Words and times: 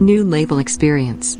New 0.00 0.24
label 0.24 0.58
experience. 0.58 1.36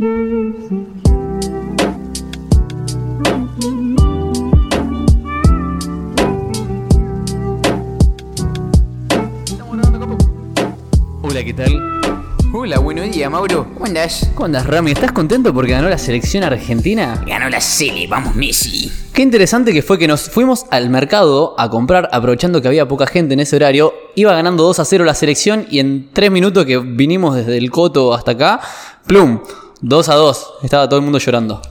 Mauro. 14.06 14.34
¿Cómo 14.34 14.46
andas, 14.46 14.66
Rami? 14.66 14.92
¿Estás 14.92 15.12
contento 15.12 15.52
porque 15.52 15.72
ganó 15.72 15.88
la 15.88 15.98
selección 15.98 16.44
argentina? 16.44 17.22
Ganó 17.26 17.48
la 17.48 17.60
Cele, 17.60 18.06
vamos 18.06 18.34
Messi. 18.34 18.90
Qué 19.12 19.22
interesante 19.22 19.72
que 19.72 19.82
fue 19.82 19.98
que 19.98 20.06
nos 20.06 20.30
fuimos 20.30 20.66
al 20.70 20.90
mercado 20.90 21.54
a 21.58 21.70
comprar 21.70 22.08
aprovechando 22.12 22.62
que 22.62 22.68
había 22.68 22.86
poca 22.86 23.06
gente 23.06 23.34
en 23.34 23.40
ese 23.40 23.56
horario. 23.56 23.94
Iba 24.14 24.32
ganando 24.32 24.62
2 24.62 24.78
a 24.78 24.84
0 24.84 25.04
la 25.04 25.14
selección 25.14 25.66
y 25.70 25.80
en 25.80 26.10
3 26.12 26.30
minutos 26.30 26.64
que 26.64 26.78
vinimos 26.78 27.34
desde 27.34 27.56
el 27.56 27.70
Coto 27.70 28.14
hasta 28.14 28.32
acá, 28.32 28.60
plum, 29.06 29.40
2 29.80 30.08
a 30.08 30.14
2. 30.14 30.46
Estaba 30.62 30.88
todo 30.88 30.98
el 30.98 31.04
mundo 31.04 31.18
llorando. 31.18 31.62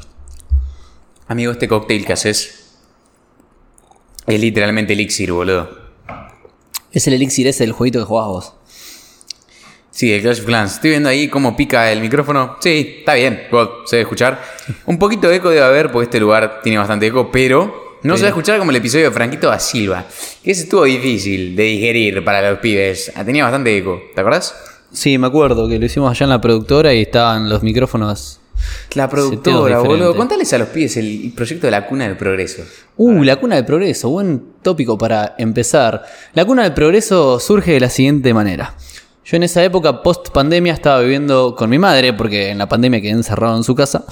Amigo, 1.28 1.52
este 1.52 1.68
cóctel 1.68 2.06
que 2.06 2.14
haces 2.14 2.66
es 4.28 4.40
literalmente 4.40 4.94
elixir, 4.94 5.32
boludo. 5.32 5.70
Es 6.92 7.08
el 7.08 7.14
elixir 7.14 7.48
ese 7.48 7.64
del 7.64 7.74
jueguito 7.74 8.00
que 8.00 8.06
jugabas 8.06 8.30
vos. 8.30 8.54
Sí, 9.96 10.12
el 10.12 10.22
Clash 10.22 10.42
of 10.42 10.46
Clans. 10.46 10.74
Estoy 10.74 10.90
viendo 10.90 11.08
ahí 11.08 11.30
cómo 11.30 11.56
pica 11.56 11.90
el 11.90 12.02
micrófono. 12.02 12.58
Sí, 12.60 12.98
está 13.00 13.14
bien, 13.14 13.44
God, 13.50 13.86
se 13.86 13.96
debe 13.96 14.02
escuchar. 14.04 14.42
Un 14.88 15.00
poquito 15.00 15.30
de 15.30 15.38
eco 15.38 15.50
debe 15.50 15.64
haber 15.64 15.90
porque 15.90 16.04
este 16.04 16.20
lugar 16.20 16.60
tiene 16.62 16.78
bastante 16.78 17.08
eco, 17.08 17.32
pero 17.32 17.98
no 18.04 18.18
se 18.18 18.24
va 18.24 18.28
a 18.28 18.30
escuchar 18.32 18.60
como 18.60 18.72
el 18.72 18.76
episodio 18.78 19.06
de 19.06 19.12
Franquito 19.12 19.48
da 19.48 19.58
Silva. 19.58 20.04
Que 20.44 20.52
ese 20.52 20.64
estuvo 20.64 20.84
difícil 20.84 21.56
de 21.56 21.64
digerir 21.64 22.26
para 22.26 22.50
los 22.50 22.60
pibes. 22.60 23.10
Ah, 23.16 23.24
Tenía 23.24 23.44
bastante 23.44 23.78
eco, 23.78 24.02
¿te 24.14 24.20
acordás? 24.20 24.54
Sí, 24.92 25.18
me 25.18 25.28
acuerdo 25.28 25.66
que 25.70 25.80
lo 25.80 25.86
hicimos 25.86 26.12
allá 26.12 26.26
en 26.26 26.30
la 26.30 26.42
productora 26.42 26.94
y 26.94 27.04
estaban 27.04 27.48
los 27.48 27.64
micrófonos. 27.64 28.42
La 28.96 29.10
productora, 29.10 29.80
boludo. 29.80 30.14
Contales 30.14 30.52
a 30.52 30.58
los 30.58 30.68
pibes 30.68 30.98
el 30.98 31.32
proyecto 31.34 31.68
de 31.68 31.72
la 31.72 31.88
cuna 31.88 32.06
del 32.06 32.18
progreso. 32.18 32.64
Uh, 32.98 33.24
la 33.24 33.38
cuna 33.38 33.56
del 33.56 33.64
progreso, 33.64 34.10
buen 34.10 34.44
tópico 34.62 34.98
para 34.98 35.36
empezar. 35.38 36.04
La 36.34 36.44
cuna 36.44 36.64
del 36.64 36.74
progreso 36.74 37.40
surge 37.40 37.72
de 37.72 37.80
la 37.80 37.90
siguiente 37.90 38.34
manera. 38.34 38.76
Yo 39.26 39.38
en 39.38 39.44
esa 39.44 39.64
época, 39.64 40.04
post 40.04 40.30
pandemia, 40.30 40.72
estaba 40.72 41.00
viviendo 41.00 41.56
con 41.56 41.68
mi 41.68 41.80
madre, 41.80 42.14
porque 42.14 42.52
en 42.52 42.60
la 42.60 42.70
pandemia 42.70 43.02
quedé 43.02 43.10
encerrado 43.10 43.58
en 43.58 43.64
su 43.64 43.74
casa. 43.74 44.06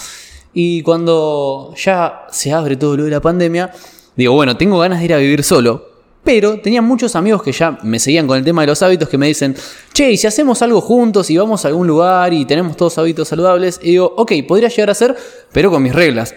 Y 0.55 0.81
cuando 0.81 1.71
ya 1.77 2.25
se 2.31 2.51
abre 2.51 2.77
todo 2.77 2.97
lo 2.97 3.03
de 3.03 3.11
la 3.11 3.21
pandemia, 3.21 3.71
digo, 4.15 4.33
bueno, 4.33 4.57
tengo 4.57 4.79
ganas 4.79 4.97
de 4.97 5.05
ir 5.05 5.13
a 5.13 5.17
vivir 5.17 5.43
solo. 5.43 5.87
Pero 6.23 6.59
tenía 6.61 6.81
muchos 6.81 7.15
amigos 7.15 7.43
que 7.43 7.51
ya 7.51 7.77
me 7.83 7.99
seguían 7.99 8.25
con 8.25 8.39
el 8.39 8.43
tema 8.43 8.61
de 8.61 8.67
los 8.67 8.81
hábitos 8.81 9.07
que 9.07 9.19
me 9.19 9.27
dicen, 9.27 9.55
che, 9.93 10.11
¿y 10.11 10.17
si 10.17 10.25
hacemos 10.25 10.63
algo 10.63 10.81
juntos 10.81 11.29
y 11.29 11.37
vamos 11.37 11.63
a 11.63 11.67
algún 11.67 11.85
lugar 11.85 12.33
y 12.33 12.45
tenemos 12.45 12.75
todos 12.75 12.97
hábitos 12.97 13.27
saludables? 13.27 13.79
Y 13.83 13.91
digo, 13.91 14.11
ok, 14.17 14.31
podría 14.47 14.69
llegar 14.69 14.89
a 14.89 14.95
ser, 14.95 15.15
pero 15.51 15.69
con 15.69 15.83
mis 15.83 15.93
reglas. 15.93 16.33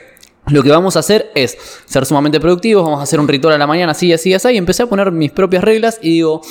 Lo 0.48 0.62
que 0.62 0.68
vamos 0.68 0.96
a 0.96 0.98
hacer 0.98 1.30
es 1.34 1.56
ser 1.86 2.04
sumamente 2.04 2.40
productivos, 2.40 2.84
vamos 2.84 3.00
a 3.00 3.04
hacer 3.04 3.20
un 3.20 3.26
ritual 3.26 3.54
a 3.54 3.58
la 3.58 3.66
mañana, 3.66 3.92
así, 3.92 4.12
así, 4.12 4.34
así, 4.34 4.50
y 4.50 4.58
empecé 4.58 4.82
a 4.82 4.86
poner 4.86 5.12
mis 5.12 5.32
propias 5.32 5.64
reglas 5.64 5.98
y 6.02 6.10
digo, 6.10 6.42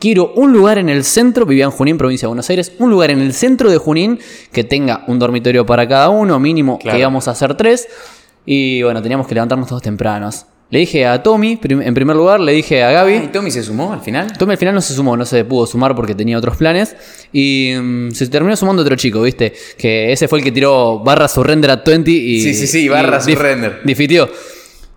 quiero 0.00 0.32
un 0.34 0.52
lugar 0.52 0.78
en 0.78 0.88
el 0.88 1.04
centro, 1.04 1.46
vivía 1.46 1.64
en 1.66 1.70
Junín, 1.70 1.98
provincia 1.98 2.26
de 2.26 2.30
Buenos 2.30 2.50
Aires, 2.50 2.72
un 2.78 2.90
lugar 2.90 3.10
en 3.12 3.20
el 3.20 3.32
centro 3.34 3.70
de 3.70 3.76
Junín 3.78 4.18
que 4.52 4.64
tenga 4.64 5.04
un 5.06 5.18
dormitorio 5.20 5.64
para 5.66 5.86
cada 5.86 6.08
uno, 6.08 6.40
mínimo 6.40 6.78
Claro. 6.78 6.96
que 6.96 7.00
íbamos 7.00 7.28
a 7.28 7.32
hacer 7.32 7.54
tres, 7.56 7.86
y 8.46 8.82
bueno, 8.82 9.00
teníamos 9.02 9.26
que 9.28 9.34
levantarnos 9.34 9.68
todos 9.68 9.82
tempranos. 9.82 10.46
Le 10.70 10.78
dije 10.78 11.04
a 11.04 11.20
Tommy, 11.20 11.56
prim- 11.56 11.82
en 11.82 11.94
primer 11.94 12.14
lugar, 12.14 12.38
le 12.38 12.52
dije 12.52 12.84
a 12.84 12.92
Gaby, 12.92 13.14
Ah, 13.14 13.22
¿Y 13.24 13.28
Tommy 13.32 13.50
se 13.50 13.60
sumó 13.64 13.92
al 13.92 14.00
final? 14.02 14.32
Tommy 14.38 14.52
al 14.52 14.58
final 14.58 14.72
no 14.72 14.80
se 14.80 14.94
sumó, 14.94 15.16
no 15.16 15.24
se 15.26 15.44
pudo 15.44 15.66
sumar 15.66 15.96
porque 15.96 16.14
tenía 16.14 16.38
otros 16.38 16.56
planes. 16.56 16.94
Y 17.32 17.72
mm, 17.76 18.12
se 18.12 18.28
terminó 18.28 18.54
sumando 18.54 18.82
otro 18.82 18.94
chico, 18.94 19.20
¿viste? 19.22 19.52
Que 19.76 20.12
ese 20.12 20.28
fue 20.28 20.38
el 20.38 20.44
que 20.44 20.52
tiró 20.52 21.00
barra 21.00 21.26
surrender 21.26 21.72
a 21.72 21.76
20 21.84 22.08
y. 22.12 22.40
Sí, 22.40 22.54
sí, 22.54 22.68
sí, 22.68 22.88
barra 22.88 23.18
dif- 23.20 23.34
surrender. 23.34 23.80
Difitió. 23.82 24.30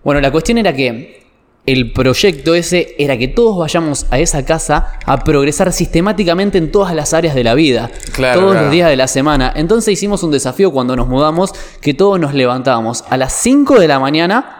Bueno, 0.03 0.21
la 0.21 0.29
cuestión 0.31 0.59
era 0.59 0.73
que 0.75 1.22
el 1.65 1.93
proyecto 1.93 2.55
ese 2.55 2.95
era 2.97 3.17
que 3.17 3.29
todos 3.29 3.57
vayamos 3.57 4.05
a 4.11 4.19
esa 4.19 4.45
casa 4.45 4.99
a 5.05 5.23
progresar 5.23 5.71
sistemáticamente 5.71 6.57
en 6.57 6.71
todas 6.71 6.93
las 6.93 7.13
áreas 7.13 7.35
de 7.35 7.43
la 7.43 7.53
vida. 7.55 7.89
Claro, 8.11 8.41
todos 8.41 8.51
claro. 8.51 8.65
los 8.65 8.71
días 8.73 8.89
de 8.89 8.97
la 8.97 9.07
semana. 9.07 9.53
Entonces 9.55 9.93
hicimos 9.93 10.23
un 10.23 10.31
desafío 10.31 10.71
cuando 10.71 10.95
nos 10.95 11.07
mudamos 11.07 11.53
que 11.81 11.93
todos 11.93 12.19
nos 12.19 12.33
levantábamos 12.33 13.05
a 13.09 13.17
las 13.17 13.33
5 13.33 13.79
de 13.79 13.87
la 13.87 13.99
mañana 13.99 14.59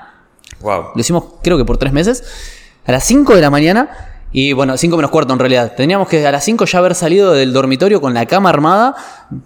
Wow. 0.64 0.92
lo 0.96 1.00
hicimos 1.02 1.26
creo 1.44 1.58
que 1.58 1.66
por 1.66 1.78
tres 1.78 1.94
meses. 1.94 2.24
A 2.86 2.92
las 2.92 3.04
5 3.04 3.36
de 3.36 3.42
la 3.42 3.50
mañana. 3.50 3.90
Y 4.32 4.54
bueno, 4.54 4.76
5 4.76 4.96
menos 4.96 5.12
cuarto 5.12 5.32
en 5.34 5.40
realidad. 5.40 5.74
Teníamos 5.78 6.08
que 6.08 6.26
a 6.26 6.32
las 6.32 6.44
5 6.44 6.66
ya 6.66 6.80
haber 6.80 6.96
salido 6.96 7.34
del 7.34 7.54
dormitorio 7.54 8.02
con 8.02 8.16
la 8.16 8.26
cama 8.26 8.50
armada, 8.50 8.96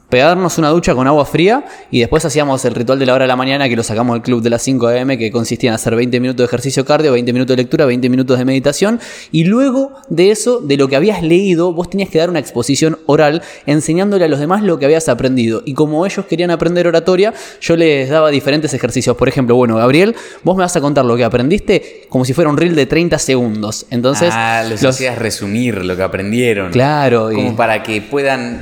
pegarnos 0.10 0.58
una 0.58 0.70
ducha 0.70 0.94
con 0.96 1.08
agua 1.08 1.26
fría 1.26 1.66
y 1.92 2.00
después 2.00 2.24
hacíamos 2.26 2.64
el 2.66 2.76
ritual 2.76 3.00
de 3.00 3.06
la 3.06 3.14
hora 3.14 3.24
de 3.24 3.28
la 3.28 3.36
mañana 3.36 3.68
que 3.70 3.76
lo 3.76 3.84
sacamos 3.84 4.14
del 4.16 4.22
club 4.22 4.42
de 4.42 4.50
las 4.50 4.62
5 4.62 4.88
am 4.88 5.18
que 5.18 5.32
consistía 5.32 5.70
en 5.70 5.76
hacer 5.76 5.96
20 5.96 6.20
minutos 6.20 6.38
de 6.40 6.46
ejercicio 6.46 6.86
cardio, 6.86 7.12
20 7.14 7.34
minutos 7.34 7.56
de 7.56 7.62
lectura, 7.64 7.86
20 7.86 8.10
minutos 8.10 8.38
de 8.40 8.46
meditación 8.46 9.00
y 9.32 9.44
luego 9.46 9.94
de 10.10 10.32
eso, 10.32 10.60
de 10.60 10.78
lo 10.78 10.88
que 10.88 10.96
habías 10.96 11.22
leído, 11.24 11.74
vos 11.74 11.90
tenías 11.90 12.10
que 12.10 12.20
dar 12.20 12.30
una 12.30 12.40
exposición 12.40 12.98
oral 13.06 13.42
enseñándole 13.66 14.26
a 14.26 14.28
los 14.28 14.40
demás 14.40 14.64
lo 14.64 14.80
que 14.80 14.86
habías 14.86 15.10
aprendido. 15.10 15.62
Y 15.66 15.74
como 15.74 16.06
ellos 16.06 16.26
querían 16.26 16.52
aprender 16.52 16.88
oratoria, 16.88 17.34
yo 17.62 17.76
les 17.76 18.10
daba 18.10 18.30
diferentes 18.30 18.74
ejercicios. 18.74 19.16
Por 19.18 19.28
ejemplo, 19.30 19.56
bueno, 19.56 19.76
Gabriel, 19.78 20.16
vos 20.44 20.56
me 20.56 20.62
vas 20.64 20.76
a 20.76 20.82
contar 20.82 21.06
lo 21.06 21.16
que 21.18 21.24
aprendiste 21.24 22.06
como 22.10 22.26
si 22.26 22.34
fuera 22.34 22.50
un 22.50 22.58
reel 22.58 22.76
de 22.76 22.86
30 22.86 23.20
segundos. 23.20 23.86
Entonces, 23.90 24.30
ah, 24.34 24.64
los- 24.70 24.84
hacías 24.84 25.18
resumir 25.18 25.84
lo 25.84 25.96
que 25.96 26.04
aprendieron. 26.04 26.72
Claro, 26.72 27.32
y- 27.32 27.36
Como 27.36 27.56
para 27.56 27.84
que 27.84 28.02
puedan 28.02 28.62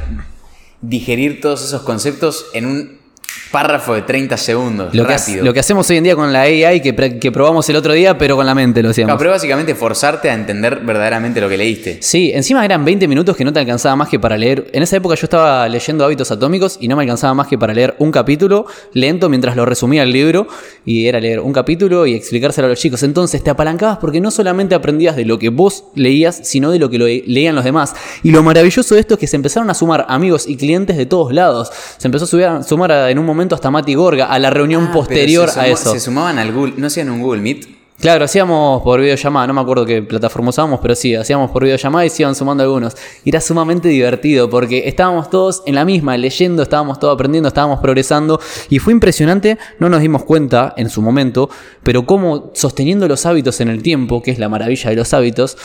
digerir 0.90 1.42
todos 1.42 1.64
esos 1.64 1.82
conceptos 1.82 2.46
en 2.54 2.66
un 2.66 3.05
párrafo 3.52 3.94
de 3.94 4.02
30 4.02 4.38
segundos. 4.38 4.94
lo, 4.94 5.06
que, 5.06 5.14
rápido. 5.14 5.42
ha- 5.42 5.46
lo 5.46 5.54
que 5.54 5.60
hacemos 5.60 5.90
hoy 5.90 5.98
en 5.98 6.04
día 6.04 6.16
con 6.16 6.32
la 6.34 6.42
AI 6.42 6.82
que, 6.82 6.94
que 7.20 7.32
probamos 7.32 7.70
el 7.70 7.76
otro 7.76 7.94
día, 7.94 8.18
pero 8.18 8.36
con 8.36 8.46
la 8.46 8.54
mente 8.56 8.82
lo 8.84 8.90
hacíamos. 8.90 9.14
No, 9.14 9.18
pero 9.18 9.32
básicamente 9.32 9.76
forzarte 9.76 10.30
a 10.30 10.34
entender 10.34 10.82
verdaderamente 10.84 11.40
lo 11.42 11.48
que 11.50 11.58
leíste. 11.58 11.98
Sí, 12.02 12.32
encima 12.34 12.64
eran 12.66 12.84
20 12.84 13.08
minutos 13.08 13.36
que 13.38 13.46
no 13.46 13.54
te 13.54 13.60
alcanzaba 13.60 13.96
más 13.96 14.10
que 14.10 14.20
para 14.20 14.38
leer. 14.38 14.68
En 14.74 14.84
esa 14.84 14.98
época 14.98 15.16
yo 15.16 15.26
estaba 15.26 15.68
leyendo 15.70 16.04
Hábitos 16.06 16.32
Atómicos 16.32 16.78
y 16.82 16.88
no 16.88 16.96
me 16.96 17.04
alcanzaba 17.04 17.34
más 17.34 17.48
que 17.48 17.58
para 17.58 17.74
leer 17.74 17.96
un 18.00 18.12
capítulo 18.12 18.66
lento 18.94 19.30
mientras 19.30 19.56
lo 19.56 19.66
resumía 19.66 20.04
el 20.04 20.12
libro. 20.12 20.48
Y 20.86 21.08
era 21.08 21.20
leer 21.20 21.40
un 21.40 21.54
capítulo 21.54 22.06
y 22.06 22.14
explicárselo 22.16 22.68
a 22.68 22.70
los 22.72 22.80
chicos. 22.80 23.04
Entonces 23.04 23.44
te 23.44 23.50
apalancabas 23.50 23.98
porque 24.00 24.20
no 24.22 24.32
solamente 24.32 24.76
aprendías 24.76 25.16
de 25.16 25.26
lo 25.26 25.40
que 25.40 25.50
vos 25.50 25.86
leías, 25.96 26.40
sino 26.44 26.72
de 26.72 26.80
lo 26.80 26.90
que 26.90 26.98
lo- 26.98 27.06
leían 27.08 27.56
los 27.56 27.64
demás. 27.64 27.94
Y 28.24 28.32
lo 28.32 28.44
maravilloso 28.44 28.96
de 28.96 29.02
esto 29.02 29.14
es 29.16 29.20
que 29.20 29.28
se 29.28 29.36
empezaron 29.36 29.70
a 29.70 29.74
sumar 29.74 30.06
amigos 30.10 30.48
y 30.48 30.58
clientes 30.58 30.98
de 30.98 31.06
todos 31.06 31.34
lados. 31.34 31.72
Se 31.98 32.08
empezó 32.08 32.26
a 32.26 32.28
subir- 32.28 32.46
a 32.46 32.64
sumar 32.64 32.92
a- 32.92 33.10
en 33.10 33.20
un 33.20 33.25
momento 33.26 33.56
hasta 33.56 33.72
Mati 33.72 33.94
Gorga 33.94 34.26
a 34.28 34.40
la 34.40 34.50
reunión 34.50 34.88
Ah, 34.90 34.94
posterior 34.94 35.50
a 35.56 35.68
eso. 35.68 35.92
Se 35.92 36.00
sumaban 36.00 36.38
al 36.40 36.52
Google, 36.52 36.74
no 36.78 36.88
hacían 36.88 37.10
un 37.10 37.22
Google 37.22 37.42
Meet. 37.42 37.76
Claro, 37.98 38.26
hacíamos 38.26 38.84
por 38.84 39.00
videollamada, 39.00 39.48
no 39.48 39.54
me 39.54 39.62
acuerdo 39.62 39.86
qué 39.86 40.02
plataforma 40.02 40.50
usábamos, 40.50 40.82
pero 40.82 40.96
sí, 40.96 41.16
hacíamos 41.16 41.50
por 41.52 41.64
videollamada 41.64 42.06
y 42.06 42.10
se 42.10 42.24
iban 42.24 42.36
sumando 42.36 42.62
algunos. 42.62 42.94
Y 43.24 43.30
era 43.30 43.40
sumamente 43.40 43.88
divertido 43.88 44.50
porque 44.50 44.84
estábamos 44.86 45.30
todos 45.30 45.64
en 45.66 45.76
la 45.76 45.86
misma, 45.86 46.18
leyendo, 46.18 46.62
estábamos 46.62 47.00
todos 47.00 47.14
aprendiendo, 47.14 47.48
estábamos 47.48 47.80
progresando 47.80 48.42
y 48.70 48.80
fue 48.80 48.92
impresionante, 48.92 49.58
no 49.80 49.88
nos 49.88 50.02
dimos 50.02 50.26
cuenta 50.26 50.74
en 50.76 50.90
su 50.90 51.02
momento, 51.02 51.50
pero 51.84 52.06
cómo 52.06 52.52
sosteniendo 52.54 53.08
los 53.08 53.26
hábitos 53.26 53.62
en 53.62 53.70
el 53.70 53.82
tiempo, 53.82 54.22
que 54.22 54.32
es 54.32 54.40
la 54.40 54.50
maravilla 54.50 54.90
de 54.90 54.98
los 54.98 55.14
hábitos, 55.14 55.58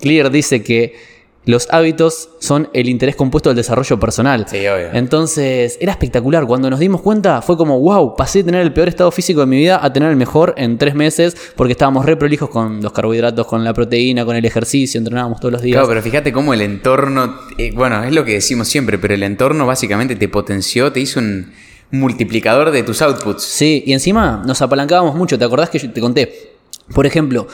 Clear 0.00 0.32
dice 0.32 0.64
que 0.64 1.17
los 1.48 1.66
hábitos 1.70 2.28
son 2.40 2.68
el 2.74 2.90
interés 2.90 3.16
compuesto 3.16 3.48
del 3.48 3.56
desarrollo 3.56 3.98
personal. 3.98 4.44
Sí, 4.46 4.58
obvio. 4.68 4.90
Entonces, 4.92 5.78
era 5.80 5.92
espectacular. 5.92 6.44
Cuando 6.46 6.68
nos 6.68 6.78
dimos 6.78 7.00
cuenta, 7.00 7.40
fue 7.40 7.56
como, 7.56 7.80
wow, 7.80 8.14
pasé 8.14 8.40
de 8.40 8.44
tener 8.44 8.60
el 8.60 8.74
peor 8.74 8.86
estado 8.88 9.10
físico 9.10 9.40
de 9.40 9.46
mi 9.46 9.56
vida 9.56 9.82
a 9.82 9.90
tener 9.90 10.10
el 10.10 10.16
mejor 10.16 10.52
en 10.58 10.76
tres 10.76 10.94
meses, 10.94 11.34
porque 11.56 11.72
estábamos 11.72 12.04
re 12.04 12.18
prolijos 12.18 12.50
con 12.50 12.82
los 12.82 12.92
carbohidratos, 12.92 13.46
con 13.46 13.64
la 13.64 13.72
proteína, 13.72 14.26
con 14.26 14.36
el 14.36 14.44
ejercicio, 14.44 14.98
entrenábamos 14.98 15.40
todos 15.40 15.52
los 15.52 15.62
días. 15.62 15.76
Claro, 15.76 15.88
pero 15.88 16.02
fíjate 16.02 16.32
cómo 16.34 16.52
el 16.52 16.60
entorno, 16.60 17.34
eh, 17.56 17.72
bueno, 17.74 18.04
es 18.04 18.12
lo 18.12 18.26
que 18.26 18.34
decimos 18.34 18.68
siempre, 18.68 18.98
pero 18.98 19.14
el 19.14 19.22
entorno 19.22 19.64
básicamente 19.64 20.16
te 20.16 20.28
potenció, 20.28 20.92
te 20.92 21.00
hizo 21.00 21.18
un 21.18 21.50
multiplicador 21.90 22.72
de 22.72 22.82
tus 22.82 23.00
outputs. 23.00 23.42
Sí, 23.42 23.84
y 23.86 23.94
encima 23.94 24.42
nos 24.46 24.60
apalancábamos 24.60 25.14
mucho. 25.14 25.38
¿Te 25.38 25.46
acordás 25.46 25.70
que 25.70 25.78
yo 25.78 25.90
te 25.90 26.00
conté? 26.02 26.58
Por 26.94 27.06
ejemplo, 27.06 27.46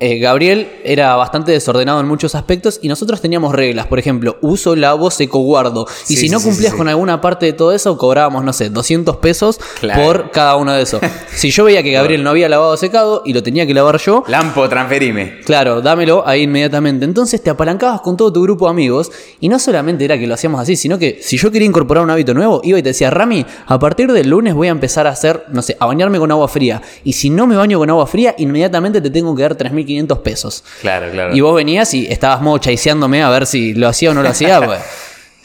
eh, 0.00 0.18
Gabriel 0.18 0.68
era 0.84 1.14
bastante 1.14 1.52
desordenado 1.52 2.00
en 2.00 2.08
muchos 2.08 2.34
aspectos 2.34 2.80
y 2.82 2.88
nosotros 2.88 3.20
teníamos 3.20 3.54
reglas. 3.54 3.86
Por 3.86 3.98
ejemplo, 4.00 4.36
uso, 4.42 4.74
lavo, 4.74 5.10
seco, 5.10 5.38
guardo. 5.38 5.86
Y 6.08 6.16
Sí, 6.16 6.16
si 6.16 6.28
no 6.28 6.40
sí, 6.40 6.46
cumplías 6.48 6.72
sí, 6.72 6.78
con 6.78 6.88
alguna 6.88 7.20
parte 7.20 7.46
de 7.46 7.52
todo 7.52 7.72
eso, 7.72 7.96
cobrábamos, 7.96 8.42
no 8.44 8.52
sé, 8.52 8.70
200 8.70 9.16
pesos 9.18 9.60
Claro. 9.80 10.02
por 10.02 10.30
cada 10.32 10.56
uno 10.56 10.72
de 10.72 10.82
esos. 10.82 11.00
si 11.34 11.50
yo 11.50 11.64
veía 11.64 11.82
que 11.84 11.92
Gabriel 11.92 12.24
no 12.24 12.30
había 12.30 12.48
lavado 12.48 12.72
o 12.72 12.76
secado 12.76 13.22
y 13.24 13.32
lo 13.32 13.42
tenía 13.44 13.66
que 13.66 13.72
lavar 13.74 13.98
yo, 13.98 14.24
Lampo, 14.26 14.68
transferime. 14.68 15.38
Claro, 15.44 15.80
dámelo 15.80 16.26
ahí 16.26 16.42
inmediatamente. 16.42 17.04
Entonces 17.04 17.40
te 17.42 17.50
apalancabas 17.50 18.00
con 18.00 18.16
todo 18.16 18.32
tu 18.32 18.42
grupo 18.42 18.64
de 18.66 18.72
amigos 18.72 19.12
y 19.38 19.48
no 19.48 19.58
solamente 19.60 20.04
era 20.04 20.18
que 20.18 20.26
lo 20.26 20.34
hacíamos 20.34 20.60
así, 20.60 20.74
sino 20.74 20.98
que 20.98 21.18
si 21.22 21.38
yo 21.38 21.50
quería 21.52 21.68
incorporar 21.68 22.02
un 22.02 22.10
hábito 22.10 22.34
nuevo, 22.34 22.60
iba 22.64 22.78
y 22.78 22.82
te 22.82 22.88
decía, 22.90 23.10
Rami, 23.10 23.46
a 23.66 23.78
partir 23.78 24.10
del 24.12 24.28
lunes 24.28 24.54
voy 24.54 24.68
a 24.68 24.72
empezar 24.72 25.06
a 25.06 25.10
hacer, 25.10 25.44
no 25.50 25.62
sé, 25.62 25.76
a 25.78 25.86
bañarme 25.86 26.18
con 26.18 26.30
agua 26.32 26.48
fría. 26.48 26.82
Y 27.04 27.12
si 27.12 27.30
no 27.30 27.46
me 27.46 27.54
baño 27.56 27.78
con 27.78 27.88
agua 27.90 28.06
fría, 28.08 28.34
inmediatamente 28.38 29.00
te 29.00 29.10
tengo 29.10 29.34
que 29.36 29.42
dar 29.42 29.54
3.500 29.86 30.22
pesos. 30.22 30.64
Claro, 30.80 31.10
claro. 31.10 31.34
Y 31.36 31.40
vos 31.40 31.54
venías 31.54 31.92
y 31.94 32.06
estabas 32.06 32.40
modo 32.42 32.58
chaiseándome 32.58 33.22
a 33.22 33.30
ver 33.30 33.46
si 33.46 33.74
lo 33.74 33.88
hacía 33.88 34.10
o 34.10 34.14
no 34.14 34.22
lo 34.22 34.28
hacía, 34.28 34.60
pues. 34.64 34.80
Estaba 34.80 34.86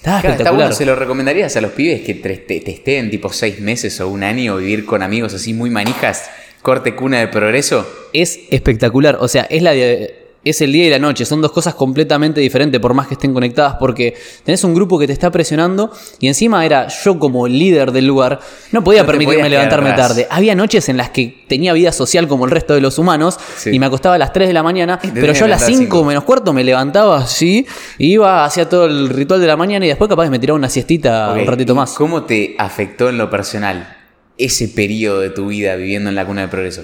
Claro, 0.02 0.18
está 0.18 0.30
espectacular. 0.30 0.66
bueno, 0.68 0.76
¿se 0.76 0.86
lo 0.86 0.96
recomendarías 0.96 1.56
a 1.58 1.62
los 1.62 1.72
pibes 1.74 2.02
que 2.02 2.14
te, 2.14 2.38
te, 2.38 2.62
te 2.62 2.72
estén 2.72 3.10
tipo 3.12 3.34
seis 3.34 3.60
meses 3.60 4.00
o 4.00 4.08
un 4.08 4.24
año 4.24 4.56
vivir 4.56 4.86
con 4.86 5.04
amigos 5.04 5.34
así 5.34 5.54
muy 5.54 5.70
manijas? 5.70 6.30
Corte 6.62 6.96
cuna 6.96 7.20
de 7.20 7.28
progreso. 7.28 7.86
es 8.14 8.40
espectacular. 8.50 9.18
O 9.20 9.28
sea, 9.28 9.44
es 9.50 9.62
la 9.62 9.72
de- 9.72 10.29
es 10.44 10.62
el 10.62 10.72
día 10.72 10.86
y 10.88 10.90
la 10.90 11.00
noche. 11.00 11.26
Son 11.26 11.42
dos 11.42 11.52
cosas 11.52 11.76
completamente 11.76 12.40
diferentes, 12.40 12.80
por 12.80 12.94
más 12.94 13.08
que 13.08 13.16
estén 13.16 13.34
conectadas, 13.34 13.76
porque 13.80 14.16
tenés 14.44 14.64
un 14.64 14.74
grupo 14.74 14.98
que 14.98 15.06
te 15.06 15.14
está 15.14 15.30
presionando 15.32 15.92
y 16.20 16.28
encima 16.28 16.66
era 16.66 16.88
yo 16.88 17.20
como 17.20 17.48
líder 17.48 17.92
del 17.92 18.08
lugar, 18.08 18.40
no 18.72 18.84
podía 18.84 19.02
No 19.02 19.08
permitirme 19.08 19.50
levantarme 19.50 19.92
tarde. 19.94 20.28
Había 20.30 20.56
noches 20.56 20.88
en 20.90 20.98
las 20.98 21.10
que 21.10 21.44
tenía 21.48 21.74
vida 21.74 21.92
social 21.92 22.28
como 22.28 22.46
el 22.46 22.52
resto 22.52 22.74
de 22.74 22.82
los 22.82 22.98
humanos 22.98 23.38
Sí. 23.58 23.72
y 23.74 23.80
me 23.80 23.86
acostaba 23.88 24.16
a 24.16 24.18
las 24.18 24.32
3 24.32 24.48
de 24.48 24.54
la 24.54 24.64
mañana, 24.64 25.00
pero 25.14 25.34
yo 25.34 25.46
a 25.46 25.48
las 25.50 25.60
levantar 25.62 25.68
5 25.68 25.82
cinco. 25.98 26.04
menos 26.06 26.24
cuarto 26.24 26.54
me 26.54 26.64
levantaba 26.64 27.18
así, 27.18 27.66
iba, 27.98 28.46
hacía 28.46 28.70
todo 28.70 28.86
el 28.86 29.10
ritual 29.10 29.42
de 29.42 29.48
la 29.48 29.58
mañana 29.58 29.86
y 29.86 29.90
después 29.90 30.08
capaz 30.10 30.24
que 30.26 30.30
me 30.32 30.40
tiraba 30.40 30.58
una 30.58 30.70
siestita 30.70 31.34
un 31.34 31.46
ratito 31.46 31.74
¿y 31.74 31.76
más. 31.76 31.92
¿Cómo 31.94 32.24
te 32.24 32.56
afectó 32.58 33.10
en 33.10 33.18
lo 33.18 33.30
personal 33.30 33.98
ese 34.38 34.70
periodo 34.70 35.20
de 35.20 35.32
tu 35.32 35.48
vida 35.48 35.76
viviendo 35.76 36.10
en 36.10 36.16
la 36.16 36.26
cuna 36.26 36.42
de 36.44 36.48
progreso? 36.48 36.84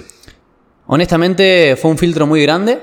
Honestamente, 0.86 1.76
fue 1.80 1.90
un 1.90 1.98
filtro 1.98 2.26
muy 2.26 2.42
grande. 2.42 2.78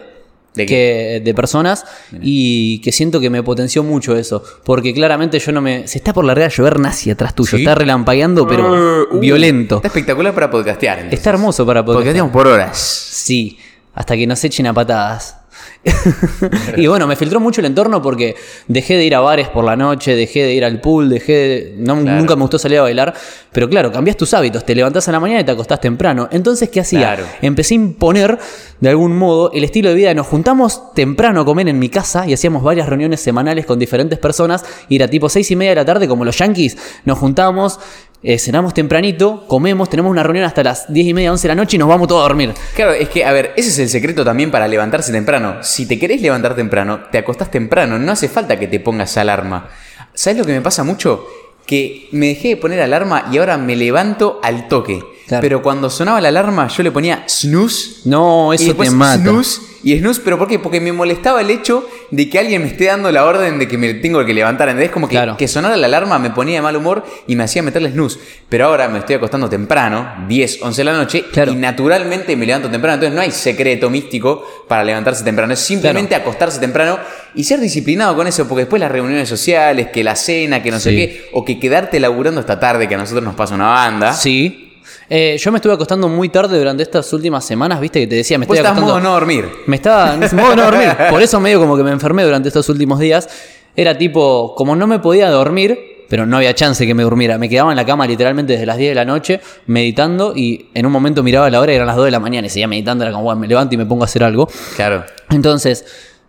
¿De 0.56 0.66
que, 0.68 1.22
de 1.24 1.34
personas 1.34 1.84
y 2.22 2.80
que 2.82 2.92
siento 2.92 3.20
que 3.20 3.30
me 3.32 3.42
potenció 3.42 3.84
mucho 3.84 4.16
eso. 4.16 4.44
Porque 4.64 4.94
claramente 4.94 5.40
yo 5.40 5.52
no 5.52 5.62
me. 5.62 5.88
Se 5.88 5.98
está 5.98 6.14
por 6.14 6.26
largar 6.26 6.52
a 6.52 6.54
llover 6.54 6.80
nazi 6.80 7.10
atrás 7.10 7.34
tuyo. 7.34 7.58
¿Sí? 7.58 7.64
Está 7.64 7.74
relampagueando, 7.76 8.48
pero 8.48 9.08
Uh, 9.12 9.20
violento. 9.20 9.78
Está 9.78 9.88
espectacular 9.88 10.34
para 10.34 10.52
podcastear. 10.52 10.98
entonces. 11.00 11.20
Está 11.20 11.32
hermoso 11.32 11.66
para 11.66 11.84
poder. 11.84 11.98
Podcasteamos 12.00 12.32
por 12.32 12.48
horas. 12.48 12.78
Sí, 12.78 13.58
hasta 13.96 14.16
que 14.16 14.28
nos 14.28 14.44
echen 14.44 14.68
a 14.68 14.74
patadas. 14.74 15.38
y 16.78 16.88
bueno, 16.88 17.08
me 17.08 17.16
filtró 17.16 17.40
mucho 17.40 17.60
el 17.62 17.66
entorno 17.66 18.02
porque 18.02 18.36
dejé 18.68 18.96
de 18.96 19.04
ir 19.04 19.16
a 19.16 19.20
bares 19.20 19.50
por 19.50 19.66
la 19.66 19.76
noche, 19.76 20.16
dejé 20.16 20.44
de 20.44 20.54
ir 20.54 20.64
al 20.64 20.80
pool, 20.80 21.10
dejé 21.10 21.34
de... 21.34 21.74
no, 21.78 21.94
Claro. 22.04 22.20
Nunca 22.20 22.36
me 22.36 22.42
gustó 22.42 22.58
salir 22.58 22.80
a 22.80 22.82
bailar, 22.82 23.14
pero 23.52 23.70
claro, 23.70 23.92
cambias 23.92 24.18
tus 24.18 24.34
hábitos, 24.34 24.66
te 24.66 24.76
levantás 24.76 25.08
a 25.08 25.12
la 25.12 25.20
mañana 25.20 25.42
y 25.42 25.44
te 25.44 25.52
acostás 25.52 25.80
temprano. 25.80 26.28
Entonces, 26.32 26.70
¿qué 26.70 26.80
hacía? 26.80 27.00
Claro. 27.00 27.26
Empecé 27.42 27.74
a 27.74 27.76
imponer, 27.76 28.38
de 28.80 28.90
algún 28.90 29.18
modo, 29.18 29.52
el 29.54 29.64
estilo 29.64 29.90
de 29.90 29.96
vida 29.96 30.14
nos 30.14 30.28
juntamos 30.28 30.94
temprano 30.94 31.42
a 31.42 31.46
comer 31.46 31.68
en 31.70 31.80
mi 31.80 31.90
casa 31.90 32.28
y 32.28 32.34
hacíamos 32.34 32.64
varias 32.64 32.90
reuniones 32.90 33.22
semanales 33.22 33.66
con 33.66 33.80
diferentes 33.80 34.20
personas 34.20 34.66
y 34.90 34.96
era 34.96 35.08
tipo 35.08 35.30
seis 35.30 35.50
y 35.52 35.56
media 35.56 35.72
de 35.72 35.76
la 35.76 35.86
tarde, 35.86 36.08
como 36.08 36.26
los 36.26 36.38
yankees, 36.38 36.78
nos 37.06 37.18
juntamos... 37.18 37.80
eh, 38.24 38.40
cenamos 38.40 38.74
tempranito, 38.74 39.46
comemos, 39.48 39.90
tenemos 39.90 40.10
una 40.10 40.24
reunión 40.24 40.46
hasta 40.46 40.64
las 40.64 40.92
10 40.92 41.08
y 41.08 41.14
media, 41.14 41.32
11 41.32 41.42
de 41.42 41.48
la 41.50 41.56
noche 41.56 41.76
y 41.76 41.80
nos 41.80 41.90
vamos 41.90 42.08
todos 42.08 42.22
a 42.22 42.24
dormir. 42.24 42.54
Claro, 42.74 42.94
es 42.94 43.10
que, 43.10 43.26
a 43.26 43.34
ver, 43.34 43.52
ese 43.58 43.70
es 43.70 43.80
el 43.80 43.90
secreto 43.90 44.24
también 44.24 44.50
para 44.50 44.68
levantarse 44.68 45.12
temprano. 45.12 45.58
Si 45.62 45.86
te 45.86 46.00
querés 46.00 46.22
levantar 46.22 46.56
temprano, 46.56 47.02
te 47.12 47.18
acostás 47.18 47.52
temprano, 47.52 48.00
no 48.00 48.12
hace 48.14 48.30
falta 48.30 48.58
que 48.58 48.68
te 48.68 48.80
pongas 48.80 49.18
alarma. 49.18 49.70
¿Sabes 50.14 50.40
lo 50.40 50.46
que 50.46 50.54
me 50.54 50.62
pasa 50.62 50.84
mucho? 50.84 51.26
Que 51.66 52.08
me 52.12 52.28
dejé 52.28 52.50
de 52.50 52.58
poner 52.58 52.82
alarma 52.82 53.28
y 53.32 53.40
ahora 53.40 53.58
me 53.58 53.76
levanto 53.76 54.40
al 54.42 54.68
toque. 54.68 55.02
Claro. 55.28 55.42
Pero 55.42 55.62
cuando 55.62 55.90
sonaba 55.90 56.20
la 56.20 56.28
alarma, 56.30 56.68
yo 56.68 56.84
le 56.84 56.92
ponía 56.92 57.24
snooze. 57.28 58.02
No, 58.10 58.52
y 58.54 58.56
eso 58.58 58.66
después 58.66 58.90
te 58.90 58.96
mata. 58.96 59.22
Snooze 59.24 59.62
y 59.84 59.98
snooze, 59.98 60.22
pero 60.24 60.38
¿por 60.38 60.48
qué? 60.48 60.60
Porque 60.60 60.82
me 60.82 60.92
molestaba 60.92 61.40
el 61.42 61.50
hecho 61.50 61.88
de 62.12 62.30
que 62.30 62.40
alguien 62.40 62.62
me 62.62 62.68
esté 62.68 62.86
dando 62.86 63.10
la 63.12 63.26
orden 63.26 63.58
de 63.60 63.68
que 63.68 63.78
me 63.78 63.94
tengo 63.96 64.24
que 64.26 64.34
levantar. 64.34 64.68
¿Entendés? 64.70 64.92
Como 64.92 65.08
que, 65.08 65.16
Claro. 65.16 65.38
que 65.38 65.48
sonara 65.48 65.78
la 65.78 65.88
alarma 65.88 66.20
me 66.20 66.30
ponía 66.32 66.56
de 66.56 66.62
mal 66.62 66.76
humor 66.76 67.06
y 67.28 67.36
me 67.38 67.44
hacía 67.44 67.64
meterle 67.64 67.90
snooze. 67.92 68.20
Pero 68.50 68.66
ahora 68.68 68.88
me 68.90 69.00
estoy 69.00 69.16
acostando 69.16 69.50
temprano, 69.50 70.26
10, 70.28 70.60
11 70.62 70.82
de 70.82 70.86
la 70.86 70.94
noche, 70.94 71.24
Claro. 71.32 71.52
y 71.54 71.56
naturalmente 71.56 72.36
me 72.36 72.46
levanto 72.46 72.70
temprano. 72.70 72.96
Entonces 72.96 73.16
no 73.16 73.22
hay 73.22 73.32
secreto 73.32 73.90
místico 73.90 74.46
para 74.68 74.84
levantarse 74.84 75.24
temprano. 75.24 75.54
Es 75.54 75.60
simplemente 75.60 76.16
acostarse 76.16 76.60
temprano 76.60 77.00
y 77.36 77.44
ser 77.46 77.60
disciplinado 77.62 78.16
con 78.16 78.28
eso, 78.28 78.48
porque 78.48 78.62
después 78.64 78.80
las 78.82 78.92
reuniones 78.92 79.28
sociales, 79.30 79.88
que 79.92 80.04
la 80.04 80.16
cena, 80.18 80.62
que 80.62 80.70
no 80.70 80.80
sé 80.80 80.92
qué, 80.92 81.30
o 81.34 81.44
que 81.46 81.60
quedarte 81.60 82.00
laburando 82.00 82.40
hasta 82.42 82.60
tarde, 82.60 82.88
que 82.88 82.96
a 82.96 82.98
nosotros 82.98 83.24
nos 83.24 83.36
pasa 83.36 83.56
una 83.56 83.68
banda. 83.70 84.14
Sí. 84.14 84.70
Eh, 85.10 85.38
yo 85.40 85.52
me 85.52 85.58
estuve 85.58 85.74
acostando 85.74 86.08
muy 86.08 86.30
tarde 86.30 86.58
durante 86.58 86.84
estas 86.84 87.12
últimas 87.14 87.46
semanas, 87.46 87.80
viste 87.80 88.00
que 88.02 88.08
te 88.08 88.16
decía, 88.16 88.38
me 88.38 88.46
Vos 88.46 88.56
estoy 88.58 88.68
acostando. 88.68 88.94
modo 88.94 89.04
no 89.04 89.14
dormir. 89.14 89.50
Me 89.68 89.76
estaba 89.76 90.14
en 90.16 90.36
modo 90.36 90.56
no 90.56 90.64
dormir. 90.64 90.90
Por 91.10 91.22
eso 91.22 91.40
medio 91.40 91.60
como 91.60 91.76
que 91.78 91.84
me 91.84 91.92
enfermé 91.92 92.24
durante 92.24 92.48
estos 92.50 92.68
últimos 92.70 93.00
días. 93.00 93.28
Era 93.76 93.98
tipo, 93.98 94.54
como 94.56 94.76
no 94.76 94.88
me 94.88 95.00
podía 95.00 95.30
dormir, 95.30 96.06
pero 96.10 96.26
no 96.28 96.38
había 96.38 96.54
chance 96.54 96.86
que 96.86 96.94
me 96.94 97.04
durmiera. 97.04 97.38
Me 97.38 97.50
quedaba 97.50 97.72
en 97.72 97.76
la 97.76 97.86
cama 97.86 98.06
literalmente 98.06 98.54
desde 98.54 98.66
las 98.68 98.78
10 98.78 98.92
de 98.92 98.96
la 98.96 99.06
noche, 99.06 99.42
meditando, 99.66 100.34
y 100.36 100.68
en 100.74 100.86
un 100.86 100.92
momento 100.92 101.24
miraba 101.24 101.50
la 101.50 101.60
hora 101.60 101.72
y 101.72 101.76
eran 101.76 101.88
las 101.88 101.96
2 101.96 102.06
de 102.06 102.12
la 102.12 102.20
mañana 102.20 102.46
y 102.48 102.50
seguía 102.50 102.68
meditando, 102.68 103.04
era 103.04 103.12
como, 103.12 103.24
bueno, 103.24 103.40
me 103.42 103.48
levanto 103.48 103.74
y 103.74 103.78
me 103.78 103.86
pongo 103.86 104.04
a 104.04 104.06
hacer 104.06 104.24
algo. 104.24 104.48
Claro. 104.76 105.04
Entonces, 105.32 105.86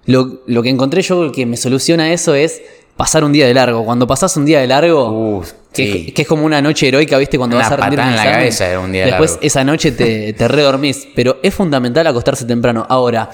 lo, 0.07 0.41
lo 0.47 0.63
que 0.63 0.71
encontré 0.71 1.03
yo 1.03 1.31
que 1.33 1.45
me 1.45 1.57
soluciona 1.59 2.13
eso 2.13 2.35
es 2.35 2.63
pasar 2.97 3.25
un 3.25 3.33
día 3.33 3.47
de 3.47 3.53
largo. 3.55 3.85
Cuando 3.85 4.07
pasás 4.07 4.37
un 4.39 4.47
día 4.47 4.61
de 4.61 4.67
largo, 4.67 5.43
que, 5.75 5.93
sí. 5.93 6.13
que 6.13 6.23
es 6.23 6.29
como 6.29 6.45
una 6.45 6.63
noche 6.63 6.89
heroica, 6.89 7.19
¿viste? 7.19 7.37
Cuando 7.37 7.57
Una 7.57 7.65
vas 7.69 7.73
a 7.73 7.77
rendir 7.77 7.99
patada 7.99 8.15
un 8.15 8.21
en 8.21 8.25
la 8.27 8.33
cabeza 8.39 8.69
era 8.69 8.81
un 8.81 8.93
día 8.93 9.05
Después 9.07 9.31
largo. 9.33 9.47
esa 9.47 9.65
noche 9.65 9.93
te, 9.93 10.33
te 10.33 10.49
redormís. 10.49 11.09
Pero 11.15 11.39
es 11.43 11.55
fundamental 11.55 12.07
acostarse 12.07 12.45
temprano. 12.45 12.87
Ahora, 12.89 13.29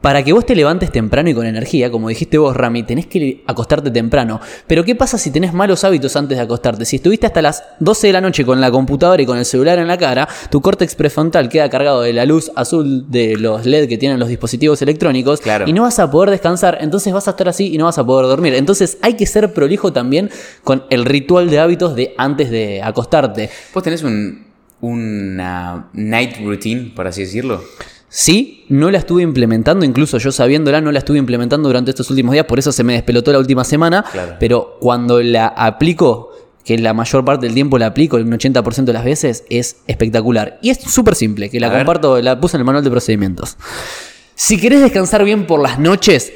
para 0.00 0.22
que 0.22 0.32
vos 0.32 0.46
te 0.46 0.54
levantes 0.54 0.92
temprano 0.92 1.28
y 1.30 1.34
con 1.34 1.46
energía, 1.46 1.90
como 1.90 2.08
dijiste 2.08 2.38
vos, 2.38 2.56
Rami, 2.56 2.84
tenés 2.84 3.06
que 3.06 3.42
acostarte 3.46 3.90
temprano. 3.90 4.40
Pero 4.66 4.84
¿qué 4.84 4.94
pasa 4.94 5.18
si 5.18 5.30
tenés 5.32 5.52
malos 5.52 5.82
hábitos 5.84 6.14
antes 6.14 6.36
de 6.38 6.44
acostarte? 6.44 6.84
Si 6.84 6.96
estuviste 6.96 7.26
hasta 7.26 7.42
las 7.42 7.64
12 7.80 8.06
de 8.08 8.12
la 8.12 8.20
noche 8.20 8.44
con 8.44 8.60
la 8.60 8.70
computadora 8.70 9.20
y 9.20 9.26
con 9.26 9.36
el 9.38 9.44
celular 9.44 9.78
en 9.78 9.88
la 9.88 9.98
cara, 9.98 10.28
tu 10.50 10.60
córtex 10.60 10.94
prefrontal 10.94 11.48
queda 11.48 11.68
cargado 11.70 12.02
de 12.02 12.12
la 12.12 12.24
luz 12.24 12.52
azul 12.54 13.10
de 13.10 13.36
los 13.36 13.66
LED 13.66 13.88
que 13.88 13.98
tienen 13.98 14.20
los 14.20 14.28
dispositivos 14.28 14.80
electrónicos 14.82 15.40
Claro. 15.40 15.64
y 15.66 15.72
no 15.72 15.82
vas 15.82 15.98
a 15.98 16.08
poder 16.10 16.30
descansar, 16.30 16.78
entonces 16.80 17.12
vas 17.12 17.26
a 17.26 17.30
estar 17.32 17.48
así 17.48 17.74
y 17.74 17.78
no 17.78 17.86
vas 17.86 17.98
a 17.98 18.04
poder 18.06 18.26
dormir. 18.26 18.54
Entonces 18.54 18.98
hay 19.02 19.14
que 19.14 19.26
ser 19.26 19.52
prolijo 19.52 19.92
también 19.92 20.30
con 20.62 20.84
el 20.90 21.04
ritual 21.04 21.50
de 21.50 21.58
hábitos 21.58 21.96
de 21.96 22.14
antes 22.16 22.50
de 22.50 22.80
acostarte. 22.82 23.50
¿Vos 23.74 23.82
tenés 23.82 24.02
un, 24.04 24.46
una 24.80 25.88
night 25.94 26.36
routine, 26.44 26.92
por 26.94 27.06
así 27.06 27.22
decirlo? 27.22 27.62
Sí, 28.08 28.64
no 28.68 28.90
la 28.90 28.98
estuve 28.98 29.22
implementando, 29.22 29.84
incluso 29.84 30.18
yo 30.18 30.30
sabiéndola, 30.30 30.80
no 30.80 30.92
la 30.92 31.00
estuve 31.00 31.18
implementando 31.18 31.68
durante 31.68 31.90
estos 31.90 32.08
últimos 32.10 32.32
días, 32.32 32.46
por 32.46 32.58
eso 32.58 32.72
se 32.72 32.84
me 32.84 32.92
despelotó 32.94 33.32
la 33.32 33.38
última 33.38 33.64
semana. 33.64 34.04
Claro. 34.10 34.36
Pero 34.38 34.76
cuando 34.80 35.20
la 35.22 35.48
aplico, 35.48 36.30
que 36.64 36.78
la 36.78 36.94
mayor 36.94 37.24
parte 37.24 37.46
del 37.46 37.54
tiempo 37.54 37.78
la 37.78 37.86
aplico, 37.86 38.16
el 38.16 38.26
80% 38.26 38.84
de 38.84 38.92
las 38.92 39.04
veces, 39.04 39.44
es 39.50 39.78
espectacular. 39.86 40.58
Y 40.62 40.70
es 40.70 40.78
súper 40.78 41.14
simple, 41.14 41.50
que 41.50 41.60
la 41.60 41.66
A 41.68 41.70
ver. 41.70 41.80
comparto, 41.80 42.20
la 42.20 42.40
puse 42.40 42.56
en 42.56 42.60
el 42.60 42.64
manual 42.64 42.84
de 42.84 42.90
procedimientos. 42.90 43.56
Si 44.34 44.60
querés 44.60 44.80
descansar 44.80 45.24
bien 45.24 45.46
por 45.46 45.60
las 45.60 45.78
noches, 45.78 46.32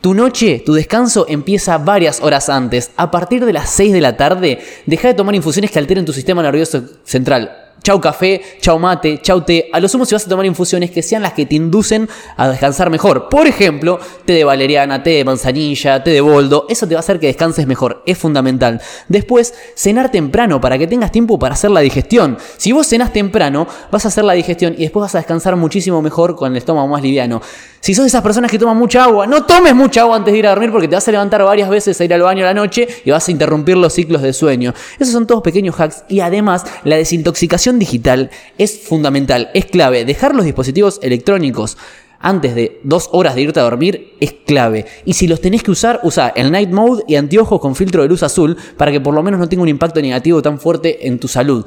tu 0.00 0.14
noche, 0.14 0.62
tu 0.64 0.74
descanso 0.74 1.26
empieza 1.28 1.78
varias 1.78 2.20
horas 2.20 2.48
antes. 2.48 2.90
A 2.96 3.10
partir 3.10 3.44
de 3.44 3.52
las 3.52 3.70
6 3.70 3.92
de 3.92 4.00
la 4.00 4.16
tarde, 4.16 4.58
deja 4.86 5.08
de 5.08 5.14
tomar 5.14 5.34
infusiones 5.34 5.70
que 5.70 5.78
alteren 5.78 6.04
tu 6.04 6.12
sistema 6.12 6.42
nervioso 6.42 6.82
central. 7.04 7.71
Chau 7.82 8.00
café, 8.00 8.40
chau 8.60 8.78
mate, 8.78 9.20
chau 9.22 9.40
té. 9.40 9.68
A 9.72 9.80
lo 9.80 9.88
sumo 9.88 10.04
si 10.04 10.14
vas 10.14 10.24
a 10.24 10.28
tomar 10.28 10.46
infusiones 10.46 10.92
que 10.92 11.02
sean 11.02 11.22
las 11.22 11.32
que 11.32 11.46
te 11.46 11.56
inducen 11.56 12.08
a 12.36 12.48
descansar 12.48 12.90
mejor. 12.90 13.28
Por 13.28 13.48
ejemplo, 13.48 13.98
té 14.24 14.34
de 14.34 14.44
valeriana, 14.44 15.02
té 15.02 15.10
de 15.10 15.24
manzanilla, 15.24 16.02
té 16.04 16.10
de 16.10 16.20
boldo. 16.20 16.66
Eso 16.68 16.86
te 16.86 16.94
va 16.94 16.98
a 16.98 17.00
hacer 17.00 17.18
que 17.18 17.26
descanses 17.26 17.66
mejor. 17.66 18.04
Es 18.06 18.18
fundamental. 18.18 18.80
Después, 19.08 19.52
cenar 19.74 20.12
temprano 20.12 20.60
para 20.60 20.78
que 20.78 20.86
tengas 20.86 21.10
tiempo 21.10 21.40
para 21.40 21.54
hacer 21.54 21.72
la 21.72 21.80
digestión. 21.80 22.38
Si 22.56 22.70
vos 22.70 22.86
cenás 22.86 23.12
temprano, 23.12 23.66
vas 23.90 24.04
a 24.04 24.08
hacer 24.08 24.24
la 24.24 24.34
digestión 24.34 24.74
y 24.78 24.82
después 24.82 25.00
vas 25.00 25.16
a 25.16 25.18
descansar 25.18 25.56
muchísimo 25.56 26.00
mejor 26.02 26.36
con 26.36 26.52
el 26.52 26.58
estómago 26.58 26.86
más 26.86 27.02
liviano. 27.02 27.42
Si 27.80 27.94
sos 27.94 28.04
de 28.04 28.08
esas 28.08 28.22
personas 28.22 28.48
que 28.48 28.60
toman 28.60 28.76
mucha 28.76 29.02
agua, 29.02 29.26
no 29.26 29.44
tomes 29.44 29.74
mucha 29.74 30.02
agua 30.02 30.14
antes 30.14 30.32
de 30.32 30.38
ir 30.38 30.46
a 30.46 30.50
dormir 30.50 30.70
porque 30.70 30.86
te 30.86 30.94
vas 30.94 31.08
a 31.08 31.10
levantar 31.10 31.42
varias 31.42 31.68
veces 31.68 32.00
a 32.00 32.04
ir 32.04 32.14
al 32.14 32.22
baño 32.22 32.44
a 32.44 32.46
la 32.46 32.54
noche 32.54 32.86
y 33.04 33.10
vas 33.10 33.26
a 33.26 33.32
interrumpir 33.32 33.76
los 33.76 33.92
ciclos 33.92 34.22
de 34.22 34.32
sueño. 34.32 34.72
Esos 35.00 35.12
son 35.12 35.26
todos 35.26 35.42
pequeños 35.42 35.74
hacks 35.80 36.04
y 36.08 36.20
además 36.20 36.64
la 36.84 36.94
desintoxicación 36.94 37.71
digital 37.78 38.30
es 38.58 38.80
fundamental, 38.80 39.50
es 39.54 39.66
clave. 39.66 40.04
Dejar 40.04 40.34
los 40.34 40.44
dispositivos 40.44 40.98
electrónicos 41.02 41.76
antes 42.22 42.54
de 42.54 42.80
dos 42.84 43.08
horas 43.12 43.34
de 43.34 43.42
irte 43.42 43.60
a 43.60 43.64
dormir 43.64 44.14
es 44.20 44.32
clave. 44.46 44.86
Y 45.04 45.14
si 45.14 45.26
los 45.26 45.40
tenés 45.40 45.62
que 45.62 45.72
usar, 45.72 46.00
usa 46.04 46.32
el 46.34 46.52
night 46.52 46.70
mode 46.70 47.02
y 47.08 47.16
anteojos 47.16 47.60
con 47.60 47.74
filtro 47.74 48.02
de 48.02 48.08
luz 48.08 48.22
azul 48.22 48.56
para 48.76 48.92
que 48.92 49.00
por 49.00 49.12
lo 49.12 49.22
menos 49.22 49.40
no 49.40 49.48
tenga 49.48 49.62
un 49.62 49.68
impacto 49.68 50.00
negativo 50.00 50.40
tan 50.40 50.58
fuerte 50.58 51.06
en 51.06 51.18
tu 51.18 51.28
salud. 51.28 51.66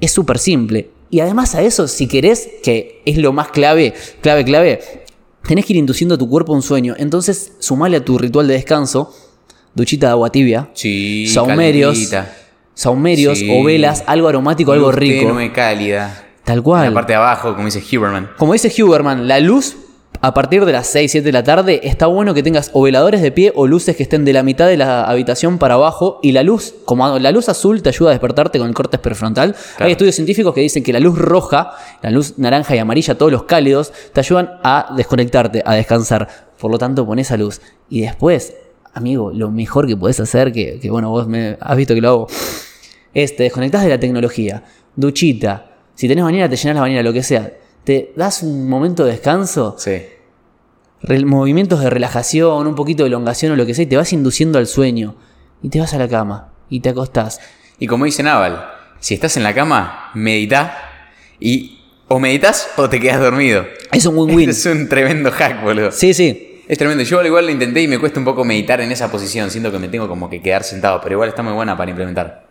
Es 0.00 0.12
súper 0.12 0.38
simple. 0.38 0.90
Y 1.10 1.20
además 1.20 1.54
a 1.54 1.62
eso, 1.62 1.88
si 1.88 2.06
querés, 2.06 2.48
que 2.62 3.02
es 3.04 3.18
lo 3.18 3.32
más 3.32 3.48
clave, 3.48 3.92
clave, 4.22 4.44
clave, 4.44 4.80
tenés 5.46 5.66
que 5.66 5.72
ir 5.74 5.78
induciendo 5.78 6.14
a 6.14 6.18
tu 6.18 6.28
cuerpo 6.28 6.52
un 6.52 6.62
sueño. 6.62 6.94
Entonces, 6.96 7.52
sumale 7.58 7.98
a 7.98 8.04
tu 8.04 8.16
ritual 8.16 8.46
de 8.46 8.54
descanso, 8.54 9.12
duchita 9.74 10.06
de 10.06 10.12
agua 10.12 10.30
tibia, 10.30 10.70
Sí, 10.72 11.26
saumerios, 11.26 11.94
calentita. 11.94 12.36
Saumerios 12.80 13.38
Sí. 13.38 13.48
o 13.52 13.62
velas, 13.64 14.02
algo 14.06 14.28
aromático, 14.28 14.72
algo 14.72 14.90
rico. 14.90 15.26
tenue, 15.28 15.52
cálida. 15.52 16.24
Tal 16.44 16.58
En 16.58 16.62
cual. 16.64 16.88
la 16.88 16.94
parte 16.94 17.12
de 17.12 17.16
abajo, 17.18 17.52
como 17.54 17.66
dice 17.66 17.82
Huberman. 17.96 18.30
Como 18.38 18.54
dice 18.54 18.72
Huberman, 18.82 19.28
la 19.28 19.38
luz 19.40 19.76
a 20.22 20.32
partir 20.34 20.64
de 20.64 20.72
las 20.72 20.86
6, 20.86 21.12
7 21.12 21.24
de 21.26 21.32
la 21.32 21.44
tarde 21.44 21.80
está 21.84 22.06
bueno 22.06 22.32
que 22.34 22.42
tengas 22.42 22.70
o 22.72 22.82
veladores 22.82 23.20
de 23.22 23.32
pie 23.32 23.52
o 23.54 23.66
luces 23.66 23.96
que 23.96 24.02
estén 24.02 24.24
de 24.24 24.32
la 24.32 24.42
mitad 24.42 24.66
de 24.66 24.76
la 24.78 25.04
habitación 25.04 25.58
para 25.58 25.74
abajo 25.74 26.18
y 26.22 26.32
la 26.32 26.42
luz, 26.42 26.74
como 26.86 27.18
la 27.18 27.30
luz 27.32 27.48
azul 27.50 27.82
te 27.82 27.90
ayuda 27.90 28.10
a 28.10 28.12
despertarte 28.12 28.58
con 28.58 28.68
el 28.68 28.74
corte 28.74 28.96
prefrontal. 28.98 29.52
Claro. 29.54 29.84
Hay 29.86 29.92
estudios 29.92 30.14
científicos 30.14 30.54
que 30.54 30.60
dicen 30.62 30.82
que 30.82 30.92
la 30.94 31.00
luz 31.00 31.18
roja, 31.18 31.72
la 32.02 32.10
luz 32.10 32.38
naranja 32.38 32.74
y 32.74 32.78
amarilla, 32.78 33.16
todos 33.16 33.30
los 33.30 33.42
cálidos, 33.44 33.92
te 34.14 34.20
ayudan 34.20 34.50
a 34.62 34.92
desconectarte, 34.96 35.62
a 35.66 35.74
descansar. 35.74 36.28
Por 36.58 36.70
lo 36.70 36.78
tanto, 36.78 37.04
pon 37.06 37.18
esa 37.18 37.36
luz. 37.38 37.60
Y 37.90 38.00
después, 38.02 38.54
amigo, 38.92 39.32
lo 39.34 39.50
mejor 39.50 39.86
que 39.86 39.96
puedes 39.96 40.18
hacer, 40.20 40.52
que, 40.52 40.78
que, 40.80 40.90
bueno, 40.90 41.08
vos 41.10 41.26
me 41.28 41.56
has 41.60 41.76
visto 41.76 41.94
que 41.94 42.00
lo 42.02 42.08
hago, 42.08 42.26
es 43.14 43.36
te 43.36 43.44
desconectás 43.44 43.82
de 43.82 43.88
la 43.90 44.00
tecnología, 44.00 44.62
duchita, 44.96 45.66
si 45.94 46.08
tenés 46.08 46.24
bañera 46.24 46.48
te 46.48 46.56
llenas 46.56 46.74
la 46.76 46.80
bañera, 46.82 47.02
lo 47.02 47.12
que 47.12 47.22
sea, 47.22 47.52
te 47.84 48.12
das 48.16 48.42
un 48.42 48.68
momento 48.68 49.04
de 49.04 49.12
descanso, 49.12 49.74
Sí. 49.78 50.02
re- 51.02 51.24
movimientos 51.24 51.80
de 51.80 51.90
relajación, 51.90 52.66
un 52.66 52.74
poquito 52.74 53.02
de 53.04 53.08
elongación 53.08 53.52
o 53.52 53.56
lo 53.56 53.66
que 53.66 53.74
sea, 53.74 53.84
y 53.84 53.86
te 53.88 53.96
vas 53.96 54.12
induciendo 54.12 54.58
al 54.58 54.66
sueño, 54.66 55.16
y 55.62 55.68
te 55.68 55.80
vas 55.80 55.92
a 55.94 55.98
la 55.98 56.08
cama, 56.08 56.52
y 56.68 56.80
te 56.80 56.88
acostás. 56.90 57.40
Y 57.78 57.86
como 57.86 58.04
dice 58.04 58.22
Naval, 58.22 58.64
si 59.00 59.14
estás 59.14 59.36
en 59.36 59.42
la 59.42 59.54
cama, 59.54 60.10
medita 60.14 60.76
y 61.38 61.78
o 62.08 62.18
meditas 62.18 62.68
o 62.76 62.88
te 62.88 63.00
quedas 63.00 63.20
dormido. 63.20 63.64
Es 63.92 64.04
un 64.04 64.16
win-win. 64.18 64.50
es 64.50 64.66
un 64.66 64.88
tremendo 64.88 65.30
hack, 65.30 65.62
boludo. 65.62 65.90
Sí, 65.92 66.12
sí. 66.12 66.62
Es 66.68 66.76
tremendo. 66.78 67.02
Yo 67.04 67.18
al 67.20 67.26
igual 67.26 67.46
lo 67.46 67.50
intenté 67.52 67.82
y 67.82 67.88
me 67.88 67.98
cuesta 67.98 68.18
un 68.18 68.24
poco 68.24 68.44
meditar 68.44 68.80
en 68.80 68.92
esa 68.92 69.10
posición. 69.10 69.50
Siento 69.50 69.72
que 69.72 69.78
me 69.78 69.88
tengo 69.88 70.06
como 70.08 70.28
que 70.28 70.42
quedar 70.42 70.62
sentado, 70.64 71.00
pero 71.00 71.14
igual 71.14 71.28
está 71.30 71.42
muy 71.42 71.52
buena 71.52 71.76
para 71.76 71.90
implementar. 71.90 72.46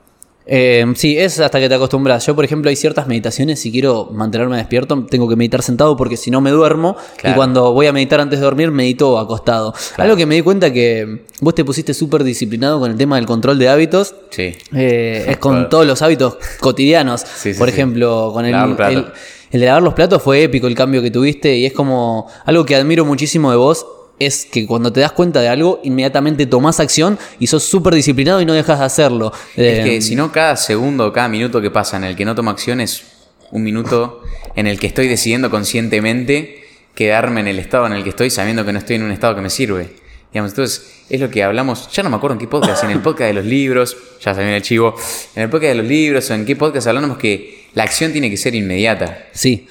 Eh, 0.52 0.84
sí, 0.96 1.16
es 1.16 1.40
hasta 1.40 1.60
que 1.60 1.70
te 1.70 1.76
acostumbras. 1.76 2.26
Yo, 2.26 2.36
por 2.36 2.44
ejemplo, 2.44 2.70
hay 2.70 2.76
ciertas 2.76 3.08
meditaciones, 3.08 3.60
si 3.60 3.72
quiero 3.72 4.10
mantenerme 4.12 4.58
despierto, 4.58 5.06
tengo 5.08 5.30
que 5.30 5.36
meditar 5.36 5.62
sentado 5.62 5.96
porque 5.96 6.18
si 6.18 6.32
no 6.32 6.42
me 6.42 6.50
duermo. 6.50 6.98
Claro. 7.18 7.34
Y 7.34 7.38
cuando 7.38 7.72
voy 7.72 7.86
a 7.86 7.94
meditar 7.94 8.20
antes 8.20 8.40
de 8.40 8.46
dormir, 8.46 8.72
medito 8.72 9.20
acostado. 9.20 9.76
Algo 9.98 10.16
que 10.16 10.26
me 10.26 10.34
di 10.34 10.42
cuenta 10.42 10.74
que 10.74 11.26
vos 11.40 11.54
te 11.54 11.64
pusiste 11.64 11.94
súper 11.94 12.24
disciplinado 12.24 12.80
con 12.80 12.90
el 12.90 12.98
tema 12.98 13.18
del 13.18 13.28
control 13.28 13.60
de 13.60 13.70
hábitos. 13.70 14.16
Sí. 14.32 14.56
Eh, 14.74 15.26
es 15.28 15.38
con 15.38 15.54
Claro. 15.54 15.70
todos 15.70 15.86
los 15.86 16.02
hábitos 16.02 16.38
cotidianos. 16.60 17.22
Sí, 17.22 17.54
sí, 17.54 17.60
Por 17.60 17.70
ejemplo, 17.70 18.32
con 18.34 18.46
el, 18.46 18.56
el, 18.56 19.06
el 19.52 19.60
de 19.60 19.66
lavar 19.68 19.84
los 19.84 19.94
platos 19.94 20.22
fue 20.24 20.42
épico 20.44 20.66
el 20.66 20.74
cambio 20.76 21.02
que 21.04 21.12
tuviste 21.12 21.56
y 21.58 21.66
es 21.68 21.74
como 21.74 22.28
algo 22.46 22.66
que 22.66 22.76
admiro 22.76 23.06
muchísimo 23.06 23.52
de 23.52 23.58
vos. 23.58 23.86
Es 24.20 24.46
que 24.46 24.68
cuando 24.68 24.92
te 24.92 25.00
das 25.00 25.14
cuenta 25.14 25.40
de 25.42 25.48
algo, 25.48 25.80
inmediatamente 25.84 26.46
tomás 26.46 26.80
acción 26.80 27.18
y 27.40 27.48
sos 27.48 27.64
súper 27.64 27.96
disciplinado 27.96 28.42
y 28.42 28.46
no 28.46 28.54
dejas 28.54 28.80
de 28.80 28.86
hacerlo. 28.86 29.32
Es 29.56 29.80
Eh, 29.80 29.84
que 29.84 30.02
si 30.02 30.16
no, 30.16 30.32
cada 30.32 30.58
segundo 30.58 31.08
o 31.08 31.14
cada 31.14 31.30
minuto 31.30 31.62
que 31.62 31.72
pasa 31.72 31.98
en 31.98 32.04
el 32.04 32.16
que 32.16 32.26
no 32.26 32.36
tomo 32.36 32.50
acción 32.52 32.82
es 32.82 33.04
un 33.52 33.64
minuto 33.64 34.22
en 34.56 34.68
el 34.68 34.80
que 34.80 34.88
estoy 34.88 35.08
decidiendo 35.08 35.50
conscientemente 35.50 36.64
quedarme 36.96 37.40
en 37.40 37.48
el 37.48 37.60
estado 37.60 37.86
en 37.88 37.94
el 37.94 38.04
que 38.04 38.10
estoy 38.10 38.30
sabiendo 38.30 38.66
que 38.66 38.74
no 38.74 38.80
estoy 38.80 38.98
en 38.98 39.04
un 39.04 39.12
estado 39.12 39.36
que 39.36 39.42
me 39.42 39.50
sirve. 39.50 39.90
Digamos, 40.34 40.52
entonces, 40.52 41.06
es 41.10 41.20
lo 41.20 41.30
que 41.32 41.42
hablamos, 41.44 41.90
ya 41.92 42.04
no 42.04 42.10
me 42.12 42.18
acuerdo 42.18 42.36
en 42.36 42.40
qué 42.40 42.48
podcast, 42.48 42.84
en 42.84 42.92
el 42.92 43.00
podcast 43.02 43.30
de 43.30 43.34
los 43.34 43.46
libros, 43.46 43.98
ya 44.22 44.36
se 44.36 44.42
viene 44.42 44.58
el 44.58 44.62
chivo, 44.62 44.94
en 45.36 45.44
el 45.44 45.50
podcast 45.50 45.70
de 45.70 45.76
los 45.76 45.86
libros 45.88 46.30
o 46.30 46.34
en 46.36 46.46
qué 46.46 46.56
podcast 46.56 46.86
hablamos 46.88 47.18
que 47.18 47.68
la 47.74 47.84
acción 47.84 48.12
tiene 48.12 48.30
que 48.30 48.38
ser 48.38 48.54
inmediata. 48.54 49.26
Sí. 49.32 49.66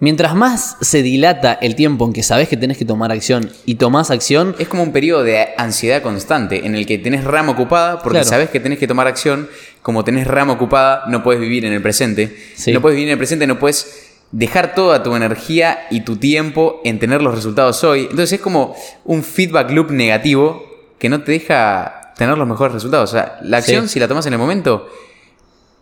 Mientras 0.00 0.34
más 0.34 0.78
se 0.80 1.02
dilata 1.02 1.52
el 1.60 1.74
tiempo 1.76 2.06
en 2.06 2.14
que 2.14 2.22
sabes 2.22 2.48
que 2.48 2.56
tenés 2.56 2.78
que 2.78 2.86
tomar 2.86 3.12
acción 3.12 3.50
y 3.66 3.74
tomás 3.74 4.10
acción, 4.10 4.56
Es 4.58 4.66
como 4.66 4.82
un 4.82 4.92
periodo 4.92 5.22
de 5.22 5.48
ansiedad 5.58 6.00
constante 6.02 6.64
en 6.66 6.74
el 6.74 6.86
que 6.86 6.96
tenés 6.96 7.22
rama 7.22 7.52
ocupada 7.52 7.98
porque 8.02 8.16
Claro. 8.20 8.28
sabes 8.28 8.48
que 8.50 8.60
tenés 8.60 8.78
que 8.78 8.86
tomar 8.88 9.06
acción. 9.06 9.48
Como 9.82 10.02
tenés 10.02 10.26
rama 10.26 10.54
ocupada, 10.54 11.04
no 11.08 11.22
puedes 11.22 11.40
vivir 11.40 11.66
en 11.66 11.74
el 11.74 11.82
presente. 11.82 12.34
Sí. 12.54 12.72
No 12.72 12.80
puedes 12.80 12.96
vivir 12.96 13.08
en 13.08 13.12
el 13.12 13.18
presente, 13.18 13.46
no 13.46 13.58
puedes 13.58 14.08
dejar 14.32 14.74
toda 14.74 15.02
tu 15.02 15.14
energía 15.14 15.86
y 15.90 16.00
tu 16.00 16.16
tiempo 16.16 16.80
en 16.84 16.98
tener 16.98 17.20
los 17.20 17.34
resultados 17.34 17.84
hoy. 17.84 18.02
Entonces 18.02 18.34
es 18.34 18.40
como 18.40 18.74
un 19.04 19.22
feedback 19.22 19.70
loop 19.70 19.90
negativo 19.90 20.64
que 20.98 21.08
no 21.10 21.22
te 21.22 21.32
deja 21.32 22.12
tener 22.16 22.38
los 22.38 22.48
mejores 22.48 22.72
resultados. 22.72 23.10
O 23.10 23.12
sea, 23.12 23.38
la 23.42 23.58
acción, 23.58 23.86
Sí. 23.88 23.94
si 23.94 24.00
la 24.00 24.08
tomas 24.08 24.24
en 24.26 24.32
el 24.32 24.38
momento, 24.38 24.88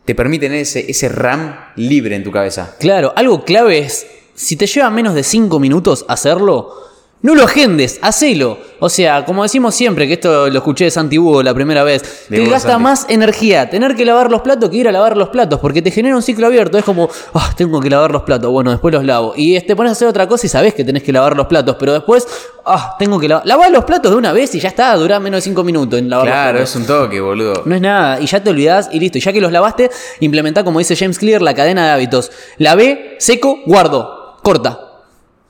te 0.08 0.14
permite 0.14 0.46
tener 0.46 0.62
ese, 0.62 0.90
ese 0.90 1.10
RAM 1.10 1.54
libre 1.76 2.16
en 2.16 2.24
tu 2.24 2.32
cabeza. 2.32 2.76
Claro, 2.80 3.12
algo 3.14 3.44
clave 3.44 3.80
es, 3.80 4.06
si 4.34 4.56
te 4.56 4.66
lleva 4.66 4.88
menos 4.88 5.14
de 5.14 5.22
5 5.22 5.60
minutos 5.60 6.06
hacerlo, 6.08 6.72
no 7.20 7.34
lo 7.34 7.44
agendes, 7.44 7.98
hacelo. 8.00 8.58
O 8.80 8.88
sea, 8.88 9.24
como 9.24 9.42
decimos 9.42 9.74
siempre, 9.74 10.06
que 10.06 10.12
esto 10.12 10.48
lo 10.48 10.58
escuché 10.58 10.84
de 10.84 10.90
Santi 10.92 11.18
Hugo 11.18 11.42
la 11.42 11.52
primera 11.52 11.82
vez, 11.82 12.26
te 12.28 12.44
gasta 12.46 12.68
Santi. 12.70 12.82
más 12.84 13.06
energía 13.08 13.68
tener 13.68 13.96
que 13.96 14.04
lavar 14.04 14.30
los 14.30 14.40
platos 14.42 14.70
que 14.70 14.76
ir 14.76 14.86
a 14.88 14.92
lavar 14.92 15.16
los 15.16 15.30
platos, 15.30 15.58
porque 15.58 15.82
te 15.82 15.90
genera 15.90 16.14
un 16.14 16.22
ciclo 16.22 16.46
abierto. 16.46 16.78
Es 16.78 16.84
como, 16.84 17.08
ah, 17.34 17.52
tengo 17.56 17.80
que 17.80 17.90
lavar 17.90 18.12
los 18.12 18.22
platos, 18.22 18.52
bueno, 18.52 18.70
después 18.70 18.94
los 18.94 19.04
lavo. 19.04 19.32
Y 19.36 19.60
te 19.62 19.74
pones 19.74 19.90
a 19.90 19.92
hacer 19.94 20.06
otra 20.06 20.28
cosa 20.28 20.46
y 20.46 20.48
sabes 20.48 20.74
que 20.74 20.84
tenés 20.84 21.02
que 21.02 21.12
lavar 21.12 21.36
los 21.36 21.48
platos, 21.48 21.74
pero 21.76 21.92
después, 21.92 22.24
ah, 22.64 22.94
tengo 23.00 23.18
que 23.18 23.26
lavar. 23.28 23.44
Lavar 23.46 23.72
los 23.72 23.84
platos 23.84 24.12
de 24.12 24.16
una 24.16 24.32
vez 24.32 24.54
y 24.54 24.60
ya 24.60 24.68
está, 24.68 24.94
dura 24.94 25.18
menos 25.18 25.38
de 25.38 25.42
5 25.42 25.64
minutos 25.64 25.98
en 25.98 26.08
lavar 26.08 26.26
los 26.26 26.32
Claro, 26.32 26.52
platos. 26.58 26.70
es 26.70 26.76
un 26.76 26.86
toque, 26.86 27.20
boludo. 27.20 27.62
No 27.64 27.74
es 27.74 27.80
nada, 27.80 28.20
y 28.20 28.26
ya 28.26 28.40
te 28.42 28.50
olvidás 28.50 28.90
y 28.92 29.00
listo. 29.00 29.18
Y 29.18 29.20
ya 29.20 29.32
que 29.32 29.40
los 29.40 29.50
lavaste, 29.50 29.90
implementá, 30.20 30.62
como 30.62 30.78
dice 30.78 30.94
James 30.94 31.18
Clear, 31.18 31.42
la 31.42 31.52
cadena 31.54 31.84
de 31.84 31.90
hábitos. 31.90 32.30
Lavé, 32.58 33.16
seco, 33.18 33.58
guardo, 33.66 34.36
corta. 34.44 34.84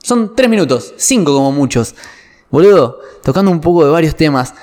Son 0.09 0.35
tres 0.35 0.49
minutos, 0.49 0.95
cinco 0.97 1.35
como 1.35 1.51
muchos. 1.51 1.93
Boludo, 2.49 2.99
tocando 3.23 3.51
un 3.51 3.61
poco 3.61 3.85
de 3.85 3.91
varios 3.91 4.15
temas. 4.15 4.55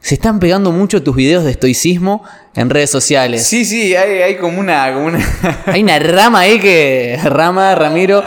Se 0.00 0.14
están 0.14 0.38
pegando 0.38 0.72
mucho 0.72 1.02
tus 1.02 1.16
videos 1.16 1.42
de 1.42 1.52
estoicismo 1.52 2.22
en 2.54 2.68
redes 2.68 2.90
sociales. 2.90 3.46
Sí, 3.46 3.64
sí, 3.64 3.96
hay, 3.96 4.20
hay 4.20 4.36
como 4.36 4.60
una... 4.60 4.92
Como 4.92 5.06
una... 5.06 5.26
Hay 5.68 5.82
una 5.82 5.98
rama 6.00 6.40
ahí 6.40 6.60
que. 6.60 7.18
Rama, 7.24 7.74
Ramiro. 7.74 8.22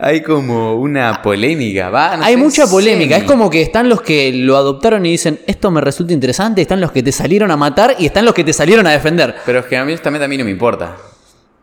Hay 0.00 0.20
como 0.24 0.74
una 0.74 1.22
polémica, 1.22 1.90
va. 1.90 2.16
no 2.16 2.24
Hay 2.24 2.34
sé, 2.34 2.40
mucha 2.40 2.66
polémica. 2.66 3.16
Es 3.16 3.22
como 3.22 3.48
que 3.48 3.62
están 3.62 3.88
los 3.88 4.02
que 4.02 4.32
lo 4.32 4.56
adoptaron 4.56 5.06
y 5.06 5.12
dicen, 5.12 5.38
esto 5.46 5.70
me 5.70 5.80
resulta 5.80 6.12
interesante. 6.12 6.60
Están 6.60 6.80
los 6.80 6.90
que 6.90 7.04
te 7.04 7.12
salieron 7.12 7.52
a 7.52 7.56
matar 7.56 7.94
y 8.00 8.06
están 8.06 8.24
los 8.24 8.34
que 8.34 8.42
te 8.42 8.52
salieron 8.52 8.84
a 8.88 8.90
defender. 8.90 9.36
Pero 9.46 9.60
es 9.60 9.66
que 9.66 9.76
a 9.76 9.84
mí 9.84 9.96
también, 9.98 10.24
a 10.24 10.26
mí 10.26 10.36
no 10.38 10.44
me 10.44 10.50
importa. 10.50 10.96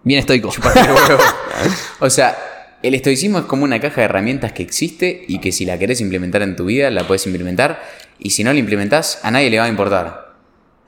Bien 0.04 0.22
estoico. 0.22 0.52
Huevo. 0.64 1.20
o 2.00 2.10
sea, 2.10 2.55
el 2.88 2.94
estoicismo 2.94 3.40
es 3.40 3.46
como 3.46 3.64
una 3.64 3.80
caja 3.80 4.02
de 4.02 4.06
herramientas 4.06 4.52
que 4.52 4.62
existe 4.64 5.26
y 5.28 5.40
que 5.40 5.52
si 5.52 5.66
la 5.66 5.80
querés 5.80 6.02
implementar 6.02 6.42
en 6.44 6.56
tu 6.56 6.66
vida, 6.66 6.92
la 6.92 7.08
puedes 7.08 7.26
implementar. 7.26 7.82
Y 8.20 8.30
si 8.30 8.44
no 8.44 8.54
la 8.54 8.60
implementás, 8.60 9.20
a 9.24 9.32
nadie 9.32 9.50
le 9.50 9.58
va 9.58 9.66
a 9.66 9.70
importar. 9.70 10.36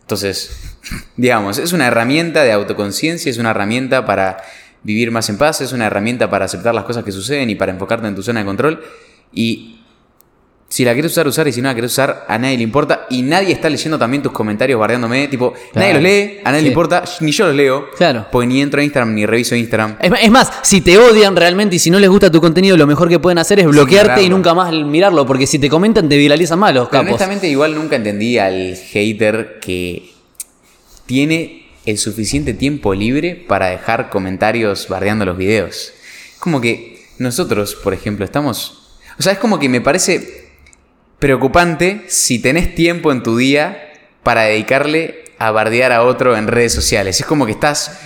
Entonces, 0.01 0.77
digamos, 1.17 1.57
es 1.57 1.73
una 1.73 1.87
herramienta 1.87 2.43
de 2.43 2.51
autoconciencia, 2.51 3.29
es 3.29 3.37
una 3.37 3.51
herramienta 3.51 4.05
para 4.05 4.37
vivir 4.83 5.11
más 5.11 5.29
en 5.29 5.37
paz, 5.37 5.61
es 5.61 5.73
una 5.73 5.87
herramienta 5.87 6.29
para 6.29 6.45
aceptar 6.45 6.75
las 6.75 6.83
cosas 6.83 7.03
que 7.03 7.11
suceden 7.11 7.49
y 7.49 7.55
para 7.55 7.71
enfocarte 7.71 8.07
en 8.07 8.15
tu 8.15 8.23
zona 8.23 8.41
de 8.41 8.45
control. 8.45 8.83
Y 9.33 9.76
si 10.69 10.83
la 10.83 10.93
querés 10.93 11.11
usar, 11.13 11.25
usar, 11.27 11.47
y 11.47 11.53
si 11.53 11.61
no 11.61 11.69
la 11.69 11.75
querés 11.75 11.91
usar, 11.93 12.25
a 12.27 12.37
nadie 12.37 12.57
le 12.57 12.63
importa. 12.63 13.05
Y 13.09 13.21
nadie 13.21 13.53
está 13.53 13.69
leyendo 13.69 13.97
también 13.97 14.21
tus 14.21 14.33
comentarios 14.33 14.77
bardeándome. 14.79 15.29
Tipo, 15.29 15.53
nadie 15.73 15.93
los 15.93 16.03
lee, 16.03 16.39
a 16.43 16.51
nadie 16.51 16.59
Sí. 16.59 16.63
le 16.65 16.69
importa, 16.69 17.03
ni 17.21 17.31
yo 17.31 17.47
los 17.47 17.55
leo. 17.55 17.89
Claro. 17.95 18.25
Porque 18.31 18.47
ni 18.47 18.61
entro 18.61 18.81
a 18.81 18.83
Instagram 18.83 19.13
ni 19.15 19.25
reviso 19.25 19.55
Instagram. 19.55 19.95
Es 20.01 20.29
más, 20.29 20.51
si 20.63 20.81
te 20.81 20.97
odian 20.97 21.35
realmente 21.37 21.77
y 21.77 21.79
si 21.79 21.89
no 21.89 21.99
les 21.99 22.09
gusta 22.09 22.29
tu 22.29 22.41
contenido, 22.41 22.75
lo 22.75 22.85
mejor 22.85 23.07
que 23.07 23.17
pueden 23.17 23.37
hacer 23.37 23.59
es 23.61 23.65
bloquearte 23.67 24.21
y 24.23 24.29
nunca 24.29 24.53
más 24.53 24.73
mirarlo, 24.73 25.25
porque 25.25 25.47
si 25.47 25.57
te 25.57 25.69
comentan 25.69 26.09
te 26.09 26.17
viralizan 26.17 26.59
más 26.59 26.73
los 26.73 26.89
Pero 26.89 27.01
capos. 27.03 27.07
honestamente, 27.13 27.47
igual 27.47 27.73
nunca 27.73 27.95
entendí 27.95 28.37
al 28.37 28.75
hater 28.75 29.59
que 29.61 30.09
tiene 31.05 31.65
el 31.85 31.97
suficiente 31.97 32.53
tiempo 32.53 32.93
libre 32.93 33.35
para 33.47 33.67
dejar 33.67 34.09
comentarios 34.09 34.87
bardeando 34.89 35.23
los 35.25 35.37
videos. 35.37 35.93
Como 36.39 36.59
que 36.59 37.05
nosotros, 37.19 37.75
por 37.75 37.93
ejemplo, 37.93 38.25
estamos. 38.25 38.83
O 39.17 39.23
sea, 39.23 39.31
es 39.33 39.39
como 39.39 39.57
que 39.59 39.69
me 39.69 39.81
parece 39.81 40.46
preocupante 41.19 42.03
si 42.07 42.39
tenés 42.39 42.75
tiempo 42.75 43.11
en 43.11 43.23
tu 43.23 43.37
día 43.37 43.91
para 44.23 44.43
dedicarle 44.43 45.23
a 45.39 45.51
bardear 45.51 45.91
a 45.91 46.03
otro 46.03 46.35
en 46.37 46.47
redes 46.47 46.73
sociales. 46.73 47.19
Es 47.19 47.25
como 47.25 47.45
que 47.45 47.51
estás 47.51 47.99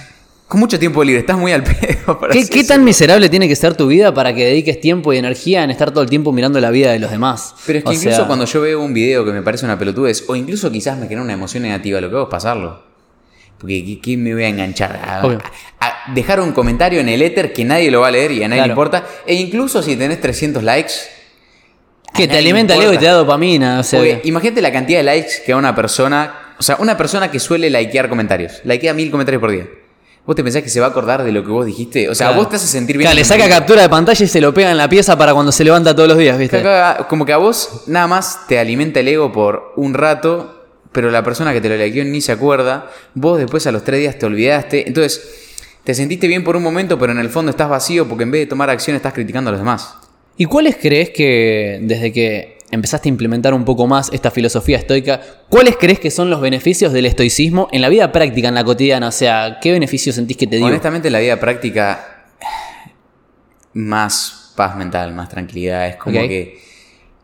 con 0.48 0.60
mucho 0.60 0.78
tiempo 0.78 1.02
libre, 1.04 1.22
estás 1.22 1.38
muy 1.38 1.54
al 1.54 1.64
pedo. 1.64 2.20
por 2.20 2.30
¿Qué, 2.30 2.46
qué 2.48 2.64
tan 2.66 2.84
miserable 2.84 3.30
tiene 3.30 3.48
que 3.48 3.56
ser 3.56 3.76
tu 3.76 3.88
vida 3.88 4.14
para 4.14 4.34
que 4.36 4.46
dediques 4.46 4.82
tiempo 4.82 5.14
y 5.14 5.18
energía 5.18 5.64
en 5.64 5.72
estar 5.72 5.92
todo 5.92 6.04
el 6.04 6.10
tiempo 6.10 6.32
mirando 6.34 6.60
la 6.60 6.72
vida 6.72 6.92
de 6.92 7.00
los 7.00 7.10
demás? 7.12 7.56
Pero 7.66 7.80
es 7.80 7.84
que 7.86 7.90
O 7.90 7.94
incluso 7.94 8.18
sea, 8.18 8.28
cuando 8.28 8.46
yo 8.46 8.62
veo 8.62 8.82
un 8.82 8.94
video 8.94 9.24
que 9.26 9.32
me 9.32 9.42
parece 9.42 9.66
una 9.66 9.80
pelotudez, 9.80 10.26
o 10.28 10.36
incluso 10.36 10.70
quizás 10.72 10.98
me 10.98 11.04
genera 11.04 11.22
una 11.24 11.34
emoción 11.34 11.64
negativa, 11.64 12.02
lo 12.02 12.10
que 12.10 12.16
hago 12.16 12.26
es 12.26 12.30
pasarlo. 12.32 12.84
Porque 13.58 13.86
¿qué, 13.86 14.02
qué 14.02 14.18
me 14.18 14.34
voy 14.34 14.44
a 14.44 14.48
enganchar? 14.50 15.00
A, 15.06 15.26
Obvio. 15.26 15.40
a- 15.80 15.88
a 16.10 16.14
dejar 16.14 16.42
un 16.42 16.52
comentario 16.52 17.00
en 17.00 17.08
el 17.10 17.22
éter 17.22 17.54
que 17.54 17.64
nadie 17.64 17.90
lo 17.92 18.02
va 18.02 18.08
a 18.08 18.12
leer 18.12 18.32
y 18.32 18.44
a 18.44 18.48
nadie 18.50 18.60
Claro. 18.64 18.68
le 18.68 18.72
importa. 18.74 19.06
E 19.26 19.36
incluso 19.36 19.82
si 19.84 19.96
tenés 19.96 20.20
300 20.20 20.64
likes. 20.64 20.92
Que 22.14 22.28
te 22.28 22.38
alimenta 22.38 22.76
el 22.76 22.82
ego 22.82 22.94
y 22.94 22.98
te 22.98 23.06
da 23.06 23.14
dopamina. 23.14 23.80
O 23.80 23.84
sea, 23.84 24.00
Porque 24.00 24.22
imagínate 24.26 24.62
la 24.62 24.72
cantidad 24.72 25.00
de 25.00 25.04
likes 25.04 25.42
que 25.46 25.52
a 25.54 25.58
una 25.58 25.74
persona. 25.76 26.36
O 26.60 26.64
sea, 26.64 26.76
una 26.80 26.96
persona 26.98 27.32
que 27.32 27.40
suele 27.40 27.70
likear 27.70 28.10
comentarios. 28.10 28.62
Likea 28.64 28.94
mil 28.94 29.10
comentarios 29.10 29.40
por 29.42 29.52
día. 29.52 29.68
¿Vos 30.26 30.36
te 30.36 30.44
pensás 30.44 30.62
que 30.62 30.70
se 30.70 30.80
va 30.80 30.86
a 30.88 30.90
acordar 30.90 31.24
de 31.24 31.32
lo 31.32 31.44
que 31.44 31.50
vos 31.50 31.66
dijiste? 31.66 32.08
O 32.08 32.14
sea, 32.14 32.28
Claro. 32.28 32.42
vos 32.44 32.50
te 32.52 32.58
hace 32.58 32.68
sentir 32.68 32.98
bien. 32.98 33.06
Claro, 33.08 33.16
le 33.16 33.24
saca 33.26 33.50
captura 33.50 33.82
de 33.82 33.90
pantalla 33.90 34.24
y 34.24 34.28
se 34.28 34.40
lo 34.40 34.54
pega 34.54 34.70
en 34.70 34.78
la 34.78 34.88
pieza 34.88 35.18
para 35.18 35.34
cuando 35.34 35.52
se 35.52 35.64
levanta 35.64 35.96
todos 35.96 36.10
los 36.10 36.18
días, 36.18 36.38
¿viste? 36.38 36.64
Como 37.10 37.26
que 37.26 37.34
a 37.34 37.38
vos 37.38 37.84
nada 37.88 38.06
más 38.06 38.46
te 38.48 38.60
alimenta 38.60 39.00
el 39.00 39.08
ego 39.08 39.32
por 39.32 39.74
un 39.78 39.96
rato, 39.96 40.64
pero 40.92 41.10
la 41.10 41.24
persona 41.24 41.54
que 41.54 41.62
te 41.62 41.70
lo 41.70 41.76
likeó 41.78 42.04
ni 42.04 42.22
se 42.22 42.34
acuerda. 42.34 42.92
Vos 43.16 43.40
después 43.40 43.66
a 43.66 43.72
los 43.72 43.84
tres 43.84 44.00
días 44.00 44.20
te 44.20 44.28
olvidaste. 44.28 44.88
Entonces, 44.88 45.28
te 45.84 45.96
sentiste 45.96 46.28
bien 46.28 46.44
por 46.44 46.56
un 46.56 46.62
momento, 46.62 47.00
pero 47.00 47.12
en 47.14 47.18
el 47.20 47.30
fondo 47.30 47.50
estás 47.50 47.70
vacío 47.70 48.08
porque 48.08 48.24
en 48.24 48.30
vez 48.30 48.42
de 48.42 48.46
tomar 48.46 48.70
acción 48.70 48.96
estás 48.96 49.14
criticando 49.14 49.50
a 49.50 49.54
los 49.54 49.60
demás. 49.62 49.96
¿Y 50.38 50.46
cuáles 50.46 50.76
crees 50.78 51.10
que, 51.10 51.80
desde 51.82 52.12
que 52.12 52.58
empezaste 52.72 53.10
a 53.10 53.12
implementar 53.12 53.54
un 53.54 53.66
poco 53.66 53.86
más 53.86 54.10
esta 54.14 54.32
filosofía 54.32 54.78
estoica, 54.78 55.22
cuáles 55.50 55.76
crees 55.78 56.00
que 56.00 56.10
son 56.10 56.30
los 56.30 56.40
beneficios 56.42 56.94
del 56.94 57.06
estoicismo 57.06 57.68
en 57.72 57.82
la 57.82 57.90
vida 57.90 58.12
práctica, 58.12 58.48
en 58.48 58.56
la 58.56 58.64
cotidiana? 58.64 59.10
O 59.10 59.12
sea, 59.12 59.60
¿qué 59.62 59.72
beneficios 59.72 60.16
sentís 60.16 60.38
que 60.38 60.48
te 60.48 60.56
dio? 60.58 60.66
Honestamente, 60.66 61.10
en 61.10 61.14
la 61.14 61.20
vida 61.20 61.40
práctica, 61.40 62.26
más 63.74 64.54
paz 64.56 64.76
mental, 64.76 65.14
más 65.14 65.30
tranquilidad. 65.30 65.88
Es 65.88 65.96
como 65.98 66.20
que 66.22 66.60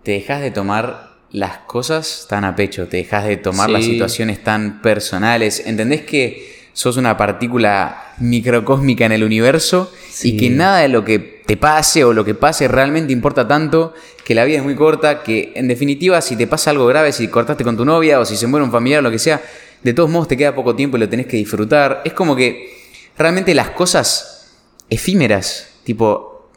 te 0.03 0.11
dejas 0.11 0.41
de 0.41 0.51
tomar 0.51 1.07
las 1.31 1.57
cosas 1.59 2.25
tan 2.29 2.45
a 2.45 2.55
pecho, 2.55 2.87
te 2.87 2.97
dejas 2.97 3.25
de 3.25 3.37
tomar 3.37 3.69
las 3.69 3.83
situaciones 3.85 4.43
tan 4.43 4.81
personales. 4.81 5.63
¿Entendés 5.65 6.01
que 6.01 6.57
sos 6.73 6.97
una 6.97 7.17
partícula 7.17 8.13
microcósmica 8.19 9.05
en 9.05 9.11
el 9.11 9.23
universo 9.23 9.91
Sí. 10.11 10.29
y 10.33 10.37
que 10.37 10.49
nada 10.49 10.79
de 10.79 10.87
lo 10.89 11.03
que 11.03 11.36
te 11.47 11.57
pase 11.57 12.03
o 12.03 12.13
lo 12.13 12.23
que 12.23 12.35
pase 12.35 12.67
realmente 12.67 13.11
importa 13.13 13.47
tanto, 13.47 13.93
que 14.23 14.35
la 14.35 14.43
vida 14.43 14.57
es 14.57 14.63
muy 14.63 14.75
corta, 14.75 15.23
que 15.23 15.53
en 15.55 15.67
definitiva 15.67 16.21
si 16.21 16.35
te 16.35 16.45
pasa 16.45 16.69
algo 16.69 16.85
grave, 16.85 17.11
si 17.11 17.27
cortaste 17.29 17.63
con 17.63 17.75
tu 17.75 17.85
novia 17.85 18.19
o 18.19 18.25
si 18.25 18.35
se 18.37 18.45
muere 18.45 18.63
un 18.65 18.71
familiar 18.71 18.99
o 18.99 19.03
lo 19.03 19.09
que 19.11 19.17
sea, 19.17 19.41
de 19.81 19.93
todos 19.93 20.09
modos 20.09 20.27
te 20.27 20.37
queda 20.37 20.53
poco 20.53 20.75
tiempo 20.75 20.97
y 20.97 20.99
lo 20.99 21.09
tenés 21.09 21.25
que 21.25 21.37
disfrutar. 21.37 22.01
Es 22.05 22.13
como 22.13 22.35
que 22.35 22.69
realmente 23.17 23.55
las 23.55 23.69
cosas 23.69 24.51
efímeras, 24.89 25.69
tipo 25.83 26.49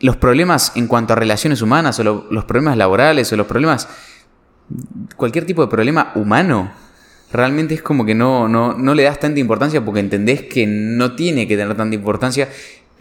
los 0.00 0.16
problemas 0.16 0.72
en 0.74 0.86
cuanto 0.88 1.14
a 1.14 1.16
relaciones 1.16 1.62
humanas 1.62 1.98
o 1.98 2.04
lo- 2.04 2.26
los 2.30 2.44
problemas 2.44 2.76
laborales 2.76 3.32
o 3.32 3.36
los 3.36 3.46
problemas, 3.46 3.88
cualquier 5.16 5.44
tipo 5.46 5.62
de 5.62 5.68
problema 5.68 6.12
humano, 6.16 6.72
realmente 7.32 7.74
es 7.74 7.82
como 7.82 8.04
que 8.04 8.14
no, 8.14 8.48
no, 8.48 8.74
no 8.74 8.94
le 8.94 9.04
das 9.04 9.18
tanta 9.20 9.40
importancia 9.40 9.82
porque 9.84 10.00
entendés 10.00 10.42
que 10.42 10.66
no 10.66 11.14
tiene 11.14 11.48
que 11.48 11.56
tener 11.56 11.76
tanta 11.76 11.94
importancia, 11.94 12.48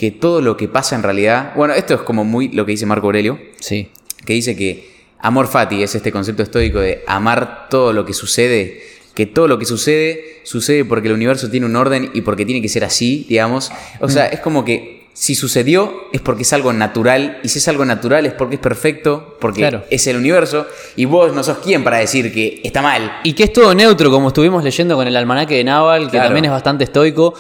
que 0.02 0.10
todo 0.10 0.42
lo 0.42 0.58
que 0.58 0.68
pasa 0.68 0.96
en 0.96 1.04
realidad, 1.04 1.54
bueno, 1.56 1.76
esto 1.76 1.94
es 1.94 2.02
como 2.02 2.24
muy 2.26 2.48
lo 2.50 2.66
que 2.66 2.72
dice 2.72 2.88
Marco 2.88 3.06
Aurelio, 3.06 3.38
Sí. 3.60 3.88
que 4.26 4.34
dice 4.34 4.56
que 4.56 4.90
amor 5.20 5.46
fati 5.48 5.84
es 5.84 5.94
este 5.94 6.12
concepto 6.12 6.42
estoico 6.42 6.80
de 6.80 7.04
amar 7.06 7.68
todo 7.70 7.94
lo 7.94 8.04
que 8.04 8.14
sucede, 8.14 8.82
que 9.14 9.28
todo 9.28 9.48
lo 9.48 9.60
que 9.60 9.66
sucede 9.68 10.40
sucede 10.42 10.86
porque 10.86 11.08
el 11.08 11.14
universo 11.14 11.52
tiene 11.52 11.68
un 11.68 11.76
orden 11.76 12.10
y 12.16 12.22
porque 12.22 12.46
tiene 12.48 12.64
que 12.64 12.68
ser 12.70 12.84
así, 12.84 13.28
digamos. 13.30 13.72
O 14.00 14.10
sea, 14.10 14.26
es 14.26 14.40
como 14.40 14.66
que 14.66 15.02
si 15.14 15.36
sucedió 15.36 16.06
es 16.14 16.22
porque 16.22 16.42
es 16.42 16.54
algo 16.54 16.74
natural 16.74 17.40
y 17.44 17.50
si 17.50 17.60
es 17.60 17.68
algo 17.68 17.86
natural 17.86 18.26
es 18.26 18.34
porque 18.34 18.56
es 18.56 18.62
perfecto, 18.62 19.38
porque 19.40 19.60
Claro. 19.60 19.84
es 19.92 20.08
el 20.08 20.18
universo 20.18 20.66
y 20.96 21.06
vos 21.06 21.32
no 21.32 21.44
sos 21.44 21.60
quien 21.60 21.84
para 21.84 21.98
decir 22.00 22.34
que 22.34 22.60
está 22.64 22.82
mal. 22.82 23.20
Y 23.24 23.34
que 23.34 23.44
es 23.44 23.54
todo 23.54 23.76
neutro, 23.76 24.10
como 24.10 24.30
estuvimos 24.30 24.64
leyendo 24.64 24.96
con 24.96 25.08
el 25.08 25.16
almanaque 25.16 25.58
de 25.58 25.64
Naval, 25.66 26.06
que 26.06 26.12
Claro. 26.12 26.28
también 26.30 26.46
es 26.46 26.52
bastante 26.52 26.86
estoico. 26.86 27.36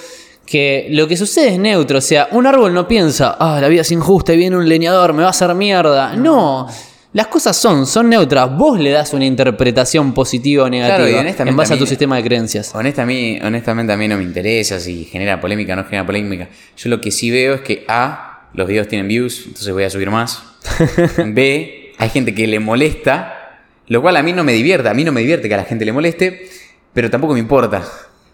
Que 0.52 0.88
lo 0.90 1.08
que 1.08 1.16
sucede 1.16 1.54
es 1.54 1.60
neutro, 1.60 2.00
o 2.00 2.02
sea, 2.02 2.28
un 2.32 2.46
árbol 2.46 2.74
no 2.74 2.86
piensa, 2.86 3.38
ah, 3.40 3.60
la 3.62 3.70
vida 3.70 3.84
es 3.84 3.92
injusta 3.92 4.34
y 4.34 4.38
viene 4.38 4.58
un 4.58 4.68
leñador, 4.68 5.14
me 5.14 5.22
va 5.22 5.28
a 5.28 5.32
hacer 5.32 5.56
mierda. 5.56 6.18
No, 6.18 6.68
las 7.14 7.28
cosas 7.28 7.56
son, 7.56 7.88
son 7.88 8.10
neutras. 8.10 8.54
Vos 8.58 8.78
le 8.78 8.90
das 8.90 9.14
una 9.14 9.24
interpretación 9.24 10.14
positiva 10.14 10.66
o 10.66 10.70
negativa 10.70 11.10
y 11.10 11.14
honestamente 11.14 11.52
en 11.52 11.56
base 11.56 11.72
a 11.72 11.76
a 11.78 11.80
tu 11.80 11.88
sistema 11.88 12.18
de 12.18 12.24
creencias. 12.24 12.76
Honesta, 12.76 13.04
a 13.04 13.06
mí, 13.06 13.40
honestamente 13.42 13.94
a 13.94 13.96
mí 13.96 14.10
no 14.10 14.18
me 14.18 14.24
interesa 14.24 14.78
si 14.78 15.06
genera 15.06 15.40
polémica 15.40 15.72
o 15.72 15.78
no 15.78 15.86
genera 15.86 16.06
polémica. 16.06 16.50
Yo 16.76 16.90
lo 16.90 17.00
que 17.00 17.12
sí 17.12 17.32
veo 17.32 17.54
es 17.54 17.62
que 17.62 17.86
A, 17.88 18.50
los 18.54 18.68
videos 18.68 18.90
tienen 18.90 19.08
views, 19.08 19.44
entonces 19.46 19.72
voy 19.72 19.86
a 19.86 19.90
subir 19.90 20.10
más. 20.10 20.44
B, 21.28 21.94
hay 21.98 22.10
gente 22.10 22.36
que 22.36 22.46
le 22.46 22.60
molesta, 22.60 23.62
lo 23.88 24.02
cual 24.02 24.18
a 24.18 24.22
mí 24.22 24.34
no 24.34 24.44
me 24.44 24.52
divierte. 24.52 24.90
A 24.90 24.94
mí 24.94 25.06
no 25.06 25.14
me 25.14 25.22
divierte 25.22 25.48
que 25.48 25.54
a 25.54 25.58
la 25.58 25.64
gente 25.64 25.86
le 25.86 25.94
moleste, 25.94 26.50
pero 26.94 27.10
tampoco 27.10 27.36
me 27.36 27.40
importa. 27.40 27.84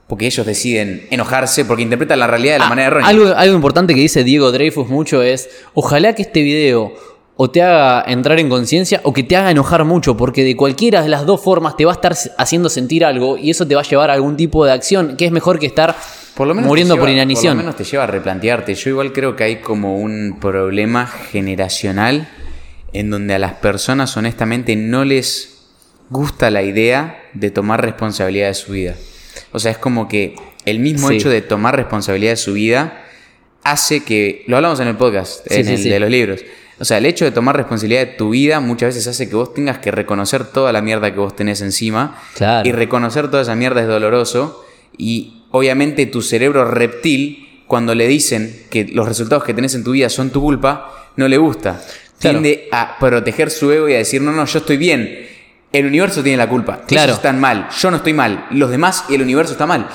Porque 0.07 0.25
ellos 0.25 0.45
deciden 0.45 1.05
enojarse 1.11 1.65
porque 1.65 1.83
interpretan 1.83 2.19
la 2.19 2.27
realidad 2.27 2.53
de 2.53 2.59
la 2.59 2.65
Ah, 2.65 2.69
manera 2.69 2.87
errónea. 2.87 3.09
Algo, 3.09 3.27
algo 3.35 3.55
importante 3.55 3.93
que 3.93 3.99
dice 3.99 4.23
Diego 4.23 4.51
Dreyfus 4.51 4.87
mucho 4.87 5.21
es, 5.21 5.49
ojalá 5.73 6.15
que 6.15 6.21
este 6.21 6.41
video 6.41 6.93
o 7.35 7.49
te 7.51 7.61
haga 7.61 8.03
entrar 8.11 8.39
en 8.39 8.49
conciencia 8.49 8.99
o 9.03 9.13
que 9.13 9.21
te 9.23 9.35
haga 9.35 9.51
enojar 9.51 9.83
mucho, 9.83 10.17
porque 10.17 10.43
de 10.43 10.55
cualquiera 10.55 11.01
de 11.03 11.09
las 11.09 11.25
dos 11.25 11.43
formas 11.43 11.75
te 11.77 11.85
va 11.85 11.91
a 11.91 11.95
estar 11.95 12.15
haciendo 12.37 12.69
sentir 12.69 13.05
algo 13.05 13.37
y 13.37 13.51
eso 13.51 13.67
te 13.67 13.75
va 13.75 13.81
a 13.81 13.83
llevar 13.83 14.09
a 14.09 14.13
algún 14.13 14.37
tipo 14.37 14.65
de 14.65 14.71
acción 14.71 15.17
que 15.17 15.25
es 15.25 15.31
mejor 15.31 15.59
que 15.59 15.67
estar 15.67 15.95
Por 16.35 16.47
lo 16.47 16.55
menos 16.55 16.67
muriendo 16.67 16.97
por 16.97 17.09
inanición. 17.09 17.51
Por 17.57 17.57
lo 17.57 17.71
menos 17.71 17.75
te 17.75 17.83
lleva 17.83 18.05
a 18.05 18.07
replantearte. 18.07 18.73
Yo 18.75 18.89
igual 18.89 19.11
creo 19.13 19.35
que 19.35 19.43
hay 19.43 19.55
como 19.57 19.97
un 19.97 20.37
problema 20.39 21.05
generacional 21.05 22.27
en 22.93 23.09
donde 23.11 23.35
a 23.35 23.39
las 23.39 23.53
personas 23.53 24.15
honestamente 24.17 24.75
no 24.75 25.03
les 25.05 25.57
gusta 26.09 26.49
la 26.49 26.63
idea 26.63 27.21
de 27.33 27.51
tomar 27.51 27.81
responsabilidad 27.83 28.47
de 28.47 28.53
su 28.53 28.71
vida. 28.71 28.95
O 29.51 29.59
sea, 29.59 29.71
es 29.71 29.77
como 29.77 30.07
que 30.07 30.35
el 30.65 30.79
mismo 30.79 31.09
Sí. 31.09 31.15
hecho 31.15 31.29
de 31.29 31.41
tomar 31.41 31.75
responsabilidad 31.75 32.31
de 32.33 32.37
su 32.37 32.53
vida 32.53 33.03
hace 33.63 34.03
que, 34.03 34.43
lo 34.47 34.57
hablamos 34.57 34.79
en 34.79 34.87
el 34.87 34.95
podcast, 34.95 35.45
Sí, 35.49 35.59
en 35.59 35.65
sí, 35.65 35.73
el 35.73 35.83
de 35.89 35.99
los 35.99 36.09
libros, 36.09 36.41
o 36.79 36.85
sea, 36.85 36.99
el 36.99 37.05
hecho 37.05 37.25
de 37.25 37.31
tomar 37.31 37.55
responsabilidad 37.57 38.01
de 38.01 38.13
tu 38.13 38.29
vida 38.31 38.59
muchas 38.59 38.93
veces 38.95 39.07
hace 39.07 39.27
que 39.29 39.35
vos 39.35 39.53
tengas 39.53 39.79
que 39.79 39.91
reconocer 39.91 40.45
toda 40.45 40.71
la 40.71 40.81
mierda 40.81 41.11
que 41.11 41.19
vos 41.19 41.35
tenés 41.35 41.61
encima 41.61 42.21
Claro. 42.35 42.67
y 42.67 42.71
reconocer 42.71 43.29
toda 43.31 43.41
esa 43.43 43.55
mierda 43.55 43.81
es 43.81 43.87
doloroso 43.87 44.63
y 44.97 45.43
obviamente 45.51 46.05
tu 46.05 46.21
cerebro 46.21 46.65
reptil, 46.65 47.43
cuando 47.67 47.95
le 47.95 48.07
dicen 48.07 48.63
que 48.69 48.85
los 48.85 49.07
resultados 49.07 49.43
que 49.43 49.53
tenés 49.53 49.75
en 49.75 49.83
tu 49.83 49.91
vida 49.91 50.07
son 50.09 50.29
tu 50.29 50.39
culpa, 50.41 51.11
no 51.17 51.27
le 51.27 51.37
gusta. 51.37 51.81
Claro. 52.19 52.39
Tiende 52.39 52.67
a 52.71 52.97
proteger 52.99 53.51
su 53.51 53.71
ego 53.71 53.89
y 53.89 53.93
a 53.93 53.97
decir, 53.97 54.21
no, 54.21 54.31
no, 54.31 54.45
yo 54.45 54.59
estoy 54.59 54.77
bien. 54.77 55.26
El 55.71 55.85
universo 55.85 56.23
tiene 56.23 56.37
la 56.37 56.47
culpa. 56.49 56.81
Claro. 56.87 57.05
Ellos 57.11 57.17
están 57.17 57.39
mal. 57.39 57.67
Yo 57.77 57.91
no 57.91 57.97
estoy 57.97 58.13
mal. 58.13 58.47
Los 58.51 58.69
demás 58.71 59.05
y 59.09 59.15
el 59.15 59.21
universo 59.21 59.51
está 59.53 59.65
mal. 59.65 59.87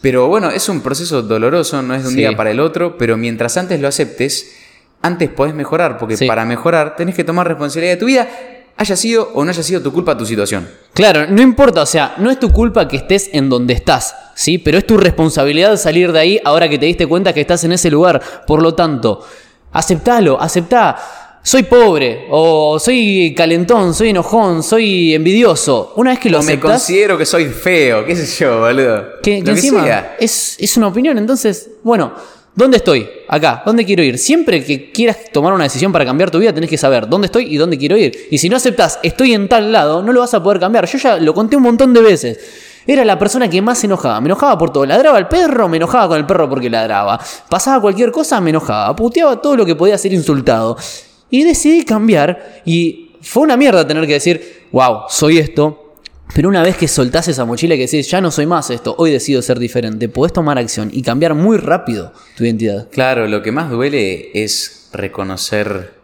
Pero 0.00 0.28
bueno, 0.28 0.50
es 0.50 0.68
un 0.68 0.80
proceso 0.82 1.22
doloroso, 1.22 1.80
no 1.82 1.94
es 1.94 2.02
de 2.02 2.08
un 2.08 2.14
Sí. 2.14 2.20
día 2.20 2.36
para 2.36 2.50
el 2.50 2.60
otro, 2.60 2.98
pero 2.98 3.16
mientras 3.16 3.56
antes 3.56 3.80
lo 3.80 3.88
aceptes, 3.88 4.54
antes 5.02 5.30
podés 5.30 5.54
mejorar, 5.54 5.98
porque 5.98 6.16
Sí. 6.16 6.26
para 6.26 6.44
mejorar 6.44 6.96
tenés 6.96 7.14
que 7.14 7.24
tomar 7.24 7.46
responsabilidad 7.48 7.94
de 7.94 8.00
tu 8.00 8.06
vida, 8.06 8.28
haya 8.76 8.96
sido 8.96 9.30
o 9.34 9.44
no 9.44 9.50
haya 9.50 9.62
sido 9.62 9.80
tu 9.82 9.92
culpa 9.92 10.16
tu 10.18 10.26
situación. 10.26 10.68
Claro, 10.94 11.26
no 11.28 11.40
importa, 11.40 11.82
o 11.82 11.86
sea, 11.86 12.14
no 12.18 12.30
es 12.30 12.38
tu 12.40 12.50
culpa 12.50 12.88
que 12.88 12.96
estés 12.96 13.30
en 13.32 13.48
donde 13.48 13.72
estás, 13.72 14.14
¿sí? 14.34 14.58
Pero 14.58 14.78
es 14.78 14.86
tu 14.86 14.96
responsabilidad 14.96 15.76
salir 15.76 16.10
de 16.12 16.18
ahí 16.18 16.40
ahora 16.44 16.68
que 16.68 16.78
te 16.78 16.86
diste 16.86 17.06
cuenta 17.06 17.32
que 17.32 17.40
estás 17.40 17.62
en 17.64 17.72
ese 17.72 17.90
lugar. 17.90 18.20
Por 18.46 18.60
lo 18.62 18.74
tanto, 18.74 19.24
aceptalo, 19.72 20.40
aceptá. 20.40 20.96
Soy 21.46 21.64
pobre, 21.64 22.26
o 22.30 22.78
soy 22.78 23.34
calentón, 23.36 23.92
soy 23.92 24.08
enojón, 24.08 24.62
soy 24.62 25.12
envidioso. 25.14 25.92
Una 25.96 26.12
vez 26.12 26.18
que 26.18 26.30
lo 26.30 26.38
o 26.38 26.42
me 26.42 26.52
aceptás, 26.52 26.70
considero 26.70 27.18
que 27.18 27.26
soy 27.26 27.44
feo, 27.44 28.02
qué 28.06 28.16
sé 28.16 28.24
yo, 28.42 28.60
boludo. 28.60 29.20
que, 29.22 29.44
que 29.44 29.50
encima 29.50 30.14
es, 30.18 30.56
es 30.58 30.76
una 30.78 30.86
opinión, 30.86 31.18
entonces, 31.18 31.68
bueno, 31.82 32.14
¿dónde 32.54 32.78
estoy? 32.78 33.06
Acá, 33.28 33.62
¿dónde 33.66 33.84
quiero 33.84 34.02
ir? 34.02 34.16
Siempre 34.16 34.64
que 34.64 34.90
quieras 34.90 35.18
tomar 35.34 35.52
una 35.52 35.64
decisión 35.64 35.92
para 35.92 36.06
cambiar 36.06 36.30
tu 36.30 36.38
vida, 36.38 36.54
tenés 36.54 36.70
que 36.70 36.78
saber 36.78 37.10
dónde 37.10 37.26
estoy 37.26 37.54
y 37.54 37.58
dónde 37.58 37.76
quiero 37.76 37.98
ir. 37.98 38.26
Y 38.30 38.38
si 38.38 38.48
no 38.48 38.56
aceptás, 38.56 38.98
estoy 39.02 39.34
en 39.34 39.46
tal 39.46 39.70
lado, 39.70 40.02
no 40.02 40.14
lo 40.14 40.20
vas 40.20 40.32
a 40.32 40.42
poder 40.42 40.58
cambiar. 40.58 40.86
Yo 40.86 40.96
ya 40.96 41.18
lo 41.18 41.34
conté 41.34 41.56
un 41.56 41.64
montón 41.64 41.92
de 41.92 42.00
veces. 42.00 42.38
Era 42.86 43.04
la 43.04 43.18
persona 43.18 43.50
que 43.50 43.60
más 43.60 43.78
se 43.78 43.86
enojaba. 43.86 44.18
Me 44.22 44.28
enojaba 44.28 44.56
por 44.56 44.72
todo. 44.72 44.86
Ladraba 44.86 45.18
al 45.18 45.28
perro, 45.28 45.68
me 45.68 45.76
enojaba 45.76 46.08
con 46.08 46.16
el 46.16 46.24
perro 46.24 46.48
porque 46.48 46.70
ladraba. 46.70 47.20
Pasaba 47.50 47.82
cualquier 47.82 48.10
cosa, 48.10 48.40
me 48.40 48.48
enojaba. 48.48 48.96
Puteaba 48.96 49.42
todo 49.42 49.56
lo 49.56 49.66
que 49.66 49.74
podía 49.74 49.98
ser 49.98 50.14
insultado. 50.14 50.78
Y 51.34 51.42
decidí 51.42 51.84
cambiar. 51.84 52.62
Y 52.64 53.10
fue 53.20 53.42
una 53.42 53.56
mierda 53.56 53.84
tener 53.84 54.06
que 54.06 54.12
decir, 54.12 54.68
wow, 54.70 55.06
soy 55.08 55.38
esto. 55.38 55.96
Pero 56.32 56.48
una 56.48 56.62
vez 56.62 56.76
que 56.76 56.86
soltás 56.86 57.26
esa 57.26 57.44
mochila 57.44 57.74
y 57.74 57.78
que 57.78 57.86
decís, 57.86 58.08
ya 58.08 58.20
no 58.20 58.30
soy 58.30 58.46
más 58.46 58.70
esto, 58.70 58.94
hoy 58.98 59.10
decido 59.10 59.42
ser 59.42 59.58
diferente, 59.58 60.08
podés 60.08 60.32
tomar 60.32 60.58
acción 60.58 60.90
y 60.92 61.02
cambiar 61.02 61.34
muy 61.34 61.56
rápido 61.56 62.12
tu 62.36 62.44
identidad. 62.44 62.88
Claro, 62.88 63.26
lo 63.26 63.42
que 63.42 63.50
más 63.50 63.68
duele 63.68 64.30
es 64.32 64.90
reconocer 64.92 65.94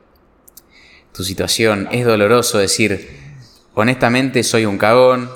tu 1.14 1.22
situación. 1.22 1.86
Es 1.92 2.04
doloroso 2.04 2.58
decir, 2.58 3.08
honestamente 3.74 4.42
soy 4.42 4.66
un 4.66 4.78
cagón, 4.78 5.30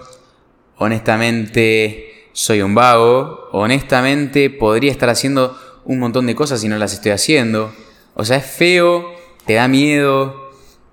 honestamente 0.76 2.30
soy 2.32 2.62
un 2.62 2.74
vago, 2.74 3.48
honestamente 3.52 4.50
podría 4.50 4.90
estar 4.90 5.08
haciendo 5.08 5.56
un 5.84 6.00
montón 6.00 6.26
de 6.26 6.34
cosas 6.34 6.64
y 6.64 6.68
no 6.68 6.78
las 6.78 6.94
estoy 6.94 7.12
haciendo. 7.12 7.72
O 8.14 8.24
sea, 8.24 8.38
es 8.38 8.46
feo, 8.46 9.13
te 9.46 9.54
da 9.54 9.68
miedo, 9.68 10.50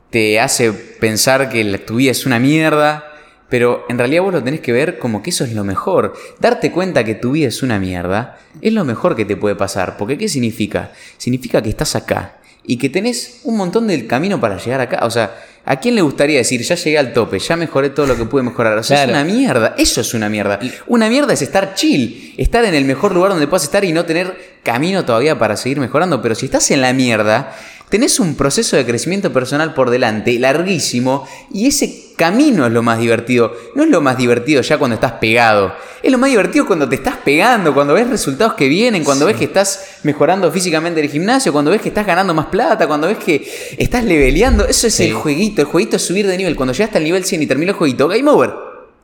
te 0.09 0.39
hace 0.39 0.71
pensar 0.73 1.49
que 1.49 1.63
la- 1.63 1.77
tu 1.79 1.95
vida 1.95 2.11
es 2.11 2.25
una 2.25 2.39
mierda, 2.39 3.07
pero 3.49 3.85
en 3.89 3.97
realidad 3.97 4.21
vos 4.23 4.33
lo 4.33 4.43
tenés 4.43 4.59
que 4.61 4.71
ver 4.71 4.97
como 4.99 5.21
que 5.23 5.29
eso 5.29 5.43
es 5.43 5.53
lo 5.53 5.63
mejor. 5.63 6.13
Darte 6.39 6.71
cuenta 6.71 7.03
que 7.03 7.15
tu 7.15 7.31
vida 7.31 7.47
es 7.47 7.63
una 7.63 7.79
mierda 7.79 8.37
es 8.61 8.73
lo 8.73 8.83
mejor 8.85 9.15
que 9.15 9.25
te 9.25 9.35
puede 9.37 9.55
pasar. 9.55 9.97
Porque 9.97 10.17
¿qué 10.17 10.27
significa? 10.29 10.91
Significa 11.17 11.61
que 11.61 11.69
estás 11.69 11.95
acá 11.95 12.37
y 12.63 12.77
que 12.77 12.89
tenés 12.89 13.39
un 13.43 13.57
montón 13.57 13.87
del 13.87 14.07
camino 14.07 14.39
para 14.39 14.57
llegar 14.57 14.81
acá. 14.81 14.99
O 15.05 15.11
sea, 15.11 15.35
¿A 15.63 15.75
quién 15.79 15.93
le 15.93 16.01
gustaría 16.01 16.39
decir, 16.39 16.59
ya 16.63 16.73
llegué 16.73 16.97
al 16.97 17.13
tope, 17.13 17.37
ya 17.37 17.55
mejoré 17.55 17.91
todo 17.91 18.07
lo 18.07 18.17
que 18.17 18.25
pude 18.25 18.41
mejorar? 18.41 18.75
O 18.79 18.81
sea, 18.83 19.05
Claro. 19.05 19.11
es 19.11 19.15
una 19.25 19.31
mierda. 19.39 19.75
Eso 19.77 20.01
es 20.01 20.15
una 20.15 20.27
mierda. 20.27 20.59
Una 20.87 21.07
mierda 21.07 21.33
es 21.33 21.43
estar 21.43 21.75
chill, 21.75 22.33
estar 22.39 22.65
en 22.65 22.73
el 22.73 22.83
mejor 22.83 23.13
lugar 23.13 23.29
donde 23.29 23.45
puedas 23.45 23.63
estar 23.65 23.85
y 23.85 23.93
no 23.93 24.03
tener 24.03 24.57
camino 24.63 25.05
todavía 25.05 25.37
para 25.37 25.55
seguir 25.55 25.79
mejorando. 25.79 26.19
Pero 26.19 26.33
si 26.33 26.47
estás 26.47 26.71
en 26.71 26.81
la 26.81 26.93
mierda, 26.93 27.55
tenés 27.91 28.19
un 28.19 28.33
proceso 28.35 28.75
de 28.77 28.85
crecimiento 28.85 29.31
personal 29.31 29.75
por 29.75 29.91
delante, 29.91 30.39
larguísimo, 30.39 31.27
y 31.53 31.67
ese 31.67 32.13
camino 32.15 32.65
es 32.65 32.71
lo 32.71 32.81
más 32.81 32.99
divertido. 32.99 33.53
No 33.75 33.83
es 33.83 33.89
lo 33.89 33.99
más 34.01 34.17
divertido 34.17 34.61
ya 34.61 34.77
cuando 34.77 34.95
estás 34.95 35.13
pegado. 35.13 35.73
Es 36.01 36.11
lo 36.11 36.17
más 36.17 36.29
divertido 36.29 36.65
cuando 36.65 36.87
te 36.89 36.95
estás 36.95 37.17
pegando, 37.17 37.73
cuando 37.73 37.93
ves 37.93 38.09
resultados 38.09 38.53
que 38.53 38.67
vienen, 38.67 39.03
cuando 39.03 39.25
ves 39.25 39.35
que 39.37 39.43
estás 39.45 39.99
mejorando 40.03 40.51
físicamente 40.51 40.99
en 40.99 41.05
el 41.05 41.11
gimnasio, 41.11 41.51
cuando 41.51 41.69
ves 41.71 41.81
que 41.81 41.89
estás 41.89 42.05
ganando 42.07 42.33
más 42.33 42.45
plata, 42.47 42.87
cuando 42.87 43.07
ves 43.07 43.17
que 43.17 43.45
estás 43.77 44.03
leveleando. 44.05 44.65
Eso 44.67 44.87
es 44.87 44.93
Sí. 44.95 45.05
el 45.05 45.13
jueguito. 45.13 45.61
El 45.61 45.67
jueguito 45.67 45.97
es 45.97 46.01
subir 46.01 46.25
de 46.27 46.37
nivel. 46.37 46.55
Cuando 46.55 46.73
llegaste 46.73 46.97
al 46.97 47.03
nivel 47.03 47.23
100 47.25 47.41
y 47.43 47.45
terminó 47.47 47.71
el 47.71 47.77
jueguito, 47.77 48.07
game 48.07 48.27
over. 48.29 48.51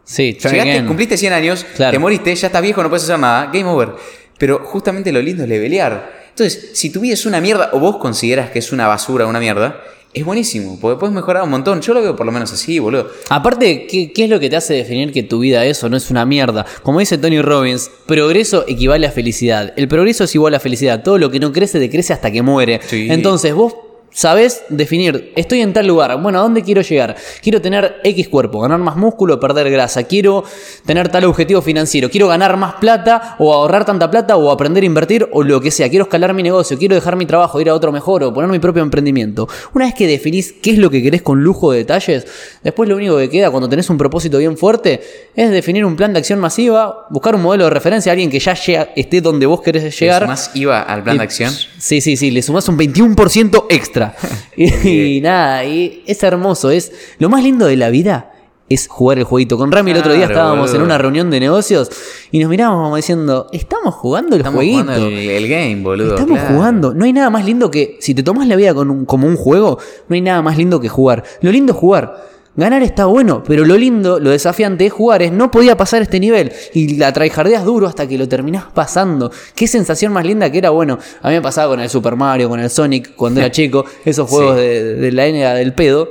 Sí, 0.04 0.34
Llegaste, 0.34 0.62
again. 0.62 0.86
cumpliste 0.88 1.18
100 1.18 1.34
años, 1.34 1.66
Claro. 1.76 1.92
te 1.92 2.00
moriste, 2.00 2.34
ya 2.34 2.48
estás 2.48 2.62
viejo, 2.62 2.82
no 2.82 2.88
puedes 2.90 3.04
hacer 3.04 3.20
nada, 3.20 3.48
game 3.48 3.66
over. 3.66 3.90
Pero 4.38 4.60
justamente 4.64 5.12
lo 5.12 5.22
lindo 5.22 5.44
es 5.44 5.50
levelear. 5.50 6.27
Entonces, 6.38 6.70
si 6.74 6.92
tu 6.92 7.00
vida 7.00 7.16
es 7.16 7.26
una 7.26 7.42
mierda 7.42 7.72
o 7.74 7.80
vos 7.80 7.98
consideras 7.98 8.52
que 8.52 8.60
es 8.60 8.72
una 8.72 8.86
basura, 8.86 9.26
una 9.26 9.40
mierda, 9.40 9.82
es 10.14 10.24
buenísimo, 10.24 10.78
porque 10.80 11.00
puedes 11.00 11.16
mejorar 11.16 11.42
un 11.42 11.50
montón. 11.50 11.82
Yo 11.82 11.96
lo 11.96 12.02
veo 12.04 12.16
por 12.16 12.28
lo 12.28 12.32
menos 12.32 12.54
así, 12.54 12.78
boludo. 12.78 13.10
Aparte, 13.30 13.88
¿qué, 13.88 14.14
qué 14.14 14.26
es 14.26 14.30
lo 14.30 14.40
que 14.40 14.48
te 14.48 14.56
hace 14.56 14.76
definir 14.76 15.12
que 15.12 15.24
tu 15.24 15.40
vida 15.40 15.66
es 15.66 15.84
o 15.84 15.90
no 15.90 15.98
es 15.98 16.12
una 16.12 16.28
mierda? 16.28 16.64
Como 16.84 17.00
dice 17.00 17.18
Tony 17.18 17.42
Robbins, 17.42 17.90
progreso 18.06 18.66
equivale 18.68 19.08
a 19.08 19.12
felicidad. 19.12 19.74
El 19.78 19.88
progreso 19.88 20.26
es 20.26 20.36
igual 20.36 20.54
a 20.54 20.60
felicidad. 20.60 21.02
Todo 21.02 21.18
lo 21.18 21.32
que 21.32 21.40
no 21.40 21.52
crece 21.52 21.80
decrece 21.80 22.14
hasta 22.14 22.32
que 22.32 22.44
muere. 22.44 22.82
Sí. 22.88 23.08
Entonces, 23.10 23.56
vos 23.56 23.74
sabés 24.22 24.64
definir, 24.70 25.32
estoy 25.36 25.62
en 25.62 25.74
tal 25.74 25.86
lugar, 25.86 26.20
bueno, 26.20 26.40
¿a 26.40 26.42
dónde 26.42 26.64
quiero 26.64 26.82
llegar? 26.82 27.16
Quiero 27.44 27.62
tener 27.62 27.98
X 28.04 28.28
cuerpo, 28.30 28.60
ganar 28.60 28.80
más 28.80 28.96
músculo, 28.96 29.40
perder 29.40 29.70
grasa, 29.70 30.06
quiero 30.06 30.44
tener 30.88 31.10
tal 31.10 31.26
objetivo 31.26 31.62
financiero, 31.62 32.10
quiero 32.10 32.28
ganar 32.28 32.58
más 32.58 32.74
plata 32.82 33.36
o 33.38 33.54
ahorrar 33.54 33.86
tanta 33.86 34.10
plata 34.10 34.36
o 34.36 34.50
aprender 34.50 34.82
a 34.82 34.88
invertir 34.88 35.30
o 35.32 35.44
lo 35.44 35.62
que 35.62 35.70
sea, 35.70 35.88
quiero 35.88 36.06
escalar 36.06 36.34
mi 36.34 36.42
negocio, 36.42 36.80
quiero 36.80 36.96
dejar 36.96 37.16
mi 37.16 37.28
trabajo, 37.28 37.62
ir 37.62 37.70
a 37.70 37.76
otro 37.76 37.92
mejor 37.92 38.24
o 38.24 38.34
poner 38.34 38.50
mi 38.50 38.58
propio 38.58 38.82
emprendimiento. 38.82 39.48
Una 39.76 39.86
vez 39.86 39.94
que 39.94 40.08
definís 40.08 40.52
qué 40.64 40.72
es 40.72 40.80
lo 40.80 40.90
que 40.90 41.04
querés 41.04 41.22
con 41.22 41.44
lujo 41.44 41.72
de 41.72 41.78
detalles, 41.78 42.26
después 42.64 42.90
lo 42.90 42.96
único 42.96 43.18
que 43.18 43.30
queda 43.30 43.52
cuando 43.52 43.70
tenés 43.70 43.88
un 43.92 44.00
propósito 44.00 44.40
bien 44.40 44.58
fuerte 44.58 45.00
es 45.36 45.52
definir 45.52 45.86
un 45.86 45.96
plan 45.96 46.12
de 46.14 46.18
acción 46.18 46.40
masiva, 46.40 47.06
buscar 47.12 47.36
un 47.36 47.44
modelo 47.44 47.66
de 47.66 47.70
referencia, 47.70 48.12
alguien 48.14 48.32
que 48.32 48.40
ya 48.40 48.56
llega- 48.56 48.90
esté 48.96 49.22
donde 49.22 49.46
vos 49.46 49.62
querés 49.62 50.00
llegar. 50.00 50.26
Más 50.26 50.50
iba 50.56 50.82
al 50.82 51.04
plan 51.04 51.18
Y- 51.18 51.20
de 51.20 51.24
acción. 51.24 51.54
Sí, 51.78 52.02
sí, 52.02 52.18
sí, 52.18 52.32
le 52.32 52.42
sumás 52.42 52.68
un 52.68 52.78
21% 52.78 53.68
extra. 53.70 54.07
y, 54.58 55.18
y 55.18 55.22
nada, 55.22 55.64
y 55.66 56.04
es 56.06 56.22
hermoso. 56.24 56.70
Es 56.72 56.92
lo 57.20 57.30
más 57.30 57.44
lindo 57.44 57.66
de 57.66 57.76
la 57.78 57.90
vida 57.90 58.32
es 58.70 58.88
jugar 58.90 59.18
el 59.18 59.24
jueguito. 59.24 59.58
Con 59.58 59.72
Rami 59.72 59.92
el 59.92 59.98
otro 60.00 60.12
día 60.12 60.26
Claro, 60.28 60.34
estábamos 60.42 60.74
en 60.74 60.82
una 60.82 60.98
reunión 60.98 61.30
de 61.30 61.40
negocios 61.40 61.90
y 62.32 62.40
nos 62.40 62.50
mirábamos 62.50 62.84
como 62.84 62.96
diciendo, 62.98 63.48
estamos 63.54 63.96
jugando 63.96 64.36
el 64.36 64.42
Estamos 64.42 64.58
jueguito. 64.58 64.84
jugando 64.84 65.08
el, 65.08 65.14
el 65.30 65.48
game, 65.48 65.82
boludo. 65.84 66.16
Estamos 66.16 66.38
claro. 66.40 66.56
jugando. 66.56 66.94
No 66.94 67.06
hay 67.06 67.14
nada 67.14 67.30
más 67.30 67.46
lindo 67.46 67.72
que. 67.72 67.98
Si 68.02 68.14
te 68.14 68.24
tomas 68.24 68.46
la 68.48 68.58
vida 68.58 68.74
con 68.74 68.90
un- 68.92 69.06
como 69.06 69.26
un 69.26 69.38
juego, 69.38 69.80
no 70.10 70.16
hay 70.16 70.22
nada 70.22 70.42
más 70.42 70.58
lindo 70.58 70.82
que 70.82 70.90
jugar. 70.90 71.24
Lo 71.42 71.50
lindo 71.52 71.72
es 71.72 71.80
jugar. 71.80 72.37
Ganar 72.58 72.82
está 72.84 73.06
bueno, 73.06 73.44
pero 73.44 73.64
lo 73.66 73.78
lindo, 73.78 74.20
lo 74.20 74.32
desafiante 74.32 74.86
es 74.88 74.92
jugar, 74.92 75.22
es 75.22 75.32
no 75.32 75.52
podía 75.52 75.78
pasar 75.78 76.02
este 76.02 76.20
nivel. 76.20 76.52
Y 76.74 76.98
la 76.98 77.14
traijardeas 77.14 77.64
duro 77.64 77.88
hasta 77.88 78.08
que 78.08 78.18
lo 78.18 78.28
terminás 78.28 78.66
pasando. 78.74 79.32
Qué 79.56 79.68
sensación 79.68 80.12
más 80.12 80.26
linda 80.26 80.52
que 80.52 80.58
era. 80.58 80.72
Bueno, 80.72 80.98
a 81.22 81.28
mí 81.30 81.36
me 81.36 81.42
pasaba 81.42 81.70
con 81.70 81.80
el 81.80 81.90
Super 81.90 82.16
Mario, 82.16 82.50
con 82.50 82.60
el 82.60 82.70
Sonic, 82.72 83.16
cuando 83.16 83.40
era 83.42 83.52
chico, 83.52 83.86
esos 84.04 84.28
juegos 84.28 84.56
Sí. 84.56 84.62
de, 84.62 84.96
de 84.96 85.12
la 85.12 85.28
N 85.28 85.38
del 85.54 85.74
pedo. 85.74 86.10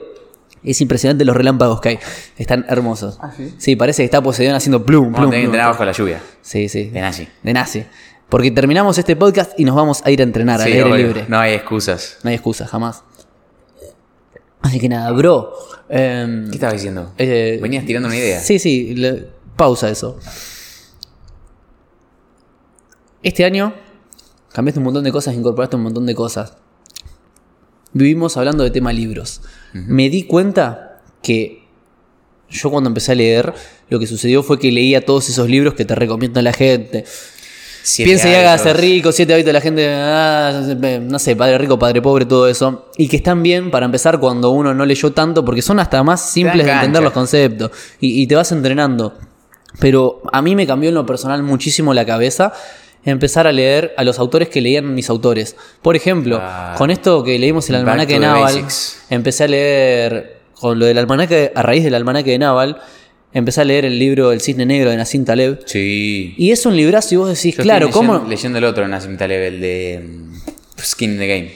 Es 0.63 0.81
impresionante 0.81 1.25
los 1.25 1.37
relámpagos 1.37 1.81
que 1.81 1.89
hay. 1.91 1.99
Están 2.39 2.65
hermosos. 2.69 3.19
sí? 3.59 3.77
parece 3.77 4.03
que 4.03 4.07
está 4.07 4.23
Poseidón 4.23 4.55
haciendo 4.55 4.85
plum, 4.85 5.13
plum, 5.13 5.31
plum. 5.31 5.33
entrenar 5.35 5.69
bajo 5.69 5.85
la 5.85 5.93
lluvia. 5.93 6.21
Sí, 6.43 6.69
sí. 6.69 6.85
De 6.91 7.01
nazi. 7.01 7.29
De 7.43 7.53
nazi. 7.53 7.85
Porque 8.29 8.51
terminamos 8.51 8.99
este 8.99 9.15
podcast 9.15 9.53
y 9.59 9.65
nos 9.65 9.77
vamos 9.77 10.03
a 10.05 10.11
ir 10.11 10.21
a 10.21 10.25
entrenar 10.25 10.61
al 10.61 10.67
aire 10.67 10.83
obvio. 10.85 10.97
libre. 10.97 11.25
No 11.29 11.39
hay 11.39 11.55
excusas. 11.55 12.19
No 12.25 12.31
hay 12.31 12.35
excusa, 12.37 12.67
jamás. 12.67 13.03
Así 14.67 14.81
que 14.81 14.89
nada, 14.89 15.11
bro. 15.13 15.53
em, 15.89 16.47
¿Qué 16.49 16.55
estabas 16.57 16.75
diciendo? 16.75 17.13
Eh, 17.19 17.59
Venías 17.63 17.85
tirando 17.87 18.09
una 18.09 18.17
idea. 18.17 18.41
Sí, 18.41 18.59
sí, 18.59 18.95
le- 18.95 19.29
pausa 19.57 19.89
eso. 19.89 20.19
Este 23.23 23.45
año 23.45 23.75
cambiaste 24.53 24.79
un 24.79 24.85
montón 24.85 25.05
de 25.05 25.13
cosas, 25.13 25.35
incorporaste 25.35 25.77
un 25.77 25.83
montón 25.83 26.07
de 26.07 26.15
cosas. 26.15 26.55
Vivimos 27.93 28.37
hablando 28.37 28.63
de 28.65 28.71
tema 28.71 28.93
libros. 28.93 29.41
Me 29.73 30.11
di 30.11 30.25
cuenta 30.25 31.03
que 31.23 31.63
yo 32.51 32.71
cuando 32.71 32.89
empecé 32.89 33.13
a 33.13 33.15
leer, 33.15 33.53
lo 33.89 33.99
que 33.99 34.07
sucedió 34.07 34.43
fue 34.43 34.59
que 34.59 34.71
leía 34.73 35.05
todos 35.05 35.29
esos 35.29 35.49
libros 35.49 35.75
que 35.75 35.85
te 35.85 35.95
recomienda 35.95 36.41
la 36.43 36.53
gente. 36.53 37.05
Siete 37.89 38.09
Piensa 38.09 38.29
y 38.29 38.35
hágase 38.35 38.73
rico, 38.73 39.13
siete 39.13 39.33
hábitos 39.33 39.47
de 39.47 39.53
la 39.53 39.61
gente, 39.61 39.89
ah, 39.95 40.61
no 41.03 41.19
sé, 41.21 41.37
padre 41.37 41.57
rico, 41.57 41.79
padre 41.79 42.03
pobre, 42.03 42.25
todo 42.25 42.49
eso. 42.49 42.87
Y 42.99 43.07
que 43.07 43.17
están 43.19 43.45
bien 43.45 43.71
para 43.71 43.87
empezar 43.87 44.19
cuando 44.19 44.51
uno 44.51 44.75
no 44.75 44.85
leyó 44.85 45.13
tanto, 45.13 45.45
porque 45.45 45.63
son 45.63 45.79
hasta 45.79 46.03
más 46.03 46.29
simples 46.29 46.67
de 46.67 46.73
entender 46.73 47.01
los 47.01 47.13
conceptos. 47.13 47.71
Y, 48.01 48.21
y 48.23 48.27
te 48.27 48.35
vas 48.35 48.51
entrenando. 48.51 49.15
Pero 49.79 50.21
a 50.33 50.43
mí 50.43 50.57
me 50.57 50.67
cambió 50.67 50.89
en 50.89 50.97
lo 50.97 51.07
personal 51.07 51.45
muchísimo 51.45 51.95
la 51.95 52.05
cabeza 52.05 52.53
empezar 53.05 53.47
a 53.47 53.53
leer 53.53 53.95
a 53.97 54.03
los 54.03 54.19
autores 54.19 54.49
que 54.49 54.61
leían 54.61 54.93
mis 54.93 55.09
autores. 55.09 55.55
Por 55.81 55.95
ejemplo, 55.95 56.39
Claro. 56.39 56.77
con 56.79 56.91
esto 56.91 57.23
que 57.23 57.39
leímos 57.39 57.69
el 57.71 57.77
almanaque 57.77 58.15
de 58.15 58.19
Naval, 58.19 58.43
basics. 58.43 59.03
empecé 59.11 59.45
a 59.45 59.49
leer, 59.49 60.39
con 60.55 60.77
lo 60.77 60.87
del 60.87 60.99
almanaque, 60.99 61.53
a 61.55 61.63
raíz 61.63 61.85
del 61.85 61.95
almanaque 61.95 62.33
de 62.33 62.39
Naval, 62.41 62.79
empecé 63.39 63.61
a 63.61 63.65
leer 63.65 63.85
el 63.85 63.99
libro 63.99 64.33
El 64.33 64.41
Cisne 64.41 64.65
Negro 64.65 64.91
de 64.91 64.97
Nassim 64.97 65.25
Taleb. 65.25 65.61
Sí. 65.67 66.35
Y 66.39 66.51
es 66.53 66.65
un 66.65 66.75
librazo 66.75 67.15
y 67.15 67.19
vos 67.19 67.29
decís, 67.29 67.55
Yo 67.57 67.63
claro, 67.63 67.87
estoy 67.87 68.01
leyendo, 68.01 68.19
¿cómo? 68.21 68.31
leyendo 68.31 68.59
el 68.59 68.65
otro, 68.65 68.89
Nassim 68.89 69.17
Taleb, 69.19 69.43
el 69.43 69.61
de 69.61 70.03
mm, 70.03 70.81
Skin 70.81 71.13
in 71.13 71.19
the 71.19 71.27
Game. 71.27 71.51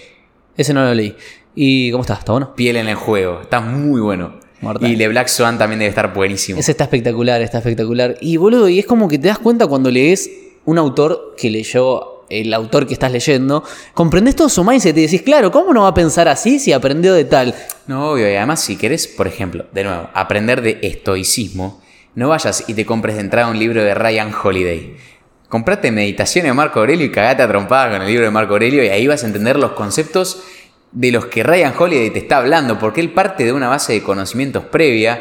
Ese 0.56 0.74
no 0.74 0.84
lo 0.84 0.92
leí. 0.92 1.14
¿Y 1.54 1.90
cómo 1.90 2.02
está? 2.02 2.14
¿Está 2.14 2.32
bueno? 2.32 2.54
Piel 2.54 2.76
en 2.76 2.88
el 2.88 2.96
juego. 2.96 3.40
Está 3.40 3.60
muy 3.60 4.00
bueno. 4.00 4.38
Mortal. 4.60 4.92
Y 4.92 4.96
The 4.96 5.08
Black 5.08 5.28
Swan 5.28 5.56
también 5.56 5.78
debe 5.78 5.88
estar 5.88 6.12
buenísimo. 6.12 6.60
Ese 6.60 6.72
está 6.72 6.84
espectacular, 6.84 7.40
está 7.40 7.58
espectacular. 7.58 8.18
Y 8.20 8.36
boludo, 8.36 8.68
y 8.68 8.78
es 8.78 8.84
como 8.84 9.08
que 9.08 9.18
te 9.18 9.28
das 9.28 9.38
cuenta 9.38 9.66
cuando 9.66 9.90
lees 9.90 10.30
un 10.66 10.76
autor 10.76 11.34
que 11.38 11.50
leyó 11.50 12.19
el 12.30 12.54
autor 12.54 12.86
que 12.86 12.94
estás 12.94 13.12
leyendo, 13.12 13.64
comprendés 13.92 14.36
todo 14.36 14.48
su 14.48 14.64
mindset 14.64 14.96
y 14.96 15.02
decís, 15.02 15.22
claro, 15.22 15.50
¿cómo 15.50 15.74
no 15.74 15.82
va 15.82 15.88
a 15.88 15.94
pensar 15.94 16.28
así 16.28 16.58
si 16.58 16.72
aprendió 16.72 17.12
de 17.12 17.24
tal? 17.24 17.54
No, 17.86 18.12
obvio. 18.12 18.30
Y 18.30 18.36
además, 18.36 18.60
si 18.62 18.76
querés, 18.76 19.06
por 19.08 19.26
ejemplo, 19.26 19.66
de 19.72 19.84
nuevo, 19.84 20.08
aprender 20.14 20.62
de 20.62 20.78
estoicismo, 20.82 21.82
no 22.14 22.28
vayas 22.28 22.64
y 22.68 22.74
te 22.74 22.86
compres 22.86 23.16
de 23.16 23.22
entrada 23.22 23.48
un 23.48 23.58
libro 23.58 23.82
de 23.84 23.94
Ryan 23.94 24.32
Holiday. 24.32 24.96
Comprate 25.48 25.90
Meditaciones 25.90 26.50
de 26.50 26.54
Marco 26.54 26.78
Aurelio 26.78 27.04
y 27.06 27.10
cagate 27.10 27.42
a 27.42 27.48
con 27.48 28.02
el 28.02 28.06
libro 28.06 28.24
de 28.24 28.30
Marco 28.30 28.52
Aurelio 28.52 28.84
y 28.84 28.88
ahí 28.88 29.06
vas 29.06 29.24
a 29.24 29.26
entender 29.26 29.58
los 29.58 29.72
conceptos 29.72 30.42
de 30.92 31.12
los 31.12 31.26
que 31.26 31.42
Ryan 31.42 31.74
Holiday 31.76 32.10
te 32.10 32.20
está 32.20 32.38
hablando, 32.38 32.78
porque 32.78 33.00
él 33.00 33.12
parte 33.12 33.44
de 33.44 33.52
una 33.52 33.68
base 33.68 33.92
de 33.92 34.02
conocimientos 34.02 34.64
previa. 34.64 35.20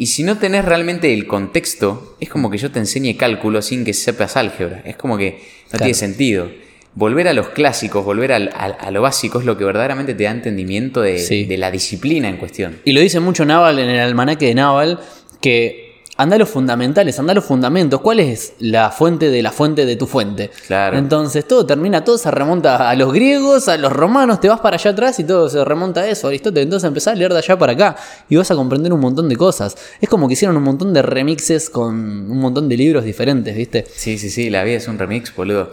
Y 0.00 0.06
si 0.06 0.22
no 0.22 0.38
tenés 0.38 0.64
realmente 0.64 1.12
el 1.12 1.26
contexto, 1.26 2.16
es 2.20 2.30
como 2.30 2.50
que 2.50 2.56
yo 2.56 2.70
te 2.70 2.78
enseñe 2.78 3.18
cálculo 3.18 3.60
sin 3.60 3.84
que 3.84 3.92
sepas 3.92 4.34
álgebra. 4.38 4.80
Es 4.86 4.96
como 4.96 5.18
que 5.18 5.32
no 5.32 5.68
Claro. 5.72 5.84
tiene 5.84 5.92
sentido. 5.94 6.50
Volver 6.94 7.28
a 7.28 7.34
los 7.34 7.50
clásicos, 7.50 8.02
volver 8.02 8.32
al- 8.32 8.48
a 8.54 8.90
lo 8.90 9.02
básico 9.02 9.40
es 9.40 9.44
lo 9.44 9.58
que 9.58 9.64
verdaderamente 9.64 10.14
te 10.14 10.24
da 10.24 10.30
entendimiento 10.30 11.02
de, 11.02 11.18
Sí. 11.18 11.44
de 11.44 11.58
la 11.58 11.70
disciplina 11.70 12.30
en 12.30 12.38
cuestión. 12.38 12.78
Y 12.86 12.92
lo 12.92 13.00
dice 13.02 13.20
mucho 13.20 13.44
Naval 13.44 13.78
en 13.78 13.90
el 13.90 14.00
almanaque 14.00 14.46
de 14.46 14.54
Naval, 14.54 15.00
que 15.42 15.89
anda 16.20 16.36
a 16.36 16.38
los 16.38 16.50
fundamentales, 16.50 17.18
anda 17.18 17.32
a 17.32 17.34
los 17.34 17.44
fundamentos. 17.44 18.00
¿Cuál 18.00 18.20
es 18.20 18.52
la 18.58 18.90
fuente 18.90 19.30
de 19.30 19.42
la 19.42 19.52
fuente 19.52 19.86
de 19.86 19.96
tu 19.96 20.06
fuente? 20.06 20.50
Claro. 20.66 20.98
Entonces 20.98 21.46
todo 21.48 21.64
termina, 21.64 22.04
todo 22.04 22.18
se 22.18 22.30
remonta 22.30 22.90
a 22.90 22.94
los 22.94 23.12
griegos, 23.12 23.68
a 23.68 23.78
los 23.78 23.90
romanos, 23.90 24.38
te 24.38 24.48
vas 24.48 24.60
para 24.60 24.76
allá 24.76 24.90
atrás 24.90 25.18
y 25.18 25.24
todo 25.24 25.48
se 25.48 25.64
remonta 25.64 26.02
a 26.02 26.08
eso, 26.08 26.28
Aristóteles. 26.28 26.64
Entonces 26.64 26.86
empezás 26.86 27.14
a 27.14 27.16
leer 27.16 27.32
de 27.32 27.38
allá 27.38 27.58
para 27.58 27.72
acá 27.72 27.96
y 28.28 28.36
vas 28.36 28.50
a 28.50 28.54
comprender 28.54 28.92
un 28.92 29.00
montón 29.00 29.30
de 29.30 29.36
cosas. 29.36 29.76
Es 29.98 30.08
como 30.10 30.28
que 30.28 30.34
hicieron 30.34 30.56
un 30.58 30.62
montón 30.62 30.92
de 30.92 31.00
remixes 31.00 31.70
con 31.70 31.94
un 31.94 32.38
montón 32.38 32.68
de 32.68 32.76
libros 32.76 33.04
diferentes, 33.04 33.56
¿viste? 33.56 33.86
Sí, 33.90 34.18
sí, 34.18 34.28
sí, 34.28 34.50
la 34.50 34.62
vida 34.62 34.76
es 34.76 34.88
un 34.88 34.98
remix, 34.98 35.34
boludo. 35.34 35.70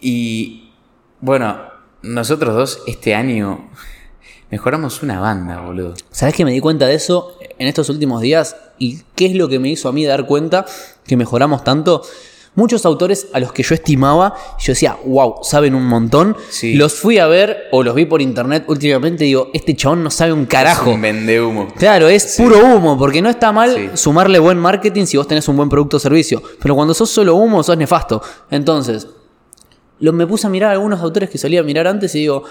Y 0.00 0.72
bueno, 1.20 1.58
nosotros 2.00 2.54
dos 2.54 2.82
este 2.86 3.14
año 3.14 3.70
mejoramos 4.58 5.02
una 5.02 5.18
banda, 5.18 5.62
boludo. 5.62 5.94
¿Sabes 6.12 6.32
que 6.36 6.44
me 6.44 6.52
di 6.52 6.60
cuenta 6.60 6.86
de 6.86 6.94
eso 6.94 7.36
en 7.58 7.66
estos 7.66 7.88
últimos 7.88 8.22
días? 8.22 8.54
¿Y 8.78 9.00
qué 9.16 9.26
es 9.26 9.34
lo 9.34 9.48
que 9.48 9.58
me 9.58 9.68
hizo 9.68 9.88
a 9.88 9.92
mí 9.92 10.06
dar 10.06 10.26
cuenta 10.26 10.64
que 11.04 11.16
mejoramos 11.16 11.64
tanto? 11.64 12.02
Muchos 12.54 12.86
autores 12.86 13.26
a 13.32 13.40
los 13.40 13.52
que 13.52 13.64
yo 13.64 13.74
estimaba, 13.74 14.32
yo 14.60 14.72
decía, 14.74 14.96
wow, 15.04 15.38
saben 15.42 15.74
un 15.74 15.84
montón. 15.88 16.36
Sí. 16.50 16.74
Los 16.74 16.94
fui 16.94 17.18
a 17.18 17.26
ver 17.26 17.64
o 17.72 17.82
los 17.82 17.96
vi 17.96 18.04
por 18.06 18.22
internet 18.22 18.62
últimamente 18.68 19.24
y 19.24 19.28
digo, 19.30 19.50
este 19.52 19.74
chabón 19.74 20.04
no 20.04 20.10
sabe 20.12 20.32
un 20.32 20.46
carajo. 20.46 20.88
Es 20.90 20.94
un 20.94 21.02
vende 21.02 21.40
humo. 21.42 21.66
Claro, 21.76 22.06
es 22.08 22.36
puro 22.36 22.60
humo, 22.64 22.96
porque 22.96 23.20
no 23.20 23.28
está 23.28 23.50
mal 23.50 23.74
Sí. 23.74 23.90
sumarle 23.94 24.38
buen 24.38 24.56
marketing 24.58 25.06
si 25.06 25.16
vos 25.16 25.26
tenés 25.26 25.48
un 25.48 25.56
buen 25.56 25.68
producto 25.68 25.96
o 25.96 26.00
servicio. 26.00 26.40
Pero 26.62 26.76
cuando 26.76 26.94
sos 26.94 27.10
solo 27.10 27.34
humo, 27.34 27.64
sos 27.64 27.76
nefasto. 27.76 28.22
Entonces, 28.52 29.08
lo, 29.98 30.12
me 30.12 30.24
puse 30.28 30.46
a 30.46 30.50
mirar 30.50 30.70
a 30.70 30.72
algunos 30.74 31.00
autores 31.00 31.28
que 31.30 31.38
solía 31.38 31.60
mirar 31.64 31.88
antes 31.88 32.14
y 32.14 32.20
digo, 32.20 32.44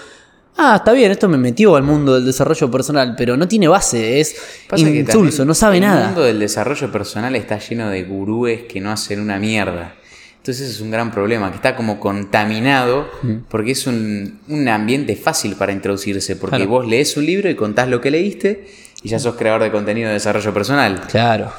ah, 0.56 0.76
está 0.76 0.92
bien, 0.92 1.10
esto 1.10 1.28
me 1.28 1.38
metió 1.38 1.76
al 1.76 1.82
mundo 1.82 2.14
del 2.14 2.24
desarrollo 2.24 2.70
personal, 2.70 3.14
pero 3.16 3.36
no 3.36 3.46
tiene 3.48 3.68
base, 3.68 4.20
es 4.20 4.36
Pasa 4.68 4.88
insulso, 4.88 5.44
no 5.44 5.54
sabe 5.54 5.76
el 5.76 5.82
nada. 5.82 6.06
mundo 6.06 6.22
del 6.22 6.38
desarrollo 6.38 6.90
personal 6.92 7.34
está 7.36 7.58
lleno 7.58 7.88
de 7.90 8.02
gurúes 8.04 8.62
que 8.64 8.80
no 8.80 8.90
hacen 8.90 9.20
una 9.20 9.38
mierda. 9.38 9.94
Entonces 10.36 10.68
es 10.68 10.80
un 10.82 10.90
gran 10.90 11.10
problema, 11.10 11.48
que 11.50 11.56
está 11.56 11.74
como 11.74 11.98
contaminado 11.98 13.08
porque 13.48 13.70
es 13.70 13.86
un, 13.86 14.40
un 14.48 14.68
ambiente 14.68 15.16
fácil 15.16 15.54
para 15.56 15.72
introducirse, 15.72 16.36
porque 16.36 16.56
Claro. 16.56 16.70
vos 16.70 16.86
lees 16.86 17.16
un 17.16 17.24
libro 17.24 17.48
y 17.48 17.54
contás 17.54 17.88
lo 17.88 18.00
que 18.02 18.10
leíste 18.10 18.66
y 19.02 19.08
ya 19.08 19.18
sos 19.18 19.36
creador 19.36 19.62
de 19.62 19.70
contenido 19.70 20.08
de 20.08 20.14
desarrollo 20.14 20.52
personal. 20.52 21.00
Claro. 21.10 21.50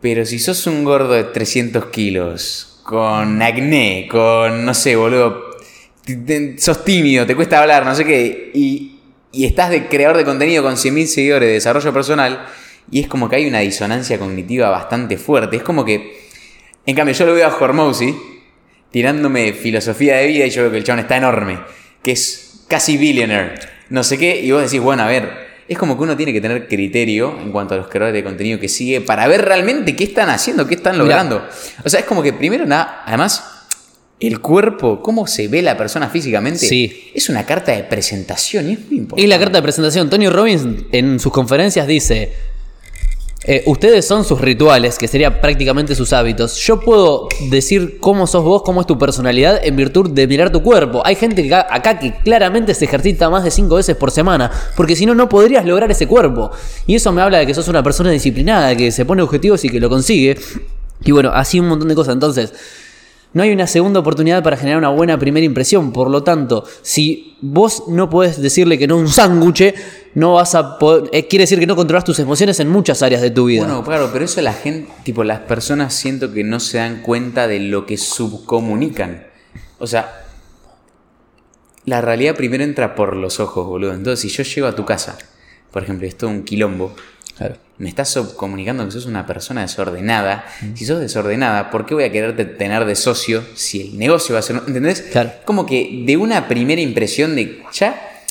Pero 0.00 0.24
si 0.24 0.38
sos 0.38 0.66
un 0.68 0.84
gordo 0.84 1.14
de 1.14 1.24
300 1.24 1.86
kilos, 1.86 2.78
con 2.84 3.40
acné, 3.42 4.06
con, 4.10 4.64
no 4.64 4.74
sé, 4.74 4.94
boludo, 4.96 5.53
sos 6.58 6.84
tímido, 6.84 7.26
te 7.26 7.34
cuesta 7.34 7.60
hablar, 7.60 7.84
no 7.84 7.94
sé 7.94 8.04
qué, 8.04 8.50
y, 8.54 8.98
y 9.32 9.46
estás 9.46 9.70
de 9.70 9.88
creador 9.88 10.16
de 10.16 10.24
contenido 10.24 10.62
con 10.62 10.74
100.000 10.74 11.06
seguidores 11.06 11.48
de 11.48 11.54
desarrollo 11.54 11.92
personal, 11.92 12.46
y 12.90 13.00
es 13.00 13.08
como 13.08 13.28
que 13.28 13.36
hay 13.36 13.46
una 13.46 13.60
disonancia 13.60 14.18
cognitiva 14.18 14.68
bastante 14.68 15.16
fuerte. 15.16 15.56
Es 15.56 15.62
como 15.62 15.84
que, 15.84 16.28
en 16.84 16.94
cambio, 16.94 17.14
yo 17.14 17.26
lo 17.26 17.34
veo 17.34 17.46
a 17.46 17.56
Hormozzi 17.56 18.14
tirándome 18.90 19.52
filosofía 19.54 20.16
de 20.16 20.26
vida 20.26 20.46
y 20.46 20.50
yo 20.50 20.62
veo 20.62 20.70
que 20.70 20.78
el 20.78 20.84
chabón 20.84 21.00
está 21.00 21.16
enorme, 21.16 21.58
que 22.02 22.12
es 22.12 22.64
casi 22.68 22.96
billionaire, 22.96 23.54
no 23.88 24.04
sé 24.04 24.18
qué, 24.18 24.40
y 24.40 24.50
vos 24.52 24.62
decís, 24.62 24.80
bueno, 24.80 25.02
a 25.02 25.06
ver, 25.06 25.44
es 25.66 25.78
como 25.78 25.96
que 25.96 26.02
uno 26.02 26.16
tiene 26.16 26.32
que 26.32 26.40
tener 26.40 26.68
criterio 26.68 27.38
en 27.40 27.50
cuanto 27.50 27.74
a 27.74 27.78
los 27.78 27.88
creadores 27.88 28.14
de 28.14 28.22
contenido 28.22 28.60
que 28.60 28.68
sigue 28.68 29.00
para 29.00 29.26
ver 29.26 29.44
realmente 29.44 29.96
qué 29.96 30.04
están 30.04 30.28
haciendo, 30.28 30.66
qué 30.66 30.74
están 30.74 30.98
logrando. 30.98 31.46
O 31.84 31.88
sea, 31.88 32.00
es 32.00 32.06
como 32.06 32.22
que 32.22 32.32
primero 32.32 32.66
nada, 32.66 33.02
además, 33.06 33.53
el 34.26 34.40
cuerpo, 34.40 35.00
cómo 35.02 35.26
se 35.26 35.48
ve 35.48 35.62
la 35.62 35.76
persona 35.76 36.08
físicamente, 36.08 36.60
Sí. 36.66 37.10
es 37.14 37.28
una 37.28 37.44
carta 37.46 37.72
de 37.72 37.84
presentación 37.84 38.68
y 38.68 38.72
es 38.74 38.78
muy 38.86 38.98
importante. 38.98 39.22
Y 39.22 39.26
la 39.26 39.38
carta 39.38 39.58
de 39.58 39.62
presentación, 39.62 40.10
Tony 40.10 40.28
Robbins 40.28 40.84
en 40.92 41.18
sus 41.20 41.32
conferencias 41.32 41.86
dice, 41.86 42.32
eh, 43.46 43.62
ustedes 43.66 44.06
son 44.06 44.24
sus 44.24 44.40
rituales, 44.40 44.96
que 44.96 45.06
sería 45.06 45.42
prácticamente 45.42 45.94
sus 45.94 46.14
hábitos. 46.14 46.56
Yo 46.56 46.80
puedo 46.80 47.28
decir 47.50 47.98
cómo 48.00 48.26
sos 48.26 48.42
vos, 48.42 48.62
cómo 48.62 48.80
es 48.80 48.86
tu 48.86 48.98
personalidad 48.98 49.60
en 49.62 49.76
virtud 49.76 50.08
de 50.10 50.26
mirar 50.26 50.50
tu 50.50 50.62
cuerpo. 50.62 51.02
Hay 51.04 51.14
gente 51.14 51.42
que 51.42 51.54
acá, 51.54 51.66
acá 51.70 51.98
que 51.98 52.14
claramente 52.24 52.72
se 52.72 52.86
ejercita 52.86 53.28
más 53.28 53.44
de 53.44 53.50
cinco 53.50 53.74
veces 53.74 53.96
por 53.96 54.10
semana, 54.10 54.50
porque 54.76 54.96
si 54.96 55.04
no, 55.04 55.14
no 55.14 55.28
podrías 55.28 55.66
lograr 55.66 55.90
ese 55.90 56.06
cuerpo. 56.06 56.52
Y 56.86 56.94
eso 56.94 57.12
me 57.12 57.20
habla 57.20 57.36
de 57.38 57.46
que 57.46 57.52
sos 57.52 57.68
una 57.68 57.82
persona 57.82 58.10
disciplinada, 58.10 58.74
que 58.76 58.90
se 58.90 59.04
pone 59.04 59.20
objetivos 59.20 59.62
y 59.66 59.68
que 59.68 59.78
lo 59.78 59.90
consigue. 59.90 60.38
Y 61.04 61.12
bueno, 61.12 61.30
así 61.34 61.60
un 61.60 61.68
montón 61.68 61.88
de 61.88 61.94
cosas. 61.94 62.14
Entonces, 62.14 62.54
no 63.34 63.42
hay 63.42 63.52
una 63.52 63.66
segunda 63.66 64.00
oportunidad 64.00 64.42
para 64.42 64.56
generar 64.56 64.78
una 64.78 64.88
buena 64.90 65.18
primera 65.18 65.44
impresión. 65.44 65.92
Por 65.92 66.08
lo 66.08 66.22
tanto, 66.22 66.64
si 66.82 67.36
vos 67.40 67.84
no 67.88 68.08
podés 68.08 68.40
decirle 68.40 68.78
que 68.78 68.86
no 68.86 68.96
un 68.96 69.08
sándwich, 69.08 69.74
no 70.14 70.34
vas 70.34 70.54
a 70.54 70.78
poder. 70.78 71.10
eh, 71.12 71.26
quiere 71.26 71.42
decir 71.42 71.58
que 71.58 71.66
no 71.66 71.74
controlas 71.74 72.04
tus 72.04 72.18
emociones 72.20 72.60
en 72.60 72.68
muchas 72.68 73.02
áreas 73.02 73.20
de 73.20 73.30
tu 73.30 73.46
vida. 73.46 73.64
Bueno, 73.64 73.82
claro, 73.82 74.10
pero 74.12 74.24
eso 74.24 74.40
la 74.40 74.52
gente, 74.52 74.90
tipo, 75.02 75.24
las 75.24 75.40
personas 75.40 75.92
siento 75.92 76.32
que 76.32 76.44
no 76.44 76.60
se 76.60 76.78
dan 76.78 77.02
cuenta 77.02 77.48
de 77.48 77.58
lo 77.58 77.86
que 77.86 77.96
subcomunican. 77.96 79.26
O 79.80 79.88
sea, 79.88 80.24
la 81.84 82.00
realidad 82.00 82.36
primero 82.36 82.62
entra 82.62 82.94
por 82.94 83.16
los 83.16 83.40
ojos, 83.40 83.66
boludo. 83.66 83.92
Entonces, 83.94 84.20
si 84.20 84.28
yo 84.28 84.44
llego 84.44 84.68
a 84.68 84.76
tu 84.76 84.84
casa, 84.84 85.18
por 85.72 85.82
ejemplo, 85.82 86.06
y 86.06 86.10
es 86.10 86.22
un 86.22 86.44
quilombo, 86.44 86.94
Claro. 87.36 87.56
me 87.78 87.88
estás 87.88 88.10
subcomunicando 88.10 88.84
que 88.84 88.92
sos 88.92 89.06
una 89.06 89.26
persona 89.26 89.62
desordenada. 89.62 90.46
Si 90.74 90.84
sos 90.84 91.00
desordenada, 91.00 91.70
¿por 91.70 91.84
qué 91.84 91.94
voy 91.94 92.04
a 92.04 92.12
quererte 92.12 92.44
tener 92.44 92.84
de 92.84 92.94
socio 92.94 93.42
si 93.54 93.80
el 93.80 93.98
negocio 93.98 94.34
va 94.34 94.38
a 94.38 94.42
ser... 94.42 94.56
¿Entendés? 94.66 95.02
Claro. 95.02 95.32
Como 95.44 95.66
que 95.66 96.04
de 96.06 96.16
una 96.16 96.46
primera 96.46 96.80
impresión 96.80 97.34
de... 97.34 97.62
Ya, 97.72 98.22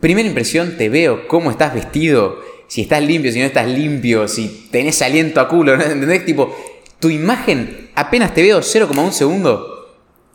primera 0.00 0.28
impresión 0.28 0.76
te 0.76 0.88
veo 0.88 1.28
cómo 1.28 1.50
estás 1.50 1.74
vestido, 1.74 2.40
si 2.68 2.82
estás 2.82 3.02
limpio, 3.02 3.32
si 3.32 3.40
no 3.40 3.46
estás 3.46 3.68
limpio, 3.68 4.28
si 4.28 4.68
tenés 4.70 5.00
aliento 5.02 5.40
a 5.40 5.48
culo, 5.48 5.76
¿no? 5.76 5.82
¿entendés? 5.84 6.24
Tipo, 6.24 6.54
tu 6.98 7.10
imagen, 7.10 7.90
apenas 7.94 8.34
te 8.34 8.42
veo 8.42 8.60
0,1 8.60 9.12
segundo, 9.12 9.69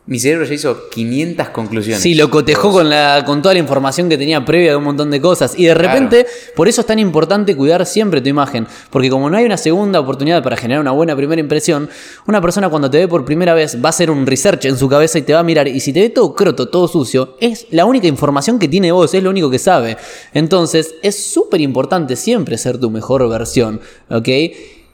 mi 0.06 0.20
cerebro 0.20 0.44
ya 0.44 0.54
hizo 0.54 0.88
500 0.88 1.48
conclusiones. 1.48 2.00
Sí, 2.00 2.14
lo 2.14 2.30
cotejó 2.30 2.70
con, 2.70 2.88
la, 2.88 3.24
con 3.26 3.42
toda 3.42 3.54
la 3.54 3.60
información 3.60 4.08
que 4.08 4.16
tenía 4.16 4.44
previa 4.44 4.70
de 4.70 4.76
un 4.76 4.84
montón 4.84 5.10
de 5.10 5.20
cosas. 5.20 5.58
Y 5.58 5.64
de 5.64 5.74
repente, 5.74 6.26
por 6.54 6.68
eso 6.68 6.82
es 6.82 6.86
tan 6.86 7.00
importante 7.00 7.56
cuidar 7.56 7.84
siempre 7.86 8.20
tu 8.20 8.28
imagen. 8.28 8.68
Porque 8.90 9.10
como 9.10 9.28
no 9.28 9.36
hay 9.36 9.44
una 9.44 9.56
segunda 9.56 9.98
oportunidad 9.98 10.44
para 10.44 10.56
generar 10.56 10.80
una 10.80 10.92
buena 10.92 11.16
primera 11.16 11.40
impresión, 11.40 11.90
una 12.28 12.40
persona 12.40 12.68
cuando 12.68 12.88
te 12.88 12.98
ve 12.98 13.08
por 13.08 13.24
primera 13.24 13.52
vez 13.54 13.82
va 13.82 13.88
a 13.88 13.90
hacer 13.90 14.08
un 14.08 14.26
research 14.26 14.66
en 14.66 14.78
su 14.78 14.88
cabeza 14.88 15.18
y 15.18 15.22
te 15.22 15.32
va 15.32 15.40
a 15.40 15.42
mirar. 15.42 15.66
Y 15.66 15.80
si 15.80 15.92
te 15.92 16.00
ve 16.00 16.10
todo 16.10 16.36
croto, 16.36 16.68
todo 16.68 16.86
sucio, 16.86 17.36
es 17.40 17.66
la 17.72 17.84
única 17.84 18.06
información 18.06 18.60
que 18.60 18.68
tiene 18.68 18.92
vos, 18.92 19.12
es 19.12 19.22
lo 19.24 19.30
único 19.30 19.50
que 19.50 19.58
sabe. 19.58 19.96
Entonces, 20.32 20.94
es 21.02 21.20
súper 21.20 21.60
importante 21.60 22.14
siempre 22.14 22.58
ser 22.58 22.78
tu 22.78 22.90
mejor 22.90 23.28
versión. 23.28 23.80
¿Ok? 24.08 24.28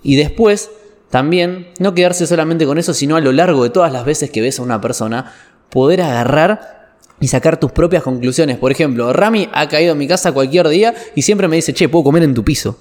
Y 0.03 0.17
después 0.17 0.71
también 1.13 1.69
no 1.79 1.93
quedarse 1.95 2.27
solamente 2.27 2.65
con 2.65 2.79
eso, 2.79 2.95
sino 2.95 3.17
a 3.17 3.21
lo 3.21 3.33
largo 3.33 3.65
de 3.65 3.69
todas 3.69 3.93
las 3.93 4.07
veces 4.07 4.31
que 4.31 4.41
ves 4.41 4.59
a 4.59 4.63
una 4.63 4.81
persona, 4.81 5.31
poder 5.69 6.01
agarrar 6.01 6.95
y 7.21 7.29
sacar 7.29 7.61
tus 7.61 7.71
propias 7.71 8.03
conclusiones. 8.03 8.57
Por 8.57 8.73
ejemplo, 8.73 9.13
Rami 9.13 9.47
ha 9.53 9.69
caído 9.69 9.93
a 9.93 9.95
mi 9.95 10.09
casa 10.09 10.33
cualquier 10.33 10.71
día 10.71 10.95
y 11.15 11.21
siempre 11.21 11.49
me 11.49 11.57
dice, 11.57 11.75
che, 11.75 11.91
puedo 11.91 12.05
comer 12.05 12.23
en 12.23 12.33
tu 12.33 12.43
piso. 12.43 12.79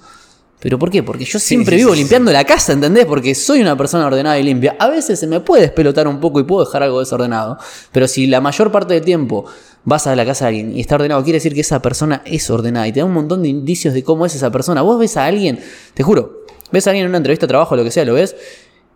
¿Pero 0.60 0.78
por 0.78 0.90
qué? 0.90 1.02
Porque 1.02 1.26
yo 1.26 1.38
siempre 1.38 1.76
sí, 1.76 1.82
vivo 1.82 1.92
sí, 1.92 1.98
limpiando 1.98 2.32
la 2.32 2.44
casa, 2.44 2.72
¿entendés? 2.72 3.04
Porque 3.04 3.34
soy 3.34 3.60
una 3.60 3.76
persona 3.76 4.06
ordenada 4.06 4.38
y 4.38 4.44
limpia. 4.44 4.76
A 4.78 4.88
veces 4.88 5.20
se 5.20 5.26
me 5.26 5.40
puede 5.40 5.64
despelotar 5.64 6.08
un 6.08 6.18
poco 6.18 6.40
y 6.40 6.44
puedo 6.44 6.64
dejar 6.64 6.84
algo 6.84 7.00
desordenado. 7.00 7.58
Pero 7.92 8.08
si 8.08 8.26
la 8.28 8.40
mayor 8.40 8.72
parte 8.72 8.94
del 8.94 9.04
tiempo 9.04 9.44
vas 9.84 10.06
a 10.06 10.16
la 10.16 10.24
casa 10.24 10.46
de 10.46 10.48
alguien 10.48 10.74
y 10.74 10.80
está 10.80 10.94
ordenado, 10.94 11.22
quiere 11.22 11.36
decir 11.36 11.52
que 11.52 11.60
esa 11.60 11.82
persona 11.82 12.22
es 12.24 12.48
ordenada 12.48 12.88
y 12.88 12.92
te 12.92 13.00
da 13.00 13.04
un 13.04 13.12
montón 13.12 13.42
de 13.42 13.48
indicios 13.48 13.92
de 13.92 14.02
cómo 14.02 14.24
es 14.24 14.34
esa 14.34 14.50
persona. 14.50 14.80
Vos 14.80 14.98
ves 14.98 15.18
a 15.18 15.26
alguien, 15.26 15.60
te 15.92 16.02
juro, 16.02 16.41
ves 16.72 16.86
a 16.86 16.90
alguien 16.90 17.04
en 17.04 17.10
una 17.10 17.18
entrevista 17.18 17.46
de 17.46 17.48
trabajo, 17.48 17.76
lo 17.76 17.84
que 17.84 17.90
sea, 17.90 18.04
lo 18.04 18.14
ves, 18.14 18.34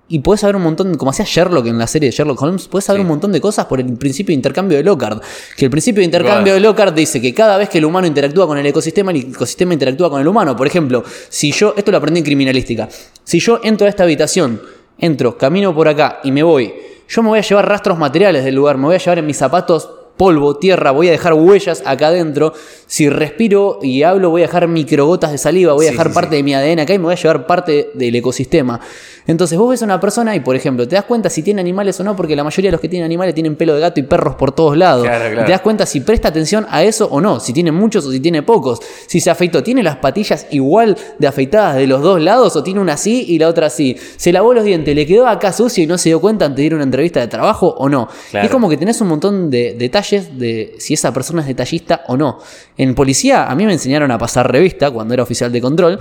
y 0.09 0.21
puedes 0.21 0.41
saber 0.43 0.55
un 0.55 0.62
montón, 0.62 0.95
como 0.97 1.11
hacía 1.11 1.25
Sherlock 1.27 1.67
en 1.67 1.79
la 1.79 1.87
serie 1.89 2.11
de 2.11 2.17
Sherlock 2.17 2.41
Holmes, 2.41 2.69
puedes 2.69 2.85
saber 2.85 3.01
Sí. 3.01 3.03
un 3.03 3.09
montón 3.09 3.33
de 3.33 3.41
cosas 3.41 3.67
por 3.67 3.81
el 3.81 3.93
principio 3.95 4.31
de 4.33 4.35
intercambio 4.37 4.79
de 4.79 4.85
Lockhart. 4.85 5.21
Que 5.57 5.65
el 5.65 5.71
principio 5.71 6.01
de 6.01 6.05
intercambio 6.05 6.55
de 6.55 6.61
Lockhart 6.61 6.95
dice 6.95 7.21
que 7.21 7.35
cada 7.35 7.57
vez 7.59 7.69
que 7.69 7.79
el 7.79 7.85
humano 7.85 8.07
interactúa 8.07 8.47
con 8.47 8.57
el 8.57 8.65
ecosistema, 8.67 9.11
el 9.11 9.17
ecosistema 9.33 9.73
interactúa 9.73 10.09
con 10.09 10.21
el 10.21 10.29
humano. 10.29 10.55
Por 10.55 10.69
ejemplo, 10.69 11.03
si 11.29 11.51
yo, 11.51 11.75
esto 11.77 11.91
lo 11.91 11.97
aprendí 11.99 12.21
en 12.21 12.25
criminalística, 12.25 12.89
si 13.25 13.41
yo 13.41 13.59
entro 13.65 13.87
a 13.89 13.91
esta 13.91 14.05
habitación, 14.05 14.61
entro, 14.97 15.37
camino 15.37 15.75
por 15.75 15.89
acá 15.89 16.21
y 16.23 16.31
me 16.31 16.45
voy, 16.45 16.73
yo 17.09 17.23
me 17.25 17.31
voy 17.31 17.39
a 17.41 17.43
llevar 17.43 17.69
rastros 17.69 17.99
materiales 17.99 18.45
del 18.45 18.55
lugar, 18.55 18.79
me 18.79 18.85
voy 18.87 18.95
a 18.95 18.99
llevar 18.99 19.19
en 19.19 19.27
mis 19.27 19.37
zapatos 19.37 19.91
polvo, 20.16 20.57
tierra, 20.57 20.90
voy 20.90 21.09
a 21.09 21.11
dejar 21.12 21.35
huellas 21.35 21.83
acá 21.85 22.09
adentro. 22.09 22.52
Si 22.87 23.09
respiro 23.09 23.79
y 23.83 24.02
hablo, 24.02 24.31
voy 24.31 24.42
a 24.42 24.46
dejar 24.46 24.68
microgotas 24.68 25.33
de 25.33 25.38
saliva, 25.38 25.72
voy 25.72 25.87
a 25.87 25.88
Sí, 25.88 25.94
dejar 25.94 26.09
sí, 26.09 26.14
parte 26.14 26.31
sí. 26.31 26.37
de 26.37 26.42
mi 26.42 26.55
ADN 26.55 26.81
acá 26.81 26.94
y 26.94 26.98
me 26.98 27.05
voy 27.05 27.14
a 27.14 27.16
llevar 27.16 27.46
parte 27.46 27.90
del 27.94 28.14
ecosistema. 28.14 28.81
Entonces 29.29 29.59
vos 29.59 29.70
ves 29.70 29.83
a 29.83 29.87
una 29.87 29.98
persona 29.98 30.37
y, 30.37 30.40
por 30.40 30.55
ejemplo, 30.55 30.87
te 30.87 30.94
das 30.94 31.05
cuenta 31.05 31.29
si 31.29 31.42
tiene 31.42 31.61
animales 31.61 31.98
o 31.98 32.05
no, 32.05 32.14
porque 32.14 32.37
la 32.37 32.44
mayoría 32.44 32.68
de 32.68 32.72
los 32.72 32.81
que 32.81 32.88
tienen 32.88 33.05
animales 33.05 33.35
tienen 33.35 33.57
pelo 33.57 33.74
de 33.74 33.81
gato 33.81 33.98
y 33.98 34.05
perros 34.05 34.37
por 34.37 34.52
todos 34.52 34.76
lados. 34.76 35.02
Claro, 35.05 35.44
te 35.44 35.50
das 35.50 35.61
cuenta 35.62 35.85
si 35.85 35.98
presta 36.00 36.29
atención 36.29 36.64
a 36.70 36.85
eso 36.85 37.09
o 37.11 37.20
no, 37.20 37.40
si 37.40 37.52
tiene 37.52 37.72
muchos 37.72 38.07
o 38.07 38.12
si 38.12 38.20
tiene 38.20 38.44
pocos. 38.44 38.79
Si 39.09 39.18
se 39.20 39.29
afeitó, 39.31 39.64
¿tiene 39.64 39.83
las 39.83 39.96
patillas 39.96 40.46
igual 40.52 40.96
de 41.18 41.26
afeitadas 41.26 41.74
de 41.74 41.88
los 41.88 42.02
dos 42.02 42.20
lados 42.20 42.55
o 42.55 42.62
tiene 42.62 42.79
una 42.79 42.92
así 42.92 43.24
y 43.29 43.40
la 43.40 43.48
otra 43.48 43.66
así? 43.66 43.96
¿Se 44.16 44.31
lavó 44.33 44.55
los 44.55 44.62
dientes? 44.62 44.94
¿Le 44.94 45.05
quedó 45.07 45.26
acá 45.26 45.52
sucio 45.52 45.83
y 45.83 45.88
no 45.88 45.98
se 45.98 46.11
dio 46.11 46.20
cuenta 46.20 46.44
antes 46.44 46.59
de 46.59 46.64
ir 46.66 46.72
a 46.74 46.76
una 46.76 46.85
entrevista 46.85 47.18
de 47.18 47.26
trabajo 47.26 47.74
o 47.79 47.88
no? 47.88 48.09
Claro. 48.31 48.46
Es 48.46 48.52
como 48.52 48.68
que 48.68 48.76
tenés 48.76 49.00
un 49.00 49.09
montón 49.09 49.50
de 49.50 49.74
detalles 49.76 50.06
de 50.11 50.77
si 50.79 50.95
esa 50.95 51.12
persona 51.12 51.42
es 51.42 51.47
detallista 51.47 52.05
o 52.09 52.16
no. 52.16 52.38
En 52.77 52.95
policía, 52.95 53.51
a 53.51 53.55
mí 53.55 53.66
me 53.66 53.73
enseñaron 53.73 54.11
a 54.11 54.19
pasar 54.19 54.51
revista 54.51 54.90
cuando 54.90 55.14
era 55.14 55.23
oficial 55.23 55.53
de 55.53 55.61
control. 55.61 55.99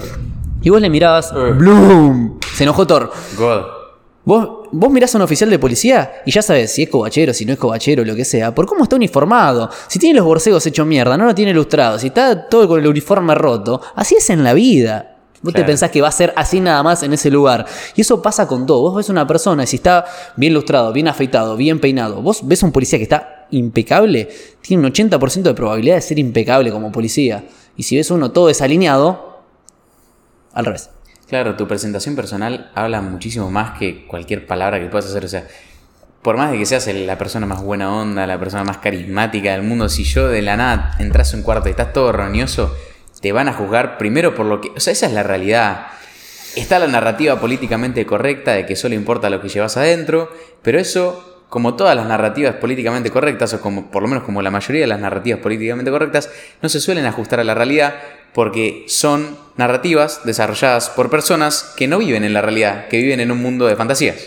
Y 0.62 0.70
vos 0.70 0.82
le 0.82 0.90
mirabas, 0.90 1.34
¡Bloom! 1.34 2.40
Se 2.56 2.64
enojó 2.64 2.88
Thor. 2.88 3.12
God. 3.38 3.62
Vos, 4.24 4.70
vos 4.72 4.92
mirás 4.92 5.14
a 5.14 5.20
un 5.20 5.22
oficial 5.22 5.50
de 5.52 5.60
policía 5.60 6.24
y 6.26 6.32
ya 6.32 6.42
sabes 6.42 6.72
si 6.72 6.84
es 6.84 6.90
cobachero, 6.90 7.32
si 7.32 7.46
no 7.46 7.54
es 7.54 7.60
cobachero, 7.60 8.04
lo 8.04 8.16
que 8.16 8.26
sea, 8.26 8.56
por 8.56 8.66
cómo 8.66 8.84
está 8.84 8.96
uniformado. 8.96 9.70
Si 9.88 10.00
tiene 10.00 10.16
los 10.18 10.26
borcegos 10.26 10.66
hechos 10.66 10.88
mierda, 10.88 11.16
no 11.16 11.26
lo 11.26 11.36
tiene 11.36 11.52
ilustrado, 11.52 12.00
si 12.00 12.08
está 12.08 12.48
todo 12.50 12.68
con 12.68 12.80
el 12.80 12.88
uniforme 12.88 13.36
roto, 13.36 13.82
así 13.96 14.16
es 14.16 14.28
en 14.32 14.44
la 14.44 14.54
vida. 14.54 15.16
Vos 15.46 15.54
te 15.54 15.64
pensás 15.64 15.92
que 15.92 16.02
va 16.02 16.08
a 16.08 16.12
ser 16.12 16.34
así 16.36 16.60
nada 16.60 16.82
más 16.82 17.04
en 17.04 17.14
ese 17.14 17.30
lugar. 17.30 17.68
Y 17.96 18.02
eso 18.02 18.20
pasa 18.20 18.48
con 18.48 18.66
todo. 18.66 18.82
Vos 18.82 18.96
ves 18.96 19.10
una 19.10 19.28
persona 19.28 19.64
y 19.64 19.68
si 19.68 19.76
está 19.76 20.04
bien 20.36 20.54
ilustrado, 20.54 20.92
bien 20.92 21.08
afeitado, 21.08 21.56
bien 21.56 21.80
peinado, 21.80 22.20
vos 22.24 22.40
ves 22.48 22.64
un 22.64 22.72
policía 22.72 22.98
que 22.98 23.04
está 23.04 23.35
impecable, 23.52 24.30
tiene 24.62 24.86
un 24.86 24.92
80% 24.92 25.44
de 25.44 25.54
probabilidad 25.54 25.96
de 25.96 26.02
ser 26.02 26.20
impecable 26.20 26.72
como 26.72 26.92
policía. 26.92 27.44
Y 27.78 27.84
si 27.84 27.98
ves 27.98 28.12
uno 28.12 28.32
todo 28.32 28.48
desalineado, 28.48 29.44
al 30.54 30.66
revés. 30.66 30.90
Claro, 31.28 31.56
tu 31.56 31.68
presentación 31.68 32.16
personal 32.16 32.72
habla 32.74 33.02
muchísimo 33.02 33.52
más 33.52 33.78
que 33.78 34.06
cualquier 34.08 34.48
palabra 34.48 34.80
que 34.80 34.88
puedas 34.88 35.06
hacer. 35.06 35.26
O 35.26 35.28
sea, 35.28 35.48
por 36.22 36.38
más 36.38 36.52
de 36.52 36.58
que 36.58 36.66
seas 36.66 36.88
la 36.88 37.18
persona 37.18 37.46
más 37.46 37.62
buena 37.62 37.94
onda, 37.94 38.26
la 38.26 38.40
persona 38.40 38.64
más 38.64 38.78
carismática 38.78 39.52
del 39.52 39.64
mundo, 39.64 39.90
si 39.90 40.04
yo 40.04 40.28
de 40.28 40.42
la 40.42 40.56
nada 40.56 40.96
entras 41.00 41.34
a 41.34 41.38
un 41.38 41.44
cuarto 41.44 41.68
y 41.68 41.72
estás 41.72 41.94
todo 41.94 42.12
roñoso, 42.12 42.76
te 43.22 43.32
van 43.32 43.48
a 43.48 43.54
juzgar 43.54 43.98
primero 43.98 44.34
por 44.34 44.46
lo 44.46 44.62
que. 44.62 44.70
O 44.70 44.80
sea, 44.80 44.94
esa 44.94 45.08
es 45.08 45.14
la 45.14 45.24
realidad. 45.24 45.88
Está 46.56 46.80
la 46.80 46.88
narrativa 46.88 47.40
políticamente 47.40 48.06
correcta 48.06 48.54
de 48.54 48.66
que 48.66 48.76
solo 48.76 48.96
importa 48.96 49.30
lo 49.30 49.42
que 49.42 49.50
llevas 49.50 49.78
adentro, 49.78 50.32
pero 50.62 50.80
eso 50.80 51.35
como 51.50 51.76
todas 51.76 51.96
las 51.96 52.08
narrativas 52.08 52.56
políticamente 52.56 53.12
correctas, 53.12 53.54
o 53.54 53.62
como 53.62 53.92
por 53.92 54.02
lo 54.02 54.08
menos 54.08 54.24
como 54.24 54.42
la 54.42 54.52
mayoría 54.52 54.82
de 54.82 54.88
las 54.88 55.00
narrativas 55.00 55.40
políticamente 55.40 55.92
correctas, 55.92 56.30
no 56.62 56.70
se 56.70 56.80
suelen 56.80 57.06
ajustar 57.06 57.40
a 57.40 57.44
la 57.44 57.54
realidad 57.54 57.96
porque 58.34 58.84
son 58.88 59.38
narrativas 59.56 60.22
desarrolladas 60.26 60.90
por 60.90 61.10
personas 61.10 61.74
que 61.78 61.88
no 61.88 62.00
viven 62.00 62.24
en 62.24 62.34
la 62.34 62.42
realidad, 62.42 62.88
que 62.90 62.98
viven 62.98 63.22
en 63.22 63.32
un 63.32 63.42
mundo 63.42 63.66
de 63.68 63.76
fantasías. 63.76 64.18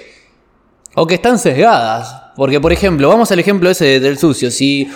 O 0.94 1.06
que 1.06 1.14
están 1.14 1.38
sesgadas. 1.38 2.14
Porque, 2.34 2.60
por 2.60 2.72
ejemplo, 2.72 3.08
vamos 3.08 3.30
al 3.30 3.38
ejemplo 3.38 3.68
ese 3.68 4.00
del 4.00 4.16
sucio. 4.16 4.50
Si 4.50 4.90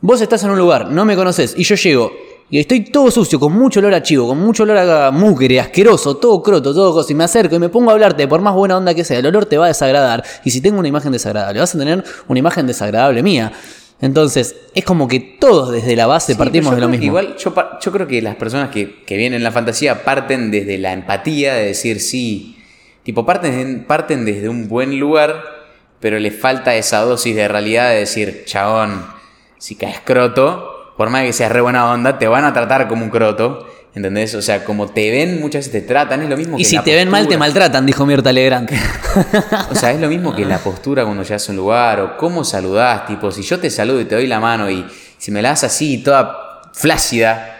vos 0.00 0.20
estás 0.20 0.44
en 0.44 0.50
un 0.50 0.58
lugar, 0.58 0.90
no 0.90 1.04
me 1.04 1.16
conoces, 1.16 1.54
y 1.56 1.64
yo 1.64 1.76
llego 1.76 2.29
y 2.52 2.58
estoy 2.58 2.80
todo 2.80 3.12
sucio, 3.12 3.38
con 3.38 3.52
mucho 3.52 3.78
olor 3.78 3.94
a 3.94 4.02
chivo, 4.02 4.26
con 4.26 4.38
mucho 4.38 4.64
olor 4.64 4.78
a 4.78 5.10
mugre, 5.12 5.60
asqueroso, 5.60 6.16
todo 6.16 6.42
croto, 6.42 6.74
todo 6.74 6.92
cosa, 6.92 7.12
y 7.12 7.14
me 7.14 7.22
acerco 7.22 7.54
y 7.54 7.60
me 7.60 7.68
pongo 7.68 7.90
a 7.90 7.92
hablarte, 7.92 8.26
por 8.26 8.40
más 8.40 8.54
buena 8.54 8.76
onda 8.76 8.92
que 8.92 9.04
sea, 9.04 9.20
el 9.20 9.26
olor 9.26 9.46
te 9.46 9.56
va 9.56 9.66
a 9.66 9.68
desagradar. 9.68 10.24
Y 10.44 10.50
si 10.50 10.60
tengo 10.60 10.80
una 10.80 10.88
imagen 10.88 11.12
desagradable, 11.12 11.60
vas 11.60 11.72
a 11.76 11.78
tener 11.78 12.02
una 12.26 12.38
imagen 12.38 12.66
desagradable 12.66 13.22
mía. 13.22 13.52
Entonces, 14.00 14.56
es 14.74 14.84
como 14.84 15.06
que 15.06 15.20
todos 15.20 15.70
desde 15.70 15.94
la 15.94 16.08
base 16.08 16.32
Sí, 16.32 16.38
partimos 16.38 16.74
de 16.74 16.80
lo 16.80 16.88
mismo. 16.88 17.04
Igual, 17.04 17.36
yo, 17.36 17.54
yo 17.80 17.92
creo 17.92 18.08
que 18.08 18.20
las 18.20 18.34
personas 18.34 18.70
que, 18.70 19.04
que 19.04 19.16
vienen 19.16 19.36
en 19.36 19.44
la 19.44 19.52
fantasía 19.52 20.02
parten 20.02 20.50
desde 20.50 20.76
la 20.78 20.92
empatía, 20.92 21.54
de 21.54 21.66
decir 21.66 22.00
sí. 22.00 22.56
Tipo, 23.04 23.24
parten, 23.24 23.84
parten 23.86 24.24
desde 24.24 24.48
un 24.48 24.68
buen 24.68 24.98
lugar, 24.98 25.44
pero 26.00 26.18
le 26.18 26.32
falta 26.32 26.74
esa 26.74 27.00
dosis 27.02 27.36
de 27.36 27.46
realidad 27.46 27.90
de 27.90 27.96
decir, 27.96 28.42
chabón, 28.46 29.04
si 29.58 29.76
caes 29.76 30.00
croto, 30.04 30.69
por 31.00 31.08
más 31.08 31.22
que 31.22 31.32
seas 31.32 31.50
re 31.50 31.62
buena 31.62 31.90
onda, 31.90 32.18
te 32.18 32.28
van 32.28 32.44
a 32.44 32.52
tratar 32.52 32.86
como 32.86 33.02
un 33.02 33.08
croto. 33.08 33.66
¿Entendés? 33.94 34.34
O 34.34 34.42
sea, 34.42 34.66
como 34.66 34.86
te 34.86 35.10
ven, 35.10 35.40
muchas 35.40 35.60
veces 35.60 35.72
te 35.72 35.80
tratan, 35.80 36.20
es 36.20 36.28
lo 36.28 36.36
mismo 36.36 36.58
que 36.58 36.62
Y 36.62 36.66
si 36.66 36.76
la 36.76 36.84
te 36.84 36.94
ven 36.94 37.08
mal, 37.08 37.26
te 37.26 37.38
maltratan, 37.38 37.86
dijo 37.86 38.04
Mirta 38.04 38.30
Legrand. 38.34 38.70
O 39.70 39.74
sea, 39.74 39.92
es 39.92 39.98
lo 39.98 40.08
mismo 40.08 40.34
que 40.36 40.44
la 40.44 40.58
postura 40.62 41.04
cuando 41.04 41.22
llegas 41.22 41.48
a 41.48 41.52
un 41.52 41.56
lugar 41.56 42.00
o 42.00 42.16
cómo 42.18 42.44
saludás. 42.44 43.06
Tipo, 43.06 43.30
si 43.30 43.40
yo 43.40 43.58
te 43.58 43.70
saludo 43.70 43.98
y 44.02 44.04
te 44.04 44.14
doy 44.14 44.26
la 44.26 44.40
mano 44.40 44.70
y 44.70 44.84
si 45.16 45.30
me 45.30 45.40
la 45.40 45.48
das 45.48 45.64
así, 45.64 46.02
toda 46.02 46.68
flácida. 46.74 47.56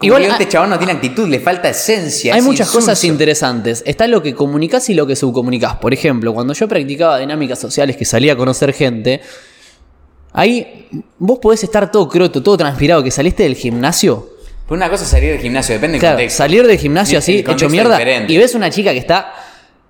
Igual 0.00 0.22
Igual 0.24 0.24
este 0.24 0.48
chabón 0.48 0.70
no 0.70 0.76
tiene 0.76 0.94
actitud, 0.94 1.28
le 1.28 1.38
falta 1.38 1.68
esencia. 1.68 2.34
Hay 2.34 2.40
es 2.40 2.44
muchas 2.44 2.68
cosas 2.68 3.04
interesantes. 3.04 3.84
Está 3.86 4.08
lo 4.08 4.20
que 4.20 4.34
comunicas 4.34 4.90
y 4.90 4.94
lo 4.94 5.06
que 5.06 5.14
subcomunicas. 5.14 5.76
Por 5.76 5.94
ejemplo, 5.94 6.34
cuando 6.34 6.54
yo 6.54 6.66
practicaba 6.66 7.18
dinámicas 7.18 7.60
sociales, 7.60 7.96
que 7.96 8.04
salía 8.04 8.32
a 8.32 8.36
conocer 8.36 8.72
gente, 8.72 9.20
ahí 10.34 10.88
vos 11.18 11.38
podés 11.38 11.64
estar 11.64 11.90
todo 11.90 12.06
croto, 12.08 12.42
todo 12.42 12.58
transpirado, 12.58 13.02
que 13.02 13.10
saliste 13.10 13.44
del 13.44 13.54
gimnasio. 13.54 14.28
Pero 14.66 14.76
una 14.76 14.90
cosa 14.90 15.04
es 15.04 15.10
salir 15.10 15.30
del 15.32 15.40
gimnasio, 15.40 15.74
depende 15.74 15.98
del 15.98 16.10
contexto. 16.10 16.38
salir 16.38 16.66
del 16.66 16.78
gimnasio 16.78 17.18
así, 17.18 17.44
hecho 17.46 17.68
mierda, 17.70 17.96
diferente. 17.96 18.32
y 18.32 18.36
ves 18.36 18.54
una 18.54 18.68
chica 18.70 18.92
que 18.92 18.98
está 18.98 19.32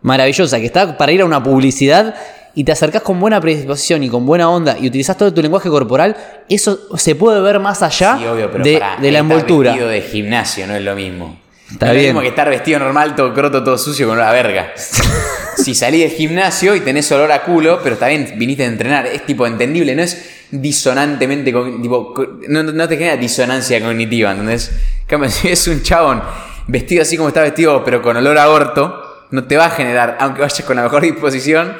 maravillosa, 0.02 0.58
que 0.60 0.66
está 0.66 0.96
para 0.96 1.10
ir 1.10 1.22
a 1.22 1.24
una 1.24 1.42
publicidad 1.42 2.14
y 2.56 2.62
te 2.64 2.72
acercás 2.72 3.02
con 3.02 3.18
buena 3.18 3.40
predisposición 3.40 4.02
y 4.02 4.08
con 4.08 4.26
buena 4.26 4.48
onda 4.50 4.76
y 4.78 4.86
utilizás 4.86 5.16
todo 5.16 5.32
tu 5.32 5.42
lenguaje 5.42 5.68
corporal, 5.68 6.16
eso 6.48 6.78
se 6.96 7.14
puede 7.14 7.40
ver 7.40 7.58
más 7.58 7.82
allá 7.82 8.16
Sí, 8.18 8.26
obvio, 8.26 8.50
pero 8.50 8.62
de, 8.64 8.78
pará, 8.78 8.96
de 9.00 9.10
la 9.12 9.18
envoltura. 9.20 9.74
de 9.74 10.02
gimnasio 10.02 10.66
no 10.66 10.74
es 10.74 10.82
lo 10.82 10.94
mismo. 10.94 11.36
Está 11.74 11.86
no 11.86 11.92
es 11.92 11.98
bien. 11.98 12.06
lo 12.08 12.12
mismo 12.14 12.20
que 12.22 12.28
estar 12.28 12.48
vestido 12.48 12.78
normal, 12.78 13.14
todo 13.14 13.34
croto, 13.34 13.62
todo 13.62 13.76
sucio 13.78 14.08
con 14.08 14.16
una 14.16 14.30
verga. 14.32 14.72
si 15.56 15.74
salís 15.74 16.02
del 16.02 16.10
gimnasio 16.10 16.74
y 16.74 16.80
tenés 16.80 17.10
olor 17.12 17.30
a 17.32 17.42
culo, 17.42 17.80
pero 17.82 17.94
está 17.94 18.08
bien, 18.08 18.32
viniste 18.36 18.64
a 18.64 18.66
entrenar, 18.66 19.06
es 19.06 19.24
tipo 19.26 19.46
entendible, 19.46 19.94
no 19.94 20.02
es 20.02 20.24
disonantemente, 20.50 21.52
tipo, 21.82 22.14
no, 22.48 22.62
no 22.62 22.88
te 22.88 22.96
genera 22.96 23.16
disonancia 23.16 23.80
cognitiva, 23.80 24.30
¿entendés? 24.32 24.70
Cambio, 25.06 25.28
si 25.30 25.48
es 25.48 25.66
un 25.68 25.82
chabón 25.82 26.22
vestido 26.66 27.02
así 27.02 27.16
como 27.16 27.28
está 27.28 27.42
vestido, 27.42 27.84
pero 27.84 28.00
con 28.02 28.16
olor 28.16 28.38
a 28.38 28.48
orto, 28.48 29.26
no 29.30 29.44
te 29.44 29.56
va 29.56 29.66
a 29.66 29.70
generar, 29.70 30.16
aunque 30.20 30.40
vayas 30.42 30.62
con 30.62 30.76
la 30.76 30.82
mejor 30.84 31.02
disposición, 31.02 31.76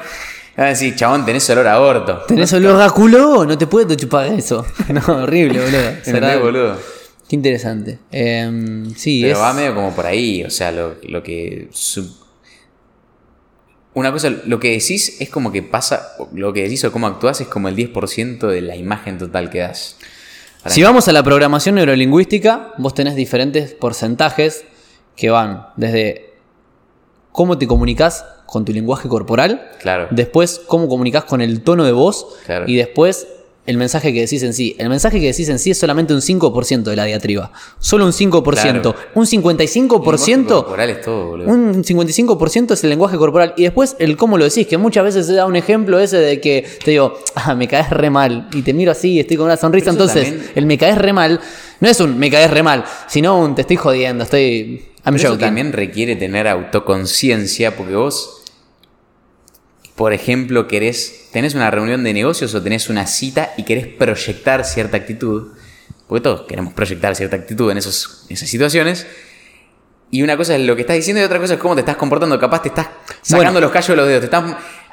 van 0.57 0.65
a 0.67 0.69
decir, 0.69 0.95
chabón, 0.95 1.25
tenés 1.25 1.49
olor 1.49 1.67
a 1.67 1.79
orto. 1.79 2.17
¿Tenés 2.27 2.51
olor 2.53 2.81
a 2.81 2.89
culo? 2.89 3.45
No 3.45 3.57
te 3.57 3.67
puedes 3.67 3.95
chupar 3.97 4.27
eso. 4.27 4.65
No, 4.89 5.01
horrible, 5.23 5.59
boludo. 5.59 5.77
¿Entendés, 5.77 6.05
Desagradable. 6.05 6.43
boludo? 6.43 6.94
Qué 7.27 7.35
interesante. 7.35 7.99
Em, 8.11 8.93
sí, 8.95 9.21
Pero 9.23 9.35
es. 9.37 9.41
va 9.41 9.53
medio 9.53 9.73
como 9.73 9.91
por 9.95 10.05
ahí, 10.05 10.43
o 10.43 10.49
sea, 10.49 10.71
lo, 10.71 10.95
lo 11.03 11.23
que... 11.23 11.67
sub- 11.71 12.15
Una 13.93 14.11
cosa, 14.11 14.29
lo 14.45 14.59
que 14.59 14.71
decís 14.71 15.21
es 15.21 15.29
como 15.29 15.51
que 15.51 15.63
pasa, 15.63 16.09
lo 16.33 16.51
que 16.53 16.63
decís 16.63 16.83
o 16.83 16.91
cómo 16.91 17.07
actúas 17.07 17.39
es 17.41 17.47
como 17.47 17.69
el 17.69 17.75
10% 17.75 18.47
de 18.47 18.61
la 18.61 18.75
imagen 18.75 19.17
total 19.17 19.49
que 19.49 19.59
das. 19.59 19.95
Si 20.67 20.83
vamos 20.83 21.07
a 21.07 21.13
la 21.13 21.23
programación 21.23 21.75
neurolingüística, 21.75 22.73
vos 22.77 22.93
tenés 22.93 23.15
diferentes 23.15 23.73
porcentajes 23.73 24.65
que 25.15 25.29
van 25.29 25.67
desde 25.77 26.33
cómo 27.31 27.57
te 27.57 27.67
comunicas 27.67 28.25
con 28.45 28.65
tu 28.65 28.73
lenguaje 28.73 29.07
corporal, 29.07 29.71
Claro. 29.79 30.07
después 30.11 30.61
cómo 30.67 30.87
comunicas 30.89 31.23
con 31.25 31.39
el 31.41 31.61
tono 31.61 31.85
de 31.85 31.91
voz 31.91 32.27
Claro. 32.45 32.65
y 32.67 32.75
después 32.75 33.27
el 33.67 33.77
mensaje 33.77 34.13
que 34.13 34.21
decís 34.21 34.43
en 34.43 34.53
sí. 34.53 34.75
El 34.77 34.89
mensaje 34.89 35.19
que 35.19 35.27
decís 35.27 35.49
en 35.49 35.57
sí 35.59 35.71
es 35.71 35.77
solamente 35.79 36.13
un 36.13 36.21
5% 36.21 36.83
de 36.83 36.95
la 36.95 37.05
diatriba. 37.05 37.51
Solo 37.79 38.05
un 38.05 38.11
5%. 38.11 38.41
Claro. 38.81 38.95
Un 39.15 39.23
El 39.25 39.29
lenguaje 39.31 39.67
55%. 39.67 40.45
corporal 40.47 40.89
es 40.91 41.01
todo, 41.01 41.27
boludo. 41.29 41.47
Un 41.49 41.83
55% 41.83 42.73
es 42.73 42.83
el 42.83 42.89
lenguaje 42.91 43.17
corporal. 43.17 43.53
Y 43.57 43.63
después 43.63 43.95
el 43.99 44.17
cómo 44.17 44.37
lo 44.37 44.43
decís, 44.45 44.67
que 44.67 44.77
muchas 44.77 45.03
veces 45.03 45.25
se 45.25 45.33
da 45.33 45.45
un 45.47 45.55
ejemplo 45.55 45.99
ese 45.99 46.17
de 46.17 46.39
que 46.39 46.65
te 46.83 46.91
digo, 46.91 47.17
ah, 47.35 47.55
me 47.55 47.67
caes 47.67 47.89
re 47.89 48.09
mal. 48.09 48.47
Y 48.53 48.61
te 48.61 48.73
miro 48.73 48.91
así 48.91 49.13
y 49.13 49.19
estoy 49.19 49.37
con 49.37 49.47
una 49.47 49.57
sonrisa. 49.57 49.89
Entonces, 49.89 50.25
también- 50.29 50.51
el 50.55 50.65
me 50.67 50.77
caes 50.77 50.97
re 50.97 51.13
mal 51.13 51.39
no 51.79 51.89
es 51.89 51.99
un 51.99 52.17
me 52.17 52.29
caes 52.31 52.49
re 52.51 52.63
mal, 52.63 52.85
sino 53.07 53.39
un 53.39 53.55
te 53.55 53.61
estoy 53.61 53.75
jodiendo, 53.77 54.23
estoy. 54.23 54.85
I'm 55.05 55.13
Pero 55.13 55.17
eso 55.17 55.27
joking. 55.29 55.39
también 55.39 55.73
requiere 55.73 56.15
tener 56.15 56.47
autoconciencia 56.47 57.75
porque 57.75 57.95
vos, 57.95 58.43
por 59.95 60.11
ejemplo, 60.11 60.67
querés, 60.67 61.29
tenés 61.31 61.55
una 61.55 61.71
reunión 61.71 62.03
de 62.03 62.13
negocios 62.13 62.53
o 62.53 62.61
tenés 62.61 62.89
una 62.89 63.07
cita 63.07 63.53
y 63.57 63.63
querés 63.63 63.87
proyectar 63.87 64.65
cierta 64.65 64.97
actitud, 64.97 65.53
porque 66.07 66.21
todos 66.21 66.41
queremos 66.47 66.73
proyectar 66.73 67.15
cierta 67.15 67.37
actitud 67.37 67.71
en 67.71 67.77
esos, 67.77 68.25
esas 68.29 68.49
situaciones. 68.49 69.07
Y 70.11 70.21
una 70.21 70.37
cosa 70.37 70.55
es 70.55 70.61
lo 70.61 70.75
que 70.75 70.81
estás 70.83 70.95
diciendo 70.95 71.19
y 71.21 71.25
otra 71.25 71.39
cosa 71.39 71.55
es 71.55 71.59
cómo 71.59 71.73
te 71.75 71.81
estás 71.81 71.97
comportando. 71.97 72.39
Capaz 72.39 72.61
te 72.61 72.69
estás 72.69 72.87
sacando 73.21 73.51
Bueno. 73.53 73.59
los 73.61 73.71
callos 73.71 73.89
de 73.89 73.95
los 73.97 74.07
dedos, 74.07 74.19
te 74.21 74.25
estás 74.25 74.43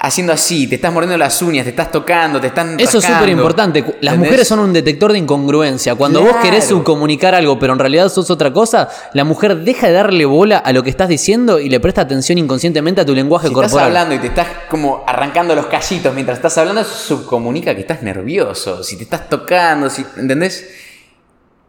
haciendo 0.00 0.32
así, 0.32 0.66
te 0.66 0.74
estás 0.76 0.92
mordiendo 0.92 1.16
las 1.16 1.40
uñas, 1.42 1.62
te 1.64 1.70
estás 1.70 1.92
tocando, 1.92 2.40
te 2.40 2.48
están. 2.48 2.80
Eso 2.80 2.98
es 2.98 3.04
súper 3.04 3.28
importante. 3.28 3.80
Las 3.82 3.92
¿Entendés? 4.14 4.18
mujeres 4.18 4.48
son 4.48 4.58
un 4.60 4.72
detector 4.72 5.12
de 5.12 5.18
incongruencia. 5.18 5.94
Cuando 5.94 6.22
vos 6.22 6.34
querés 6.42 6.64
subcomunicar 6.64 7.34
algo, 7.36 7.56
pero 7.58 7.74
en 7.74 7.78
realidad 7.78 8.08
sos 8.08 8.30
otra 8.30 8.52
cosa, 8.52 8.88
la 9.12 9.22
mujer 9.22 9.58
deja 9.58 9.86
de 9.86 9.92
darle 9.92 10.24
bola 10.24 10.58
a 10.58 10.72
lo 10.72 10.82
que 10.82 10.90
estás 10.90 11.08
diciendo 11.08 11.60
y 11.60 11.68
le 11.68 11.78
presta 11.78 12.00
atención 12.00 12.38
inconscientemente 12.38 13.02
a 13.02 13.04
tu 13.06 13.14
lenguaje 13.14 13.46
Si 13.46 13.52
estás 13.52 13.70
corporal. 13.70 13.86
hablando 13.88 14.14
y 14.14 14.18
te 14.18 14.26
estás 14.28 14.46
como 14.68 15.04
arrancando 15.06 15.54
los 15.54 15.66
callitos 15.66 16.12
mientras 16.14 16.38
estás 16.38 16.56
hablando, 16.58 16.80
eso 16.80 16.94
subcomunica 16.94 17.74
que 17.76 17.82
estás 17.82 18.02
nervioso. 18.02 18.82
Si 18.82 18.96
te 18.96 19.04
estás 19.04 19.28
tocando, 19.28 19.88
si, 19.88 20.04
¿entendés? 20.16 20.68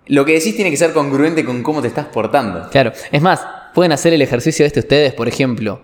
Lo 0.08 0.26
que 0.26 0.34
decís 0.34 0.56
tiene 0.56 0.70
que 0.70 0.78
ser 0.78 0.94
congruente 0.94 1.46
con 1.46 1.64
cómo 1.64 1.82
te 1.82 1.88
estás 1.88 2.08
portando. 2.08 2.70
Claro, 2.70 2.92
es 3.12 3.22
más, 3.22 3.42
pueden 3.74 3.92
hacer 3.92 4.14
el 4.14 4.22
ejercicio 4.22 4.66
este 4.66 4.82
ustedes, 4.82 5.14
por 5.14 5.28
ejemplo. 5.28 5.82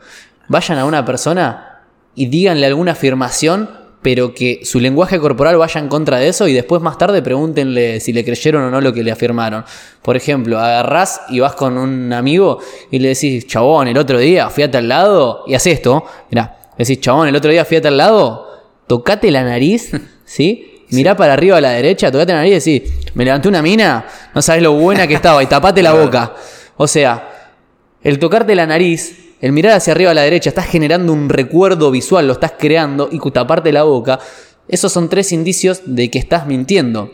Vayan 0.47 0.77
a 0.77 0.86
una 0.86 1.05
persona 1.05 1.84
y 2.15 2.25
díganle 2.25 2.65
alguna 2.65 2.93
afirmación, 2.93 3.69
pero 4.01 4.34
que 4.34 4.62
su 4.63 4.79
lenguaje 4.79 5.19
corporal 5.19 5.58
vaya 5.58 5.79
en 5.79 5.88
contra 5.88 6.17
de 6.17 6.29
eso 6.29 6.47
y 6.47 6.53
después 6.53 6.82
más 6.82 6.97
tarde 6.97 7.21
pregúntenle 7.21 7.99
si 7.99 8.13
le 8.13 8.23
creyeron 8.23 8.63
o 8.63 8.71
no 8.71 8.82
lo 8.82 8.93
que 8.93 9.03
le 9.03 9.12
afirmaron. 9.12 9.63
Por 10.01 10.17
ejemplo, 10.17 10.58
agarrás 10.58 11.21
y 11.29 11.39
vas 11.39 11.55
con 11.55 11.77
un 11.77 12.12
amigo 12.13 12.60
y 12.91 12.99
le 12.99 13.10
decís, 13.10 13.45
chabón, 13.47 13.88
el 13.88 13.97
otro 13.97 14.17
día 14.19 14.49
fui 14.49 14.63
a 14.63 14.71
tal 14.71 14.88
lado 14.88 15.43
y 15.47 15.53
haces 15.53 15.75
esto, 15.75 16.05
mirá, 16.29 16.58
decís, 16.77 16.99
chabón, 16.99 17.27
el 17.27 17.36
otro 17.36 17.51
día 17.51 17.65
fui 17.65 17.77
a 17.77 17.82
tal 17.82 17.97
lado, 17.97 18.47
tocate 18.88 19.32
la 19.32 19.43
nariz, 19.43 19.91
¿sí? 20.25 20.68
Mirá 20.91 21.15
para 21.15 21.34
arriba 21.34 21.58
a 21.58 21.62
la 21.62 21.71
derecha, 21.71 22.12
tocate 22.12 22.32
la 22.32 22.39
nariz 22.39 22.65
y 22.65 22.71
decís, 22.71 22.93
me 23.13 23.25
levanté 23.25 23.47
una 23.47 23.62
mina, 23.62 24.06
no 24.34 24.41
sabes 24.41 24.63
lo 24.63 24.73
buena 24.73 25.08
que 25.08 25.13
estaba 25.13 25.43
y 25.43 25.45
tapate 25.45 25.84
la 25.84 25.93
boca. 26.04 26.34
O 26.78 26.88
sea, 26.88 27.54
el 28.02 28.17
tocarte 28.17 28.56
la 28.56 28.65
nariz, 28.65 29.36
el 29.41 29.52
mirar 29.52 29.73
hacia 29.73 29.93
arriba 29.93 30.12
a 30.12 30.13
la 30.13 30.21
derecha, 30.21 30.49
estás 30.49 30.65
generando 30.65 31.13
un 31.13 31.30
recuerdo 31.30 31.91
visual, 31.91 32.28
lo 32.28 32.34
estás 32.34 32.54
creando 32.58 33.10
y 33.12 33.19
taparte 33.32 33.71
la 33.71 33.84
boca. 33.84 34.19
Esos 34.67 34.91
son 34.91 35.10
tres 35.10 35.32
indicios 35.32 35.82
de 35.86 36.10
que 36.10 36.19
estás 36.19 36.47
mintiendo. 36.47 37.12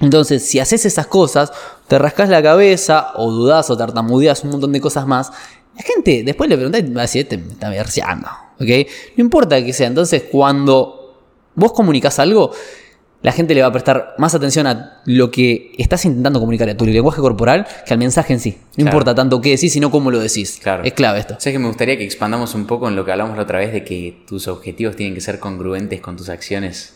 Entonces, 0.00 0.44
si 0.44 0.58
haces 0.58 0.84
esas 0.84 1.06
cosas, 1.06 1.52
te 1.88 1.98
rascas 1.98 2.28
la 2.28 2.42
cabeza, 2.42 3.12
o 3.16 3.30
dudás, 3.30 3.70
o 3.70 3.76
tartamudeas 3.76 4.42
un 4.44 4.50
montón 4.50 4.72
de 4.72 4.80
cosas 4.80 5.06
más, 5.06 5.30
la 5.76 5.82
gente 5.82 6.22
después 6.24 6.48
le 6.48 6.56
pregunta 6.56 6.78
y 6.78 6.92
va 6.92 7.02
a 7.02 7.04
decir, 7.04 7.22
este 7.22 7.38
me 7.38 7.52
está 7.52 7.68
verseando, 7.68 8.28
¿ok? 8.60 8.88
No 9.16 9.24
importa 9.24 9.64
que 9.64 9.72
sea. 9.72 9.86
Entonces, 9.86 10.24
cuando 10.30 11.20
vos 11.54 11.72
comunicas 11.72 12.18
algo, 12.18 12.52
la 13.24 13.32
gente 13.32 13.54
le 13.54 13.62
va 13.62 13.68
a 13.68 13.72
prestar 13.72 14.14
más 14.18 14.34
atención 14.34 14.66
a 14.66 15.00
lo 15.06 15.30
que 15.30 15.72
estás 15.78 16.04
intentando 16.04 16.38
comunicar, 16.40 16.68
a 16.68 16.76
tu 16.76 16.84
lenguaje 16.84 17.20
corporal, 17.22 17.66
que 17.86 17.92
al 17.94 17.98
mensaje 17.98 18.34
en 18.34 18.38
sí. 18.38 18.50
No 18.50 18.58
Claro. 18.76 18.88
importa 18.90 19.14
tanto 19.14 19.40
qué 19.40 19.50
decís, 19.50 19.72
sino 19.72 19.90
cómo 19.90 20.10
lo 20.10 20.18
decís. 20.20 20.60
Claro. 20.62 20.84
Es 20.84 20.92
clave 20.92 21.20
esto. 21.20 21.34
¿Sabes 21.38 21.54
que 21.54 21.58
me 21.58 21.66
gustaría 21.68 21.96
que 21.96 22.04
expandamos 22.04 22.54
un 22.54 22.66
poco 22.66 22.86
en 22.86 22.96
lo 22.96 23.04
que 23.06 23.12
hablamos 23.12 23.36
la 23.36 23.44
otra 23.44 23.58
vez 23.58 23.72
de 23.72 23.82
que 23.82 24.22
tus 24.26 24.46
objetivos 24.46 24.94
tienen 24.94 25.14
que 25.14 25.22
ser 25.22 25.38
congruentes 25.38 26.00
con 26.02 26.16
tus 26.18 26.28
acciones? 26.28 26.92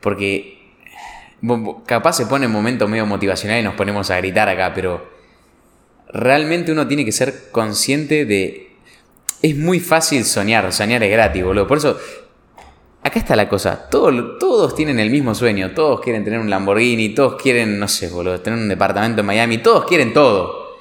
Porque 0.00 0.58
capaz 1.86 2.14
se 2.14 2.26
pone 2.26 2.46
en 2.46 2.50
momento 2.52 2.88
medio 2.88 3.06
motivacional 3.06 3.60
y 3.60 3.62
nos 3.62 3.74
ponemos 3.74 4.10
a 4.10 4.16
gritar 4.16 4.48
acá, 4.48 4.72
pero 4.74 5.08
realmente 6.08 6.72
uno 6.72 6.86
tiene 6.88 7.04
que 7.04 7.12
ser 7.12 7.50
consciente 7.52 8.24
de... 8.24 8.72
es 9.42 9.56
muy 9.56 9.78
fácil 9.80 10.24
soñar, 10.24 10.72
soñar 10.72 11.02
es 11.04 11.10
gratis, 11.12 11.44
boludo. 11.44 11.66
Por 11.68 11.78
eso, 11.78 11.96
acá 13.02 13.18
está 13.18 13.36
la 13.36 13.48
cosa. 13.48 13.88
Todo- 13.90 14.38
todos 14.38 14.74
tienen 14.74 14.98
el 14.98 15.10
mismo 15.10 15.34
sueño. 15.34 15.72
Todos 15.72 16.00
quieren 16.00 16.24
tener 16.24 16.38
un 16.40 16.50
Lamborghini, 16.50 17.10
todos 17.10 17.40
quieren, 17.40 17.78
no 17.78 17.88
sé, 17.88 18.08
boludo, 18.08 18.40
tener 18.40 18.58
un 18.58 18.68
departamento 18.68 19.20
en 19.20 19.26
Miami. 19.26 19.58
Todos 19.58 19.84
quieren 19.86 20.12
todo. 20.12 20.76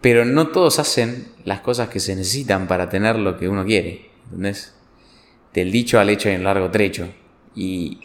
Pero 0.00 0.24
no 0.24 0.48
todos 0.48 0.78
hacen 0.78 1.28
las 1.44 1.60
cosas 1.60 1.88
que 1.88 1.98
se 2.00 2.14
necesitan 2.14 2.68
para 2.68 2.88
tener 2.88 3.16
lo 3.18 3.36
que 3.36 3.48
uno 3.48 3.64
quiere. 3.64 4.10
¿Entendés? 4.26 4.74
Del 5.52 5.72
dicho 5.72 5.98
al 5.98 6.08
hecho 6.10 6.28
un 6.28 6.44
largo 6.44 6.70
trecho. 6.70 7.08
Y 7.56 7.98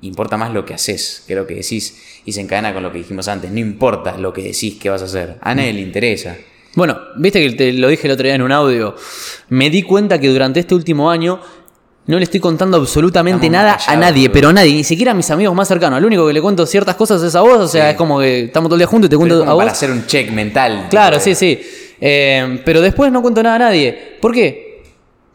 importa 0.00 0.36
más 0.36 0.52
lo 0.52 0.64
que 0.64 0.72
haces 0.74 1.24
que 1.26 1.34
lo 1.34 1.46
que 1.46 1.54
decís. 1.56 2.20
Y 2.24 2.32
se 2.32 2.40
encadena 2.40 2.72
con 2.72 2.82
lo 2.82 2.92
que 2.92 2.98
dijimos 2.98 3.28
antes. 3.28 3.50
No 3.50 3.58
importa 3.58 4.16
lo 4.16 4.32
que 4.32 4.42
decís 4.42 4.78
que 4.80 4.88
vas 4.88 5.02
a 5.02 5.06
hacer. 5.06 5.36
A 5.42 5.54
nadie 5.54 5.74
le 5.74 5.80
interesa. 5.82 6.36
Bueno, 6.74 6.98
viste 7.16 7.42
que 7.42 7.54
te 7.56 7.72
lo 7.72 7.88
dije 7.88 8.06
el 8.06 8.12
otro 8.12 8.24
día 8.24 8.34
en 8.34 8.42
un 8.42 8.52
audio. 8.52 8.94
Me 9.50 9.68
di 9.70 9.82
cuenta 9.82 10.18
que 10.18 10.28
durante 10.28 10.60
este 10.60 10.74
último 10.74 11.10
año 11.10 11.40
no 12.06 12.18
le 12.18 12.24
estoy 12.24 12.38
contando 12.40 12.76
absolutamente 12.76 13.46
Estamos 13.46 13.64
nada 13.64 13.78
a 13.86 13.96
nadie, 13.96 14.30
pero 14.30 14.48
a 14.50 14.52
nadie, 14.52 14.72
ni 14.74 14.84
siquiera 14.84 15.12
a 15.12 15.14
mis 15.14 15.30
amigos 15.30 15.54
más 15.54 15.66
cercanos. 15.66 15.96
Al 15.96 16.04
único 16.04 16.26
que 16.26 16.32
le 16.32 16.40
cuento 16.40 16.64
ciertas 16.66 16.94
cosas 16.94 17.22
es 17.22 17.34
a 17.34 17.40
vos, 17.40 17.58
o 17.58 17.68
sea, 17.68 17.84
Sí. 17.86 17.90
es 17.90 17.96
como 17.96 18.20
que 18.20 18.44
estamos 18.44 18.68
todo 18.68 18.76
el 18.76 18.80
día 18.80 18.86
juntos 18.86 19.08
y 19.08 19.10
te 19.10 19.16
cuento 19.16 19.42
a 19.42 19.54
vos. 19.54 19.58
para 19.58 19.72
hacer 19.72 19.90
un 19.90 20.06
check 20.06 20.30
mental. 20.30 20.86
Claro, 20.88 21.18
sí, 21.18 21.34
sí. 21.34 21.60
Eh, 22.00 22.60
pero 22.64 22.80
después 22.80 23.10
no 23.10 23.22
cuento 23.22 23.42
nada 23.42 23.56
a 23.56 23.58
nadie. 23.58 24.16
¿Por 24.20 24.32
qué? 24.32 24.82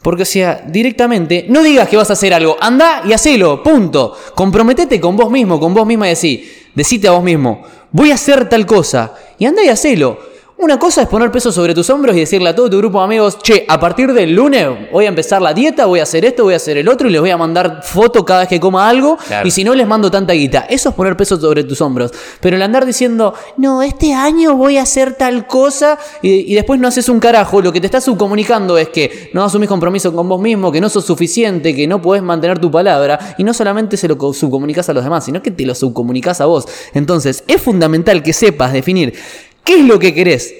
Porque, 0.01 0.23
o 0.23 0.25
sea, 0.25 0.63
directamente, 0.67 1.45
no 1.49 1.61
digas 1.61 1.87
que 1.87 1.97
vas 1.97 2.09
a 2.09 2.13
hacer 2.13 2.33
algo, 2.33 2.57
anda 2.59 3.03
y 3.05 3.13
hacelo, 3.13 3.61
punto. 3.61 4.17
Comprometete 4.33 4.99
con 4.99 5.15
vos 5.15 5.29
mismo, 5.29 5.59
con 5.59 5.73
vos 5.73 5.85
misma 5.85 6.07
y 6.07 6.09
decí, 6.11 6.51
decite 6.73 7.07
a 7.07 7.11
vos 7.11 7.23
mismo, 7.23 7.61
voy 7.91 8.09
a 8.11 8.15
hacer 8.15 8.49
tal 8.49 8.65
cosa, 8.65 9.13
y 9.37 9.45
anda 9.45 9.63
y 9.63 9.67
hacelo. 9.67 10.30
Una 10.63 10.77
cosa 10.77 11.01
es 11.01 11.07
poner 11.07 11.31
peso 11.31 11.51
sobre 11.51 11.73
tus 11.73 11.89
hombros 11.89 12.15
y 12.15 12.19
decirle 12.19 12.47
a 12.49 12.55
todo 12.55 12.69
tu 12.69 12.77
grupo 12.77 12.99
de 12.99 13.05
amigos, 13.05 13.39
che, 13.41 13.65
a 13.67 13.79
partir 13.79 14.13
del 14.13 14.33
lunes 14.35 14.67
voy 14.91 15.05
a 15.05 15.07
empezar 15.07 15.41
la 15.41 15.55
dieta, 15.55 15.87
voy 15.87 15.99
a 15.99 16.03
hacer 16.03 16.23
esto, 16.23 16.43
voy 16.43 16.53
a 16.53 16.57
hacer 16.57 16.77
el 16.77 16.87
otro 16.87 17.09
y 17.09 17.11
les 17.11 17.19
voy 17.19 17.31
a 17.31 17.37
mandar 17.37 17.81
foto 17.83 18.23
cada 18.23 18.41
vez 18.41 18.49
que 18.49 18.59
coma 18.59 18.87
algo 18.87 19.17
Claro. 19.27 19.47
y 19.47 19.49
si 19.49 19.63
no 19.63 19.73
les 19.73 19.87
mando 19.87 20.11
tanta 20.11 20.33
guita. 20.33 20.67
Eso 20.69 20.89
es 20.89 20.95
poner 20.95 21.17
peso 21.17 21.39
sobre 21.39 21.63
tus 21.63 21.81
hombros. 21.81 22.11
Pero 22.41 22.57
el 22.57 22.61
andar 22.61 22.85
diciendo, 22.85 23.33
no, 23.57 23.81
este 23.81 24.13
año 24.13 24.55
voy 24.55 24.77
a 24.77 24.83
hacer 24.83 25.15
tal 25.15 25.47
cosa 25.47 25.97
y, 26.21 26.51
y 26.51 26.53
después 26.53 26.79
no 26.79 26.87
haces 26.87 27.09
un 27.09 27.19
carajo, 27.19 27.59
lo 27.59 27.73
que 27.73 27.79
te 27.81 27.87
estás 27.87 28.03
subcomunicando 28.03 28.77
es 28.77 28.89
que 28.89 29.31
no 29.33 29.43
asumís 29.43 29.67
compromiso 29.67 30.13
con 30.13 30.29
vos 30.29 30.39
mismo, 30.39 30.71
que 30.71 30.79
no 30.79 30.89
sos 30.89 31.05
suficiente, 31.05 31.75
que 31.75 31.87
no 31.87 31.99
podés 32.03 32.21
mantener 32.21 32.59
tu 32.59 32.69
palabra 32.69 33.33
y 33.39 33.43
no 33.43 33.55
solamente 33.55 33.97
se 33.97 34.07
lo 34.07 34.15
co- 34.15 34.31
subcomunicás 34.31 34.87
a 34.89 34.93
los 34.93 35.03
demás, 35.03 35.25
sino 35.25 35.41
que 35.41 35.49
te 35.49 35.65
lo 35.65 35.73
subcomunicás 35.73 36.39
a 36.39 36.45
vos. 36.45 36.67
Entonces, 36.93 37.43
es 37.47 37.59
fundamental 37.59 38.21
que 38.21 38.31
sepas 38.33 38.73
definir 38.73 39.15
qué 39.63 39.79
es 39.79 39.85
lo 39.85 39.99
que 39.99 40.13
querés. 40.13 40.53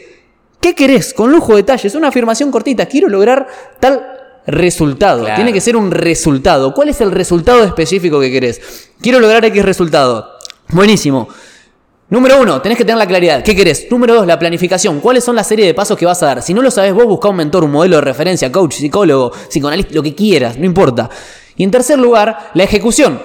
¿Qué 0.60 0.76
querés? 0.76 1.14
Con 1.14 1.32
lujo 1.32 1.54
de 1.54 1.64
detalles. 1.64 1.96
Una 1.96 2.10
afirmación 2.10 2.52
cortita. 2.52 2.86
Quiero 2.86 3.10
lograr 3.10 3.48
tal 3.80 4.06
resultado. 4.46 5.22
Claro. 5.24 5.36
Tiene 5.36 5.54
que 5.54 5.62
ser 5.62 5.76
un 5.76 5.92
resultado. 5.92 6.74
¿Cuál 6.74 6.90
es 6.90 7.02
el 7.02 7.12
resultado 7.12 7.64
específico 7.64 8.20
que 8.20 8.32
querés? 8.32 8.90
Quiero 9.02 9.20
lograr 9.20 9.44
X 9.46 9.64
resultado. 9.64 10.38
Buenísimo. 10.70 11.28
Número 12.10 12.42
uno, 12.42 12.62
tenés 12.62 12.78
que 12.78 12.84
tener 12.84 12.98
la 12.98 13.08
claridad. 13.08 13.42
¿Qué 13.42 13.56
querés? 13.56 13.88
Número 13.90 14.14
dos, 14.14 14.28
la 14.28 14.38
planificación. 14.38 15.00
¿Cuáles 15.00 15.24
son 15.24 15.34
la 15.34 15.46
serie 15.46 15.66
de 15.66 15.74
pasos 15.74 15.98
que 15.98 16.06
vas 16.06 16.22
a 16.22 16.26
dar? 16.26 16.42
Si 16.42 16.54
no 16.54 16.62
lo 16.62 16.70
sabes 16.70 16.94
vos, 16.94 17.06
busca 17.06 17.30
un 17.30 17.38
mentor, 17.38 17.64
un 17.64 17.72
modelo 17.72 17.96
de 17.96 18.02
referencia, 18.02 18.52
coach, 18.52 18.76
psicólogo, 18.76 19.32
psicoanalista, 19.32 19.96
lo 19.96 20.04
que 20.04 20.14
quieras, 20.14 20.58
no 20.58 20.66
importa. 20.66 21.10
Y 21.56 21.64
en 21.64 21.72
tercer 21.72 21.98
lugar, 21.98 22.52
la 22.54 22.64
ejecución. 22.66 23.22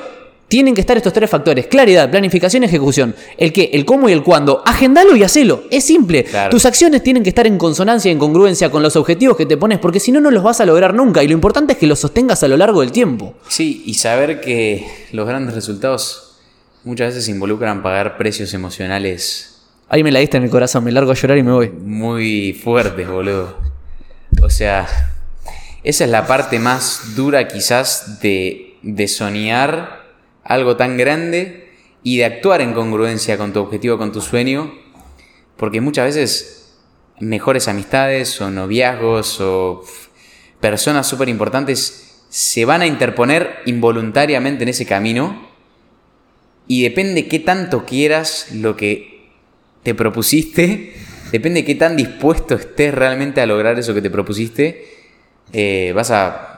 Tienen 0.49 0.75
que 0.75 0.81
estar 0.81 0.97
estos 0.97 1.13
tres 1.13 1.29
factores: 1.29 1.67
claridad, 1.67 2.11
planificación 2.11 2.63
y 2.63 2.67
ejecución. 2.67 3.15
El 3.37 3.53
qué, 3.53 3.71
el 3.73 3.85
cómo 3.85 4.09
y 4.09 4.13
el 4.13 4.23
cuándo. 4.23 4.63
Agendalo 4.65 5.17
y 5.17 5.23
hacelo. 5.23 5.65
Es 5.71 5.85
simple. 5.85 6.25
Claro. 6.25 6.51
Tus 6.51 6.67
acciones 6.67 7.03
tienen 7.03 7.23
que 7.23 7.31
estar 7.31 7.47
en 7.47 7.59
consonancia 7.59 8.09
y 8.09 8.13
en 8.13 8.19
congruencia 8.19 8.71
con 8.71 8.83
los 8.83 8.97
objetivos 8.97 9.37
que 9.37 9.47
te 9.47 9.57
pones, 9.57 9.79
porque 9.79 10.01
si 10.01 10.13
no, 10.13 10.21
no 10.21 10.31
los 10.31 10.43
vas 10.43 10.61
a 10.61 10.67
lograr 10.67 10.95
nunca. 10.95 11.23
Y 11.23 11.29
lo 11.29 11.35
importante 11.35 11.73
es 11.73 11.79
que 11.79 11.87
los 11.87 11.99
sostengas 11.99 12.43
a 12.43 12.49
lo 12.49 12.57
largo 12.57 12.81
del 12.81 12.93
tiempo. 12.93 13.35
Sí, 13.49 13.83
y 13.87 13.95
saber 13.95 14.41
que 14.41 14.87
los 15.13 15.27
grandes 15.27 15.55
resultados 15.55 16.39
muchas 16.85 17.15
veces 17.15 17.29
involucran 17.29 17.83
pagar 17.83 18.17
precios 18.17 18.55
emocionales 18.55 19.57
Ahí 19.89 20.03
me 20.03 20.11
la 20.11 20.19
diste 20.19 20.37
en 20.37 20.43
el 20.43 20.51
corazón, 20.51 20.83
me 20.83 20.91
largo 20.91 21.13
a 21.13 21.15
llorar 21.15 21.39
y 21.39 21.45
me 21.45 21.53
voy. 21.53 21.71
muy 21.71 22.53
fuertes, 22.53 23.09
boludo. 23.09 23.57
O 24.43 24.51
sea, 24.51 24.89
esa 25.85 26.05
es 26.05 26.11
la 26.11 26.27
parte 26.27 26.59
más 26.59 27.15
dura 27.15 27.47
quizás 27.47 28.21
de, 28.21 28.77
de 28.83 29.07
soñar 29.07 30.06
algo 30.49 30.77
tan 30.77 30.97
grande 30.97 31.71
y 32.03 32.19
de 32.19 32.25
actuar 32.25 32.61
en 32.61 32.73
congruencia 32.73 33.37
con 33.37 33.53
tu 33.53 33.61
objetivo, 33.61 33.99
con 33.99 34.13
tu 34.13 34.21
sueño. 34.21 34.73
Porque 35.57 35.81
muchas 35.81 36.07
veces 36.07 36.79
mejores 37.21 37.69
amistades 37.69 38.41
o 38.41 38.51
noviazgos 38.51 39.41
o 39.41 39.83
personas 40.61 41.07
súper 41.07 41.29
importantes 41.29 42.25
se 42.29 42.65
van 42.65 42.83
a 42.83 42.87
interponer 42.87 43.61
involuntariamente 43.67 44.65
en 44.65 44.69
ese 44.69 44.85
camino 44.85 45.49
y 46.69 46.83
depende 46.83 47.29
qué 47.29 47.39
tanto 47.39 47.87
quieras 47.87 48.49
lo 48.53 48.77
que 48.77 49.31
te 49.83 49.95
propusiste, 49.95 50.95
depende 51.33 51.65
qué 51.65 51.75
tan 51.75 51.97
dispuesto 51.97 52.55
estés 52.55 52.95
realmente 52.95 53.41
a 53.41 53.47
lograr 53.47 53.79
eso 53.79 53.95
que 53.95 54.03
te 54.03 54.11
propusiste, 54.11 54.85
eh, 55.53 55.93
vas 55.95 56.11
a 56.11 56.57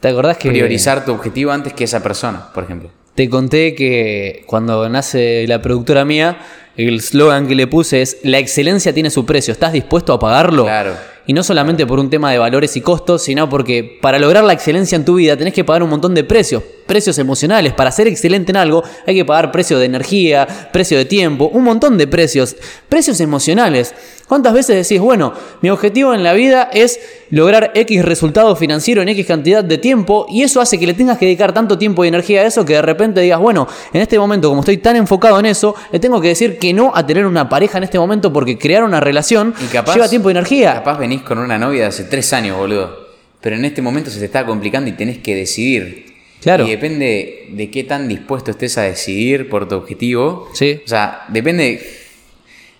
¿Te 0.00 0.08
acordás 0.08 0.38
que 0.38 0.48
priorizar 0.48 1.04
tu 1.04 1.12
objetivo 1.12 1.52
antes 1.52 1.74
que 1.74 1.84
esa 1.84 2.02
persona, 2.02 2.50
por 2.54 2.64
ejemplo. 2.64 2.90
Te 3.14 3.28
conté 3.28 3.74
que 3.74 4.44
cuando 4.46 4.88
nace 4.88 5.46
la 5.46 5.60
productora 5.60 6.04
mía, 6.04 6.38
el 6.76 7.00
slogan 7.00 7.48
que 7.48 7.54
le 7.54 7.66
puse 7.66 8.02
es, 8.02 8.18
la 8.22 8.38
excelencia 8.38 8.94
tiene 8.94 9.10
su 9.10 9.26
precio, 9.26 9.52
¿estás 9.52 9.72
dispuesto 9.72 10.12
a 10.12 10.18
pagarlo? 10.18 10.64
Claro. 10.64 10.94
Y 11.30 11.32
no 11.32 11.44
solamente 11.44 11.86
por 11.86 12.00
un 12.00 12.10
tema 12.10 12.32
de 12.32 12.38
valores 12.38 12.76
y 12.76 12.80
costos, 12.80 13.22
sino 13.22 13.48
porque 13.48 14.00
para 14.02 14.18
lograr 14.18 14.42
la 14.42 14.52
excelencia 14.52 14.96
en 14.96 15.04
tu 15.04 15.14
vida 15.14 15.36
tenés 15.36 15.54
que 15.54 15.62
pagar 15.62 15.84
un 15.84 15.90
montón 15.90 16.12
de 16.12 16.24
precios, 16.24 16.60
precios 16.86 17.18
emocionales. 17.18 17.72
Para 17.72 17.92
ser 17.92 18.08
excelente 18.08 18.50
en 18.50 18.56
algo 18.56 18.82
hay 19.06 19.14
que 19.14 19.24
pagar 19.24 19.52
precio 19.52 19.78
de 19.78 19.84
energía, 19.84 20.48
precio 20.72 20.98
de 20.98 21.04
tiempo, 21.04 21.48
un 21.52 21.62
montón 21.62 21.96
de 21.98 22.08
precios, 22.08 22.56
precios 22.88 23.20
emocionales. 23.20 23.94
¿Cuántas 24.26 24.54
veces 24.54 24.88
decís, 24.88 25.00
bueno, 25.00 25.32
mi 25.60 25.70
objetivo 25.70 26.14
en 26.14 26.22
la 26.22 26.32
vida 26.32 26.68
es 26.72 27.00
lograr 27.30 27.72
X 27.74 28.04
resultado 28.04 28.54
financiero 28.54 29.02
en 29.02 29.08
X 29.08 29.26
cantidad 29.26 29.64
de 29.64 29.76
tiempo 29.76 30.26
y 30.28 30.42
eso 30.42 30.60
hace 30.60 30.78
que 30.78 30.86
le 30.86 30.94
tengas 30.94 31.18
que 31.18 31.26
dedicar 31.26 31.52
tanto 31.52 31.76
tiempo 31.76 32.04
y 32.04 32.08
energía 32.08 32.42
a 32.42 32.44
eso 32.44 32.64
que 32.64 32.74
de 32.74 32.82
repente 32.82 33.20
digas, 33.20 33.40
bueno, 33.40 33.66
en 33.92 34.00
este 34.00 34.20
momento 34.20 34.48
como 34.48 34.60
estoy 34.60 34.76
tan 34.76 34.94
enfocado 34.94 35.40
en 35.40 35.46
eso, 35.46 35.74
le 35.90 35.98
tengo 35.98 36.20
que 36.20 36.28
decir 36.28 36.58
que 36.60 36.72
no 36.72 36.92
a 36.94 37.04
tener 37.04 37.26
una 37.26 37.48
pareja 37.48 37.78
en 37.78 37.84
este 37.84 37.98
momento 37.98 38.32
porque 38.32 38.56
crear 38.56 38.84
una 38.84 39.00
relación 39.00 39.52
Y 39.60 39.66
capaz, 39.66 39.94
lleva 39.94 40.08
tiempo 40.08 40.30
y 40.30 40.32
energía. 40.32 40.74
Capaz 40.74 40.98
venís 40.98 41.19
con 41.22 41.38
una 41.38 41.58
novia 41.58 41.82
de 41.82 41.86
hace 41.86 42.04
tres 42.04 42.32
años, 42.32 42.56
boludo. 42.56 43.08
Pero 43.40 43.56
en 43.56 43.64
este 43.64 43.80
momento 43.82 44.10
se 44.10 44.18
te 44.18 44.26
está 44.26 44.44
complicando 44.44 44.90
y 44.90 44.92
tenés 44.92 45.18
que 45.18 45.34
decidir. 45.34 46.06
Claro. 46.42 46.66
Y 46.66 46.70
depende 46.70 47.48
de 47.50 47.70
qué 47.70 47.84
tan 47.84 48.08
dispuesto 48.08 48.50
estés 48.50 48.76
a 48.78 48.82
decidir 48.82 49.48
por 49.48 49.68
tu 49.68 49.74
objetivo. 49.76 50.48
Sí. 50.54 50.80
O 50.84 50.88
sea, 50.88 51.24
depende. 51.28 51.80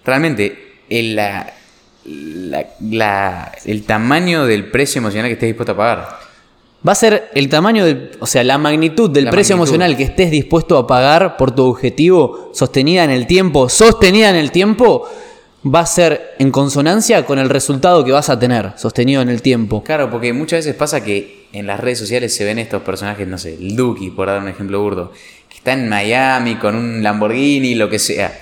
Realmente, 0.04 0.72
el, 0.88 1.16
la- 1.16 1.52
la- 2.04 2.66
la- 2.80 3.52
el 3.66 3.82
tamaño 3.84 4.46
del 4.46 4.70
precio 4.70 4.98
emocional 5.00 5.28
que 5.28 5.34
estés 5.34 5.48
dispuesto 5.48 5.72
a 5.72 5.76
pagar. 5.76 6.18
Va 6.86 6.92
a 6.92 6.94
ser 6.94 7.28
el 7.34 7.50
tamaño, 7.50 7.84
del, 7.84 8.12
o 8.20 8.26
sea, 8.26 8.42
la 8.42 8.56
magnitud 8.56 9.10
del 9.10 9.26
La 9.26 9.30
precio 9.30 9.54
magnitud. 9.56 9.74
emocional 9.74 9.96
que 9.98 10.04
estés 10.04 10.30
dispuesto 10.30 10.78
a 10.78 10.86
pagar 10.86 11.36
por 11.36 11.54
tu 11.54 11.64
objetivo 11.66 12.50
sostenida 12.54 13.04
en 13.04 13.10
el 13.10 13.26
tiempo, 13.26 13.68
sostenida 13.68 14.30
en 14.30 14.36
el 14.36 14.50
tiempo, 14.50 15.06
va 15.64 15.80
a 15.80 15.86
ser 15.86 16.34
en 16.38 16.50
consonancia 16.50 17.24
con 17.26 17.38
el 17.38 17.50
resultado 17.50 18.04
que 18.04 18.12
vas 18.12 18.30
a 18.30 18.38
tener 18.38 18.72
sostenido 18.76 19.20
en 19.22 19.28
el 19.28 19.42
tiempo. 19.42 19.82
Claro, 19.84 20.10
porque 20.10 20.32
muchas 20.32 20.60
veces 20.60 20.74
pasa 20.74 21.04
que 21.04 21.46
en 21.52 21.66
las 21.66 21.80
redes 21.80 21.98
sociales 21.98 22.34
se 22.34 22.44
ven 22.44 22.58
estos 22.58 22.82
personajes, 22.82 23.26
no 23.28 23.36
sé, 23.38 23.54
el 23.54 23.76
Duki, 23.76 24.10
por 24.10 24.28
dar 24.28 24.40
un 24.40 24.48
ejemplo 24.48 24.80
burdo, 24.80 25.12
que 25.48 25.56
está 25.58 25.72
en 25.72 25.88
Miami 25.88 26.56
con 26.56 26.74
un 26.76 27.02
Lamborghini, 27.02 27.74
lo 27.74 27.90
que 27.90 27.98
sea. 27.98 28.32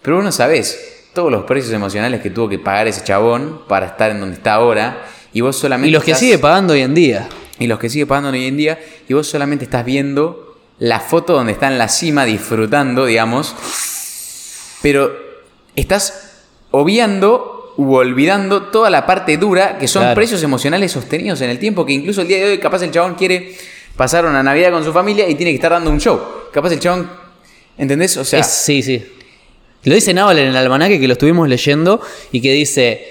Pero 0.00 0.16
vos 0.16 0.24
no 0.24 0.32
sabés 0.32 1.08
todos 1.12 1.30
los 1.30 1.44
precios 1.44 1.72
emocionales 1.72 2.20
que 2.20 2.30
tuvo 2.30 2.48
que 2.48 2.58
pagar 2.58 2.88
ese 2.88 3.04
chabón 3.04 3.60
para 3.68 3.86
estar 3.86 4.10
en 4.10 4.20
donde 4.20 4.36
está 4.36 4.54
ahora. 4.54 5.04
Y 5.32 5.40
vos 5.42 5.56
solamente. 5.56 5.88
Y 5.88 5.92
los 5.92 6.02
que 6.04 6.12
estás- 6.12 6.20
sigue 6.20 6.38
pagando 6.38 6.72
hoy 6.74 6.80
en 6.80 6.94
día. 6.94 7.28
Y 7.58 7.66
los 7.66 7.78
que 7.78 7.88
sigue 7.90 8.06
pagando 8.06 8.30
hoy 8.30 8.46
en 8.46 8.56
día. 8.56 8.80
Y 9.08 9.14
vos 9.14 9.26
solamente 9.26 9.64
estás 9.64 9.84
viendo 9.84 10.56
la 10.78 11.00
foto 11.00 11.34
donde 11.34 11.52
está 11.52 11.68
en 11.68 11.78
la 11.78 11.88
cima 11.88 12.24
disfrutando, 12.24 13.06
digamos. 13.06 13.54
Pero 14.82 15.12
estás 15.76 16.23
obviando 16.74 17.72
u 17.76 17.94
olvidando 17.94 18.64
toda 18.64 18.88
la 18.90 19.04
parte 19.06 19.36
dura 19.36 19.78
que 19.78 19.88
son 19.88 20.02
Claro. 20.02 20.14
precios 20.14 20.42
emocionales 20.42 20.92
sostenidos 20.92 21.40
en 21.40 21.50
el 21.50 21.58
tiempo. 21.58 21.84
Que 21.84 21.92
incluso 21.92 22.20
el 22.22 22.28
día 22.28 22.38
de 22.38 22.44
hoy, 22.52 22.58
capaz 22.58 22.82
el 22.82 22.90
chabón 22.90 23.14
quiere 23.14 23.54
pasar 23.96 24.24
una 24.26 24.42
Navidad 24.42 24.70
con 24.70 24.84
su 24.84 24.92
familia 24.92 25.28
y 25.28 25.34
tiene 25.34 25.50
que 25.52 25.56
estar 25.56 25.72
dando 25.72 25.90
un 25.90 25.98
show. 26.00 26.20
Capaz 26.52 26.72
el 26.72 26.80
chabón. 26.80 27.10
¿Entendés? 27.76 28.16
O 28.16 28.24
sea. 28.24 28.38
Es- 28.40 28.46
sí, 28.46 28.82
sí. 28.82 29.04
Lo 29.84 29.94
dice 29.94 30.14
Naval 30.14 30.38
en 30.38 30.48
el 30.48 30.56
almanaque 30.56 30.98
que 31.00 31.06
lo 31.08 31.12
estuvimos 31.14 31.48
leyendo 31.48 32.00
y 32.32 32.40
que 32.40 32.52
dice, 32.52 33.06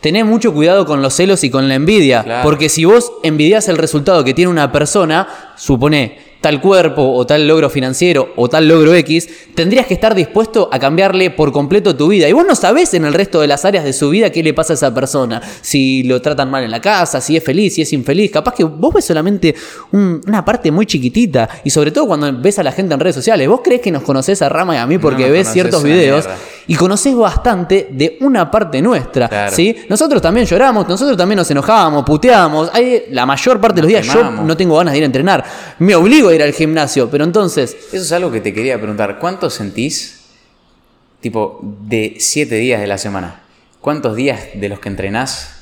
tened 0.00 0.24
mucho 0.24 0.52
cuidado 0.54 0.84
con 0.86 1.02
los 1.02 1.14
celos 1.14 1.42
y 1.42 1.50
con 1.50 1.68
la 1.68 1.74
envidia, 1.74 2.22
Claro. 2.22 2.42
porque 2.44 2.68
si 2.68 2.84
vos 2.84 3.10
envidias 3.24 3.68
el 3.68 3.78
resultado 3.78 4.22
que 4.22 4.32
tiene 4.34 4.50
una 4.50 4.70
persona, 4.70 5.26
supone, 5.56 6.18
tal 6.40 6.60
cuerpo 6.60 7.02
o 7.14 7.26
tal 7.26 7.48
logro 7.48 7.68
financiero 7.68 8.32
o 8.36 8.48
tal 8.48 8.68
logro 8.68 8.94
X, 8.94 9.28
tendrías 9.54 9.86
que 9.86 9.94
estar 9.94 10.14
dispuesto 10.14 10.68
a 10.72 10.78
cambiarle 10.78 11.30
por 11.30 11.50
completo 11.52 11.96
tu 11.96 12.08
vida. 12.08 12.28
Y 12.28 12.32
vos 12.32 12.46
no 12.46 12.54
sabés 12.54 12.94
en 12.94 13.04
el 13.04 13.12
resto 13.12 13.40
de 13.40 13.48
las 13.48 13.64
áreas 13.64 13.84
de 13.84 13.92
su 13.92 14.10
vida 14.10 14.30
qué 14.30 14.42
le 14.42 14.54
pasa 14.54 14.72
a 14.72 14.74
esa 14.74 14.94
persona. 14.94 15.42
Si 15.62 16.04
lo 16.04 16.22
tratan 16.22 16.50
mal 16.50 16.62
en 16.62 16.70
la 16.70 16.80
casa, 16.80 17.20
si 17.20 17.36
es 17.36 17.42
feliz, 17.42 17.74
si 17.74 17.82
es 17.82 17.92
infeliz. 17.92 18.30
Capaz 18.30 18.54
que 18.54 18.64
vos 18.64 18.94
ves 18.94 19.04
solamente 19.04 19.54
un- 19.92 20.20
una 20.26 20.44
parte 20.44 20.70
muy 20.70 20.86
chiquitita. 20.86 21.48
Y 21.64 21.70
sobre 21.70 21.90
todo 21.90 22.06
cuando 22.06 22.32
ves 22.40 22.58
a 22.58 22.62
la 22.62 22.70
gente 22.72 22.94
en 22.94 23.00
redes 23.00 23.16
sociales. 23.16 23.48
Vos 23.48 23.60
crees 23.64 23.80
que 23.80 23.90
nos 23.90 24.02
conocés 24.02 24.40
a 24.42 24.48
Rama 24.48 24.74
y 24.76 24.78
a 24.78 24.86
mí 24.86 24.98
porque 24.98 25.28
ves 25.30 25.48
ciertos 25.48 25.82
videos 25.82 26.24
mierda. 26.26 26.40
y 26.68 26.74
conocés 26.76 27.16
bastante 27.16 27.88
de 27.90 28.16
una 28.20 28.50
parte 28.50 28.80
nuestra. 28.80 29.28
Claro. 29.28 29.54
¿sí? 29.54 29.74
Nosotros 29.88 30.22
también 30.22 30.46
lloramos, 30.46 30.88
nosotros 30.88 31.16
también 31.16 31.36
nos 31.38 31.50
enojábamos, 31.50 32.04
puteábamos. 32.04 32.70
Hay, 32.72 33.04
la 33.10 33.26
mayor 33.26 33.60
parte 33.60 33.76
de 33.76 33.82
los 33.82 33.88
días 33.88 34.06
yo 34.06 34.30
no 34.30 34.56
tengo 34.56 34.76
ganas 34.76 34.92
de 34.92 34.98
ir 34.98 35.02
a 35.04 35.06
entrenar. 35.06 35.44
Me 35.80 35.94
obligo 35.94 36.27
a 36.28 36.34
ir 36.34 36.42
al 36.42 36.52
gimnasio, 36.52 37.08
pero 37.10 37.24
entonces, 37.24 37.76
Eso 37.92 38.02
es 38.04 38.12
algo 38.12 38.30
que 38.30 38.40
te 38.40 38.52
quería 38.54 38.76
preguntar. 38.78 39.18
¿Cuánto 39.18 39.50
sentís, 39.50 40.20
tipo, 41.20 41.60
de 41.62 42.16
siete 42.18 42.56
días 42.56 42.80
de 42.80 42.86
la 42.86 42.98
semana? 42.98 43.40
¿Cuántos 43.80 44.16
días 44.16 44.40
de 44.54 44.68
los 44.68 44.80
que 44.80 44.88
entrenás 44.88 45.54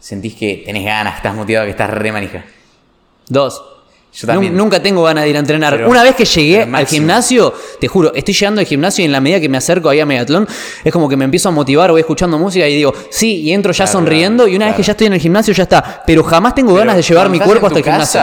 sentís 0.00 0.34
que 0.34 0.62
tenés 0.64 0.84
ganas, 0.84 1.14
que 1.14 1.18
estás 1.18 1.34
motivado, 1.34 1.66
que 1.66 1.70
estás 1.72 1.90
re 1.90 2.12
manija? 2.12 2.44
dos. 3.28 3.62
Yo 4.14 4.26
también. 4.26 4.52
Nun- 4.52 4.58
Nunca 4.64 4.82
tengo 4.82 5.02
ganas 5.04 5.24
de 5.24 5.30
ir 5.30 5.36
a 5.36 5.38
entrenar. 5.38 5.74
Pero- 5.74 5.88
Una 5.88 6.02
vez 6.02 6.14
que 6.14 6.26
llegué 6.26 6.62
al 6.70 6.86
gimnasio, 6.86 7.54
te 7.80 7.88
juro, 7.88 8.12
estoy 8.14 8.34
llegando 8.34 8.60
al 8.60 8.66
gimnasio 8.66 9.00
y 9.02 9.06
en 9.06 9.12
la 9.12 9.20
medida 9.22 9.40
que 9.40 9.48
me 9.48 9.56
acerco 9.56 9.88
ahí 9.88 10.00
a 10.00 10.04
Megatlón, 10.06 10.46
es 10.84 10.92
como 10.92 11.08
que 11.08 11.16
me 11.16 11.24
empiezo 11.24 11.48
a 11.48 11.52
motivar, 11.52 11.90
voy 11.92 12.00
escuchando 12.02 12.38
música 12.38 12.68
y 12.68 12.76
digo, 12.76 12.92
sí, 13.10 13.40
y 13.40 13.52
entro 13.52 13.72
ya 13.72 13.84
Claro, 13.86 13.92
sonriendo 13.92 14.46
y 14.46 14.54
una 14.56 14.66
vez 14.66 14.74
que 14.76 14.82
ya 14.82 14.92
estoy 14.92 15.06
en 15.06 15.14
el 15.14 15.20
gimnasio 15.20 15.54
ya 15.54 15.62
está. 15.62 16.02
Pero 16.06 16.22
jamás 16.24 16.54
tengo 16.54 16.74
ganas 16.74 16.96
de 16.96 17.02
llevar 17.02 17.30
mi 17.30 17.38
cuerpo 17.40 17.68
hasta 17.68 17.78
el 17.78 17.84
tu 17.84 17.90
gimnasio. 17.90 18.20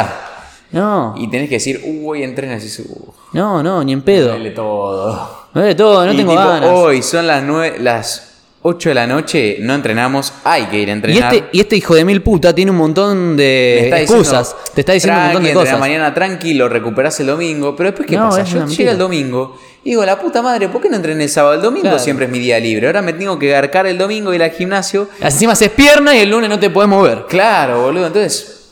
No, 0.71 1.15
Y 1.17 1.27
tenés 1.29 1.49
que 1.49 1.55
decir, 1.55 1.81
uh, 1.83 2.09
hoy 2.09 2.23
entrenas 2.23 2.63
y 2.63 2.81
uh, 2.83 3.13
no, 3.33 3.63
no, 3.63 3.83
ni 3.83 3.93
en 3.93 4.01
pedo. 4.03 4.29
duele 4.29 4.51
todo. 4.51 5.39
Me 5.53 5.61
duele 5.61 5.75
todo, 5.75 6.05
no 6.05 6.13
Y 6.13 6.17
tengo 6.17 6.31
tipo, 6.31 6.43
ganas. 6.47 6.69
Hoy 6.71 7.01
son 7.01 7.25
las 7.25 7.43
nueve, 7.43 7.77
las 7.79 8.25
8 8.61 8.89
de 8.89 8.95
la 8.95 9.07
noche, 9.07 9.57
no 9.61 9.73
entrenamos, 9.73 10.31
hay 10.43 10.65
que 10.65 10.77
ir 10.79 10.89
a 10.89 10.91
Y 10.91 10.93
entrenar. 10.95 11.33
este, 11.33 11.49
y 11.53 11.59
este 11.61 11.75
hijo 11.77 11.95
de 11.95 12.03
mil 12.05 12.21
puta 12.21 12.53
tiene 12.53 12.69
un 12.71 12.77
montón 12.77 13.35
Me 13.35 13.41
de 13.43 13.79
está 13.85 13.99
excusas. 14.01 14.49
diciendo, 14.49 14.71
te 14.75 14.81
está 14.81 14.93
diciendo 14.93 15.17
un 15.19 15.23
montón 15.27 15.43
de 15.43 15.49
"Tranqui, 15.49 15.59
entrená 15.59 15.77
cosas. 15.77 15.79
mañana 15.79 16.13
tranquilo, 16.13 16.69
recuperás 16.69 17.19
el 17.21 17.27
domingo. 17.27 17.75
Pero 17.75 17.89
después, 17.91 18.07
¿qué 18.07 18.17
No, 18.17 18.29
pasa? 18.29 18.43
Yo 18.43 18.65
llega 18.67 18.91
el 18.91 18.97
domingo 18.97 19.57
y 19.85 19.91
digo, 19.91 20.05
la 20.05 20.19
puta 20.19 20.41
madre, 20.41 20.67
¿por 20.69 20.81
qué 20.81 20.89
no 20.89 20.97
entrené 20.97 21.23
el 21.23 21.29
sábado? 21.29 21.55
El 21.55 21.61
domingo 21.61 21.83
Claro. 21.83 21.99
siempre 21.99 22.25
es 22.25 22.31
mi 22.31 22.37
día 22.39 22.59
libre. 22.59 22.85
Ahora 22.87 23.01
me 23.01 23.13
tengo 23.13 23.39
que 23.39 23.47
garcar 23.47 23.87
el 23.87 23.97
domingo 23.97 24.33
y 24.33 24.35
ir 24.35 24.43
al 24.43 24.51
gimnasio. 24.51 25.07
Encima 25.21 25.53
haces 25.53 25.69
pierna 25.69 26.13
y 26.15 26.19
el 26.19 26.29
lunes 26.29 26.49
no 26.49 26.59
te 26.59 26.69
podés 26.69 26.89
mover. 26.89 27.25
Claro, 27.29 27.81
boludo. 27.83 28.07
Entonces, 28.07 28.67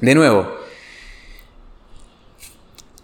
de 0.00 0.14
nuevo. 0.16 0.57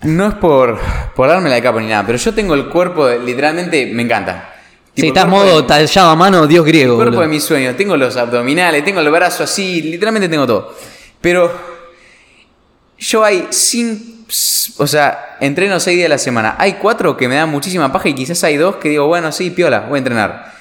No 0.05 0.29
es 0.29 0.35
por, 0.35 0.79
por 1.15 1.29
darme 1.29 1.51
la 1.51 1.61
capa 1.63 1.81
ni 1.81 1.89
nada, 1.89 2.05
pero 2.07 2.19
yo 2.19 2.33
tengo 2.35 2.55
el 2.55 2.69
cuerpo, 2.69 3.09
literalmente, 3.09 3.87
me 3.87 4.03
encanta. 4.03 4.51
Si 4.97 5.09
estás 5.09 5.27
modo 5.27 5.63
de- 5.63 5.67
tallado 5.67 6.11
a 6.11 6.17
mano, 6.17 6.47
Dios 6.47 6.65
griego. 6.65 6.93
el 6.95 6.99
cuerpo 7.09 7.21
de 7.23 7.27
mis 7.29 7.43
sueños. 7.43 7.77
Tengo 7.77 7.97
los 7.97 8.17
abdominales, 8.17 8.85
tengo 8.85 9.01
el 9.01 9.11
brazo 9.11 9.43
así, 9.45 9.83
literalmente 9.83 10.29
tengo 10.29 10.47
todo. 10.47 10.75
Pero 11.21 11.51
yo 12.99 13.25
hay 13.25 13.49
sin, 13.51 14.25
o 14.79 14.87
sea, 14.87 15.37
entreno 15.41 15.81
seis 15.81 15.97
días 15.97 16.07
a 16.07 16.11
la 16.11 16.19
semana. 16.19 16.55
Hay 16.59 16.75
cuatro 16.75 17.17
que 17.17 17.27
me 17.29 17.35
dan 17.37 17.49
muchísima 17.51 17.93
paja 17.93 18.09
y 18.09 18.15
quizás 18.15 18.45
hay 18.45 18.57
dos 18.57 18.77
que 18.77 18.91
digo, 18.91 19.07
bueno, 19.07 19.33
sí, 19.33 19.51
piola, 19.51 19.81
voy 19.81 19.97
a 19.97 19.99
entrenar. 19.99 20.55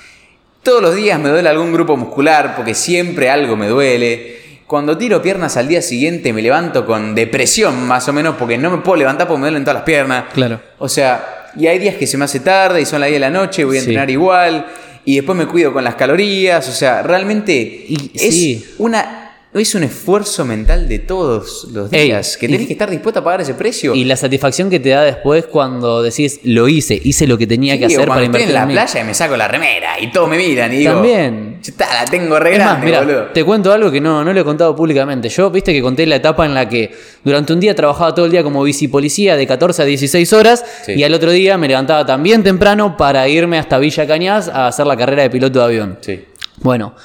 Todos 0.64 0.82
los 0.82 0.96
días 0.96 1.20
me 1.20 1.30
duele 1.30 1.50
algún 1.50 1.74
grupo 1.74 1.96
muscular 1.98 2.56
porque 2.56 2.74
siempre 2.74 3.30
algo 3.30 3.56
me 3.56 3.68
duele. 3.68 4.42
Cuando 4.74 4.98
tiro 4.98 5.22
piernas 5.22 5.56
al 5.56 5.68
día 5.68 5.84
siguiente 5.84 6.34
me 6.34 6.42
levanto 6.42 6.84
con 6.88 7.14
depresión 7.14 7.86
más 7.86 8.08
o 8.10 8.14
menos 8.14 8.38
porque 8.40 8.58
no 8.58 8.72
me 8.72 8.80
puedo 8.80 8.96
levantar 8.96 9.28
porque 9.28 9.42
me 9.42 9.46
duelen 9.46 9.64
todas 9.64 9.76
las 9.76 9.84
piernas. 9.84 10.24
Claro. 10.34 10.60
O 10.80 10.90
sea, 10.90 11.52
y 11.56 11.68
hay 11.68 11.78
días 11.78 11.94
que 11.94 12.08
se 12.08 12.18
me 12.18 12.26
hace 12.26 12.40
tarde 12.40 12.82
y 12.82 12.86
son 12.88 13.00
las 13.02 13.10
10 13.10 13.18
de 13.18 13.20
la 13.20 13.30
noche, 13.30 13.66
voy 13.66 13.78
a 13.78 13.82
Sí. 13.82 13.86
entrenar 13.86 14.10
igual 14.10 14.66
y 15.06 15.18
después 15.18 15.38
me 15.38 15.46
cuido 15.46 15.72
con 15.74 15.84
las 15.84 15.94
calorías, 15.94 16.68
o 16.68 16.72
sea, 16.72 17.04
realmente 17.04 17.54
Y- 17.54 18.10
es 18.16 18.34
sí. 18.34 18.66
una 18.80 19.23
es 19.62 19.76
un 19.76 19.84
esfuerzo 19.84 20.46
mental 20.46 20.88
de 20.90 21.00
todos 21.00 21.68
los 21.74 21.92
Ey, 21.94 22.06
días 22.08 22.38
que 22.38 22.48
y- 22.48 22.50
tenés 22.50 22.68
que 22.68 22.74
estar 22.74 22.90
dispuesto 22.90 23.20
a 23.20 23.24
pagar 23.24 23.42
ese 23.42 23.54
precio. 23.54 23.94
Y 23.94 24.04
la 24.06 24.16
satisfacción 24.18 24.70
que 24.70 24.80
te 24.80 24.90
da 24.90 25.04
después 25.04 25.46
cuando 25.46 26.02
decís, 26.02 26.40
lo 26.44 26.68
hice, 26.68 27.00
hice 27.04 27.28
lo 27.28 27.38
que 27.38 27.46
tenía 27.46 27.78
que 27.78 27.88
Sí, 27.88 27.96
hacer 27.96 28.08
para 28.08 28.22
estoy 28.22 28.26
invertir 28.28 28.50
en 28.50 28.54
la 28.56 28.62
en 28.62 28.68
mí. 28.68 28.74
playa 28.74 29.02
y 29.02 29.04
me 29.04 29.14
saco 29.14 29.38
la 29.38 29.48
remera 29.48 30.00
y 30.00 30.12
todos 30.12 30.28
me 30.30 30.38
miran 30.38 30.74
y 30.74 30.78
digo, 30.78 30.94
También. 30.94 31.60
"Ya 31.62 31.72
está, 31.72 31.94
la 31.94 32.06
tengo 32.06 32.40
re 32.40 32.54
Es 32.54 32.60
más, 32.60 32.82
grande, 32.84 33.14
boludo. 33.14 33.26
te 33.34 33.44
cuento 33.44 33.72
algo 33.72 33.92
que 33.92 34.02
no, 34.02 34.24
no 34.24 34.34
lo 34.34 34.40
he 34.40 34.44
contado 34.44 34.76
públicamente. 34.76 35.30
Yo, 35.30 35.50
viste 35.52 35.72
que 35.72 35.82
conté 35.82 36.06
la 36.06 36.16
etapa 36.16 36.46
en 36.46 36.54
la 36.54 36.68
que 36.68 36.92
durante 37.24 37.54
un 37.54 37.60
día 37.60 37.76
trabajaba 37.76 38.16
todo 38.16 38.26
el 38.26 38.32
día 38.32 38.44
como 38.44 38.64
bicipolicía 38.64 39.36
de 39.36 39.46
14 39.46 39.82
a 39.82 39.86
16 39.86 40.34
horas 40.34 40.66
Sí. 40.86 40.94
y 40.94 41.04
al 41.04 41.14
otro 41.14 41.32
día 41.32 41.58
me 41.58 41.68
levantaba 41.68 42.06
también 42.06 42.44
temprano 42.44 42.98
para 42.98 43.28
irme 43.28 43.60
hasta 43.60 43.78
Villa 43.78 44.08
Cañas 44.08 44.48
a 44.48 44.68
hacer 44.68 44.88
la 44.88 44.98
carrera 44.98 45.24
de 45.24 45.30
piloto 45.30 45.60
de 45.60 45.66
avión. 45.66 45.98
Sí. 46.02 46.26
Bueno, 46.62 46.96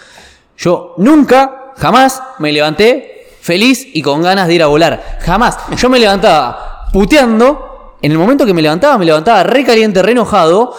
yo 0.56 0.94
nunca, 0.98 1.57
jamás 1.78 2.22
me 2.38 2.52
levanté 2.52 3.26
feliz 3.40 3.86
y 3.94 4.02
con 4.02 4.22
ganas 4.22 4.46
de 4.48 4.54
ir 4.54 4.62
a 4.62 4.66
volar. 4.66 5.18
Jamás. 5.20 5.56
Yo 5.76 5.88
me 5.88 5.98
levantaba 5.98 6.88
puteando. 6.92 7.96
En 8.02 8.12
el 8.12 8.18
momento 8.18 8.46
que 8.46 8.54
me 8.54 8.62
levantaba, 8.62 8.96
me 8.98 9.04
levantaba 9.04 9.42
re 9.42 9.64
caliente, 9.64 10.02
re 10.02 10.12
enojado. 10.12 10.74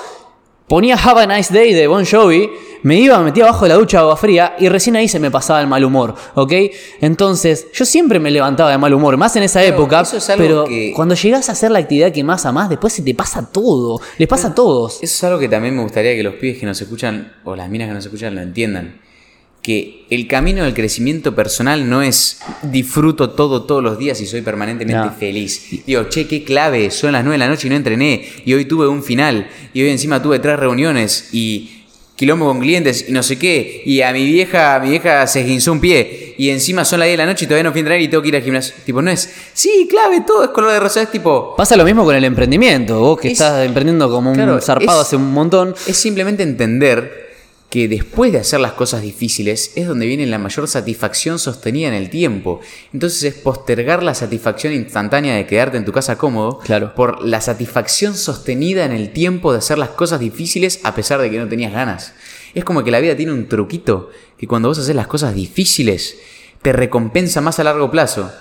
Ponía 0.67 0.95
Have 0.95 1.23
a 1.23 1.25
Nice 1.37 1.51
Day 1.53 1.73
de 1.73 1.87
Bon 1.87 2.05
Jovi. 2.05 2.49
Me 2.83 2.95
iba, 2.95 3.17
me 3.17 3.25
metía 3.25 3.43
abajo 3.43 3.65
de 3.65 3.69
la 3.69 3.75
ducha 3.75 3.99
agua 3.99 4.15
fría 4.15 4.55
y 4.57 4.69
recién 4.69 4.95
ahí 4.95 5.09
se 5.09 5.19
me 5.19 5.29
pasaba 5.29 5.59
el 5.59 5.67
mal 5.67 5.83
humor, 5.83 6.15
¿ok? 6.35 6.53
Entonces, 7.01 7.67
yo 7.73 7.83
siempre 7.85 8.19
me 8.19 8.31
levantaba 8.31 8.71
de 8.71 8.77
mal 8.77 8.93
humor, 8.93 9.17
más 9.17 9.35
en 9.35 9.43
esa 9.43 9.61
época. 9.63 9.99
eso 10.01 10.15
es 10.17 10.29
algo 10.29 10.41
pero 10.43 10.63
que- 10.63 10.93
cuando 10.95 11.15
llegás 11.15 11.49
a 11.49 11.51
hacer 11.53 11.71
la 11.71 11.79
actividad 11.79 12.13
que 12.13 12.23
más 12.23 12.45
amás, 12.45 12.69
después 12.69 12.93
se 12.93 13.01
te 13.01 13.13
pasa 13.13 13.51
todo. 13.51 13.99
Les 14.17 14.27
pasa 14.29 14.49
a 14.49 14.55
todos. 14.55 14.93
Eso 15.01 15.03
es 15.03 15.23
algo 15.25 15.39
que 15.39 15.49
también 15.49 15.75
me 15.75 15.81
gustaría 15.83 16.13
que 16.15 16.23
los 16.23 16.35
pibes 16.35 16.57
que 16.59 16.65
nos 16.65 16.79
escuchan, 16.81 17.33
o 17.43 17.55
las 17.55 17.67
minas 17.69 17.87
que 17.89 17.93
nos 17.95 18.05
escuchan, 18.05 18.33
lo 18.35 18.41
entiendan. 18.41 19.01
Que 19.69 20.05
el 20.09 20.25
camino 20.27 20.63
del 20.63 20.73
crecimiento 20.73 21.35
personal 21.35 21.87
no 21.87 22.01
es 22.01 22.39
disfruto 22.63 23.29
todo 23.29 23.65
todos 23.67 23.83
los 23.83 23.99
días 23.99 24.19
y 24.19 24.25
soy 24.25 24.41
permanentemente 24.41 25.05
No. 25.05 25.13
feliz. 25.13 25.83
Digo, 25.85 26.05
che, 26.09 26.25
qué 26.27 26.43
clave, 26.43 26.89
son 26.89 27.11
las 27.11 27.23
9 27.23 27.35
de 27.35 27.37
la 27.37 27.47
noche 27.47 27.67
y 27.67 27.69
no 27.69 27.75
entrené. 27.75 28.27
Y 28.45 28.53
hoy 28.55 28.65
tuve 28.65 28.87
un 28.87 29.03
final. 29.03 29.47
Y 29.75 29.83
hoy 29.83 29.89
encima 29.89 30.23
tuve 30.23 30.39
tres 30.39 30.57
reuniones 30.57 31.29
y 31.33 31.83
quilombo 32.15 32.47
con 32.47 32.59
clientes 32.61 33.05
y 33.07 33.11
no 33.11 33.21
sé 33.21 33.37
qué. 33.37 33.83
Y 33.85 34.01
a 34.01 34.11
mi 34.11 34.25
vieja, 34.25 34.73
a 34.75 34.79
mi 34.79 34.89
vieja 34.89 35.27
se 35.27 35.41
esguinzó 35.41 35.71
un 35.71 35.79
pie. 35.81 36.33
Y 36.39 36.49
encima 36.49 36.83
son 36.83 37.01
las 37.01 37.05
10 37.07 37.13
de 37.19 37.23
la 37.23 37.31
noche 37.31 37.45
y 37.45 37.47
todavía 37.47 37.65
no 37.65 37.71
fui 37.71 37.77
a 37.77 37.81
entrenar 37.81 38.01
y 38.01 38.07
tengo 38.07 38.23
que 38.23 38.29
ir 38.29 38.35
al 38.37 38.41
gimnasio. 38.41 38.73
Tipo, 38.87 39.03
no 39.03 39.11
es, 39.11 39.29
sí, 39.53 39.87
clave, 39.87 40.21
todo 40.25 40.45
es 40.45 40.49
color 40.49 40.71
de 40.71 40.79
rosa. 40.79 41.03
Es 41.03 41.11
tipo, 41.11 41.53
Pasa 41.55 41.77
lo 41.77 41.85
mismo 41.85 42.03
con 42.05 42.15
el 42.15 42.23
emprendimiento. 42.23 42.99
Vos 42.99 43.19
que 43.19 43.27
Es- 43.27 43.33
estás 43.33 43.63
emprendiendo 43.63 44.09
como 44.09 44.31
un 44.31 44.35
Claro, 44.35 44.59
zarpado 44.61 45.01
es- 45.01 45.07
hace 45.09 45.15
un 45.15 45.31
montón. 45.31 45.75
Es 45.85 45.95
simplemente 45.97 46.41
entender 46.41 47.28
que 47.69 47.87
después 47.87 48.31
de 48.31 48.39
hacer 48.39 48.59
las 48.59 48.71
cosas 48.71 49.03
difíciles 49.03 49.73
es 49.75 49.87
donde 49.87 50.07
viene 50.07 50.25
la 50.25 50.39
mayor 50.39 50.67
satisfacción 50.67 51.37
sostenida 51.37 51.87
en 51.87 51.93
el 51.93 52.09
tiempo. 52.09 52.61
Entonces 52.93 53.21
es 53.23 53.33
postergar 53.35 54.01
la 54.01 54.15
satisfacción 54.15 54.73
instantánea 54.73 55.35
de 55.35 55.45
quedarte 55.45 55.77
en 55.77 55.85
tu 55.85 55.91
casa 55.91 56.17
cómodo 56.17 56.57
Claro. 56.59 56.95
por 56.95 57.23
la 57.23 57.41
satisfacción 57.41 58.15
sostenida 58.15 58.85
en 58.85 58.91
el 58.91 59.11
tiempo 59.11 59.51
de 59.51 59.59
hacer 59.59 59.77
las 59.77 59.89
cosas 59.89 60.19
difíciles 60.19 60.79
a 60.83 60.95
pesar 60.95 61.21
de 61.21 61.29
que 61.29 61.37
no 61.37 61.47
tenías 61.47 61.71
ganas. 61.71 62.13
Es 62.55 62.63
como 62.63 62.83
que 62.83 62.89
la 62.89 62.99
vida 62.99 63.15
tiene 63.15 63.33
un 63.33 63.47
truquito 63.47 64.09
que 64.39 64.47
cuando 64.47 64.69
vos 64.69 64.79
haces 64.79 64.95
las 64.95 65.05
cosas 65.05 65.35
difíciles 65.35 66.17
te 66.63 66.73
recompensa 66.73 67.39
más 67.39 67.59
a 67.59 67.63
largo 67.63 67.91
plazo. 67.91 68.31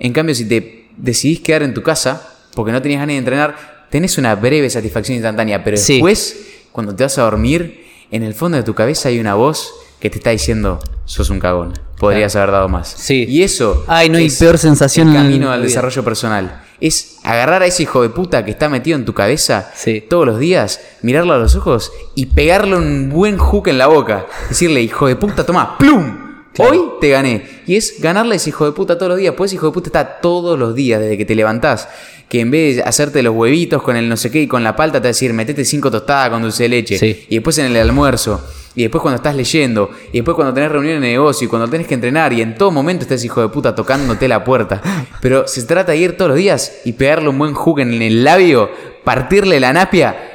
En 0.00 0.12
cambio, 0.12 0.34
si 0.34 0.46
te 0.48 0.88
decidís 0.96 1.38
quedar 1.40 1.62
en 1.62 1.74
tu 1.74 1.82
casa 1.84 2.28
porque 2.56 2.72
no 2.72 2.82
tenías 2.82 2.98
ganas 3.00 3.14
de 3.14 3.18
entrenar, 3.18 3.86
tenés 3.90 4.18
una 4.18 4.34
breve 4.34 4.68
satisfacción 4.68 5.14
instantánea, 5.14 5.62
pero 5.62 5.76
Sí. 5.76 5.94
después, 5.94 6.36
cuando 6.72 6.92
te 6.96 7.04
vas 7.04 7.16
a 7.18 7.22
dormir, 7.22 7.83
en 8.14 8.22
el 8.22 8.34
fondo 8.34 8.56
de 8.56 8.62
tu 8.62 8.74
cabeza 8.74 9.08
hay 9.08 9.18
una 9.18 9.34
voz 9.34 9.74
que 10.00 10.08
te 10.10 10.18
está 10.18 10.30
diciendo, 10.30 10.78
sos 11.04 11.30
un 11.30 11.40
cagón, 11.40 11.72
podrías 11.98 12.36
haber 12.36 12.50
dado 12.52 12.68
más. 12.68 12.88
Sí. 12.96 13.24
Y 13.28 13.42
eso 13.42 13.84
Ay, 13.88 14.08
no 14.08 14.18
hay 14.18 14.30
peor 14.30 14.58
sensación 14.58 15.08
el 15.08 15.14
camino 15.14 15.50
al 15.50 15.62
desarrollo 15.62 16.04
personal. 16.04 16.60
Es 16.80 17.16
agarrar 17.22 17.62
a 17.62 17.66
ese 17.66 17.84
hijo 17.84 18.02
de 18.02 18.10
puta 18.10 18.44
que 18.44 18.50
está 18.50 18.68
metido 18.68 18.96
en 18.98 19.04
tu 19.04 19.14
cabeza 19.14 19.70
Sí. 19.74 20.04
todos 20.08 20.26
los 20.26 20.38
días, 20.38 20.80
mirarlo 21.02 21.32
a 21.32 21.38
los 21.38 21.54
ojos 21.56 21.90
y 22.14 22.26
pegarle 22.26 22.76
un 22.76 23.08
buen 23.10 23.38
hook 23.38 23.68
en 23.68 23.78
la 23.78 23.86
boca. 23.86 24.26
Decirle, 24.48 24.82
hijo 24.82 25.06
de 25.06 25.16
puta, 25.16 25.46
toma, 25.46 25.78
¡plum! 25.78 26.23
Claro. 26.54 26.70
Hoy 26.70 26.80
te 27.00 27.08
gané. 27.10 27.44
Y 27.66 27.74
es 27.74 28.00
ganarle 28.00 28.34
a 28.34 28.36
ese 28.36 28.50
hijo 28.50 28.64
de 28.64 28.72
puta 28.72 28.96
todos 28.96 29.10
los 29.10 29.18
días. 29.18 29.34
Pues 29.36 29.52
hijo 29.52 29.66
de 29.66 29.72
puta 29.72 29.88
está 29.88 30.20
todos 30.20 30.56
los 30.56 30.74
días 30.74 31.00
desde 31.00 31.18
que 31.18 31.24
te 31.24 31.34
levantás. 31.34 31.88
Que 32.28 32.40
en 32.40 32.50
vez 32.52 32.76
de 32.76 32.82
hacerte 32.82 33.22
los 33.24 33.34
huevitos 33.34 33.82
con 33.82 33.96
el 33.96 34.08
no 34.08 34.16
sé 34.16 34.30
qué 34.30 34.40
y 34.40 34.46
con 34.46 34.62
la 34.62 34.76
palta, 34.76 34.98
te 34.98 35.04
va 35.04 35.08
a 35.08 35.08
decir, 35.08 35.32
metete 35.32 35.64
cinco 35.64 35.90
tostadas 35.90 36.30
con 36.30 36.42
dulce 36.42 36.62
de 36.62 36.68
leche. 36.68 36.98
Sí. 36.98 37.26
Y 37.28 37.34
después 37.34 37.58
en 37.58 37.66
el 37.66 37.76
almuerzo. 37.76 38.40
Y 38.76 38.82
después 38.82 39.02
cuando 39.02 39.16
estás 39.16 39.34
leyendo. 39.34 39.90
Y 40.12 40.18
después 40.18 40.36
cuando 40.36 40.54
tenés 40.54 40.70
reuniones 40.70 41.00
de 41.00 41.08
negocio. 41.08 41.46
Y 41.46 41.48
cuando 41.48 41.68
tenés 41.68 41.88
que 41.88 41.94
entrenar. 41.94 42.32
Y 42.32 42.40
en 42.40 42.54
todo 42.54 42.70
momento 42.70 43.02
está 43.02 43.16
ese 43.16 43.26
hijo 43.26 43.40
de 43.40 43.48
puta 43.48 43.74
tocándote 43.74 44.28
la 44.28 44.44
puerta. 44.44 44.80
Pero 45.20 45.48
se 45.48 45.64
trata 45.64 45.90
de 45.90 45.98
ir 45.98 46.16
todos 46.16 46.30
los 46.30 46.38
días 46.38 46.82
y 46.84 46.92
pegarle 46.92 47.30
un 47.30 47.38
buen 47.38 47.54
hook 47.54 47.80
en 47.80 48.00
el 48.00 48.22
labio. 48.22 48.70
Partirle 49.02 49.58
la 49.58 49.72
napia. 49.72 50.30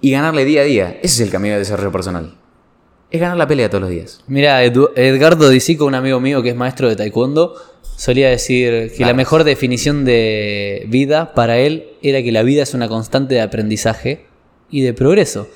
Y 0.00 0.10
ganarle 0.10 0.44
día 0.44 0.62
a 0.62 0.64
día. 0.64 0.98
Ese 1.02 1.14
es 1.14 1.20
el 1.20 1.30
camino 1.30 1.54
de 1.54 1.60
desarrollo 1.60 1.92
personal. 1.92 2.34
Es 3.10 3.20
ganar 3.20 3.36
la 3.36 3.46
pelea 3.46 3.70
todos 3.70 3.82
los 3.82 3.90
días. 3.90 4.20
Mira, 4.26 4.64
Edgardo 4.64 5.48
Disico, 5.48 5.84
un 5.84 5.94
amigo 5.94 6.18
mío 6.18 6.42
que 6.42 6.50
es 6.50 6.56
maestro 6.56 6.88
de 6.88 6.96
taekwondo, 6.96 7.54
solía 7.96 8.28
decir 8.28 8.92
que 8.96 9.04
la 9.04 9.14
mejor 9.14 9.44
definición 9.44 10.04
de 10.04 10.84
vida 10.88 11.32
para 11.34 11.58
él 11.58 11.90
era 12.02 12.22
que 12.22 12.32
la 12.32 12.42
vida 12.42 12.64
es 12.64 12.74
una 12.74 12.88
constante 12.88 13.34
de 13.34 13.40
aprendizaje 13.42 14.26
y 14.70 14.82
de 14.82 14.92
progreso. 14.92 15.48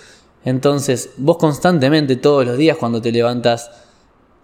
Entonces, 0.44 1.10
vos 1.16 1.36
constantemente, 1.38 2.16
todos 2.16 2.46
los 2.46 2.56
días, 2.56 2.76
cuando 2.76 3.02
te 3.02 3.12
levantas, 3.12 3.70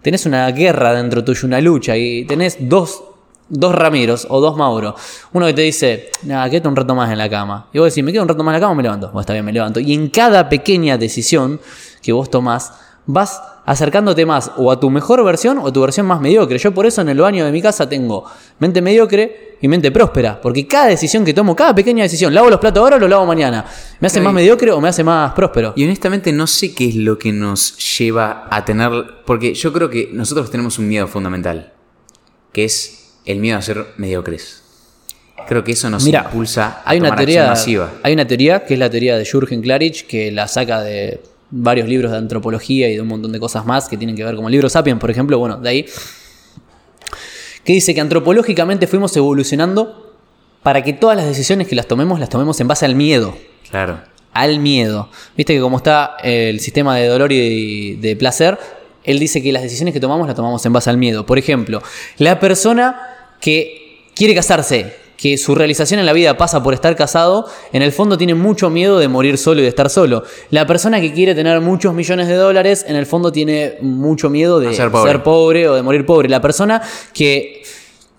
tenés 0.01 0.25
una 0.25 0.51
guerra 0.51 0.93
dentro 0.93 1.23
tuyo, 1.23 1.47
una 1.47 1.61
lucha, 1.61 1.97
y 1.97 2.25
tenés 2.25 2.57
dos, 2.59 3.03
dos 3.49 3.73
Ramiros 3.73 4.27
o 4.29 4.39
dos 4.41 4.55
Mauro. 4.57 4.95
Uno 5.33 5.47
que 5.47 5.53
te 5.53 5.61
dice, 5.61 6.11
nada, 6.23 6.49
quédate 6.49 6.67
un 6.67 6.75
rato 6.75 6.93
más 6.93 7.11
en 7.11 7.17
la 7.17 7.29
cama. 7.29 7.69
Y 7.73 7.79
vos 7.79 7.91
decís, 7.91 8.03
me 8.03 8.11
quedo 8.11 8.23
un 8.23 8.29
rato 8.29 8.43
más 8.43 8.51
en 8.53 8.55
la 8.55 8.59
cama 8.59 8.73
o 8.73 8.75
me 8.75 8.83
levanto. 8.83 9.07
Bueno, 9.07 9.21
está 9.21 9.33
bien, 9.33 9.45
me 9.45 9.53
levanto. 9.53 9.79
Y 9.79 9.93
en 9.93 10.09
cada 10.09 10.49
pequeña 10.49 10.97
decisión 10.97 11.59
que 12.03 12.11
vos 12.11 12.29
tomás, 12.29 12.73
vas 13.07 13.41
acercándote 13.65 14.25
más 14.25 14.51
o 14.57 14.71
a 14.71 14.79
tu 14.79 14.89
mejor 14.89 15.23
versión 15.23 15.57
o 15.57 15.67
a 15.67 15.73
tu 15.73 15.81
versión 15.81 16.05
más 16.05 16.21
mediocre. 16.21 16.57
Yo 16.57 16.73
por 16.73 16.85
eso 16.85 17.01
en 17.01 17.09
el 17.09 17.19
baño 17.19 17.43
de 17.45 17.51
mi 17.51 17.61
casa 17.61 17.89
tengo 17.89 18.25
mente 18.59 18.81
mediocre 18.81 19.57
y 19.61 19.67
mente 19.67 19.91
próspera. 19.91 20.39
Porque 20.39 20.67
cada 20.67 20.87
decisión 20.87 21.25
que 21.25 21.33
tomo, 21.33 21.55
cada 21.55 21.73
pequeña 21.73 22.03
decisión, 22.03 22.33
¿lavo 22.33 22.49
los 22.49 22.59
platos 22.59 22.81
ahora 22.81 22.97
o 22.97 22.99
los 22.99 23.09
lavo 23.09 23.25
mañana? 23.25 23.65
¿Me 23.99 24.07
hace 24.07 24.21
más 24.21 24.33
mediocre 24.33 24.71
o 24.71 24.79
me 24.79 24.89
hace 24.89 25.03
más 25.03 25.33
próspero? 25.33 25.73
Y 25.75 25.85
honestamente 25.85 26.31
no 26.31 26.45
sé 26.45 26.75
qué 26.75 26.89
es 26.89 26.95
lo 26.95 27.17
que 27.17 27.31
nos 27.31 27.97
lleva 27.97 28.47
a 28.51 28.63
tener... 28.63 28.91
Porque 29.25 29.53
yo 29.53 29.73
creo 29.73 29.89
que 29.89 30.09
nosotros 30.13 30.51
tenemos 30.51 30.77
un 30.77 30.87
miedo 30.87 31.07
fundamental, 31.07 31.73
que 32.51 32.65
es 32.65 33.15
el 33.25 33.39
miedo 33.39 33.57
a 33.57 33.61
ser 33.61 33.85
mediocres. 33.97 34.63
Creo 35.47 35.63
que 35.63 35.71
eso 35.71 35.89
nos 35.89 36.05
impulsa 36.05 36.81
a 36.83 36.91
hay 36.91 36.99
una 36.99 37.09
tomar 37.09 37.21
acción 37.21 37.35
teoría, 37.35 37.49
masiva. 37.49 37.91
hay 38.03 38.13
una 38.13 38.27
teoría 38.27 38.65
que 38.65 38.73
es 38.73 38.79
la 38.79 38.89
teoría 38.89 39.17
de 39.17 39.25
Jürgen 39.25 39.61
Klarich 39.61 40.05
que 40.05 40.29
la 40.29 40.47
saca 40.47 40.81
de 40.81 41.21
varios 41.49 41.87
libros 41.87 42.11
de 42.11 42.17
antropología 42.17 42.89
y 42.89 42.95
de 42.95 43.01
un 43.01 43.07
montón 43.07 43.31
de 43.31 43.39
cosas 43.39 43.65
más 43.65 43.87
que 43.87 43.97
tienen 43.97 44.15
que 44.15 44.23
ver 44.23 44.35
como 44.35 44.47
el 44.47 44.51
libro 44.51 44.69
Sapiens, 44.69 44.99
por 44.99 45.09
ejemplo, 45.11 45.37
bueno, 45.39 45.57
de 45.57 45.69
ahí 45.69 45.85
que 47.63 47.73
dice 47.73 47.93
que 47.93 48.01
antropológicamente 48.01 48.87
fuimos 48.87 49.15
evolucionando 49.17 50.13
para 50.63 50.83
que 50.83 50.93
todas 50.93 51.17
las 51.17 51.25
decisiones 51.25 51.67
que 51.67 51.75
las 51.75 51.87
tomemos 51.87 52.19
las 52.19 52.29
tomemos 52.29 52.59
en 52.61 52.67
base 52.67 52.85
al 52.85 52.95
miedo, 52.95 53.37
Claro. 53.69 53.99
al 54.33 54.59
miedo. 54.59 55.09
Viste 55.35 55.53
que 55.53 55.59
como 55.61 55.77
está 55.77 56.15
el 56.23 56.59
sistema 56.59 56.95
de 56.95 57.07
dolor 57.07 57.31
y 57.31 57.95
de 57.95 58.15
placer, 58.15 58.57
él 59.03 59.19
dice 59.19 59.41
que 59.41 59.51
las 59.51 59.63
decisiones 59.63 59.93
que 59.93 59.99
tomamos 59.99 60.27
las 60.27 60.35
tomamos 60.35 60.65
en 60.65 60.73
base 60.73 60.89
al 60.89 60.97
miedo. 60.97 61.25
Por 61.25 61.37
ejemplo, 61.37 61.81
la 62.17 62.39
persona 62.39 63.01
que 63.39 64.05
quiere 64.15 64.33
casarse, 64.35 64.93
que 65.17 65.37
su 65.37 65.55
realización 65.55 65.99
en 65.99 66.05
la 66.05 66.13
vida 66.13 66.37
pasa 66.37 66.63
por 66.63 66.73
estar 66.73 66.95
casado, 66.95 67.47
en 67.73 67.81
el 67.81 67.91
fondo 67.91 68.17
tiene 68.17 68.35
mucho 68.35 68.69
miedo 68.69 68.99
de 68.99 69.07
morir 69.07 69.37
solo 69.37 69.59
y 69.59 69.63
de 69.63 69.69
estar 69.69 69.89
solo. 69.89 70.23
La 70.51 70.67
persona 70.67 71.01
que 71.01 71.11
quiere 71.11 71.33
tener 71.35 71.59
muchos 71.59 71.93
millones 71.93 72.27
de 72.27 72.35
dólares, 72.35 72.85
en 72.87 72.95
el 72.95 73.07
fondo 73.07 73.31
tiene 73.31 73.77
mucho 73.81 74.29
miedo 74.29 74.59
de 74.59 74.69
A 74.69 74.73
ser 74.73 74.91
pobre. 74.91 75.11
ser 75.11 75.23
pobre 75.23 75.67
o 75.67 75.75
de 75.75 75.81
morir 75.81 76.05
pobre. 76.05 76.29
La 76.29 76.41
persona 76.41 76.81
que 77.13 77.63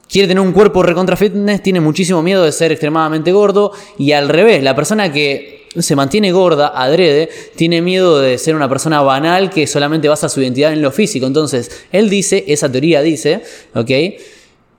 quiere 0.08 0.26
tener 0.26 0.42
un 0.42 0.52
cuerpo 0.52 0.82
recontra 0.82 1.16
fitness, 1.16 1.62
tiene 1.62 1.80
muchísimo 1.80 2.22
miedo 2.22 2.42
de 2.42 2.50
ser 2.50 2.72
extremadamente 2.72 3.30
gordo. 3.30 3.72
Y 3.96 4.12
al 4.12 4.28
revés, 4.28 4.62
la 4.62 4.74
persona 4.74 5.12
que 5.12 5.68
se 5.78 5.94
mantiene 5.94 6.32
gorda, 6.32 6.72
adrede, 6.74 7.28
tiene 7.54 7.80
miedo 7.80 8.18
de 8.18 8.38
ser 8.38 8.56
una 8.56 8.68
persona 8.68 9.02
banal 9.02 9.50
que 9.50 9.66
solamente 9.66 10.08
basa 10.08 10.28
su 10.28 10.40
identidad 10.40 10.72
en 10.72 10.82
lo 10.82 10.90
físico. 10.90 11.26
Entonces, 11.26 11.70
él 11.92 12.10
dice, 12.10 12.44
esa 12.48 12.70
teoría 12.72 13.02
dice, 13.02 13.42
¿ok? 13.74 13.90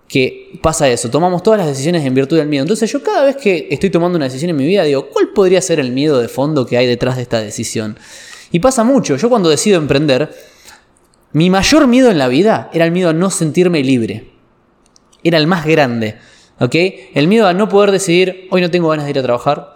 Que 0.10 0.60
pasa 0.62 0.90
eso, 0.90 1.10
tomamos 1.10 1.44
todas 1.44 1.60
las 1.60 1.68
decisiones 1.68 2.04
en 2.06 2.14
virtud 2.14 2.38
del 2.38 2.48
miedo. 2.48 2.64
Entonces 2.64 2.92
yo 2.92 3.02
cada 3.02 3.24
vez 3.24 3.38
que 3.38 3.68
estoy 3.70 3.90
tomando 3.90 4.18
una 4.18 4.26
decisión 4.26 4.50
en 4.50 4.58
mi 4.58 4.66
vida 4.66 4.84
digo, 4.84 5.08
¿cuál 5.08 5.30
podría 5.30 5.62
ser 5.62 5.80
el 5.80 5.92
miedo 5.92 6.20
de 6.20 6.28
fondo 6.28 6.66
que 6.66 6.78
hay 6.78 6.88
detrás 6.88 7.16
de 7.16 7.22
esta 7.22 7.40
decisión? 7.40 7.98
Y 8.52 8.60
pasa 8.60 8.84
mucho, 8.84 9.16
yo 9.16 9.30
cuando 9.30 9.50
decido 9.50 9.78
emprender, 9.78 10.36
mi 11.32 11.50
mayor 11.50 11.88
miedo 11.88 12.10
en 12.10 12.18
la 12.18 12.28
vida 12.28 12.70
era 12.74 12.84
el 12.86 12.92
miedo 12.92 13.10
a 13.10 13.14
no 13.14 13.30
sentirme 13.30 13.84
libre 13.84 14.40
era 15.24 15.38
el 15.38 15.48
más 15.48 15.66
grande. 15.66 16.16
¿Ok? 16.60 16.76
El 17.14 17.28
miedo 17.28 17.48
a 17.48 17.54
no 17.54 17.70
poder 17.70 17.92
decidir, 17.92 18.48
hoy 18.52 18.62
no 18.62 18.70
tengo 18.70 18.90
ganas 18.90 19.06
de 19.06 19.12
ir 19.12 19.20
a 19.20 19.24
trabajar, 19.24 19.76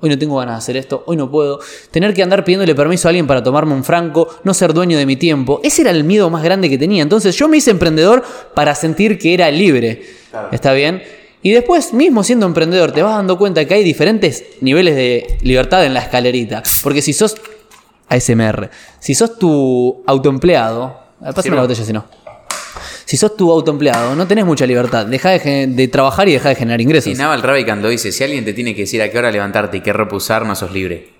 hoy 0.00 0.10
no 0.10 0.18
tengo 0.18 0.36
ganas 0.38 0.54
de 0.54 0.58
hacer 0.58 0.76
esto, 0.76 1.04
hoy 1.06 1.16
no 1.16 1.30
puedo. 1.30 1.60
Tener 1.90 2.14
que 2.14 2.22
andar 2.22 2.44
pidiéndole 2.44 2.74
permiso 2.74 3.08
a 3.08 3.10
alguien 3.10 3.26
para 3.26 3.42
tomarme 3.42 3.74
un 3.74 3.84
franco, 3.84 4.28
no 4.44 4.54
ser 4.54 4.72
dueño 4.72 4.98
de 4.98 5.06
mi 5.06 5.16
tiempo. 5.16 5.60
Ese 5.62 5.82
era 5.82 5.90
el 5.90 6.04
miedo 6.04 6.30
más 6.30 6.42
grande 6.42 6.68
que 6.68 6.78
tenía. 6.78 7.02
Entonces 7.02 7.36
yo 7.36 7.48
me 7.48 7.58
hice 7.58 7.70
emprendedor 7.70 8.22
para 8.54 8.74
sentir 8.74 9.18
que 9.18 9.34
era 9.34 9.50
libre. 9.50 10.02
¿Está 10.52 10.72
bien? 10.72 11.02
Y 11.42 11.52
después, 11.52 11.94
mismo 11.94 12.22
siendo 12.22 12.44
emprendedor, 12.46 12.92
te 12.92 13.02
vas 13.02 13.14
dando 13.16 13.38
cuenta 13.38 13.64
que 13.64 13.74
hay 13.74 13.82
diferentes 13.82 14.44
niveles 14.60 14.94
de 14.94 15.38
libertad 15.42 15.84
en 15.86 15.94
la 15.94 16.00
escalerita. 16.00 16.62
Porque 16.82 17.00
si 17.00 17.12
sos 17.14 17.36
ASMR, 18.08 18.68
si 18.98 19.14
sos 19.14 19.38
tu 19.38 20.02
autoempleado, 20.06 20.98
pásame 21.20 21.42
Sí, 21.42 21.50
la 21.50 21.62
botella 21.62 21.84
si 21.84 21.92
no. 21.92 22.04
Si 23.10 23.16
sos 23.16 23.36
tu 23.36 23.50
autoempleado, 23.50 24.14
no 24.14 24.24
tenés 24.28 24.44
mucha 24.44 24.64
libertad. 24.64 25.04
Deja 25.04 25.30
de, 25.30 25.88
trabajar 25.88 26.28
y 26.28 26.32
deja 26.34 26.50
de 26.50 26.54
generar 26.54 26.80
ingresos. 26.80 27.12
Y 27.12 27.16
Naval 27.16 27.42
Ravikant 27.42 27.82
lo 27.82 27.88
dice, 27.88 28.12
si 28.12 28.22
alguien 28.22 28.44
te 28.44 28.52
tiene 28.52 28.72
que 28.72 28.82
decir 28.82 29.02
a 29.02 29.10
qué 29.10 29.18
hora 29.18 29.32
levantarte 29.32 29.78
y 29.78 29.80
qué 29.80 29.92
ropa 29.92 30.14
usar, 30.14 30.46
no 30.46 30.54
sos 30.54 30.70
libre. 30.70 31.14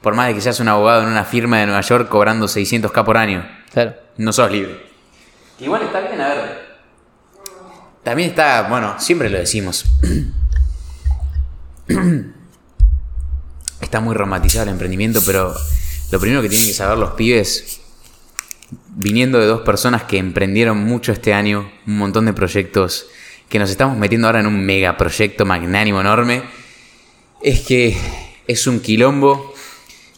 Por 0.00 0.14
más 0.14 0.28
de 0.28 0.34
que 0.36 0.40
seas 0.40 0.58
un 0.60 0.68
abogado 0.68 1.02
en 1.02 1.08
una 1.08 1.22
firma 1.26 1.58
de 1.58 1.66
Nueva 1.66 1.82
York 1.82 2.08
cobrando 2.08 2.46
600k 2.46 3.04
por 3.04 3.18
año, 3.18 3.46
Claro. 3.74 3.92
no 4.16 4.32
sos 4.32 4.50
libre. 4.50 4.86
Igual 5.60 5.82
está 5.82 6.00
bien, 6.00 6.18
a 6.18 6.28
ver. 6.28 6.64
También 8.02 8.30
está, 8.30 8.62
bueno, 8.62 8.94
siempre 8.98 9.28
lo 9.28 9.36
decimos. 9.36 9.84
Está 13.82 14.00
muy 14.00 14.14
romantizado 14.14 14.62
el 14.62 14.70
emprendimiento, 14.70 15.20
pero 15.26 15.54
lo 16.10 16.18
primero 16.18 16.40
que 16.40 16.48
tienen 16.48 16.68
que 16.68 16.72
saber 16.72 16.96
los 16.96 17.10
pibes, 17.10 17.82
viniendo 18.94 19.38
de 19.38 19.46
dos 19.46 19.62
personas 19.62 20.04
que 20.04 20.18
emprendieron 20.18 20.78
mucho 20.78 21.12
este 21.12 21.34
año, 21.34 21.70
un 21.86 21.98
montón 21.98 22.26
de 22.26 22.32
proyectos, 22.32 23.06
que 23.48 23.58
nos 23.58 23.70
estamos 23.70 23.96
metiendo 23.96 24.26
ahora 24.26 24.40
en 24.40 24.46
un 24.46 24.64
megaproyecto 24.64 25.44
magnánimo 25.44 26.00
enorme, 26.00 26.42
es 27.42 27.60
que 27.60 27.96
es 28.46 28.66
un 28.66 28.80
quilombo, 28.80 29.54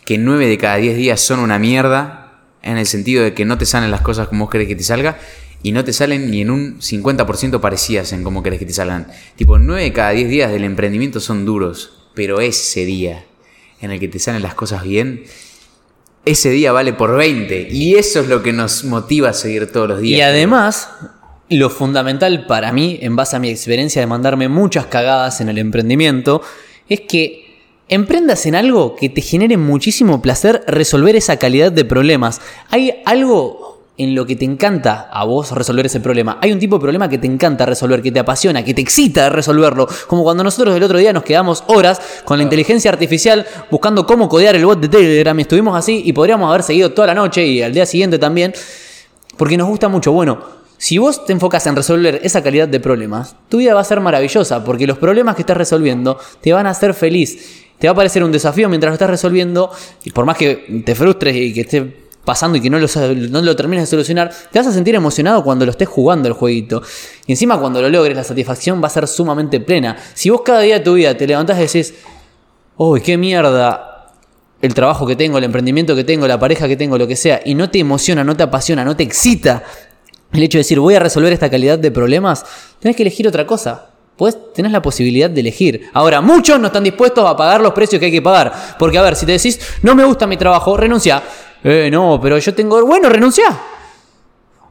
que 0.04 0.18
9 0.18 0.46
de 0.46 0.58
cada 0.58 0.76
10 0.76 0.96
días 0.96 1.20
son 1.20 1.40
una 1.40 1.58
mierda, 1.58 2.42
en 2.62 2.78
el 2.78 2.86
sentido 2.86 3.22
de 3.22 3.34
que 3.34 3.44
no 3.44 3.58
te 3.58 3.66
salen 3.66 3.90
las 3.90 4.00
cosas 4.00 4.28
como 4.28 4.44
vos 4.44 4.52
querés 4.52 4.68
que 4.68 4.76
te 4.76 4.82
salga, 4.82 5.18
y 5.62 5.72
no 5.72 5.84
te 5.84 5.92
salen 5.92 6.30
ni 6.30 6.42
en 6.42 6.50
un 6.50 6.78
50% 6.80 7.60
parecidas 7.60 8.12
en 8.12 8.22
cómo 8.22 8.42
querés 8.42 8.58
que 8.58 8.66
te 8.66 8.72
salgan. 8.72 9.08
Tipo, 9.36 9.58
9 9.58 9.82
de 9.82 9.92
cada 9.92 10.10
10 10.10 10.28
días 10.28 10.52
del 10.52 10.64
emprendimiento 10.64 11.18
son 11.18 11.44
duros, 11.44 12.08
pero 12.14 12.40
ese 12.40 12.84
día 12.84 13.24
en 13.80 13.90
el 13.90 14.00
que 14.00 14.08
te 14.08 14.18
salen 14.18 14.42
las 14.42 14.54
cosas 14.54 14.84
bien, 14.84 15.24
ese 16.26 16.50
día 16.50 16.72
vale 16.72 16.92
por 16.92 17.16
20. 17.16 17.68
Y 17.70 17.94
eso 17.94 18.20
es 18.20 18.28
lo 18.28 18.42
que 18.42 18.52
nos 18.52 18.84
motiva 18.84 19.30
a 19.30 19.32
seguir 19.32 19.72
todos 19.72 19.88
los 19.88 20.00
días. 20.00 20.18
Y 20.18 20.20
además, 20.20 20.90
lo 21.48 21.70
fundamental 21.70 22.46
para 22.46 22.72
mí, 22.72 22.98
en 23.00 23.16
base 23.16 23.36
a 23.36 23.38
mi 23.38 23.48
experiencia 23.48 24.00
de 24.00 24.06
mandarme 24.06 24.48
muchas 24.48 24.86
cagadas 24.86 25.40
en 25.40 25.48
el 25.48 25.56
emprendimiento, 25.56 26.42
es 26.88 27.02
que 27.02 27.62
emprendas 27.88 28.44
en 28.46 28.56
algo 28.56 28.96
que 28.96 29.08
te 29.08 29.22
genere 29.22 29.56
muchísimo 29.56 30.20
placer 30.20 30.64
resolver 30.66 31.14
esa 31.14 31.38
calidad 31.38 31.70
de 31.70 31.84
problemas. 31.84 32.40
Hay 32.70 32.94
algo 33.04 33.75
en 33.98 34.14
lo 34.14 34.26
que 34.26 34.36
te 34.36 34.44
encanta 34.44 35.08
a 35.10 35.24
vos 35.24 35.52
resolver 35.52 35.86
ese 35.86 36.00
problema. 36.00 36.38
Hay 36.42 36.52
un 36.52 36.58
tipo 36.58 36.76
de 36.76 36.82
problema 36.82 37.08
que 37.08 37.18
te 37.18 37.26
encanta 37.26 37.64
resolver, 37.64 38.02
que 38.02 38.12
te 38.12 38.20
apasiona, 38.20 38.64
que 38.64 38.74
te 38.74 38.82
excita 38.82 39.30
resolverlo. 39.30 39.88
Como 40.06 40.22
cuando 40.22 40.44
nosotros 40.44 40.76
el 40.76 40.82
otro 40.82 40.98
día 40.98 41.12
nos 41.12 41.22
quedamos 41.22 41.64
horas 41.68 42.00
con 42.24 42.38
la 42.38 42.44
inteligencia 42.44 42.90
artificial 42.90 43.46
buscando 43.70 44.06
cómo 44.06 44.28
codear 44.28 44.54
el 44.54 44.66
bot 44.66 44.80
de 44.80 44.88
Telegram 44.88 45.38
y 45.38 45.42
estuvimos 45.42 45.76
así 45.76 46.02
y 46.04 46.12
podríamos 46.12 46.48
haber 46.50 46.62
seguido 46.62 46.92
toda 46.92 47.08
la 47.08 47.14
noche 47.14 47.46
y 47.46 47.62
al 47.62 47.72
día 47.72 47.86
siguiente 47.86 48.18
también. 48.18 48.52
Porque 49.36 49.56
nos 49.56 49.68
gusta 49.68 49.88
mucho. 49.88 50.12
Bueno, 50.12 50.40
si 50.78 50.98
vos 50.98 51.24
te 51.24 51.32
enfocas 51.32 51.66
en 51.66 51.76
resolver 51.76 52.20
esa 52.22 52.42
calidad 52.42 52.68
de 52.68 52.80
problemas, 52.80 53.36
tu 53.48 53.58
vida 53.58 53.74
va 53.74 53.80
a 53.80 53.84
ser 53.84 54.00
maravillosa, 54.00 54.62
porque 54.64 54.86
los 54.86 54.98
problemas 54.98 55.34
que 55.36 55.42
estás 55.42 55.56
resolviendo 55.56 56.18
te 56.42 56.52
van 56.52 56.66
a 56.66 56.70
hacer 56.70 56.92
feliz. 56.92 57.64
Te 57.78 57.86
va 57.86 57.92
a 57.92 57.96
parecer 57.96 58.24
un 58.24 58.32
desafío 58.32 58.68
mientras 58.68 58.90
lo 58.90 58.94
estás 58.94 59.10
resolviendo, 59.10 59.70
y 60.04 60.10
por 60.10 60.24
más 60.24 60.36
que 60.36 60.82
te 60.84 60.94
frustres 60.94 61.36
y 61.36 61.52
que 61.52 61.60
esté 61.62 62.05
pasando 62.26 62.58
y 62.58 62.60
que 62.60 62.68
no 62.68 62.78
lo, 62.78 62.86
no 63.30 63.40
lo 63.40 63.56
termines 63.56 63.84
de 63.84 63.86
solucionar, 63.86 64.30
te 64.52 64.58
vas 64.58 64.68
a 64.68 64.72
sentir 64.72 64.94
emocionado 64.94 65.42
cuando 65.42 65.64
lo 65.64 65.70
estés 65.70 65.88
jugando 65.88 66.28
el 66.28 66.34
jueguito. 66.34 66.82
Y 67.26 67.32
encima 67.32 67.58
cuando 67.58 67.80
lo 67.80 67.88
logres, 67.88 68.14
la 68.14 68.24
satisfacción 68.24 68.82
va 68.82 68.88
a 68.88 68.90
ser 68.90 69.08
sumamente 69.08 69.60
plena. 69.60 69.96
Si 70.12 70.28
vos 70.28 70.42
cada 70.44 70.60
día 70.60 70.80
de 70.80 70.84
tu 70.84 70.94
vida 70.94 71.16
te 71.16 71.26
levantás 71.26 71.56
y 71.58 71.62
decís, 71.62 71.94
uy, 72.76 73.00
qué 73.00 73.16
mierda, 73.16 74.12
el 74.60 74.74
trabajo 74.74 75.06
que 75.06 75.16
tengo, 75.16 75.38
el 75.38 75.44
emprendimiento 75.44 75.96
que 75.96 76.04
tengo, 76.04 76.26
la 76.26 76.38
pareja 76.38 76.68
que 76.68 76.76
tengo, 76.76 76.98
lo 76.98 77.06
que 77.06 77.16
sea, 77.16 77.40
y 77.44 77.54
no 77.54 77.70
te 77.70 77.78
emociona, 77.78 78.24
no 78.24 78.36
te 78.36 78.42
apasiona, 78.42 78.84
no 78.84 78.94
te 78.94 79.04
excita 79.04 79.62
el 80.32 80.42
hecho 80.42 80.58
de 80.58 80.60
decir 80.60 80.80
voy 80.80 80.94
a 80.94 81.00
resolver 81.00 81.32
esta 81.32 81.48
calidad 81.48 81.78
de 81.78 81.90
problemas, 81.90 82.44
tenés 82.80 82.96
que 82.96 83.02
elegir 83.02 83.26
otra 83.26 83.46
cosa. 83.46 83.90
Pues 84.16 84.38
tenés 84.54 84.72
la 84.72 84.80
posibilidad 84.80 85.28
de 85.28 85.40
elegir. 85.40 85.90
Ahora, 85.92 86.22
muchos 86.22 86.58
no 86.58 86.68
están 86.68 86.82
dispuestos 86.82 87.28
a 87.28 87.36
pagar 87.36 87.60
los 87.60 87.74
precios 87.74 88.00
que 88.00 88.06
hay 88.06 88.12
que 88.12 88.22
pagar. 88.22 88.50
Porque, 88.78 88.96
a 88.96 89.02
ver, 89.02 89.14
si 89.14 89.26
te 89.26 89.32
decís, 89.32 89.60
no 89.82 89.94
me 89.94 90.04
gusta 90.04 90.26
mi 90.26 90.38
trabajo, 90.38 90.74
renuncia. 90.74 91.22
Eh, 91.68 91.90
no, 91.90 92.20
pero 92.22 92.38
yo 92.38 92.54
tengo. 92.54 92.86
Bueno, 92.86 93.08
renuncia. 93.08 93.44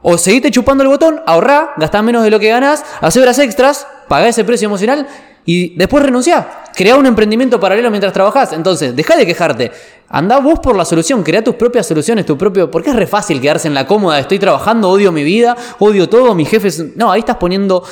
O 0.00 0.16
seguite 0.16 0.50
chupando 0.50 0.82
el 0.82 0.88
botón, 0.88 1.20
ahorrá, 1.26 1.74
gastá 1.76 2.00
menos 2.00 2.24
de 2.24 2.30
lo 2.30 2.40
que 2.40 2.48
ganás, 2.48 2.84
hacé 3.02 3.20
horas 3.20 3.38
extras, 3.38 3.86
pagá 4.08 4.28
ese 4.28 4.44
precio 4.44 4.66
emocional 4.66 5.06
Y 5.44 5.76
después 5.76 6.02
renunciá. 6.02 6.64
Crea 6.74 6.96
un 6.96 7.04
emprendimiento 7.04 7.60
paralelo 7.60 7.90
mientras 7.90 8.12
trabajás. 8.14 8.52
Entonces, 8.52 8.96
deja 8.96 9.14
de 9.14 9.26
quejarte. 9.26 9.72
Andá 10.08 10.38
vos 10.38 10.58
por 10.58 10.74
la 10.74 10.86
solución. 10.86 11.22
Crea 11.22 11.44
tus 11.44 11.56
propias 11.56 11.86
soluciones, 11.86 12.24
tu 12.24 12.38
propio. 12.38 12.70
Porque 12.70 12.90
es 12.90 12.96
re 12.96 13.06
fácil 13.06 13.40
quedarse 13.42 13.68
en 13.68 13.74
la 13.74 13.86
cómoda. 13.86 14.18
Estoy 14.18 14.38
trabajando, 14.38 14.88
odio 14.88 15.12
mi 15.12 15.22
vida, 15.22 15.54
odio 15.78 16.08
todo, 16.08 16.34
mis 16.34 16.48
jefes. 16.48 16.96
No, 16.96 17.12
ahí 17.12 17.20
estás 17.20 17.36
poniendo 17.36 17.84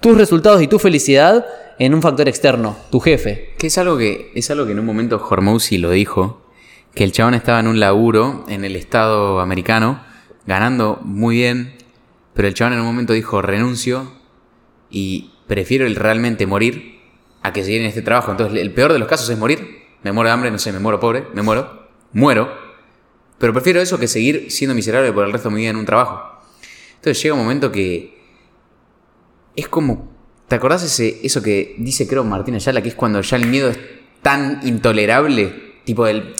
tus 0.00 0.16
resultados 0.16 0.62
y 0.62 0.66
tu 0.66 0.78
felicidad 0.78 1.46
en 1.78 1.94
un 1.94 2.02
factor 2.02 2.28
externo, 2.28 2.76
tu 2.90 3.00
jefe. 3.00 3.54
Que 3.58 3.68
es 3.68 3.78
algo 3.78 3.96
que, 3.96 4.32
es 4.34 4.50
algo 4.50 4.66
que 4.66 4.72
en 4.72 4.80
un 4.80 4.86
momento 4.86 5.22
Hormozzi 5.30 5.78
lo 5.78 5.90
dijo, 5.90 6.39
que 6.94 7.04
el 7.04 7.12
chabón 7.12 7.34
estaba 7.34 7.60
en 7.60 7.66
un 7.66 7.80
laburo 7.80 8.44
en 8.48 8.64
el 8.64 8.76
estado 8.76 9.40
americano, 9.40 10.02
ganando 10.46 11.00
muy 11.02 11.36
bien, 11.36 11.76
pero 12.34 12.48
el 12.48 12.54
chabón 12.54 12.74
en 12.74 12.80
un 12.80 12.86
momento 12.86 13.12
dijo 13.12 13.42
renuncio 13.42 14.12
y 14.90 15.32
prefiero 15.46 15.86
el 15.86 15.96
realmente 15.96 16.46
morir 16.46 17.00
a 17.42 17.52
que 17.52 17.64
seguir 17.64 17.80
en 17.80 17.86
este 17.86 18.02
trabajo. 18.02 18.30
Entonces 18.30 18.60
el 18.60 18.72
peor 18.72 18.92
de 18.92 18.98
los 18.98 19.08
casos 19.08 19.28
es 19.30 19.38
morir, 19.38 19.84
me 20.02 20.12
muero 20.12 20.28
de 20.28 20.34
hambre, 20.34 20.50
no 20.50 20.58
sé, 20.58 20.72
me 20.72 20.78
muero 20.78 20.98
pobre, 21.00 21.26
me 21.34 21.42
muero, 21.42 21.88
muero, 22.12 22.50
pero 23.38 23.52
prefiero 23.52 23.80
eso 23.80 23.98
que 23.98 24.08
seguir 24.08 24.50
siendo 24.50 24.74
miserable 24.74 25.12
por 25.12 25.24
el 25.24 25.32
resto 25.32 25.48
de 25.48 25.54
mi 25.54 25.60
vida 25.62 25.70
en 25.70 25.76
un 25.76 25.86
trabajo. 25.86 26.40
Entonces 26.96 27.22
llega 27.22 27.34
un 27.34 27.40
momento 27.40 27.72
que 27.72 28.18
es 29.56 29.68
como 29.68 30.10
¿Te 30.50 30.56
acordás 30.56 30.82
ese, 30.82 31.20
eso 31.22 31.42
que 31.42 31.76
dice 31.78 32.08
creo 32.08 32.24
Martín 32.24 32.56
Ayala, 32.56 32.82
que 32.82 32.88
es 32.88 32.96
cuando 32.96 33.20
ya 33.20 33.36
el 33.36 33.46
miedo 33.46 33.70
es 33.70 33.78
tan 34.20 34.58
intolerable, 34.64 35.76
tipo 35.84 36.08
el 36.08 36.34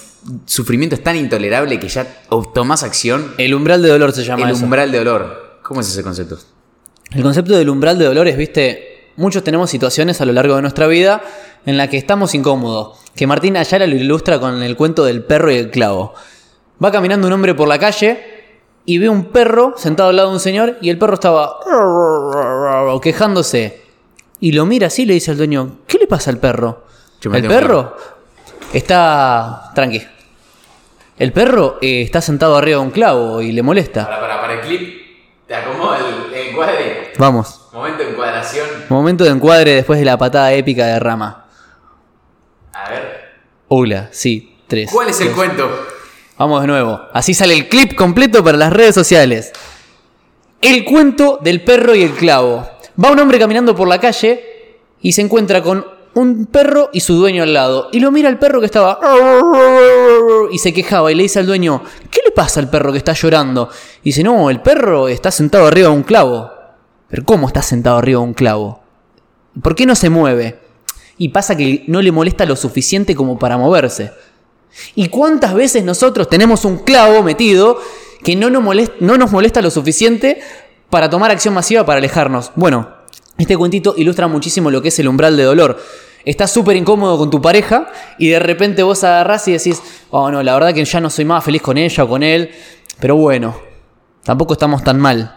sufrimiento 0.47 0.97
es 0.97 1.03
tan 1.03 1.17
intolerable 1.17 1.79
que 1.79 1.89
ya 1.89 2.07
tomás 2.55 2.83
acción? 2.83 3.35
El 3.39 3.55
umbral 3.55 3.83
de 3.83 3.89
dolor 3.89 4.13
se 4.13 4.25
llama 4.25 4.49
El 4.49 4.57
eso. 4.57 4.65
umbral 4.65 4.91
de 4.93 4.99
dolor. 4.99 5.59
¿Cómo 5.63 5.81
es 5.81 5.89
ese 5.89 6.03
concepto? 6.03 6.39
El 7.11 7.23
concepto 7.23 7.57
del 7.57 7.69
umbral 7.69 7.99
de 7.99 8.05
dolor 8.05 8.29
es, 8.29 8.37
viste, 8.37 9.11
muchos 9.17 9.43
tenemos 9.43 9.71
situaciones 9.71 10.21
a 10.21 10.25
lo 10.25 10.33
largo 10.33 10.57
de 10.57 10.63
nuestra 10.63 10.87
vida 10.87 11.23
en 11.67 11.77
la 11.77 11.89
que 11.89 11.97
estamos 11.97 12.35
incómodos. 12.35 12.99
Que 13.15 13.27
Martín 13.27 13.57
Ayala 13.57 13.87
lo 13.87 13.97
ilustra 13.97 14.39
con 14.39 14.63
el 14.63 14.77
cuento 14.77 15.05
del 15.05 15.25
perro 15.25 15.51
y 15.51 15.57
el 15.57 15.71
clavo. 15.71 16.15
Va 16.83 16.91
caminando 16.93 17.27
un 17.27 17.33
hombre 17.33 17.55
por 17.55 17.69
la 17.69 17.79
calle 17.79 18.25
y 18.85 18.99
ve 18.99 19.09
un 19.09 19.27
perro 19.27 19.75
sentado 19.77 20.09
al 20.11 20.17
lado 20.17 20.29
de 20.29 20.35
un 20.35 20.41
señor 20.41 20.79
y 20.81 20.91
el 20.91 20.99
perro 20.99 21.15
estaba 21.15 21.59
quejándose. 23.03 23.83
Y 24.41 24.53
lo 24.53 24.65
mira 24.65 24.87
así 24.87 25.03
y 25.03 25.07
le 25.07 25.15
dice 25.15 25.31
al 25.33 25.37
dueño, 25.37 25.81
¿qué 25.87 25.99
le 25.99 26.07
pasa 26.07 26.31
al 26.31 26.39
perro? 26.39 26.85
El 27.23 27.47
perro 27.47 27.95
está... 28.73 29.71
Tranqui. 29.75 30.03
El 31.19 31.33
perro 31.33 31.79
eh, 31.83 32.03
está 32.03 32.21
sentado 32.21 32.57
arriba 32.57 32.81
de 32.81 32.87
un 32.87 32.91
clavo 32.91 33.43
y 33.43 33.53
le 33.53 33.63
molesta. 33.63 34.07
Para, 34.07 34.21
para, 34.21 34.41
para 34.41 34.55
el 34.55 34.61
clip, 34.61 35.47
te 35.47 35.55
acomodo 35.55 35.95
el, 35.95 36.35
el 36.35 36.49
encuadre. 36.49 37.13
Vamos. 37.19 37.69
Momento 37.73 38.03
de 38.03 38.11
encuadración. 38.11 38.67
Momento 38.89 39.25
de 39.25 39.31
encuadre 39.31 39.75
después 39.75 39.99
de 39.99 40.07
la 40.07 40.17
patada 40.17 40.53
épica 40.55 40.87
de 40.87 40.99
Rama. 40.99 41.47
A 42.73 42.89
ver. 42.89 43.31
Hola, 43.69 44.09
sí, 44.11 44.57
tres. 44.67 44.91
¿Cuál 44.91 45.11
es 45.11 45.21
el 45.21 45.33
cuento? 45.33 45.69
Vamos 46.39 46.63
de 46.63 46.67
nuevo. 46.69 47.01
Así 47.13 47.35
sale 47.35 47.55
el 47.55 47.69
clip 47.69 47.95
completo 47.95 48.43
para 48.43 48.57
las 48.57 48.73
redes 48.73 48.95
sociales. 48.95 49.53
El 50.63 50.85
cuento 50.87 51.39
del 51.43 51.63
perro 51.63 51.95
y 51.95 52.03
el 52.03 52.13
clavo. 52.13 52.67
Va 53.03 53.11
un 53.11 53.19
hombre 53.19 53.39
caminando 53.39 53.75
por 53.75 53.87
la 53.87 54.01
calle 54.01 54.79
y 55.03 55.13
se 55.13 55.21
encuentra 55.21 55.63
con 55.63 55.87
un 56.15 56.47
perro 56.47 56.91
y 56.93 57.01
su 57.01 57.15
dueño 57.15 57.43
al 57.43 57.53
lado. 57.53 57.89
Y 57.93 58.01
lo 58.01 58.11
mira 58.11 58.29
el 58.29 58.39
perro 58.39 58.61
que 58.61 58.67
estaba... 58.67 58.99
Y 60.51 60.59
se 60.59 60.73
quejaba 60.73 61.13
y 61.13 61.15
le 61.15 61.23
dice 61.23 61.39
al 61.39 61.47
dueño, 61.47 61.83
¿qué 62.11 62.21
le 62.25 62.33
pasa 62.33 62.61
al 62.61 62.71
perro 62.71 62.93
que 62.93 62.99
está 62.99 63.13
llorando? 63.13 63.69
Y 64.03 64.11
dice, 64.11 64.23
no, 64.23 64.51
el 64.51 64.61
perro 64.61 65.09
está 65.09 65.31
sentado 65.31 65.67
arriba 65.67 65.89
de 65.89 65.95
un 65.95 66.03
clavo. 66.03 66.51
Pero 67.09 67.25
¿cómo 67.25 67.47
está 67.47 67.63
sentado 67.63 67.99
arriba 67.99 68.21
de 68.21 68.27
un 68.27 68.35
clavo? 68.35 68.81
¿Por 69.63 69.75
qué 69.75 69.87
no 69.87 69.95
se 69.95 70.11
mueve? 70.11 70.59
Y 71.19 71.29
pasa 71.31 71.57
que 71.57 71.85
no 71.87 72.01
le 72.01 72.13
molesta 72.13 72.47
lo 72.47 72.57
suficiente 72.57 73.15
como 73.15 73.39
para 73.39 73.59
moverse. 73.59 74.13
¿Y 74.95 75.09
cuántas 75.09 75.55
veces 75.55 75.85
nosotros 75.85 76.29
tenemos 76.29 76.65
un 76.65 76.79
clavo 76.79 77.23
metido 77.23 77.79
que 78.23 78.37
no 78.37 78.51
nos 78.51 78.63
molesta, 78.63 78.95
no 79.01 79.19
nos 79.19 79.33
molesta 79.33 79.61
lo 79.61 79.71
suficiente 79.71 80.41
para 80.89 81.11
tomar 81.11 81.31
acción 81.31 81.55
masiva 81.55 81.85
para 81.85 81.99
alejarnos? 81.99 82.53
Bueno, 82.55 82.89
este 83.41 83.57
cuentito 83.57 83.95
ilustra 83.97 84.29
muchísimo 84.29 84.71
lo 84.71 84.83
que 84.83 84.89
es 84.89 84.99
el 84.99 85.09
umbral 85.09 85.37
de 85.37 85.45
dolor. 85.45 85.81
Estás 86.25 86.53
súper 86.53 86.77
incómodo 86.77 87.17
con 87.17 87.31
tu 87.31 87.41
pareja 87.41 87.91
y 88.19 88.29
de 88.29 88.39
repente 88.39 88.83
vos 88.83 89.03
agarrás 89.05 89.49
y 89.49 89.53
decís, 89.53 89.83
oh 90.11 90.31
no, 90.31 90.43
la 90.43 90.55
verdad 90.55 90.75
que 90.75 90.85
ya 90.85 91.01
no 91.01 91.09
soy 91.09 91.25
más 91.25 91.43
feliz 91.43 91.63
con 91.63 91.79
ella 91.79 92.05
o 92.05 92.09
con 92.09 92.23
él, 92.23 92.51
pero 92.99 93.17
bueno, 93.17 93.57
tampoco 94.23 94.53
estamos 94.53 94.85
tan 94.85 95.01
mal. 95.01 95.37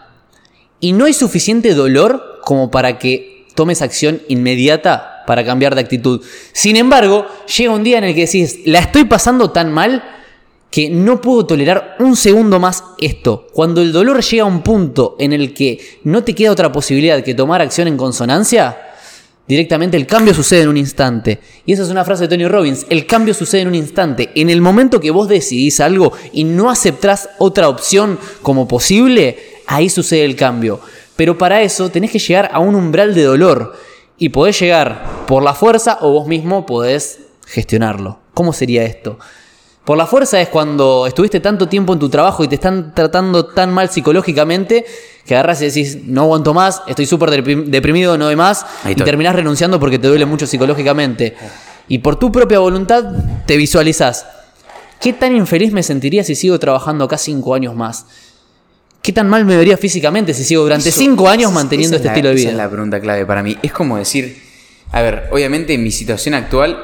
Y 0.80 0.92
no 0.92 1.06
hay 1.06 1.14
suficiente 1.14 1.74
dolor 1.74 2.40
como 2.44 2.70
para 2.70 2.98
que 2.98 3.46
tomes 3.54 3.80
acción 3.80 4.20
inmediata 4.28 5.22
para 5.26 5.44
cambiar 5.44 5.74
de 5.74 5.80
actitud. 5.80 6.22
Sin 6.52 6.76
embargo, 6.76 7.26
llega 7.56 7.72
un 7.72 7.84
día 7.84 7.98
en 7.98 8.04
el 8.04 8.14
que 8.14 8.26
decís, 8.26 8.60
la 8.66 8.80
estoy 8.80 9.04
pasando 9.04 9.50
tan 9.50 9.72
mal 9.72 10.02
que 10.74 10.90
no 10.90 11.20
puedo 11.20 11.46
tolerar 11.46 11.94
un 12.00 12.16
segundo 12.16 12.58
más 12.58 12.82
esto. 12.98 13.46
Cuando 13.52 13.80
el 13.80 13.92
dolor 13.92 14.24
llega 14.24 14.42
a 14.42 14.46
un 14.46 14.62
punto 14.62 15.14
en 15.20 15.32
el 15.32 15.54
que 15.54 15.78
no 16.02 16.24
te 16.24 16.34
queda 16.34 16.50
otra 16.50 16.72
posibilidad 16.72 17.22
que 17.22 17.32
tomar 17.32 17.62
acción 17.62 17.86
en 17.86 17.96
consonancia, 17.96 18.76
directamente 19.46 19.96
el 19.96 20.08
cambio 20.08 20.34
sucede 20.34 20.62
en 20.62 20.70
un 20.70 20.76
instante. 20.76 21.38
Y 21.64 21.74
esa 21.74 21.84
es 21.84 21.90
una 21.90 22.04
frase 22.04 22.22
de 22.22 22.28
Tony 22.30 22.48
Robbins, 22.48 22.86
el 22.90 23.06
cambio 23.06 23.34
sucede 23.34 23.60
en 23.60 23.68
un 23.68 23.76
instante. 23.76 24.30
En 24.34 24.50
el 24.50 24.60
momento 24.60 24.98
que 24.98 25.12
vos 25.12 25.28
decidís 25.28 25.78
algo 25.78 26.12
y 26.32 26.42
no 26.42 26.68
aceptás 26.68 27.28
otra 27.38 27.68
opción 27.68 28.18
como 28.42 28.66
posible, 28.66 29.38
ahí 29.68 29.88
sucede 29.88 30.24
el 30.24 30.34
cambio. 30.34 30.80
Pero 31.14 31.38
para 31.38 31.62
eso 31.62 31.88
tenés 31.90 32.10
que 32.10 32.18
llegar 32.18 32.50
a 32.52 32.58
un 32.58 32.74
umbral 32.74 33.14
de 33.14 33.22
dolor. 33.22 33.76
Y 34.18 34.30
podés 34.30 34.58
llegar 34.58 35.24
por 35.28 35.44
la 35.44 35.54
fuerza 35.54 35.98
o 36.00 36.10
vos 36.10 36.26
mismo 36.26 36.66
podés 36.66 37.20
gestionarlo. 37.46 38.18
¿Cómo 38.34 38.52
sería 38.52 38.82
esto? 38.82 39.20
Por 39.84 39.98
la 39.98 40.06
fuerza 40.06 40.40
es 40.40 40.48
cuando 40.48 41.06
estuviste 41.06 41.40
tanto 41.40 41.68
tiempo 41.68 41.92
en 41.92 41.98
tu 41.98 42.08
trabajo 42.08 42.42
y 42.42 42.48
te 42.48 42.54
están 42.54 42.94
tratando 42.94 43.44
tan 43.46 43.72
mal 43.72 43.90
psicológicamente 43.90 44.86
que 45.26 45.34
agarras 45.34 45.60
y 45.60 45.66
decís, 45.66 45.98
no 46.06 46.22
aguanto 46.22 46.54
más, 46.54 46.82
estoy 46.86 47.04
súper 47.06 47.30
deprim- 47.30 47.64
deprimido, 47.66 48.16
no 48.16 48.24
doy 48.26 48.36
más, 48.36 48.64
y 48.88 48.94
terminás 48.94 49.34
renunciando 49.34 49.78
porque 49.80 49.98
te 49.98 50.08
duele 50.08 50.24
mucho 50.26 50.46
psicológicamente. 50.46 51.34
Y 51.88 51.98
por 51.98 52.16
tu 52.16 52.32
propia 52.32 52.58
voluntad 52.60 53.04
te 53.46 53.56
visualizás. 53.58 54.26
¿Qué 55.00 55.12
tan 55.12 55.36
infeliz 55.36 55.70
me 55.72 55.82
sentiría 55.82 56.24
si 56.24 56.34
sigo 56.34 56.58
trabajando 56.58 57.04
acá 57.04 57.18
cinco 57.18 57.54
años 57.54 57.74
más? 57.74 58.06
¿Qué 59.02 59.12
tan 59.12 59.28
mal 59.28 59.44
me 59.44 59.54
vería 59.56 59.76
físicamente 59.76 60.32
si 60.32 60.44
sigo 60.44 60.62
durante 60.62 60.88
Eso- 60.88 60.98
cinco 61.00 61.28
años 61.28 61.50
esa- 61.50 61.60
manteniendo 61.60 61.96
esa 61.96 62.02
este 62.02 62.08
la- 62.08 62.12
estilo 62.14 62.28
de 62.30 62.34
Esa 62.36 62.40
vida? 62.42 62.50
es 62.52 62.56
la 62.56 62.70
pregunta 62.70 63.00
clave 63.00 63.26
para 63.26 63.42
mí. 63.42 63.58
Es 63.62 63.70
como 63.72 63.98
decir, 63.98 64.40
a 64.92 65.02
ver, 65.02 65.28
obviamente 65.30 65.74
en 65.74 65.82
mi 65.82 65.90
situación 65.90 66.34
actual, 66.34 66.82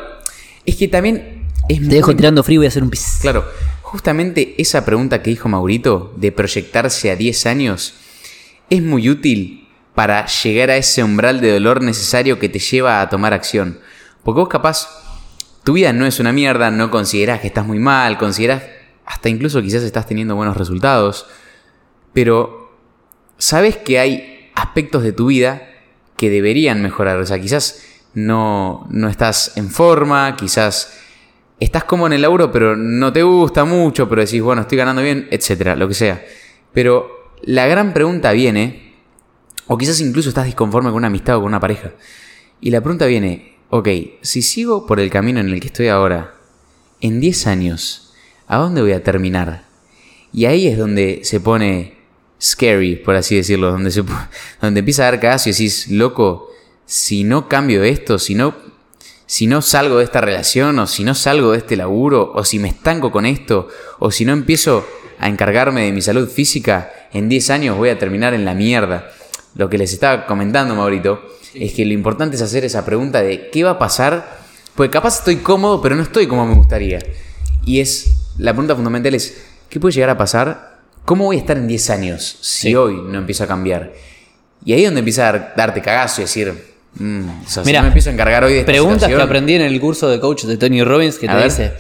es 0.67 0.77
que 0.77 0.89
también 0.89 1.40
es 1.69 1.81
Te 1.81 1.95
dejo 1.95 2.15
tirando 2.15 2.43
frío 2.43 2.57
y 2.57 2.59
voy 2.59 2.67
a 2.67 2.69
hacer 2.69 2.83
un 2.83 2.91
pis. 2.91 3.19
Claro, 3.21 3.45
justamente 3.83 4.61
esa 4.61 4.85
pregunta 4.85 5.23
que 5.23 5.31
dijo 5.31 5.49
Maurito 5.49 6.13
de 6.17 6.33
proyectarse 6.33 7.11
a 7.11 7.17
10 7.17 7.47
años 7.47 7.95
es 8.69 8.83
muy 8.83 9.09
útil 9.09 9.69
para 9.95 10.27
llegar 10.27 10.71
a 10.71 10.77
ese 10.77 11.03
umbral 11.03 11.41
de 11.41 11.53
dolor 11.53 11.83
necesario 11.83 12.39
que 12.39 12.49
te 12.49 12.59
lleva 12.59 13.01
a 13.01 13.09
tomar 13.09 13.33
acción. 13.33 13.81
Porque 14.23 14.41
vos 14.41 14.49
capaz, 14.49 14.89
tu 15.65 15.75
vida 15.75 15.93
no 15.93 16.07
es 16.07 16.21
una 16.21 16.33
mierda, 16.33 16.71
no 16.71 16.91
considerás 16.91 17.41
que 17.41 17.49
estás 17.49 17.67
muy 17.67 17.79
mal, 17.79 18.17
considerás 18.19 18.63
hasta 19.05 19.29
incluso 19.29 19.61
quizás 19.61 19.83
estás 19.83 20.07
teniendo 20.07 20.37
buenos 20.37 20.57
resultados, 20.57 21.27
pero 22.13 22.79
sabes 23.39 23.77
que 23.77 23.99
hay 23.99 24.51
aspectos 24.55 25.03
de 25.03 25.13
tu 25.13 25.27
vida 25.27 25.69
que 26.17 26.31
deberían 26.31 26.81
mejorar. 26.81 27.19
O 27.19 27.27
sea, 27.27 27.41
quizás 27.41 27.83
no, 28.15 28.87
no 28.91 29.09
estás 29.09 29.57
en 29.57 29.71
forma, 29.71 30.37
quizás 30.37 31.01
estás 31.61 31.85
como 31.85 32.07
en 32.07 32.15
el 32.15 32.23
laburo, 32.23 32.51
pero 32.51 32.77
no 32.77 33.13
te 33.13 33.23
gusta 33.23 33.65
mucho, 33.65 34.09
pero 34.09 34.23
decís, 34.23 34.43
bueno, 34.43 34.63
estoy 34.63 34.79
ganando 34.79 35.03
bien, 35.03 35.29
etcétera, 35.31 35.77
lo 35.77 35.87
que 35.87 35.95
sea. 35.95 36.25
Pero 36.73 37.35
la 37.43 37.67
gran 37.67 37.93
pregunta 37.93 38.33
viene, 38.33 38.95
o 39.67 39.79
quizás 39.79 40.01
incluso 40.01 40.31
estás 40.31 40.47
disconforme 40.47 40.89
con 40.89 40.97
una 40.97 41.09
amistad 41.09 41.37
o 41.37 41.41
con 41.41 41.49
una 41.49 41.61
pareja. 41.61 41.93
Y 42.61 42.71
la 42.71 42.81
pregunta 42.81 43.07
viene, 43.07 43.57
ok, 43.69 43.89
si 44.23 44.43
sigo 44.43 44.87
por 44.87 45.01
el 45.01 45.11
camino 45.11 45.41
en 45.41 45.49
el 45.49 45.61
que 45.61 45.69
estoy 45.69 45.89
ahora, 45.89 46.35
en 47.01 47.21
10 47.21 47.47
años, 47.47 48.15
¿a 48.47 48.57
dónde 48.57 48.83
voy 48.83 48.93
a 48.93 49.03
terminar? 49.03 49.65
Y 50.33 50.47
ahí 50.47 50.67
es 50.67 50.79
donde 50.79 51.21
se 51.25 51.41
pone 51.41 51.95
scary, 52.41 52.97
por 52.97 53.15
así 53.17 53.37
decirlo, 53.37 53.71
donde, 53.71 53.91
se, 53.91 54.03
donde 54.61 54.81
empieza 54.81 55.03
a 55.03 55.11
dar 55.11 55.21
cagazo 55.21 55.49
y 55.51 55.53
decís, 55.53 55.89
loco, 55.89 56.51
si 56.87 57.25
no 57.25 57.49
cambio 57.49 57.85
esto, 57.85 58.19
si 58.19 58.35
no, 58.35 58.55
si 59.33 59.47
no 59.47 59.63
salgo 59.63 59.99
de 59.99 60.05
esta 60.05 60.21
relación, 60.21 60.77
o 60.81 60.89
si 60.89 61.05
no 61.05 61.15
salgo 61.15 61.53
de 61.53 61.59
este 61.59 61.77
laburo, 61.77 62.33
o 62.35 62.45
si 62.45 62.59
me 62.59 62.67
estanco 62.67 63.13
con 63.13 63.27
esto, 63.27 63.69
o 64.01 64.11
si 64.11 64.25
no 64.25 64.33
empiezo 64.33 64.85
a 65.21 65.29
encargarme 65.29 65.83
de 65.85 65.93
mi 65.93 66.03
salud 66.03 66.29
física, 66.29 66.91
en 67.13 67.29
10 67.29 67.51
años 67.51 67.77
voy 67.77 67.91
a 67.91 67.99
terminar 67.99 68.35
en 68.35 68.45
la 68.45 68.55
mierda. 68.55 69.09
Lo 69.55 69.71
que 69.71 69.79
les 69.79 69.93
estaba 69.93 70.27
comentando, 70.27 70.75
Maurito, 70.75 71.23
es 71.55 71.73
que 71.75 71.85
lo 71.85 71.93
importante 71.93 72.35
es 72.35 72.43
hacer 72.43 72.65
esa 72.65 72.85
pregunta 72.85 73.23
de 73.23 73.51
qué 73.51 73.63
va 73.63 73.71
a 73.71 73.79
pasar, 73.79 74.41
porque 74.75 74.91
capaz 74.91 75.19
estoy 75.19 75.37
cómodo, 75.37 75.81
pero 75.81 75.95
no 75.95 76.03
estoy 76.03 76.27
como 76.27 76.45
me 76.45 76.55
gustaría. 76.57 76.99
Y 77.65 77.79
es, 77.79 78.33
la 78.37 78.51
pregunta 78.53 78.75
fundamental 78.75 79.15
es, 79.15 79.45
¿qué 79.69 79.79
puede 79.79 79.93
llegar 79.95 80.11
a 80.11 80.19
pasar? 80.19 80.81
¿Cómo 81.05 81.27
voy 81.27 81.37
a 81.37 81.39
estar 81.39 81.57
en 81.57 81.69
10 81.69 81.89
años 81.91 82.39
si 82.41 82.71
Sí. 82.71 82.75
hoy 82.75 83.01
no 83.07 83.19
empiezo 83.19 83.45
a 83.45 83.47
cambiar? 83.47 83.93
Y 84.65 84.73
ahí 84.73 84.81
es 84.83 84.89
donde 84.89 84.99
empieza 84.99 85.29
a 85.29 85.33
dar- 85.33 85.55
darte 85.57 85.81
cagazo 85.83 86.21
y 86.21 86.25
decir, 86.25 86.70
Mm, 86.95 87.29
o 87.47 87.49
sea, 87.49 87.63
Mirá, 87.65 87.79
si 87.79 87.81
no 87.81 87.83
me 87.83 87.89
empiezo 87.89 88.11
a 88.11 88.13
encargar 88.13 88.45
hoy 88.45 88.55
de 88.55 88.65
Preguntas 88.65 89.09
que 89.09 89.15
aprendí 89.15 89.55
en 89.55 89.63
el 89.63 89.81
curso 89.81 90.09
de 90.09 90.19
coach 90.21 90.45
de 90.45 90.57
Tony 90.57 90.83
Robbins 90.83 91.19
que 91.19 91.29
A 91.29 91.33
te 91.33 91.37
ver. 91.37 91.45
dice, 91.45 91.73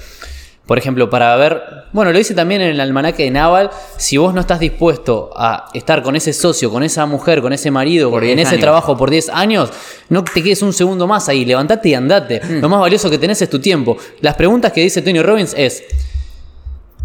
por 0.67 0.79
ejemplo, 0.79 1.11
para 1.11 1.35
ver, 1.35 1.61
bueno, 1.93 2.13
lo 2.13 2.19
dice 2.19 2.33
también 2.33 2.61
en 2.61 2.69
el 2.69 2.81
almanaque 2.81 3.25
de 3.25 3.33
Naval, 3.33 3.71
si 3.97 4.19
vos 4.19 4.33
no 4.33 4.41
estás 4.41 4.61
dispuesto 4.61 5.31
a 5.37 5.67
estar 5.75 6.05
con 6.05 6.15
ese 6.15 6.33
socio, 6.33 6.71
con 6.71 6.85
esa 6.85 7.07
mujer, 7.07 7.43
con 7.43 7.53
ese 7.53 7.73
marido, 7.73 8.09
Por 8.09 8.23
en 8.23 8.37
10 8.37 8.47
ese 8.47 8.55
años. 8.55 8.61
trabajo 8.63 8.97
por 8.97 9.11
10 9.11 9.31
años, 9.31 9.71
no 10.11 10.23
te 10.23 10.43
quedes 10.45 10.63
un 10.63 10.73
segundo 10.73 11.09
más 11.09 11.29
ahí, 11.29 11.45
levantate 11.45 11.89
y 11.89 11.95
andate. 11.95 12.41
Mm. 12.45 12.61
Lo 12.61 12.69
más 12.69 12.79
valioso 12.81 13.11
que 13.11 13.19
tenés 13.19 13.43
es 13.43 13.51
tu 13.51 13.59
tiempo. 13.59 13.97
Las 14.21 14.37
preguntas 14.37 14.71
que 14.73 14.81
dice 14.81 15.03
Tony 15.03 15.21
Robbins 15.21 15.55
es, 15.57 15.83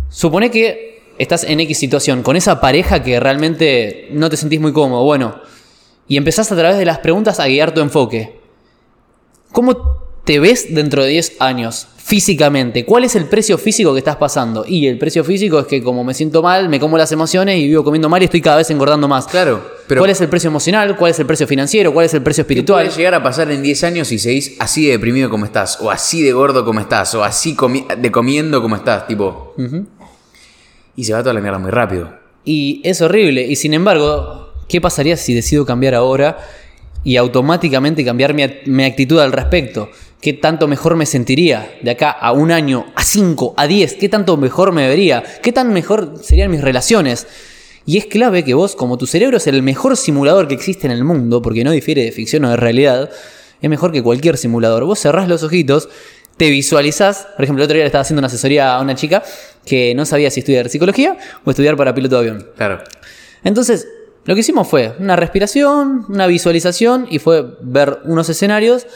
supone 0.10 0.52
que 0.52 1.02
estás 1.18 1.44
en 1.44 1.60
X 1.62 1.78
situación, 1.80 2.22
con 2.22 2.36
esa 2.36 2.62
pareja 2.62 3.02
que 3.02 3.20
realmente 3.20 4.10
no 4.12 4.30
te 4.30 4.38
sentís 4.38 4.60
muy 4.60 4.74
cómodo, 4.74 5.04
bueno, 5.04 5.42
y 6.08 6.18
empezás 6.18 6.52
a 6.52 6.56
través 6.56 6.78
de 6.78 6.86
las 6.86 7.00
preguntas 7.00 7.40
a 7.40 7.48
guiar 7.48 7.74
tu 7.74 7.82
enfoque. 7.82 8.40
¿Cómo 9.52 10.04
te 10.24 10.40
ves 10.40 10.74
dentro 10.74 11.04
de 11.04 11.10
10 11.10 11.38
años 11.40 11.88
físicamente? 11.98 12.86
¿Cuál 12.86 13.04
es 13.06 13.16
el 13.16 13.26
precio 13.26 13.58
físico 13.58 13.94
que 13.94 14.00
estás 14.00 14.18
pasando? 14.18 14.66
Y 14.68 14.88
el 14.88 14.98
precio 14.98 15.24
físico 15.24 15.60
es 15.60 15.66
que 15.68 15.82
como 15.82 16.04
me 16.04 16.14
siento 16.14 16.42
mal, 16.44 16.68
me 16.70 16.80
como 16.80 16.98
las 16.98 17.12
emociones 17.12 17.58
y 17.60 17.68
vivo 17.68 17.84
comiendo 17.84 18.10
mal 18.10 18.22
y 18.22 18.26
estoy 18.26 18.42
cada 18.42 18.58
vez 18.58 18.70
engordando 18.70 19.08
más. 19.08 19.28
Claro, 19.28 19.64
pero 19.88 20.02
¿Cuál 20.02 20.12
es 20.12 20.20
el 20.22 20.28
precio 20.28 20.50
emocional? 20.50 20.96
¿Cuál 20.98 21.12
es 21.12 21.20
el 21.20 21.26
precio 21.26 21.48
financiero? 21.48 21.94
¿Cuál 21.94 22.06
es 22.08 22.14
el 22.14 22.22
precio 22.22 22.44
¿qué 22.46 22.54
espiritual? 22.54 22.86
puede 22.86 22.98
llegar 22.98 23.14
a 23.16 23.24
pasar 23.24 23.50
en 23.52 23.62
10 23.64 23.84
años 23.86 24.08
si 24.10 24.20
seguís 24.20 24.56
así 24.60 24.86
de 24.86 24.92
deprimido 24.94 25.30
como 25.30 25.46
estás? 25.46 25.80
O 25.82 25.90
así 25.90 26.22
de 26.22 26.34
gordo 26.34 26.66
como 26.66 26.80
estás? 26.80 27.14
O 27.16 27.24
así 27.24 27.56
comi- 27.56 27.88
de 27.96 28.12
comiendo 28.12 28.62
como 28.62 28.76
estás? 28.76 29.08
Tipo... 29.08 29.54
Y 30.98 31.04
se 31.04 31.14
va 31.14 31.20
toda 31.22 31.34
la 31.34 31.42
mierda 31.42 31.60
muy 31.60 31.72
rápido. 31.72 32.14
Y 32.46 32.82
es 32.84 33.02
horrible. 33.02 33.44
Y 33.44 33.56
sin 33.58 33.74
embargo, 33.74 34.45
¿qué 34.68 34.82
pasaría 34.82 35.18
si 35.18 35.34
decido 35.34 35.66
cambiar 35.66 35.96
ahora 35.96 36.38
y 37.04 37.18
automáticamente 37.18 38.04
cambiar 38.04 38.34
mi, 38.34 38.44
mi 38.66 38.84
actitud 38.84 39.20
al 39.20 39.32
respecto? 39.32 39.90
¿Qué 40.22 40.34
tanto 40.34 40.68
mejor 40.68 40.96
me 40.96 41.06
sentiría 41.06 41.78
de 41.82 41.92
acá 41.92 42.10
a 42.10 42.32
un 42.32 42.52
año, 42.52 42.88
a 42.96 43.04
cinco, 43.04 43.54
a 43.58 43.68
diez? 43.68 43.94
¿Qué 43.94 44.10
tanto 44.10 44.38
mejor 44.38 44.72
me 44.72 44.88
vería? 44.88 45.24
¿Qué 45.44 45.52
tan 45.52 45.72
mejor 45.72 46.16
serían 46.22 46.50
mis 46.50 46.62
relaciones? 46.62 47.28
Y 47.86 47.98
es 47.98 48.08
clave 48.08 48.44
que 48.44 48.56
vos, 48.56 48.76
como 48.76 48.98
tu 48.98 49.06
cerebro 49.06 49.38
es 49.38 49.46
el 49.46 49.62
mejor 49.62 49.96
simulador 49.96 50.48
que 50.48 50.56
existe 50.56 50.88
en 50.88 50.92
el 50.92 51.04
mundo, 51.04 51.42
porque 51.42 51.64
no 51.64 51.72
difiere 51.72 52.04
de 52.04 52.12
ficción 52.12 52.44
o 52.46 52.50
de 52.50 52.58
realidad, 52.58 53.12
es 53.62 53.70
mejor 53.70 53.92
que 53.92 54.02
cualquier 54.02 54.38
simulador. 54.38 54.86
Vos 54.86 55.00
cerrás 55.00 55.28
los 55.28 55.44
ojitos, 55.44 55.90
te 56.38 56.50
visualizás. 56.50 57.28
Por 57.36 57.44
ejemplo, 57.44 57.64
el 57.64 57.66
otro 57.66 57.76
día 57.76 57.84
le 57.84 57.88
estaba 57.88 58.02
haciendo 58.02 58.22
una 58.22 58.28
asesoría 58.28 58.76
a 58.76 58.82
una 58.82 58.96
chica 58.96 59.22
que 59.66 59.94
no 59.94 60.06
sabía 60.06 60.32
si 60.32 60.40
estudiar 60.40 60.70
psicología 60.70 61.18
o 61.44 61.52
estudiar 61.52 61.78
para 61.78 61.94
piloto 61.94 62.16
de 62.16 62.30
avión. 62.30 62.48
Claro. 62.58 62.84
Entonces, 63.44 63.88
lo 64.26 64.34
que 64.34 64.42
hicimos 64.42 64.68
fue 64.68 64.96
una 65.00 65.16
respiración, 65.16 66.06
una 66.10 66.28
visualización 66.28 67.08
y 67.10 67.20
fue 67.20 67.46
ver 67.62 68.00
unos 68.06 68.28
escenarios. 68.30 68.88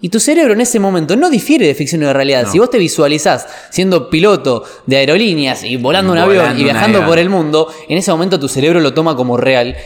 Y 0.00 0.08
tu 0.08 0.18
cerebro 0.18 0.52
en 0.52 0.60
ese 0.60 0.80
momento 0.80 1.14
no 1.14 1.30
difiere 1.30 1.66
de 1.66 1.74
ficción 1.74 2.02
o 2.02 2.06
de 2.06 2.12
realidad. 2.12 2.44
No. 2.44 2.52
Si 2.52 2.58
vos 2.58 2.70
te 2.70 2.78
visualizás 2.78 3.46
siendo 3.70 4.10
piloto 4.10 4.64
de 4.86 4.96
aerolíneas 4.96 5.62
y 5.62 5.76
volando 5.76 6.12
un 6.12 6.18
Volando 6.18 6.42
avión 6.42 6.60
y 6.60 6.64
viajando 6.64 7.06
por 7.06 7.18
el 7.18 7.28
mundo, 7.28 7.68
en 7.88 7.98
ese 7.98 8.10
momento 8.10 8.38
tu 8.40 8.48
cerebro 8.48 8.80
lo 8.80 8.94
toma 8.94 9.14
como 9.14 9.36
real. 9.36 9.76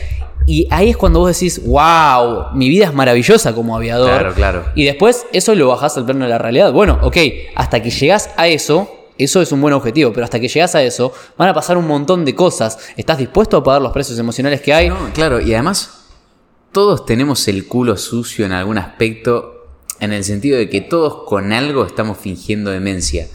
Y 0.47 0.67
ahí 0.71 0.89
es 0.89 0.97
cuando 0.97 1.19
vos 1.19 1.33
decís, 1.33 1.61
wow, 1.65 2.53
mi 2.53 2.69
vida 2.69 2.85
es 2.85 2.93
maravillosa 2.93 3.53
como 3.53 3.75
aviador. 3.75 4.09
Claro, 4.09 4.33
claro. 4.33 4.65
Y 4.75 4.85
después 4.85 5.25
eso 5.33 5.53
lo 5.53 5.67
bajás 5.67 5.97
al 5.97 6.05
plano 6.05 6.23
de 6.23 6.29
la 6.29 6.37
realidad. 6.37 6.71
Bueno, 6.71 6.99
ok, 7.03 7.17
hasta 7.53 7.81
que 7.83 7.89
llegás 7.89 8.29
a 8.37 8.47
eso, 8.47 8.89
eso 9.17 9.41
es 9.41 9.51
un 9.51 9.61
buen 9.61 9.73
objetivo, 9.73 10.13
pero 10.13 10.23
hasta 10.23 10.39
que 10.39 10.47
llegás 10.47 10.75
a 10.75 10.83
eso, 10.83 11.13
van 11.37 11.49
a 11.49 11.53
pasar 11.53 11.77
un 11.77 11.87
montón 11.87 12.25
de 12.25 12.35
cosas. 12.35 12.77
¿Estás 12.95 13.17
dispuesto 13.17 13.57
a 13.57 13.63
pagar 13.63 13.81
los 13.81 13.91
precios 13.91 14.17
emocionales 14.19 14.61
que 14.61 14.73
hay? 14.73 14.89
No, 14.89 14.97
claro, 15.13 15.39
y 15.41 15.53
además 15.53 16.05
todos 16.71 17.05
tenemos 17.05 17.47
el 17.47 17.67
culo 17.67 17.97
sucio 17.97 18.45
en 18.45 18.51
algún 18.51 18.77
aspecto, 18.77 19.67
en 19.99 20.13
el 20.13 20.23
sentido 20.23 20.57
de 20.57 20.69
que 20.69 20.81
todos 20.81 21.23
con 21.25 21.51
algo 21.53 21.85
estamos 21.85 22.17
fingiendo 22.17 22.69
demencia. 22.69 23.27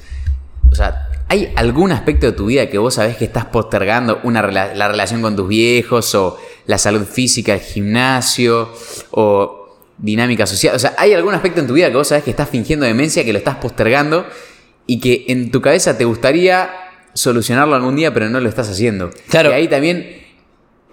O 0.71 0.75
sea, 0.75 1.09
¿hay 1.29 1.53
algún 1.57 1.93
aspecto 1.93 2.27
de 2.27 2.33
tu 2.33 2.47
vida 2.47 2.69
que 2.71 2.79
vos 2.79 2.95
sabés 2.95 3.17
que 3.17 3.25
estás 3.25 3.47
postergando? 3.47 4.21
Una 4.23 4.43
la 4.43 4.89
relación 4.89 5.23
con 5.23 5.35
tus 5.35 5.49
viejos, 5.49 6.15
o 6.15 6.39
la 6.67 6.79
salud 6.79 7.05
física, 7.05 7.55
el 7.55 7.61
gimnasio, 7.61 8.69
o 9.11 9.77
dinámica 9.99 10.47
social. 10.47 10.77
O 10.77 10.79
sea, 10.79 10.95
¿hay 10.97 11.13
algún 11.13 11.35
aspecto 11.35 11.61
en 11.61 11.67
tu 11.67 11.75
vida 11.75 11.91
que 11.91 11.97
vos 11.97 12.09
sabés 12.09 12.25
que 12.25 12.31
estás 12.31 12.49
fingiendo 12.49 12.87
demencia, 12.87 13.25
que 13.25 13.33
lo 13.33 13.39
estás 13.39 13.57
postergando 13.57 14.25
y 14.87 15.01
que 15.01 15.25
en 15.29 15.51
tu 15.51 15.61
cabeza 15.61 15.97
te 15.97 16.05
gustaría 16.05 16.71
solucionarlo 17.15 17.75
algún 17.75 17.97
día, 17.97 18.13
pero 18.13 18.29
no 18.31 18.41
lo 18.41 18.49
estás 18.49 18.69
haciendo? 18.71 19.11
Claro. 19.29 19.51
Y 19.51 19.53
ahí 19.55 19.69
también 19.69 20.23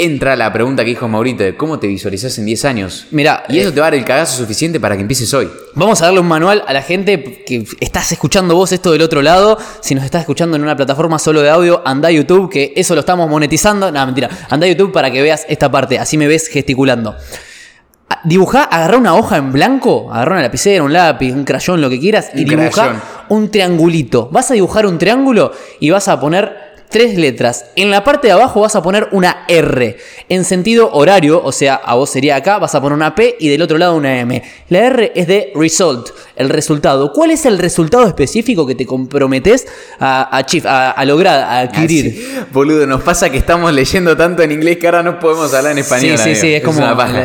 entra 0.01 0.37
la 0.37 0.53
pregunta 0.53 0.83
que 0.85 0.91
dijo 0.91 1.09
Maurito 1.09 1.43
de 1.43 1.57
cómo 1.57 1.77
te 1.77 1.87
visualizás 1.87 2.37
en 2.39 2.45
10 2.45 2.63
años. 2.65 3.07
Mira, 3.11 3.43
Y 3.49 3.59
eso 3.59 3.69
eh, 3.69 3.71
te 3.73 3.81
va 3.81 3.87
a 3.87 3.89
dar 3.91 3.99
el 3.99 4.05
cagazo 4.05 4.37
suficiente 4.37 4.79
para 4.79 4.95
que 4.95 5.01
empieces 5.01 5.33
hoy. 5.33 5.49
Vamos 5.75 6.01
a 6.01 6.05
darle 6.05 6.21
un 6.21 6.27
manual 6.27 6.63
a 6.67 6.71
la 6.71 6.81
gente 6.81 7.43
que 7.45 7.65
estás 7.81 8.09
escuchando 8.13 8.55
vos 8.55 8.71
esto 8.71 8.93
del 8.93 9.01
otro 9.01 9.21
lado. 9.21 9.57
Si 9.81 9.95
nos 9.95 10.05
estás 10.05 10.21
escuchando 10.21 10.55
en 10.55 10.63
una 10.63 10.77
plataforma 10.77 11.19
solo 11.19 11.41
de 11.41 11.49
audio, 11.49 11.81
anda 11.85 12.07
a 12.07 12.11
YouTube, 12.11 12.49
que 12.49 12.71
eso 12.77 12.93
lo 12.95 13.01
estamos 13.01 13.29
monetizando. 13.29 13.91
No, 13.91 14.05
mentira. 14.05 14.29
Anda 14.49 14.67
a 14.67 14.69
YouTube 14.69 14.93
para 14.93 15.11
que 15.11 15.21
veas 15.21 15.45
esta 15.49 15.69
parte. 15.69 15.99
Así 15.99 16.17
me 16.17 16.27
ves 16.27 16.47
gesticulando. 16.47 17.17
A- 18.09 18.21
Dibujá, 18.23 18.63
agarrá 18.63 18.97
una 18.97 19.15
hoja 19.15 19.35
en 19.35 19.51
blanco, 19.51 20.11
agarrá 20.13 20.33
una 20.35 20.41
lapicera, 20.43 20.81
un 20.81 20.93
lápiz, 20.93 21.33
un 21.33 21.43
crayón, 21.43 21.81
lo 21.81 21.89
que 21.89 21.99
quieras, 21.99 22.29
y 22.33 22.43
Un 22.43 22.49
dibujá 22.49 22.71
crayón. 22.71 23.01
Un 23.29 23.49
triangulito. 23.51 24.27
Vas 24.31 24.51
a 24.51 24.53
dibujar 24.55 24.85
un 24.85 24.97
triángulo 24.97 25.51
y 25.79 25.89
vas 25.89 26.07
a 26.07 26.19
poner 26.19 26.69
tres 26.89 27.15
letras. 27.19 27.65
En 27.75 27.91
la 27.91 28.03
parte 28.03 28.25
de 28.29 28.33
abajo 28.33 28.61
vas 28.61 28.75
a 28.75 28.81
poner 28.81 29.09
una 29.11 29.45
R. 29.47 29.95
En 30.27 30.43
sentido 30.43 30.89
horario, 30.91 31.39
o 31.43 31.51
sea, 31.51 31.75
a 31.75 31.93
vos 31.93 32.09
sería 32.09 32.35
acá, 32.35 32.57
vas 32.57 32.73
a 32.73 32.81
poner 32.81 32.95
una 32.95 33.13
P 33.13 33.35
y 33.39 33.47
del 33.47 33.61
otro 33.61 33.77
lado 33.77 33.95
una 33.95 34.19
M. 34.19 34.41
La 34.69 34.79
R 34.87 35.11
es 35.15 35.27
de 35.27 35.51
result, 35.53 36.09
el 36.35 36.49
resultado. 36.49 37.13
¿Cuál 37.13 37.29
es 37.29 37.45
el 37.45 37.59
resultado 37.59 38.07
específico 38.07 38.65
que 38.65 38.73
te 38.73 38.87
comprometes 38.87 39.67
a, 39.99 40.35
a, 40.35 40.41
achieve- 40.41 40.67
a- 40.67 40.89
a 40.89 41.05
lograr, 41.05 41.39
a 41.41 41.59
adquirir? 41.59 42.07
Así, 42.07 42.25
boludo, 42.51 42.87
nos 42.87 43.03
pasa 43.03 43.29
que 43.29 43.37
estamos 43.37 43.71
leyendo 43.71 44.17
tanto 44.17 44.41
en 44.41 44.51
inglés 44.51 44.77
que 44.77 44.87
ahora 44.87 45.03
no 45.03 45.19
podemos 45.19 45.53
hablar 45.53 45.73
en 45.73 45.77
español. 45.77 46.17
Sí, 46.17 46.23
sí, 46.23 46.29
amigo. 46.31 46.41
sí, 46.41 46.53
es 46.55 46.63
como- 46.63 46.79
una 46.79 46.97
paja. 46.97 47.23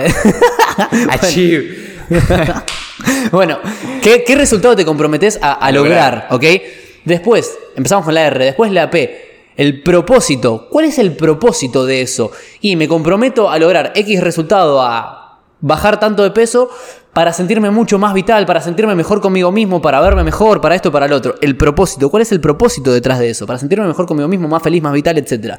Achieve. 1.08 1.94
bueno, 3.32 3.58
¿qué, 4.02 4.24
qué 4.24 4.34
resultado 4.34 4.76
te 4.76 4.84
comprometes 4.84 5.38
a, 5.42 5.52
a 5.52 5.72
lograr? 5.72 6.28
¿Ok? 6.30 6.44
Después, 7.04 7.56
empezamos 7.76 8.04
con 8.04 8.14
la 8.14 8.26
R, 8.26 8.44
después 8.44 8.72
la 8.72 8.90
P. 8.90 9.34
El 9.56 9.82
propósito. 9.82 10.68
¿Cuál 10.70 10.86
es 10.86 10.98
el 10.98 11.14
propósito 11.16 11.86
de 11.86 12.02
eso? 12.02 12.32
Y 12.60 12.76
me 12.76 12.88
comprometo 12.88 13.50
a 13.50 13.58
lograr 13.58 13.92
X 13.94 14.20
resultado, 14.20 14.82
a 14.82 15.40
bajar 15.60 16.00
tanto 16.00 16.22
de 16.22 16.30
peso 16.30 16.68
para 17.12 17.32
sentirme 17.32 17.70
mucho 17.70 17.98
más 17.98 18.12
vital, 18.12 18.44
para 18.44 18.60
sentirme 18.60 18.94
mejor 18.96 19.20
conmigo 19.20 19.52
mismo, 19.52 19.80
para 19.80 20.00
verme 20.00 20.24
mejor, 20.24 20.60
para 20.60 20.74
esto, 20.74 20.90
para 20.90 21.06
lo 21.06 21.16
otro. 21.16 21.36
El 21.40 21.56
propósito. 21.56 22.10
¿Cuál 22.10 22.22
es 22.22 22.32
el 22.32 22.40
propósito 22.40 22.92
detrás 22.92 23.20
de 23.20 23.30
eso? 23.30 23.46
Para 23.46 23.58
sentirme 23.58 23.86
mejor 23.86 24.06
conmigo 24.06 24.28
mismo, 24.28 24.48
más 24.48 24.62
feliz, 24.62 24.82
más 24.82 24.92
vital, 24.92 25.16
etc. 25.18 25.54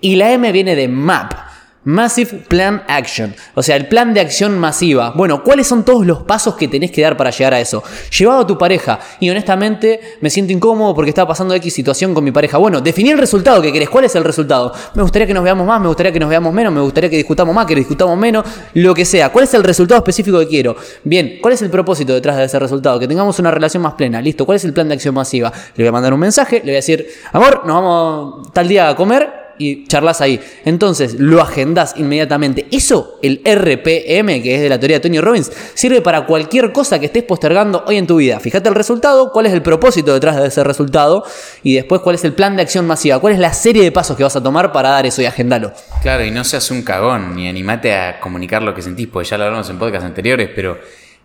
Y 0.00 0.14
la 0.14 0.30
M 0.32 0.50
viene 0.52 0.76
de 0.76 0.86
MAP. 0.86 1.51
Massive 1.84 2.44
Plan 2.48 2.84
Action, 2.86 3.34
o 3.54 3.62
sea, 3.62 3.74
el 3.74 3.88
plan 3.88 4.14
de 4.14 4.20
acción 4.20 4.56
masiva. 4.58 5.12
Bueno, 5.16 5.42
¿cuáles 5.42 5.66
son 5.66 5.84
todos 5.84 6.06
los 6.06 6.22
pasos 6.22 6.54
que 6.54 6.68
tenés 6.68 6.92
que 6.92 7.02
dar 7.02 7.16
para 7.16 7.30
llegar 7.30 7.54
a 7.54 7.60
eso? 7.60 7.82
Llevado 8.16 8.42
a 8.42 8.46
tu 8.46 8.56
pareja, 8.56 9.00
y 9.18 9.28
honestamente 9.30 10.00
me 10.20 10.30
siento 10.30 10.52
incómodo 10.52 10.94
porque 10.94 11.08
está 11.08 11.26
pasando 11.26 11.54
X 11.54 11.74
situación 11.74 12.14
con 12.14 12.22
mi 12.22 12.30
pareja. 12.30 12.58
Bueno, 12.58 12.80
definí 12.80 13.10
el 13.10 13.18
resultado 13.18 13.60
que 13.60 13.72
querés. 13.72 13.90
¿Cuál 13.90 14.04
es 14.04 14.14
el 14.14 14.22
resultado? 14.22 14.72
Me 14.94 15.02
gustaría 15.02 15.26
que 15.26 15.34
nos 15.34 15.42
veamos 15.42 15.66
más, 15.66 15.80
me 15.80 15.88
gustaría 15.88 16.12
que 16.12 16.20
nos 16.20 16.28
veamos 16.28 16.54
menos, 16.54 16.72
me 16.72 16.80
gustaría 16.80 17.10
que 17.10 17.16
discutamos 17.16 17.54
más, 17.54 17.66
que 17.66 17.74
discutamos 17.74 18.16
menos, 18.16 18.44
lo 18.74 18.94
que 18.94 19.04
sea. 19.04 19.30
¿Cuál 19.30 19.44
es 19.44 19.54
el 19.54 19.64
resultado 19.64 19.98
específico 19.98 20.38
que 20.38 20.46
quiero? 20.46 20.76
Bien, 21.02 21.38
¿cuál 21.42 21.54
es 21.54 21.62
el 21.62 21.70
propósito 21.70 22.14
detrás 22.14 22.36
de 22.36 22.44
ese 22.44 22.58
resultado? 22.60 23.00
Que 23.00 23.08
tengamos 23.08 23.38
una 23.40 23.50
relación 23.50 23.82
más 23.82 23.94
plena. 23.94 24.20
Listo, 24.20 24.46
¿cuál 24.46 24.56
es 24.56 24.64
el 24.64 24.72
plan 24.72 24.86
de 24.86 24.94
acción 24.94 25.14
masiva? 25.14 25.52
Le 25.74 25.82
voy 25.82 25.88
a 25.88 25.92
mandar 25.92 26.14
un 26.14 26.20
mensaje, 26.20 26.58
le 26.58 26.62
voy 26.62 26.72
a 26.72 26.76
decir, 26.76 27.08
amor, 27.32 27.62
nos 27.66 27.74
vamos 27.74 28.52
tal 28.52 28.68
día 28.68 28.88
a 28.88 28.94
comer 28.94 29.41
y 29.58 29.86
charlas 29.86 30.20
ahí. 30.20 30.40
Entonces 30.64 31.14
lo 31.18 31.40
agendás 31.40 31.94
inmediatamente. 31.96 32.66
Eso, 32.70 33.18
el 33.22 33.40
RPM, 33.44 34.42
que 34.42 34.54
es 34.54 34.60
de 34.62 34.68
la 34.68 34.78
teoría 34.78 34.98
de 34.98 35.00
Tony 35.00 35.20
Robbins, 35.20 35.50
sirve 35.74 36.00
para 36.00 36.26
cualquier 36.26 36.72
cosa 36.72 36.98
que 36.98 37.06
estés 37.06 37.22
postergando 37.22 37.84
hoy 37.86 37.96
en 37.96 38.06
tu 38.06 38.16
vida. 38.16 38.40
Fíjate 38.40 38.68
el 38.68 38.74
resultado, 38.74 39.32
cuál 39.32 39.46
es 39.46 39.52
el 39.52 39.62
propósito 39.62 40.14
detrás 40.14 40.36
de 40.36 40.48
ese 40.48 40.64
resultado 40.64 41.24
y 41.62 41.74
después 41.74 42.00
cuál 42.02 42.14
es 42.14 42.24
el 42.24 42.32
plan 42.32 42.56
de 42.56 42.62
acción 42.62 42.86
masiva, 42.86 43.18
cuál 43.18 43.34
es 43.34 43.38
la 43.38 43.52
serie 43.52 43.82
de 43.82 43.92
pasos 43.92 44.16
que 44.16 44.22
vas 44.22 44.36
a 44.36 44.42
tomar 44.42 44.72
para 44.72 44.90
dar 44.90 45.06
eso 45.06 45.22
y 45.22 45.26
agendalo. 45.26 45.72
Claro, 46.02 46.24
y 46.24 46.30
no 46.30 46.44
seas 46.44 46.70
un 46.70 46.82
cagón, 46.82 47.36
ni 47.36 47.48
animate 47.48 47.94
a 47.94 48.20
comunicar 48.20 48.62
lo 48.62 48.74
que 48.74 48.82
sentís, 48.82 49.08
porque 49.08 49.28
ya 49.28 49.38
lo 49.38 49.44
hablamos 49.44 49.68
en 49.70 49.78
podcasts 49.78 50.04
anteriores, 50.04 50.50
pero 50.54 50.78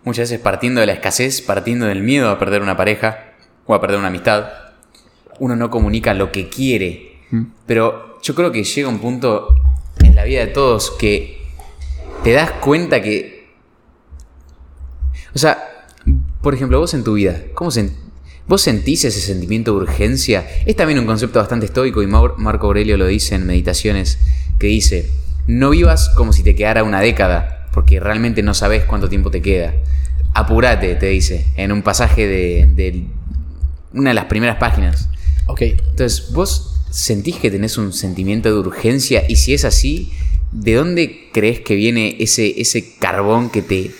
muchas 0.04 0.30
veces 0.30 0.40
partiendo 0.40 0.80
de 0.80 0.86
la 0.86 0.92
escasez, 0.92 1.42
partiendo 1.42 1.86
del 1.86 2.02
miedo 2.02 2.30
a 2.30 2.38
perder 2.38 2.62
una 2.62 2.76
pareja 2.76 3.32
o 3.66 3.74
a 3.74 3.80
perder 3.80 3.98
una 3.98 4.08
amistad, 4.08 4.46
uno 5.38 5.56
no 5.56 5.70
comunica 5.70 6.14
lo 6.14 6.32
que 6.32 6.48
quiere. 6.48 7.07
Pero 7.66 8.20
yo 8.22 8.34
creo 8.34 8.52
que 8.52 8.64
llega 8.64 8.88
un 8.88 8.98
punto 8.98 9.54
en 10.02 10.14
la 10.14 10.24
vida 10.24 10.40
de 10.40 10.48
todos 10.48 10.90
que 10.92 11.46
te 12.22 12.32
das 12.32 12.52
cuenta 12.52 13.02
que... 13.02 13.48
O 15.34 15.38
sea, 15.38 15.86
por 16.42 16.54
ejemplo, 16.54 16.80
vos 16.80 16.94
en 16.94 17.04
tu 17.04 17.14
vida, 17.14 17.42
¿cómo 17.54 17.70
¿Vos 18.46 18.62
sentís 18.62 19.04
ese 19.04 19.20
sentimiento 19.20 19.72
de 19.72 19.76
urgencia? 19.82 20.46
Es 20.64 20.74
también 20.74 20.98
un 20.98 21.04
concepto 21.04 21.38
bastante 21.38 21.66
estoico 21.66 22.02
y 22.02 22.06
Marco 22.06 22.66
Aurelio 22.66 22.96
lo 22.96 23.06
dice 23.06 23.34
en 23.34 23.46
Meditaciones, 23.46 24.18
que 24.58 24.68
dice, 24.68 25.10
no 25.46 25.70
vivas 25.70 26.08
como 26.10 26.32
si 26.32 26.42
te 26.42 26.54
quedara 26.54 26.82
una 26.82 27.00
década, 27.00 27.68
porque 27.74 28.00
realmente 28.00 28.42
no 28.42 28.54
sabes 28.54 28.86
cuánto 28.86 29.10
tiempo 29.10 29.30
te 29.30 29.42
queda. 29.42 29.74
Apurate, 30.32 30.94
te 30.94 31.06
dice, 31.06 31.46
en 31.56 31.72
un 31.72 31.82
pasaje 31.82 32.26
de, 32.26 32.70
de 32.74 33.04
una 33.92 34.10
de 34.10 34.14
las 34.14 34.24
primeras 34.24 34.56
páginas. 34.56 35.10
Ok. 35.46 35.60
Entonces, 35.62 36.32
¿vos 36.32 36.77
sentís 36.90 37.36
que 37.36 37.50
tenés 37.50 37.78
un 37.78 37.92
sentimiento 37.92 38.48
de 38.50 38.58
urgencia? 38.58 39.24
Y 39.28 39.36
si 39.36 39.54
es 39.54 39.64
así, 39.64 40.12
¿de 40.52 40.74
dónde 40.74 41.28
crees 41.32 41.60
que 41.60 41.74
viene 41.74 42.16
ese, 42.18 42.60
ese 42.60 42.94
carbón 42.98 43.50
que 43.50 43.62
te 43.62 43.90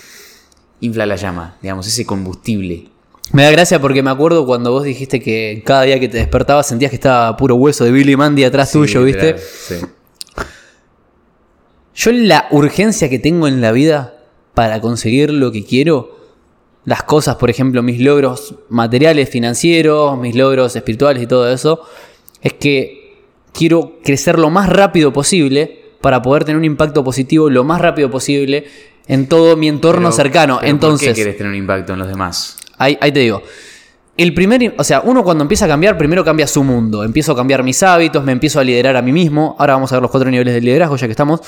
infla 0.81 1.07
la 1.07 1.17
llama? 1.17 1.57
Digamos, 1.63 1.87
ese 1.87 2.05
combustible. 2.07 2.89
Me 3.33 3.43
da 3.43 3.51
gracia 3.51 3.79
porque 3.81 4.03
me 4.03 4.11
acuerdo 4.11 4.47
cuando 4.47 4.71
vos 4.73 4.85
dijiste 4.85 5.21
que 5.21 5.63
cada 5.67 5.83
día 5.83 6.01
que 6.01 6.09
te 6.09 6.17
despertabas 6.17 6.67
sentías 6.67 6.91
que 6.91 6.97
estaba 6.97 7.37
puro 7.37 7.57
hueso 7.57 7.85
de 7.85 7.93
Billy 7.93 8.17
Mandy 8.17 8.45
atrás 8.45 8.73
tuyo, 8.73 9.01
Sí, 9.01 9.05
¿viste? 9.05 9.27
literal, 9.35 9.41
sí. 9.69 9.75
Yo 11.95 12.13
la 12.13 12.47
urgencia 12.53 13.09
que 13.11 13.19
tengo 13.19 13.49
en 13.49 13.61
la 13.61 13.73
vida 13.73 14.15
para 14.55 14.81
conseguir 14.81 15.31
lo 15.33 15.51
que 15.53 15.65
quiero, 15.65 16.17
las 16.85 17.03
cosas, 17.03 17.37
por 17.37 17.51
ejemplo, 17.51 17.83
mis 17.83 18.01
logros 18.01 18.55
materiales, 18.69 19.29
financieros, 19.29 20.17
mis 20.19 20.35
logros 20.35 20.75
espirituales 20.77 21.23
y 21.23 21.27
todo 21.27 21.53
eso, 21.53 21.83
es 22.43 22.53
que 22.55 23.17
quiero 23.53 23.99
crecer 24.05 24.39
lo 24.39 24.51
más 24.51 24.69
rápido 24.69 25.13
posible 25.13 25.81
para 26.01 26.23
poder 26.23 26.45
tener 26.45 26.57
un 26.59 26.65
impacto 26.65 27.03
positivo 27.03 27.51
lo 27.51 27.65
más 27.65 27.81
rápido 27.81 28.11
posible 28.11 28.67
en 29.09 29.27
todo 29.27 29.57
mi 29.57 29.69
entorno 29.69 30.09
Pero- 30.11 30.13
cercano. 30.13 30.59
pero 30.61 30.71
Entonces, 30.71 31.09
¿Por 31.09 31.15
qué 31.17 31.21
querés 31.23 31.37
tener 31.37 31.51
un 31.51 31.59
impacto 31.59 31.93
en 31.95 31.99
los 31.99 32.09
demás? 32.09 32.57
Ahí, 32.77 32.97
ahí 33.01 33.11
te 33.11 33.21
digo. 33.21 33.43
El 34.19 34.35
primer, 34.35 34.75
o 34.77 34.83
sea, 34.83 35.03
uno 35.05 35.23
cuando 35.23 35.43
empieza 35.43 35.67
a 35.67 35.69
cambiar, 35.69 35.97
primero 35.97 36.25
cambia 36.25 36.49
su 36.49 36.65
mundo. 36.65 37.05
Empiezo 37.05 37.31
a 37.31 37.37
cambiar 37.37 37.63
mis 37.63 37.81
hábitos, 37.85 38.25
me 38.25 38.33
empiezo 38.33 38.59
a 38.59 38.65
liderar 38.65 38.97
a 38.97 39.01
mí 39.01 39.13
mismo. 39.13 39.55
Ahora 39.61 39.75
vamos 39.75 39.93
a 39.93 39.95
ver 39.95 40.03
los 40.03 40.11
cuatro 40.11 40.29
niveles 40.29 40.55
de 40.55 40.61
liderazgo, 40.61 40.97
ya 40.97 41.07
que 41.07 41.13
estamos. 41.13 41.41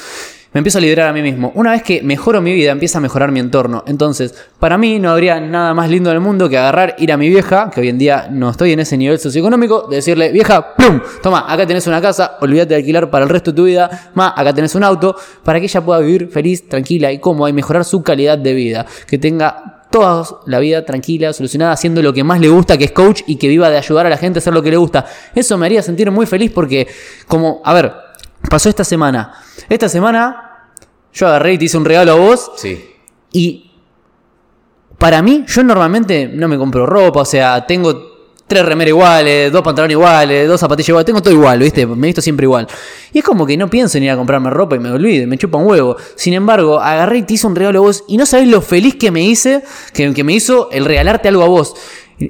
Me 0.52 0.58
empiezo 0.58 0.78
a 0.78 0.80
liderar 0.80 1.08
a 1.08 1.12
mí 1.12 1.20
mismo. 1.20 1.50
Una 1.56 1.72
vez 1.72 1.82
que 1.82 2.00
mejoro 2.02 2.40
mi 2.40 2.52
vida, 2.54 2.70
empieza 2.70 2.98
a 2.98 3.00
mejorar 3.00 3.32
mi 3.32 3.40
entorno. 3.40 3.82
Entonces, 3.88 4.36
para 4.60 4.78
mí 4.78 5.00
no 5.00 5.10
habría 5.10 5.40
nada 5.40 5.74
más 5.74 5.90
lindo 5.90 6.10
del 6.10 6.20
mundo 6.20 6.48
que 6.48 6.58
agarrar, 6.58 6.94
ir 6.98 7.10
a 7.10 7.16
mi 7.16 7.28
vieja, 7.28 7.70
que 7.74 7.80
hoy 7.80 7.88
en 7.88 7.98
día 7.98 8.28
no 8.30 8.50
estoy 8.50 8.70
en 8.70 8.78
ese 8.78 8.96
nivel 8.96 9.18
socioeconómico, 9.18 9.88
de 9.90 9.96
decirle, 9.96 10.30
vieja, 10.30 10.76
¡plum! 10.76 11.00
Toma, 11.24 11.52
acá 11.52 11.66
tenés 11.66 11.88
una 11.88 12.00
casa, 12.00 12.36
olvídate 12.40 12.68
de 12.68 12.76
alquilar 12.76 13.10
para 13.10 13.24
el 13.24 13.30
resto 13.30 13.50
de 13.50 13.56
tu 13.56 13.64
vida. 13.64 14.10
Más, 14.14 14.32
acá 14.36 14.54
tenés 14.54 14.76
un 14.76 14.84
auto, 14.84 15.16
para 15.42 15.58
que 15.58 15.66
ella 15.66 15.80
pueda 15.80 15.98
vivir 15.98 16.28
feliz, 16.28 16.68
tranquila 16.68 17.10
y 17.10 17.18
cómoda 17.18 17.50
y 17.50 17.52
mejorar 17.52 17.84
su 17.84 18.04
calidad 18.04 18.38
de 18.38 18.54
vida. 18.54 18.86
Que 19.08 19.18
tenga 19.18 19.79
toda 19.90 20.24
la 20.46 20.58
vida 20.60 20.84
tranquila, 20.84 21.32
solucionada, 21.32 21.72
haciendo 21.72 22.00
lo 22.02 22.12
que 22.12 22.22
más 22.24 22.40
le 22.40 22.48
gusta, 22.48 22.78
que 22.78 22.84
es 22.84 22.92
coach, 22.92 23.22
y 23.26 23.36
que 23.36 23.48
viva 23.48 23.68
de 23.70 23.76
ayudar 23.76 24.06
a 24.06 24.10
la 24.10 24.16
gente 24.16 24.38
a 24.38 24.40
hacer 24.40 24.54
lo 24.54 24.62
que 24.62 24.70
le 24.70 24.76
gusta. 24.76 25.04
Eso 25.34 25.58
me 25.58 25.66
haría 25.66 25.82
sentir 25.82 26.10
muy 26.10 26.26
feliz 26.26 26.52
porque, 26.54 26.86
como, 27.26 27.60
a 27.64 27.74
ver, 27.74 27.92
pasó 28.48 28.68
esta 28.68 28.84
semana. 28.84 29.34
Esta 29.68 29.88
semana 29.88 30.68
yo 31.12 31.26
agarré 31.26 31.54
y 31.54 31.58
te 31.58 31.64
hice 31.64 31.76
un 31.76 31.84
regalo 31.84 32.12
a 32.12 32.14
vos 32.14 32.52
Sí. 32.56 32.84
y 33.32 33.66
para 34.98 35.22
mí, 35.22 35.44
yo 35.48 35.62
normalmente 35.64 36.28
no 36.28 36.46
me 36.46 36.58
compro 36.58 36.84
ropa, 36.84 37.20
o 37.20 37.24
sea, 37.24 37.66
tengo 37.66 38.09
tres 38.50 38.66
remeras 38.66 38.88
iguales, 38.88 39.52
dos 39.52 39.62
pantalones 39.62 39.94
iguales, 39.94 40.48
dos 40.48 40.58
zapatillas 40.58 40.88
iguales, 40.88 41.06
tengo 41.06 41.22
todo 41.22 41.32
igual, 41.32 41.60
¿viste? 41.60 41.86
Me 41.86 42.08
visto 42.08 42.20
siempre 42.20 42.44
igual. 42.44 42.66
Y 43.12 43.20
es 43.20 43.24
como 43.24 43.46
que 43.46 43.56
no 43.56 43.70
pienso 43.70 43.96
en 43.96 44.04
ir 44.04 44.10
a 44.10 44.16
comprarme 44.16 44.50
ropa 44.50 44.74
y 44.74 44.80
me 44.80 44.90
olvide, 44.90 45.24
me 45.28 45.38
chupa 45.38 45.56
un 45.56 45.68
huevo. 45.68 45.96
Sin 46.16 46.34
embargo, 46.34 46.80
agarré 46.80 47.18
y 47.18 47.22
te 47.22 47.34
hice 47.34 47.46
un 47.46 47.54
regalo 47.54 47.78
a 47.78 47.82
vos 47.82 48.02
y 48.08 48.16
no 48.16 48.26
sabés 48.26 48.48
lo 48.48 48.60
feliz 48.60 48.96
que 48.96 49.12
me 49.12 49.22
hice, 49.22 49.62
que, 49.94 50.12
que 50.12 50.24
me 50.24 50.32
hizo 50.32 50.68
el 50.72 50.84
regalarte 50.84 51.28
algo 51.28 51.44
a 51.44 51.48
vos. 51.48 51.74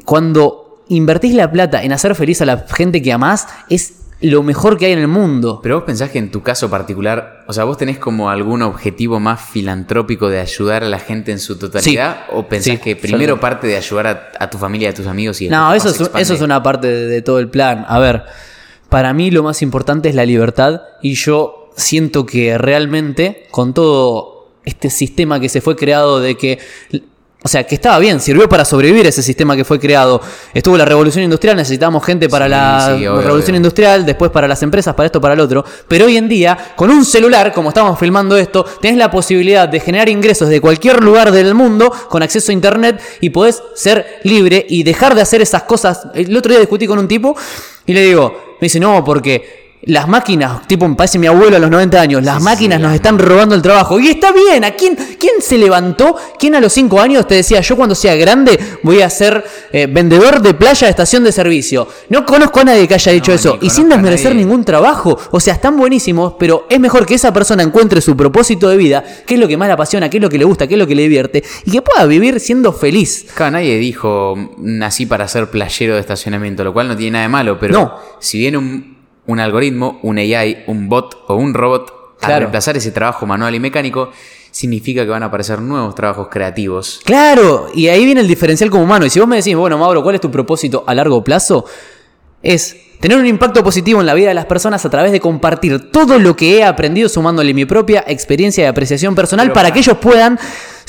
Cuando 0.05 0.85
invertís 0.89 1.35
la 1.35 1.51
plata 1.51 1.83
en 1.83 1.93
hacer 1.93 2.15
feliz 2.15 2.43
a 2.43 2.45
la 2.45 2.67
gente 2.69 3.01
que 3.01 3.15
amás, 3.15 3.49
es 3.71 3.95
lo 4.21 4.43
mejor 4.43 4.77
que 4.77 4.87
hay 4.87 4.93
en 4.93 4.99
el 4.99 5.09
mundo. 5.09 5.61
Pero 5.63 5.77
vos 5.77 5.85
pensás 5.85 6.11
que 6.11 6.19
en 6.19 6.31
tu 6.31 6.43
caso 6.43 6.69
particular, 6.69 7.40
o 7.51 7.53
sea, 7.53 7.65
vos 7.65 7.77
tenés 7.77 7.99
como 7.99 8.31
algún 8.31 8.63
objetivo 8.63 9.19
más 9.19 9.41
filantrópico 9.41 10.29
de 10.29 10.39
ayudar 10.39 10.85
a 10.85 10.89
la 10.89 11.01
gente 11.01 11.33
en 11.33 11.41
su 11.41 11.59
totalidad, 11.59 12.27
o 12.31 12.47
pensás 12.47 12.75
Sí, 12.75 12.79
que 12.79 12.95
primero 12.95 13.41
parte 13.41 13.67
de 13.67 13.77
ayudar 13.77 14.07
a, 14.07 14.31
a 14.39 14.49
tu 14.49 14.57
familia, 14.57 14.91
a 14.91 14.95
tus 14.95 15.09
amigos 15.09 15.41
y 15.41 15.49
No, 15.49 15.75
eso 15.75 15.89
es, 15.89 16.01
eso 16.15 16.35
es 16.35 16.41
una 16.43 16.63
parte 16.63 16.87
de, 16.87 17.07
de 17.09 17.23
todo 17.23 17.41
el 17.41 17.49
plan. 17.49 17.85
A 17.89 17.99
ver, 17.99 18.23
para 18.89 19.13
mí 19.13 19.33
lo 19.33 19.43
más 19.43 19.63
importante 19.63 20.09
es 20.09 20.15
la 20.15 20.25
libertad 20.25 20.83
y 21.03 21.15
yo 21.15 21.73
siento 21.75 22.25
que 22.25 22.57
realmente 22.57 23.49
con 23.51 23.75
todo 23.75 24.53
este 24.65 24.89
sistema 24.89 25.41
que 25.41 25.49
se 25.49 25.61
fue 25.61 25.75
creado 25.75 26.21
de 26.21 26.37
que... 26.37 26.61
O 27.43 27.49
sea, 27.49 27.65
que 27.67 27.75
estaba 27.75 27.99
bien, 27.99 28.21
sirvió 28.21 28.47
para 28.51 28.67
sobrevivir 28.67 29.07
ese 29.07 29.23
sistema 29.23 29.57
que 29.57 29.65
fue 29.65 29.81
creado. 29.81 30.21
Estuvo 30.53 30.77
la 30.77 30.85
revolución 30.85 31.25
industrial, 31.25 31.57
necesitábamos 31.57 32.05
gente 32.05 32.29
para 32.29 32.45
Sí, 32.45 32.51
la 32.51 32.85
sí, 32.99 33.07
obvio, 33.07 33.23
revolución 33.23 33.53
obvio. 33.55 33.57
industrial, 33.57 34.05
después 34.05 34.31
para 34.31 34.47
las 34.47 34.63
empresas, 34.63 34.95
para 34.95 35.07
esto, 35.07 35.23
para 35.23 35.33
el 35.33 35.41
otro. 35.41 35.65
Pero 35.89 36.05
hoy 36.05 36.19
en 36.19 36.29
día, 36.29 36.75
con 36.77 36.91
un 36.91 37.03
celular, 37.03 37.51
como 37.55 37.71
estamos 37.71 37.99
filmando 37.99 38.37
esto, 38.37 38.65
tenés 38.83 38.99
la 38.99 39.11
posibilidad 39.11 39.67
de 39.69 39.81
generar 39.81 40.11
ingresos 40.11 40.51
de 40.51 40.61
cualquier 40.61 41.03
lugar 41.03 41.33
del 41.33 41.55
mundo 41.55 41.91
con 42.11 42.23
acceso 42.23 42.53
a 42.53 42.53
internet 42.53 43.01
y 43.23 43.31
podés 43.31 43.63
ser 43.75 44.21
libre 44.25 44.67
y 44.69 44.83
dejar 44.83 45.15
de 45.15 45.23
hacer 45.23 45.41
esas 45.41 45.63
cosas. 45.63 46.09
El 46.15 46.37
otro 46.37 46.51
día 46.51 46.61
discutí 46.61 46.87
con 46.87 46.99
un 46.99 47.09
tipo 47.09 47.35
y 47.87 47.95
le 47.95 48.03
digo, 48.03 48.57
me 48.61 48.67
dice, 48.67 48.79
no, 48.79 49.03
porque 49.03 49.70
las 49.83 50.07
máquinas, 50.09 50.67
tipo, 50.69 50.87
me 50.87 50.95
parece 50.95 51.19
mi 51.19 51.27
abuelo 51.27 51.57
a 51.57 51.59
los 51.59 51.71
90 51.71 52.01
años, 52.01 52.23
las 52.23 52.39
Sí, 52.39 52.45
máquinas 52.45 52.77
sí, 52.79 52.83
nos 52.83 52.95
están 52.95 53.19
robando 53.19 53.55
el 53.55 53.63
trabajo. 53.63 53.99
Y 53.99 54.09
está 54.09 54.31
bien, 54.31 54.63
¿a 54.65 54.73
quién, 54.73 54.95
quién 55.19 55.41
se 55.41 55.57
levantó? 55.57 56.17
¿Quién 56.39 56.55
a 56.55 56.61
los 56.61 56.73
5 56.75 57.01
años 57.01 57.27
te 57.27 57.37
decía, 57.37 57.61
yo 57.63 57.77
cuando 57.77 57.95
sea 57.95 58.15
grande 58.17 58.59
voy 58.83 59.01
a 59.01 59.09
ser 59.09 59.43
eh, 59.73 59.87
vendedor 59.91 60.43
de 60.43 60.53
playa 60.53 60.87
de 60.87 60.91
estación 60.91 61.25
de 61.25 61.33
servicio? 61.33 61.89
No 62.11 62.27
conozco 62.27 62.61
a 62.61 62.65
nadie 62.65 62.87
que 62.87 62.95
haya 62.95 63.13
dicho 63.13 63.31
No, 63.33 63.37
eso. 63.37 63.59
Y 63.63 63.71
sin 63.71 63.89
desmerecer 63.89 64.35
ningún 64.35 64.65
trabajo. 64.65 65.19
O 65.31 65.41
sea, 65.41 65.55
están 65.55 65.77
buenísimos, 65.79 66.35
pero 66.39 66.67
es 66.69 66.79
mejor 66.79 67.07
que 67.07 67.15
esa 67.15 67.33
persona 67.33 67.63
encuentre 67.63 68.01
su 68.03 68.15
propósito 68.17 68.69
de 68.69 68.77
vida, 68.77 69.03
qué 69.27 69.35
es 69.35 69.41
lo 69.41 69.49
que 69.49 69.57
más 69.57 69.69
le 69.69 69.73
apasiona, 69.75 70.11
qué 70.11 70.19
es 70.19 70.23
lo 70.23 70.29
que 70.29 70.37
le 70.39 70.45
gusta, 70.45 70.67
qué 70.67 70.75
es 70.75 70.79
lo 70.79 70.87
que 70.87 70.95
le 70.95 71.03
divierte, 71.03 71.43
y 71.65 71.71
que 71.71 71.81
pueda 71.81 72.05
vivir 72.05 72.39
siendo 72.39 72.73
feliz. 72.75 73.27
Claro, 73.35 73.53
nadie 73.53 73.79
dijo 73.79 74.35
nací 74.59 75.07
para 75.07 75.27
ser 75.27 75.49
playero 75.51 75.95
de 75.95 76.01
estacionamiento, 76.01 76.65
lo 76.65 76.73
cual 76.75 76.89
no 76.89 76.97
tiene 76.97 77.13
nada 77.13 77.23
de 77.23 77.29
malo, 77.31 77.59
pero 77.59 77.73
No. 77.73 77.95
si 78.19 78.39
viene 78.39 78.59
un, 78.59 79.00
un 79.31 79.41
algoritmo, 79.41 79.99
un 80.03 80.19
AI, 80.19 80.65
un 80.67 80.89
bot 80.89 81.25
o 81.29 81.37
un 81.37 81.55
robot 81.55 81.91
a 82.21 82.27
Claro. 82.27 82.41
reemplazar 82.41 82.77
ese 82.77 82.91
trabajo 82.91 83.27
manual 83.27 83.55
y 83.55 83.61
mecánico, 83.61 84.11
significa 84.51 85.05
que 85.05 85.11
van 85.11 85.23
a 85.23 85.27
aparecer 85.27 85.61
nuevos 85.61 85.95
trabajos 85.95 86.29
creativos. 86.31 87.01
Claro, 87.05 87.69
y 87.75 87.89
ahí 87.89 88.05
viene 88.05 88.21
el 88.21 88.29
diferencial 88.29 88.69
como 88.69 88.83
humano. 88.85 89.07
Y 89.07 89.11
si 89.11 89.19
vos 89.21 89.29
me 89.29 89.37
decís, 89.37 89.55
bueno, 89.57 89.79
Mauro, 89.79 90.03
¿cuál 90.03 90.17
es 90.17 90.21
tu 90.21 90.31
propósito 90.31 90.85
a 90.87 90.95
largo 90.95 91.23
plazo? 91.25 91.65
Es 92.43 92.77
tener 93.01 93.17
un 93.17 93.27
impacto 93.27 93.63
positivo 93.65 94.01
en 94.01 94.07
la 94.07 94.13
vida 94.15 94.29
de 94.29 94.35
las 94.35 94.45
personas 94.47 94.85
a 94.85 94.91
través 94.91 95.13
de 95.13 95.21
compartir 95.21 95.91
todo 95.91 96.19
lo 96.19 96.37
que 96.37 96.59
he 96.59 96.65
aprendido 96.65 97.09
sumándole 97.09 97.55
mi 97.55 97.65
propia 97.65 98.05
experiencia 98.07 98.65
y 98.65 98.67
apreciación 98.67 99.15
personal 99.15 99.47
Pero 99.47 99.55
para 99.55 99.73
que 99.73 99.79
ellos 99.79 99.97
puedan 99.99 100.39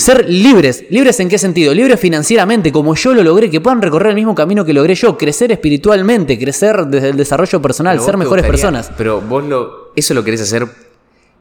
ser 0.01 0.29
libres. 0.29 0.85
¿Libres 0.89 1.19
en 1.19 1.29
qué 1.29 1.37
sentido? 1.37 1.73
Libres 1.73 1.99
financieramente, 1.99 2.71
como 2.71 2.95
yo 2.95 3.13
lo 3.13 3.23
logré, 3.23 3.49
que 3.49 3.61
puedan 3.61 3.81
recorrer 3.81 4.09
el 4.09 4.15
mismo 4.15 4.35
camino 4.35 4.65
que 4.65 4.73
logré 4.73 4.95
yo, 4.95 5.17
crecer 5.17 5.51
espiritualmente, 5.51 6.37
crecer 6.37 6.85
desde 6.87 7.09
el 7.09 7.17
desarrollo 7.17 7.61
personal, 7.61 7.95
Pero 7.97 8.05
ser 8.05 8.17
mejores 8.17 8.43
gustaría- 8.45 8.69
personas. 8.71 8.91
Pero 8.97 9.21
vos 9.21 9.43
lo, 9.43 9.93
eso 9.95 10.13
lo 10.13 10.23
querés 10.23 10.41
hacer 10.41 10.67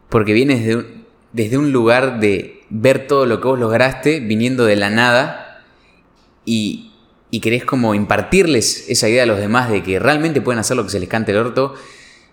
porque 0.09 0.33
vienes 0.33 0.65
de 0.65 0.77
un- 0.77 1.05
desde 1.33 1.59
un 1.59 1.73
lugar 1.73 2.21
de 2.21 2.63
ver 2.71 3.07
todo 3.07 3.27
lo 3.27 3.41
que 3.41 3.49
vos 3.49 3.59
lograste 3.59 4.21
viniendo 4.21 4.65
de 4.65 4.77
la 4.77 4.91
nada 4.91 5.63
y, 6.45 6.93
y 7.31 7.41
querés 7.41 7.65
como 7.65 7.95
impartirles 7.95 8.89
esa 8.89 9.09
idea 9.09 9.23
a 9.23 9.27
los 9.27 9.39
demás 9.39 9.71
de 9.71 9.83
que 9.83 9.99
realmente 9.99 10.41
pueden 10.41 10.59
hacer 10.59 10.77
lo 10.77 10.85
que 10.85 10.91
se 10.91 11.01
les 11.01 11.09
cante 11.09 11.33
el 11.33 11.39
orto 11.39 11.75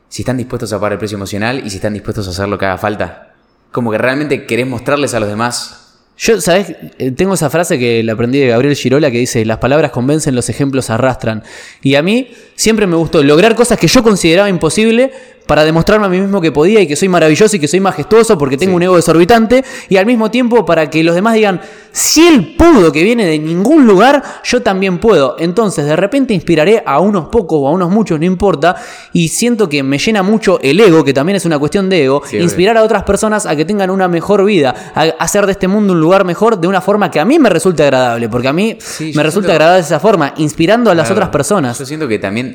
si 0.10 0.22
están 0.24 0.38
dispuestos 0.38 0.72
a 0.74 0.78
pagar 0.80 0.94
el 0.94 1.00
precio 1.00 1.16
emocional 1.18 1.62
y 1.66 1.70
si 1.70 1.76
están 1.78 1.94
dispuestos 1.94 2.28
a 2.28 2.32
hacer 2.32 2.48
lo 2.48 2.58
que 2.58 2.66
haga 2.66 2.78
falta. 2.78 3.36
Como 3.72 3.92
que 3.92 3.98
realmente 3.98 4.46
querés 4.46 4.66
mostrarles 4.66 5.14
a 5.14 5.20
los 5.20 5.30
demás. 5.30 5.87
Yo, 6.18 6.42
¿sabes? 6.42 6.76
Eh, 6.98 7.12
Tengo 7.12 7.36
esa 7.36 7.50
frase 7.50 7.78
que 7.78 8.04
la 8.04 8.14
aprendí 8.14 8.40
de 8.40 8.48
Gabriel 8.48 8.76
Girola 8.76 9.12
que 9.12 9.20
dice, 9.20 9.46
las 9.46 9.60
palabras 9.60 9.92
convencen, 9.92 10.36
los 10.36 10.50
ejemplos 10.50 10.90
arrastran. 10.90 11.44
Y 11.82 11.96
a 11.96 12.02
mí 12.02 12.32
siempre 12.58 12.86
me 12.88 12.98
gustó 12.98 13.24
lograr 13.24 13.56
cosas 13.56 13.80
que 13.80 13.88
yo 13.88 14.04
consideraba 14.04 14.50
imposible 14.50 15.14
para 15.48 15.64
demostrarme 15.64 16.08
a 16.08 16.10
mí 16.10 16.20
mismo 16.20 16.42
que 16.42 16.52
podía 16.52 16.82
y 16.82 16.88
que 16.88 16.98
soy 16.98 17.08
maravilloso 17.08 17.56
y 17.56 17.60
que 17.60 17.70
soy 17.70 17.80
majestuoso 17.80 18.38
porque 18.38 18.58
tengo 18.58 18.72
Sí. 18.72 18.76
un 18.76 18.84
ego 18.84 18.96
desorbitante 18.98 19.64
y 19.88 19.96
al 19.96 20.06
mismo 20.06 20.30
tiempo 20.30 20.66
para 20.66 20.90
que 20.90 21.02
los 21.06 21.16
demás 21.16 21.36
digan, 21.36 21.62
si 21.94 22.28
él 22.28 22.56
pudo 22.58 22.92
que 22.92 23.02
viene 23.02 23.26
de 23.26 23.40
ningún 23.40 23.88
lugar, 23.88 24.22
yo 24.44 24.62
también 24.62 24.98
puedo. 24.98 25.38
Entonces 25.40 25.86
de 25.86 25.96
repente 25.96 26.34
inspiraré 26.34 26.84
a 26.86 27.00
unos 27.00 27.30
pocos 27.30 27.60
o 27.62 27.68
a 27.70 27.72
unos 27.72 27.90
muchos, 27.90 28.20
no 28.20 28.26
importa, 28.26 28.76
y 29.14 29.30
siento 29.30 29.70
que 29.70 29.84
me 29.84 29.98
llena 29.98 30.22
mucho 30.22 30.60
el 30.62 30.82
ego, 30.82 31.06
que 31.06 31.14
también 31.14 31.38
es 31.38 31.46
una 31.46 31.58
cuestión 31.58 31.90
de 31.90 32.04
ego, 32.04 32.22
Sí, 32.26 32.36
inspirar 32.40 32.76
a 32.76 32.84
otras 32.84 33.04
personas 33.04 33.46
a 33.46 33.56
que 33.56 33.64
tengan 33.64 33.90
una 33.90 34.10
mejor 34.10 34.44
vida, 34.44 34.76
a 34.94 35.04
hacer 35.24 35.46
de 35.46 35.54
este 35.54 35.70
mundo 35.70 35.94
un 35.94 36.02
lugar 36.02 36.26
mejor 36.26 36.60
de 36.60 36.68
una 36.68 36.82
forma 36.82 37.10
que 37.10 37.22
a 37.22 37.26
mí 37.26 37.40
me 37.40 37.50
resulte 37.50 37.84
agradable, 37.84 38.28
porque 38.28 38.50
a 38.50 38.54
mí 38.54 38.76
Sí, 38.82 39.14
me 39.16 39.24
resulta 39.24 39.48
siento- 39.48 39.52
agradable 39.54 39.82
de 39.82 39.86
esa 39.88 40.02
forma, 40.02 40.34
inspirando 40.36 40.92
a 40.92 40.94
las 40.94 41.06
Claro. 41.06 41.20
otras 41.20 41.30
personas. 41.30 41.80
Yo 41.80 41.86
siento 41.86 42.06
que 42.10 42.20
también 42.20 42.47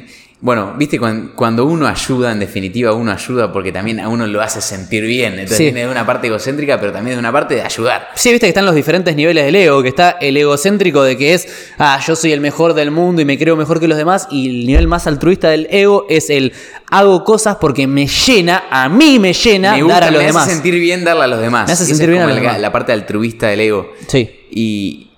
Bueno, 0.45 0.75
viste, 0.77 0.99
cuan- 0.99 1.31
cuando 1.37 1.65
uno 1.67 1.87
ayuda, 1.87 2.33
en 2.33 2.41
definitiva, 2.41 2.93
uno 2.95 3.13
ayuda 3.13 3.53
porque 3.53 3.71
también 3.71 4.01
a 4.01 4.09
uno 4.09 4.27
lo 4.27 4.41
hace 4.43 4.61
sentir 4.61 5.05
bien. 5.05 5.35
Entonces 5.35 5.59
Sí. 5.59 5.63
viene 5.67 5.83
de 5.83 5.89
una 5.89 6.05
parte 6.05 6.27
egocéntrica, 6.27 6.81
pero 6.81 6.91
también 6.93 7.15
de 7.15 7.21
una 7.21 7.31
parte 7.31 7.55
de 7.55 7.63
ayudar. 7.63 8.09
Sí, 8.17 8.31
viste 8.33 8.47
que 8.47 8.49
están 8.49 8.67
los 8.67 8.75
diferentes 8.75 9.15
niveles 9.15 9.45
del 9.45 9.55
ego, 9.55 9.81
que 9.85 9.89
está 9.89 10.11
el 10.21 10.37
egocéntrico 10.37 11.05
de 11.05 11.17
que 11.17 11.35
es, 11.35 11.47
ah, 11.79 12.01
yo 12.05 12.17
soy 12.17 12.33
el 12.33 12.41
mejor 12.41 12.75
del 12.75 12.91
mundo 12.91 13.23
y 13.23 13.25
me 13.25 13.39
creo 13.39 13.55
mejor 13.55 13.79
que 13.79 13.87
los 13.87 13.97
demás, 13.97 14.27
y 14.33 14.49
el 14.63 14.67
nivel 14.67 14.89
más 14.89 15.07
altruista 15.07 15.49
del 15.49 15.69
ego 15.71 16.07
es 16.09 16.29
el 16.29 16.53
hago 16.91 17.23
cosas 17.23 17.59
porque 17.61 17.87
me 17.87 18.09
llena, 18.09 18.65
a 18.69 18.89
mí 18.89 19.21
me 19.21 19.35
llena 19.35 19.77
me 19.77 19.83
gusta, 19.85 20.01
dar 20.01 20.09
a 20.09 20.11
los 20.11 20.21
me 20.23 20.27
demás. 20.27 20.43
hace 20.43 20.55
sentir 20.55 20.75
bien 20.75 21.05
darle 21.05 21.23
a 21.23 21.27
los 21.29 21.41
demás. 21.41 21.69
Me 21.69 21.73
hace 21.75 21.87
sentir 21.87 22.11
bien 22.11 22.23
a 22.23 22.27
los 22.27 22.37
el- 22.37 22.43
demás. 22.43 22.59
La 22.61 22.73
parte 22.73 22.91
altruista 22.93 23.47
del 23.47 23.61
ego. 23.61 23.93
Sí. 24.09 24.29
Y 24.51 25.13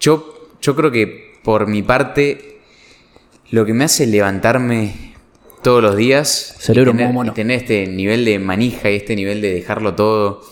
yo, 0.00 0.48
yo 0.60 0.74
creo 0.74 0.90
que 0.90 1.38
por 1.44 1.68
mi 1.68 1.82
parte, 1.82 2.57
lo 3.50 3.64
que 3.64 3.74
me 3.74 3.84
hace 3.84 4.06
levantarme 4.06 5.14
todos 5.62 5.82
los 5.82 5.96
días 5.96 6.54
Cerebro 6.58 6.92
y 6.92 6.96
tener, 6.96 7.12
mono. 7.12 7.32
y 7.32 7.34
tener 7.34 7.58
este 7.58 7.86
nivel 7.86 8.24
de 8.24 8.38
manija 8.38 8.90
y 8.90 8.96
este 8.96 9.16
nivel 9.16 9.40
de 9.40 9.52
dejarlo 9.52 9.94
todo, 9.94 10.42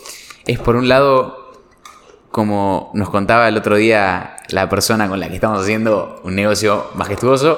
es 0.45 0.59
por 0.59 0.75
un 0.75 0.87
lado, 0.87 1.53
como 2.31 2.91
nos 2.93 3.09
contaba 3.09 3.47
el 3.47 3.57
otro 3.57 3.77
día 3.77 4.37
la 4.49 4.69
persona 4.69 5.07
con 5.07 5.19
la 5.19 5.29
que 5.29 5.35
estamos 5.35 5.61
haciendo 5.61 6.21
un 6.23 6.35
negocio 6.35 6.87
majestuoso, 6.95 7.57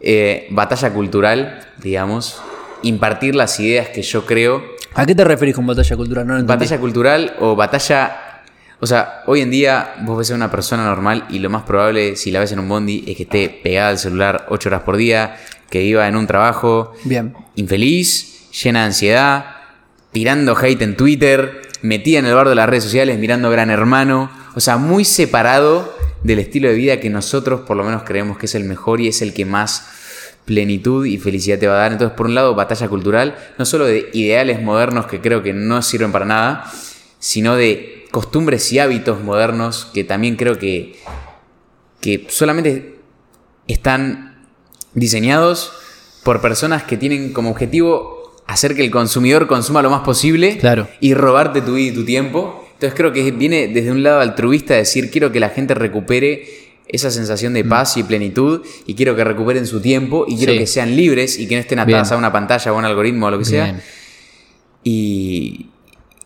eh, 0.00 0.46
batalla 0.50 0.92
cultural, 0.92 1.68
digamos, 1.78 2.40
impartir 2.82 3.34
las 3.34 3.58
ideas 3.60 3.88
que 3.88 4.02
yo 4.02 4.24
creo 4.26 4.80
¿A 4.94 5.06
qué 5.06 5.14
te 5.14 5.24
referís 5.24 5.54
con 5.54 5.66
batalla 5.66 5.96
cultural? 5.96 6.26
No. 6.26 6.44
Batalla 6.44 6.78
cultural 6.78 7.36
o 7.40 7.54
batalla. 7.54 8.19
O 8.80 8.86
sea, 8.86 9.22
hoy 9.26 9.42
en 9.42 9.50
día 9.50 9.94
vos 10.00 10.16
ves 10.16 10.30
a 10.30 10.34
una 10.34 10.50
persona 10.50 10.84
normal 10.84 11.26
y 11.28 11.38
lo 11.38 11.50
más 11.50 11.64
probable, 11.64 12.16
si 12.16 12.30
la 12.30 12.40
ves 12.40 12.52
en 12.52 12.60
un 12.60 12.68
bondi, 12.68 13.04
es 13.06 13.16
que 13.16 13.24
esté 13.24 13.60
pegada 13.62 13.90
al 13.90 13.98
celular 13.98 14.46
8 14.48 14.68
horas 14.70 14.82
por 14.82 14.96
día, 14.96 15.36
que 15.68 15.80
viva 15.80 16.08
en 16.08 16.16
un 16.16 16.26
trabajo 16.26 16.94
Bien. 17.04 17.34
infeliz, 17.56 18.50
llena 18.50 18.80
de 18.80 18.86
ansiedad, 18.86 19.44
tirando 20.12 20.56
hate 20.56 20.80
en 20.82 20.96
Twitter, 20.96 21.60
metida 21.82 22.20
en 22.20 22.26
el 22.26 22.34
bar 22.34 22.48
de 22.48 22.54
las 22.54 22.68
redes 22.68 22.84
sociales, 22.84 23.18
mirando 23.18 23.50
Gran 23.50 23.70
Hermano. 23.70 24.30
O 24.54 24.60
sea, 24.60 24.78
muy 24.78 25.04
separado 25.04 25.94
del 26.22 26.38
estilo 26.38 26.68
de 26.68 26.74
vida 26.74 27.00
que 27.00 27.10
nosotros 27.10 27.60
por 27.60 27.76
lo 27.76 27.84
menos 27.84 28.02
creemos 28.04 28.38
que 28.38 28.46
es 28.46 28.54
el 28.54 28.64
mejor 28.64 29.00
y 29.00 29.08
es 29.08 29.20
el 29.20 29.34
que 29.34 29.44
más 29.44 29.88
plenitud 30.46 31.04
y 31.04 31.18
felicidad 31.18 31.58
te 31.58 31.68
va 31.68 31.74
a 31.74 31.78
dar. 31.80 31.92
Entonces, 31.92 32.16
por 32.16 32.26
un 32.26 32.34
lado, 32.34 32.54
batalla 32.54 32.88
cultural, 32.88 33.36
no 33.58 33.64
solo 33.66 33.84
de 33.84 34.08
ideales 34.14 34.60
modernos 34.62 35.06
que 35.06 35.20
creo 35.20 35.42
que 35.42 35.52
no 35.52 35.82
sirven 35.82 36.12
para 36.12 36.24
nada, 36.24 36.64
sino 37.18 37.56
de 37.56 37.99
costumbres 38.10 38.72
y 38.72 38.78
hábitos 38.78 39.22
modernos 39.22 39.86
que 39.94 40.04
también 40.04 40.36
creo 40.36 40.58
que, 40.58 40.96
que 42.00 42.26
solamente 42.28 42.96
están 43.68 44.46
diseñados 44.94 45.72
por 46.24 46.40
personas 46.40 46.82
que 46.82 46.96
tienen 46.96 47.32
como 47.32 47.50
objetivo 47.50 48.34
hacer 48.46 48.74
que 48.74 48.84
el 48.84 48.90
consumidor 48.90 49.46
consuma 49.46 49.80
lo 49.82 49.90
más 49.90 50.00
posible 50.02 50.58
Claro. 50.58 50.88
y 51.00 51.14
robarte 51.14 51.60
tu 51.62 51.74
vida 51.74 51.92
y 51.92 51.94
tu 51.94 52.04
tiempo. 52.04 52.66
Entonces 52.74 52.96
creo 52.96 53.12
que 53.12 53.30
viene 53.30 53.68
desde 53.68 53.90
un 53.92 54.02
lado 54.02 54.20
altruista 54.20 54.74
decir 54.74 55.10
quiero 55.10 55.30
que 55.30 55.38
la 55.38 55.50
gente 55.50 55.74
recupere 55.74 56.46
esa 56.88 57.12
sensación 57.12 57.52
de 57.54 57.62
paz 57.64 57.96
y 57.96 58.02
plenitud 58.02 58.62
y 58.86 58.94
quiero 58.94 59.14
que 59.14 59.22
recuperen 59.22 59.64
su 59.68 59.80
tiempo 59.80 60.24
y 60.26 60.36
quiero 60.36 60.52
Mm. 60.52 60.56
Sí. 60.56 60.58
que 60.58 60.66
sean 60.66 60.96
libres 60.96 61.38
y 61.38 61.46
que 61.46 61.54
no 61.54 61.60
estén 61.60 61.78
atadas 61.78 62.08
Bien. 62.08 62.14
a 62.16 62.18
una 62.18 62.32
pantalla 62.32 62.72
o 62.72 62.74
a 62.74 62.78
un 62.78 62.84
algoritmo 62.84 63.26
o 63.26 63.30
lo 63.30 63.38
que 63.38 63.44
sea. 63.44 63.80
Y, 64.82 65.66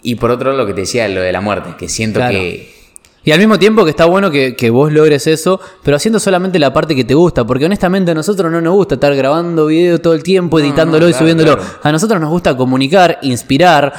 y 0.04 0.14
por 0.14 0.30
otro 0.30 0.50
lado 0.52 0.62
lo 0.62 0.66
que 0.68 0.74
te 0.74 0.82
decía, 0.82 1.08
lo 1.08 1.20
de 1.20 1.32
la 1.32 1.40
muerte, 1.40 1.70
que 1.76 1.88
siento 1.88 2.20
Claro. 2.20 2.32
que... 2.34 2.72
Y 3.26 3.32
al 3.32 3.38
mismo 3.38 3.58
tiempo 3.58 3.84
que 3.84 3.90
está 3.90 4.04
bueno 4.04 4.30
que, 4.30 4.54
que 4.54 4.68
vos 4.68 4.92
logres 4.92 5.26
eso, 5.26 5.58
pero 5.82 5.96
haciendo 5.96 6.20
solamente 6.20 6.58
la 6.58 6.74
parte 6.74 6.94
que 6.94 7.04
te 7.04 7.14
gusta, 7.14 7.46
porque 7.46 7.64
honestamente 7.64 8.10
a 8.10 8.14
nosotros 8.14 8.52
no 8.52 8.60
nos 8.60 8.74
gusta 8.74 8.96
estar 8.96 9.14
grabando 9.16 9.64
video 9.66 9.98
todo 9.98 10.12
el 10.12 10.22
tiempo, 10.22 10.60
editándolo 10.60 11.06
no, 11.06 11.08
y 11.08 11.12
claro, 11.12 11.24
subiéndolo. 11.24 11.56
claro. 11.56 11.70
A 11.82 11.90
nosotros 11.90 12.20
nos 12.20 12.28
gusta 12.28 12.54
comunicar, 12.54 13.18
inspirar 13.22 13.94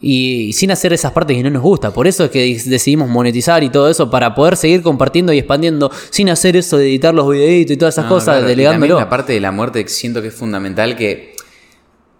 y, 0.00 0.52
sin 0.52 0.72
hacer 0.72 0.92
esas 0.92 1.12
partes 1.12 1.36
que 1.36 1.44
no 1.44 1.50
nos 1.50 1.62
gusta. 1.62 1.92
Por 1.92 2.08
eso 2.08 2.24
es 2.24 2.30
que 2.32 2.60
decidimos 2.66 3.08
monetizar 3.08 3.62
y 3.62 3.70
todo 3.70 3.88
eso 3.88 4.10
para 4.10 4.34
poder 4.34 4.56
seguir 4.56 4.82
compartiendo 4.82 5.32
y 5.32 5.38
expandiendo 5.38 5.92
sin 6.10 6.28
hacer 6.28 6.56
eso 6.56 6.76
de 6.76 6.88
editar 6.88 7.14
los 7.14 7.30
videitos 7.30 7.70
y 7.72 7.76
todas 7.76 7.94
esas 7.94 8.06
No, 8.06 8.10
cosas, 8.10 8.34
claro, 8.38 8.48
delegándolo. 8.48 8.98
la 8.98 9.08
parte 9.08 9.32
de 9.32 9.40
la 9.40 9.52
muerte 9.52 9.86
siento 9.86 10.20
que 10.22 10.28
es 10.28 10.34
fundamental 10.34 10.96
que... 10.96 11.35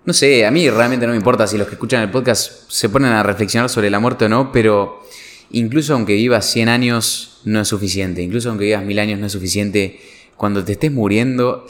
No 0.06 0.12
sé, 0.12 0.46
a 0.46 0.50
mí 0.52 0.70
realmente 0.70 1.04
no 1.06 1.10
me 1.12 1.16
importa 1.18 1.46
si 1.48 1.58
los 1.58 1.66
que 1.66 1.74
escuchan 1.74 2.00
el 2.02 2.10
podcast 2.10 2.70
se 2.70 2.88
ponen 2.88 3.10
a 3.12 3.22
reflexionar 3.24 3.68
sobre 3.68 3.90
la 3.90 3.98
muerte 3.98 4.26
o 4.26 4.28
no, 4.28 4.52
pero 4.52 5.02
incluso 5.50 5.94
aunque 5.94 6.14
vivas 6.14 6.46
100 6.50 6.68
años 6.68 7.40
no 7.44 7.60
es 7.60 7.68
suficiente, 7.68 8.22
incluso 8.22 8.48
aunque 8.50 8.66
vivas 8.66 8.84
1000 8.84 8.98
años 9.00 9.18
no 9.18 9.26
es 9.26 9.32
suficiente, 9.32 10.00
cuando 10.36 10.64
te 10.64 10.72
estés 10.72 10.92
muriendo 10.92 11.66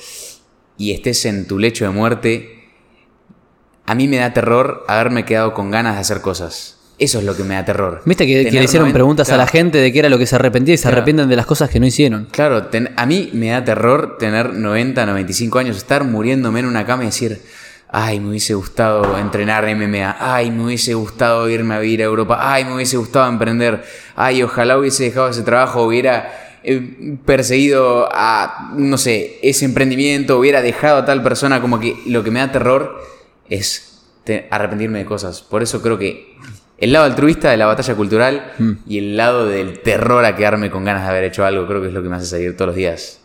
y 0.76 0.92
estés 0.92 1.24
en 1.24 1.46
tu 1.46 1.58
lecho 1.58 1.84
de 1.86 1.90
muerte, 1.90 2.64
a 3.86 3.94
mí 3.94 4.06
me 4.06 4.16
da 4.18 4.34
terror 4.34 4.84
haberme 4.88 5.24
quedado 5.24 5.54
con 5.54 5.70
ganas 5.70 5.94
de 5.94 6.00
hacer 6.02 6.20
cosas. 6.20 6.74
Eso 6.98 7.18
es 7.18 7.24
lo 7.24 7.36
que 7.36 7.44
me 7.44 7.54
da 7.54 7.64
terror. 7.64 8.02
Viste 8.06 8.26
que, 8.26 8.44
que 8.46 8.50
le 8.52 8.64
hicieron 8.64 8.88
90 8.88 8.94
preguntas 8.94 9.28
a 9.28 9.32
la 9.36 9.44
claro. 9.44 9.52
gente 9.52 9.78
de 9.78 9.92
qué 9.92 9.98
era 10.00 10.08
lo 10.08 10.18
que 10.18 10.26
se 10.26 10.34
arrepentía 10.34 10.74
y 10.74 10.76
se 10.78 10.82
Claro. 10.84 10.96
arrepienten 10.98 11.28
de 11.28 11.36
las 11.36 11.44
cosas 11.46 11.68
que 11.70 11.78
no 11.78 11.86
hicieron. 11.86 12.26
Claro, 12.30 12.66
ten- 12.66 12.92
a 12.96 13.04
mí 13.06 13.30
me 13.34 13.48
da 13.50 13.64
terror 13.64 14.16
tener 14.18 14.52
90, 14.54 15.04
95 15.06 15.58
años, 15.58 15.76
estar 15.76 16.04
muriéndome 16.04 16.60
en 16.60 16.66
una 16.66 16.84
cama 16.86 17.02
y 17.02 17.06
decir, 17.06 17.40
ay, 17.98 18.20
me 18.20 18.28
hubiese 18.28 18.52
gustado 18.54 19.16
entrenar 19.16 19.64
MMA, 19.74 20.16
ay, 20.20 20.50
me 20.50 20.64
hubiese 20.64 20.92
gustado 20.92 21.48
irme 21.48 21.74
a 21.76 21.78
vivir 21.78 22.02
a 22.02 22.04
Europa, 22.04 22.38
ay, 22.42 22.66
me 22.66 22.74
hubiese 22.74 22.98
gustado 22.98 23.26
emprender, 23.26 23.84
ay, 24.16 24.42
ojalá 24.42 24.76
hubiese 24.76 25.04
dejado 25.04 25.30
ese 25.30 25.42
trabajo, 25.42 25.82
hubiera 25.82 26.58
eh, 26.62 27.16
perseguido 27.24 28.06
a, 28.12 28.72
no 28.76 28.98
sé, 28.98 29.38
ese 29.42 29.64
emprendimiento, 29.64 30.38
hubiera 30.38 30.60
dejado 30.60 30.98
a 30.98 31.04
tal 31.06 31.22
persona, 31.22 31.62
como 31.62 31.80
que 31.80 31.96
lo 32.06 32.22
que 32.22 32.30
me 32.30 32.40
da 32.40 32.52
terror 32.52 33.00
es 33.48 34.02
te- 34.24 34.46
arrepentirme 34.50 34.98
de 34.98 35.06
cosas. 35.06 35.40
Por 35.40 35.62
eso 35.62 35.80
creo 35.80 35.96
que 35.96 36.36
el 36.76 36.92
lado 36.92 37.06
altruista 37.06 37.50
de 37.50 37.56
la 37.56 37.64
batalla 37.64 37.94
cultural 37.94 38.52
y 38.86 38.98
el 38.98 39.16
lado 39.16 39.46
del 39.46 39.78
terror 39.78 40.22
a 40.26 40.36
quedarme 40.36 40.70
con 40.70 40.84
ganas 40.84 41.04
de 41.04 41.08
haber 41.08 41.24
hecho 41.24 41.46
algo, 41.46 41.66
creo 41.66 41.80
que 41.80 41.88
es 41.88 41.94
lo 41.94 42.02
que 42.02 42.10
me 42.10 42.16
hace 42.16 42.26
salir 42.26 42.54
todos 42.56 42.66
los 42.66 42.76
días 42.76 43.20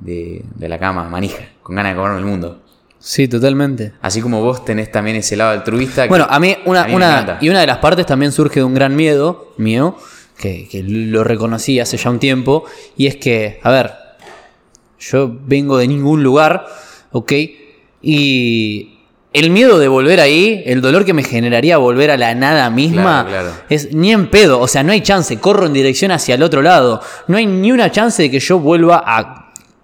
de, 0.00 0.42
de 0.56 0.68
la 0.68 0.80
cama, 0.80 1.04
manija, 1.08 1.44
con 1.62 1.76
ganas 1.76 1.92
de 1.92 1.96
comerme 1.96 2.18
el 2.18 2.24
mundo. 2.24 2.62
Sí, 3.02 3.26
totalmente. 3.28 3.94
Así 4.02 4.20
como 4.20 4.42
vos 4.42 4.62
tenés 4.64 4.92
también 4.92 5.16
ese 5.16 5.34
lado 5.34 5.52
altruista. 5.52 6.02
que 6.02 6.08
Bueno, 6.10 6.26
a 6.28 6.38
mí 6.38 6.54
una, 6.66 6.82
a 6.82 6.84
mí 6.84 6.90
me 6.90 6.96
una 6.96 7.38
y 7.40 7.48
una 7.48 7.60
de 7.60 7.66
las 7.66 7.78
partes 7.78 8.04
también 8.04 8.30
surge 8.30 8.60
de 8.60 8.64
un 8.64 8.74
gran 8.74 8.94
miedo 8.94 9.54
mío, 9.56 9.96
que, 10.38 10.68
que 10.68 10.82
lo 10.82 11.24
reconocí 11.24 11.80
hace 11.80 11.96
ya 11.96 12.10
un 12.10 12.18
tiempo, 12.18 12.64
y 12.98 13.06
es 13.06 13.16
que, 13.16 13.58
a 13.62 13.70
ver, 13.70 13.92
yo 14.98 15.34
vengo 15.46 15.78
de 15.78 15.88
ningún 15.88 16.22
lugar, 16.22 16.66
¿ok? 17.12 17.32
Y 18.02 18.98
el 19.32 19.50
miedo 19.50 19.78
de 19.78 19.88
volver 19.88 20.20
ahí, 20.20 20.62
el 20.66 20.80
dolor 20.80 21.04
que 21.04 21.14
me 21.14 21.22
generaría 21.22 21.78
volver 21.78 22.10
a 22.10 22.16
la 22.16 22.34
nada 22.34 22.68
misma, 22.68 23.24
Claro, 23.26 23.28
claro. 23.28 23.50
es 23.70 23.94
ni 23.94 24.12
en 24.12 24.28
pedo, 24.28 24.60
o 24.60 24.68
sea, 24.68 24.82
no 24.82 24.92
hay 24.92 25.00
chance, 25.00 25.38
corro 25.38 25.66
en 25.66 25.72
dirección 25.72 26.10
hacia 26.10 26.34
el 26.34 26.42
otro 26.42 26.62
lado, 26.62 27.00
no 27.28 27.36
hay 27.36 27.46
ni 27.46 27.72
una 27.72 27.90
chance 27.90 28.22
de 28.22 28.30
que 28.30 28.40
yo 28.40 28.58
vuelva 28.58 29.02
a 29.06 29.39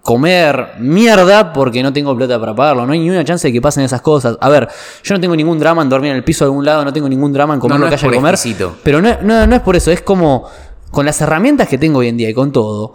comer 0.07 0.69
mierda 0.79 1.51
porque 1.51 1.83
no 1.83 1.91
tengo 1.91 2.15
plata 2.15 2.39
para 2.39 2.55
pagarlo, 2.55 2.85
no 2.85 2.93
hay 2.93 2.99
ni 2.99 3.09
una 3.09 3.25
chance 3.25 3.45
de 3.45 3.51
que 3.51 3.59
pasen 3.59 3.83
esas 3.83 3.99
cosas. 3.99 4.37
A 4.39 4.47
ver, 4.47 4.65
yo 5.03 5.13
no 5.13 5.19
tengo 5.19 5.35
ningún 5.35 5.59
drama 5.59 5.81
en 5.81 5.89
dormir 5.89 6.11
en 6.11 6.15
el 6.15 6.23
piso 6.23 6.45
de 6.45 6.47
algún 6.47 6.63
lado, 6.63 6.85
no 6.85 6.93
tengo 6.93 7.09
ningún 7.09 7.33
drama 7.33 7.55
en 7.55 7.59
comer 7.59 7.73
No, 7.73 7.79
no 7.79 7.85
lo 7.87 7.89
que 7.89 7.95
haya 7.95 8.09
que 8.09 8.15
comer, 8.15 8.35
exquisito. 8.35 8.77
pero 8.83 9.01
no, 9.01 9.17
no, 9.21 9.45
no 9.45 9.53
es 9.53 9.61
por 9.61 9.75
eso, 9.75 9.91
es 9.91 10.01
como 10.01 10.47
con 10.91 11.05
las 11.05 11.19
herramientas 11.19 11.67
que 11.67 11.77
tengo 11.77 11.99
hoy 11.99 12.07
en 12.07 12.15
día 12.15 12.29
y 12.29 12.33
con 12.33 12.53
todo, 12.53 12.93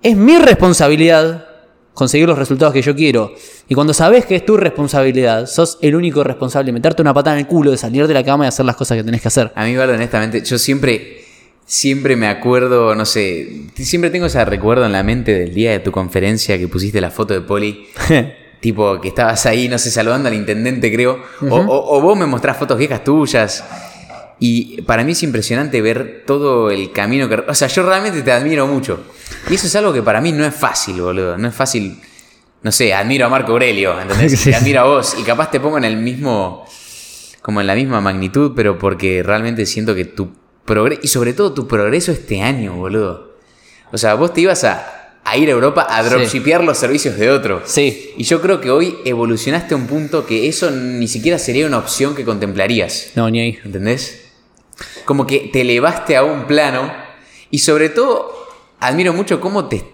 es 0.00 0.16
mi 0.16 0.38
responsabilidad 0.38 1.44
conseguir 1.92 2.28
los 2.28 2.38
resultados 2.38 2.72
que 2.72 2.82
yo 2.82 2.94
quiero. 2.94 3.32
Y 3.68 3.74
cuando 3.74 3.92
sabes 3.92 4.24
que 4.24 4.36
es 4.36 4.46
tu 4.46 4.56
responsabilidad, 4.56 5.46
sos 5.46 5.78
el 5.82 5.96
único 5.96 6.22
responsable 6.22 6.66
de 6.66 6.72
meterte 6.74 7.02
una 7.02 7.12
patada 7.12 7.34
en 7.34 7.40
el 7.40 7.48
culo, 7.48 7.72
de 7.72 7.78
salir 7.78 8.06
de 8.06 8.14
la 8.14 8.22
cama 8.22 8.44
y 8.44 8.48
hacer 8.48 8.64
las 8.64 8.76
cosas 8.76 8.96
que 8.96 9.02
tenés 9.02 9.20
que 9.22 9.26
hacer. 9.26 9.50
A 9.56 9.64
mí, 9.64 9.74
Valdo, 9.74 9.94
honestamente, 9.94 10.44
yo 10.44 10.56
siempre, 10.56 11.23
siempre 11.66 12.16
me 12.16 12.28
acuerdo, 12.28 12.94
no 12.94 13.04
sé, 13.04 13.62
siempre 13.76 14.10
tengo 14.10 14.26
ese 14.26 14.44
recuerdo 14.44 14.84
en 14.86 14.92
la 14.92 15.02
mente 15.02 15.32
del 15.32 15.54
día 15.54 15.70
de 15.72 15.78
tu 15.80 15.92
conferencia 15.92 16.58
que 16.58 16.68
pusiste 16.68 17.00
la 17.00 17.10
foto 17.10 17.34
de 17.34 17.40
Poli. 17.40 17.86
Tipo, 18.60 18.98
que 18.98 19.08
estabas 19.08 19.44
ahí, 19.44 19.68
no 19.68 19.76
sé, 19.78 19.90
saludando 19.90 20.28
al 20.28 20.34
intendente, 20.34 20.90
creo. 20.90 21.22
o, 21.42 21.54
o- 21.54 21.98
o 21.98 22.00
vos 22.00 22.16
me 22.18 22.24
mostrás 22.24 22.56
fotos 22.56 22.78
viejas 22.78 23.04
tuyas. 23.04 23.62
Y 24.40 24.80
para 24.82 25.04
mí 25.04 25.12
es 25.12 25.22
impresionante 25.22 25.82
ver 25.82 26.24
todo 26.26 26.70
el 26.70 26.90
camino 26.90 27.28
que... 27.28 27.34
O 27.46 27.54
sea, 27.54 27.68
yo 27.68 27.82
realmente 27.82 28.22
te 28.22 28.32
admiro 28.32 28.66
mucho. 28.66 29.00
Y 29.50 29.54
eso 29.56 29.66
es 29.66 29.76
algo 29.76 29.92
que 29.92 30.02
para 30.02 30.22
mí 30.22 30.32
no 30.32 30.46
es 30.46 30.54
fácil, 30.54 30.98
boludo. 31.02 31.36
No 31.36 31.48
es 31.48 31.54
fácil... 31.54 31.98
No 32.62 32.72
sé, 32.72 32.94
admiro 32.94 33.26
a 33.26 33.28
Marco 33.28 33.52
Aurelio, 33.52 34.00
¿entendés? 34.00 34.42
Te 34.44 34.54
admiro 34.54 34.80
a 34.80 34.84
vos. 34.84 35.14
Y 35.20 35.22
capaz 35.24 35.50
te 35.50 35.60
pongo 35.60 35.76
en 35.76 35.84
el 35.84 35.98
mismo... 35.98 36.64
Como 37.42 37.60
en 37.60 37.66
la 37.66 37.74
misma 37.74 38.00
magnitud, 38.00 38.52
pero 38.56 38.78
porque 38.78 39.22
realmente 39.22 39.66
siento 39.66 39.94
que 39.94 40.06
tu 40.06 40.30
Y 41.02 41.08
sobre 41.08 41.32
todo 41.32 41.52
tu 41.52 41.66
progreso 41.68 42.12
este 42.12 42.40
año, 42.42 42.74
boludo. 42.74 43.34
O 43.92 43.98
sea, 43.98 44.14
vos 44.14 44.32
te 44.32 44.40
ibas 44.40 44.64
a, 44.64 45.20
a 45.24 45.36
ir 45.36 45.48
a 45.48 45.52
Europa 45.52 45.82
a 45.88 46.02
Sí. 46.02 46.08
dropshipear 46.10 46.64
los 46.64 46.78
servicios 46.78 47.16
de 47.16 47.30
otro. 47.30 47.62
Sí. 47.64 48.12
Y 48.16 48.24
yo 48.24 48.40
creo 48.40 48.60
que 48.60 48.70
hoy 48.70 48.96
evolucionaste 49.04 49.74
a 49.74 49.76
un 49.76 49.86
punto 49.86 50.26
que 50.26 50.48
eso 50.48 50.70
ni 50.70 51.06
siquiera 51.08 51.38
sería 51.38 51.66
una 51.66 51.78
opción 51.78 52.14
que 52.14 52.24
contemplarías. 52.24 53.12
No, 53.14 53.28
ni 53.30 53.40
ahí. 53.40 53.58
¿Entendés? 53.64 54.22
Como 55.04 55.26
que 55.26 55.50
te 55.52 55.60
elevaste 55.60 56.16
a 56.16 56.24
un 56.24 56.46
plano 56.46 56.92
y 57.50 57.58
sobre 57.58 57.88
todo 57.90 58.32
admiro 58.80 59.12
mucho 59.12 59.40
cómo 59.40 59.66
te... 59.68 59.84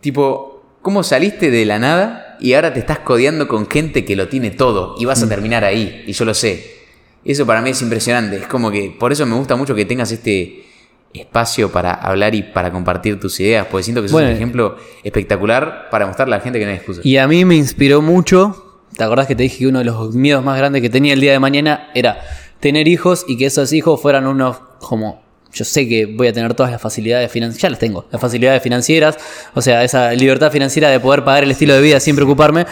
Tipo, 0.00 0.62
cómo 0.80 1.02
saliste 1.02 1.50
de 1.50 1.64
la 1.66 1.78
nada 1.78 2.36
y 2.40 2.52
ahora 2.54 2.72
te 2.72 2.80
estás 2.80 3.00
codeando 3.00 3.48
con 3.48 3.68
gente 3.68 4.04
que 4.04 4.14
lo 4.16 4.28
tiene 4.28 4.50
todo 4.52 4.94
y 4.98 5.04
vas 5.04 5.22
a 5.22 5.28
terminar 5.28 5.64
ahí, 5.64 6.04
y 6.06 6.12
yo 6.12 6.24
lo 6.24 6.34
sé. 6.34 6.77
Eso 7.24 7.46
para 7.46 7.60
mí 7.60 7.70
es 7.70 7.82
impresionante, 7.82 8.36
es 8.36 8.46
como 8.46 8.70
que 8.70 8.94
por 8.98 9.12
eso 9.12 9.26
me 9.26 9.34
gusta 9.34 9.56
mucho 9.56 9.74
que 9.74 9.84
tengas 9.84 10.10
este 10.12 10.64
espacio 11.12 11.70
para 11.72 11.92
hablar 11.94 12.34
y 12.34 12.42
para 12.42 12.70
compartir 12.70 13.18
tus 13.18 13.38
ideas, 13.40 13.66
porque 13.70 13.84
siento 13.84 14.02
que 14.02 14.08
Bueno. 14.08 14.28
un 14.28 14.34
ejemplo 14.34 14.76
espectacular 15.02 15.88
para 15.90 16.06
mostrarle 16.06 16.34
a 16.34 16.38
la 16.38 16.44
gente 16.44 16.58
que 16.58 16.64
no 16.64 16.70
hay 16.70 16.76
excusa. 16.76 17.00
Y 17.04 17.16
a 17.16 17.26
mí 17.26 17.44
me 17.44 17.56
inspiró 17.56 18.02
mucho. 18.02 18.64
¿Te 18.96 19.04
acordás 19.04 19.26
que 19.26 19.34
te 19.34 19.42
dije 19.42 19.58
que 19.58 19.66
uno 19.66 19.80
de 19.80 19.84
los 19.84 20.14
miedos 20.14 20.44
más 20.44 20.56
grandes 20.58 20.82
que 20.82 20.90
tenía 20.90 21.12
el 21.12 21.20
día 21.20 21.32
de 21.32 21.38
mañana 21.38 21.90
era 21.94 22.20
tener 22.60 22.88
hijos 22.88 23.24
y 23.28 23.36
que 23.36 23.46
esos 23.46 23.72
hijos 23.72 24.00
fueran 24.00 24.26
unos 24.26 24.58
como. 24.80 25.22
Yo 25.52 25.64
sé 25.64 25.88
que 25.88 26.04
voy 26.06 26.28
a 26.28 26.32
tener 26.32 26.52
todas 26.54 26.70
las 26.70 26.80
facilidades 26.80 27.32
financieras, 27.32 27.62
ya 27.62 27.70
las 27.70 27.78
tengo, 27.78 28.06
las 28.10 28.20
facilidades 28.20 28.62
financieras, 28.62 29.16
o 29.54 29.62
sea, 29.62 29.82
esa 29.82 30.12
libertad 30.12 30.52
financiera 30.52 30.90
de 30.90 31.00
poder 31.00 31.24
pagar 31.24 31.42
el 31.42 31.50
estilo 31.50 31.74
de 31.74 31.80
vida 31.80 32.00
sin 32.00 32.14
preocuparme. 32.14 32.66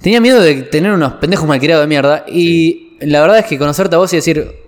Tenía 0.00 0.20
miedo 0.20 0.40
de 0.40 0.62
tener 0.62 0.92
unos 0.92 1.14
pendejos 1.14 1.46
malcriados 1.48 1.82
de 1.82 1.88
mierda 1.88 2.24
y 2.28 2.91
la 3.04 3.20
verdad 3.20 3.38
es 3.38 3.46
que 3.46 3.58
conocerte 3.58 3.94
a 3.96 3.98
vos 3.98 4.12
y 4.12 4.16
decir, 4.16 4.62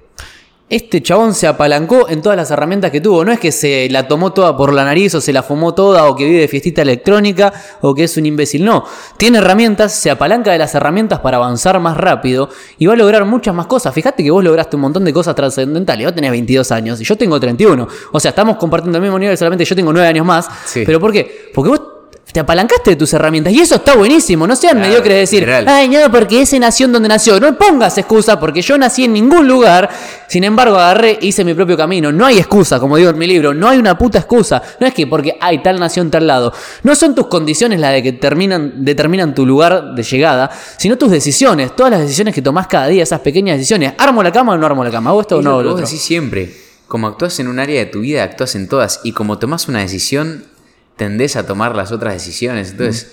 este 0.71 1.03
chabón 1.03 1.35
se 1.35 1.47
apalancó 1.47 2.09
en 2.09 2.23
todas 2.23 2.37
las 2.37 2.51
herramientas 2.51 2.91
que 2.91 3.01
tuvo. 3.01 3.25
No 3.25 3.33
es 3.33 3.39
que 3.39 3.53
se 3.53 3.89
la 3.91 4.09
tomó 4.09 4.33
toda 4.33 4.57
por 4.57 4.73
la 4.73 4.85
nariz 4.85 5.15
o 5.15 5.21
se 5.21 5.33
la 5.33 5.43
fumó 5.43 5.75
toda 5.75 6.09
o 6.09 6.17
que 6.17 6.25
vive 6.25 6.41
de 6.41 6.49
fiestita 6.49 6.83
electrónica 6.83 7.53
o 7.83 7.95
que 7.95 8.05
es 8.05 8.17
un 8.17 8.25
imbécil. 8.27 8.65
No, 8.65 8.85
tiene 9.19 9.39
herramientas, 9.39 9.95
se 9.95 10.11
apalanca 10.11 10.53
de 10.53 10.59
las 10.59 10.75
herramientas 10.75 11.21
para 11.21 11.37
avanzar 11.37 11.79
más 11.81 11.97
rápido 11.97 12.49
y 12.79 12.87
va 12.87 12.95
a 12.95 12.97
lograr 12.97 13.25
muchas 13.27 13.55
más 13.55 13.67
cosas. 13.67 13.95
Fíjate 13.95 14.25
que 14.25 14.31
vos 14.31 14.43
lograste 14.43 14.77
un 14.77 14.83
montón 14.83 15.05
de 15.05 15.13
cosas 15.13 15.35
trascendentales. 15.35 16.07
Vos 16.07 16.15
tenés 16.15 16.31
22 16.31 16.73
años 16.73 17.01
y 17.01 17.05
yo 17.05 17.17
tengo 17.17 17.39
31. 17.39 17.87
O 18.13 18.21
sea, 18.21 18.31
estamos 18.31 18.57
compartiendo 18.57 18.99
el 18.99 19.03
mismo 19.03 19.19
nivel, 19.19 19.37
solamente 19.37 19.65
yo 19.65 19.77
tengo 19.77 19.93
9 19.93 20.09
años 20.09 20.25
más. 20.25 20.49
Sí. 20.65 20.83
¿Pero 20.87 20.99
por 20.99 21.13
qué? 21.13 21.51
Porque 21.53 21.71
vos 21.71 21.94
te 22.35 22.41
apalancaste 22.41 22.91
de 22.91 22.97
tus 22.97 23.13
herramientas 23.13 23.53
y 23.53 23.61
eso 23.61 23.77
está 23.77 23.95
buenísimo. 23.95 24.45
No 24.45 24.57
sean 24.57 24.73
Claro, 24.73 24.89
mediocres 24.89 25.15
de 25.15 25.21
decir, 25.21 25.39
literal. 25.43 25.69
ay, 25.69 25.89
no, 25.89 26.11
porque 26.11 26.43
ese 26.43 26.59
nació 26.59 26.87
en 26.87 26.93
donde 26.95 27.09
nació. 27.09 27.39
No 27.39 27.57
pongas 27.57 27.97
excusa 27.97 28.41
porque 28.41 28.61
yo 28.61 28.77
nací 28.77 29.05
en 29.05 29.13
ningún 29.13 29.47
lugar. 29.47 29.89
Sin 30.27 30.43
embargo, 30.43 30.75
agarré 30.77 31.13
e 31.23 31.27
hice 31.27 31.45
mi 31.45 31.55
propio 31.55 31.77
camino. 31.77 32.11
No 32.11 32.27
hay 32.27 32.39
excusa, 32.39 32.81
como 32.81 32.97
digo 32.97 33.11
en 33.11 33.19
mi 33.19 33.29
libro. 33.29 33.55
No 33.55 33.69
hay 33.69 33.79
una 33.79 33.97
puta 33.97 34.19
excusa. 34.19 34.61
No 34.81 34.87
es 34.89 34.93
que 34.93 35.07
porque 35.07 35.39
hay 35.41 35.63
tal 35.63 35.79
nació 35.79 36.03
en 36.03 36.11
tal 36.11 36.27
lado. 36.27 36.53
No 36.83 36.97
son 36.97 37.15
tus 37.15 37.29
condiciones 37.29 37.79
las 37.79 37.93
de 37.93 38.03
que 38.03 38.13
terminan, 38.15 38.85
determinan 38.85 39.33
tu 39.33 39.47
lugar 39.47 39.95
de 39.95 40.03
llegada, 40.03 40.51
sino 40.77 40.99
tus 40.99 41.13
decisiones. 41.13 41.77
Todas 41.77 41.93
las 41.93 42.01
decisiones 42.01 42.35
que 42.35 42.43
tomás 42.43 42.67
cada 42.67 42.89
día, 42.89 43.05
esas 43.05 43.21
pequeñas 43.21 43.59
decisiones. 43.59 43.93
¿Armo 43.97 44.25
la 44.25 44.33
cama 44.33 44.55
o 44.55 44.57
no 44.59 44.67
armo 44.67 44.83
la 44.83 44.91
cama? 44.91 45.11
¿Hago 45.11 45.21
esto 45.21 45.37
o 45.37 45.41
no 45.41 45.51
lo 45.53 45.57
lo 45.59 45.69
vos 45.69 45.75
otro? 45.75 45.87
decís 45.87 46.03
siempre. 46.03 46.53
Como 46.89 47.07
actúas 47.07 47.39
en 47.39 47.47
un 47.47 47.61
área 47.61 47.79
de 47.79 47.87
tu 47.87 48.01
vida, 48.01 48.25
actúas 48.25 48.57
en 48.57 48.69
todas. 48.69 49.01
Y 49.05 49.13
como 49.13 49.39
tomás 49.39 49.69
una 49.69 49.79
decisión, 49.79 50.47
tendés 50.97 51.37
a 51.37 51.47
tomar 51.47 51.75
las 51.75 51.93
otras 51.93 52.15
decisiones. 52.15 52.71
Entonces, 52.73 53.13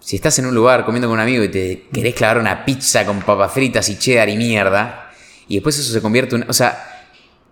si 0.00 0.16
estás 0.16 0.38
en 0.38 0.46
un 0.46 0.54
lugar 0.54 0.84
comiendo 0.84 1.08
con 1.08 1.14
un 1.14 1.20
amigo 1.20 1.44
y 1.44 1.48
te 1.48 1.86
querés 1.92 2.14
clavar 2.14 2.38
una 2.38 2.64
pizza 2.64 3.04
con 3.04 3.20
papas 3.20 3.52
fritas 3.52 3.88
y 3.88 3.98
cheddar 3.98 4.28
y 4.28 4.36
mierda, 4.36 5.10
y 5.48 5.54
después 5.56 5.78
eso 5.78 5.92
se 5.92 6.00
convierte 6.02 6.36
en... 6.36 6.44
O 6.48 6.52
sea, 6.52 7.06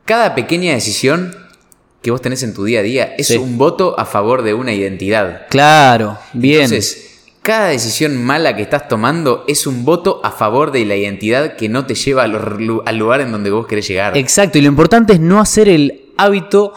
cada 0.05 0.35
pequeña 0.35 0.73
decisión 0.75 1.35
que 2.03 2.11
vos 2.11 2.21
tenés 2.23 2.43
en 2.43 2.55
tu 2.55 2.65
día 2.65 2.81
a 2.81 2.83
día 2.83 3.15
es 3.19 3.29
Sí. 3.29 3.37
un 3.37 3.59
voto 3.59 3.99
a 3.99 4.05
favor 4.07 4.43
de 4.43 4.55
una 4.55 4.73
identidad. 4.73 5.47
Claro, 5.51 6.19
bien. 6.33 6.63
Entonces, 6.63 7.25
cada 7.43 7.69
decisión 7.69 8.17
mala 8.23 8.55
que 8.57 8.63
estás 8.63 8.89
tomando 8.89 9.45
es 9.49 9.67
un 9.67 9.85
voto 9.85 10.21
a 10.25 10.31
favor 10.31 10.73
de 10.73 10.85
la 10.85 10.97
identidad 10.97 11.57
que 11.57 11.69
no 11.69 11.87
te 11.87 11.95
lleva 11.95 12.25
al 12.25 12.99
lugar 12.99 13.21
en 13.21 13.33
donde 13.33 13.51
vos 13.51 13.67
querés 13.67 13.89
llegar. 13.89 14.17
Exacto, 14.17 14.59
y 14.59 14.63
lo 14.63 14.69
importante 14.69 15.13
es 15.15 15.21
no 15.21 15.41
hacer 15.41 15.69
el 15.69 16.07
hábito 16.17 16.73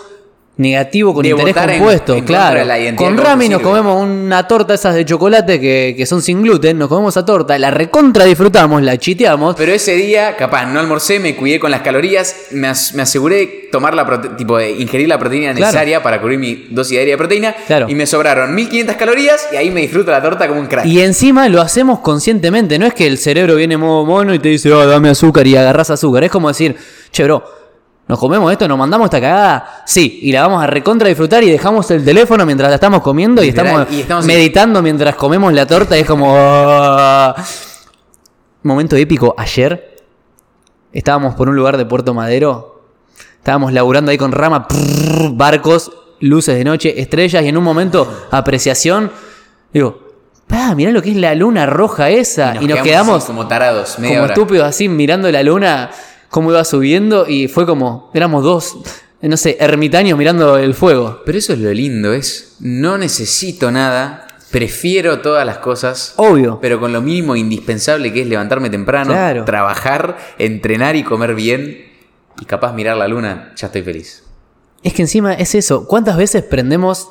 negativo 0.59 1.13
con 1.13 1.23
De 1.23 1.29
interés 1.29 1.55
en- 1.55 1.77
compuesto. 1.79 2.15
en 2.15 2.25
claro. 2.25 2.59
con 2.95 3.17
Rami 3.17 3.47
nos 3.47 3.61
comemos 3.61 4.01
una 4.03 4.45
torta 4.47 4.73
esas 4.73 4.93
de 4.93 5.05
chocolate 5.05 5.59
que, 5.59 5.93
que 5.97 6.05
son 6.05 6.21
sin 6.21 6.43
gluten, 6.43 6.77
nos 6.77 6.89
comemos 6.89 7.13
esa 7.15 7.25
torta, 7.25 7.57
la 7.57 7.71
recontra 7.71 8.25
disfrutamos, 8.25 8.81
la 8.83 8.97
chiteamos. 8.97 9.55
Pero 9.55 9.71
ese 9.71 9.95
día, 9.95 10.35
capaz, 10.35 10.65
no 10.65 10.79
almorcé, 10.81 11.19
me 11.19 11.35
cuidé 11.35 11.59
con 11.61 11.71
las 11.71 11.81
calorías, 11.81 12.35
me, 12.51 12.67
as- 12.67 12.93
me 12.93 13.03
aseguré 13.03 13.69
tomar 13.71 13.93
la 13.93 14.05
prote- 14.05 14.35
tipo 14.35 14.57
de 14.57 14.71
ingerir 14.71 15.07
la 15.07 15.17
proteína 15.17 15.53
Claro. 15.53 15.67
necesaria 15.67 16.03
para 16.03 16.19
cubrir 16.19 16.37
mi 16.39 16.67
dosis 16.71 16.91
diaria 16.91 17.13
de 17.13 17.17
proteína. 17.17 17.55
Claro. 17.65 17.85
Y 17.89 17.95
me 17.95 18.05
sobraron 18.05 18.53
1500 18.53 18.95
calorías 18.97 19.47
y 19.53 19.55
ahí 19.55 19.71
me 19.71 19.79
disfruto 19.81 20.11
la 20.11 20.21
torta 20.21 20.47
como 20.47 20.59
un 20.59 20.67
crack. 20.67 20.85
Y 20.85 20.99
encima 21.01 21.47
lo 21.47 21.61
hacemos 21.61 21.99
conscientemente, 21.99 22.77
no 22.77 22.85
es 22.85 22.93
que 22.93 23.07
el 23.07 23.17
cerebro 23.17 23.55
viene 23.55 23.77
modo 23.77 24.05
mono 24.05 24.33
y 24.33 24.39
te 24.39 24.49
dice, 24.49 24.71
oh, 24.73 24.85
dame 24.85 25.09
azúcar 25.09 25.47
y 25.47 25.55
agarras 25.55 25.89
azúcar. 25.89 26.25
Es 26.25 26.31
como 26.31 26.49
decir, 26.49 26.75
che, 27.11 27.23
bro, 27.23 27.43
¿nos 28.09 28.19
comemos 28.19 28.51
esto? 28.51 28.67
¿Nos 28.67 28.77
mandamos 28.77 29.05
esta 29.05 29.21
cagada? 29.21 29.83
Sí, 29.85 30.19
y 30.23 30.31
la 30.33 30.41
vamos 30.41 30.61
a 30.63 30.67
recontra 30.67 31.07
disfrutar 31.07 31.43
y 31.43 31.49
dejamos 31.51 31.89
el 31.91 32.03
teléfono 32.03 32.43
mientras 32.45 32.67
la 32.69 32.75
estamos 32.75 33.01
comiendo 33.01 33.41
y 33.43 33.49
estamos, 33.49 33.87
y 33.91 34.01
estamos- 34.01 34.25
meditando 34.25 34.81
mientras 34.81 35.15
comemos 35.15 35.53
la 35.53 35.65
torta 35.67 35.95
y 35.95 36.01
es 36.01 36.07
como... 36.07 36.33
"Ah". 36.35 37.35
Momento 38.63 38.95
épico, 38.97 39.33
ayer 39.37 39.95
estábamos 40.91 41.35
por 41.35 41.47
un 41.49 41.55
lugar 41.55 41.77
de 41.77 41.85
Puerto 41.85 42.13
Madero, 42.13 42.81
estábamos 43.37 43.71
laburando 43.71 44.11
ahí 44.11 44.17
con 44.17 44.31
rama, 44.33 44.67
prrr, 44.67 45.31
barcos, 45.33 45.91
luces 46.19 46.57
de 46.57 46.63
noche, 46.65 46.99
estrellas 46.99 47.43
y 47.43 47.47
en 47.47 47.55
un 47.57 47.63
momento 47.63 48.27
apreciación, 48.31 49.11
digo, 49.71 49.99
pa, 50.47 50.75
mirá 50.75 50.91
lo 50.91 51.01
que 51.01 51.11
es 51.11 51.15
la 51.15 51.33
luna 51.35 51.67
roja 51.67 52.09
esa 52.09 52.55
y 52.59 52.67
nos, 52.67 52.79
quedamos 52.81 53.23
como 53.25 53.47
tarados, 53.47 53.97
media 53.99 54.15
como 54.15 54.23
hora. 54.25 54.33
estúpidos 54.33 54.67
así 54.67 54.89
mirando 54.89 55.31
la 55.31 55.41
luna, 55.41 55.89
cómo 56.29 56.51
iba 56.51 56.63
subiendo 56.63 57.27
y 57.27 57.47
fue 57.47 57.65
como, 57.65 58.09
éramos 58.13 58.43
dos, 58.43 58.77
no 59.21 59.37
sé, 59.37 59.57
ermitaños 59.59 60.17
mirando 60.17 60.57
el 60.57 60.73
fuego. 60.73 61.21
Pero 61.25 61.37
eso 61.37 61.53
es 61.53 61.59
lo 61.59 61.71
lindo, 61.73 62.13
es 62.13 62.55
no 62.59 62.97
necesito 62.97 63.71
nada, 63.71 64.27
prefiero 64.51 65.19
todas 65.19 65.45
las 65.45 65.57
cosas. 65.59 66.13
Obvio. 66.17 66.59
Pero 66.61 66.79
con 66.79 66.93
lo 66.93 67.01
mínimo 67.01 67.35
indispensable 67.35 68.11
que 68.13 68.21
es 68.21 68.27
levantarme 68.27 68.69
temprano, 68.69 69.11
Claro. 69.11 69.45
trabajar, 69.45 70.17
entrenar 70.37 70.95
y 70.95 71.03
comer 71.03 71.35
bien. 71.35 71.85
Y 72.41 72.45
capaz 72.45 72.71
mirar 72.73 72.95
la 72.95 73.07
luna, 73.07 73.51
ya 73.57 73.67
estoy 73.67 73.81
feliz. 73.81 74.23
Es 74.81 74.93
que 74.93 75.01
encima 75.01 75.33
es 75.33 75.55
eso. 75.55 75.85
¿Cuántas 75.87 76.15
veces 76.15 76.41
prendemos? 76.41 77.09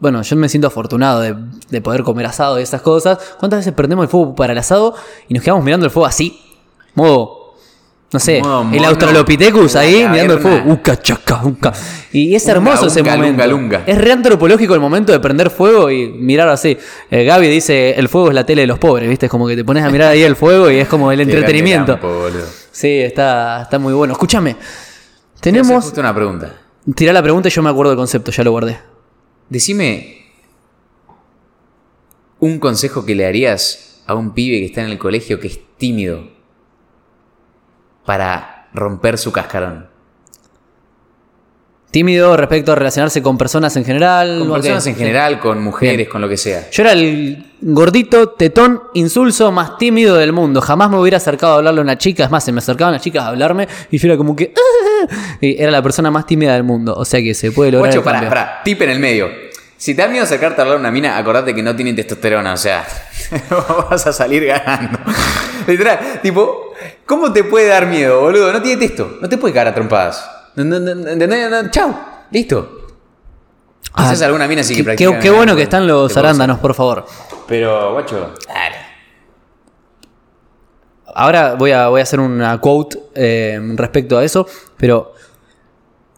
Bueno, 0.00 0.20
yo 0.20 0.36
me 0.36 0.50
siento 0.50 0.66
afortunado 0.66 1.22
de, 1.22 1.34
de 1.70 1.80
poder 1.80 2.02
comer 2.02 2.26
asado 2.26 2.60
y 2.60 2.62
esas 2.62 2.82
cosas. 2.82 3.18
¿Cuántas 3.38 3.60
veces 3.60 3.72
prendemos 3.72 4.02
el 4.04 4.10
fuego 4.10 4.34
para 4.34 4.52
el 4.52 4.58
asado 4.58 4.94
y 5.28 5.32
nos 5.32 5.42
quedamos 5.42 5.64
mirando 5.64 5.86
el 5.86 5.90
fuego 5.90 6.04
así? 6.04 6.38
Modo, 6.94 7.35
no 8.16 8.20
sé, 8.20 8.38
el 8.72 8.82
Australopithecus 8.86 9.76
ahí 9.76 10.08
mirando 10.08 10.32
el 10.34 10.40
fuego. 10.40 10.72
Uca, 10.72 10.96
chaca, 11.02 11.42
uca. 11.44 11.70
Y 12.12 12.34
es 12.34 12.44
Unga, 12.44 12.52
hermoso 12.54 12.86
ese 12.86 13.02
unga, 13.02 13.14
momento. 13.14 13.46
lunga. 13.46 13.82
Es 13.86 13.98
re 13.98 14.10
antropológico 14.10 14.72
el 14.72 14.80
momento 14.80 15.12
de 15.12 15.20
prender 15.20 15.50
fuego 15.50 15.90
y 15.90 16.08
mirar 16.08 16.48
así. 16.48 16.78
Eh, 17.10 17.24
Gaby 17.24 17.46
dice, 17.46 17.90
el 17.90 18.08
fuego 18.08 18.28
es 18.28 18.34
la 18.34 18.46
tele 18.46 18.62
de 18.62 18.68
los 18.68 18.78
pobres, 18.78 19.06
¿viste? 19.06 19.26
Es 19.26 19.30
como 19.30 19.46
que 19.46 19.54
te 19.54 19.64
pones 19.64 19.84
a 19.84 19.90
mirar 19.90 20.12
ahí 20.12 20.22
el 20.22 20.34
fuego 20.34 20.70
y 20.70 20.78
es 20.78 20.88
como 20.88 21.12
el 21.12 21.20
entretenimiento. 21.26 21.92
Campo. 22.00 22.24
Sí, 22.72 22.88
está, 23.00 23.60
está 23.64 23.78
muy 23.78 23.92
bueno. 23.92 24.14
Escúchame. 24.14 24.56
Tenemos... 25.42 25.84
justo 25.84 26.00
una 26.00 26.14
pregunta. 26.14 26.54
Tirá 26.94 27.12
la 27.12 27.22
pregunta 27.22 27.48
y 27.48 27.52
yo 27.52 27.62
me 27.62 27.68
acuerdo 27.68 27.90
del 27.90 27.98
concepto, 27.98 28.30
ya 28.30 28.44
lo 28.44 28.52
guardé. 28.52 28.78
Decime 29.50 30.24
un 32.38 32.58
consejo 32.60 33.04
que 33.04 33.14
le 33.14 33.24
darías 33.24 34.00
a 34.06 34.14
un 34.14 34.32
pibe 34.32 34.60
que 34.60 34.64
está 34.64 34.80
en 34.82 34.88
el 34.88 34.96
colegio 34.96 35.38
que 35.38 35.48
es 35.48 35.60
tímido 35.76 36.34
para 38.06 38.68
romper 38.72 39.18
su 39.18 39.32
cascarón. 39.32 39.88
Tímido 41.90 42.36
respecto 42.36 42.72
a 42.72 42.74
relacionarse 42.74 43.22
con 43.22 43.38
personas 43.38 43.74
en 43.76 43.84
general. 43.84 44.40
Con 44.40 44.52
personas 44.52 44.86
en 44.86 44.96
general, 44.96 45.38
con 45.40 45.62
mujeres, 45.62 45.96
Bien. 45.96 46.08
con 46.10 46.20
lo 46.20 46.28
que 46.28 46.36
sea. 46.36 46.68
Yo 46.70 46.82
era 46.82 46.92
el 46.92 47.52
gordito, 47.62 48.30
tetón, 48.30 48.82
insulso 48.92 49.50
más 49.50 49.78
tímido 49.78 50.16
del 50.16 50.32
mundo. 50.32 50.60
Jamás 50.60 50.90
me 50.90 50.98
hubiera 50.98 51.16
acercado 51.16 51.54
a 51.54 51.56
hablarle 51.56 51.80
a 51.80 51.84
una 51.84 51.96
chica. 51.96 52.24
Es 52.24 52.30
más, 52.30 52.44
se 52.44 52.52
me 52.52 52.58
acercaban 52.58 52.92
las 52.92 53.00
chicas 53.00 53.22
a 53.24 53.28
hablarme 53.28 53.66
y 53.90 53.96
yo 53.96 54.08
era 54.08 54.16
como 54.18 54.36
que. 54.36 54.52
y 55.40 55.62
era 55.62 55.70
la 55.70 55.80
persona 55.80 56.10
más 56.10 56.26
tímida 56.26 56.52
del 56.52 56.64
mundo. 56.64 56.94
O 56.94 57.04
sea 57.04 57.20
que 57.20 57.32
se 57.32 57.50
puede 57.52 57.72
lograr. 57.72 57.94
El 57.94 58.02
pará, 58.02 58.28
pará, 58.28 58.60
tip 58.62 58.82
en 58.82 58.90
el 58.90 58.98
medio. 58.98 59.45
Si 59.76 59.94
te 59.94 60.02
da 60.02 60.08
miedo 60.08 60.24
acercarte 60.24 60.60
a 60.60 60.64
hablar 60.64 60.78
a 60.78 60.80
una 60.80 60.90
mina, 60.90 61.16
acordate 61.18 61.54
que 61.54 61.62
no 61.62 61.76
tiene 61.76 61.92
testosterona, 61.92 62.54
o 62.54 62.56
sea, 62.56 62.86
vas 63.90 64.06
a 64.06 64.12
salir 64.12 64.46
ganando. 64.46 64.98
Literal, 65.66 66.20
tipo, 66.22 66.72
¿cómo 67.04 67.32
te 67.32 67.44
puede 67.44 67.68
dar 67.68 67.86
miedo, 67.86 68.20
boludo? 68.20 68.52
No 68.52 68.62
tiene 68.62 68.80
testo, 68.86 69.18
no 69.20 69.28
te 69.28 69.36
puede 69.36 69.52
cagar 69.52 69.68
a 69.68 69.74
trompadas. 69.74 70.30
No, 70.54 70.64
no, 70.64 70.94
no, 70.94 71.70
chau, 71.70 71.94
listo. 72.30 72.72
Ah, 73.92 74.04
Quizás 74.04 74.22
alguna 74.22 74.46
mina 74.48 74.62
sí 74.62 74.74
que 74.76 74.96
qué, 74.96 75.18
qué- 75.20 75.30
bueno 75.30 75.54
que 75.56 75.62
están 75.62 75.86
los 75.86 76.16
arándanos, 76.16 76.58
por 76.58 76.74
favor. 76.74 77.06
Pero, 77.46 77.92
guacho, 77.92 78.34
dale. 78.48 78.76
Ahora 81.14 81.54
voy 81.54 81.72
a, 81.72 81.88
voy 81.88 82.00
a 82.00 82.02
hacer 82.02 82.20
una 82.20 82.58
quote 82.60 82.98
eh, 83.14 83.58
respecto 83.74 84.18
a 84.18 84.24
eso, 84.24 84.46
pero 84.76 85.14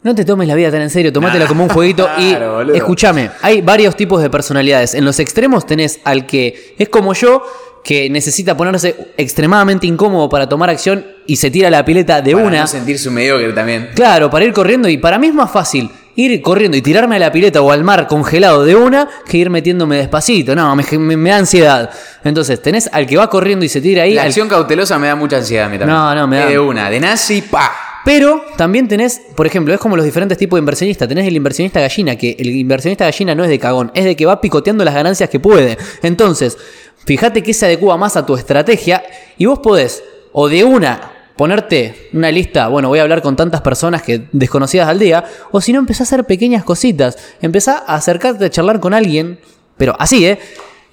no 0.03 0.15
te 0.15 0.25
tomes 0.25 0.47
la 0.49 0.55
vida 0.55 0.71
tan 0.71 0.81
en 0.83 0.91
serio, 0.91 1.13
tomátela 1.13 1.47
como 1.47 1.65
un 1.65 1.71
jueguito 1.71 2.09
y 2.19 2.31
Claro, 2.35 2.63
escúchame, 2.73 3.31
hay 3.43 3.61
varios 3.63 3.97
tipos 3.97 4.23
de 4.23 4.31
personalidades. 4.31 4.95
En 4.95 5.05
los 5.05 5.19
extremos 5.19 5.67
tenés 5.67 6.01
al 6.05 6.25
que 6.27 6.75
es 6.79 6.89
como 6.89 7.15
yo, 7.15 7.43
que 7.85 8.11
necesita 8.11 8.57
ponerse 8.57 9.13
extremadamente 9.17 9.87
incómodo 9.87 10.29
para 10.29 10.49
tomar 10.49 10.69
acción 10.71 11.07
y 11.27 11.37
se 11.37 11.51
tira 11.51 11.69
a 11.69 11.71
la 11.71 11.85
pileta 11.85 12.21
de 12.21 12.33
Para 12.33 12.45
una. 12.47 12.61
no 12.61 12.67
sentirse 12.67 13.09
un 13.09 13.15
mediocre 13.15 13.53
también. 13.53 13.91
Claro, 13.95 14.31
para 14.31 14.45
ir 14.45 14.53
corriendo 14.53 14.89
y 14.89 14.99
para 14.99 15.19
mí 15.19 15.29
es 15.29 15.35
más 15.35 15.51
fácil 15.51 15.91
ir 16.17 16.43
corriendo 16.43 16.77
y 16.77 16.83
tirarme 16.83 17.15
a 17.17 17.19
la 17.21 17.31
pileta 17.33 17.63
o 17.63 17.71
al 17.71 17.85
mar 17.85 18.09
congelado 18.09 18.65
de 18.65 18.75
una 18.75 19.09
que 19.27 19.39
ir 19.39 19.51
metiéndome 19.51 19.97
despacito. 19.97 20.55
No, 20.57 20.75
me, 20.75 20.85
me- 20.99 21.17
me 21.17 21.31
da 21.31 21.37
ansiedad. 21.37 21.91
Entonces, 22.25 22.61
tenés 22.61 22.91
al 22.93 23.07
que 23.07 23.17
va 23.17 23.31
corriendo 23.31 23.65
y 23.65 23.69
se 23.69 23.81
tira 23.81 24.03
ahí. 24.03 24.15
La 24.15 24.23
al- 24.23 24.29
acción 24.29 24.49
cautelosa 24.49 24.99
me 24.99 25.07
da 25.07 25.15
mucha 25.15 25.37
ansiedad 25.37 25.67
a 25.67 25.69
mí 25.69 25.79
también. 25.79 25.97
No, 25.97 26.15
no, 26.15 26.27
me 26.27 26.39
da- 26.39 26.47
De 26.47 26.59
una, 26.59 26.91
de 26.91 26.99
nazi, 27.01 27.43
pa. 27.43 27.71
Pero 28.09 28.43
también 28.57 28.89
tenés, 28.89 29.21
por 29.37 29.47
ejemplo, 29.47 29.75
es 29.75 29.79
como 29.79 29.95
los 29.95 30.03
diferentes 30.03 30.39
tipos 30.39 30.57
de 30.57 30.61
inversionistas. 30.61 31.07
Tenés 31.07 31.27
el 31.27 31.37
inversionista 31.37 31.79
gallina, 31.79 32.17
que 32.17 32.37
el 32.39 32.49
inversionista 32.57 33.05
gallina 33.05 33.35
no 33.35 33.45
es 33.45 33.51
de 33.51 33.59
cagón, 33.59 33.93
es 33.93 34.07
de 34.07 34.17
que 34.17 34.25
va 34.25 34.41
picoteando 34.41 34.83
las 34.83 34.95
ganancias 34.95 35.29
que 35.29 35.39
puede. 35.39 35.77
Entonces, 36.03 36.57
fíjate 37.05 37.43
que 37.43 37.53
se 37.53 37.67
adecua 37.67 37.99
más 37.99 38.17
a 38.17 38.25
tu 38.25 38.35
estrategia 38.35 39.03
y 39.37 39.45
vos 39.45 39.59
podés, 39.59 40.03
o 40.33 40.49
de 40.49 40.65
una, 40.65 41.13
ponerte 41.37 42.09
una 42.15 42.31
lista, 42.31 42.69
bueno, 42.69 42.89
voy 42.89 42.99
a 42.99 43.03
hablar 43.03 43.21
con 43.21 43.37
tantas 43.37 43.61
personas 43.61 44.01
que 44.01 44.23
desconocidas 44.33 44.89
al 44.89 44.99
día, 44.99 45.27
o 45.51 45.61
si 45.61 45.75
no, 45.75 45.79
empezá 45.79 46.05
a 46.05 46.07
hacer 46.07 46.25
pequeñas 46.25 46.65
cositas. 46.65 47.19
Empezá 47.43 47.85
a 47.87 47.97
acercarte 47.97 48.47
a 48.47 48.49
charlar 48.49 48.81
con 48.81 48.95
alguien, 48.95 49.39
pero 49.77 49.95
así, 49.99 50.25
¿eh? 50.25 50.39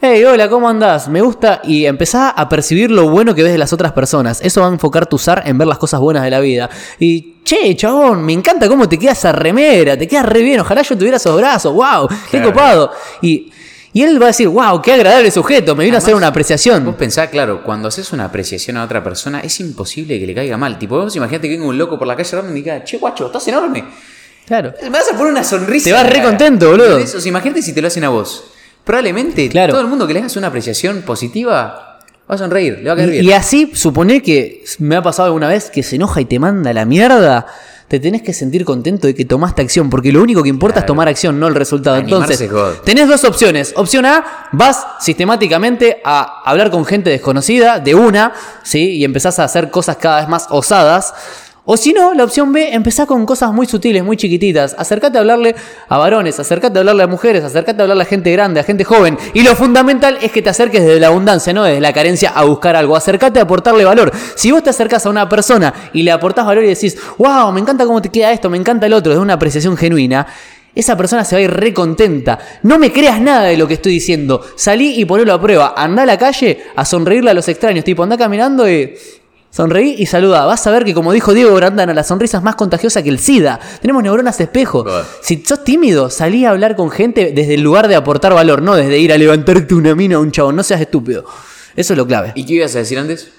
Hey, 0.01 0.23
hola, 0.25 0.49
¿cómo 0.49 0.67
andás? 0.69 1.07
Me 1.07 1.21
gusta 1.21 1.61
y 1.63 1.85
empezá 1.85 2.29
a 2.29 2.49
percibir 2.49 2.91
lo 2.91 3.09
bueno 3.09 3.33
que 3.33 3.43
ves 3.43 3.53
de 3.53 3.57
las 3.57 3.71
otras 3.73 3.93
personas. 3.93 4.39
Eso 4.43 4.61
va 4.61 4.67
a 4.67 4.71
enfocar 4.71 5.07
tu 5.07 5.17
SAR 5.17 5.43
en 5.45 5.57
ver 5.57 5.67
las 5.67 5.77
cosas 5.77 5.99
buenas 6.01 6.23
de 6.23 6.29
la 6.29 6.39
vida. 6.41 6.69
Y, 6.99 7.35
che, 7.43 7.75
chabón, 7.75 8.23
me 8.23 8.33
encanta 8.33 8.67
cómo 8.67 8.87
te 8.89 8.99
queda 8.99 9.13
esa 9.13 9.31
remera, 9.31 9.97
te 9.97 10.07
queda 10.07 10.23
re 10.23 10.41
bien, 10.41 10.59
ojalá 10.59 10.81
yo 10.81 10.97
tuviera 10.97 11.17
esos 11.17 11.35
brazos, 11.37 11.73
wow, 11.73 12.07
qué 12.29 12.37
Claro. 12.37 12.51
copado. 12.51 12.91
Y, 13.21 13.51
y 13.93 14.03
él 14.03 14.21
va 14.21 14.25
a 14.25 14.27
decir, 14.27 14.49
wow, 14.49 14.81
qué 14.81 14.91
agradable 14.93 15.31
sujeto, 15.31 15.75
me 15.75 15.85
vino 15.85 15.95
a 15.95 15.99
hacer 15.99 16.13
una 16.13 16.27
apreciación. 16.27 16.83
Vos 16.85 16.95
pensás, 16.95 17.29
claro, 17.29 17.63
cuando 17.63 17.87
haces 17.87 18.11
una 18.11 18.25
apreciación 18.25 18.75
a 18.77 18.83
otra 18.83 19.01
persona, 19.01 19.39
es 19.39 19.59
imposible 19.61 20.19
que 20.19 20.27
le 20.27 20.35
caiga 20.35 20.57
mal. 20.57 20.77
Tipo, 20.77 20.99
vos 20.99 21.15
imagínate 21.15 21.47
que 21.47 21.55
venga 21.55 21.67
un 21.69 21.77
loco 21.77 21.97
por 21.97 22.05
la 22.07 22.15
calle 22.17 22.37
y 22.49 22.53
diga, 22.53 22.83
che, 22.83 22.97
guacho, 22.97 23.27
estás 23.27 23.47
enorme. 23.47 23.85
Claro. 24.45 24.73
Me 24.83 24.89
vas 24.89 25.09
a 25.11 25.17
poner 25.17 25.31
una 25.31 25.43
sonrisa. 25.43 25.85
Te 25.85 25.93
vas 25.93 26.07
re 26.07 26.21
contento, 26.21 26.69
boludo. 26.69 26.85
¿Entendés? 26.91 27.15
O 27.15 27.21
sea, 27.21 27.29
imagínate 27.29 27.61
si 27.63 27.73
te 27.73 27.81
lo 27.81 27.87
hacen 27.87 28.03
a 28.03 28.09
vos. 28.09 28.51
Probablemente 28.85 29.49
Claro. 29.49 29.73
todo 29.73 29.81
el 29.81 29.87
mundo 29.87 30.07
que 30.07 30.13
le 30.13 30.19
hagas 30.19 30.35
una 30.37 30.47
apreciación 30.47 31.01
positiva 31.01 31.99
va 32.29 32.35
a 32.35 32.37
sonreír, 32.37 32.79
le 32.79 32.85
va 32.89 32.93
a 32.93 32.95
caer 32.95 33.09
Y, 33.09 33.11
bien. 33.11 33.25
y 33.25 33.31
así, 33.33 33.71
suponé 33.73 34.21
que 34.21 34.63
me 34.79 34.95
ha 34.95 35.01
pasado 35.01 35.25
alguna 35.27 35.47
vez 35.47 35.69
que 35.69 35.83
se 35.83 35.95
enoja 35.97 36.21
y 36.21 36.25
te 36.25 36.39
manda 36.39 36.71
la 36.73 36.85
mierda. 36.85 37.45
Te 37.87 37.99
tenés 37.99 38.23
que 38.23 38.33
sentir 38.33 38.65
contento 38.65 39.05
de 39.05 39.13
que 39.13 39.25
tomaste 39.25 39.61
acción, 39.61 39.91
porque 39.91 40.11
lo 40.11 40.19
único 40.23 40.41
que 40.41 40.49
importa 40.49 40.79
es 40.79 40.85
tomar 40.87 41.07
acción, 41.07 41.39
no 41.39 41.47
el 41.47 41.53
resultado. 41.53 41.97
Animarse 41.97 42.45
Entonces, 42.45 42.51
God. 42.51 42.83
tenés 42.83 43.07
dos 43.07 43.23
opciones. 43.25 43.73
Opción 43.75 44.05
A, 44.07 44.49
vas 44.53 44.83
sistemáticamente 44.99 46.01
a 46.03 46.41
hablar 46.49 46.71
con 46.71 46.83
gente 46.85 47.11
desconocida 47.11 47.79
de 47.79 47.93
una, 47.93 48.33
¿sí? 48.63 48.89
Y 48.97 49.03
empezás 49.05 49.37
a 49.37 49.43
hacer 49.43 49.69
cosas 49.69 49.97
cada 49.97 50.19
vez 50.21 50.27
más 50.29 50.47
osadas. 50.49 51.13
O 51.67 51.77
si 51.77 51.93
no, 51.93 52.13
la 52.13 52.23
opción 52.23 52.53
B, 52.53 52.75
empezá 52.75 53.07
con 53.07 53.25
cosas 53.25 53.51
muy 53.51 53.65
sutiles, 53.65 54.03
muy 54.03 54.17
chiquititas. 54.17 54.75
Acércate 54.77 55.17
a 55.17 55.21
hablarle 55.21 55.55
a 55.89 55.97
varones, 55.97 56.39
acércate 56.39 56.77
a 56.77 56.81
hablarle 56.81 57.01
a 57.01 57.07
mujeres, 57.07 57.43
acércate 57.43 57.81
a 57.81 57.83
hablarle 57.83 58.03
a 58.03 58.05
gente 58.05 58.31
grande, 58.31 58.59
a 58.59 58.63
gente 58.63 58.83
joven. 58.83 59.17
Y 59.33 59.41
lo 59.41 59.55
fundamental 59.55 60.19
es 60.21 60.31
que 60.31 60.43
te 60.43 60.49
acerques 60.49 60.85
desde 60.85 60.99
la 60.99 61.07
abundancia, 61.07 61.53
no 61.53 61.63
desde 61.63 61.81
la 61.81 61.91
carencia 61.91 62.29
a 62.29 62.43
buscar 62.43 62.75
algo. 62.75 62.95
Acércate 62.95 63.39
a 63.39 63.43
aportarle 63.43 63.83
valor. 63.83 64.11
Si 64.35 64.51
vos 64.51 64.61
te 64.61 64.69
acercás 64.69 65.07
a 65.07 65.09
una 65.09 65.27
persona 65.27 65.73
y 65.91 66.03
le 66.03 66.11
aportás 66.11 66.45
valor 66.45 66.63
y 66.65 66.67
decís, 66.67 66.97
wow, 67.17 67.51
me 67.51 67.61
encanta 67.61 67.83
cómo 67.83 67.99
te 67.99 68.09
queda 68.09 68.31
esto, 68.31 68.47
me 68.47 68.57
encanta 68.57 68.85
el 68.85 68.93
otro, 68.93 69.09
desde 69.09 69.23
una 69.23 69.33
apreciación 69.33 69.75
genuina. 69.75 70.27
Esa 70.75 70.95
persona 70.95 71.23
se 71.23 71.35
va 71.35 71.39
a 71.39 71.41
ir 71.41 71.51
re 71.51 71.73
contenta. 71.73 72.37
No 72.61 72.77
me 72.77 72.91
creas 72.91 73.19
nada 73.19 73.45
de 73.45 73.57
lo 73.57 73.67
que 73.67 73.75
estoy 73.75 73.93
diciendo. 73.93 74.45
Salí 74.55 74.99
y 74.99 75.05
ponelo 75.05 75.33
a 75.33 75.41
prueba. 75.41 75.73
Anda 75.75 76.03
a 76.03 76.05
la 76.05 76.17
calle 76.19 76.59
a 76.75 76.85
sonreírle 76.85 77.31
a 77.31 77.33
los 77.33 77.47
extraños. 77.47 77.83
Tipo, 77.83 78.03
anda 78.03 78.17
caminando 78.17 78.69
y 78.69 78.93
Sonreí 79.55 79.95
y 79.97 80.05
saluda. 80.05 80.43
Vas 80.45 80.67
a 80.67 80.71
ver 80.71 80.83
que, 80.83 80.93
como 80.93 81.13
dijo 81.13 81.33
Diego 81.33 81.55
Brandana, 81.55 81.93
la 81.93 82.03
sonrisa 82.03 82.39
es 82.39 82.43
más 82.43 82.55
contagiosa 82.55 83.01
que 83.01 83.07
el 83.07 83.19
SIDA. 83.19 83.57
Tenemos 83.79 84.03
neuronas 84.03 84.37
espejo. 84.41 84.83
Bueno. 84.83 85.05
Si 85.21 85.45
sos 85.45 85.63
tímido, 85.63 86.09
salí 86.09 86.43
a 86.43 86.49
hablar 86.49 86.75
con 86.75 86.91
gente 86.91 87.31
desde 87.33 87.53
el 87.53 87.61
lugar 87.61 87.87
de 87.87 87.95
aportar 87.95 88.33
valor, 88.33 88.61
no 88.61 88.75
desde 88.75 88.99
ir 88.99 89.13
a 89.13 89.17
levantarte 89.17 89.73
una 89.73 89.95
mina 89.95 90.17
a 90.17 90.19
un 90.19 90.31
chabón. 90.31 90.57
No 90.57 90.63
seas 90.63 90.81
estúpido. 90.81 91.23
Eso 91.73 91.93
es 91.93 91.97
lo 91.97 92.05
clave. 92.05 92.33
¿Y 92.35 92.45
qué 92.45 92.55
ibas 92.55 92.75
a 92.75 92.79
decir 92.79 92.99
antes? 92.99 93.29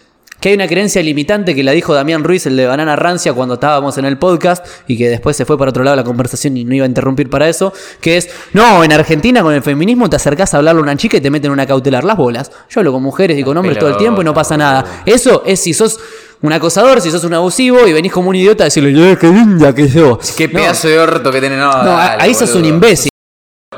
Que 0.40 0.50
hay 0.50 0.54
una 0.54 0.66
creencia 0.68 1.02
limitante 1.02 1.54
que 1.54 1.62
la 1.64 1.72
dijo 1.72 1.94
Damián 1.94 2.22
Ruiz, 2.22 2.44
el 2.46 2.56
de 2.56 2.66
Banana 2.66 2.94
Rancia, 2.94 3.32
cuando 3.32 3.54
estábamos 3.54 3.96
en 3.98 4.04
el 4.04 4.18
podcast 4.18 4.64
y 4.86 4.98
que 4.98 5.08
después 5.08 5.34
se 5.36 5.44
fue 5.46 5.56
para 5.58 5.70
otro 5.70 5.82
lado 5.82 5.96
la 5.96 6.04
conversación 6.04 6.56
y 6.58 6.64
no 6.64 6.74
iba 6.74 6.84
a 6.84 6.88
interrumpir 6.88 7.30
para 7.30 7.48
eso, 7.48 7.72
que 8.02 8.18
es, 8.18 8.28
no, 8.52 8.84
en 8.84 8.92
Argentina 8.92 9.42
con 9.42 9.54
el 9.54 9.62
feminismo 9.62 10.10
te 10.10 10.16
acercás 10.16 10.52
a 10.52 10.58
hablarle 10.58 10.80
a 10.80 10.82
una 10.82 10.96
chica 10.96 11.16
y 11.16 11.20
te 11.22 11.30
meten 11.30 11.50
una 11.50 11.66
cautelar 11.66 12.04
las 12.04 12.16
bolas. 12.18 12.50
Yo 12.68 12.80
hablo 12.80 12.92
con 12.92 13.02
mujeres 13.02 13.38
y 13.38 13.42
con 13.42 13.56
hombres 13.56 13.78
todo 13.78 13.88
el 13.88 13.96
tiempo 13.96 14.20
y 14.20 14.24
no 14.24 14.34
pasa 14.34 14.56
nada. 14.58 14.84
Eso 15.06 15.42
es 15.46 15.58
si 15.60 15.72
sos 15.72 15.98
un 16.42 16.52
acosador, 16.52 17.00
si 17.00 17.10
sos 17.10 17.24
un 17.24 17.32
abusivo 17.32 17.86
y 17.86 17.94
venís 17.94 18.12
como 18.12 18.28
un 18.28 18.36
idiota 18.36 18.64
a 18.64 18.66
decirle, 18.66 19.12
"Eh, 19.12 19.16
qué 19.18 19.28
linda 19.28 19.74
que 19.74 19.88
sos. 19.88 20.32
Qué 20.32 20.48
No, 20.48 20.54
pedazo 20.54 20.88
de 20.88 20.98
orto 20.98 21.32
que 21.32 21.40
tenés. 21.40 21.58
No, 21.58 21.72
No, 21.82 21.92
dale, 21.96 22.22
ahí 22.22 22.34
sos 22.34 22.54
un 22.54 22.66
imbécil. 22.66 23.08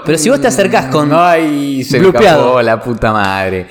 Pero 0.05 0.19
si 0.19 0.29
vos 0.29 0.41
te 0.41 0.49
acercás 0.49 0.87
con... 0.87 1.11
Ay, 1.13 1.85
se 1.85 2.01
me 2.01 2.09
escapó 2.09 2.61
la 2.63 2.81
puta 2.81 3.13
madre. 3.13 3.69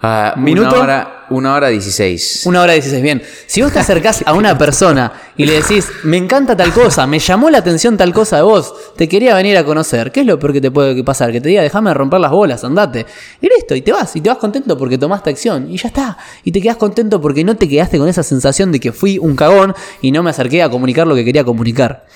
Ah, 0.00 0.34
Minuto. 0.36 0.70
Una 0.74 0.80
hora, 0.82 1.21
una 1.36 1.54
hora 1.54 1.68
dieciséis. 1.68 2.42
Una 2.46 2.62
hora 2.62 2.72
16, 2.74 3.02
bien. 3.02 3.22
Si 3.46 3.62
vos 3.62 3.72
te 3.72 3.78
acercás 3.78 4.22
a 4.26 4.34
una 4.34 4.56
persona 4.56 5.12
y 5.36 5.44
le 5.44 5.54
decís, 5.54 5.88
me 6.04 6.16
encanta 6.16 6.56
tal 6.56 6.72
cosa, 6.72 7.06
me 7.06 7.18
llamó 7.18 7.50
la 7.50 7.58
atención 7.58 7.96
tal 7.96 8.12
cosa 8.12 8.36
de 8.36 8.42
vos, 8.42 8.74
te 8.96 9.08
quería 9.08 9.34
venir 9.34 9.56
a 9.56 9.64
conocer, 9.64 10.12
¿qué 10.12 10.20
es 10.20 10.26
lo 10.26 10.38
peor 10.38 10.52
que 10.52 10.60
te 10.60 10.70
puede 10.70 11.02
pasar? 11.04 11.32
Que 11.32 11.40
te 11.40 11.48
diga, 11.48 11.62
déjame 11.62 11.92
romper 11.94 12.20
las 12.20 12.30
bolas, 12.30 12.64
andate. 12.64 13.06
Y 13.40 13.48
listo, 13.48 13.74
y 13.74 13.82
te 13.82 13.92
vas, 13.92 14.14
y 14.16 14.20
te 14.20 14.28
vas 14.28 14.38
contento 14.38 14.76
porque 14.78 14.98
tomaste 14.98 15.30
acción, 15.30 15.70
y 15.70 15.76
ya 15.76 15.88
está. 15.88 16.18
Y 16.44 16.52
te 16.52 16.60
quedás 16.60 16.76
contento 16.76 17.20
porque 17.20 17.44
no 17.44 17.56
te 17.56 17.68
quedaste 17.68 17.98
con 17.98 18.08
esa 18.08 18.22
sensación 18.22 18.72
de 18.72 18.80
que 18.80 18.92
fui 18.92 19.18
un 19.18 19.36
cagón 19.36 19.74
y 20.00 20.12
no 20.12 20.22
me 20.22 20.30
acerqué 20.30 20.62
a 20.62 20.70
comunicar 20.70 21.06
lo 21.06 21.14
que 21.14 21.24
quería 21.24 21.44
comunicar. 21.44 22.06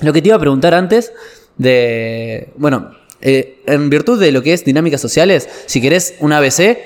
Lo 0.00 0.12
que 0.12 0.20
te 0.20 0.28
iba 0.28 0.36
a 0.36 0.40
preguntar 0.40 0.74
antes 0.74 1.12
de. 1.56 2.52
Bueno, 2.56 2.90
eh, 3.20 3.62
en 3.66 3.88
virtud 3.88 4.20
de 4.20 4.32
lo 4.32 4.42
que 4.42 4.52
es 4.52 4.64
dinámicas 4.64 5.00
sociales, 5.00 5.48
si 5.66 5.80
querés 5.80 6.14
un 6.20 6.32
ABC, 6.32 6.78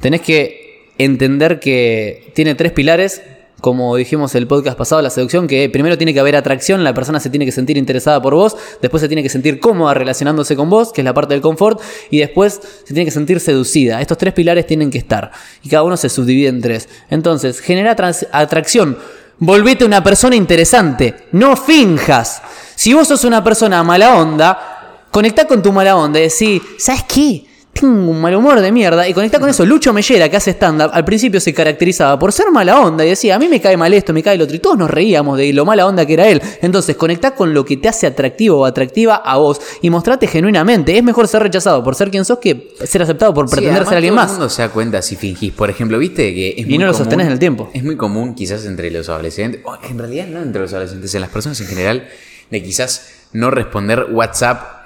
tenés 0.00 0.20
que 0.20 0.69
entender 1.04 1.60
que 1.60 2.32
tiene 2.34 2.54
tres 2.54 2.72
pilares. 2.72 3.22
Como 3.60 3.94
dijimos 3.96 4.34
el 4.34 4.46
podcast 4.46 4.78
pasado, 4.78 5.02
la 5.02 5.10
seducción, 5.10 5.46
que 5.46 5.68
primero 5.68 5.98
tiene 5.98 6.14
que 6.14 6.20
haber 6.20 6.34
atracción, 6.34 6.82
la 6.82 6.94
persona 6.94 7.20
se 7.20 7.28
tiene 7.28 7.44
que 7.44 7.52
sentir 7.52 7.76
interesada 7.76 8.22
por 8.22 8.34
vos, 8.34 8.56
después 8.80 9.02
se 9.02 9.08
tiene 9.08 9.22
que 9.22 9.28
sentir 9.28 9.60
cómoda 9.60 9.92
relacionándose 9.92 10.56
con 10.56 10.70
vos, 10.70 10.94
que 10.94 11.02
es 11.02 11.04
la 11.04 11.12
parte 11.12 11.34
del 11.34 11.42
confort, 11.42 11.78
y 12.10 12.20
después 12.20 12.54
se 12.54 12.94
tiene 12.94 13.04
que 13.04 13.10
sentir 13.10 13.38
seducida. 13.38 14.00
Estos 14.00 14.16
tres 14.16 14.32
pilares 14.32 14.66
tienen 14.66 14.90
que 14.90 14.96
estar, 14.96 15.30
y 15.62 15.68
cada 15.68 15.82
uno 15.82 15.98
se 15.98 16.08
subdivide 16.08 16.48
en 16.48 16.62
tres. 16.62 16.88
Entonces, 17.10 17.60
genera 17.60 17.94
atracción. 18.32 18.96
Volvete 19.38 19.84
una 19.84 20.02
persona 20.02 20.36
interesante, 20.36 21.14
no 21.32 21.54
finjas. 21.54 22.40
Si 22.76 22.94
vos 22.94 23.08
sos 23.08 23.24
una 23.24 23.44
persona 23.44 23.82
mala 23.82 24.16
onda, 24.16 25.06
conectá 25.10 25.46
con 25.46 25.62
tu 25.62 25.70
mala 25.70 25.96
onda 25.96 26.18
y 26.18 26.22
decís, 26.22 26.62
¿sabes 26.78 27.02
qué? 27.02 27.44
Un 27.82 28.20
mal 28.20 28.34
humor 28.34 28.60
de 28.60 28.70
mierda. 28.72 29.08
Y 29.08 29.14
conectá 29.14 29.40
con 29.40 29.48
eso. 29.48 29.64
Lucho 29.64 29.92
Mellera, 29.94 30.28
que 30.28 30.36
hace 30.36 30.50
stand-up, 30.50 30.90
al 30.92 31.02
principio 31.04 31.40
se 31.40 31.54
caracterizaba 31.54 32.18
por 32.18 32.30
ser 32.30 32.50
mala 32.50 32.78
onda 32.80 33.06
y 33.06 33.08
decía, 33.08 33.36
a 33.36 33.38
mí 33.38 33.48
me 33.48 33.58
cae 33.58 33.76
mal 33.76 33.94
esto, 33.94 34.12
me 34.12 34.22
cae 34.22 34.34
el 34.34 34.42
otro. 34.42 34.54
Y 34.54 34.58
todos 34.58 34.76
nos 34.76 34.90
reíamos 34.90 35.38
de 35.38 35.50
lo 35.54 35.64
mala 35.64 35.86
onda 35.86 36.04
que 36.04 36.12
era 36.12 36.28
él. 36.28 36.42
Entonces, 36.60 36.94
conectá 36.96 37.34
con 37.34 37.54
lo 37.54 37.64
que 37.64 37.78
te 37.78 37.88
hace 37.88 38.06
atractivo 38.06 38.58
o 38.60 38.64
atractiva 38.66 39.16
a 39.16 39.38
vos 39.38 39.60
y 39.80 39.88
mostrate 39.88 40.26
genuinamente. 40.26 40.98
Es 40.98 41.02
mejor 41.02 41.26
ser 41.26 41.42
rechazado 41.42 41.82
por 41.82 41.94
ser 41.94 42.10
quien 42.10 42.24
sos 42.26 42.38
que 42.38 42.74
ser 42.84 43.00
aceptado 43.02 43.32
por 43.32 43.48
pretender 43.48 43.84
ser 43.86 43.94
alguien 43.94 44.12
todo 44.14 44.22
más. 44.24 44.30
el 44.32 44.36
mundo 44.38 44.50
se 44.50 44.60
da 44.62 44.68
cuenta 44.68 45.00
si 45.00 45.16
fingís. 45.16 45.52
Por 45.54 45.70
ejemplo, 45.70 45.98
viste 45.98 46.34
que 46.34 46.50
es 46.50 46.58
Y 46.58 46.64
muy 46.66 46.78
no 46.78 46.86
lo 46.86 46.92
común- 46.92 46.98
sostenés 47.04 47.26
en 47.28 47.32
el 47.32 47.38
tiempo. 47.38 47.70
Es 47.72 47.82
muy 47.82 47.96
común, 47.96 48.34
quizás 48.34 48.66
entre 48.66 48.90
los 48.90 49.08
adolescentes, 49.08 49.62
o 49.64 49.78
en 49.88 49.98
realidad 49.98 50.26
no 50.26 50.42
entre 50.42 50.60
los 50.60 50.72
adolescentes, 50.74 51.14
en 51.14 51.20
las 51.22 51.30
personas 51.30 51.58
en 51.62 51.66
general, 51.68 52.08
de 52.50 52.62
quizás 52.62 53.06
no 53.32 53.50
responder 53.50 54.08
WhatsApp 54.10 54.79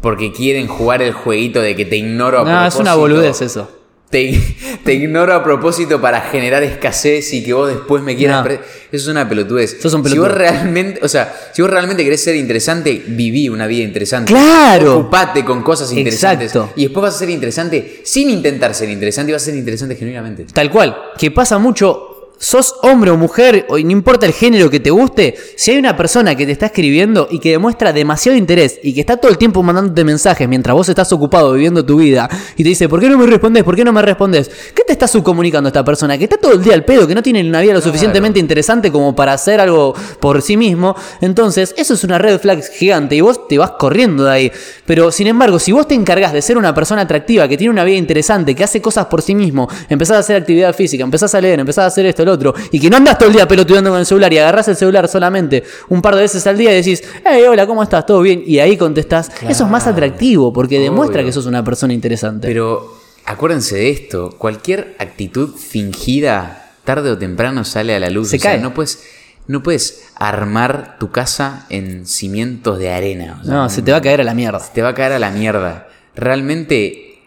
porque 0.00 0.32
quieren 0.32 0.66
jugar 0.68 1.02
el 1.02 1.12
jueguito 1.12 1.60
de 1.60 1.74
que 1.76 1.84
te 1.84 1.96
ignoro 1.96 2.40
a 2.40 2.44
No, 2.44 2.66
es 2.66 2.74
una 2.76 2.92
propósito. 2.92 2.98
boludez 2.98 3.40
eso. 3.42 3.70
Te, 4.10 4.40
te 4.84 4.94
ignoro 4.94 5.34
a 5.34 5.44
propósito 5.44 6.00
para 6.00 6.22
generar 6.22 6.62
escasez 6.62 7.30
y 7.34 7.44
que 7.44 7.52
vos 7.52 7.68
después 7.68 8.02
me 8.02 8.16
quieras. 8.16 8.42
No. 8.42 8.50
Eso 8.52 8.60
es 8.90 9.06
una 9.08 9.28
pelotudez. 9.28 9.76
Sos 9.82 9.92
un 9.92 10.00
Si 10.02 10.04
pelotudo. 10.10 10.28
vos 10.30 10.38
realmente, 10.38 11.00
o 11.02 11.08
sea, 11.08 11.34
si 11.52 11.60
vos 11.60 11.70
realmente 11.70 12.02
querés 12.04 12.22
ser 12.24 12.34
interesante, 12.36 13.02
viví 13.06 13.50
una 13.50 13.66
vida 13.66 13.84
interesante. 13.84 14.32
¡Claro! 14.32 15.00
Ocupate 15.00 15.44
con 15.44 15.62
cosas 15.62 15.92
interesantes. 15.92 16.52
Exacto. 16.54 16.72
Y 16.76 16.84
después 16.84 17.02
vas 17.02 17.16
a 17.16 17.18
ser 17.18 17.28
interesante 17.28 18.00
sin 18.02 18.30
intentar 18.30 18.74
ser 18.74 18.88
interesante 18.88 19.30
y 19.30 19.34
vas 19.34 19.42
a 19.42 19.44
ser 19.44 19.56
interesante 19.56 19.94
genuinamente. 19.94 20.46
Tal 20.54 20.70
cual, 20.70 20.96
que 21.18 21.30
pasa 21.30 21.58
mucho, 21.58 22.17
sos 22.38 22.76
hombre 22.82 23.10
o 23.10 23.16
mujer, 23.16 23.66
o 23.68 23.78
no 23.78 23.90
importa 23.90 24.26
el 24.26 24.32
género 24.32 24.70
que 24.70 24.80
te 24.80 24.90
guste, 24.90 25.34
si 25.56 25.72
hay 25.72 25.78
una 25.78 25.96
persona 25.96 26.34
que 26.34 26.46
te 26.46 26.52
está 26.52 26.66
escribiendo 26.66 27.28
y 27.30 27.40
que 27.40 27.50
demuestra 27.50 27.92
demasiado 27.92 28.38
interés 28.38 28.78
y 28.82 28.94
que 28.94 29.00
está 29.00 29.16
todo 29.16 29.30
el 29.30 29.38
tiempo 29.38 29.62
mandándote 29.62 30.04
mensajes 30.04 30.48
mientras 30.48 30.74
vos 30.74 30.88
estás 30.88 31.12
ocupado 31.12 31.52
viviendo 31.52 31.84
tu 31.84 31.96
vida 31.96 32.28
y 32.56 32.62
te 32.62 32.68
dice, 32.68 32.88
¿por 32.88 33.00
qué 33.00 33.08
no 33.08 33.18
me 33.18 33.26
respondes? 33.26 33.64
¿Por 33.64 33.76
qué 33.76 33.84
no 33.84 33.92
me 33.92 34.02
respondes? 34.02 34.50
¿Qué 34.74 34.84
te 34.84 34.92
está 34.92 35.08
subcomunicando 35.08 35.68
esta 35.68 35.84
persona? 35.84 36.16
Que 36.16 36.24
está 36.24 36.36
todo 36.36 36.52
el 36.52 36.62
día 36.62 36.74
al 36.74 36.84
pedo, 36.84 37.06
que 37.06 37.14
no 37.14 37.22
tiene 37.22 37.46
una 37.46 37.60
vida 37.60 37.74
lo 37.74 37.80
suficientemente 37.80 38.38
interesante 38.38 38.92
como 38.92 39.14
para 39.14 39.32
hacer 39.32 39.60
algo 39.60 39.94
por 40.20 40.40
sí 40.42 40.56
mismo. 40.56 40.94
Entonces, 41.20 41.74
eso 41.76 41.94
es 41.94 42.04
una 42.04 42.18
red 42.18 42.38
flag 42.38 42.62
gigante 42.62 43.16
y 43.16 43.20
vos 43.20 43.48
te 43.48 43.58
vas 43.58 43.72
corriendo 43.72 44.24
de 44.24 44.30
ahí. 44.30 44.52
Pero, 44.86 45.10
sin 45.10 45.26
embargo, 45.26 45.58
si 45.58 45.72
vos 45.72 45.88
te 45.88 45.94
encargas 45.94 46.32
de 46.32 46.42
ser 46.42 46.56
una 46.56 46.74
persona 46.74 47.02
atractiva, 47.02 47.48
que 47.48 47.56
tiene 47.56 47.72
una 47.72 47.84
vida 47.84 47.96
interesante, 47.96 48.54
que 48.54 48.64
hace 48.64 48.80
cosas 48.80 49.06
por 49.06 49.22
sí 49.22 49.34
mismo, 49.34 49.68
empezás 49.88 50.16
a 50.16 50.20
hacer 50.20 50.36
actividad 50.36 50.74
física, 50.74 51.04
empezás 51.04 51.34
a 51.34 51.40
leer, 51.40 51.60
empezás 51.60 51.84
a 51.84 51.86
hacer 51.86 52.06
esto, 52.06 52.27
otro. 52.28 52.54
Y 52.70 52.80
que 52.80 52.90
no 52.90 52.96
andas 52.96 53.18
todo 53.18 53.28
el 53.28 53.34
día 53.34 53.48
pelotudeando 53.48 53.90
con 53.90 53.98
el 53.98 54.06
celular 54.06 54.32
y 54.32 54.38
agarras 54.38 54.68
el 54.68 54.76
celular 54.76 55.08
solamente 55.08 55.64
un 55.88 56.02
par 56.02 56.14
de 56.14 56.22
veces 56.22 56.46
al 56.46 56.56
día 56.56 56.72
y 56.72 56.76
decís, 56.76 57.02
hey, 57.24 57.44
hola, 57.48 57.66
¿cómo 57.66 57.82
estás? 57.82 58.06
¿Todo 58.06 58.20
bien? 58.20 58.42
Y 58.46 58.58
ahí 58.58 58.76
contestás. 58.76 59.30
Eso 59.48 59.64
es 59.64 59.70
más 59.70 59.86
atractivo 59.86 60.52
porque 60.52 60.78
demuestra 60.78 61.24
que 61.24 61.32
sos 61.32 61.46
una 61.46 61.64
persona 61.64 61.92
interesante. 61.92 62.46
Pero 62.46 62.98
acuérdense 63.24 63.76
de 63.76 63.90
esto, 63.90 64.34
cualquier 64.38 64.96
actitud 64.98 65.54
fingida, 65.54 66.72
tarde 66.84 67.10
o 67.10 67.18
temprano 67.18 67.64
sale 67.64 67.94
a 67.94 68.00
la 68.00 68.10
luz. 68.10 68.28
Se 68.28 68.36
o 68.36 68.40
sea, 68.40 68.52
cae. 68.52 68.60
no 68.60 68.72
puedes, 68.74 69.02
no 69.46 69.62
puedes 69.62 70.04
armar 70.16 70.96
tu 70.98 71.10
casa 71.10 71.66
en 71.68 72.06
cimientos 72.06 72.78
de 72.78 72.90
arena. 72.90 73.38
o 73.42 73.44
sea, 73.44 73.54
no, 73.54 73.68
se 73.68 73.82
te 73.82 73.92
va 73.92 73.98
a 73.98 74.02
caer 74.02 74.20
a 74.20 74.24
la 74.24 74.34
mierda. 74.34 74.60
te 74.72 74.82
va 74.82 74.90
a 74.90 74.94
caer 74.94 75.12
a 75.12 75.18
la 75.18 75.30
mierda. 75.30 75.88
Realmente, 76.14 77.20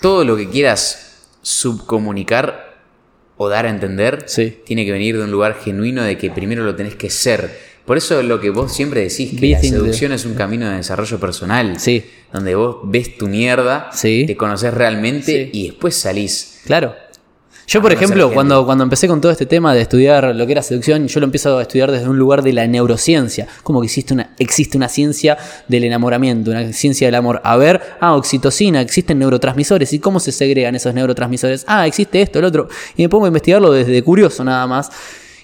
todo 0.00 0.24
lo 0.24 0.36
que 0.36 0.48
quieras 0.48 1.12
subcomunicar 1.42 2.71
o 3.42 3.48
dar 3.48 3.66
a 3.66 3.70
entender 3.70 4.24
Sí. 4.26 4.56
tiene 4.64 4.84
que 4.84 4.92
venir 4.92 5.16
de 5.18 5.24
un 5.24 5.30
lugar 5.30 5.56
genuino 5.62 6.02
de 6.02 6.16
que 6.18 6.30
primero 6.30 6.64
lo 6.64 6.74
tenés 6.74 6.94
que 6.94 7.10
ser. 7.10 7.50
Por 7.84 7.96
eso 7.96 8.22
lo 8.22 8.40
que 8.40 8.50
vos 8.50 8.72
siempre 8.74 9.00
decís, 9.00 9.30
que 9.32 9.40
Be 9.40 9.50
la 9.50 9.60
seducción 9.60 10.12
es 10.12 10.24
un 10.24 10.34
camino 10.34 10.68
de 10.70 10.76
desarrollo 10.76 11.18
personal. 11.18 11.80
Sí. 11.80 12.04
Donde 12.32 12.54
vos 12.54 12.76
ves 12.84 13.18
tu 13.18 13.26
mierda, 13.28 13.90
Sí. 13.92 14.24
te 14.26 14.36
conoces 14.36 14.72
realmente 14.72 15.50
y 15.52 15.66
después 15.68 15.96
salís. 15.96 16.60
Claro. 16.64 16.94
Yo, 17.66 17.80
por 17.80 17.92
ejemplo, 17.92 18.32
cuando, 18.32 18.64
cuando 18.64 18.84
empecé 18.84 19.08
con 19.08 19.20
todo 19.20 19.30
este 19.32 19.46
tema 19.46 19.72
de 19.72 19.82
estudiar 19.82 20.34
lo 20.34 20.46
que 20.46 20.52
era 20.52 20.62
seducción, 20.62 21.06
yo 21.06 21.20
lo 21.20 21.24
empiezo 21.24 21.58
a 21.58 21.62
estudiar 21.62 21.90
desde 21.90 22.08
un 22.08 22.18
lugar 22.18 22.42
de 22.42 22.52
la 22.52 22.66
neurociencia. 22.66 23.46
Como 23.62 23.80
que 23.80 23.86
existe 23.86 24.12
una, 24.12 24.30
existe 24.38 24.76
una 24.76 24.88
ciencia 24.88 25.38
del 25.68 25.84
enamoramiento, 25.84 26.50
una 26.50 26.72
ciencia 26.72 27.06
del 27.06 27.14
amor. 27.14 27.40
A 27.44 27.56
ver, 27.56 27.80
ah, 28.00 28.14
oxitocina, 28.14 28.80
existen 28.80 29.18
neurotransmisores. 29.20 29.92
¿Y 29.92 30.00
cómo 30.00 30.18
se 30.20 30.32
segregan 30.32 30.74
esos 30.74 30.92
neurotransmisores? 30.92 31.64
Ah, 31.68 31.86
existe 31.86 32.20
esto, 32.20 32.40
el 32.40 32.44
otro. 32.44 32.68
Y 32.96 33.02
me 33.02 33.08
pongo 33.08 33.26
a 33.26 33.28
investigarlo 33.28 33.72
desde 33.72 34.02
curioso 34.02 34.44
nada 34.44 34.66
más. 34.66 34.90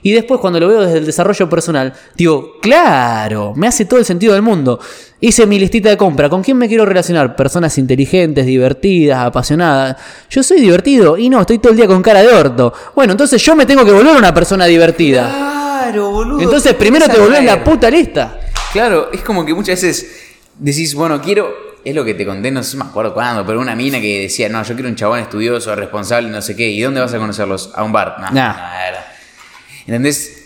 Y 0.03 0.13
después 0.13 0.41
cuando 0.41 0.61
lo 0.61 0.69
veo 0.69 0.81
desde 0.83 0.99
el 0.99 1.07
desarrollo 1.07 1.49
personal, 1.49 1.93
digo, 2.17 2.59
claro, 2.63 3.53
me 3.57 3.67
hace 3.67 3.85
todo 3.85 3.99
el 3.99 4.05
sentido 4.07 4.33
del 4.33 4.43
mundo. 4.43 4.79
Hice 5.21 5.47
mi 5.47 5.59
listita 5.59 5.89
de 5.89 5.97
compra, 5.97 6.29
¿con 6.29 6.43
quién 6.43 6.57
me 6.57 6.69
quiero 6.69 6.87
relacionar? 6.87 7.35
Personas 7.35 7.77
inteligentes, 7.79 8.47
divertidas, 8.47 9.19
apasionadas. 9.27 9.97
Yo 10.31 10.43
soy 10.43 10.61
divertido 10.61 11.19
y 11.19 11.29
no, 11.29 11.41
estoy 11.41 11.59
todo 11.59 11.73
el 11.73 11.77
día 11.77 11.87
con 11.89 12.03
cara 12.03 12.23
de 12.23 12.29
orto. 12.29 12.73
Bueno, 12.95 13.13
entonces 13.13 13.43
yo 13.43 13.57
me 13.57 13.67
tengo 13.67 13.85
que 13.85 13.91
volver 13.93 14.17
una 14.17 14.33
persona 14.33 14.67
divertida. 14.67 15.29
Claro, 15.29 16.11
boludo. 16.11 16.41
Entonces 16.41 16.75
primero 16.75 17.07
te 17.09 17.19
volvés 17.19 17.43
la 17.45 17.65
puta 17.65 17.91
lista. 17.91 18.39
Claro, 18.73 19.11
es 19.13 19.23
como 19.23 19.45
que 19.45 19.55
muchas 19.55 19.81
veces 19.83 20.37
decís, 20.59 20.95
bueno, 20.95 21.21
quiero. 21.21 21.69
Es 21.85 21.95
lo 21.95 22.05
que 22.05 22.13
te 22.13 22.27
conté, 22.27 22.51
no 22.51 22.63
sé, 22.63 22.77
me 22.77 22.85
acuerdo 22.85 23.15
cuándo, 23.15 23.47
pero 23.47 23.61
una 23.61 23.75
mina 23.75 24.01
que 24.01 24.23
decía, 24.23 24.49
no, 24.49 24.63
yo 24.63 24.75
quiero 24.75 24.91
un 24.91 24.97
chabón 24.97 25.21
estudioso, 25.21 25.75
responsable, 25.75 26.29
no 26.29 26.43
sé 26.43 26.55
qué. 26.55 26.69
¿Y 26.69 26.83
dónde 26.83 27.01
vas 27.01 27.15
a 27.15 27.19
conocerlos? 27.19 27.71
A 27.75 27.83
un 27.85 27.93
bar. 27.93 28.17
No, 28.19 28.31
Nah. 28.33 28.53
no, 28.53 28.59
era. 28.89 29.13
¿Entendés? 29.89 30.45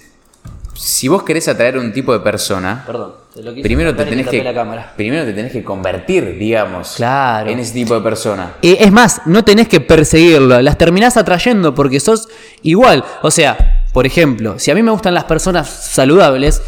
Si 0.75 1.09
vos 1.09 1.25
querés 1.25 1.49
atraer 1.49 1.77
un 1.77 1.93
tipo 1.93 2.13
de 2.13 2.21
persona, 2.21 2.85
Perdón, 2.87 3.15
te 3.35 3.43
lo 3.43 3.53
primero 3.61 3.95
te, 3.95 4.05
tenés 4.05 4.29
que, 4.29 4.43
la 4.43 4.93
primero 4.97 5.25
te 5.25 5.33
tenés 5.33 5.51
que 5.51 5.65
convertir, 5.65 6.39
digamos, 6.39 6.95
Claro. 6.97 7.51
en 7.51 7.59
ese 7.59 7.75
tipo 7.75 7.95
de 7.95 8.01
persona. 8.03 8.53
Eh, 8.63 8.77
es 8.79 8.93
más, 8.93 9.23
no 9.27 9.45
tenés 9.45 9.67
que 9.67 9.81
perseguirlo, 9.81 10.63
las 10.63 10.79
terminás 10.79 11.17
atrayendo 11.17 11.75
porque 11.75 11.99
sos 11.99 12.29
igual. 12.63 13.05
O 13.23 13.33
sea, 13.33 13.85
por 13.93 14.07
ejemplo, 14.07 14.61
si 14.61 14.71
a 14.71 14.77
mí 14.77 14.83
me 14.83 14.93
gustan 14.93 15.13
las 15.13 15.25
personas 15.25 15.69
saludables 15.69 16.63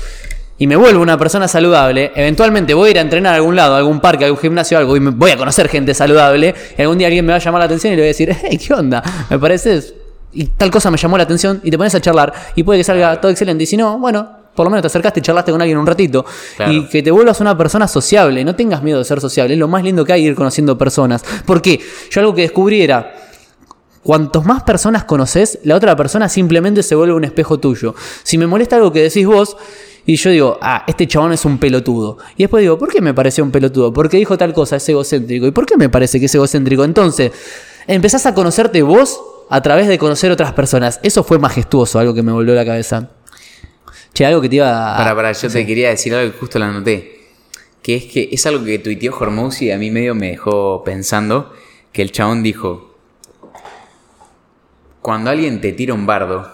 y 0.58 0.66
me 0.66 0.74
vuelvo 0.74 1.00
una 1.00 1.16
persona 1.16 1.46
saludable, 1.46 2.10
eventualmente 2.16 2.74
voy 2.74 2.88
a 2.88 2.90
ir 2.90 2.98
a 2.98 3.02
entrenar 3.02 3.34
a 3.34 3.36
algún 3.36 3.54
lado, 3.54 3.76
a 3.76 3.78
algún 3.78 4.00
parque, 4.00 4.24
a 4.24 4.26
algún 4.26 4.40
gimnasio, 4.40 4.78
algo, 4.78 4.96
y 4.96 5.00
me 5.00 5.10
voy 5.10 5.30
a 5.30 5.36
conocer 5.36 5.68
gente 5.68 5.94
saludable, 5.94 6.52
y 6.76 6.82
algún 6.82 6.98
día 6.98 7.06
alguien 7.06 7.24
me 7.24 7.32
va 7.32 7.36
a 7.36 7.40
llamar 7.40 7.60
la 7.60 7.66
atención 7.66 7.92
y 7.92 7.96
le 7.96 8.02
voy 8.02 8.06
a 8.06 8.08
decir, 8.08 8.36
hey, 8.42 8.58
¿qué 8.58 8.74
onda? 8.74 9.00
Me 9.30 9.38
pareces... 9.38 9.94
Y 10.34 10.46
tal 10.46 10.70
cosa 10.70 10.90
me 10.90 10.98
llamó 10.98 11.16
la 11.16 11.24
atención 11.24 11.60
y 11.62 11.70
te 11.70 11.78
pones 11.78 11.94
a 11.94 12.00
charlar 12.00 12.32
y 12.54 12.62
puede 12.62 12.80
que 12.80 12.84
salga 12.84 13.20
todo 13.20 13.30
excelente. 13.30 13.64
Y 13.64 13.66
si 13.66 13.76
no, 13.76 13.98
bueno, 13.98 14.28
por 14.54 14.64
lo 14.64 14.70
menos 14.70 14.82
te 14.82 14.86
acercaste 14.86 15.20
y 15.20 15.22
charlaste 15.22 15.52
con 15.52 15.60
alguien 15.60 15.78
un 15.78 15.86
ratito. 15.86 16.24
Claro. 16.56 16.72
Y 16.72 16.88
que 16.88 17.02
te 17.02 17.10
vuelvas 17.10 17.40
una 17.40 17.56
persona 17.56 17.88
sociable. 17.88 18.44
No 18.44 18.54
tengas 18.54 18.82
miedo 18.82 18.98
de 18.98 19.04
ser 19.04 19.20
sociable. 19.20 19.54
Es 19.54 19.60
lo 19.60 19.68
más 19.68 19.82
lindo 19.82 20.04
que 20.04 20.12
hay 20.12 20.24
ir 20.24 20.34
conociendo 20.34 20.78
personas. 20.78 21.24
Porque 21.44 21.80
yo 22.10 22.20
algo 22.20 22.34
que 22.34 22.42
descubrí 22.42 22.82
era. 22.82 23.14
Cuantos 24.02 24.44
más 24.44 24.62
personas 24.64 25.04
conoces, 25.04 25.60
la 25.62 25.76
otra 25.76 25.96
persona 25.96 26.28
simplemente 26.28 26.82
se 26.82 26.94
vuelve 26.94 27.14
un 27.14 27.24
espejo 27.24 27.58
tuyo. 27.58 27.94
Si 28.22 28.36
me 28.36 28.46
molesta 28.46 28.76
algo 28.76 28.92
que 28.92 29.00
decís 29.00 29.26
vos, 29.26 29.56
y 30.04 30.16
yo 30.16 30.28
digo, 30.28 30.58
ah, 30.60 30.84
este 30.86 31.08
chabón 31.08 31.32
es 31.32 31.46
un 31.46 31.56
pelotudo. 31.56 32.18
Y 32.36 32.42
después 32.42 32.60
digo, 32.60 32.78
¿por 32.78 32.92
qué 32.92 33.00
me 33.00 33.14
pareció 33.14 33.42
un 33.42 33.50
pelotudo? 33.50 33.94
Porque 33.94 34.18
dijo 34.18 34.36
tal 34.36 34.52
cosa, 34.52 34.76
es 34.76 34.86
egocéntrico. 34.86 35.46
¿Y 35.46 35.52
por 35.52 35.64
qué 35.64 35.78
me 35.78 35.88
parece 35.88 36.20
que 36.20 36.26
es 36.26 36.34
egocéntrico? 36.34 36.84
Entonces, 36.84 37.32
empezás 37.86 38.26
a 38.26 38.34
conocerte 38.34 38.82
vos 38.82 39.18
a 39.54 39.62
través 39.62 39.86
de 39.86 39.98
conocer 39.98 40.32
otras 40.32 40.52
personas. 40.52 40.98
Eso 41.04 41.22
fue 41.22 41.38
majestuoso, 41.38 42.00
algo 42.00 42.12
que 42.12 42.24
me 42.24 42.32
volvió 42.32 42.56
la 42.56 42.64
cabeza. 42.64 43.10
Che, 44.12 44.26
algo 44.26 44.40
que 44.40 44.48
te 44.48 44.56
iba 44.56 44.94
a. 44.94 44.96
Para, 44.96 45.14
para, 45.14 45.30
yo 45.30 45.48
te 45.48 45.64
quería 45.64 45.90
decir 45.90 46.12
algo 46.12 46.32
que 46.32 46.38
justo 46.40 46.58
lo 46.58 46.64
anoté. 46.64 47.20
Que 47.80 47.94
es 47.94 48.04
que 48.06 48.30
es 48.32 48.44
algo 48.46 48.64
que 48.64 48.80
tuiteó 48.80 49.16
Hormouzi 49.16 49.66
y 49.66 49.70
a 49.70 49.78
mí 49.78 49.92
medio 49.92 50.16
me 50.16 50.30
dejó 50.30 50.82
pensando. 50.82 51.52
Que 51.92 52.02
el 52.02 52.10
chabón 52.10 52.42
dijo: 52.42 52.96
Cuando 55.00 55.30
alguien 55.30 55.60
te 55.60 55.70
tira 55.70 55.94
un 55.94 56.04
bardo 56.04 56.50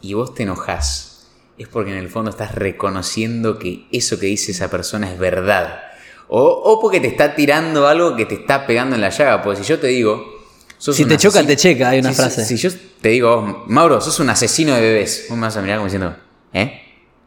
y 0.00 0.14
vos 0.14 0.32
te 0.32 0.44
enojás, 0.44 1.26
es 1.58 1.66
porque 1.66 1.90
en 1.90 1.98
el 1.98 2.08
fondo 2.08 2.30
estás 2.30 2.54
reconociendo 2.54 3.58
que 3.58 3.88
eso 3.90 4.20
que 4.20 4.26
dice 4.26 4.52
esa 4.52 4.70
persona 4.70 5.12
es 5.12 5.18
verdad. 5.18 5.80
O, 6.28 6.44
o 6.44 6.80
porque 6.80 7.00
te 7.00 7.08
está 7.08 7.34
tirando 7.34 7.88
algo 7.88 8.14
que 8.14 8.26
te 8.26 8.36
está 8.36 8.64
pegando 8.64 8.94
en 8.94 9.00
la 9.00 9.08
llaga. 9.08 9.42
Porque 9.42 9.64
si 9.64 9.68
yo 9.68 9.80
te 9.80 9.88
digo. 9.88 10.37
Si 10.78 11.04
te 11.04 11.16
choca, 11.16 11.44
te 11.44 11.56
checa, 11.56 11.90
hay 11.90 11.98
una 12.00 12.10
Si- 12.10 12.14
frase. 12.16 12.44
Si, 12.44 12.56
yo 12.56 12.70
te 13.00 13.08
digo, 13.10 13.64
Mauro, 13.68 14.00
sos 14.00 14.18
un 14.20 14.30
asesino 14.30 14.74
de 14.74 14.80
bebés, 14.80 15.26
vos 15.28 15.36
me 15.36 15.46
vas 15.46 15.56
a 15.56 15.60
mirar 15.60 15.78
como 15.78 15.86
diciendo, 15.86 16.14
¿eh? 16.52 16.80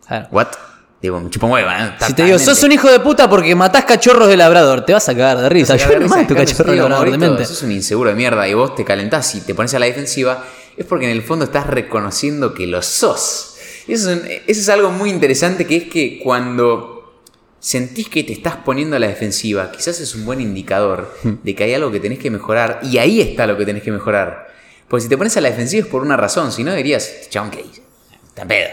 Claro. 0.08 0.28
¿What? 0.32 0.48
Digo, 1.02 1.20
me 1.20 1.30
chupo 1.32 1.48
un 1.48 1.54
huevo, 1.54 1.70
¿eh? 1.72 1.94
Si 2.06 2.14
te 2.14 2.24
digo, 2.26 2.38
sos 2.40 2.62
un 2.64 2.72
hijo 2.72 2.90
de 2.92 3.00
puta 3.00 3.30
porque 3.30 3.56
matás 3.56 3.86
cachorros 3.86 4.28
de 4.28 4.38
labrador, 4.38 4.86
te 4.86 4.94
vas 4.94 5.08
a 5.10 5.14
cagar 5.16 5.40
de 5.40 5.50
risa. 5.50 5.76
Yo 5.76 6.00
no 6.00 6.08
mato 6.08 6.36
cachorro 6.36 6.72
de 6.72 6.78
labrador. 6.78 7.46
Sos 7.46 7.64
un 7.64 7.72
inseguro 7.72 8.10
de 8.12 8.16
mierda 8.16 8.48
y 8.48 8.54
vos 8.54 8.76
te 8.76 8.86
calentás 8.86 9.34
y 9.36 9.42
te 9.42 9.56
pones 9.56 9.74
a 9.74 9.80
la 9.80 9.88
defensiva, 9.88 10.46
es 10.78 10.86
porque 10.86 11.06
en 11.06 11.12
el 11.12 11.24
fondo 11.24 11.46
estás 11.46 11.66
reconociendo 11.68 12.54
que 12.54 12.68
lo 12.68 12.82
sos. 12.82 13.56
Eso 13.88 14.12
es, 14.12 14.18
un- 14.22 14.28
eso 14.28 14.42
es 14.62 14.70
algo 14.70 14.92
muy 14.92 15.10
interesante 15.10 15.66
que 15.66 15.76
es 15.78 15.84
que 15.90 16.20
cuando 16.24 16.91
sentís 17.62 18.10
que 18.10 18.24
te 18.24 18.34
estás 18.34 18.58
poniendo 18.58 18.96
a 18.98 19.00
la 19.00 19.08
defensiva, 19.08 19.72
quizás 19.72 20.00
es 20.02 20.16
un 20.16 20.26
buen 20.26 20.42
indicador 20.42 21.16
Hmm. 21.24 21.36
de 21.44 21.56
que 21.56 21.64
hay 21.64 21.74
algo 21.76 21.92
que 21.92 22.00
tenés 22.02 22.20
que 22.20 22.30
mejorar 22.32 22.80
y 22.84 22.98
ahí 22.98 23.22
está 23.22 23.48
lo 23.48 23.56
que 23.58 23.66
tenés 23.66 23.84
que 23.84 23.92
mejorar. 23.92 24.52
Porque 24.90 25.04
si 25.04 25.10
te 25.10 25.18
pones 25.18 25.38
a 25.38 25.42
la 25.42 25.50
defensiva 25.50 25.84
es 25.86 25.88
por 25.90 26.02
una 26.02 26.18
razón, 26.18 26.52
si 26.52 26.64
no 26.66 26.74
dirías, 26.74 27.30
chabón. 27.30 27.52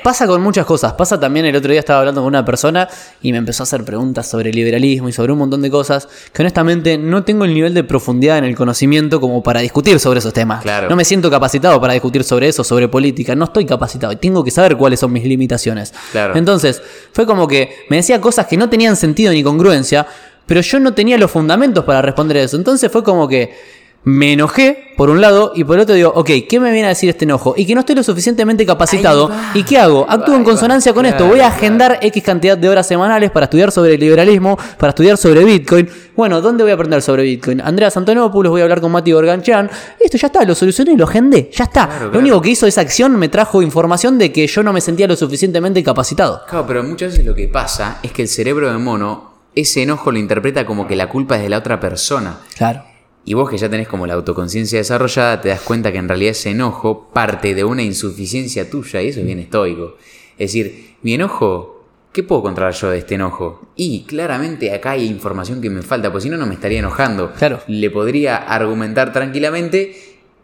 Pasa 0.05 0.27
con 0.27 0.41
muchas 0.41 0.65
cosas. 0.65 0.93
Pasa 0.93 1.19
también, 1.19 1.45
el 1.47 1.57
otro 1.57 1.71
día 1.71 1.81
estaba 1.81 2.01
hablando 2.01 2.21
con 2.21 2.29
una 2.29 2.45
persona 2.45 2.89
y 3.21 3.33
me 3.33 3.39
empezó 3.39 3.63
a 3.63 3.65
hacer 3.65 3.85
preguntas 3.85 4.29
sobre 4.29 4.53
liberalismo 4.53 5.09
y 5.09 5.13
sobre 5.13 5.33
un 5.33 5.39
montón 5.39 5.63
de 5.63 5.71
cosas 5.71 6.09
que 6.33 6.43
honestamente 6.43 6.97
no 6.97 7.25
tengo 7.25 7.45
el 7.45 7.53
nivel 7.53 7.75
de 7.75 7.85
profundidad 7.85 8.39
en 8.39 8.45
el 8.45 8.55
conocimiento 8.55 9.21
como 9.21 9.43
para 9.43 9.61
discutir 9.61 9.99
sobre 9.99 10.21
esos 10.21 10.33
temas. 10.33 10.63
Claro. 10.63 10.89
No 10.89 10.97
me 10.97 11.05
siento 11.05 11.31
capacitado 11.31 11.81
para 11.81 11.93
discutir 11.93 12.23
sobre 12.25 12.49
eso, 12.49 12.63
sobre 12.63 12.89
política. 12.89 13.35
No 13.35 13.47
estoy 13.47 13.67
capacitado 13.67 14.13
y 14.13 14.17
tengo 14.17 14.45
que 14.45 14.51
saber 14.51 14.77
cuáles 14.77 15.01
son 15.01 15.13
mis 15.13 15.25
limitaciones. 15.25 15.93
Claro. 16.13 16.37
Entonces, 16.37 16.81
fue 17.13 17.27
como 17.27 17.49
que 17.49 17.85
me 17.91 17.97
decía 17.97 18.21
cosas 18.21 18.47
que 18.47 18.57
no 18.57 18.71
tenían 18.71 18.97
sentido 18.97 19.33
ni 19.33 19.43
congruencia, 19.43 20.07
pero 20.47 20.61
yo 20.61 20.79
no 20.81 20.95
tenía 20.95 21.19
los 21.19 21.31
fundamentos 21.31 21.85
para 21.85 22.01
responder 22.01 22.39
eso. 22.39 22.57
Entonces 22.57 22.91
fue 22.91 23.03
como 23.03 23.29
que 23.29 23.55
me 24.05 24.33
enojé 24.33 24.95
por 24.97 25.11
un 25.11 25.21
lado 25.21 25.53
y 25.55 25.65
por 25.65 25.77
el 25.77 25.83
otro 25.83 25.95
digo, 25.95 26.11
ok, 26.15 26.31
¿qué 26.49 26.59
me 26.59 26.73
viene 26.73 26.87
a 26.87 26.89
decir 26.89 27.11
este 27.11 27.25
enojo? 27.25 27.55
Y 27.57 27.67
que 27.67 27.75
no 27.75 27.81
estoy 27.81 27.95
lo 27.95 28.03
suficientemente 28.03 28.65
capacitado. 28.65 29.29
Va, 29.29 29.51
¿Y 29.55 29.65
qué 29.65 29.79
hago? 29.79 30.07
Actúo 30.09 30.33
va, 30.33 30.39
en 30.39 30.45
consonancia 30.45 30.93
va. 30.93 30.95
con 30.97 31.07
esto. 31.07 31.27
Voy 31.27 31.41
a 31.41 31.49
agendar 31.49 31.99
X 32.01 32.23
cantidad 32.23 32.57
de 32.57 32.69
horas 32.69 32.87
semanales 32.87 33.31
para 33.31 33.45
estudiar 33.45 33.71
sobre 33.71 33.95
el 33.95 34.01
liberalismo, 34.01 34.57
para 34.79 34.91
estudiar 34.91 35.19
sobre 35.19 35.45
Bitcoin. 35.45 35.89
Bueno, 36.17 36.41
¿dónde 36.41 36.65
voy 36.65 36.71
a 36.71 36.75
aprender 36.75 37.03
sobre 37.03 37.23
Bitcoin? 37.25 37.61
Andrea 37.61 37.91
Antonopoulos, 37.95 38.51
voy 38.51 38.61
a 38.61 38.65
hablar 38.65 38.81
con 38.81 38.91
Mati 38.91 39.13
Gorganchan. 39.13 39.71
Esto 40.01 40.17
ya 40.17 40.29
está, 40.29 40.43
lo 40.45 40.55
solucioné, 40.55 40.97
lo 40.97 41.05
agendé, 41.05 41.51
ya 41.53 41.65
está. 41.65 41.87
Claro, 41.87 42.05
Lo 42.07 42.11
claro. 42.13 42.21
único 42.21 42.41
que 42.41 42.51
hizo 42.51 42.67
esa 42.67 42.81
acción 42.81 43.15
me 43.17 43.29
trajo 43.29 43.61
información 43.63 44.17
de 44.19 44.33
que 44.33 44.47
yo 44.47 44.63
no 44.63 44.73
me 44.73 44.81
sentía 44.81 45.07
lo 45.07 45.17
suficientemente 45.17 45.83
capacitado. 45.85 46.43
Claro, 46.49 46.65
pero 46.67 46.83
muchas 46.83 47.11
veces 47.13 47.27
lo 47.27 47.35
que 47.35 47.47
pasa 47.49 47.99
es 48.03 48.13
que 48.13 48.23
el 48.23 48.29
cerebro 48.29 48.73
de 48.73 48.79
mono, 48.79 49.33
ese 49.55 49.83
enojo 49.83 50.11
lo 50.13 50.19
interpreta 50.19 50.65
como 50.65 50.87
que 50.87 50.97
la 50.97 51.09
culpa 51.09 51.37
es 51.37 51.43
de 51.43 51.51
la 51.51 51.59
otra 51.59 51.79
persona. 51.79 52.39
Claro. 52.57 52.83
Y 53.25 53.35
vos 53.35 53.51
que 53.51 53.59
ya 53.59 53.69
tenés 53.69 53.89
como 53.89 54.07
la 54.07 54.15
autoconciencia 54.15 54.79
desarrollada, 54.79 55.41
te 55.41 55.49
das 55.51 55.61
cuenta 55.61 55.93
que 55.93 55.99
en 55.99 56.09
realidad 56.09 56.31
ese 56.31 56.51
enojo 56.51 57.11
parte 57.13 57.55
de 57.55 57.65
una 57.65 57.83
insuficiencia 57.83 58.71
tuya 58.71 59.03
y 59.03 59.09
eso 59.09 59.21
es 59.21 59.27
bien 59.27 59.39
estoico. 59.39 59.97
Es 60.39 60.53
decir, 60.53 60.95
mi 61.03 61.15
enojo, 61.15 61.85
¿qué 62.13 62.23
puedo 62.23 62.43
controlar 62.43 62.73
yo 62.75 62.91
de 62.91 62.99
este 62.99 63.17
enojo? 63.17 63.69
Y 63.77 64.05
claramente 64.05 64.73
acá 64.73 64.93
hay 64.93 65.07
información 65.07 65.61
que 65.61 65.69
me 65.69 65.83
falta, 65.83 66.11
porque 66.11 66.23
si 66.23 66.31
no, 66.31 66.37
no 66.37 66.47
me 66.47 66.55
estaría 66.55 66.79
enojando. 66.79 67.33
Claro. 67.33 67.61
Le 67.67 67.91
podría 67.91 68.37
argumentar 68.37 69.13
tranquilamente 69.13 69.95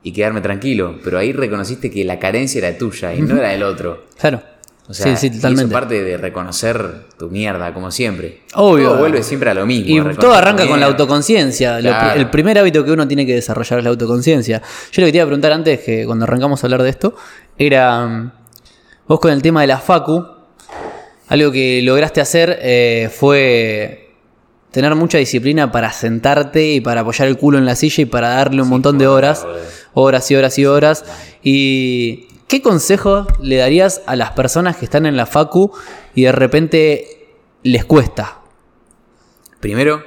y 0.03 0.13
quedarme 0.13 0.43
tranquilo, 0.43 0.99
pero 1.03 1.19
ahí 1.19 1.33
reconociste 1.33 1.91
que 1.91 2.05
la 2.05 2.19
carencia 2.19 2.59
era 2.59 2.77
tuya 2.77 3.15
y 3.15 3.23
no 3.23 3.39
era 3.39 3.49
del 3.49 3.63
otro. 3.63 4.05
Claro. 4.19 4.54
O 4.87 4.93
sea, 4.93 5.17
Sí, 5.17 5.17
sí, 5.17 5.27
y 5.29 5.37
totalmente. 5.37 5.65
Eso 5.65 5.73
parte 5.73 6.03
de 6.03 6.17
reconocer 6.19 7.07
tu 7.19 7.31
mierda, 7.31 7.73
como 7.73 7.91
siempre. 7.91 8.43
Obvio. 8.55 8.91
Todo 8.91 8.99
vuelve 8.99 9.23
siempre 9.23 9.51
a 9.51 9.55
lo 9.55 9.65
mismo. 9.65 10.11
Y 10.11 10.15
todo 10.17 10.35
arranca 10.35 10.67
con 10.67 10.79
la 10.79 10.87
autoconciencia. 10.87 11.79
Claro. 11.81 12.21
El 12.21 12.29
primer 12.29 12.59
hábito 12.59 12.85
que 12.85 12.93
uno 12.93 13.09
tiene 13.09 13.25
que 13.25 13.35
desarrollar 13.35 13.79
es 13.79 13.85
la 13.85 13.91
autoconciencia. 13.91 14.61
Yo 14.93 15.01
lo 15.01 15.07
que 15.07 15.13
te 15.13 15.19
iba 15.19 15.25
a 15.25 15.27
preguntar 15.27 15.53
antes, 15.53 15.81
que 15.81 16.05
cuando 16.05 16.25
arrancamos 16.25 16.63
a 16.63 16.67
hablar 16.67 16.83
de 16.83 16.91
esto, 16.91 17.17
era 17.57 18.07
mm, 18.07 18.33
vos 19.09 19.21
con 19.21 19.33
el 19.33 19.41
tema 19.41 19.63
de 19.63 19.69
la 19.69 19.79
Facu, 19.79 20.27
algo 21.29 21.51
que 21.51 21.81
lograste 21.83 22.21
hacer 22.21 22.59
eh, 22.61 23.11
fue 23.11 24.11
tener 24.71 24.95
mucha 24.97 25.17
disciplina 25.17 25.73
para 25.73 25.93
sentarte 25.93 26.73
y 26.73 26.81
para 26.81 27.01
apoyar 27.01 27.29
el 27.29 27.39
culo 27.39 27.57
en 27.57 27.65
la 27.65 27.77
silla 27.77 28.03
y 28.03 28.07
para 28.07 28.29
darle 28.29 28.61
un 28.61 28.69
montón 28.69 28.99
de 28.99 29.07
horas, 29.07 29.47
horas 29.95 30.31
y 30.31 30.35
horas 30.35 30.59
y 30.59 30.67
horas. 30.67 31.05
¿Y 31.43 32.29
qué 32.49 32.63
consejo 32.63 33.27
le 33.41 33.57
darías 33.57 34.03
a 34.07 34.17
las 34.17 34.33
personas 34.33 34.77
que 34.77 34.85
están 34.85 35.07
en 35.07 35.17
la 35.17 35.27
Facu 35.27 35.73
y 36.15 36.25
de 36.25 36.33
repente 36.33 37.29
les 37.63 37.85
cuesta? 37.85 38.41
Primero, 39.61 40.03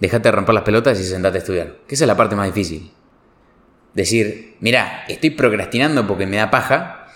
dejate 0.00 0.28
de 0.28 0.32
romper 0.32 0.54
las 0.54 0.64
pelotas 0.64 0.98
y 1.00 1.04
sentate 1.04 1.38
a 1.38 1.40
estudiar. 1.40 1.76
Que 1.86 1.94
esa 1.94 2.04
es 2.04 2.08
la 2.08 2.16
parte 2.16 2.36
más 2.36 2.46
difícil. 2.46 2.92
Decir, 3.94 4.56
mira, 4.60 5.04
estoy 5.08 5.30
procrastinando 5.30 6.06
porque 6.06 6.26
me 6.26 6.36
da 6.36 6.50
paja. 6.50 7.06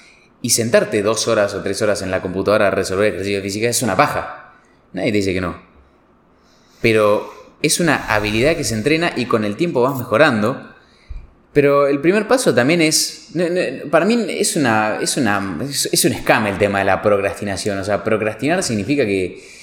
Y 0.42 0.50
sentarte 0.50 1.02
dos 1.02 1.28
horas 1.28 1.52
o 1.52 1.62
tres 1.62 1.82
horas 1.82 2.00
en 2.00 2.10
la 2.10 2.22
computadora 2.22 2.68
a 2.68 2.70
resolver 2.70 3.08
ejercicio 3.08 3.36
de 3.36 3.42
física 3.42 3.68
es 3.68 3.82
una 3.82 3.96
paja. 3.96 4.54
Nadie 4.94 5.12
te 5.12 5.18
dice 5.18 5.34
que 5.34 5.40
no. 5.42 5.60
Pero 6.80 7.30
es 7.60 7.80
una 7.80 8.06
habilidad 8.06 8.56
que 8.56 8.64
se 8.64 8.74
entrena 8.74 9.12
y 9.16 9.26
con 9.26 9.44
el 9.44 9.56
tiempo 9.56 9.82
vas 9.82 9.98
mejorando. 9.98 10.74
Pero 11.52 11.88
el 11.88 12.00
primer 12.00 12.28
paso 12.28 12.54
también 12.54 12.80
es. 12.80 13.30
Para 13.90 14.04
mí 14.04 14.26
es 14.28 14.56
una. 14.56 14.98
Es 15.00 15.16
una. 15.16 15.58
Es, 15.62 16.04
un 16.04 16.12
escame 16.12 16.50
el 16.50 16.58
tema 16.58 16.78
de 16.78 16.84
la 16.84 17.02
procrastinación. 17.02 17.78
O 17.78 17.84
sea, 17.84 18.04
procrastinar 18.04 18.62
significa 18.62 19.04
que. 19.04 19.59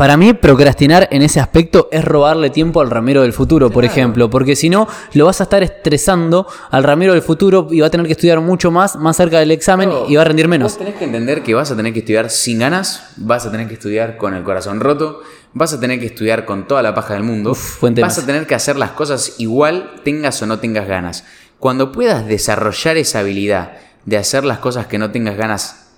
Para 0.00 0.16
mí, 0.16 0.32
procrastinar 0.32 1.08
en 1.10 1.20
ese 1.20 1.40
aspecto 1.40 1.90
es 1.92 2.02
robarle 2.02 2.48
tiempo 2.48 2.80
al 2.80 2.88
Ramiro 2.88 3.20
del 3.20 3.34
futuro, 3.34 3.68
por 3.68 3.84
ejemplo, 3.84 4.30
porque 4.30 4.56
si 4.56 4.70
no, 4.70 4.88
lo 5.12 5.26
vas 5.26 5.40
a 5.40 5.42
estar 5.42 5.62
estresando 5.62 6.46
al 6.70 6.84
Ramiro 6.84 7.12
del 7.12 7.20
futuro 7.20 7.68
y 7.70 7.80
va 7.80 7.88
a 7.88 7.90
tener 7.90 8.06
que 8.06 8.12
estudiar 8.12 8.40
mucho 8.40 8.70
más, 8.70 8.96
más 8.96 9.18
cerca 9.18 9.40
del 9.40 9.50
examen 9.50 9.90
y 10.08 10.16
va 10.16 10.22
a 10.22 10.24
rendir 10.24 10.48
menos. 10.48 10.72
Vos 10.72 10.78
tenés 10.78 10.94
que 10.94 11.04
entender 11.04 11.42
que 11.42 11.52
vas 11.52 11.70
a 11.70 11.76
tener 11.76 11.92
que 11.92 11.98
estudiar 11.98 12.30
sin 12.30 12.60
ganas, 12.60 13.12
vas 13.18 13.44
a 13.44 13.50
tener 13.50 13.68
que 13.68 13.74
estudiar 13.74 14.16
con 14.16 14.32
el 14.32 14.42
corazón 14.42 14.80
roto, 14.80 15.20
vas 15.52 15.74
a 15.74 15.80
tener 15.80 16.00
que 16.00 16.06
estudiar 16.06 16.46
con 16.46 16.66
toda 16.66 16.80
la 16.82 16.94
paja 16.94 17.12
del 17.12 17.22
mundo, 17.22 17.50
Uf, 17.50 17.82
vas 18.00 18.16
a 18.16 18.24
tener 18.24 18.46
que 18.46 18.54
hacer 18.54 18.76
las 18.76 18.92
cosas 18.92 19.34
igual, 19.36 19.96
tengas 20.02 20.40
o 20.40 20.46
no 20.46 20.60
tengas 20.60 20.88
ganas. 20.88 21.26
Cuando 21.58 21.92
puedas 21.92 22.26
desarrollar 22.26 22.96
esa 22.96 23.18
habilidad 23.18 23.72
de 24.06 24.16
hacer 24.16 24.44
las 24.44 24.60
cosas 24.60 24.86
que 24.86 24.96
no 24.96 25.10
tengas 25.10 25.36
ganas 25.36 25.88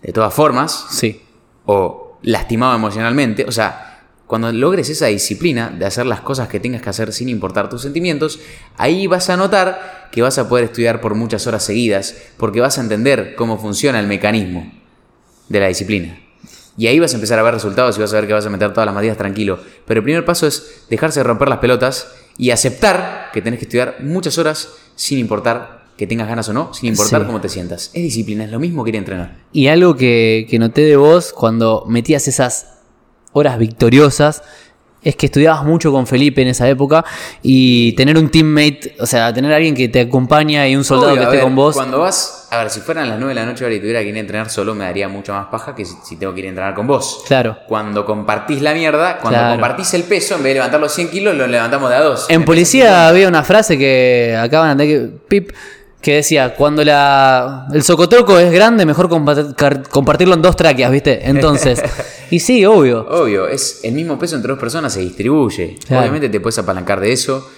de 0.00 0.14
todas 0.14 0.32
formas, 0.32 0.86
Sí. 0.88 1.20
o 1.66 2.01
lastimado 2.22 2.74
emocionalmente, 2.74 3.44
o 3.46 3.52
sea, 3.52 3.92
cuando 4.26 4.50
logres 4.50 4.88
esa 4.88 5.06
disciplina 5.06 5.68
de 5.68 5.84
hacer 5.84 6.06
las 6.06 6.22
cosas 6.22 6.48
que 6.48 6.58
tengas 6.58 6.80
que 6.80 6.88
hacer 6.88 7.12
sin 7.12 7.28
importar 7.28 7.68
tus 7.68 7.82
sentimientos, 7.82 8.40
ahí 8.78 9.06
vas 9.06 9.28
a 9.28 9.36
notar 9.36 10.08
que 10.10 10.22
vas 10.22 10.38
a 10.38 10.48
poder 10.48 10.64
estudiar 10.64 11.00
por 11.00 11.14
muchas 11.14 11.46
horas 11.46 11.64
seguidas, 11.64 12.16
porque 12.38 12.60
vas 12.60 12.78
a 12.78 12.80
entender 12.80 13.34
cómo 13.36 13.58
funciona 13.58 14.00
el 14.00 14.06
mecanismo 14.06 14.72
de 15.48 15.60
la 15.60 15.68
disciplina. 15.68 16.18
Y 16.78 16.86
ahí 16.86 16.98
vas 16.98 17.12
a 17.12 17.16
empezar 17.16 17.38
a 17.38 17.42
ver 17.42 17.52
resultados 17.52 17.98
y 17.98 18.00
vas 18.00 18.12
a 18.12 18.16
ver 18.16 18.26
que 18.26 18.32
vas 18.32 18.46
a 18.46 18.50
meter 18.50 18.72
todas 18.72 18.86
las 18.86 18.94
materias 18.94 19.18
tranquilo. 19.18 19.58
Pero 19.86 20.00
el 20.00 20.04
primer 20.04 20.24
paso 20.24 20.46
es 20.46 20.84
dejarse 20.88 21.20
de 21.20 21.24
romper 21.24 21.48
las 21.48 21.58
pelotas 21.58 22.10
y 22.38 22.50
aceptar 22.50 23.28
que 23.34 23.42
tenés 23.42 23.58
que 23.58 23.66
estudiar 23.66 23.96
muchas 24.00 24.38
horas 24.38 24.70
sin 24.96 25.18
importar 25.18 25.81
que 25.96 26.06
tengas 26.06 26.26
ganas 26.28 26.48
o 26.48 26.52
no, 26.52 26.72
sin 26.74 26.88
importar 26.90 27.20
Sí. 27.20 27.26
cómo 27.26 27.40
te 27.40 27.48
sientas. 27.48 27.90
Es 27.94 28.02
disciplina, 28.02 28.44
es 28.44 28.50
lo 28.50 28.58
mismo 28.58 28.82
que 28.84 28.90
ir 28.90 28.96
a 28.96 28.98
entrenar. 28.98 29.36
Y 29.52 29.68
algo 29.68 29.94
que, 29.96 30.46
que 30.50 30.58
noté 30.58 30.82
de 30.82 30.96
vos 30.96 31.32
cuando 31.32 31.84
metías 31.88 32.26
esas 32.28 32.66
horas 33.32 33.58
victoriosas 33.58 34.42
es 35.04 35.16
que 35.16 35.26
estudiabas 35.26 35.64
mucho 35.64 35.90
con 35.90 36.06
Felipe 36.06 36.42
en 36.42 36.48
esa 36.48 36.68
época 36.68 37.04
y 37.42 37.90
tener 37.96 38.16
un 38.16 38.30
teammate, 38.30 38.94
o 39.00 39.06
sea, 39.06 39.34
tener 39.34 39.52
a 39.52 39.56
alguien 39.56 39.74
que 39.74 39.88
te 39.88 40.02
acompaña 40.02 40.68
y 40.68 40.76
un 40.76 40.84
soldado 40.84 41.08
Obvio, 41.14 41.22
que 41.22 41.24
esté 41.24 41.36
ver, 41.38 41.44
con 41.44 41.56
vos. 41.56 41.74
Cuando 41.74 41.98
vas, 41.98 42.46
a 42.52 42.58
ver, 42.58 42.70
si 42.70 42.78
fueran 42.78 43.08
las 43.08 43.18
9 43.18 43.34
de 43.34 43.40
la 43.40 43.44
noche 43.44 43.64
ahora 43.64 43.74
y 43.74 43.80
tuviera 43.80 44.00
que 44.00 44.10
ir 44.10 44.14
a 44.16 44.20
entrenar 44.20 44.48
solo, 44.48 44.76
me 44.76 44.84
daría 44.84 45.08
mucha 45.08 45.32
más 45.32 45.46
paja 45.46 45.74
que 45.74 45.84
si, 45.84 45.94
si 46.04 46.14
tengo 46.16 46.32
que 46.34 46.38
ir 46.40 46.46
a 46.46 46.48
entrenar 46.50 46.74
con 46.74 46.86
vos. 46.86 47.24
Claro. 47.26 47.58
Cuando 47.66 48.06
compartís 48.06 48.62
la 48.62 48.74
mierda, 48.74 49.18
cuando 49.18 49.40
Claro. 49.40 49.54
compartís 49.54 49.92
el 49.94 50.04
peso, 50.04 50.36
en 50.36 50.44
vez 50.44 50.50
de 50.50 50.54
levantar 50.54 50.78
los 50.80 50.92
100 50.92 51.08
kilos, 51.10 51.34
lo 51.34 51.48
levantamos 51.48 51.90
de 51.90 51.96
a 51.96 52.00
dos. 52.00 52.26
En 52.28 52.44
policía 52.44 53.08
había 53.08 53.26
una 53.26 53.42
frase 53.42 53.76
que 53.76 54.36
acaban 54.40 54.78
de 54.78 54.86
que 54.86 54.98
pip 55.26 55.50
que 56.02 56.16
decía 56.16 56.54
cuando 56.54 56.84
la 56.84 57.68
el 57.72 57.82
socotroco 57.84 58.38
es 58.38 58.52
grande 58.52 58.84
mejor 58.84 59.08
compartirlo 59.08 60.34
en 60.34 60.42
dos 60.42 60.56
tráqueas, 60.56 60.90
¿viste? 60.90 61.28
Entonces, 61.28 61.80
y 62.30 62.40
sí, 62.40 62.66
obvio. 62.66 63.06
Obvio, 63.08 63.46
es 63.46 63.80
el 63.84 63.94
mismo 63.94 64.18
peso 64.18 64.34
entre 64.36 64.50
dos 64.50 64.58
personas, 64.58 64.92
se 64.92 65.00
distribuye. 65.00 65.78
Claro. 65.86 66.02
Obviamente 66.02 66.28
te 66.28 66.40
puedes 66.40 66.58
apalancar 66.58 67.00
de 67.00 67.12
eso, 67.12 67.48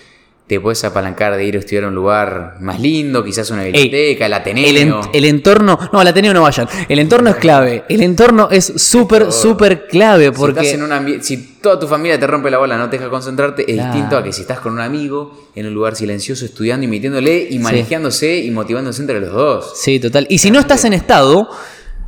te 0.46 0.60
puedes 0.60 0.84
apalancar 0.84 1.34
de 1.36 1.42
ir 1.44 1.56
a 1.56 1.58
estudiar 1.60 1.84
a 1.84 1.88
un 1.88 1.94
lugar 1.94 2.56
más 2.60 2.78
lindo, 2.78 3.24
quizás 3.24 3.50
una 3.50 3.64
Ey, 3.64 3.72
biblioteca, 3.72 4.26
el 4.26 4.32
Ateneo. 4.34 5.00
El, 5.04 5.08
el 5.14 5.24
entorno, 5.24 5.78
no, 5.90 5.98
al 6.00 6.06
Ateneo 6.06 6.34
no 6.34 6.42
vayan. 6.42 6.68
El 6.86 6.98
entorno 6.98 7.30
es 7.30 7.36
clave. 7.36 7.84
El 7.88 8.02
entorno 8.02 8.48
es 8.50 8.66
súper, 8.76 9.32
súper 9.32 9.86
clave 9.86 10.24
Si 10.24 10.28
estás 10.28 10.38
porque 10.40 10.70
en 10.72 10.82
un 10.82 10.90
ambi- 10.90 11.20
si 11.22 11.54
toda 11.62 11.78
tu 11.78 11.88
familia 11.88 12.20
te 12.20 12.26
rompe 12.26 12.50
la 12.50 12.58
bola, 12.58 12.76
no 12.76 12.90
te 12.90 12.98
deja 12.98 13.08
concentrarte, 13.08 13.62
es 13.62 13.76
Claro. 13.76 13.92
distinto 13.94 14.18
a 14.18 14.22
que 14.22 14.34
si 14.34 14.42
estás 14.42 14.60
con 14.60 14.74
un 14.74 14.80
amigo 14.80 15.48
en 15.54 15.64
un 15.66 15.72
lugar 15.72 15.96
silencioso 15.96 16.44
estudiando 16.44 16.84
y 16.84 16.88
metiéndole 16.88 17.46
y 17.50 17.58
manejándose 17.58 18.36
y 18.36 18.50
motivándose 18.50 19.00
entre 19.00 19.20
los 19.20 19.32
dos. 19.32 19.72
Sí, 19.80 19.98
total. 19.98 20.26
Y 20.28 20.38
si 20.38 20.50
no 20.50 20.58
estás 20.60 20.84
en 20.84 20.92
estado, 20.92 21.48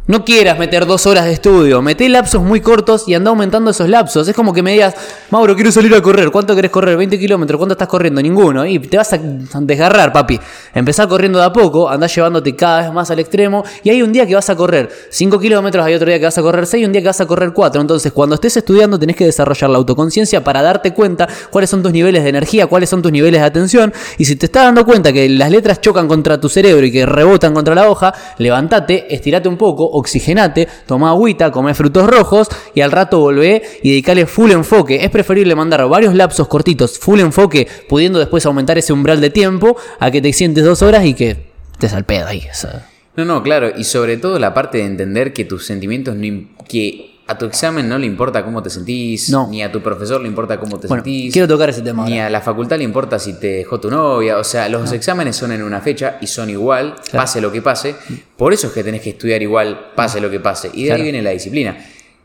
no 0.08 0.24
quieras 0.24 0.58
meter 0.58 0.86
dos 0.86 1.06
horas 1.06 1.24
de 1.24 1.32
estudio. 1.32 1.82
Meté 1.82 2.08
lapsos 2.08 2.40
muy 2.40 2.60
cortos 2.60 3.08
y 3.08 3.14
anda 3.14 3.30
aumentando 3.30 3.72
esos 3.72 3.88
lapsos. 3.88 4.28
Es 4.28 4.36
como 4.36 4.52
que 4.52 4.62
me 4.62 4.72
digas, 4.72 4.94
Mauro, 5.30 5.56
quiero 5.56 5.72
salir 5.72 5.92
a 5.94 6.00
correr. 6.00 6.30
¿Cuánto 6.30 6.54
querés 6.54 6.70
correr? 6.70 6.96
¿20 6.96 7.18
kilómetros? 7.18 7.58
¿Cuánto 7.58 7.72
estás 7.72 7.88
corriendo? 7.88 8.22
Ninguno. 8.22 8.64
Y 8.64 8.78
te 8.78 8.96
vas 8.96 9.12
a 9.12 9.18
desgarrar, 9.60 10.12
papi. 10.12 10.38
Empezar 10.74 11.08
corriendo 11.08 11.40
de 11.40 11.44
a 11.44 11.52
poco, 11.52 11.88
andás 11.88 12.14
llevándote 12.14 12.54
cada 12.54 12.82
vez 12.82 12.92
más 12.92 13.10
al 13.10 13.18
extremo. 13.18 13.64
Y 13.82 13.90
hay 13.90 14.02
un 14.02 14.12
día 14.12 14.26
que 14.26 14.36
vas 14.36 14.48
a 14.48 14.54
correr 14.54 14.88
5 15.10 15.40
kilómetros, 15.40 15.84
hay 15.84 15.94
otro 15.94 16.06
día 16.08 16.18
que 16.20 16.26
vas 16.26 16.38
a 16.38 16.42
correr 16.42 16.66
6 16.66 16.82
y 16.82 16.86
un 16.86 16.92
día 16.92 17.00
que 17.00 17.08
vas 17.08 17.20
a 17.20 17.26
correr 17.26 17.52
4. 17.52 17.80
Entonces, 17.80 18.12
cuando 18.12 18.36
estés 18.36 18.56
estudiando, 18.56 18.98
tenés 18.98 19.16
que 19.16 19.24
desarrollar 19.24 19.70
la 19.70 19.78
autoconciencia 19.78 20.44
para 20.44 20.62
darte 20.62 20.94
cuenta 20.94 21.26
cuáles 21.50 21.68
son 21.68 21.82
tus 21.82 21.92
niveles 21.92 22.22
de 22.22 22.28
energía, 22.28 22.68
cuáles 22.68 22.88
son 22.88 23.02
tus 23.02 23.10
niveles 23.10 23.40
de 23.40 23.46
atención. 23.46 23.92
Y 24.18 24.24
si 24.24 24.36
te 24.36 24.46
estás 24.46 24.64
dando 24.64 24.84
cuenta 24.84 25.12
que 25.12 25.28
las 25.28 25.50
letras 25.50 25.80
chocan 25.80 26.06
contra 26.06 26.40
tu 26.40 26.48
cerebro 26.48 26.86
y 26.86 26.92
que 26.92 27.04
rebotan 27.06 27.52
contra 27.52 27.74
la 27.74 27.90
hoja, 27.90 28.14
levántate, 28.38 29.12
estirate 29.12 29.48
un 29.48 29.56
poco, 29.56 29.95
oxigenate, 29.96 30.68
toma 30.86 31.10
agüita, 31.10 31.50
come 31.50 31.74
frutos 31.74 32.06
rojos 32.06 32.48
y 32.74 32.80
al 32.80 32.92
rato 32.92 33.18
volvé 33.20 33.62
y 33.82 33.90
dedicale 33.90 34.26
full 34.26 34.50
enfoque. 34.50 35.04
Es 35.04 35.10
preferible 35.10 35.54
mandar 35.54 35.86
varios 35.88 36.14
lapsos 36.14 36.48
cortitos, 36.48 36.98
full 36.98 37.20
enfoque, 37.20 37.66
pudiendo 37.88 38.18
después 38.18 38.46
aumentar 38.46 38.78
ese 38.78 38.92
umbral 38.92 39.20
de 39.20 39.30
tiempo 39.30 39.76
a 39.98 40.10
que 40.10 40.20
te 40.20 40.32
sientes 40.32 40.64
dos 40.64 40.82
horas 40.82 41.04
y 41.04 41.14
que 41.14 41.36
te 41.78 41.88
salpeda 41.88 42.28
ahí. 42.28 42.46
o 42.50 42.54
sea. 42.54 42.88
No, 43.16 43.24
no, 43.24 43.42
claro, 43.42 43.72
y 43.76 43.84
sobre 43.84 44.18
todo 44.18 44.38
la 44.38 44.52
parte 44.52 44.78
de 44.78 44.84
entender 44.84 45.32
que 45.32 45.46
tus 45.46 45.64
sentimientos, 45.64 46.14
no 46.14 46.48
que 46.68 47.15
a 47.28 47.36
tu 47.36 47.44
examen 47.46 47.88
no 47.88 47.98
le 47.98 48.06
importa 48.06 48.44
cómo 48.44 48.62
te 48.62 48.70
sentís, 48.70 49.30
No. 49.30 49.48
ni 49.50 49.62
a 49.62 49.72
tu 49.72 49.82
profesor 49.82 50.20
le 50.20 50.28
importa 50.28 50.60
cómo 50.60 50.78
te 50.78 50.86
Bueno, 50.86 51.02
sentís. 51.02 51.32
quiero 51.32 51.48
tocar 51.48 51.68
ese 51.70 51.82
tema 51.82 52.04
Ni 52.04 52.12
ahora. 52.14 52.26
a 52.28 52.30
la 52.30 52.40
facultad 52.40 52.78
le 52.78 52.84
importa 52.84 53.18
si 53.18 53.32
te 53.40 53.48
dejó 53.48 53.80
tu 53.80 53.90
novia. 53.90 54.38
O 54.38 54.44
sea, 54.44 54.68
los 54.68 54.92
exámenes 54.92 55.34
son 55.34 55.50
en 55.52 55.62
una 55.64 55.80
fecha 55.80 56.18
y 56.20 56.28
son 56.28 56.50
igual, 56.50 56.94
Claro. 56.94 57.24
pase 57.24 57.40
lo 57.40 57.50
que 57.50 57.62
pase. 57.62 57.96
Por 58.36 58.52
eso 58.52 58.68
es 58.68 58.72
que 58.72 58.84
tenés 58.84 59.00
que 59.02 59.10
estudiar 59.10 59.42
igual, 59.42 59.90
pase 59.96 60.20
lo 60.20 60.30
que 60.30 60.38
pase. 60.40 60.70
Y 60.72 60.82
de 60.82 60.86
Claro. 60.88 60.96
ahí 60.98 61.02
viene 61.02 61.22
la 61.22 61.30
disciplina. 61.30 61.76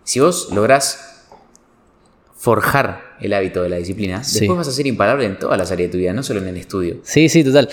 Si 0.03 0.19
vos 0.19 0.49
lográs 0.53 1.07
forjar 2.38 3.15
el 3.22 3.34
hábito 3.34 3.61
de 3.64 3.69
la 3.69 3.78
disciplina, 3.78 4.23
Sí. 4.23 4.40
después 4.41 4.57
vas 4.57 4.68
a 4.68 4.72
ser 4.72 4.88
imparable 4.88 5.26
en 5.26 5.38
todas 5.38 5.57
las 5.57 5.72
áreas 5.72 5.90
de 5.90 5.91
tu 5.91 5.98
vida, 5.99 6.14
no 6.14 6.23
solo 6.23 6.40
en 6.41 6.48
el 6.48 6.57
estudio. 6.57 6.98
Sí, 7.03 7.30
sí, 7.30 7.44
total. 7.44 7.69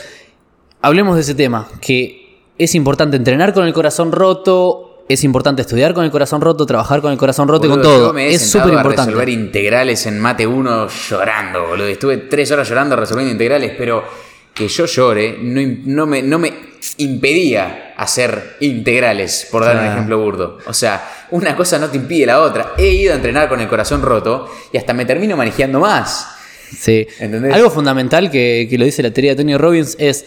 Hablemos 0.83 1.15
de 1.17 1.23
ese 1.23 1.35
tema, 1.35 1.69
que 1.81 2.43
es 2.59 2.75
importante 2.75 3.17
entrenar 3.17 3.55
con 3.55 3.67
el 3.67 3.73
corazón 3.73 4.13
roto, 4.13 4.88
es 5.09 5.24
importante 5.24 5.62
estudiar 5.62 5.94
con 5.94 6.05
el 6.05 6.10
corazón 6.10 6.40
roto, 6.40 6.66
trabajar 6.66 7.01
con 7.01 7.10
el 7.12 7.18
corazón 7.18 7.48
roto 7.48 7.66
y 7.66 7.70
con 7.70 7.82
todo. 7.82 8.09
yo 8.09 8.12
me 8.12 8.28
he 8.28 8.35
Es 8.35 8.51
súper 8.51 8.74
importante. 8.74 9.10
resolver 9.12 9.28
integrales 9.30 10.06
en 10.06 10.18
mate 10.20 10.47
1 10.47 10.89
llorando, 11.09 11.66
boludo. 11.68 11.86
Estuve 11.86 12.18
tres 12.18 12.51
horas 12.51 12.68
llorando 12.68 12.94
resolviendo 12.94 13.32
integrales, 13.32 13.72
pero 13.76 14.05
que 14.52 14.68
yo 14.68 14.86
llore 14.86 15.39
no, 15.40 16.06
me, 16.06 16.20
no 16.22 16.39
me 16.39 16.52
impedía 16.98 17.94
hacer 17.97 18.56
integrales, 18.60 19.48
por 19.51 19.64
dar 19.64 19.76
un 19.76 19.86
ejemplo 19.86 20.18
burdo. 20.18 20.59
O 20.66 20.72
sea, 20.72 21.26
una 21.30 21.56
cosa 21.56 21.78
no 21.78 21.89
te 21.89 21.97
impide 21.97 22.26
la 22.26 22.40
otra. 22.40 22.72
He 22.76 22.89
ido 22.89 23.12
a 23.12 23.16
entrenar 23.16 23.48
con 23.48 23.60
el 23.60 23.68
corazón 23.68 24.02
roto 24.02 24.51
y 24.72 24.76
hasta 24.76 24.93
me 24.93 25.05
termino 25.05 25.36
manejando 25.36 25.80
más. 25.80 26.28
Sí. 26.76 27.06
¿Entendés? 27.18 27.55
Algo 27.55 27.70
fundamental 27.70 28.30
que, 28.30 28.66
que 28.68 28.76
lo 28.76 28.85
dice 28.85 29.02
la 29.02 29.10
teoría 29.10 29.32
de 29.32 29.36
Tony 29.43 29.56
Robbins 29.56 29.97
es. 29.98 30.24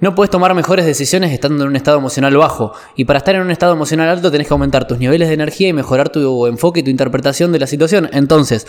No 0.00 0.14
puedes 0.14 0.30
tomar 0.30 0.54
mejores 0.54 0.86
decisiones 0.86 1.32
estando 1.32 1.64
en 1.64 1.70
un 1.70 1.76
estado 1.76 1.98
emocional 1.98 2.36
bajo. 2.36 2.72
Y 2.96 3.04
para 3.04 3.18
estar 3.18 3.34
en 3.34 3.42
un 3.42 3.50
estado 3.50 3.72
emocional 3.72 4.08
alto 4.08 4.30
tenés 4.30 4.46
que 4.46 4.54
aumentar 4.54 4.86
tus 4.86 4.98
niveles 4.98 5.28
de 5.28 5.34
energía 5.34 5.68
y 5.68 5.72
mejorar 5.72 6.08
tu 6.08 6.46
enfoque 6.46 6.80
y 6.80 6.82
tu 6.82 6.90
interpretación 6.90 7.50
de 7.52 7.58
la 7.58 7.66
situación. 7.66 8.08
Entonces, 8.12 8.66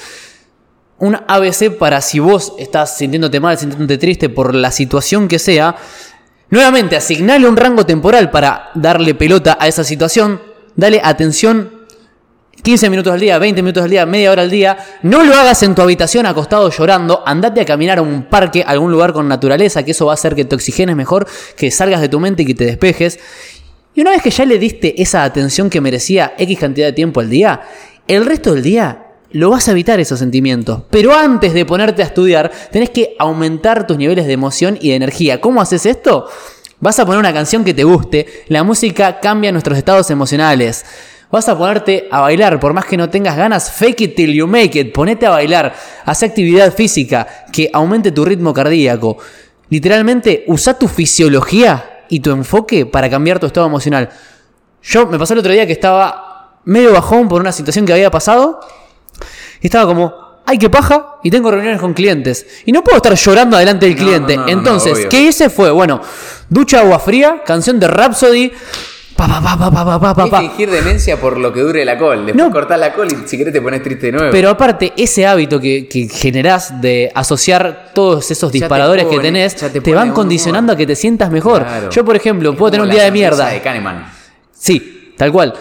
un 0.97 1.15
ABC 1.27 1.77
para 1.77 2.01
si 2.01 2.19
vos 2.19 2.53
estás 2.57 2.97
sintiéndote 2.97 3.39
mal, 3.39 3.57
sintiéndote 3.57 3.97
triste 3.97 4.29
por 4.29 4.55
la 4.55 4.71
situación 4.71 5.27
que 5.27 5.39
sea, 5.39 5.75
Nuevamente, 6.51 6.95
asignale 6.95 7.47
un 7.47 7.57
rango 7.57 7.85
temporal 7.85 8.31
para 8.31 8.71
darle 8.73 9.13
pelota 9.13 9.57
a 9.59 9.67
esa 9.67 9.83
situación. 9.83 10.41
Dale 10.75 10.99
atención 11.03 11.78
15 12.61 12.89
minutos 12.89 13.13
al 13.13 13.19
día, 13.19 13.37
20 13.39 13.61
minutos 13.61 13.83
al 13.83 13.89
día, 13.89 14.05
media 14.05 14.31
hora 14.31 14.41
al 14.41 14.49
día. 14.49 14.77
No 15.03 15.23
lo 15.23 15.33
hagas 15.35 15.63
en 15.63 15.75
tu 15.75 15.81
habitación 15.81 16.25
acostado 16.25 16.69
llorando. 16.69 17.23
Andate 17.25 17.61
a 17.61 17.65
caminar 17.65 17.99
a 17.99 18.01
un 18.01 18.23
parque, 18.23 18.63
a 18.65 18.71
algún 18.71 18.91
lugar 18.91 19.13
con 19.13 19.27
naturaleza, 19.27 19.83
que 19.83 19.91
eso 19.91 20.05
va 20.05 20.13
a 20.13 20.15
hacer 20.15 20.35
que 20.35 20.45
te 20.45 20.55
oxigenes 20.55 20.95
mejor, 20.95 21.27
que 21.55 21.71
salgas 21.71 22.01
de 22.01 22.09
tu 22.09 22.19
mente 22.19 22.43
y 22.43 22.45
que 22.45 22.55
te 22.55 22.65
despejes. 22.65 23.19
Y 23.95 24.01
una 24.01 24.11
vez 24.11 24.21
que 24.21 24.29
ya 24.29 24.45
le 24.45 24.59
diste 24.59 25.01
esa 25.01 25.23
atención 25.23 25.69
que 25.69 25.81
merecía 25.81 26.33
X 26.37 26.59
cantidad 26.59 26.87
de 26.87 26.93
tiempo 26.93 27.19
al 27.19 27.29
día, 27.29 27.61
el 28.07 28.25
resto 28.25 28.53
del 28.53 28.63
día 28.63 29.05
lo 29.31 29.51
vas 29.51 29.67
a 29.67 29.71
evitar 29.71 29.99
esos 29.99 30.19
sentimientos. 30.19 30.83
Pero 30.89 31.13
antes 31.13 31.53
de 31.53 31.65
ponerte 31.65 32.01
a 32.01 32.05
estudiar, 32.05 32.51
tenés 32.71 32.89
que 32.89 33.15
aumentar 33.19 33.85
tus 33.85 33.97
niveles 33.97 34.25
de 34.25 34.33
emoción 34.33 34.77
y 34.81 34.89
de 34.89 34.95
energía. 34.95 35.39
¿Cómo 35.39 35.61
haces 35.61 35.85
esto? 35.85 36.27
Vas 36.79 36.99
a 36.99 37.05
poner 37.05 37.19
una 37.19 37.33
canción 37.33 37.63
que 37.63 37.73
te 37.73 37.83
guste. 37.83 38.25
La 38.47 38.63
música 38.63 39.19
cambia 39.19 39.51
nuestros 39.51 39.77
estados 39.77 40.09
emocionales. 40.11 40.85
Vas 41.31 41.47
a 41.47 41.57
ponerte 41.57 42.07
a 42.09 42.21
bailar, 42.21 42.59
por 42.59 42.73
más 42.73 42.85
que 42.85 42.97
no 42.97 43.09
tengas 43.09 43.37
ganas, 43.37 43.71
fake 43.71 44.01
it 44.01 44.15
till 44.15 44.33
you 44.33 44.47
make 44.47 44.79
it. 44.79 44.91
Ponete 44.91 45.27
a 45.27 45.29
bailar. 45.29 45.75
Haz 46.05 46.23
actividad 46.23 46.73
física 46.73 47.45
que 47.51 47.69
aumente 47.71 48.11
tu 48.11 48.25
ritmo 48.25 48.51
cardíaco. 48.51 49.17
Literalmente, 49.69 50.43
usa 50.47 50.77
tu 50.77 50.87
fisiología 50.87 52.03
y 52.09 52.19
tu 52.19 52.31
enfoque 52.31 52.87
para 52.87 53.09
cambiar 53.09 53.39
tu 53.39 53.45
estado 53.45 53.67
emocional. 53.67 54.09
Yo 54.81 55.05
me 55.05 55.19
pasó 55.19 55.33
el 55.33 55.39
otro 55.39 55.51
día 55.51 55.67
que 55.67 55.73
estaba 55.73 56.59
medio 56.65 56.93
bajón 56.93 57.27
por 57.27 57.41
una 57.41 57.51
situación 57.51 57.85
que 57.85 57.93
había 57.93 58.09
pasado 58.09 58.59
y 59.61 59.67
estaba 59.67 59.85
como, 59.85 60.41
ay, 60.47 60.57
qué 60.57 60.69
paja, 60.69 61.17
y 61.23 61.29
tengo 61.29 61.51
reuniones 61.51 61.79
con 61.79 61.93
clientes. 61.93 62.63
Y 62.65 62.71
no 62.71 62.83
puedo 62.83 62.97
estar 62.97 63.13
llorando 63.13 63.55
delante 63.57 63.85
del 63.85 63.95
cliente. 63.95 64.35
no, 64.35 64.41
no, 64.41 64.47
no, 64.47 64.51
Entonces. 64.51 65.05
¿qué 65.07 65.21
hice? 65.21 65.51
Fue, 65.51 65.69
bueno, 65.69 66.01
ducha 66.49 66.79
agua 66.79 66.97
fría, 66.97 67.43
canción 67.45 67.79
de 67.79 67.87
Rhapsody. 67.87 68.51
Pa, 69.27 70.13
pa, 70.15 70.15
pa, 70.15 70.39
fingir 70.39 70.69
demencia 70.71 71.19
por 71.19 71.37
lo 71.37 71.51
que 71.51 71.59
dure 71.61 71.83
la 71.83 71.97
col. 71.97 72.25
Después 72.25 72.45
No. 72.47 72.51
cortás 72.53 72.79
la 72.79 72.93
col 72.93 73.07
y 73.11 73.27
si 73.27 73.37
querés 73.37 73.51
te 73.53 73.61
pones 73.61 73.83
triste 73.83 74.05
de 74.07 74.11
nuevo. 74.13 74.31
Pero 74.31 74.49
aparte, 74.49 74.93
ese 74.95 75.25
hábito 75.27 75.59
que, 75.59 75.87
que 75.89 76.07
generás 76.07 76.79
de 76.81 77.11
asociar 77.13 77.91
todos 77.93 78.31
esos 78.31 78.51
te 78.51 78.59
disparadores 78.59 79.05
que 79.07 79.19
tenés, 79.19 79.55
te, 79.55 79.81
te 79.81 79.93
van 79.93 80.11
condicionando 80.13 80.71
humor. 80.71 80.75
a 80.75 80.77
que 80.77 80.87
te 80.87 80.95
sientas 80.95 81.29
mejor. 81.31 81.63
Claro. 81.63 81.89
Yo, 81.89 82.05
por 82.05 82.15
ejemplo, 82.15 82.51
Es 82.51 82.57
puedo 82.57 82.71
tener 82.71 82.85
un 82.85 82.91
día 82.91 83.03
de 83.03 83.11
mierda. 83.11 83.49
de 83.49 83.61
Kahneman. 83.61 84.05
Sí, 84.51 85.13
tal 85.17 85.31
cual. 85.31 85.53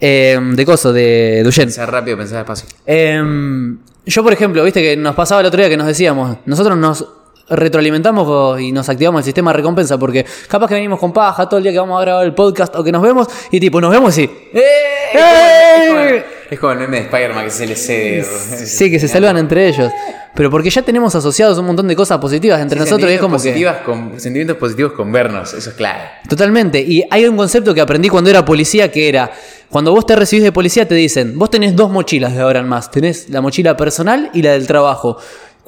Eh, 0.00 0.38
de 0.54 0.64
coso, 0.66 0.92
de 0.92 1.42
Duchen. 1.44 1.66
Pensar 1.66 1.92
rápido, 1.92 2.16
pensar 2.16 2.38
despacio. 2.38 2.66
Em, 2.86 3.78
yo, 4.06 4.22
por 4.24 4.32
ejemplo, 4.32 4.64
viste 4.64 4.82
que 4.82 4.96
nos 4.96 5.14
pasaba 5.14 5.42
el 5.42 5.46
otro 5.46 5.58
día 5.60 5.68
que 5.68 5.76
nos 5.76 5.86
decíamos, 5.86 6.38
nosotros 6.46 6.76
nos 6.76 7.06
retroalimentamos 7.50 8.60
y 8.60 8.72
nos 8.72 8.88
activamos 8.88 9.20
el 9.20 9.24
sistema 9.24 9.50
de 9.52 9.56
recompensa 9.58 9.98
porque 9.98 10.24
capaz 10.48 10.68
que 10.68 10.74
venimos 10.74 10.98
con 10.98 11.12
paja 11.12 11.48
todo 11.48 11.58
el 11.58 11.64
día 11.64 11.72
que 11.72 11.78
vamos 11.78 11.98
a 11.98 12.02
grabar 12.04 12.24
el 12.24 12.34
podcast 12.34 12.74
o 12.76 12.84
que 12.84 12.92
nos 12.92 13.02
vemos 13.02 13.26
y 13.50 13.60
tipo, 13.60 13.80
nos 13.80 13.90
vemos 13.90 14.16
y... 14.18 14.24
¡Eh! 14.24 14.60
Es 15.12 15.18
como, 15.20 15.28
el- 15.30 15.44
es 15.82 15.88
como 15.88 16.00
el- 16.00 16.24
es 16.50 16.58
como 16.58 16.72
el 16.72 16.78
meme 16.80 16.96
de 16.98 17.02
Spider-Man 17.04 17.44
que 17.44 17.50
se 17.50 17.66
le 17.66 17.76
cede. 17.76 18.24
Sí, 18.66 18.90
que 18.90 18.98
se 18.98 19.06
saludan 19.08 19.36
entre 19.38 19.68
ellos. 19.68 19.90
Pero 20.34 20.48
porque 20.50 20.70
ya 20.70 20.82
tenemos 20.82 21.12
asociados 21.14 21.58
un 21.58 21.66
montón 21.66 21.88
de 21.88 21.96
cosas 21.96 22.18
positivas 22.18 22.60
entre 22.60 22.78
nosotros 22.78 23.10
y 23.10 23.14
es 23.14 23.20
como 23.20 23.36
que... 23.36 23.48
positivas 23.48 23.76
con, 23.84 24.20
sentimientos 24.20 24.56
positivos 24.56 24.92
con 24.92 25.10
vernos, 25.10 25.52
eso 25.54 25.70
es 25.70 25.76
claro. 25.76 25.98
Totalmente. 26.28 26.80
Y 26.80 27.04
hay 27.10 27.26
un 27.26 27.36
concepto 27.36 27.74
que 27.74 27.80
aprendí 27.80 28.08
cuando 28.08 28.30
era 28.30 28.44
policía 28.44 28.90
que 28.92 29.08
era, 29.08 29.30
cuando 29.68 29.92
vos 29.92 30.06
te 30.06 30.14
recibís 30.14 30.44
de 30.44 30.52
policía 30.52 30.86
te 30.86 30.94
dicen, 30.94 31.36
vos 31.36 31.50
tenés 31.50 31.74
dos 31.74 31.90
mochilas 31.90 32.34
de 32.34 32.40
ahora 32.42 32.60
en 32.60 32.68
más, 32.68 32.90
tenés 32.92 33.28
la 33.28 33.40
mochila 33.40 33.76
personal 33.76 34.30
y 34.32 34.42
la 34.42 34.52
del 34.52 34.66
trabajo. 34.68 35.18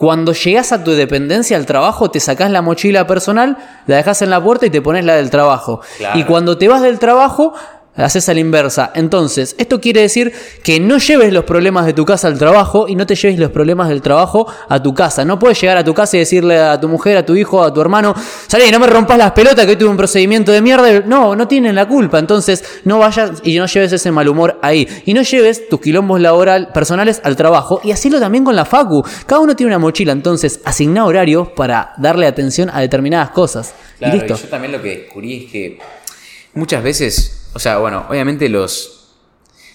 Cuando 0.03 0.33
llegás 0.33 0.73
a 0.73 0.83
tu 0.83 0.91
dependencia 0.91 1.57
al 1.57 1.65
trabajo, 1.65 2.11
te 2.11 2.19
sacás 2.19 2.51
la 2.51 2.61
mochila 2.61 3.07
personal, 3.07 3.57
la 3.87 3.99
dejás 3.99 4.21
en 4.23 4.31
la 4.31 4.43
puerta 4.43 4.67
y 4.67 4.71
te 4.71 4.83
pones 4.83 5.05
la 5.05 5.15
del 5.15 5.31
trabajo. 5.31 5.81
Claro. 5.97 6.19
Y 6.19 6.25
cuando 6.25 6.59
te 6.59 6.67
vas 6.67 6.83
del 6.83 6.99
trabajo, 6.99 7.55
haces 7.97 8.29
a 8.29 8.35
la 8.35 8.41
inversa. 8.41 8.91
Entonces, 8.95 9.55
esto 9.59 9.81
quiere 9.81 10.01
decir 10.01 10.33
que 10.63 10.81
no 10.81 10.99
lleves 10.99 11.33
los 11.33 11.45
problemas 11.45 11.87
de 11.87 11.93
tu 11.93 12.05
casa 12.05 12.29
al 12.29 12.39
trabajo 12.39 12.89
y 12.89 12.97
no 12.97 13.07
te 13.07 13.15
lleves 13.15 13.39
los 13.39 13.51
problemas 13.51 13.89
del 13.89 14.03
trabajo 14.03 14.47
a 14.69 14.83
tu 14.83 14.95
casa. 14.95 15.25
No 15.25 15.39
puedes 15.39 15.61
llegar 15.61 15.77
a 15.77 15.85
tu 15.85 15.95
casa 15.95 16.17
y 16.17 16.21
decirle 16.21 16.59
a 16.59 16.81
tu 16.81 16.89
mujer, 16.89 17.17
a 17.17 17.27
tu 17.27 17.35
hijo, 17.35 17.63
a 17.63 17.73
tu 17.73 17.81
hermano, 17.81 18.15
salí, 18.47 18.71
no 18.71 18.79
me 18.79 18.87
rompas 18.87 19.19
las 19.19 19.33
pelotas 19.33 19.65
que 19.65 19.73
hoy 19.73 19.77
tuve 19.77 19.91
un 19.91 19.97
procedimiento 19.97 20.53
de 20.53 20.63
mierda. 20.63 21.01
No, 21.01 21.37
no 21.37 21.49
tienen 21.49 21.75
la 21.75 21.87
culpa. 21.87 22.19
Entonces, 22.19 22.65
no 22.85 22.99
vayas 22.99 23.41
y 23.43 23.57
no 23.59 23.67
lleves 23.67 23.93
ese 23.93 24.11
mal 24.11 24.29
humor 24.29 24.59
ahí. 24.63 24.89
Y 25.05 25.15
no 25.15 25.23
lleves 25.23 25.69
tus 25.69 25.81
quilombos 25.81 26.21
laboral 26.21 26.69
personales 26.73 27.21
al 27.25 27.37
trabajo. 27.37 27.81
Y 27.85 27.91
asílo 27.91 28.19
también 28.21 28.45
con 28.45 28.57
la 28.57 28.65
facu. 28.65 29.05
Cada 29.27 29.41
uno 29.41 29.55
tiene 29.55 29.71
una 29.71 29.79
mochila, 29.79 30.13
entonces 30.13 30.61
asigna 30.65 31.05
horarios 31.05 31.49
para 31.49 31.93
darle 31.99 32.27
atención 32.27 32.71
a 32.73 32.81
determinadas 32.81 33.31
cosas. 33.31 33.75
Claro, 33.99 34.17
y 34.17 34.21
listo. 34.21 34.37
yo 34.37 34.49
también 34.49 34.73
lo 34.73 34.83
que 34.83 34.89
descubrí 34.99 35.45
es 35.45 35.53
que 35.53 35.79
muchas 36.55 36.83
veces, 36.83 37.49
o 37.55 37.59
sea, 37.59 37.79
bueno, 37.79 38.07
obviamente 38.09 38.49
los... 38.49 38.99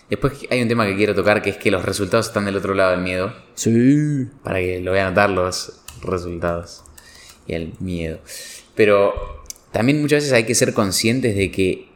Después 0.10 0.34
hay 0.50 0.62
un 0.62 0.70
tema 0.70 0.86
que 0.86 0.96
quiero 0.96 1.14
tocar, 1.14 1.42
que 1.42 1.50
es 1.50 1.58
que 1.58 1.70
los 1.70 1.84
resultados 1.84 2.28
están 2.28 2.46
del 2.46 2.56
otro 2.56 2.74
lado 2.74 2.92
del 2.92 3.02
miedo. 3.02 3.34
Sí. 3.56 4.28
para 4.42 4.60
que 4.60 4.80
lo 4.80 4.94
vean 4.94 5.10
notar 5.10 5.30
los 5.30 5.82
resultados 6.02 6.84
y 7.46 7.54
el 7.54 7.74
miedo. 7.80 8.20
Pero 8.76 9.44
también 9.72 10.02
muchas 10.02 10.24
veces 10.24 10.34
hay 10.34 10.46
que 10.46 10.56
ser 10.56 10.74
conscientes 10.74 11.36
de 11.36 11.52
que 11.52 11.90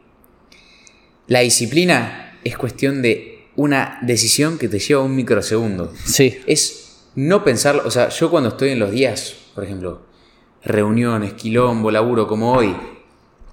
la 1.26 1.40
disciplina 1.40 2.38
es 2.44 2.58
cuestión 2.58 3.00
de 3.00 3.46
una 3.56 3.98
decisión 4.02 4.58
que 4.58 4.68
te 4.68 4.78
lleva 4.78 5.02
un 5.02 5.16
microsegundo. 5.16 5.92
Sí. 6.04 6.40
Es 6.46 7.06
no 7.14 7.44
pensar, 7.44 7.82
o 7.84 7.90
sea, 7.90 8.08
yo 8.08 8.30
cuando 8.30 8.50
estoy 8.50 8.70
en 8.70 8.78
los 8.78 8.90
días, 8.90 9.36
por 9.54 9.64
ejemplo, 9.64 10.02
reuniones, 10.64 11.34
quilombo, 11.34 11.90
laburo 11.90 12.26
como 12.26 12.52
hoy, 12.52 12.74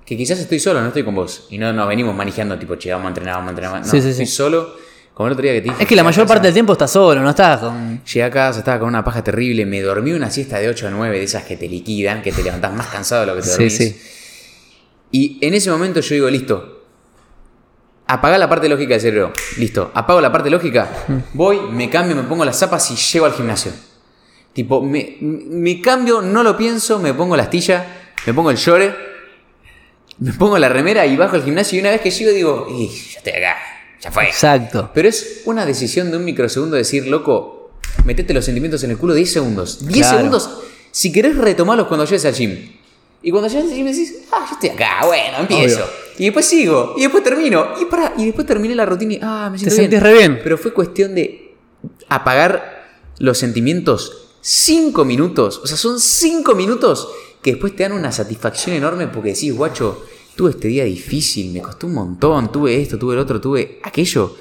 que 0.10 0.18
quizás 0.18 0.40
estoy 0.40 0.60
solo, 0.60 0.82
no 0.82 0.88
estoy 0.88 1.04
con 1.04 1.14
vos, 1.14 1.46
y 1.52 1.60
no 1.60 1.72
nos 1.72 1.88
venimos 1.88 2.16
manejando 2.16 2.58
tipo, 2.58 2.76
che, 2.78 2.92
vamos 2.92 3.06
a 3.06 3.10
entrenar, 3.10 3.36
vamos 3.36 3.50
a 3.50 3.52
entrenar. 3.52 3.80
No, 3.82 3.86
Sí, 3.86 4.02
sí, 4.02 4.10
estoy 4.10 4.26
sí. 4.26 4.32
solo, 4.34 4.76
como 5.14 5.28
el 5.28 5.34
otro 5.34 5.44
día 5.44 5.54
que 5.54 5.62
te 5.62 5.70
dije. 5.70 5.84
Es 5.84 5.88
que 5.88 5.96
la 5.96 6.04
mayor 6.04 6.24
casa- 6.24 6.34
parte 6.34 6.48
del 6.48 6.54
tiempo 6.56 6.74
estás 6.74 6.90
solo, 6.92 7.22
no 7.22 7.30
estás 7.30 7.60
con... 7.60 8.04
Llegué 8.04 8.24
a 8.24 8.32
casa, 8.32 8.60
estaba 8.60 8.80
con 8.80 8.88
una 8.90 9.04
paja 9.04 9.24
terrible, 9.24 9.66
me 9.68 9.82
dormí 9.82 10.12
una 10.14 10.32
siesta 10.32 10.58
de 10.58 10.68
8 10.68 10.88
a 10.88 10.90
9 10.90 11.18
de 11.20 11.24
esas 11.24 11.44
que 11.44 11.58
te 11.58 11.68
liquidan, 11.70 12.22
que 12.24 12.32
te 12.32 12.42
levantás 12.42 12.74
más 12.74 12.88
cansado 12.88 13.22
de 13.22 13.28
lo 13.28 13.36
que 13.36 13.42
te 13.42 13.48
Sí, 13.48 13.52
dormís. 13.54 13.78
sí. 13.78 14.02
Y 15.12 15.38
en 15.46 15.54
ese 15.54 15.70
momento 15.70 16.00
yo 16.00 16.16
digo, 16.16 16.30
listo, 16.30 16.86
apaga 18.08 18.38
la 18.38 18.50
parte 18.50 18.68
lógica 18.70 18.94
del 18.94 19.02
cerebro. 19.02 19.34
Listo, 19.58 19.92
apago 19.94 20.22
la 20.22 20.32
parte 20.32 20.50
lógica, 20.50 20.90
voy, 21.34 21.60
me 21.72 21.90
cambio, 21.90 22.16
me 22.16 22.24
pongo 22.24 22.46
las 22.46 22.58
zapas 22.58 22.90
y 22.92 22.96
llego 22.96 23.26
al 23.26 23.34
gimnasio. 23.34 23.72
Tipo, 24.54 24.82
me, 24.82 25.18
me 25.22 25.80
cambio, 25.82 26.22
no 26.22 26.42
lo 26.44 26.58
pienso, 26.58 26.98
me 27.00 27.14
pongo 27.14 27.38
la 27.38 27.44
astilla, 27.44 27.86
me 28.26 28.34
pongo 28.34 28.50
el 28.52 28.58
short, 28.58 28.96
me 30.20 30.34
pongo 30.34 30.58
la 30.58 30.70
remera 30.70 31.06
y 31.06 31.16
bajo 31.16 31.36
al 31.36 31.44
gimnasio 31.44 31.78
y 31.78 31.82
una 31.82 31.92
vez 31.92 32.02
que 32.02 32.12
llego 32.12 32.32
digo, 32.32 32.68
"Y, 32.70 32.88
ya 32.88 33.18
estoy 33.20 33.34
acá, 33.34 33.56
ya 34.02 34.12
fue. 34.12 34.26
Exacto. 34.26 34.92
Pero 34.94 35.08
es 35.10 35.42
una 35.46 35.66
decisión 35.66 36.12
de 36.12 36.18
un 36.18 36.26
microsegundo 36.26 36.76
decir, 36.76 37.08
loco, 37.08 37.72
metete 38.06 38.34
los 38.34 38.46
sentimientos 38.46 38.84
en 38.84 38.92
el 38.92 38.98
culo 38.98 39.14
10 39.14 39.32
segundos. 39.32 39.86
10 39.88 40.00
Claro. 40.08 40.18
segundos, 40.18 40.50
si 40.92 41.12
querés 41.12 41.36
retomarlos 41.38 41.88
cuando 41.88 42.06
llegues 42.06 42.26
al 42.26 42.34
gym. 42.34 42.72
Y 43.22 43.32
cuando 43.32 43.50
llegues 43.50 43.66
al 43.72 43.76
gym 43.76 43.86
decís, 43.86 44.16
ah, 44.32 44.46
yo 44.48 44.54
estoy 44.54 44.70
acá, 44.70 45.06
bueno, 45.06 45.40
empiezo. 45.40 45.84
Obvio. 45.84 45.94
Y 46.20 46.24
después 46.26 46.46
sigo, 46.46 46.96
y 46.98 47.02
después 47.02 47.24
termino. 47.24 47.74
Y 47.82 47.86
para, 47.86 48.14
y 48.18 48.26
después 48.26 48.46
terminé 48.46 48.76
la 48.76 48.86
rutina 48.86 49.14
y, 49.14 49.20
ah, 49.22 49.50
me 49.52 49.58
siento 49.58 49.76
Te 49.76 49.82
bien. 49.82 49.92
sentís 49.92 50.04
re 50.04 50.18
bien. 50.18 50.40
Pero 50.44 50.58
fue 50.58 50.74
cuestión 50.74 51.16
de 51.16 51.54
apagar 52.10 52.88
los 53.20 53.38
sentimientos 53.38 54.36
5 54.42 55.06
minutos. 55.06 55.60
O 55.64 55.68
sea, 55.68 55.78
son 55.78 56.00
5 56.00 56.56
minutos 56.56 57.10
que 57.42 57.52
después 57.52 57.76
te 57.76 57.84
dan 57.84 57.94
una 57.94 58.12
satisfacción 58.12 58.76
enorme 58.76 59.08
porque 59.08 59.30
decís, 59.34 59.54
guacho, 59.56 60.06
tuve 60.36 60.52
este 60.52 60.68
día 60.68 60.84
difícil, 60.86 61.52
me 61.54 61.62
costó 61.62 61.88
un 61.88 61.94
montón, 61.94 62.52
tuve 62.52 62.82
esto, 62.82 62.98
tuve 62.98 63.14
el 63.14 63.20
otro, 63.20 63.40
tuve 63.40 63.80
aquello. 63.84 64.36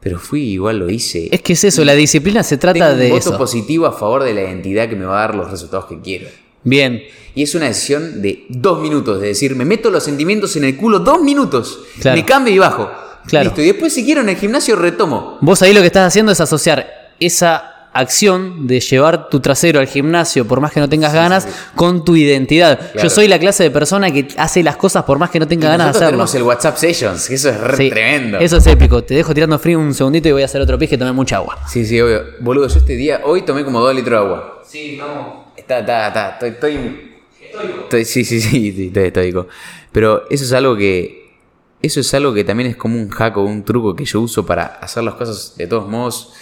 Pero 0.00 0.18
fui 0.18 0.42
igual 0.42 0.78
lo 0.80 0.90
hice. 0.90 1.28
Es 1.30 1.42
que 1.42 1.52
es 1.52 1.62
eso, 1.62 1.84
la 1.84 1.94
disciplina 1.94 2.42
se 2.42 2.56
Tengo 2.56 2.72
trata 2.74 2.92
un 2.94 2.98
de 2.98 3.08
voto 3.10 3.28
eso. 3.30 3.38
positivo 3.38 3.86
a 3.86 3.92
favor 3.92 4.24
de 4.24 4.34
la 4.34 4.42
identidad 4.42 4.88
que 4.88 4.96
me 4.96 5.04
va 5.04 5.18
a 5.18 5.26
dar 5.28 5.34
los 5.36 5.48
resultados 5.50 5.86
que 5.86 6.00
quiero. 6.00 6.28
Bien. 6.64 7.02
Y 7.34 7.42
es 7.44 7.54
una 7.54 7.66
decisión 7.66 8.20
de 8.20 8.44
dos 8.48 8.80
minutos, 8.80 9.20
de 9.20 9.28
decir, 9.28 9.54
me 9.56 9.64
meto 9.64 9.90
los 9.90 10.02
sentimientos 10.04 10.54
en 10.56 10.64
el 10.64 10.76
culo 10.76 10.98
dos 10.98 11.22
minutos, 11.22 11.78
Claro. 12.00 12.16
me 12.16 12.24
cambio 12.26 12.52
y 12.54 12.58
bajo. 12.58 12.90
Claro. 13.26 13.50
Listo. 13.50 13.62
Y 13.62 13.66
después 13.66 13.92
si 13.92 14.04
quiero 14.04 14.20
en 14.22 14.28
el 14.28 14.36
gimnasio 14.36 14.74
retomo. 14.74 15.38
Vos 15.40 15.62
ahí 15.62 15.72
lo 15.72 15.80
que 15.80 15.86
estás 15.86 16.08
haciendo 16.08 16.32
es 16.32 16.40
asociar 16.40 17.14
esa 17.20 17.71
acción 17.92 18.66
de 18.66 18.80
llevar 18.80 19.28
tu 19.28 19.40
trasero 19.40 19.80
al 19.80 19.86
gimnasio 19.86 20.46
por 20.46 20.60
más 20.60 20.72
que 20.72 20.80
no 20.80 20.88
tengas 20.88 21.12
ganas 21.12 21.46
con 21.74 22.04
tu 22.04 22.16
identidad. 22.16 22.92
Yo 23.02 23.10
soy 23.10 23.28
la 23.28 23.38
clase 23.38 23.64
de 23.64 23.70
persona 23.70 24.10
que 24.10 24.28
hace 24.36 24.62
las 24.62 24.76
cosas 24.76 25.04
por 25.04 25.18
más 25.18 25.30
que 25.30 25.38
no 25.38 25.46
tenga 25.46 25.68
Y 25.68 25.70
ganas 25.72 25.86
de 25.86 25.90
hacerlo. 25.90 26.08
tenemos 26.10 26.34
el 26.34 26.42
WhatsApp 26.42 26.76
Sessions, 26.76 27.28
que 27.28 27.34
eso 27.34 27.50
es 27.50 27.60
re 27.60 27.76
Sí, 27.76 27.90
tremendo. 27.90 28.38
Eso 28.38 28.56
es 28.56 28.66
épico. 28.66 29.02
Te 29.04 29.14
dejo 29.14 29.34
tirando 29.34 29.58
frío 29.58 29.78
un 29.78 29.92
segundito 29.94 30.28
y 30.28 30.32
voy 30.32 30.42
a 30.42 30.46
hacer 30.46 30.60
otro 30.60 30.78
pije 30.78 30.94
y 30.94 30.98
tomé 30.98 31.12
mucha 31.12 31.36
agua. 31.36 31.58
Sí, 31.68 31.84
sí, 31.84 32.00
obvio. 32.00 32.22
Boludo, 32.40 32.68
yo 32.68 32.78
este 32.78 32.94
día, 32.96 33.20
hoy 33.24 33.42
tomé 33.42 33.64
como 33.64 33.80
dos 33.80 33.94
litros 33.94 34.12
de 34.20 34.26
agua. 34.26 34.62
Sí, 34.66 34.96
vamos. 35.00 35.42
Está, 35.56 35.80
está, 35.80 36.08
está, 36.08 36.46
estoy, 36.46 36.48
estoy, 36.50 37.70
estoy- 37.82 38.04
sí, 38.04 38.24
sí, 38.24 38.40
sí, 38.40 38.72
sí, 38.72 38.86
estoy 38.86 39.04
estoico. 39.04 39.46
Pero 39.92 40.24
eso 40.30 40.44
es 40.44 40.52
algo 40.52 40.76
que, 40.76 41.30
eso 41.82 42.00
es 42.00 42.14
algo 42.14 42.32
que 42.32 42.44
también 42.44 42.70
es 42.70 42.76
como 42.76 42.96
un 42.98 43.08
hack 43.10 43.36
o 43.36 43.42
un 43.42 43.64
truco 43.64 43.94
que 43.94 44.04
yo 44.04 44.20
uso 44.20 44.46
para 44.46 44.64
hacer 44.64 45.02
las 45.04 45.14
cosas 45.14 45.54
de 45.56 45.66
todos 45.66 45.88
modos, 45.88 46.32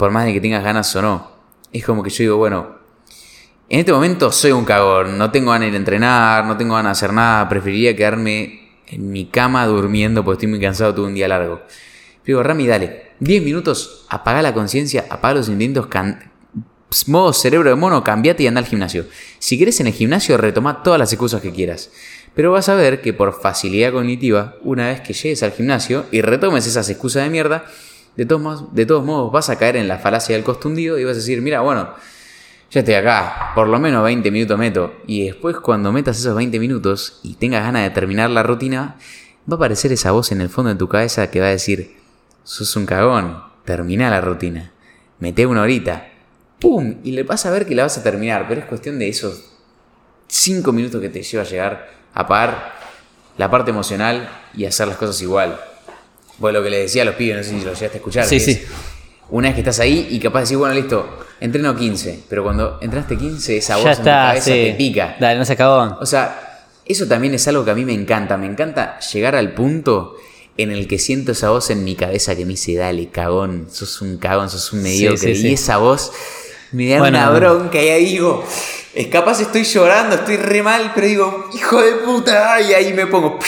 por 0.00 0.10
más 0.10 0.24
de 0.24 0.32
que 0.32 0.40
tengas 0.40 0.64
ganas 0.64 0.94
o 0.96 1.02
no. 1.02 1.30
Es 1.72 1.84
como 1.84 2.02
que 2.02 2.10
yo 2.10 2.24
digo, 2.24 2.36
bueno, 2.38 2.80
En 3.68 3.78
este 3.78 3.92
momento 3.92 4.32
soy 4.32 4.50
un 4.50 4.64
cagón, 4.64 5.16
no 5.16 5.30
tengo 5.30 5.52
ganas 5.52 5.70
de 5.70 5.76
entrenar, 5.76 6.44
no 6.44 6.56
tengo 6.56 6.74
ganas 6.74 6.98
de 6.98 7.04
hacer 7.06 7.14
nada, 7.14 7.48
preferiría 7.48 7.94
quedarme 7.94 8.68
en 8.88 9.12
mi 9.12 9.26
cama 9.26 9.64
durmiendo 9.66 10.24
porque 10.24 10.38
estoy 10.38 10.48
muy 10.48 10.58
cansado, 10.60 10.92
tuve 10.92 11.06
un 11.06 11.14
día 11.14 11.28
largo. 11.28 11.60
Digo, 12.26 12.42
Rami, 12.42 12.66
dale, 12.66 13.12
10 13.20 13.42
minutos, 13.44 14.06
apaga 14.08 14.42
la 14.42 14.52
conciencia, 14.54 15.06
apaga 15.08 15.34
los 15.34 15.48
intentos, 15.48 15.86
can- 15.86 16.32
modo 17.06 17.32
cerebro 17.32 17.70
de 17.70 17.76
mono, 17.76 18.02
cambiate 18.02 18.42
y 18.42 18.48
anda 18.48 18.58
al 18.60 18.66
gimnasio. 18.66 19.06
Si 19.38 19.56
querés 19.56 19.78
en 19.78 19.86
el 19.86 19.92
gimnasio, 19.92 20.36
retoma 20.36 20.82
todas 20.82 20.98
las 20.98 21.12
excusas 21.12 21.40
que 21.40 21.52
quieras. 21.52 21.90
Pero 22.34 22.50
vas 22.50 22.68
a 22.68 22.74
ver 22.74 23.00
que 23.00 23.12
por 23.12 23.40
facilidad 23.40 23.92
cognitiva, 23.92 24.56
una 24.62 24.88
vez 24.88 25.00
que 25.00 25.12
llegues 25.12 25.44
al 25.44 25.52
gimnasio 25.52 26.06
y 26.10 26.22
retomes 26.22 26.66
esas 26.66 26.88
excusas 26.90 27.22
de 27.22 27.30
mierda, 27.30 27.66
de 28.20 28.26
todos, 28.86 29.02
modos, 29.02 29.32
vas 29.32 29.48
a 29.48 29.56
caer 29.56 29.76
en 29.76 29.88
la 29.88 29.96
falacia 29.96 30.34
del 30.34 30.44
costundido 30.44 30.98
y 30.98 31.04
vas 31.04 31.12
a 31.12 31.20
decir, 31.20 31.40
mira, 31.40 31.62
bueno, 31.62 31.88
ya 32.70 32.80
estoy 32.80 32.92
acá, 32.92 33.52
por 33.54 33.66
lo 33.66 33.78
menos 33.78 34.04
20 34.04 34.30
minutos 34.30 34.58
meto. 34.58 34.92
Y 35.06 35.24
después 35.24 35.56
cuando 35.56 35.90
metas 35.90 36.18
esos 36.18 36.36
20 36.36 36.58
minutos 36.58 37.20
y 37.22 37.36
tengas 37.36 37.62
ganas 37.64 37.82
de 37.84 37.90
terminar 37.90 38.28
la 38.28 38.42
rutina, 38.42 38.96
va 39.50 39.54
a 39.54 39.56
aparecer 39.56 39.90
esa 39.92 40.10
voz 40.10 40.32
en 40.32 40.42
el 40.42 40.50
fondo 40.50 40.68
de 40.68 40.76
tu 40.76 40.86
cabeza 40.86 41.30
que 41.30 41.40
va 41.40 41.46
a 41.46 41.50
decir, 41.50 41.96
sos 42.44 42.76
un 42.76 42.84
cagón, 42.84 43.42
termina 43.64 44.10
la 44.10 44.20
rutina, 44.20 44.70
mete 45.18 45.46
una 45.46 45.62
horita, 45.62 46.06
¡pum! 46.58 46.96
Y 47.02 47.12
le 47.12 47.22
vas 47.22 47.46
a 47.46 47.50
ver 47.50 47.64
que 47.64 47.74
la 47.74 47.84
vas 47.84 47.96
a 47.96 48.02
terminar, 48.02 48.44
pero 48.50 48.60
es 48.60 48.66
cuestión 48.66 48.98
de 48.98 49.08
esos 49.08 49.50
5 50.26 50.70
minutos 50.72 51.00
que 51.00 51.08
te 51.08 51.22
lleva 51.22 51.42
a 51.42 51.46
llegar 51.46 51.88
a 52.12 52.26
pagar 52.26 52.74
la 53.38 53.50
parte 53.50 53.70
emocional 53.70 54.28
y 54.52 54.66
hacer 54.66 54.88
las 54.88 54.98
cosas 54.98 55.22
igual. 55.22 55.58
Bueno, 56.40 56.58
lo 56.58 56.64
que 56.64 56.70
le 56.70 56.78
decía 56.80 57.02
a 57.02 57.04
los 57.04 57.14
pibes, 57.14 57.36
no 57.36 57.42
sé 57.44 57.50
si 57.50 57.56
lo 57.64 57.72
llegaste 57.72 57.86
a 57.86 57.96
escuchar. 57.96 58.24
Sí, 58.26 58.40
sí. 58.40 58.50
es, 58.52 58.62
Una 59.30 59.48
vez 59.48 59.54
que 59.54 59.60
estás 59.60 59.78
ahí 59.78 60.08
y 60.10 60.18
capaz 60.18 60.40
de 60.40 60.42
decir, 60.44 60.56
bueno, 60.56 60.74
listo, 60.74 61.18
entreno 61.40 61.76
15, 61.76 62.20
pero 62.28 62.42
cuando 62.42 62.78
entraste 62.80 63.16
15, 63.16 63.58
esa 63.58 63.76
voz 63.76 63.84
Ya 63.84 63.90
en 63.90 63.96
tu 63.96 64.00
está, 64.02 64.12
cabeza 64.28 64.44
sí. 64.46 64.50
te 64.50 64.74
pica. 64.76 65.16
Dale, 65.20 65.38
no 65.38 65.44
se 65.44 65.54
cagón. 65.56 65.96
O 66.00 66.06
sea, 66.06 66.66
eso 66.84 67.06
también 67.06 67.34
es 67.34 67.46
algo 67.46 67.64
que 67.64 67.70
a 67.70 67.74
mí 67.74 67.84
me 67.84 67.92
encanta. 67.94 68.36
Me 68.36 68.46
encanta 68.46 68.98
llegar 69.00 69.36
al 69.36 69.52
punto 69.54 70.16
en 70.56 70.70
el 70.72 70.88
que 70.88 70.98
siento 70.98 71.32
esa 71.32 71.50
voz 71.50 71.70
en 71.70 71.84
mi 71.84 71.94
cabeza 71.94 72.34
que 72.34 72.44
me 72.44 72.52
dice, 72.52 72.74
dale, 72.74 73.08
cagón, 73.10 73.68
sos 73.70 74.00
un 74.02 74.16
cagón, 74.18 74.50
sos 74.50 74.72
un 74.72 74.82
mediocre. 74.82 75.34
sí, 75.34 75.42
sí. 75.42 75.48
Y 75.48 75.52
esa 75.54 75.76
voz 75.76 76.10
me 76.72 76.88
da 76.88 76.98
Bueno. 76.98 77.18
una 77.18 77.30
bronca 77.30 77.80
y 77.82 77.88
ahí 77.88 78.04
digo, 78.06 78.44
es 78.94 79.06
capaz 79.08 79.40
estoy 79.40 79.62
llorando, 79.64 80.16
estoy 80.16 80.36
re 80.36 80.62
mal, 80.62 80.92
pero 80.94 81.06
digo, 81.06 81.48
hijo 81.54 81.80
de 81.82 81.92
puta, 82.04 82.60
y 82.60 82.72
ahí 82.74 82.92
me 82.92 83.06
pongo, 83.06 83.38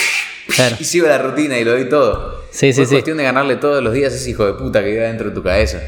Claro. 0.47 0.75
y 0.79 0.83
sigo 0.83 1.07
la 1.07 1.17
rutina 1.17 1.57
y 1.57 1.63
lo 1.65 1.71
doy 1.71 1.89
todo. 1.89 2.42
Sí, 2.53 2.71
sí, 2.71 2.83
es 2.83 2.89
sí. 2.89 2.95
cuestión 2.95 3.17
de 3.17 3.23
ganarle 3.23 3.55
todos 3.55 3.83
los 3.83 3.93
días 3.93 4.13
a 4.13 4.15
ese 4.15 4.29
hijo 4.29 4.45
de 4.45 4.53
puta 4.53 4.81
que 4.83 4.91
vive 4.91 5.07
dentro 5.07 5.29
de 5.29 5.35
tu 5.35 5.41
cabeza. 5.43 5.79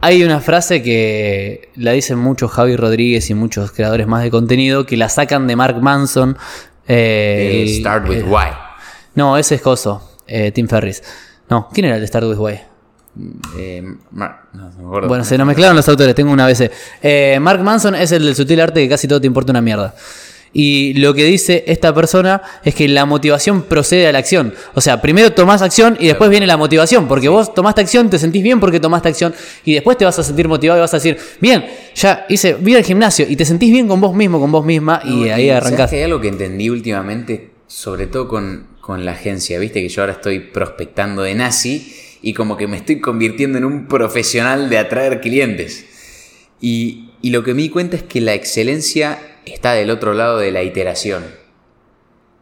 Hay 0.00 0.22
una 0.22 0.40
frase 0.40 0.82
que 0.82 1.70
la 1.76 1.92
dicen 1.92 2.18
muchos 2.18 2.50
Javi 2.52 2.76
Rodríguez 2.76 3.30
y 3.30 3.34
muchos 3.34 3.72
creadores 3.72 4.06
más 4.06 4.22
de 4.22 4.30
contenido 4.30 4.86
que 4.86 4.96
la 4.96 5.08
sacan 5.08 5.46
de 5.46 5.56
Mark 5.56 5.80
Manson. 5.80 6.36
eh, 6.86 7.62
El 7.62 7.80
start 7.80 8.08
with 8.08 8.18
eh, 8.18 8.24
why. 8.24 8.46
No, 9.14 9.36
ese 9.38 9.56
es 9.56 9.62
Coso, 9.62 10.16
eh, 10.26 10.52
Tim 10.52 10.68
Ferris. 10.68 11.02
No, 11.50 11.68
¿quién 11.72 11.86
era 11.86 11.94
el 11.96 12.02
de 12.02 12.06
Start 12.06 12.26
with 12.26 12.36
Why? 12.38 12.60
Eh, 13.58 13.82
Mar- 14.12 14.42
no, 14.52 14.68
no 14.70 14.78
me 14.78 14.84
acuerdo. 14.86 15.08
Bueno, 15.08 15.24
se 15.24 15.36
nos 15.38 15.46
mezclaron 15.46 15.74
los 15.74 15.88
autores, 15.88 16.14
tengo 16.14 16.30
una 16.30 16.44
ABC. 16.44 16.70
Eh, 17.02 17.38
Mark 17.40 17.60
Manson 17.62 17.94
es 17.94 18.12
el 18.12 18.22
del 18.24 18.36
sutil 18.36 18.60
arte 18.60 18.80
que 18.82 18.88
casi 18.90 19.08
todo 19.08 19.20
te 19.20 19.26
importa 19.26 19.50
una 19.50 19.62
mierda. 19.62 19.94
Y 20.52 20.94
lo 20.94 21.12
que 21.14 21.24
dice 21.24 21.64
esta 21.66 21.94
persona 21.94 22.42
es 22.64 22.74
que 22.74 22.88
la 22.88 23.04
motivación 23.04 23.62
procede 23.62 24.06
a 24.06 24.12
la 24.12 24.18
acción. 24.18 24.54
O 24.74 24.80
sea, 24.80 25.00
primero 25.02 25.32
tomás 25.32 25.60
acción 25.62 25.96
y 26.00 26.06
después 26.06 26.30
viene 26.30 26.46
la 26.46 26.56
motivación. 26.56 27.06
Porque 27.06 27.28
vos 27.28 27.54
tomaste 27.54 27.82
acción, 27.82 28.08
te 28.10 28.18
sentís 28.18 28.42
bien 28.42 28.58
porque 28.58 28.80
tomaste 28.80 29.08
acción. 29.08 29.34
Y 29.64 29.74
después 29.74 29.98
te 29.98 30.04
vas 30.04 30.18
a 30.18 30.22
sentir 30.22 30.48
motivado 30.48 30.78
y 30.78 30.82
vas 30.82 30.94
a 30.94 30.96
decir, 30.96 31.18
bien, 31.40 31.66
ya 31.94 32.24
hice, 32.28 32.54
vi 32.54 32.74
al 32.74 32.84
gimnasio 32.84 33.26
y 33.28 33.36
te 33.36 33.44
sentís 33.44 33.70
bien 33.70 33.86
con 33.88 34.00
vos 34.00 34.14
mismo, 34.14 34.40
con 34.40 34.50
vos 34.50 34.64
misma. 34.64 35.00
y 35.04 35.08
No, 35.08 35.22
ahí 35.34 35.48
¿sabes 35.48 35.52
arrancás. 35.52 35.90
que 35.90 35.96
hay 35.96 36.02
algo 36.04 36.20
que 36.20 36.28
entendí 36.28 36.70
últimamente, 36.70 37.50
sobre 37.66 38.06
todo 38.06 38.26
con, 38.28 38.66
con 38.80 39.04
la 39.04 39.12
agencia. 39.12 39.58
Viste 39.58 39.82
que 39.82 39.88
yo 39.88 40.02
ahora 40.02 40.14
estoy 40.14 40.40
prospectando 40.40 41.22
de 41.22 41.34
nazi 41.34 41.94
y 42.22 42.32
como 42.32 42.56
que 42.56 42.66
me 42.66 42.78
estoy 42.78 43.00
convirtiendo 43.00 43.58
en 43.58 43.64
un 43.64 43.86
profesional 43.86 44.70
de 44.70 44.78
atraer 44.78 45.20
clientes. 45.20 45.84
Y, 46.60 47.10
y 47.22 47.30
lo 47.30 47.44
que 47.44 47.54
me 47.54 47.62
di 47.62 47.68
cuenta 47.68 47.96
es 47.96 48.02
que 48.02 48.20
la 48.20 48.34
excelencia 48.34 49.18
está 49.52 49.72
del 49.72 49.90
otro 49.90 50.14
lado 50.14 50.38
de 50.38 50.50
la 50.50 50.62
iteración. 50.62 51.24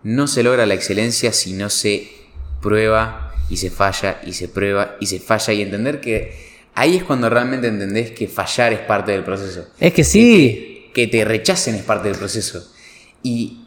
No 0.03 0.27
se 0.27 0.43
logra 0.43 0.67
la 0.67 0.75
excelencia 0.75 1.33
si 1.33 1.53
no 1.53 1.69
se 1.71 2.09
prueba 2.63 3.33
y 3.49 3.57
se 3.57 3.71
falla 3.71 4.21
y 4.25 4.33
se 4.33 4.49
prueba 4.49 4.97
y 5.01 5.07
se 5.07 5.21
falla 5.21 5.53
y 5.53 5.63
entender 5.63 6.01
que 6.01 6.47
ahí 6.75 6.97
es 6.97 7.05
cuando 7.05 7.29
realmente 7.29 7.69
entendés 7.69 8.11
que 8.13 8.29
fallar 8.29 8.73
es 8.73 8.81
parte 8.81 9.13
del 9.13 9.25
proceso 9.25 9.69
Es 9.79 9.93
que 9.93 10.05
sí. 10.05 10.91
que 10.95 11.07
te 11.07 11.25
rechacen 11.25 11.75
es 11.75 11.83
parte 11.83 12.09
del 12.09 12.19
proceso. 12.19 12.73
Y 13.23 13.65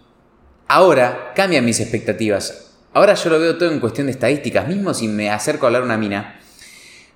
ahora 0.67 1.33
cambian 1.35 1.65
mis 1.65 1.79
expectativas. 1.79 2.71
Ahora 2.93 3.13
yo 3.13 3.29
lo 3.29 3.39
veo 3.39 3.57
todo 3.57 3.71
en 3.71 3.79
cuestión 3.79 4.07
de 4.07 4.13
estadísticas. 4.13 4.67
Mismo 4.67 4.93
si 4.93 5.07
me 5.07 5.29
acerco 5.29 5.65
a 5.65 5.67
hablar 5.67 5.83
una 5.83 5.97
mina, 5.97 6.39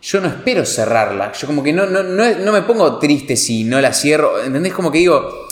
yo 0.02 0.20
no 0.20 0.28
espero 0.28 0.66
cerrarla. 0.66 1.32
Yo 1.32 1.48
como 1.48 1.64
que 1.64 1.74
no, 1.74 1.86
no, 1.86 2.04
no, 2.04 2.30
no 2.38 2.52
me 2.52 2.62
pongo 2.64 3.00
triste 3.00 3.36
si 3.38 3.64
no 3.64 3.80
la 3.80 3.94
cierro. 3.94 4.44
¿Entendés? 4.44 4.74
Como 4.74 4.92
que 4.92 5.00
digo, 5.00 5.48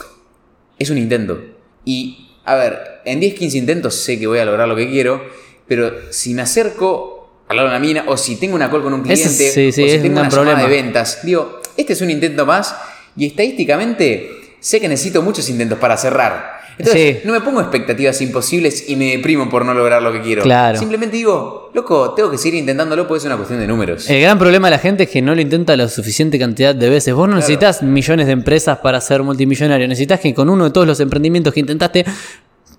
es 0.82 0.90
un 0.90 0.98
intento. 0.98 1.42
Y, 1.86 2.30
a 2.46 2.56
ver, 2.56 3.02
en 3.06 3.20
10, 3.20 3.34
15 3.36 3.58
intentos 3.58 3.96
sé 3.96 4.20
que 4.20 4.28
voy 4.28 4.40
a 4.40 4.46
lograr 4.46 4.68
lo 4.68 4.76
que 4.76 4.90
quiero, 4.90 5.24
pero 5.68 5.92
si 6.12 6.34
me 6.34 6.42
acerco 6.42 7.42
a 7.48 7.52
hablar 7.52 7.66
a 7.68 7.70
una 7.70 7.80
mina, 7.80 8.04
o 8.08 8.18
si 8.18 8.36
tengo 8.38 8.56
una 8.56 8.70
call 8.70 8.84
con 8.84 8.94
un 8.94 9.02
cliente, 9.02 9.24
es- 9.48 9.54
sí, 9.54 9.72
sí, 9.72 9.84
o 9.84 9.88
si 9.88 9.92
tengo 10.00 10.06
un 10.08 10.12
una 10.22 10.30
llamada 10.30 10.52
de 10.58 10.64
problema. 10.64 10.68
ventas, 10.84 11.20
digo, 11.24 11.60
este 11.78 11.94
es 11.94 12.02
un 12.02 12.10
intento 12.10 12.46
más, 12.46 12.76
y 13.16 13.26
estadísticamente 13.28 14.32
sé 14.60 14.80
que 14.80 14.88
necesito 14.88 15.22
muchos 15.22 15.50
intentos 15.50 15.78
para 15.80 15.98
cerrar. 15.98 16.61
Entonces, 16.82 17.18
Sí. 17.18 17.28
no 17.28 17.34
me 17.34 17.42
pongo 17.42 17.62
expectativas 17.62 18.22
imposibles 18.22 18.90
y 18.90 18.96
me 18.96 19.12
deprimo 19.18 19.50
por 19.50 19.66
no 19.66 19.74
lograr 19.74 20.02
lo 20.02 20.12
que 20.12 20.22
quiero. 20.22 20.44
Claro. 20.44 20.78
Simplemente 20.78 21.18
digo, 21.18 21.72
loco, 21.74 22.14
tengo 22.14 22.30
que 22.32 22.38
seguir 22.38 22.56
intentándolo 22.60 23.08
porque 23.08 23.20
es 23.20 23.26
una 23.26 23.38
cuestión 23.38 23.60
de 23.60 23.68
números. 23.68 24.10
El 24.10 24.22
gran 24.22 24.38
problema 24.40 24.68
de 24.68 24.72
la 24.72 24.80
gente 24.80 25.04
es 25.04 25.10
que 25.10 25.22
no 25.22 25.34
lo 25.36 25.42
intenta 25.42 25.76
la 25.78 25.88
suficiente 25.88 26.38
cantidad 26.40 26.76
de 26.76 26.90
veces. 26.90 27.14
Vos 27.14 27.28
no 27.30 27.36
necesitas 27.36 27.82
millones 27.84 28.26
de 28.28 28.34
empresas 28.34 28.80
para 28.80 29.00
ser 29.02 29.24
multimillonario. 29.24 29.88
Necesitas 29.88 30.20
que 30.20 30.34
con 30.34 30.50
uno 30.50 30.66
de 30.66 30.72
todos 30.72 30.86
los 30.88 31.00
emprendimientos 31.00 31.54
que 31.54 31.60
intentaste, 31.62 32.06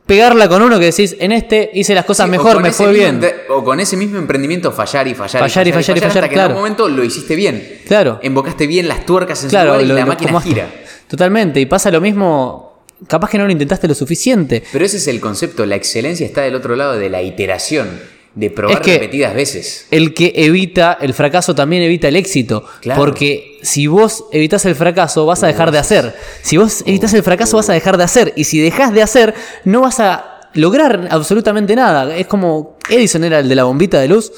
pegarla 0.06 0.48
con 0.48 0.60
uno 0.62 0.78
que 0.78 0.86
decís, 0.86 1.16
en 1.20 1.32
este 1.32 1.70
hice 1.74 1.94
las 1.94 2.04
cosas 2.04 2.26
Sí, 2.26 2.30
mejor, 2.32 2.60
me 2.60 2.72
fue 2.72 2.92
bien. 2.92 3.20
O 3.50 3.62
con 3.64 3.78
ese 3.80 3.96
mismo 3.96 4.18
emprendimiento 4.18 4.72
fallar 4.72 5.06
y 5.06 5.14
fallar, 5.14 5.40
Fallar 5.42 5.68
y 5.68 5.72
fallar 5.72 5.96
y 5.96 6.00
fallar, 6.00 6.06
hasta 6.24 6.28
que 6.28 6.34
en 6.34 6.40
algún 6.40 6.56
momento 6.56 6.88
lo 6.88 7.04
hiciste 7.04 7.36
bien. 7.36 7.80
Claro. 7.86 8.18
Embocaste 8.22 8.66
bien 8.66 8.88
las 8.88 9.06
tuercas 9.06 9.38
en 9.44 9.50
su 9.50 9.50
Claro, 9.50 9.70
lugar 9.72 9.84
y 9.84 9.88
lo- 9.88 9.94
la 9.94 10.06
máquina 10.06 10.40
gira. 10.40 10.66
Totalmente. 11.08 11.60
Y 11.60 11.66
pasa 11.66 11.90
lo 11.90 12.00
mismo. 12.00 12.71
Capaz 13.08 13.30
que 13.30 13.38
no 13.38 13.46
lo 13.46 13.52
intentaste 13.52 13.88
lo 13.88 13.94
suficiente. 13.94 14.62
Pero 14.72 14.84
ese 14.84 14.96
es 14.98 15.06
el 15.08 15.20
concepto. 15.20 15.66
La 15.66 15.76
excelencia 15.76 16.26
está 16.26 16.42
del 16.42 16.54
otro 16.54 16.76
lado 16.76 16.94
de 16.98 17.10
la 17.10 17.22
iteración, 17.22 17.88
de 18.34 18.48
probar 18.50 18.78
Es 18.78 18.82
que- 18.82 18.94
repetidas 18.94 19.34
veces. 19.34 19.86
El 19.90 20.14
que 20.14 20.32
evita 20.36 20.96
el 21.00 21.12
fracaso 21.14 21.54
también 21.54 21.82
evita 21.82 22.08
el 22.08 22.16
éxito. 22.16 22.64
Claro. 22.80 22.98
Porque 23.00 23.58
si 23.62 23.86
vos 23.86 24.24
evitas 24.32 24.64
el 24.64 24.74
fracaso, 24.74 25.26
vas 25.26 25.42
a 25.42 25.46
dejar 25.46 25.70
de 25.70 25.78
hacer. 25.78 26.14
Si 26.42 26.56
vos 26.56 26.82
evitas 26.86 27.12
el 27.14 27.22
fracaso, 27.22 27.56
vas 27.56 27.68
a 27.68 27.74
dejar 27.74 27.96
de 27.98 28.04
hacer. 28.04 28.32
Y 28.36 28.44
si 28.44 28.58
dejas 28.60 28.94
de 28.94 29.02
hacer, 29.02 29.34
no 29.64 29.82
vas 29.82 30.00
a 30.00 30.31
lograr 30.54 31.08
absolutamente 31.10 31.74
nada. 31.76 32.16
Es 32.16 32.26
como 32.26 32.76
Edison 32.88 33.24
era 33.24 33.38
el 33.40 33.48
de 33.48 33.54
la 33.54 33.64
bombita 33.64 34.00
de 34.00 34.08
luz. 34.08 34.32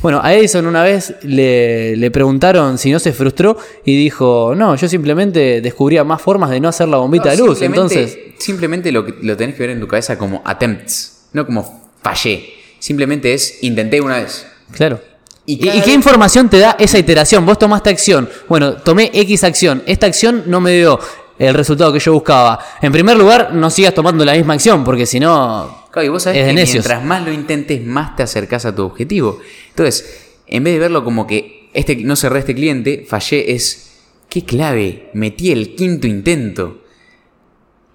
Bueno, 0.00 0.20
a 0.22 0.34
Edison 0.34 0.66
una 0.66 0.82
vez 0.82 1.14
le, 1.22 1.96
le 1.96 2.10
preguntaron 2.10 2.76
si 2.78 2.90
no 2.90 2.98
se 2.98 3.12
frustró 3.12 3.56
y 3.84 3.96
dijo, 3.96 4.54
no, 4.56 4.74
yo 4.76 4.88
simplemente 4.88 5.60
descubría 5.60 6.02
más 6.04 6.20
formas 6.20 6.50
de 6.50 6.58
no 6.60 6.68
hacer 6.68 6.88
la 6.88 6.96
bombita 6.98 7.26
No, 7.26 7.30
de 7.30 7.36
luz. 7.38 7.58
simplemente- 7.58 7.94
Entonces, 8.02 8.18
Simplemente 8.38 8.90
lo, 8.90 9.04
que- 9.06 9.14
lo 9.22 9.36
tenés 9.36 9.54
que 9.54 9.62
ver 9.62 9.70
en 9.70 9.80
tu 9.80 9.86
cabeza 9.86 10.18
como 10.18 10.42
attempts, 10.44 11.26
no 11.32 11.46
como 11.46 11.90
fallé. 12.02 12.44
Simplemente 12.80 13.32
es 13.32 13.62
intenté 13.62 14.00
una 14.00 14.16
vez. 14.18 14.44
Claro. 14.72 15.00
Y 15.46 15.54
¿Y, 15.54 15.58
cada 15.58 15.76
y 15.76 15.80
qué 15.82 15.92
información 15.92 16.48
te 16.48 16.58
da 16.58 16.76
esa 16.78 16.98
iteración? 16.98 17.46
Vos 17.46 17.58
tomaste 17.58 17.90
acción. 17.90 18.28
Bueno, 18.48 18.74
tomé 18.74 19.10
X 19.14 19.44
acción. 19.44 19.82
Esta 19.86 20.06
acción 20.06 20.44
no 20.46 20.60
me 20.60 20.72
dio 20.72 20.98
el 21.38 21.54
resultado 21.54 21.92
que 21.92 21.98
yo 21.98 22.12
buscaba. 22.12 22.58
En 22.80 22.92
primer 22.92 23.16
lugar, 23.16 23.52
no 23.54 23.70
sigas 23.70 23.94
tomando 23.94 24.24
la 24.24 24.34
misma 24.34 24.54
acción, 24.54 24.84
porque 24.84 25.06
si 25.06 25.18
no. 25.20 25.82
Claro, 25.90 26.06
y 26.06 26.08
vos 26.08 26.22
sabés 26.22 26.40
Es 26.42 26.46
que 26.48 26.52
necios. 26.54 26.84
mientras 26.86 27.04
más 27.04 27.24
lo 27.24 27.32
intentes, 27.32 27.84
más 27.84 28.16
te 28.16 28.22
acercás 28.22 28.64
a 28.64 28.74
tu 28.74 28.82
objetivo. 28.84 29.38
Entonces, 29.70 30.30
en 30.46 30.64
vez 30.64 30.74
de 30.74 30.78
verlo 30.80 31.04
como 31.04 31.26
que 31.26 31.68
este, 31.74 31.96
no 31.96 32.16
cerré 32.16 32.40
este 32.40 32.54
cliente, 32.54 33.04
fallé, 33.08 33.52
es 33.52 33.92
qué 34.28 34.44
clave, 34.44 35.10
metí 35.14 35.50
el 35.50 35.74
quinto 35.74 36.06
intento. 36.06 36.81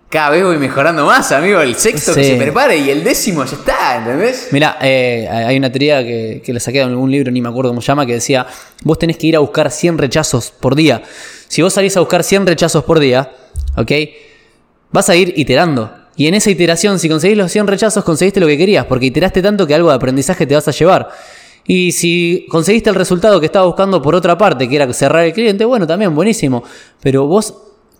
Cada 0.09 0.29
vez 0.29 0.43
voy 0.43 0.57
mejorando 0.57 1.05
más, 1.05 1.31
amigo. 1.33 1.59
El 1.59 1.75
sexto 1.75 2.15
que 2.15 2.23
se 2.23 2.35
prepare 2.37 2.77
y 2.77 2.89
el 2.89 3.03
décimo 3.03 3.43
ya 3.43 3.57
está, 3.57 3.97
¿entendés? 3.97 4.47
Mira, 4.51 4.77
eh, 4.81 5.27
hay 5.29 5.57
una 5.57 5.69
teoría 5.69 6.01
que, 6.01 6.41
que 6.45 6.53
la 6.53 6.61
saqué 6.61 6.77
de 6.77 6.85
algún 6.85 7.11
libro, 7.11 7.29
ni 7.29 7.41
me 7.41 7.49
acuerdo 7.49 7.71
cómo 7.71 7.81
se 7.81 7.87
llama, 7.87 8.05
que 8.05 8.13
decía: 8.13 8.47
Vos 8.83 8.97
tenés 8.97 9.17
que 9.17 9.27
ir 9.27 9.35
a 9.35 9.39
buscar 9.39 9.69
100 9.69 9.97
rechazos 9.97 10.51
por 10.51 10.75
día. 10.75 11.03
Si 11.49 11.61
vos 11.61 11.73
salís 11.73 11.97
a 11.97 11.99
buscar 11.99 12.23
100 12.23 12.47
rechazos 12.47 12.85
por 12.85 12.99
día, 12.99 13.31
¿ok? 13.75 13.91
Vas 14.91 15.09
a 15.09 15.15
ir 15.15 15.33
iterando. 15.35 15.93
Y 16.15 16.27
en 16.27 16.33
esa 16.33 16.49
iteración, 16.49 16.99
si 16.99 17.09
conseguís 17.09 17.37
los 17.37 17.51
100 17.51 17.67
rechazos, 17.67 18.03
conseguiste 18.03 18.39
lo 18.39 18.47
que 18.47 18.57
querías, 18.57 18.85
porque 18.85 19.07
iteraste 19.07 19.41
tanto 19.41 19.67
que 19.67 19.75
algo 19.75 19.89
de 19.89 19.95
aprendizaje 19.95 20.47
te 20.47 20.55
vas 20.55 20.67
a 20.67 20.71
llevar. 20.71 21.09
Y 21.65 21.91
si 21.91 22.47
conseguiste 22.49 22.89
el 22.89 22.95
resultado 22.95 23.41
que 23.41 23.45
estabas 23.47 23.67
buscando 23.67 24.01
por 24.01 24.15
otra 24.15 24.37
parte, 24.37 24.69
que 24.69 24.75
era 24.77 24.91
cerrar 24.93 25.25
el 25.25 25.33
cliente, 25.33 25.65
bueno, 25.65 25.85
también 25.85 26.15
buenísimo. 26.15 26.63
Pero 27.01 27.27
vos, 27.27 27.53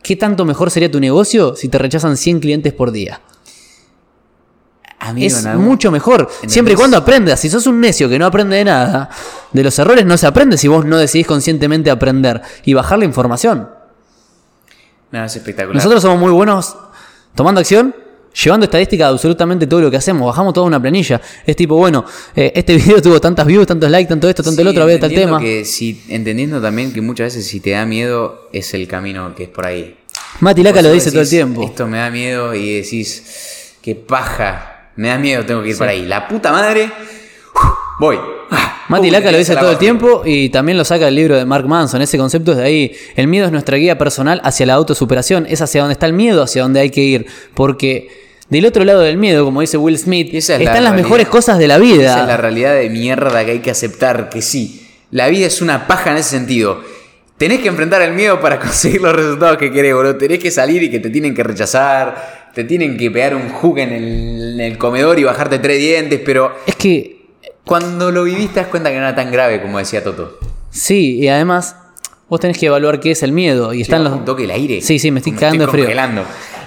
¿qué 0.07 0.15
tanto 0.15 0.45
mejor 0.45 0.71
sería 0.71 0.89
tu 0.89 1.01
negocio 1.01 1.53
si 1.57 1.67
te 1.67 1.77
rechazan 1.77 2.15
100 2.15 2.39
clientes 2.39 2.71
por 2.71 2.91
día? 2.91 3.19
Amigo, 4.99 5.27
es 5.27 5.45
mucho 5.57 5.91
mejor. 5.91 6.29
Siempre 6.47 6.75
y 6.75 6.77
cuando 6.77 6.95
aprendas. 6.95 7.41
Si 7.41 7.49
sos 7.49 7.67
un 7.67 7.81
necio 7.81 8.07
que 8.07 8.17
no 8.17 8.25
aprende 8.25 8.55
de 8.55 8.63
nada, 8.63 9.09
de 9.51 9.63
los 9.63 9.77
errores 9.77 10.05
no 10.05 10.17
se 10.17 10.25
aprende 10.25 10.57
si 10.57 10.69
vos 10.69 10.85
no 10.85 10.97
decidís 10.97 11.27
conscientemente 11.27 11.91
aprender 11.91 12.41
y 12.63 12.73
bajar 12.73 12.99
la 12.99 13.05
información. 13.05 13.69
No, 15.11 15.25
es 15.25 15.35
espectacular. 15.35 15.75
Nosotros 15.75 16.01
somos 16.01 16.19
muy 16.19 16.31
buenos 16.31 16.77
tomando 17.35 17.59
acción, 17.59 17.93
llevando 18.43 18.65
estadística 18.65 19.05
de 19.05 19.11
absolutamente 19.11 19.67
todo 19.67 19.81
lo 19.81 19.91
que 19.91 19.97
hacemos. 19.97 20.27
Bajamos 20.27 20.53
toda 20.53 20.67
una 20.67 20.79
planilla. 20.79 21.19
Es 21.45 21.55
tipo, 21.55 21.75
bueno, 21.75 22.05
eh, 22.35 22.51
este 22.55 22.75
video 22.77 23.01
tuvo 23.01 23.19
tantas 23.19 23.45
views, 23.45 23.65
tantos 23.65 23.89
likes, 23.89 24.07
tanto 24.07 24.29
esto, 24.29 24.43
tanto 24.43 24.61
el 24.61 24.67
Sí, 24.67 24.71
otro, 24.71 24.83
a 24.83 24.85
ver 24.85 24.99
tal 24.99 25.13
tema. 25.13 25.39
Que 25.39 25.65
si, 25.65 26.03
entendiendo 26.09 26.61
también 26.61 26.93
que 26.93 27.01
muchas 27.01 27.33
veces 27.33 27.47
si 27.47 27.59
te 27.59 27.71
da 27.71 27.85
miedo 27.85 28.49
es 28.53 28.73
el 28.73 28.87
camino 28.87 29.33
que 29.35 29.43
es 29.43 29.49
por 29.49 29.65
ahí. 29.65 29.97
Mati 30.39 30.61
Laca 30.61 30.81
lo 30.81 30.89
decís, 30.89 31.05
dice 31.05 31.11
todo 31.11 31.23
el 31.23 31.29
tiempo. 31.29 31.63
Esto 31.63 31.87
me 31.87 31.97
da 31.97 32.09
miedo 32.09 32.53
y 32.53 32.75
decís, 32.75 33.75
qué 33.81 33.95
paja. 33.95 34.91
Me 34.95 35.09
da 35.09 35.17
miedo, 35.17 35.45
tengo 35.45 35.63
que 35.63 35.69
ir 35.69 35.77
por 35.77 35.87
ahí. 35.87 36.05
La 36.05 36.27
puta 36.27 36.51
madre. 36.51 36.91
Voy. 37.99 38.17
Ah, 38.51 38.83
Mati 38.89 39.07
pum, 39.07 39.11
Laca 39.13 39.31
lo 39.31 39.37
dice 39.37 39.55
todo 39.55 39.71
el 39.71 39.77
tiempo 39.77 40.21
y 40.25 40.49
también 40.49 40.77
lo 40.77 40.85
saca 40.85 41.07
el 41.07 41.15
libro 41.15 41.35
de 41.35 41.45
Mark 41.45 41.67
Manson. 41.67 42.01
Ese 42.01 42.17
concepto 42.17 42.51
es 42.51 42.57
de 42.57 42.63
ahí. 42.63 42.95
El 43.15 43.27
miedo 43.27 43.45
es 43.45 43.51
nuestra 43.51 43.77
guía 43.77 43.97
personal 43.97 44.41
hacia 44.43 44.65
la 44.65 44.73
autosuperación. 44.75 45.45
Es 45.49 45.61
hacia 45.61 45.81
donde 45.81 45.93
está 45.93 46.05
el 46.05 46.13
miedo, 46.13 46.43
hacia 46.43 46.61
donde 46.61 46.79
hay 46.79 46.89
que 46.89 47.01
ir. 47.01 47.25
Porque 47.53 48.26
del 48.49 48.65
otro 48.65 48.83
lado 48.85 49.01
del 49.01 49.17
miedo, 49.17 49.43
como 49.45 49.61
dice 49.61 49.77
Will 49.77 49.97
Smith, 49.97 50.31
la 50.31 50.37
están 50.39 50.57
las 50.59 50.67
realidad. 50.69 50.93
mejores 50.93 51.27
cosas 51.27 51.57
de 51.59 51.67
la 51.67 51.77
vida. 51.77 52.05
Esa 52.11 52.21
es 52.21 52.27
la 52.27 52.37
realidad 52.37 52.75
de 52.75 52.89
mierda 52.89 53.43
que 53.45 53.51
hay 53.51 53.59
que 53.59 53.71
aceptar, 53.71 54.29
que 54.29 54.41
sí. 54.41 54.87
La 55.11 55.27
vida 55.27 55.47
es 55.47 55.61
una 55.61 55.87
paja 55.87 56.11
en 56.11 56.17
ese 56.17 56.29
sentido. 56.29 56.81
Tenés 57.37 57.59
que 57.59 57.67
enfrentar 57.67 58.01
el 58.01 58.13
miedo 58.13 58.39
para 58.39 58.59
conseguir 58.61 59.01
los 59.01 59.13
resultados 59.15 59.57
que 59.57 59.71
querés, 59.71 59.93
boludo. 59.93 60.15
Tenés 60.17 60.39
que 60.39 60.51
salir 60.51 60.81
y 60.83 60.89
que 60.89 60.99
te 60.99 61.09
tienen 61.09 61.33
que 61.35 61.43
rechazar. 61.43 62.49
Te 62.53 62.63
tienen 62.63 62.97
que 62.97 63.11
pegar 63.11 63.35
un 63.35 63.49
hook 63.49 63.77
en 63.79 63.93
el, 63.93 64.53
en 64.55 64.59
el 64.61 64.77
comedor 64.77 65.19
y 65.19 65.23
bajarte 65.23 65.59
tres 65.59 65.77
dientes. 65.79 66.19
Pero 66.25 66.55
Es 66.65 66.75
que 66.75 67.25
cuando 67.63 68.11
lo 68.11 68.23
vivís 68.23 68.49
te 68.53 68.61
das 68.61 68.69
cuenta 68.69 68.89
que 68.89 68.95
no 68.95 69.01
era 69.03 69.13
tan 69.15 69.31
grave 69.31 69.61
como 69.61 69.77
decía 69.77 70.03
Toto. 70.03 70.39
sí, 70.71 71.17
y 71.19 71.27
además 71.27 71.75
vos 72.29 72.39
tenés 72.39 72.57
que 72.57 72.65
evaluar 72.65 72.99
qué 72.99 73.11
es 73.11 73.23
el 73.23 73.31
miedo. 73.31 73.73
Y 73.73 73.81
están 73.81 74.03
los. 74.03 74.13
un 74.13 74.25
toque 74.25 74.43
el 74.43 74.51
aire. 74.51 74.81
Sí, 74.81 74.99
sí, 74.99 75.11
me 75.11 75.19
estoy 75.19 75.33
Como 75.33 75.41
cagando 75.41 75.65
de 75.65 75.71
frío. 75.71 75.87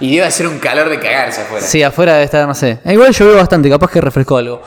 Y 0.00 0.14
debe 0.14 0.26
hacer 0.26 0.46
un 0.46 0.58
calor 0.58 0.88
de 0.88 0.98
cagarse 0.98 1.42
afuera. 1.42 1.66
Sí, 1.66 1.82
afuera 1.82 2.12
debe 2.14 2.24
estar, 2.24 2.46
no 2.46 2.54
sé. 2.54 2.78
Eh, 2.84 2.94
Igual 2.94 3.14
veo 3.18 3.36
bastante, 3.36 3.68
capaz 3.68 3.90
que 3.90 4.00
refrescó 4.00 4.38
algo. 4.38 4.62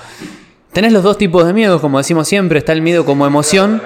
Tenés 0.72 0.92
los 0.92 1.04
dos 1.04 1.18
tipos 1.18 1.46
de 1.46 1.54
miedos, 1.54 1.82
como 1.82 1.98
decimos 1.98 2.28
siempre. 2.28 2.60
Está 2.60 2.74
el 2.74 2.82
miedo 2.82 3.06
como 3.06 3.26
emoción, 3.26 3.82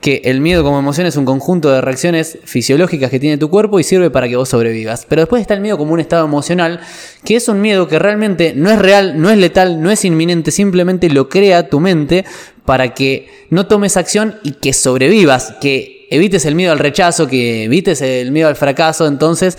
que 0.00 0.22
el 0.24 0.40
miedo 0.40 0.64
como 0.64 0.78
emoción 0.78 1.06
es 1.06 1.16
un 1.16 1.24
conjunto 1.24 1.70
de 1.70 1.80
reacciones 1.80 2.38
fisiológicas 2.44 3.10
que 3.10 3.20
tiene 3.20 3.36
tu 3.36 3.50
cuerpo 3.50 3.78
y 3.78 3.84
sirve 3.84 4.10
para 4.10 4.28
que 4.28 4.36
vos 4.36 4.48
sobrevivas. 4.48 5.06
Pero 5.08 5.22
después 5.22 5.42
está 5.42 5.54
el 5.54 5.60
miedo 5.60 5.78
como 5.78 5.92
un 5.92 6.00
estado 6.00 6.24
emocional, 6.24 6.80
que 7.24 7.36
es 7.36 7.48
un 7.48 7.60
miedo 7.60 7.86
que 7.86 7.98
realmente 7.98 8.52
no 8.56 8.70
es 8.70 8.78
real, 8.78 9.20
no 9.20 9.30
es 9.30 9.38
letal, 9.38 9.80
no 9.82 9.90
es 9.90 10.04
inminente, 10.04 10.50
simplemente 10.50 11.08
lo 11.10 11.28
crea 11.28 11.68
tu 11.68 11.78
mente 11.80 12.24
para 12.64 12.94
que 12.94 13.28
no 13.50 13.66
tomes 13.66 13.96
acción 13.96 14.36
y 14.42 14.52
que 14.52 14.72
sobrevivas, 14.72 15.54
que 15.60 15.99
evites 16.10 16.44
el 16.44 16.54
miedo 16.54 16.72
al 16.72 16.78
rechazo, 16.78 17.26
que 17.26 17.64
evites 17.64 18.02
el 18.02 18.32
miedo 18.32 18.48
al 18.48 18.56
fracaso. 18.56 19.06
Entonces, 19.06 19.56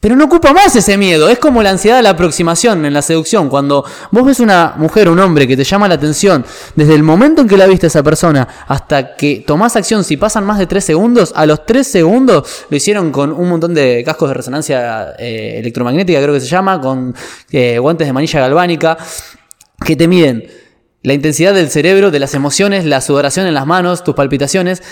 pero 0.00 0.14
no 0.14 0.26
ocupa 0.26 0.52
más 0.52 0.76
ese 0.76 0.96
miedo. 0.96 1.28
Es 1.28 1.40
como 1.40 1.62
la 1.62 1.70
ansiedad 1.70 1.98
a 1.98 2.02
la 2.02 2.10
aproximación 2.10 2.84
en 2.84 2.94
la 2.94 3.02
seducción. 3.02 3.48
Cuando 3.48 3.84
vos 4.12 4.24
ves 4.24 4.38
una 4.38 4.74
mujer 4.76 5.08
o 5.08 5.12
un 5.12 5.18
hombre 5.18 5.48
que 5.48 5.56
te 5.56 5.64
llama 5.64 5.88
la 5.88 5.96
atención, 5.96 6.44
desde 6.76 6.94
el 6.94 7.02
momento 7.02 7.42
en 7.42 7.48
que 7.48 7.56
la 7.56 7.66
viste 7.66 7.86
a 7.86 7.88
esa 7.88 8.04
persona 8.04 8.46
hasta 8.68 9.16
que 9.16 9.42
tomás 9.44 9.74
acción, 9.74 10.04
si 10.04 10.16
pasan 10.16 10.46
más 10.46 10.58
de 10.58 10.66
3 10.66 10.84
segundos, 10.84 11.32
a 11.34 11.46
los 11.46 11.66
3 11.66 11.84
segundos 11.84 12.66
lo 12.70 12.76
hicieron 12.76 13.10
con 13.10 13.32
un 13.32 13.48
montón 13.48 13.74
de 13.74 14.04
cascos 14.04 14.28
de 14.28 14.34
resonancia 14.34 15.14
eh, 15.18 15.56
electromagnética, 15.58 16.22
creo 16.22 16.34
que 16.34 16.40
se 16.40 16.46
llama, 16.46 16.80
con 16.80 17.14
eh, 17.50 17.78
guantes 17.80 18.06
de 18.06 18.12
manilla 18.12 18.40
galvánica, 18.40 18.96
que 19.84 19.96
te 19.96 20.06
miden 20.06 20.48
la 21.02 21.14
intensidad 21.14 21.54
del 21.54 21.70
cerebro, 21.70 22.12
de 22.12 22.20
las 22.20 22.34
emociones, 22.34 22.84
la 22.84 23.00
sudoración 23.00 23.46
en 23.46 23.54
las 23.54 23.66
manos, 23.66 24.04
tus 24.04 24.14
palpitaciones. 24.14 24.82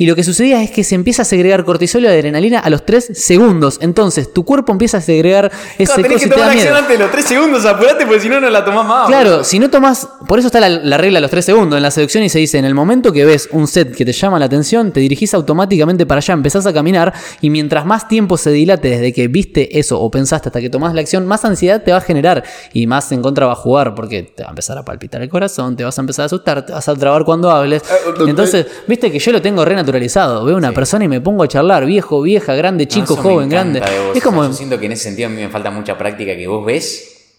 Y 0.00 0.06
lo 0.06 0.16
que 0.16 0.24
sucedía 0.24 0.62
es 0.62 0.70
que 0.70 0.82
se 0.82 0.94
empieza 0.94 1.20
a 1.20 1.24
segregar 1.26 1.62
cortisol 1.66 2.04
y 2.04 2.06
adrenalina 2.06 2.58
a 2.58 2.70
los 2.70 2.86
3 2.86 3.10
segundos. 3.12 3.76
Entonces, 3.82 4.32
tu 4.32 4.46
cuerpo 4.46 4.72
empieza 4.72 4.96
a 4.96 5.02
segregar 5.02 5.52
ese 5.78 5.92
tenés 5.92 6.12
coso 6.12 6.24
que 6.24 6.30
te 6.30 6.34
tomar 6.36 6.54
miedo. 6.54 6.68
acción 6.68 6.74
antes 6.74 6.98
de 6.98 7.04
los 7.04 7.12
3 7.12 7.24
segundos, 7.26 7.66
apurate 7.66 8.06
porque 8.06 8.20
si 8.20 8.30
no, 8.30 8.40
no 8.40 8.48
la 8.48 8.64
tomás 8.64 8.86
más. 8.86 9.08
Claro, 9.08 9.44
si 9.44 9.58
no 9.58 9.68
tomas, 9.68 10.08
por 10.26 10.38
eso 10.38 10.46
está 10.48 10.58
la, 10.58 10.70
la 10.70 10.96
regla 10.96 11.18
de 11.18 11.20
los 11.20 11.30
3 11.30 11.44
segundos 11.44 11.76
en 11.76 11.82
la 11.82 11.90
seducción 11.90 12.24
y 12.24 12.30
se 12.30 12.38
dice, 12.38 12.56
en 12.56 12.64
el 12.64 12.74
momento 12.74 13.12
que 13.12 13.26
ves 13.26 13.50
un 13.52 13.68
set 13.68 13.94
que 13.94 14.06
te 14.06 14.12
llama 14.12 14.38
la 14.38 14.46
atención, 14.46 14.90
te 14.90 15.00
dirigís 15.00 15.34
automáticamente 15.34 16.06
para 16.06 16.20
allá, 16.20 16.32
empezás 16.32 16.64
a 16.64 16.72
caminar 16.72 17.12
y 17.42 17.50
mientras 17.50 17.84
más 17.84 18.08
tiempo 18.08 18.38
se 18.38 18.52
dilate 18.52 18.88
desde 18.88 19.12
que 19.12 19.28
viste 19.28 19.78
eso 19.78 20.00
o 20.00 20.10
pensaste 20.10 20.48
hasta 20.48 20.62
que 20.62 20.70
tomás 20.70 20.94
la 20.94 21.02
acción, 21.02 21.26
más 21.26 21.44
ansiedad 21.44 21.82
te 21.82 21.92
va 21.92 21.98
a 21.98 22.00
generar 22.00 22.42
y 22.72 22.86
más 22.86 23.12
en 23.12 23.20
contra 23.20 23.44
va 23.44 23.52
a 23.52 23.56
jugar 23.56 23.94
porque 23.94 24.22
te 24.22 24.44
va 24.44 24.48
a 24.48 24.52
empezar 24.52 24.78
a 24.78 24.82
palpitar 24.82 25.20
el 25.20 25.28
corazón, 25.28 25.76
te 25.76 25.84
vas 25.84 25.98
a 25.98 26.00
empezar 26.00 26.22
a 26.22 26.26
asustar, 26.26 26.64
te 26.64 26.72
vas 26.72 26.88
a 26.88 26.94
trabar 26.94 27.26
cuando 27.26 27.50
hables. 27.50 27.82
Entonces, 28.26 28.66
viste 28.88 29.12
que 29.12 29.18
yo 29.18 29.30
lo 29.32 29.42
tengo 29.42 29.62
renaturalizado, 29.90 30.44
veo 30.44 30.56
una 30.56 30.72
persona 30.72 31.04
y 31.04 31.08
me 31.08 31.20
pongo 31.20 31.42
a 31.42 31.48
charlar, 31.48 31.84
viejo, 31.84 32.22
vieja, 32.22 32.54
grande, 32.54 32.86
chico, 32.86 33.16
joven, 33.16 33.48
grande. 33.48 33.82
Es 34.14 34.22
como... 34.22 34.44
Yo 34.44 34.52
siento 34.52 34.78
que 34.78 34.86
en 34.86 34.92
ese 34.92 35.04
sentido 35.04 35.28
a 35.28 35.30
mí 35.30 35.40
me 35.40 35.48
falta 35.48 35.70
mucha 35.70 35.98
práctica 35.98 36.36
que 36.36 36.46
vos 36.46 36.64
ves 36.64 37.36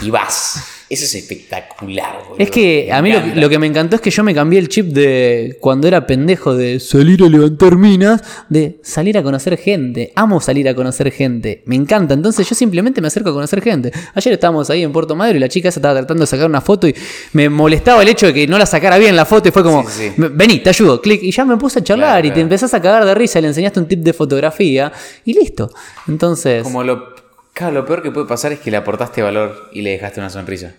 y 0.00 0.10
vas. 0.10 0.75
Eso 0.88 1.04
es 1.04 1.14
espectacular, 1.16 2.18
boludo. 2.28 2.36
Es 2.38 2.48
que 2.50 2.92
a 2.92 3.02
mí 3.02 3.12
lo, 3.34 3.48
que 3.48 3.58
me 3.58 3.66
encantó 3.66 3.96
es 3.96 4.00
que 4.02 4.10
yo 4.10 4.22
me 4.22 4.32
cambié 4.34 4.60
el 4.60 4.68
chip 4.68 4.86
de 4.86 5.56
cuando 5.60 5.88
era 5.88 6.06
pendejo 6.06 6.54
de 6.54 6.78
salir 6.78 7.24
a 7.24 7.28
levantar 7.28 7.76
minas, 7.76 8.22
de 8.48 8.78
salir 8.82 9.18
a 9.18 9.22
conocer 9.24 9.56
gente. 9.58 10.12
Amo 10.14 10.40
salir 10.40 10.68
a 10.68 10.74
conocer 10.76 11.10
gente. 11.10 11.62
Me 11.66 11.74
encanta. 11.74 12.14
Entonces 12.14 12.48
yo 12.48 12.54
simplemente 12.54 13.00
me 13.00 13.08
acerco 13.08 13.30
a 13.30 13.32
conocer 13.32 13.62
gente. 13.62 13.90
Ayer 14.14 14.34
estábamos 14.34 14.70
ahí 14.70 14.84
en 14.84 14.92
Puerto 14.92 15.16
Madero 15.16 15.36
y 15.38 15.40
la 15.40 15.48
chica 15.48 15.72
se 15.72 15.80
estaba 15.80 15.94
tratando 15.96 16.20
de 16.22 16.26
sacar 16.28 16.46
una 16.46 16.60
foto 16.60 16.86
y 16.86 16.94
me 17.32 17.48
molestaba 17.48 18.02
el 18.02 18.08
hecho 18.08 18.26
de 18.26 18.34
que 18.34 18.46
no 18.46 18.56
la 18.56 18.66
sacara 18.66 18.96
bien 18.96 19.16
la 19.16 19.24
foto 19.24 19.48
y 19.48 19.52
fue 19.52 19.64
como, 19.64 19.82
Sí, 19.90 20.04
sí. 20.08 20.12
"Me- 20.18 20.28
vení, 20.28 20.60
te 20.60 20.68
ayudo, 20.70 21.00
clic. 21.02 21.20
Y 21.22 21.32
ya 21.32 21.44
me 21.44 21.56
puse 21.56 21.80
a 21.80 21.82
charlar 21.82 22.10
Claro, 22.20 22.26
y 22.28 22.30
te 22.30 22.40
empezás 22.40 22.72
a 22.74 22.80
cagar 22.80 23.04
de 23.04 23.14
risa, 23.16 23.40
le 23.40 23.48
enseñaste 23.48 23.80
un 23.80 23.88
tip 23.88 24.00
de 24.04 24.12
fotografía 24.12 24.92
y 25.24 25.32
listo. 25.34 25.68
Entonces... 26.06 26.62
Como 26.62 26.84
lo, 26.84 27.15
claro, 27.56 27.72
lo 27.74 27.86
peor 27.86 28.02
que 28.02 28.10
puede 28.10 28.26
pasar 28.26 28.52
es 28.52 28.60
que 28.60 28.70
le 28.70 28.76
aportaste 28.76 29.22
valor 29.22 29.68
y 29.72 29.82
le 29.82 29.90
dejaste 29.90 30.20
una 30.20 30.30
sonrisa. 30.30 30.72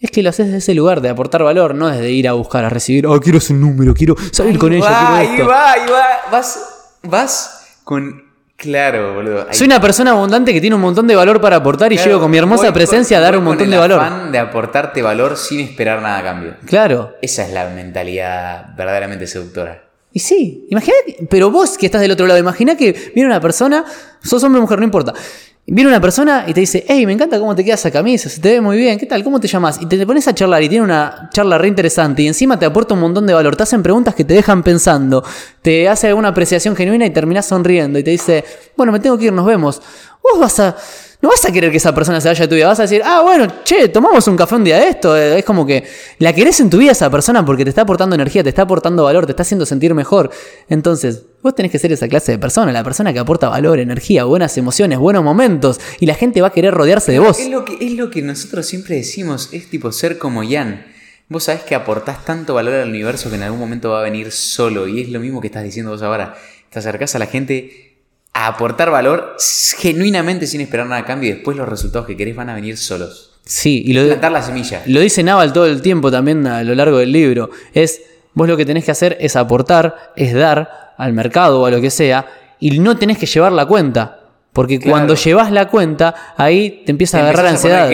Es 0.00 0.10
que 0.10 0.22
lo 0.22 0.30
haces 0.30 0.46
desde 0.46 0.58
ese 0.58 0.74
lugar 0.74 1.00
de 1.00 1.08
aportar 1.08 1.42
valor, 1.44 1.74
no 1.74 1.88
desde 1.88 2.10
ir 2.10 2.26
a 2.28 2.32
buscar, 2.32 2.64
a 2.64 2.68
recibir, 2.68 3.06
oh, 3.06 3.20
quiero 3.20 3.38
su 3.40 3.54
número, 3.54 3.94
quiero 3.94 4.16
salir 4.32 4.58
con 4.58 4.72
ella, 4.72 4.86
quiero 4.86 5.14
ahí 5.14 5.26
esto. 5.36 5.46
va, 5.48 5.72
ahí 5.72 5.80
va. 5.90 6.06
Vas, 6.30 6.58
vas 7.02 7.66
con. 7.84 8.22
Claro, 8.56 9.14
boludo. 9.14 9.40
Ahí- 9.48 9.54
Soy 9.56 9.66
una 9.66 9.80
persona 9.80 10.12
abundante 10.12 10.52
que 10.52 10.60
tiene 10.60 10.76
un 10.76 10.82
montón 10.82 11.06
de 11.08 11.16
valor 11.16 11.40
para 11.40 11.56
aportar 11.56 11.92
y 11.92 11.96
llego 11.98 12.20
con 12.20 12.30
mi 12.30 12.38
hermosa 12.38 12.64
voy 12.64 12.72
presencia 12.72 13.18
a 13.18 13.20
dar 13.20 13.36
un 13.36 13.42
montón 13.44 13.68
de 13.70 13.76
valor. 13.76 14.00
afán 14.00 14.30
de 14.30 14.38
aportarte 14.38 15.02
valor 15.02 15.36
sin 15.36 15.58
esperar 15.60 16.00
nada 16.00 16.18
a 16.18 16.22
cambio. 16.22 16.54
Claro. 16.66 17.12
Esa 17.22 17.44
es 17.44 17.52
la 17.52 17.68
mentalidad 17.70 18.74
verdaderamente 18.76 19.26
seductora. 19.26 19.84
Y 20.12 20.20
sí, 20.20 20.66
imagínate, 20.70 21.26
pero 21.30 21.50
vos 21.50 21.76
que 21.78 21.86
estás 21.86 22.00
del 22.02 22.10
otro 22.12 22.26
lado, 22.26 22.38
imagina 22.38 22.76
que 22.76 22.92
viene 23.14 23.28
una 23.28 23.40
persona, 23.40 23.84
sos 24.22 24.42
hombre 24.44 24.58
o 24.58 24.62
mujer, 24.62 24.78
no 24.78 24.84
importa. 24.84 25.14
Viene 25.64 25.88
una 25.88 26.00
persona 26.00 26.44
y 26.48 26.54
te 26.54 26.60
dice, 26.60 26.84
hey, 26.88 27.06
me 27.06 27.12
encanta 27.12 27.38
cómo 27.38 27.54
te 27.54 27.64
queda 27.64 27.74
esa 27.74 27.92
camisa, 27.92 28.28
se 28.28 28.40
te 28.40 28.50
ve 28.50 28.60
muy 28.60 28.76
bien, 28.76 28.98
¿qué 28.98 29.06
tal? 29.06 29.22
¿Cómo 29.22 29.38
te 29.38 29.46
llamas? 29.46 29.80
Y 29.80 29.86
te, 29.86 29.96
te 29.96 30.04
pones 30.04 30.26
a 30.26 30.34
charlar 30.34 30.60
y 30.60 30.68
tiene 30.68 30.84
una 30.84 31.30
charla 31.32 31.56
re 31.56 31.68
interesante 31.68 32.22
y 32.22 32.26
encima 32.26 32.58
te 32.58 32.66
aporta 32.66 32.94
un 32.94 33.00
montón 33.00 33.28
de 33.28 33.32
valor, 33.32 33.54
te 33.54 33.62
hacen 33.62 33.80
preguntas 33.80 34.16
que 34.16 34.24
te 34.24 34.34
dejan 34.34 34.64
pensando, 34.64 35.22
te 35.62 35.88
hace 35.88 36.08
alguna 36.08 36.28
apreciación 36.28 36.74
genuina 36.74 37.06
y 37.06 37.10
terminás 37.10 37.46
sonriendo 37.46 37.96
y 37.96 38.02
te 38.02 38.10
dice, 38.10 38.44
bueno, 38.76 38.90
me 38.90 38.98
tengo 38.98 39.16
que 39.16 39.26
ir, 39.26 39.32
nos 39.32 39.46
vemos. 39.46 39.80
Vos 40.20 40.40
vas 40.40 40.58
a... 40.58 40.76
No 41.22 41.28
vas 41.28 41.44
a 41.44 41.52
querer 41.52 41.70
que 41.70 41.76
esa 41.76 41.94
persona 41.94 42.20
se 42.20 42.26
vaya 42.26 42.40
de 42.40 42.48
tu 42.48 42.56
vida, 42.56 42.66
vas 42.66 42.80
a 42.80 42.82
decir, 42.82 43.00
ah, 43.04 43.20
bueno, 43.22 43.46
che, 43.62 43.88
tomamos 43.88 44.26
un 44.26 44.36
café 44.36 44.56
un 44.56 44.64
día 44.64 44.78
de 44.78 44.88
esto. 44.88 45.16
Eh, 45.16 45.38
Es 45.38 45.44
como 45.44 45.64
que 45.64 45.84
la 46.18 46.32
querés 46.32 46.58
en 46.58 46.68
tu 46.68 46.78
vida 46.78 46.90
esa 46.90 47.08
persona 47.10 47.44
porque 47.44 47.62
te 47.62 47.70
está 47.70 47.82
aportando 47.82 48.16
energía, 48.16 48.42
te 48.42 48.48
está 48.48 48.62
aportando 48.62 49.04
valor, 49.04 49.24
te 49.26 49.30
está 49.30 49.42
haciendo 49.42 49.64
sentir 49.64 49.94
mejor. 49.94 50.30
Entonces, 50.68 51.22
vos 51.40 51.54
tenés 51.54 51.70
que 51.70 51.78
ser 51.78 51.92
esa 51.92 52.08
clase 52.08 52.32
de 52.32 52.38
persona, 52.38 52.72
la 52.72 52.82
persona 52.82 53.12
que 53.12 53.20
aporta 53.20 53.48
valor, 53.48 53.78
energía, 53.78 54.24
buenas 54.24 54.58
emociones, 54.58 54.98
buenos 54.98 55.22
momentos, 55.22 55.78
y 56.00 56.06
la 56.06 56.14
gente 56.16 56.40
va 56.40 56.48
a 56.48 56.52
querer 56.52 56.74
rodearse 56.74 57.12
de 57.12 57.20
vos. 57.20 57.38
Es 57.38 57.48
lo, 57.48 57.64
que, 57.64 57.76
es 57.80 57.92
lo 57.92 58.10
que 58.10 58.20
nosotros 58.20 58.66
siempre 58.66 58.96
decimos, 58.96 59.50
es 59.52 59.70
tipo 59.70 59.92
ser 59.92 60.18
como 60.18 60.42
Jan. 60.42 60.84
Vos 61.28 61.44
sabés 61.44 61.62
que 61.62 61.76
aportás 61.76 62.24
tanto 62.24 62.54
valor 62.54 62.74
al 62.74 62.88
universo 62.88 63.30
que 63.30 63.36
en 63.36 63.44
algún 63.44 63.60
momento 63.60 63.90
va 63.90 64.00
a 64.00 64.02
venir 64.02 64.32
solo. 64.32 64.88
Y 64.88 65.02
es 65.02 65.08
lo 65.08 65.20
mismo 65.20 65.40
que 65.40 65.46
estás 65.46 65.62
diciendo 65.62 65.92
vos 65.92 66.02
ahora. 66.02 66.34
Te 66.68 66.80
acercás 66.80 67.14
a 67.14 67.20
la 67.20 67.26
gente 67.26 67.91
a 68.34 68.46
aportar 68.46 68.90
valor 68.90 69.36
genuinamente 69.78 70.46
sin 70.46 70.60
esperar 70.60 70.86
nada 70.86 71.02
a 71.02 71.04
cambio 71.04 71.30
y 71.30 71.34
después 71.34 71.56
los 71.56 71.68
resultados 71.68 72.06
que 72.06 72.16
querés 72.16 72.34
van 72.34 72.48
a 72.48 72.54
venir 72.54 72.76
solos. 72.76 73.30
Sí, 73.44 73.82
y 73.84 73.92
lo, 73.92 74.06
Plantar 74.06 74.32
la 74.32 74.42
semilla. 74.42 74.82
Lo 74.86 75.00
dice 75.00 75.22
Naval 75.22 75.52
todo 75.52 75.66
el 75.66 75.82
tiempo 75.82 76.10
también 76.10 76.46
a 76.46 76.62
lo 76.62 76.74
largo 76.74 76.98
del 76.98 77.12
libro. 77.12 77.50
Es, 77.74 78.02
vos 78.34 78.48
lo 78.48 78.56
que 78.56 78.64
tenés 78.64 78.84
que 78.84 78.92
hacer 78.92 79.16
es 79.20 79.36
aportar, 79.36 80.12
es 80.16 80.32
dar 80.32 80.94
al 80.96 81.12
mercado 81.12 81.60
o 81.60 81.66
a 81.66 81.70
lo 81.70 81.80
que 81.80 81.90
sea, 81.90 82.26
y 82.60 82.78
no 82.78 82.96
tenés 82.96 83.18
que 83.18 83.26
llevar 83.26 83.52
la 83.52 83.66
cuenta. 83.66 84.20
Porque 84.52 84.78
Claro. 84.78 84.90
cuando 84.92 85.14
llevas 85.14 85.50
la 85.50 85.68
cuenta, 85.68 86.14
ahí 86.36 86.82
te 86.84 86.90
empieza 86.92 87.16
Te 87.16 87.22
a 87.22 87.24
agarrar 87.28 87.46
a 87.46 87.50
ansiedad. 87.50 87.90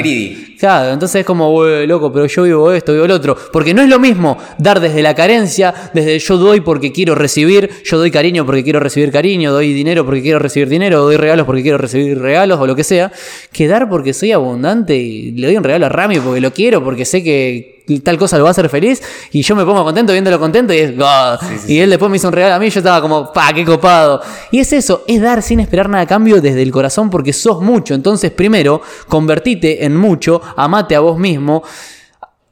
Claro, 0.58 0.92
entonces 0.92 1.20
es 1.20 1.24
como, 1.26 1.52
"Güey, 1.52 1.86
loco, 1.86 2.12
pero 2.12 2.26
yo 2.26 2.42
vivo 2.42 2.72
esto, 2.72 2.92
vivo 2.92 3.04
el 3.04 3.12
otro. 3.12 3.36
Porque 3.52 3.72
no 3.74 3.82
es 3.82 3.88
lo 3.88 4.00
mismo 4.00 4.36
dar 4.58 4.80
desde 4.80 5.00
la 5.00 5.14
carencia, 5.14 5.72
desde 5.94 6.18
yo 6.18 6.36
doy 6.36 6.60
porque 6.60 6.90
quiero 6.90 7.14
recibir, 7.14 7.70
yo 7.84 7.96
doy 7.96 8.10
cariño 8.10 8.44
porque 8.44 8.64
quiero 8.64 8.80
recibir 8.80 9.12
cariño, 9.12 9.52
doy 9.52 9.72
dinero 9.72 10.04
porque 10.04 10.20
quiero 10.20 10.40
recibir 10.40 10.68
dinero, 10.68 11.00
doy 11.02 11.16
regalos 11.16 11.46
porque 11.46 11.62
quiero 11.62 11.78
recibir 11.78 12.18
regalos 12.18 12.58
o 12.58 12.66
lo 12.66 12.74
que 12.74 12.82
sea, 12.82 13.12
que 13.52 13.68
dar 13.68 13.88
porque 13.88 14.12
soy 14.12 14.32
abundante 14.32 14.96
y 14.96 15.30
le 15.32 15.46
doy 15.46 15.56
un 15.56 15.62
regalo 15.64 15.86
a 15.86 15.90
Rami 15.90 16.18
porque 16.18 16.40
lo 16.40 16.52
quiero, 16.52 16.82
porque 16.82 17.04
sé 17.04 17.22
que 17.22 17.77
tal 18.00 18.18
cosa 18.18 18.36
lo 18.38 18.44
va 18.44 18.50
a 18.50 18.52
hacer 18.52 18.68
feliz 18.68 19.02
y 19.32 19.42
yo 19.42 19.56
me 19.56 19.64
pongo 19.64 19.84
contento 19.84 20.12
viéndolo 20.12 20.38
contento 20.38 20.72
y 20.72 20.78
es 20.78 20.96
God. 20.96 21.38
y 21.66 21.78
él 21.80 21.90
después 21.90 22.10
me 22.10 22.16
hizo 22.18 22.28
un 22.28 22.34
regalo 22.34 22.54
a 22.54 22.58
mí 22.58 22.66
y 22.66 22.70
yo 22.70 22.80
estaba 22.80 23.00
como, 23.00 23.32
pa, 23.32 23.52
qué 23.52 23.64
copado. 23.64 24.20
Y 24.50 24.60
es 24.60 24.72
eso, 24.72 25.02
es 25.06 25.20
dar 25.20 25.42
sin 25.42 25.60
esperar 25.60 25.88
nada 25.88 26.04
a 26.04 26.06
cambio 26.06 26.40
desde 26.40 26.62
el 26.62 26.70
corazón 26.70 27.10
porque 27.10 27.32
sos 27.32 27.60
mucho. 27.62 27.94
Entonces, 27.94 28.30
primero, 28.30 28.80
convertite 29.08 29.84
en 29.84 29.96
mucho, 29.96 30.40
amate 30.56 30.94
a 30.94 31.00
vos 31.00 31.18
mismo. 31.18 31.62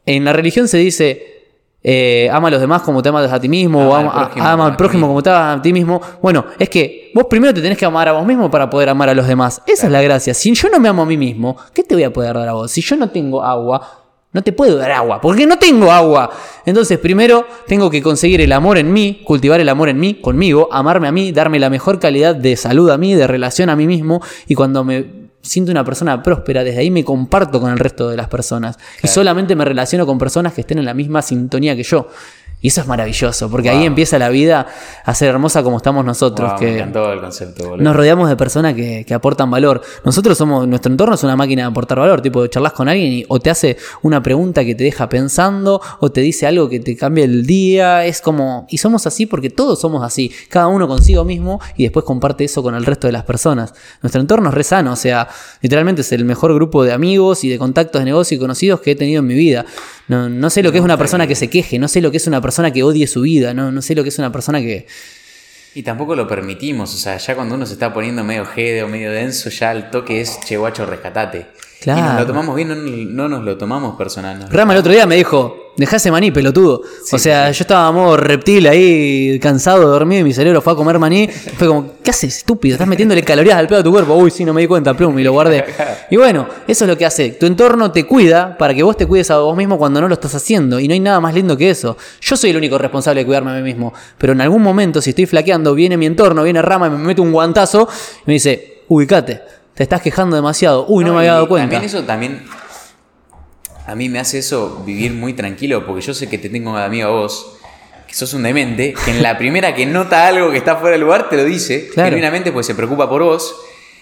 En 0.04 0.24
la 0.24 0.32
religión 0.32 0.68
se 0.68 0.78
dice. 0.78 1.32
eh, 1.88 2.28
ama 2.32 2.48
a 2.48 2.50
los 2.50 2.60
demás 2.60 2.82
como 2.82 3.00
te 3.02 3.08
amas 3.10 3.30
a 3.30 3.38
ti 3.40 3.48
mismo, 3.48 3.88
o 3.90 3.94
Ama 3.94 4.10
al 4.10 4.26
prójimo 4.26 4.44
ama 4.44 4.52
como 4.56 4.64
al 4.64 4.76
prójimo 4.76 5.06
como 5.08 5.22
te 5.22 5.30
amas 5.30 5.58
a 5.58 5.62
ti 5.62 5.72
mismo. 5.72 6.00
Bueno, 6.20 6.44
es 6.58 6.68
que 6.68 7.12
vos 7.14 7.26
primero 7.30 7.54
te 7.54 7.60
tenés 7.62 7.78
que 7.78 7.84
amar 7.84 8.08
a 8.08 8.12
vos 8.12 8.26
mismo 8.26 8.50
para 8.50 8.68
poder 8.68 8.88
amar 8.88 9.08
a 9.08 9.14
los 9.14 9.26
demás. 9.28 9.62
Esa 9.66 9.86
es 9.86 9.92
la 9.92 10.02
gracia. 10.02 10.34
Si 10.34 10.52
yo 10.54 10.68
no 10.68 10.80
me 10.80 10.88
amo 10.88 11.02
a 11.02 11.06
mí 11.06 11.16
mismo, 11.16 11.56
¿qué 11.72 11.82
te 11.84 11.94
voy 11.94 12.02
a 12.04 12.12
poder 12.12 12.34
dar 12.34 12.48
a 12.48 12.52
vos? 12.54 12.70
Si 12.72 12.80
yo 12.80 12.96
no 12.96 13.08
tengo 13.10 13.42
agua, 13.42 14.05
no 14.36 14.42
te 14.42 14.52
puedo 14.52 14.76
dar 14.76 14.92
agua, 14.92 15.18
porque 15.18 15.46
no 15.46 15.58
tengo 15.58 15.90
agua. 15.90 16.30
Entonces, 16.66 16.98
primero 16.98 17.46
tengo 17.66 17.88
que 17.88 18.02
conseguir 18.02 18.42
el 18.42 18.52
amor 18.52 18.76
en 18.76 18.92
mí, 18.92 19.22
cultivar 19.24 19.60
el 19.60 19.68
amor 19.70 19.88
en 19.88 19.98
mí, 19.98 20.20
conmigo, 20.20 20.68
amarme 20.70 21.08
a 21.08 21.12
mí, 21.12 21.32
darme 21.32 21.58
la 21.58 21.70
mejor 21.70 21.98
calidad 21.98 22.36
de 22.36 22.54
salud 22.56 22.90
a 22.90 22.98
mí, 22.98 23.14
de 23.14 23.26
relación 23.26 23.70
a 23.70 23.76
mí 23.76 23.86
mismo. 23.86 24.20
Y 24.46 24.54
cuando 24.54 24.84
me 24.84 25.30
siento 25.40 25.72
una 25.72 25.84
persona 25.84 26.22
próspera, 26.22 26.62
desde 26.62 26.80
ahí 26.80 26.90
me 26.90 27.02
comparto 27.02 27.60
con 27.60 27.72
el 27.72 27.78
resto 27.78 28.10
de 28.10 28.16
las 28.18 28.28
personas. 28.28 28.78
Y 29.02 29.08
solamente 29.08 29.56
me 29.56 29.64
relaciono 29.64 30.04
con 30.04 30.18
personas 30.18 30.52
que 30.52 30.60
estén 30.60 30.78
en 30.78 30.84
la 30.84 30.92
misma 30.92 31.22
sintonía 31.22 31.74
que 31.74 31.82
yo. 31.82 32.08
Y 32.66 32.68
eso 32.68 32.80
es 32.80 32.88
maravilloso, 32.88 33.48
porque 33.48 33.70
ahí 33.70 33.86
empieza 33.86 34.18
la 34.18 34.28
vida 34.28 34.66
a 35.04 35.14
ser 35.14 35.28
hermosa 35.28 35.62
como 35.62 35.76
estamos 35.76 36.04
nosotros. 36.04 36.50
Wow, 36.50 36.58
que 36.58 36.66
Me 36.66 36.74
encantó 36.78 37.12
el 37.12 37.20
concepto, 37.20 37.68
boludo. 37.68 37.84
nos 37.84 37.94
rodeamos 37.94 38.28
de 38.28 38.34
personas 38.34 38.74
que, 38.74 39.04
que 39.06 39.14
aportan 39.14 39.48
valor. 39.52 39.82
Nosotros 40.04 40.36
somos, 40.36 40.66
nuestro 40.66 40.90
entorno 40.90 41.14
es 41.14 41.22
una 41.22 41.36
máquina 41.36 41.62
de 41.62 41.68
aportar 41.68 42.00
valor. 42.00 42.22
Tipo, 42.22 42.44
charlas 42.48 42.72
con 42.72 42.88
alguien 42.88 43.12
y 43.12 43.24
o 43.28 43.38
te 43.38 43.50
hace 43.50 43.76
una 44.02 44.20
pregunta 44.20 44.64
que 44.64 44.74
te 44.74 44.82
deja 44.82 45.08
pensando, 45.08 45.80
o 46.00 46.10
te 46.10 46.22
dice 46.22 46.44
algo 46.48 46.68
que 46.68 46.80
te 46.80 46.96
cambia 46.96 47.24
el 47.24 47.46
día. 47.46 48.04
Es 48.04 48.20
como, 48.20 48.66
y 48.68 48.78
somos 48.78 49.06
así 49.06 49.26
porque 49.26 49.48
todos 49.48 49.80
somos 49.80 50.02
así. 50.02 50.32
Cada 50.48 50.66
uno 50.66 50.88
consigo 50.88 51.24
mismo 51.24 51.60
y 51.76 51.84
después 51.84 52.04
comparte 52.04 52.42
eso 52.42 52.64
con 52.64 52.74
el 52.74 52.84
resto 52.84 53.06
de 53.06 53.12
las 53.12 53.22
personas. 53.22 53.74
Nuestro 54.02 54.20
entorno 54.20 54.48
es 54.48 54.54
re 54.56 54.64
sano, 54.64 54.94
o 54.94 54.96
sea, 54.96 55.28
literalmente 55.60 56.00
es 56.00 56.10
el 56.10 56.24
mejor 56.24 56.52
grupo 56.52 56.82
de 56.82 56.92
amigos 56.92 57.44
y 57.44 57.48
de 57.48 57.58
contactos 57.58 58.00
de 58.00 58.06
negocio 58.06 58.36
y 58.36 58.40
conocidos 58.40 58.80
que 58.80 58.90
he 58.90 58.96
tenido 58.96 59.20
en 59.20 59.26
mi 59.28 59.34
vida. 59.34 59.64
No, 60.08 60.28
no 60.28 60.50
sé 60.50 60.62
lo 60.62 60.70
que 60.70 60.78
es 60.78 60.84
una 60.84 60.96
persona 60.96 61.26
que 61.26 61.34
se 61.34 61.48
queje, 61.48 61.78
no 61.78 61.88
sé 61.88 62.00
lo 62.00 62.10
que 62.10 62.18
es 62.18 62.26
una 62.26 62.40
persona 62.40 62.70
que 62.72 62.82
odie 62.82 63.06
su 63.06 63.22
vida, 63.22 63.54
no, 63.54 63.72
no 63.72 63.82
sé 63.82 63.94
lo 63.94 64.02
que 64.02 64.10
es 64.10 64.18
una 64.18 64.30
persona 64.30 64.60
que. 64.60 64.86
Y 65.74 65.82
tampoco 65.82 66.14
lo 66.14 66.26
permitimos, 66.26 66.94
o 66.94 66.96
sea, 66.96 67.16
ya 67.18 67.34
cuando 67.34 67.54
uno 67.54 67.66
se 67.66 67.74
está 67.74 67.92
poniendo 67.92 68.24
medio 68.24 68.46
jede 68.46 68.82
o 68.82 68.88
medio 68.88 69.10
denso, 69.10 69.50
ya 69.50 69.72
el 69.72 69.90
toque 69.90 70.20
es, 70.20 70.38
che 70.40 70.56
guacho, 70.56 70.86
rescatate. 70.86 71.46
Claro. 71.86 72.00
Y 72.00 72.02
nos 72.02 72.20
lo 72.22 72.26
tomamos 72.26 72.56
bien, 72.56 72.68
no, 72.68 72.74
no 72.74 73.28
nos 73.28 73.44
lo 73.44 73.56
tomamos 73.56 73.94
personal. 73.94 74.40
¿no? 74.40 74.48
Rama 74.50 74.72
el 74.72 74.80
otro 74.80 74.90
día 74.90 75.06
me 75.06 75.14
dijo, 75.14 75.70
dejá 75.76 75.98
ese 75.98 76.10
maní, 76.10 76.32
pelotudo. 76.32 76.82
o 77.12 77.18
sea, 77.18 77.48
yo 77.52 77.62
estaba 77.62 77.92
modo 77.92 78.16
reptil 78.16 78.66
ahí, 78.66 79.38
cansado 79.38 79.78
de 79.78 79.86
dormir, 79.86 80.18
y 80.18 80.24
mi 80.24 80.32
cerebro 80.32 80.60
fue 80.60 80.72
a 80.72 80.76
comer 80.76 80.98
maní. 80.98 81.28
Fue 81.28 81.68
como, 81.68 81.92
¿qué 82.02 82.10
haces, 82.10 82.38
estúpido? 82.38 82.74
Estás 82.74 82.88
metiéndole 82.88 83.22
calorías 83.22 83.56
al 83.56 83.68
pedo 83.68 83.78
a 83.78 83.82
tu 83.84 83.92
cuerpo. 83.92 84.14
Uy, 84.16 84.32
sí, 84.32 84.44
no 84.44 84.52
me 84.52 84.62
di 84.62 84.66
cuenta, 84.66 84.94
plum, 84.94 85.16
y 85.16 85.22
lo 85.22 85.30
guardé. 85.30 85.64
Y 86.10 86.16
bueno, 86.16 86.46
eso 86.68 86.84
es 86.84 86.88
lo 86.88 86.96
que 86.96 87.04
hace. 87.04 87.30
Tu 87.30 87.46
entorno 87.46 87.90
te 87.90 88.04
cuida 88.04 88.56
para 88.58 88.74
que 88.74 88.82
vos 88.82 88.96
te 88.96 89.06
cuides 89.06 89.30
a 89.30 89.38
vos 89.38 89.56
mismo 89.56 89.76
cuando 89.76 90.00
no 90.00 90.08
lo 90.08 90.14
estás 90.14 90.34
haciendo. 90.36 90.78
Y 90.78 90.86
no 90.86 90.94
hay 90.94 91.00
nada 91.00 91.20
más 91.20 91.34
lindo 91.34 91.56
que 91.56 91.70
eso. 91.70 91.96
Yo 92.20 92.36
soy 92.36 92.50
el 92.50 92.56
único 92.56 92.78
responsable 92.78 93.20
de 93.20 93.26
cuidarme 93.26 93.50
a 93.50 93.54
mí 93.54 93.62
mismo. 93.62 93.92
Pero 94.16 94.32
en 94.32 94.40
algún 94.40 94.62
momento, 94.62 95.02
si 95.02 95.10
estoy 95.10 95.26
flaqueando, 95.26 95.74
viene 95.74 95.96
mi 95.96 96.06
entorno, 96.06 96.44
viene 96.44 96.62
Rama 96.62 96.86
y 96.86 96.90
me 96.90 96.98
mete 96.98 97.20
un 97.20 97.32
guantazo 97.32 97.88
y 98.18 98.22
me 98.26 98.32
dice, 98.34 98.82
ubicate, 98.88 99.42
te 99.76 99.82
estás 99.84 100.00
quejando 100.02 100.34
demasiado. 100.34 100.86
Uy, 100.88 101.04
no, 101.04 101.12
me 101.12 101.18
había 101.20 101.34
dado 101.34 101.48
cuenta. 101.48 101.70
También 101.70 101.84
eso 101.84 102.02
también. 102.04 102.42
A 103.86 103.94
mí 103.94 104.08
me 104.08 104.18
hace 104.18 104.38
eso 104.38 104.82
vivir 104.84 105.12
muy 105.12 105.34
tranquilo, 105.34 105.86
porque 105.86 106.00
yo 106.02 106.12
sé 106.14 106.28
que 106.28 106.38
te 106.38 106.48
tengo 106.48 106.76
de 106.76 106.82
amigo 106.84 107.06
a 107.08 107.10
vos, 107.12 107.58
que 108.08 108.14
sos 108.14 108.34
un 108.34 108.42
demente, 108.42 108.94
que 109.04 109.10
en 109.12 109.22
la 109.22 109.38
primera 109.38 109.74
que 109.76 109.86
nota 109.86 110.26
algo 110.26 110.50
que 110.50 110.56
está 110.56 110.74
fuera 110.76 110.92
del 110.92 111.02
lugar 111.02 111.28
te 111.28 111.36
lo 111.36 111.44
dice, 111.44 111.88
Claro. 111.94 112.08
genuinamente, 112.08 112.50
pues 112.50 112.66
se 112.66 112.74
preocupa 112.74 113.08
por 113.08 113.22
vos. 113.22 113.54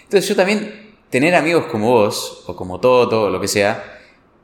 Entonces 0.04 0.26
yo 0.28 0.36
también, 0.36 0.94
tener 1.10 1.34
amigos 1.34 1.66
como 1.66 1.90
vos, 1.90 2.44
o 2.46 2.56
como 2.56 2.80
Toto, 2.80 3.24
o 3.24 3.30
lo 3.30 3.40
que 3.40 3.48
sea, 3.48 3.84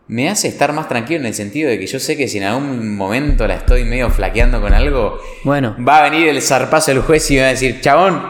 me 0.09 0.29
hace 0.29 0.49
estar 0.49 0.73
más 0.73 0.89
tranquilo 0.89 1.21
en 1.21 1.27
el 1.27 1.35
sentido 1.35 1.71
de 1.71 1.79
que 1.79 1.87
yo 1.87 2.01
sé 2.01 2.17
que 2.17 2.27
si 2.27 2.39
en 2.39 2.45
algún 2.45 2.97
momento 2.97 3.47
la 3.47 3.55
estoy 3.55 3.85
medio 3.85 4.11
flaqueando 4.11 4.61
con 4.61 4.75
algo, 4.75 5.21
Bueno. 5.45 5.77
va 5.89 5.99
a 6.05 6.11
venir 6.11 6.29
el 6.29 6.43
zarpazo 6.43 6.91
del 6.91 7.01
juez 7.03 7.31
y 7.31 7.37
me 7.37 7.43
va 7.43 7.47
a 7.47 7.51
decir, 7.51 7.81
chabón, 7.81 8.21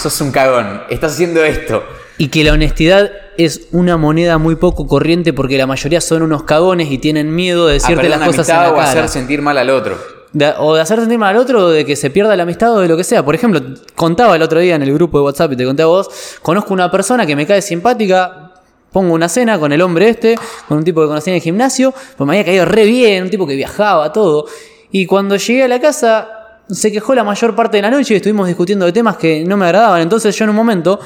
sos 0.00 0.18
un 0.20 0.30
cagón, 0.30 0.82
estás 0.88 1.12
haciendo 1.14 1.44
esto. 1.44 1.84
Y 2.18 2.28
que 2.28 2.42
la 2.44 2.52
honestidad 2.52 3.10
es 3.36 3.68
una 3.72 3.96
moneda 3.96 4.38
muy 4.38 4.56
poco 4.56 4.86
corriente 4.88 5.32
porque 5.32 5.56
la 5.56 5.66
mayoría 5.68 6.00
son 6.00 6.22
unos 6.22 6.42
cagones 6.42 6.90
y 6.90 6.98
tienen 6.98 7.32
miedo 7.34 7.68
de 7.68 7.74
decirte 7.74 8.08
las 8.08 8.20
cosas 8.20 8.48
en 8.48 8.56
la 8.56 8.70
o 8.72 8.74
cara. 8.74 8.90
hacer 8.90 9.08
sentir 9.08 9.40
mal 9.40 9.56
al 9.56 9.70
otro. 9.70 9.96
De- 10.32 10.52
o 10.58 10.74
de 10.74 10.80
hacer 10.82 10.98
sentir 10.98 11.16
mal 11.18 11.34
al 11.36 11.40
otro, 11.40 11.66
o 11.66 11.68
de 11.70 11.84
que 11.86 11.94
se 11.96 12.10
pierda 12.10 12.34
la 12.36 12.42
amistad 12.42 12.74
o 12.74 12.80
de 12.80 12.88
lo 12.88 12.96
que 12.96 13.04
sea. 13.04 13.24
Por 13.24 13.34
ejemplo, 13.36 13.60
contaba 13.94 14.34
el 14.36 14.42
otro 14.42 14.58
día 14.60 14.74
en 14.74 14.82
el 14.82 14.92
grupo 14.92 15.18
de 15.18 15.24
WhatsApp 15.24 15.52
y 15.52 15.56
te 15.56 15.64
conté 15.64 15.82
a 15.82 15.86
vos, 15.86 16.08
conozco 16.42 16.74
una 16.74 16.90
persona 16.90 17.24
que 17.24 17.36
me 17.36 17.46
cae 17.46 17.62
simpática, 17.62 18.52
pongo 18.92 19.14
una 19.14 19.28
cena 19.28 19.58
con 19.58 19.72
el 19.72 19.80
hombre 19.80 20.08
este, 20.08 20.34
con 20.66 20.78
un 20.78 20.84
tipo 20.84 21.00
que 21.00 21.06
conocí 21.06 21.30
en 21.30 21.36
el 21.36 21.42
gimnasio, 21.42 21.94
pues 22.16 22.26
me 22.26 22.34
había 22.34 22.44
caído 22.44 22.64
re 22.64 22.84
bien, 22.84 23.22
un 23.24 23.30
tipo 23.30 23.46
que 23.46 23.54
viajaba, 23.54 24.12
todo. 24.12 24.46
Y 24.90 25.06
cuando 25.06 25.36
llegué 25.36 25.62
a 25.64 25.68
la 25.68 25.80
casa, 25.80 26.28
se 26.68 26.90
quejó 26.90 27.14
la 27.14 27.22
mayor 27.24 27.54
parte 27.54 27.76
de 27.78 27.82
la 27.82 27.90
noche 27.90 28.14
y 28.14 28.16
estuvimos 28.16 28.48
discutiendo 28.48 28.84
de 28.86 28.92
temas 28.92 29.16
que 29.16 29.44
no 29.44 29.56
me 29.56 29.66
agradaban. 29.66 30.00
Entonces 30.02 30.34
yo 30.36 30.44
en 30.44 30.50
un 30.50 30.56
momento 30.56 30.98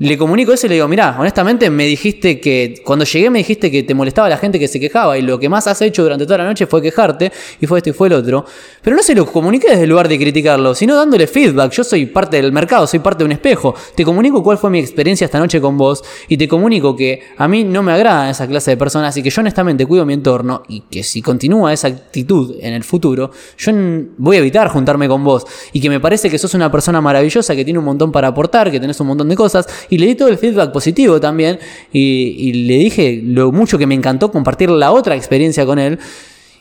le 0.00 0.16
comunico 0.16 0.52
eso 0.52 0.66
y 0.66 0.68
le 0.68 0.74
digo, 0.76 0.86
mirá, 0.86 1.16
honestamente 1.18 1.70
me 1.70 1.84
dijiste 1.84 2.40
que, 2.40 2.82
cuando 2.84 3.04
llegué 3.04 3.30
me 3.30 3.38
dijiste 3.38 3.70
que 3.70 3.82
te 3.82 3.94
molestaba 3.94 4.28
la 4.28 4.36
gente 4.36 4.58
que 4.58 4.68
se 4.68 4.78
quejaba 4.78 5.18
y 5.18 5.22
lo 5.22 5.40
que 5.40 5.48
más 5.48 5.66
has 5.66 5.82
hecho 5.82 6.02
durante 6.04 6.24
toda 6.24 6.38
la 6.38 6.44
noche 6.44 6.66
fue 6.66 6.80
quejarte 6.80 7.32
y 7.60 7.66
fue 7.66 7.80
esto 7.80 7.90
y 7.90 7.92
fue 7.92 8.06
el 8.06 8.14
otro. 8.14 8.44
Pero 8.80 8.94
no 8.94 9.02
se 9.02 9.14
lo 9.14 9.26
comuniqué 9.26 9.70
desde 9.70 9.82
el 9.84 9.90
lugar 9.90 10.08
de 10.08 10.16
criticarlo, 10.16 10.74
sino 10.74 10.94
dándole 10.94 11.26
feedback. 11.26 11.72
Yo 11.72 11.82
soy 11.82 12.06
parte 12.06 12.40
del 12.40 12.52
mercado, 12.52 12.86
soy 12.86 13.00
parte 13.00 13.18
de 13.18 13.24
un 13.24 13.32
espejo. 13.32 13.74
Te 13.96 14.04
comunico 14.04 14.42
cuál 14.42 14.56
fue 14.58 14.70
mi 14.70 14.78
experiencia 14.78 15.24
esta 15.24 15.40
noche 15.40 15.60
con 15.60 15.76
vos 15.76 16.04
y 16.28 16.36
te 16.36 16.46
comunico 16.46 16.94
que 16.94 17.22
a 17.36 17.48
mí 17.48 17.64
no 17.64 17.82
me 17.82 17.92
agradan 17.92 18.28
esa 18.28 18.46
clase 18.46 18.70
de 18.72 18.76
personas 18.76 19.16
y 19.16 19.22
que 19.22 19.30
yo 19.30 19.40
honestamente 19.40 19.84
cuido 19.84 20.06
mi 20.06 20.14
entorno 20.14 20.62
y 20.68 20.82
que 20.82 21.02
si 21.02 21.22
continúa 21.22 21.72
esa 21.72 21.88
actitud 21.88 22.54
en 22.60 22.72
el 22.72 22.84
futuro, 22.84 23.32
yo 23.56 23.72
voy 24.16 24.36
a 24.36 24.38
evitar 24.38 24.68
juntarme 24.68 25.08
con 25.08 25.24
vos 25.24 25.44
y 25.72 25.80
que 25.80 25.90
me 25.90 25.98
parece 25.98 26.30
que 26.30 26.38
sos 26.38 26.54
una 26.54 26.70
persona 26.70 27.00
maravillosa 27.00 27.56
que 27.56 27.64
tiene 27.64 27.80
un 27.80 27.84
montón 27.84 28.12
para 28.12 28.28
aportar, 28.28 28.70
que 28.70 28.78
tenés 28.78 29.00
un 29.00 29.08
montón 29.08 29.28
de 29.28 29.34
cosas 29.34 29.66
y 29.90 29.98
le 29.98 30.06
di 30.06 30.14
todo 30.14 30.28
el 30.28 30.38
feedback 30.38 30.72
positivo 30.72 31.20
también 31.20 31.58
y, 31.92 32.52
le 32.52 32.78
dije 32.78 33.20
lo 33.24 33.52
mucho 33.52 33.78
que 33.78 33.86
me 33.86 33.94
encantó 33.94 34.30
compartir 34.30 34.70
la 34.70 34.92
otra 34.92 35.16
experiencia 35.16 35.64
con 35.66 35.78
él. 35.78 35.98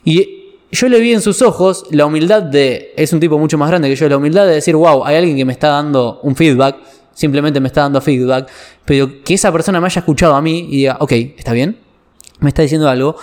Y 0.03 0.53
yo 0.71 0.89
le 0.89 0.99
vi 0.99 1.13
en 1.13 1.21
sus 1.21 1.41
ojos 1.41 1.85
la 1.91 2.05
humildad 2.05 2.43
de, 2.43 2.93
es 2.95 3.13
un 3.13 3.19
tipo 3.19 3.37
mucho 3.37 3.57
más 3.57 3.69
grande 3.69 3.89
que 3.89 3.95
yo, 3.95 4.07
la 4.09 4.17
humildad 4.17 4.45
de 4.45 4.53
decir, 4.53 4.75
wow, 4.75 5.05
hay 5.05 5.15
alguien 5.15 5.37
que 5.37 5.45
me 5.45 5.53
está 5.53 5.69
dando 5.69 6.19
un 6.23 6.35
feedback, 6.35 6.77
simplemente 7.13 7.59
me 7.59 7.67
está 7.67 7.81
dando 7.81 8.01
feedback, 8.01 8.49
pero 8.85 9.23
que 9.23 9.33
esa 9.33 9.51
persona 9.51 9.79
me 9.79 9.87
haya 9.87 9.99
escuchado 9.99 10.35
a 10.35 10.41
mí 10.41 10.67
y 10.69 10.77
diga, 10.77 10.97
ok, 10.99 11.11
está 11.37 11.53
bien, 11.53 11.77
me 12.39 12.49
está 12.49 12.61
diciendo 12.61 12.89
algo, 12.89 13.15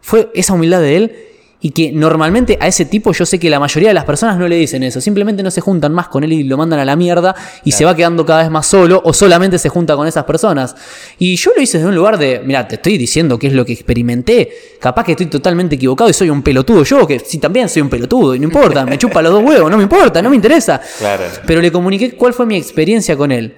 fue 0.00 0.30
esa 0.34 0.54
humildad 0.54 0.80
de 0.80 0.96
él 0.96 1.16
y 1.62 1.70
que 1.70 1.92
normalmente 1.92 2.58
a 2.60 2.66
ese 2.66 2.84
tipo 2.84 3.12
yo 3.12 3.24
sé 3.24 3.38
que 3.38 3.48
la 3.48 3.60
mayoría 3.60 3.90
de 3.90 3.94
las 3.94 4.04
personas 4.04 4.36
no 4.36 4.48
le 4.48 4.56
dicen 4.56 4.82
eso, 4.82 5.00
simplemente 5.00 5.42
no 5.42 5.50
se 5.50 5.60
juntan 5.60 5.94
más 5.94 6.08
con 6.08 6.24
él 6.24 6.32
y 6.32 6.42
lo 6.42 6.56
mandan 6.56 6.80
a 6.80 6.84
la 6.84 6.96
mierda 6.96 7.34
y 7.64 7.72
se 7.72 7.84
va 7.84 7.94
quedando 7.94 8.26
cada 8.26 8.42
vez 8.42 8.50
más 8.50 8.66
solo 8.66 9.00
o 9.04 9.12
solamente 9.12 9.58
se 9.58 9.68
junta 9.68 9.94
con 9.94 10.06
esas 10.08 10.24
personas. 10.24 10.74
Y 11.18 11.36
yo 11.36 11.52
lo 11.56 11.62
hice 11.62 11.78
desde 11.78 11.88
un 11.88 11.94
lugar 11.94 12.18
de, 12.18 12.42
mira, 12.44 12.66
te 12.66 12.74
estoy 12.74 12.98
diciendo 12.98 13.38
qué 13.38 13.46
es 13.46 13.52
lo 13.52 13.64
que 13.64 13.72
experimenté, 13.72 14.50
capaz 14.80 15.04
que 15.04 15.12
estoy 15.12 15.26
totalmente 15.26 15.76
equivocado 15.76 16.10
y 16.10 16.12
soy 16.12 16.30
un 16.30 16.42
pelotudo 16.42 16.82
yo, 16.82 17.06
que 17.06 17.20
sí 17.20 17.38
también 17.38 17.68
soy 17.68 17.82
un 17.82 17.88
pelotudo 17.88 18.34
y 18.34 18.40
no 18.40 18.44
importa, 18.44 18.84
me 18.84 18.98
chupa 18.98 19.22
los 19.22 19.32
dos 19.32 19.44
huevos, 19.44 19.70
no 19.70 19.76
me 19.76 19.84
importa, 19.84 20.20
no 20.20 20.30
me 20.30 20.36
interesa. 20.36 20.80
Claro. 20.98 21.22
Pero 21.46 21.60
le 21.60 21.70
comuniqué 21.70 22.16
cuál 22.16 22.34
fue 22.34 22.44
mi 22.44 22.56
experiencia 22.56 23.16
con 23.16 23.30
él. 23.30 23.54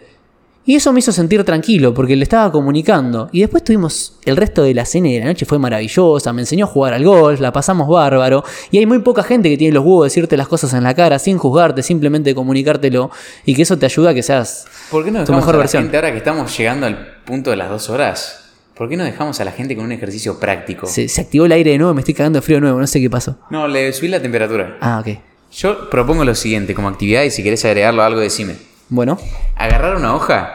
Y 0.67 0.77
eso 0.77 0.93
me 0.95 1.01
hizo 1.01 1.13
sentir 1.13 1.45
tranquilo 1.45 1.93
porque 1.93 2.17
le 2.17 2.23
estaba 2.23 2.51
comunicando. 2.51 3.29
Y 3.33 3.41
después 3.41 3.63
tuvimos 3.63 4.15
el 4.25 4.37
resto 4.37 4.63
de 4.63 4.73
la 4.73 4.87
cena 4.87 5.09
y 5.09 5.15
de 5.15 5.21
la 5.21 5.27
noche 5.27 5.45
fue 5.45 5.59
maravillosa. 5.59 6.33
Me 6.33 6.41
enseñó 6.43 6.65
a 6.65 6.69
jugar 6.69 6.95
al 6.95 7.05
golf, 7.05 7.39
la 7.41 7.53
pasamos 7.53 7.87
bárbaro. 7.87 8.43
Y 8.71 8.79
hay 8.79 8.87
muy 8.87 9.01
poca 9.01 9.23
gente 9.23 9.51
que 9.51 9.59
tiene 9.59 9.75
los 9.75 9.85
huevos 9.85 10.05
de 10.05 10.07
decirte 10.07 10.37
las 10.39 10.49
cosas 10.49 10.73
en 10.73 10.83
la 10.83 10.95
cara 10.95 11.19
sin 11.19 11.37
juzgarte, 11.37 11.83
simplemente 11.83 12.35
comunicártelo. 12.35 13.11
Y 13.45 13.55
que 13.55 13.63
eso 13.63 13.77
te 13.79 13.85
ayuda 13.85 14.11
a 14.11 14.15
que 14.15 14.23
seas 14.23 14.67
¿Por 14.91 15.05
qué 15.05 15.11
no 15.11 15.25
tu 15.25 15.33
mejor 15.33 15.51
a 15.51 15.53
la 15.53 15.59
versión. 15.59 15.83
gente 15.83 15.97
ahora 15.99 16.13
que 16.13 16.19
estamos 16.19 16.57
llegando 16.57 16.87
al 16.87 17.15
punto 17.25 17.51
de 17.51 17.57
las 17.57 17.69
dos 17.69 17.91
horas? 17.91 18.41
¿Por 18.75 18.89
qué 18.89 18.97
no 18.97 19.05
dejamos 19.05 19.39
a 19.41 19.45
la 19.45 19.53
gente 19.53 19.77
con 19.77 19.85
un 19.85 19.93
ejercicio 19.93 20.41
práctico? 20.41 20.87
Se, 20.87 21.09
se 21.09 21.21
activó 21.21 21.45
el 21.45 21.53
aire 21.53 21.73
de 21.73 21.79
nuevo, 21.79 21.93
me 21.95 22.01
estoy 22.01 22.15
cagando 22.15 22.39
de 22.39 22.43
frío 22.43 22.57
de 22.57 22.63
nuevo, 22.63 22.81
no 22.81 22.87
sé 22.87 23.01
qué 23.01 23.11
pasó. 23.11 23.37
No, 23.51 23.69
le 23.69 23.93
subí 23.93 24.09
la 24.09 24.21
temperatura. 24.21 24.79
Ah, 24.81 25.01
ok. 25.05 25.19
Yo 25.53 25.91
propongo 25.91 26.25
lo 26.25 26.35
siguiente 26.35 26.75
como 26.75 26.89
actividad 26.89 27.23
y 27.23 27.31
si 27.31 27.43
querés 27.43 27.65
agregarlo 27.67 28.03
a 28.03 28.07
algo, 28.07 28.21
decime. 28.21 28.57
Bueno, 28.89 29.19
Agarrar 29.57 29.97
una 29.97 30.15
hoja 30.15 30.55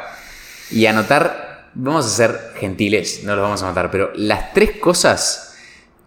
y 0.72 0.85
anotar 0.85 1.69
vamos 1.73 2.06
a 2.06 2.10
ser 2.10 2.53
gentiles, 2.60 3.22
no 3.23 3.35
los 3.35 3.43
vamos 3.43 3.64
a 3.64 3.68
matar, 3.68 3.91
pero 3.91 4.11
las 4.15 4.53
tres 4.53 4.72
cosas 4.72 5.56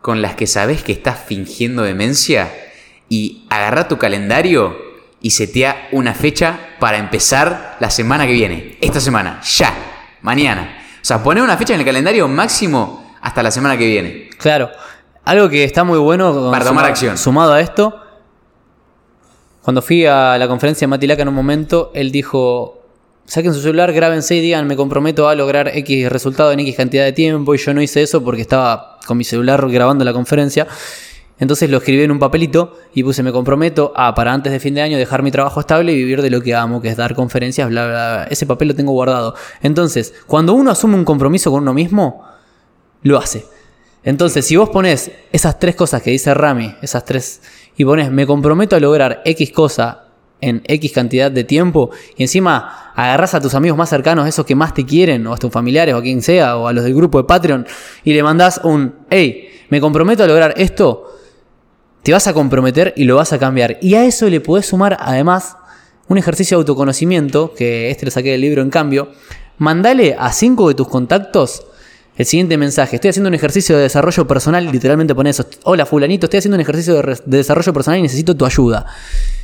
con 0.01 0.21
las 0.23 0.35
que 0.35 0.47
sabes 0.47 0.83
que 0.83 0.93
estás 0.93 1.19
fingiendo 1.27 1.83
demencia 1.83 2.53
y 3.09 3.47
agarra 3.51 3.89
tu 3.89 3.99
calendario 3.99 4.77
y 5.21 5.31
setea 5.31 5.89
una 5.93 6.15
fecha 6.15 6.59
para 6.81 6.99
empezar 6.99 7.77
la 7.79 7.91
semana 7.91 8.27
que 8.27 8.33
viene. 8.33 8.77
Esta 8.81 9.01
semana, 9.01 9.41
ya, 9.43 9.73
mañana. 10.23 10.79
O 11.01 11.05
sea, 11.05 11.23
poner 11.23 11.43
una 11.43 11.57
fecha 11.57 11.75
en 11.75 11.81
el 11.81 11.87
calendario 11.87 12.27
máximo 12.27 13.17
hasta 13.21 13.43
la 13.43 13.51
semana 13.51 13.77
que 13.77 13.87
viene. 13.87 14.31
Claro. 14.39 14.71
Algo 15.25 15.49
que 15.49 15.63
está 15.63 15.85
muy 15.85 15.99
bueno 15.99 16.51
Para 16.51 16.65
tomar 16.65 16.85
acción. 16.85 17.17
sumado 17.17 17.53
a 17.53 17.61
esto. 17.61 18.02
Cuando 19.63 19.81
fui 19.81 20.05
a 20.07 20.37
la 20.39 20.49
conferencia 20.49 20.87
de 20.87 20.91
Matilaca 20.91 21.23
en 21.23 21.29
un 21.29 21.35
momento, 21.35 21.93
él 21.95 22.11
dijo, 22.11 22.83
saquen 23.27 23.55
su 23.55 23.61
celular, 23.61 23.93
grábense 23.93 24.35
y 24.35 24.41
digan, 24.41 24.67
me 24.67 24.77
comprometo 24.77 25.29
a 25.29 25.35
lograr 25.35 25.69
X 25.69 26.11
resultado 26.11 26.53
en 26.53 26.61
X 26.61 26.77
cantidad 26.77 27.05
de 27.05 27.13
tiempo. 27.13 27.55
Y 27.55 27.59
yo 27.59 27.73
no 27.73 27.81
hice 27.81 28.03
eso 28.03 28.25
porque 28.25 28.43
estaba 28.43 28.99
con 29.07 29.17
mi 29.17 29.25
celular 29.25 29.69
grabando 29.71 30.05
la 30.05 30.13
conferencia. 30.13 30.67
Entonces 31.39 31.71
lo 31.71 31.79
escribí 31.79 32.03
en 32.03 32.11
un 32.11 32.19
papelito 32.19 32.79
y 32.95 33.03
puse, 33.03 33.23
me 33.23 33.33
comprometo 33.33 33.93
a, 33.97 34.15
para 34.15 34.33
antes 34.33 34.53
de 34.53 34.61
fin 34.61 34.75
de 34.75 34.83
año, 34.83 34.97
dejar 34.97 35.23
mi 35.23 35.31
trabajo 35.31 35.61
estable 35.61 35.93
y 35.93 35.97
vivir 35.97 36.23
de 36.23 36.31
lo 36.31 36.41
que 36.41 36.55
amo, 36.55 36.81
que 36.81 36.89
es 36.89 36.97
dar 36.97 37.15
conferencias, 37.15 37.69
bla, 37.69 37.87
bla, 37.87 37.95
bla. 37.95 38.25
Ese 38.31 38.47
papel 38.47 38.69
lo 38.69 38.75
tengo 38.75 38.93
guardado. 38.93 39.35
Entonces, 39.61 40.15
cuando 40.27 40.55
uno 40.55 40.71
asume 40.71 40.95
un 40.95 41.05
compromiso 41.05 41.51
con 41.51 41.63
uno 41.63 41.75
mismo, 41.75 42.25
lo 43.03 43.19
hace. 43.19 43.45
Entonces, 44.05 44.45
si 44.45 44.57
vos 44.57 44.71
pones 44.71 45.11
esas 45.33 45.59
tres 45.59 45.77
cosas 45.77 46.03
que 46.03 46.11
dice 46.11 46.35
Rami, 46.35 46.75
esas 46.83 47.05
tres, 47.05 47.41
y 47.77 47.85
pones, 47.85 48.11
me 48.11 48.27
comprometo 48.27 48.77
a 48.77 48.81
lograr 48.81 49.23
X 49.25 49.51
cosa 49.53 50.05
en 50.41 50.63
X 50.67 50.93
cantidad 50.93 51.31
de 51.31 51.45
tiempo, 51.45 51.91
y 52.17 52.23
encima 52.23 52.93
agarras 52.95 53.35
a 53.35 53.41
tus 53.41 53.55
amigos 53.55 53.79
más 53.79 53.89
cercanos, 53.89 54.27
esos 54.27 54.45
que 54.45 54.57
más 54.57 54.75
te 54.75 54.85
quieren, 54.85 55.27
o 55.27 55.35
a 55.35 55.37
tus 55.37 55.53
familiares, 55.53 55.95
o 55.95 55.99
a 55.99 56.03
quien 56.03 56.21
sea, 56.21 56.57
o 56.57 56.67
a 56.67 56.73
los 56.73 56.85
del 56.85 56.95
grupo 56.95 57.19
de 57.19 57.25
Patreon, 57.25 57.67
y 58.03 58.13
le 58.13 58.23
mandás 58.23 58.61
un, 58.65 58.95
hey, 59.09 59.49
me 59.71 59.81
comprometo 59.81 60.25
a 60.25 60.27
lograr 60.27 60.55
esto, 60.57 61.13
te 62.03 62.13
vas 62.13 62.27
a 62.27 62.35
comprometer 62.35 62.93
y 62.97 63.05
lo 63.05 63.17
vas 63.17 63.33
a 63.33 63.39
cambiar. 63.39 63.79
Y 63.81 63.95
a 63.95 64.05
eso 64.05 64.29
le 64.29 64.41
podés 64.41 64.67
sumar 64.67 64.97
además 65.01 65.57
un 66.09 66.19
ejercicio 66.19 66.57
de 66.57 66.63
autoconocimiento, 66.63 67.55
que 67.55 67.91
este 67.91 68.05
lo 68.05 68.11
saqué 68.11 68.33
del 68.33 68.41
libro 68.41 68.63
en 68.63 68.71
cambio. 68.71 69.13
Mandale 69.59 70.17
a 70.19 70.33
cinco 70.33 70.69
de 70.69 70.75
tus 70.75 70.89
contactos 70.89 71.65
el 72.17 72.27
siguiente 72.27 72.57
mensaje. 72.59 72.97
Estoy 72.97 73.11
haciendo 73.11 73.29
un 73.29 73.35
ejercicio 73.35 73.77
de 73.77 73.83
desarrollo 73.83 74.27
personal, 74.27 74.71
literalmente 74.71 75.15
pones 75.15 75.39
eso. 75.39 75.49
Hola 75.65 75.87
fulanito, 75.87 76.27
estoy 76.27 76.39
haciendo 76.39 76.57
un 76.57 76.61
ejercicio 76.61 76.95
de, 76.95 77.19
de 77.25 77.37
desarrollo 77.39 77.73
personal 77.73 77.99
y 77.99 78.03
necesito 78.03 78.37
tu 78.37 78.45
ayuda. 78.45 78.87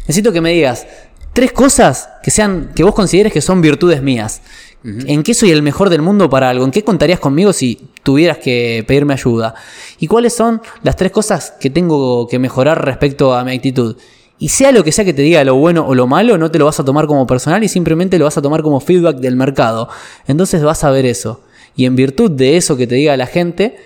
Necesito 0.02 0.32
que 0.32 0.40
me 0.40 0.52
digas 0.52 0.86
tres 1.32 1.52
cosas 1.52 2.08
que 2.22 2.30
sean 2.30 2.72
que 2.74 2.82
vos 2.82 2.94
consideres 2.94 3.32
que 3.32 3.40
son 3.40 3.60
virtudes 3.60 4.02
mías. 4.02 4.42
¿En 4.84 5.24
qué 5.24 5.34
soy 5.34 5.50
el 5.50 5.62
mejor 5.62 5.90
del 5.90 6.02
mundo 6.02 6.30
para 6.30 6.48
algo? 6.50 6.64
¿En 6.64 6.70
qué 6.70 6.84
contarías 6.84 7.18
conmigo 7.18 7.52
si 7.52 7.90
tuvieras 8.04 8.38
que 8.38 8.84
pedirme 8.86 9.12
ayuda? 9.12 9.54
¿Y 9.98 10.06
cuáles 10.06 10.34
son 10.34 10.62
las 10.82 10.94
tres 10.94 11.10
cosas 11.10 11.52
que 11.60 11.68
tengo 11.68 12.28
que 12.28 12.38
mejorar 12.38 12.84
respecto 12.84 13.34
a 13.34 13.44
mi 13.44 13.56
actitud? 13.56 13.96
Y 14.38 14.50
sea 14.50 14.70
lo 14.70 14.84
que 14.84 14.92
sea 14.92 15.04
que 15.04 15.12
te 15.12 15.22
diga 15.22 15.42
lo 15.42 15.56
bueno 15.56 15.84
o 15.86 15.96
lo 15.96 16.06
malo, 16.06 16.38
no 16.38 16.50
te 16.50 16.60
lo 16.60 16.64
vas 16.64 16.78
a 16.78 16.84
tomar 16.84 17.06
como 17.06 17.26
personal 17.26 17.62
y 17.64 17.68
simplemente 17.68 18.18
lo 18.18 18.24
vas 18.24 18.38
a 18.38 18.42
tomar 18.42 18.62
como 18.62 18.78
feedback 18.78 19.16
del 19.16 19.34
mercado. 19.34 19.88
Entonces 20.28 20.62
vas 20.62 20.84
a 20.84 20.90
ver 20.90 21.06
eso. 21.06 21.40
Y 21.78 21.84
en 21.84 21.94
virtud 21.94 22.32
de 22.32 22.56
eso 22.56 22.76
que 22.76 22.88
te 22.88 22.96
diga 22.96 23.16
la 23.16 23.28
gente, 23.28 23.76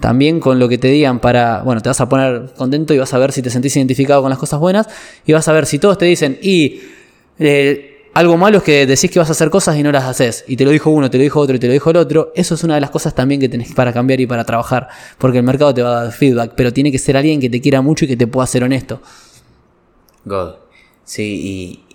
también 0.00 0.40
con 0.40 0.58
lo 0.58 0.70
que 0.70 0.78
te 0.78 0.88
digan 0.88 1.20
para, 1.20 1.60
bueno, 1.62 1.82
te 1.82 1.90
vas 1.90 2.00
a 2.00 2.08
poner 2.08 2.54
contento 2.56 2.94
y 2.94 2.98
vas 2.98 3.12
a 3.12 3.18
ver 3.18 3.30
si 3.30 3.42
te 3.42 3.50
sentís 3.50 3.76
identificado 3.76 4.22
con 4.22 4.30
las 4.30 4.38
cosas 4.38 4.58
buenas 4.58 4.88
y 5.26 5.34
vas 5.34 5.46
a 5.48 5.52
ver 5.52 5.66
si 5.66 5.78
todos 5.78 5.98
te 5.98 6.06
dicen 6.06 6.38
y 6.40 6.80
eh, 7.38 8.08
algo 8.14 8.38
malo 8.38 8.56
es 8.56 8.62
que 8.64 8.86
decís 8.86 9.10
que 9.10 9.18
vas 9.18 9.28
a 9.28 9.32
hacer 9.32 9.50
cosas 9.50 9.76
y 9.76 9.82
no 9.82 9.92
las 9.92 10.04
haces. 10.04 10.46
Y 10.48 10.56
te 10.56 10.64
lo 10.64 10.70
dijo 10.70 10.88
uno, 10.88 11.10
te 11.10 11.18
lo 11.18 11.24
dijo 11.24 11.40
otro 11.40 11.54
y 11.56 11.58
te 11.58 11.66
lo 11.66 11.74
dijo 11.74 11.90
el 11.90 11.98
otro. 11.98 12.32
Eso 12.34 12.54
es 12.54 12.64
una 12.64 12.76
de 12.76 12.80
las 12.80 12.88
cosas 12.88 13.14
también 13.14 13.38
que 13.38 13.50
tenés 13.50 13.74
para 13.74 13.92
cambiar 13.92 14.18
y 14.18 14.26
para 14.26 14.44
trabajar. 14.44 14.88
Porque 15.18 15.36
el 15.36 15.44
mercado 15.44 15.74
te 15.74 15.82
va 15.82 16.00
a 16.00 16.04
dar 16.04 16.12
feedback. 16.12 16.52
Pero 16.56 16.72
tiene 16.72 16.90
que 16.90 16.98
ser 16.98 17.18
alguien 17.18 17.38
que 17.38 17.50
te 17.50 17.60
quiera 17.60 17.82
mucho 17.82 18.06
y 18.06 18.08
que 18.08 18.16
te 18.16 18.26
pueda 18.26 18.46
ser 18.46 18.64
honesto. 18.64 19.02
God. 20.24 20.54
Sí, 21.04 21.82
y 21.88 21.91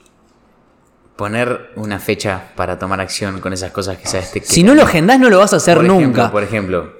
poner 1.18 1.72
una 1.76 2.00
fecha 2.00 2.52
para 2.56 2.78
tomar 2.80 3.02
acción 3.02 3.40
con 3.42 3.52
esas 3.52 3.72
cosas 3.72 3.98
que 3.98 4.08
sabes 4.08 4.30
que 4.30 4.42
Si 4.42 4.64
no 4.64 4.74
lo 4.76 4.84
agendás, 4.84 5.20
no 5.20 5.30
lo 5.30 5.40
vas 5.40 5.52
a 5.54 5.58
hacer 5.58 5.78
por 5.78 5.86
nunca. 5.86 6.02
Ejemplo, 6.04 6.32
por 6.32 6.44
ejemplo, 6.44 6.94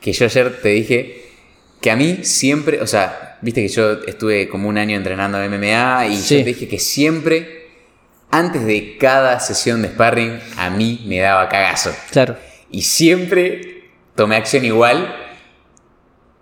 que 0.00 0.12
yo 0.12 0.24
ayer 0.26 0.60
te 0.60 0.68
dije 0.70 1.24
que 1.80 1.90
a 1.90 1.96
mí 1.96 2.20
siempre, 2.24 2.80
o 2.80 2.86
sea, 2.86 3.38
viste 3.42 3.62
que 3.62 3.68
yo 3.68 3.92
estuve 4.06 4.48
como 4.48 4.68
un 4.68 4.76
año 4.76 4.96
entrenando 4.96 5.38
MMA 5.38 6.06
y 6.08 6.16
Sí. 6.16 6.38
yo 6.38 6.44
te 6.44 6.48
dije 6.50 6.68
que 6.68 6.78
siempre, 6.78 7.68
antes 8.30 8.64
de 8.66 8.96
cada 8.98 9.38
sesión 9.40 9.82
de 9.82 9.88
sparring, 9.88 10.40
a 10.56 10.70
mí 10.70 11.04
me 11.06 11.20
daba 11.20 11.48
cagazo. 11.48 11.94
Claro. 12.10 12.36
Y 12.70 12.82
siempre 12.82 13.84
tomé 14.16 14.36
acción 14.36 14.64
igual. 14.64 15.14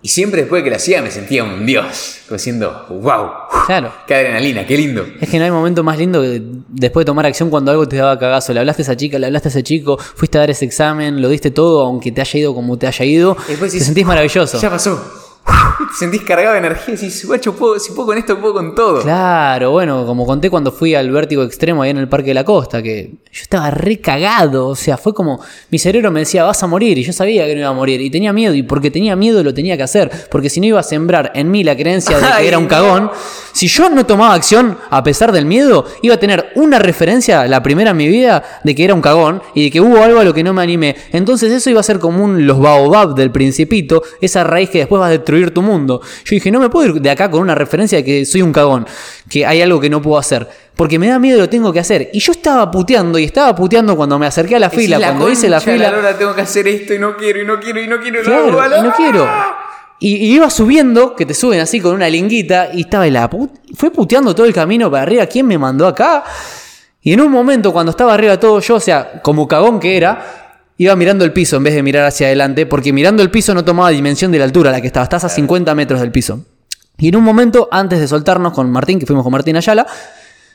Y 0.04 0.08
siempre 0.08 0.40
después 0.40 0.60
de 0.60 0.64
que 0.64 0.70
la 0.70 0.76
hacía 0.76 1.00
me 1.00 1.12
sentía 1.12 1.44
un 1.44 1.64
dios. 1.64 2.18
Como 2.26 2.36
diciendo, 2.36 2.86
wow, 2.88 3.30
Claro. 3.66 3.92
qué 4.06 4.14
adrenalina, 4.14 4.66
qué 4.66 4.76
lindo. 4.76 5.06
Es 5.20 5.28
que 5.28 5.38
no 5.38 5.44
hay 5.44 5.50
momento 5.52 5.84
más 5.84 5.96
lindo 5.96 6.20
que 6.20 6.42
después 6.68 7.04
de 7.04 7.06
tomar 7.06 7.24
acción 7.24 7.50
cuando 7.50 7.70
algo 7.70 7.86
te 7.86 7.96
daba 7.96 8.18
cagazo. 8.18 8.52
Le 8.52 8.58
hablaste 8.60 8.82
a 8.82 8.84
esa 8.84 8.96
chica, 8.96 9.18
le 9.20 9.26
hablaste 9.26 9.48
a 9.48 9.50
ese 9.50 9.62
chico, 9.62 9.96
fuiste 9.98 10.38
a 10.38 10.40
dar 10.40 10.50
ese 10.50 10.64
examen, 10.64 11.22
lo 11.22 11.28
diste 11.28 11.52
todo, 11.52 11.84
aunque 11.86 12.10
te 12.10 12.20
haya 12.20 12.40
ido 12.40 12.54
como 12.54 12.76
te 12.78 12.88
haya 12.88 13.04
ido. 13.04 13.36
Después 13.46 13.70
te 13.70 13.76
decís, 13.76 13.84
sentís 13.84 14.04
maravilloso. 14.04 14.60
Ya 14.60 14.70
pasó. 14.70 15.21
Te 15.44 15.94
sentís 15.98 16.22
cargado 16.22 16.52
de 16.52 16.58
energía 16.58 16.94
y 16.94 16.96
decís, 16.96 17.26
guacho, 17.26 17.54
puedo- 17.54 17.78
si 17.78 17.92
puedo 17.92 18.06
con 18.08 18.18
esto, 18.18 18.38
puedo 18.38 18.54
con 18.54 18.74
todo. 18.74 19.02
Claro, 19.02 19.70
bueno, 19.72 20.06
como 20.06 20.24
conté 20.26 20.48
cuando 20.50 20.70
fui 20.70 20.94
al 20.94 21.10
vértigo 21.10 21.42
extremo 21.42 21.82
ahí 21.82 21.90
en 21.90 21.96
el 21.98 22.08
Parque 22.08 22.28
de 22.28 22.34
la 22.34 22.44
Costa, 22.44 22.82
que 22.82 23.10
yo 23.32 23.42
estaba 23.42 23.70
re 23.70 23.98
cagado, 24.00 24.68
o 24.68 24.76
sea, 24.76 24.96
fue 24.96 25.12
como, 25.14 25.40
mi 25.70 25.78
cerebro 25.78 26.10
me 26.10 26.20
decía, 26.20 26.44
vas 26.44 26.62
a 26.62 26.66
morir, 26.66 26.96
y 26.98 27.02
yo 27.04 27.12
sabía 27.12 27.46
que 27.46 27.54
no 27.54 27.60
iba 27.60 27.68
a 27.70 27.72
morir, 27.72 28.00
y 28.00 28.10
tenía 28.10 28.32
miedo, 28.32 28.54
y 28.54 28.62
porque 28.62 28.90
tenía 28.90 29.16
miedo 29.16 29.42
lo 29.42 29.52
tenía 29.52 29.76
que 29.76 29.82
hacer, 29.82 30.10
porque 30.30 30.48
si 30.50 30.60
no 30.60 30.66
iba 30.66 30.80
a 30.80 30.84
sembrar 30.84 31.32
en 31.34 31.50
mí 31.50 31.64
la 31.64 31.76
creencia 31.76 32.16
de 32.16 32.22
que 32.26 32.32
Ay, 32.32 32.46
era 32.46 32.58
un 32.58 32.66
cagón, 32.66 33.10
si 33.52 33.66
yo 33.66 33.88
no 33.90 34.06
tomaba 34.06 34.34
acción 34.34 34.78
a 34.90 35.02
pesar 35.02 35.32
del 35.32 35.46
miedo, 35.46 35.84
iba 36.02 36.14
a 36.14 36.18
tener 36.18 36.52
una 36.54 36.78
referencia, 36.78 37.46
la 37.48 37.62
primera 37.62 37.90
en 37.90 37.96
mi 37.96 38.08
vida, 38.08 38.42
de 38.62 38.74
que 38.74 38.84
era 38.84 38.94
un 38.94 39.02
cagón, 39.02 39.42
y 39.54 39.64
de 39.64 39.70
que 39.70 39.80
hubo 39.80 40.02
algo 40.02 40.20
a 40.20 40.24
lo 40.24 40.32
que 40.32 40.42
no 40.44 40.52
me 40.54 40.62
animé. 40.62 40.96
Entonces 41.12 41.50
eso 41.52 41.68
iba 41.70 41.80
a 41.80 41.82
ser 41.82 41.98
como 41.98 42.24
un 42.24 42.46
los 42.46 42.58
baobab 42.60 43.14
del 43.14 43.30
principito, 43.30 44.02
esa 44.20 44.44
raíz 44.44 44.70
que 44.70 44.78
después 44.78 45.00
va 45.00 45.06
a 45.06 45.10
destruir 45.36 45.54
tu 45.54 45.62
mundo. 45.62 46.00
Yo 46.24 46.34
dije, 46.34 46.50
no 46.50 46.60
me 46.60 46.68
puedo 46.68 46.94
ir 46.94 47.00
de 47.00 47.10
acá 47.10 47.30
con 47.30 47.40
una 47.40 47.54
referencia 47.54 47.98
de 47.98 48.04
que 48.04 48.24
soy 48.24 48.42
un 48.42 48.52
cagón, 48.52 48.86
que 49.28 49.44
hay 49.46 49.62
algo 49.62 49.80
que 49.80 49.88
no 49.90 50.00
puedo 50.02 50.18
hacer. 50.18 50.46
Porque 50.76 50.98
me 50.98 51.08
da 51.08 51.18
miedo 51.18 51.38
y 51.38 51.40
lo 51.40 51.48
tengo 51.48 51.72
que 51.72 51.80
hacer. 51.80 52.10
Y 52.12 52.18
yo 52.20 52.32
estaba 52.32 52.70
puteando 52.70 53.18
y 53.18 53.24
estaba 53.24 53.54
puteando 53.54 53.96
cuando 53.96 54.18
me 54.18 54.26
acerqué 54.26 54.56
a 54.56 54.58
la 54.58 54.70
fila, 54.70 54.98
la 54.98 55.08
cuando 55.08 55.30
hice 55.30 55.48
la 55.48 55.60
fila. 55.60 55.90
lora, 55.90 56.16
tengo 56.16 56.34
que 56.34 56.40
hacer 56.42 56.66
esto 56.68 56.94
y 56.94 56.98
no 56.98 57.16
quiero, 57.16 57.42
y 57.42 57.46
no 57.46 57.60
quiero, 57.60 57.80
y 57.82 57.86
no 57.88 58.00
quiero, 58.00 58.18
no 58.22 58.24
Claro, 58.56 58.78
y 58.78 58.82
no 58.82 58.92
quiero. 58.94 59.28
Y, 59.98 60.16
y 60.16 60.34
iba 60.34 60.50
subiendo, 60.50 61.14
que 61.14 61.24
te 61.26 61.34
suben 61.34 61.60
así 61.60 61.80
con 61.80 61.94
una 61.94 62.08
linguita, 62.08 62.70
y 62.72 62.80
estaba 62.80 63.06
en 63.06 63.12
la 63.12 63.30
put- 63.30 63.52
fue 63.76 63.90
puteando 63.90 64.34
todo 64.34 64.46
el 64.46 64.52
camino 64.52 64.90
para 64.90 65.04
arriba. 65.04 65.26
¿Quién 65.26 65.46
me 65.46 65.56
mandó 65.58 65.86
acá? 65.86 66.24
Y 67.02 67.12
en 67.12 67.20
un 67.20 67.30
momento, 67.30 67.72
cuando 67.72 67.90
estaba 67.90 68.14
arriba 68.14 68.38
todo 68.40 68.58
yo, 68.60 68.76
o 68.76 68.80
sea, 68.80 69.20
como 69.22 69.46
cagón 69.46 69.78
que 69.78 69.96
era, 69.96 70.41
iba 70.78 70.96
mirando 70.96 71.24
el 71.24 71.32
piso 71.32 71.56
en 71.56 71.64
vez 71.64 71.74
de 71.74 71.82
mirar 71.82 72.06
hacia 72.06 72.26
adelante, 72.26 72.66
porque 72.66 72.92
mirando 72.92 73.22
el 73.22 73.30
piso 73.30 73.54
no 73.54 73.64
tomaba 73.64 73.90
dimensión 73.90 74.32
de 74.32 74.38
la 74.38 74.44
altura 74.44 74.70
a 74.70 74.72
la 74.72 74.80
que 74.80 74.86
estaba. 74.86 75.04
Estás 75.04 75.24
a 75.24 75.28
50 75.28 75.74
metros 75.74 76.00
del 76.00 76.12
piso. 76.12 76.44
Y 76.98 77.08
en 77.08 77.16
un 77.16 77.24
momento, 77.24 77.68
antes 77.70 78.00
de 78.00 78.08
soltarnos 78.08 78.52
con 78.52 78.70
Martín, 78.70 78.98
que 78.98 79.06
fuimos 79.06 79.22
con 79.22 79.32
Martín 79.32 79.56
Ayala, 79.56 79.86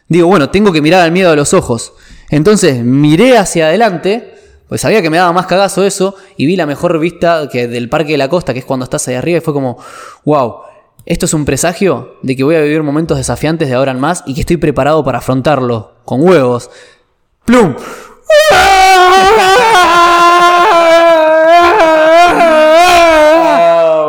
digo, 0.08 0.28
bueno, 0.28 0.50
tengo 0.50 0.72
que 0.72 0.82
mirar 0.82 1.02
al 1.02 1.12
miedo 1.12 1.32
a 1.32 1.36
los 1.36 1.54
ojos. 1.54 1.94
Entonces 2.30 2.84
miré 2.84 3.38
hacia 3.38 3.68
adelante, 3.68 4.36
pues 4.68 4.82
sabía 4.82 5.02
que 5.02 5.10
me 5.10 5.18
daba 5.18 5.34
más 5.34 5.46
cagazo 5.46 5.84
eso, 5.86 6.16
y 6.36 6.46
vi 6.46 6.56
la 6.56 6.66
mejor 6.66 6.98
vista 7.00 7.50
que 7.52 7.68
del 7.68 7.90
Parque 7.90 8.14
de 8.14 8.18
la 8.18 8.30
Costa, 8.30 8.54
que 8.54 8.60
es 8.60 8.66
cuando 8.66 8.84
estás 8.84 9.08
ahí 9.08 9.16
arriba, 9.16 9.40
y 9.40 9.42
fue 9.42 9.54
como, 9.54 9.78
wow, 10.26 10.58
esto 11.06 11.26
es 11.26 11.34
un 11.34 11.46
presagio 11.46 12.16
de 12.22 12.36
que 12.36 12.44
voy 12.44 12.56
a 12.56 12.62
vivir 12.62 12.84
momentos 12.84 13.18
desafiantes 13.18 13.70
de 13.70 13.76
ahora 13.76 13.94
en 13.94 14.00
más 14.00 14.24
y 14.26 14.34
que 14.34 14.42
estoy 14.42 14.58
preparado 14.58 15.06
para 15.06 15.20
afrontarlo, 15.20 15.94
con 16.04 16.22
huevos. 16.22 16.70
¡Plum! 17.46 17.76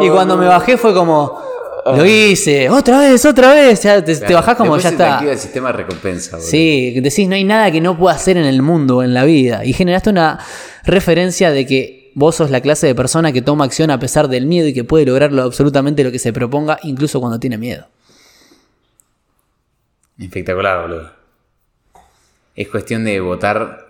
Y 0.00 0.10
cuando 0.10 0.36
me 0.36 0.46
bajé 0.46 0.76
fue 0.76 0.94
como, 0.94 1.40
lo 1.86 2.04
hice, 2.04 2.68
otra 2.68 2.98
vez, 2.98 3.24
otra 3.24 3.52
vez, 3.54 3.82
ya 3.82 4.04
te, 4.04 4.16
te 4.16 4.34
bajás 4.34 4.56
como 4.56 4.76
ya 4.76 4.82
se 4.82 4.88
te 4.88 4.94
está. 4.94 5.14
activa 5.14 5.32
el 5.32 5.38
sistema 5.38 5.68
de 5.68 5.78
recompensa, 5.78 6.36
boludo. 6.36 6.48
Sí, 6.48 7.00
decís, 7.00 7.28
no 7.28 7.34
hay 7.34 7.44
nada 7.44 7.70
que 7.70 7.80
no 7.80 7.96
pueda 7.96 8.14
hacer 8.14 8.36
en 8.36 8.44
el 8.44 8.62
mundo, 8.62 9.02
en 9.02 9.14
la 9.14 9.24
vida. 9.24 9.64
Y 9.64 9.72
generaste 9.72 10.10
una 10.10 10.38
referencia 10.84 11.50
de 11.50 11.66
que 11.66 12.12
vos 12.14 12.36
sos 12.36 12.50
la 12.50 12.60
clase 12.60 12.86
de 12.86 12.94
persona 12.94 13.32
que 13.32 13.42
toma 13.42 13.64
acción 13.64 13.90
a 13.90 13.98
pesar 13.98 14.28
del 14.28 14.46
miedo 14.46 14.68
y 14.68 14.74
que 14.74 14.84
puede 14.84 15.06
lograrlo 15.06 15.42
absolutamente 15.42 16.04
lo 16.04 16.12
que 16.12 16.18
se 16.18 16.32
proponga, 16.32 16.78
incluso 16.82 17.20
cuando 17.20 17.38
tiene 17.38 17.58
miedo. 17.58 17.86
Espectacular, 20.18 20.82
boludo. 20.82 21.10
Es 22.56 22.68
cuestión 22.68 23.04
de 23.04 23.20
votar 23.20 23.87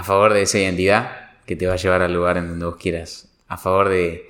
a 0.00 0.04
favor 0.04 0.32
de 0.32 0.42
esa 0.42 0.58
identidad 0.58 1.10
que 1.46 1.56
te 1.56 1.66
va 1.66 1.74
a 1.74 1.76
llevar 1.76 2.02
al 2.02 2.12
lugar 2.12 2.36
en 2.36 2.48
donde 2.48 2.64
vos 2.66 2.76
quieras. 2.76 3.28
A 3.48 3.56
favor 3.56 3.88
de 3.88 4.24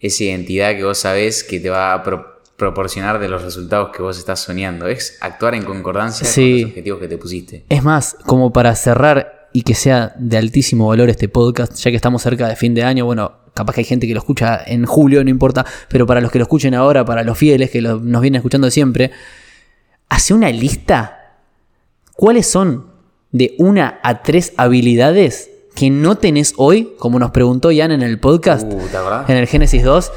esa 0.00 0.24
identidad 0.24 0.74
que 0.76 0.84
vos 0.84 0.98
sabés 0.98 1.44
que 1.44 1.60
te 1.60 1.70
va 1.70 1.92
a 1.94 2.02
pro- 2.02 2.40
proporcionar 2.56 3.18
de 3.18 3.28
los 3.28 3.42
resultados 3.42 3.90
que 3.94 4.02
vos 4.02 4.18
estás 4.18 4.40
soñando. 4.40 4.86
Es 4.86 5.18
actuar 5.20 5.54
en 5.54 5.64
concordancia 5.64 6.26
Sí. 6.26 6.52
con 6.52 6.60
los 6.62 6.70
objetivos 6.70 7.00
que 7.00 7.08
te 7.08 7.18
pusiste. 7.18 7.64
Es 7.68 7.82
más, 7.82 8.16
como 8.26 8.52
para 8.52 8.74
cerrar 8.74 9.48
y 9.52 9.62
que 9.62 9.74
sea 9.74 10.14
de 10.18 10.36
altísimo 10.38 10.88
valor 10.88 11.10
este 11.10 11.28
podcast, 11.28 11.74
ya 11.76 11.90
que 11.90 11.96
estamos 11.96 12.22
cerca 12.22 12.48
de 12.48 12.56
fin 12.56 12.74
de 12.74 12.84
año. 12.84 13.04
Bueno, 13.04 13.32
capaz 13.54 13.74
que 13.74 13.80
hay 13.80 13.84
gente 13.84 14.06
que 14.06 14.14
lo 14.14 14.20
escucha 14.20 14.62
en 14.66 14.86
julio, 14.86 15.22
no 15.24 15.30
importa, 15.30 15.64
pero 15.88 16.06
para 16.06 16.20
los 16.20 16.30
que 16.30 16.38
lo 16.38 16.44
escuchen 16.44 16.74
ahora, 16.74 17.04
para 17.04 17.22
los 17.24 17.36
fieles 17.36 17.70
que 17.70 17.80
lo- 17.80 17.98
nos 17.98 18.22
vienen 18.22 18.38
escuchando 18.38 18.70
siempre, 18.70 19.10
hace 20.08 20.32
una 20.34 20.48
lista. 20.50 21.38
¿Cuáles 22.14 22.46
son 22.46 22.91
de 23.32 23.54
una 23.58 23.98
a 24.02 24.22
tres 24.22 24.52
habilidades 24.56 25.50
que 25.74 25.90
no 25.90 26.16
tenés 26.16 26.54
hoy, 26.56 26.92
como 26.98 27.18
nos 27.18 27.30
preguntó 27.30 27.70
Jan 27.74 27.90
en 27.90 28.02
el 28.02 28.20
podcast, 28.20 28.70
Uh, 28.70 29.30
en 29.30 29.36
el 29.36 29.46
Génesis 29.46 29.82
2? 29.82 30.12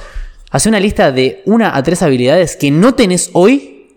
Hace 0.52 0.70
una 0.70 0.80
lista 0.80 1.12
de 1.12 1.42
una 1.46 1.76
a 1.76 1.84
tres 1.84 2.02
habilidades 2.02 2.56
que 2.56 2.72
no 2.72 2.94
tenés 2.94 3.30
hoy, 3.34 3.88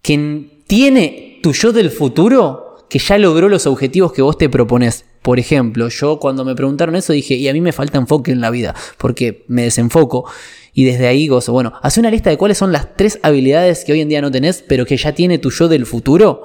que 0.00 0.62
tiene 0.66 1.38
tu 1.42 1.52
yo 1.52 1.72
del 1.72 1.90
futuro, 1.90 2.86
que 2.88 2.98
ya 2.98 3.18
logró 3.18 3.48
los 3.48 3.66
objetivos 3.66 4.12
que 4.12 4.22
vos 4.22 4.36
te 4.36 4.48
propones. 4.48 5.04
Por 5.22 5.38
ejemplo, 5.38 5.88
yo 5.88 6.18
cuando 6.18 6.44
me 6.44 6.54
preguntaron 6.54 6.96
eso 6.96 7.12
dije, 7.12 7.34
y 7.34 7.48
a 7.48 7.52
mí 7.52 7.60
me 7.60 7.72
falta 7.72 7.98
enfoque 7.98 8.32
en 8.32 8.40
la 8.40 8.50
vida, 8.50 8.74
porque 8.98 9.44
me 9.48 9.62
desenfoco. 9.62 10.30
Y 10.74 10.84
desde 10.84 11.06
ahí 11.06 11.28
gozo. 11.28 11.52
Bueno, 11.52 11.74
hace 11.82 12.00
una 12.00 12.10
lista 12.10 12.30
de 12.30 12.38
cuáles 12.38 12.58
son 12.58 12.72
las 12.72 12.96
tres 12.96 13.18
habilidades 13.22 13.84
que 13.84 13.92
hoy 13.92 14.00
en 14.00 14.08
día 14.08 14.22
no 14.22 14.30
tenés, 14.30 14.64
pero 14.66 14.86
que 14.86 14.96
ya 14.96 15.14
tiene 15.14 15.38
tu 15.38 15.50
yo 15.50 15.68
del 15.68 15.86
futuro. 15.86 16.42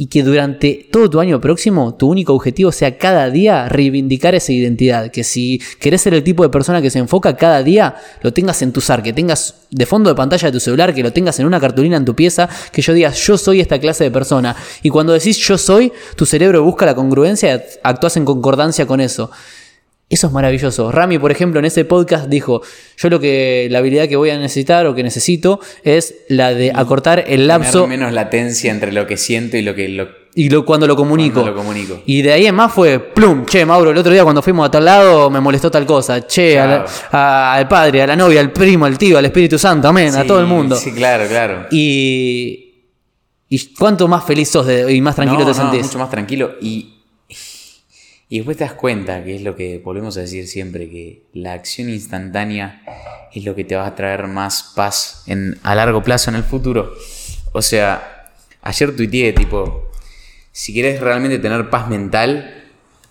Y 0.00 0.06
que 0.06 0.22
durante 0.22 0.88
todo 0.92 1.10
tu 1.10 1.18
año 1.18 1.40
próximo, 1.40 1.96
tu 1.96 2.08
único 2.08 2.32
objetivo 2.32 2.70
sea 2.70 2.96
cada 2.98 3.30
día 3.30 3.68
reivindicar 3.68 4.32
esa 4.36 4.52
identidad. 4.52 5.10
Que 5.10 5.24
si 5.24 5.60
querés 5.80 6.02
ser 6.02 6.14
el 6.14 6.22
tipo 6.22 6.44
de 6.44 6.50
persona 6.50 6.80
que 6.80 6.88
se 6.88 7.00
enfoca 7.00 7.36
cada 7.36 7.64
día, 7.64 7.96
lo 8.22 8.32
tengas 8.32 8.62
en 8.62 8.72
tu 8.72 8.80
SAR, 8.80 9.02
que 9.02 9.12
tengas 9.12 9.56
de 9.72 9.86
fondo 9.86 10.08
de 10.08 10.14
pantalla 10.14 10.48
de 10.48 10.52
tu 10.52 10.60
celular, 10.60 10.94
que 10.94 11.02
lo 11.02 11.12
tengas 11.12 11.40
en 11.40 11.46
una 11.46 11.58
cartulina 11.58 11.96
en 11.96 12.04
tu 12.04 12.14
pieza, 12.14 12.48
que 12.72 12.80
yo 12.80 12.94
digas, 12.94 13.18
yo 13.26 13.36
soy 13.36 13.60
esta 13.60 13.80
clase 13.80 14.04
de 14.04 14.12
persona. 14.12 14.54
Y 14.84 14.90
cuando 14.90 15.12
decís 15.12 15.36
yo 15.36 15.58
soy, 15.58 15.92
tu 16.14 16.26
cerebro 16.26 16.62
busca 16.62 16.86
la 16.86 16.94
congruencia 16.94 17.56
y 17.56 17.60
actúas 17.82 18.16
en 18.16 18.24
concordancia 18.24 18.86
con 18.86 19.00
eso. 19.00 19.32
Eso 20.10 20.26
es 20.28 20.32
maravilloso. 20.32 20.90
Rami, 20.90 21.18
por 21.18 21.30
ejemplo, 21.30 21.58
en 21.58 21.66
ese 21.66 21.84
podcast 21.84 22.28
dijo, 22.28 22.62
yo 22.96 23.10
lo 23.10 23.20
que 23.20 23.68
la 23.70 23.78
habilidad 23.80 24.08
que 24.08 24.16
voy 24.16 24.30
a 24.30 24.38
necesitar 24.38 24.86
o 24.86 24.94
que 24.94 25.02
necesito 25.02 25.60
es 25.84 26.14
la 26.28 26.54
de 26.54 26.72
acortar 26.74 27.24
el 27.26 27.46
lapso 27.46 27.82
Tener 27.82 27.98
menos 27.98 28.12
latencia 28.14 28.70
entre 28.70 28.90
lo 28.92 29.06
que 29.06 29.18
siento 29.18 29.58
y 29.58 29.62
lo 29.62 29.74
que... 29.74 29.86
Lo... 29.90 30.08
y 30.34 30.48
lo, 30.48 30.64
cuando 30.64 30.86
lo 30.86 30.96
comunico. 30.96 31.34
Cuando 31.42 31.50
lo 31.50 31.56
comunico. 31.58 32.00
Y 32.06 32.22
de 32.22 32.32
ahí 32.32 32.46
en 32.46 32.54
más 32.54 32.72
fue, 32.72 32.98
plum, 33.00 33.44
che, 33.44 33.66
Mauro, 33.66 33.90
el 33.90 33.98
otro 33.98 34.10
día 34.10 34.24
cuando 34.24 34.40
fuimos 34.40 34.66
a 34.66 34.70
tal 34.70 34.86
lado 34.86 35.28
me 35.28 35.40
molestó 35.40 35.70
tal 35.70 35.84
cosa. 35.84 36.26
Che, 36.26 36.58
a 36.58 36.66
la- 36.66 36.86
a- 37.12 37.52
al 37.56 37.68
padre, 37.68 38.00
a 38.00 38.06
la 38.06 38.16
novia, 38.16 38.40
al 38.40 38.50
primo, 38.50 38.86
al 38.86 38.96
tío, 38.96 39.18
al 39.18 39.26
Espíritu 39.26 39.58
Santo, 39.58 39.88
amén, 39.88 40.14
a 40.16 40.24
todo 40.24 40.40
el 40.40 40.46
mundo. 40.46 40.74
Sí, 40.76 40.90
claro, 40.92 41.26
claro. 41.28 41.66
Y, 41.70 42.86
y 43.50 43.74
cuánto 43.74 44.08
más 44.08 44.24
feliz 44.24 44.48
sos 44.48 44.66
de- 44.66 44.90
y 44.90 45.02
más 45.02 45.16
tranquilo 45.16 45.40
No, 45.40 45.52
te 45.52 45.58
no, 45.58 45.64
sentís. 45.70 45.82
mucho 45.86 45.98
más 45.98 46.08
tranquilo 46.10 46.52
y... 46.62 46.94
Y 48.30 48.38
después 48.38 48.58
te 48.58 48.64
das 48.64 48.74
cuenta, 48.74 49.24
que 49.24 49.36
es 49.36 49.42
lo 49.42 49.56
que 49.56 49.80
volvemos 49.82 50.16
a 50.18 50.20
decir 50.20 50.46
siempre, 50.46 50.90
que 50.90 51.22
la 51.32 51.54
acción 51.54 51.88
instantánea 51.88 52.82
es 53.32 53.44
lo 53.44 53.54
que 53.54 53.64
te 53.64 53.74
va 53.74 53.86
a 53.86 53.94
traer 53.94 54.26
más 54.26 54.72
paz 54.74 55.22
en, 55.26 55.58
a 55.62 55.74
largo 55.74 56.02
plazo 56.02 56.30
en 56.30 56.36
el 56.36 56.42
futuro. 56.42 56.92
O 57.52 57.62
sea, 57.62 58.30
ayer 58.60 58.94
tuiteé 58.94 59.32
tipo, 59.32 59.90
si 60.52 60.74
quieres 60.74 61.00
realmente 61.00 61.38
tener 61.38 61.70
paz 61.70 61.88
mental, 61.88 62.64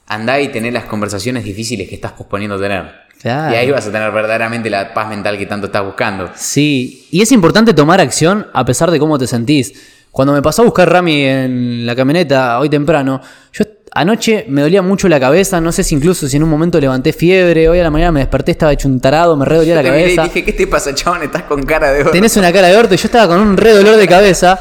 andá 0.06 0.40
y 0.40 0.50
tener 0.50 0.74
las 0.74 0.86
conversaciones 0.86 1.44
difíciles 1.44 1.90
que 1.90 1.96
estás 1.96 2.12
posponiendo 2.12 2.60
tener. 2.60 3.08
Claro. 3.20 3.56
Y 3.56 3.58
ahí 3.58 3.72
vas 3.72 3.88
a 3.88 3.92
tener 3.92 4.12
verdaderamente 4.12 4.70
la 4.70 4.94
paz 4.94 5.10
mental 5.10 5.40
que 5.40 5.48
tanto 5.48 5.66
estás 5.66 5.84
buscando. 5.84 6.30
Sí, 6.36 7.08
y 7.10 7.24
es 7.24 7.32
importante 7.32 7.74
tomar 7.74 8.00
acción 8.00 8.46
a 8.54 8.64
pesar 8.64 8.92
de 8.92 9.00
cómo 9.00 9.18
te 9.18 9.26
sentís. 9.26 9.74
Cuando 10.12 10.34
me 10.34 10.44
pasó 10.44 10.62
a 10.62 10.66
buscar 10.66 10.92
Rami 10.92 11.24
en 11.24 11.86
la 11.88 11.96
camioneta 11.96 12.60
hoy 12.60 12.70
temprano, 12.70 13.22
yo 13.52 13.64
anoche 14.00 14.46
me 14.48 14.62
dolía 14.62 14.82
mucho 14.82 15.08
la 15.10 15.20
cabeza, 15.20 15.60
no 15.60 15.72
sé 15.72 15.84
si 15.84 15.96
incluso 15.96 16.28
si 16.28 16.38
en 16.38 16.44
un 16.44 16.50
momento 16.50 16.80
levanté 16.80 17.14
fiebre, 17.14 17.68
hoy 17.70 17.80
a 17.80 17.84
la 17.84 17.90
mañana 17.92 18.12
me 18.12 18.20
desperté, 18.20 18.52
estaba 18.52 18.72
hecho 18.74 18.88
un 18.88 19.00
tarado, 19.00 19.36
me 19.36 19.46
re 19.46 19.58
dolía 19.58 19.76
la 19.76 19.84
cabeza. 19.90 20.24
dije, 20.24 20.44
¿qué 20.44 20.54
te 20.54 20.68
pasa, 20.68 20.94
chabón? 20.96 21.24
Estás 21.24 21.44
con 21.44 21.64
cara 21.64 21.92
de 21.92 22.02
oro. 22.02 22.12
Tenés 22.12 22.38
una 22.38 22.52
cara 22.54 22.68
de 22.68 22.78
orto 22.78 22.94
y 22.94 22.98
yo 22.98 23.06
estaba 23.08 23.28
con 23.28 23.40
un 23.46 23.58
re 23.58 23.72
dolor 23.74 23.96
de 23.98 24.08
cabeza. 24.08 24.60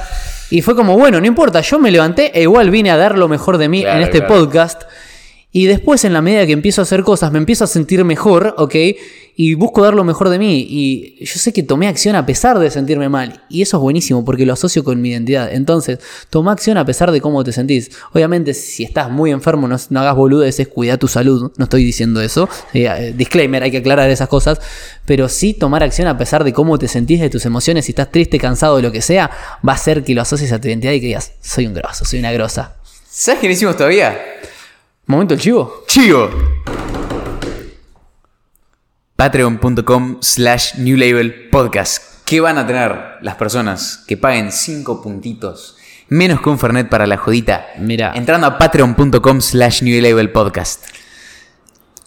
Y 0.48 0.62
fue 0.62 0.76
como, 0.76 0.96
bueno, 0.96 1.20
no 1.20 1.26
importa, 1.26 1.60
yo 1.60 1.78
me 1.78 1.90
levanté 1.90 2.30
e 2.38 2.42
igual 2.42 2.70
vine 2.70 2.90
a 2.90 2.96
dar 2.96 3.18
lo 3.18 3.28
mejor 3.28 3.58
de 3.58 3.68
mí 3.68 3.82
Claro, 3.82 3.98
en 3.98 4.04
este 4.04 4.18
claro. 4.18 4.34
podcast. 4.34 4.82
Y 5.50 5.66
después, 5.66 6.04
en 6.04 6.12
la 6.12 6.22
medida 6.22 6.46
que 6.46 6.52
empiezo 6.52 6.82
a 6.82 6.84
hacer 6.84 7.02
cosas, 7.02 7.32
me 7.32 7.38
empiezo 7.38 7.64
a 7.64 7.66
sentir 7.66 8.04
mejor, 8.04 8.54
¿ok? 8.58 8.74
Y 9.38 9.52
busco 9.52 9.82
dar 9.82 9.92
lo 9.92 10.02
mejor 10.02 10.30
de 10.30 10.38
mí. 10.38 10.66
Y 10.66 11.22
yo 11.22 11.38
sé 11.38 11.52
que 11.52 11.62
tomé 11.62 11.88
acción 11.88 12.16
a 12.16 12.24
pesar 12.24 12.58
de 12.58 12.70
sentirme 12.70 13.10
mal. 13.10 13.44
Y 13.50 13.60
eso 13.60 13.76
es 13.76 13.82
buenísimo 13.82 14.24
porque 14.24 14.46
lo 14.46 14.54
asocio 14.54 14.82
con 14.82 15.00
mi 15.02 15.10
identidad. 15.10 15.52
Entonces, 15.52 15.98
toma 16.30 16.52
acción 16.52 16.78
a 16.78 16.86
pesar 16.86 17.12
de 17.12 17.20
cómo 17.20 17.44
te 17.44 17.52
sentís. 17.52 17.90
Obviamente, 18.14 18.54
si 18.54 18.82
estás 18.82 19.10
muy 19.10 19.30
enfermo, 19.30 19.68
no, 19.68 19.76
no 19.90 20.00
hagas 20.00 20.16
boludeces, 20.16 20.68
cuida 20.68 20.96
tu 20.96 21.06
salud. 21.06 21.52
No 21.58 21.64
estoy 21.64 21.84
diciendo 21.84 22.22
eso. 22.22 22.48
Eh, 22.72 23.12
disclaimer, 23.14 23.62
hay 23.62 23.70
que 23.70 23.78
aclarar 23.78 24.08
esas 24.08 24.28
cosas. 24.28 24.58
Pero 25.04 25.28
sí 25.28 25.52
tomar 25.52 25.82
acción 25.82 26.08
a 26.08 26.16
pesar 26.16 26.42
de 26.42 26.54
cómo 26.54 26.78
te 26.78 26.88
sentís, 26.88 27.20
de 27.20 27.28
tus 27.28 27.44
emociones, 27.44 27.84
si 27.84 27.92
estás 27.92 28.10
triste, 28.10 28.38
cansado, 28.38 28.80
lo 28.80 28.90
que 28.90 29.02
sea, 29.02 29.30
va 29.66 29.72
a 29.72 29.76
hacer 29.76 30.02
que 30.02 30.14
lo 30.14 30.22
asocies 30.22 30.50
a 30.52 30.60
tu 30.60 30.68
identidad 30.68 30.92
y 30.92 31.00
que 31.00 31.06
digas, 31.08 31.32
soy 31.42 31.66
un 31.66 31.74
grosso, 31.74 32.06
soy 32.06 32.20
una 32.20 32.32
grosa. 32.32 32.76
¿Sabes 33.06 33.40
qué 33.40 33.48
no 33.48 33.52
hicimos 33.52 33.76
todavía? 33.76 34.18
Momento 35.06 35.34
el 35.34 35.40
chivo. 35.40 35.84
Chivo. 35.86 36.30
Patreon.com 39.16 40.18
slash 40.20 40.74
New 40.76 40.98
Label 40.98 41.48
Podcast. 41.50 42.22
¿Qué 42.26 42.40
van 42.40 42.58
a 42.58 42.66
tener 42.66 43.16
las 43.22 43.36
personas 43.36 44.04
que 44.06 44.18
paguen 44.18 44.52
5 44.52 45.00
puntitos 45.02 45.78
menos 46.08 46.42
que 46.42 46.50
un 46.50 46.58
Fernet 46.58 46.90
para 46.90 47.06
la 47.06 47.16
jodita? 47.16 47.66
Mira. 47.78 48.12
Entrando 48.14 48.46
a 48.46 48.58
patreon.com 48.58 49.40
slash 49.40 49.82
New 49.82 50.02
Label 50.02 50.30
Podcast. 50.30 50.84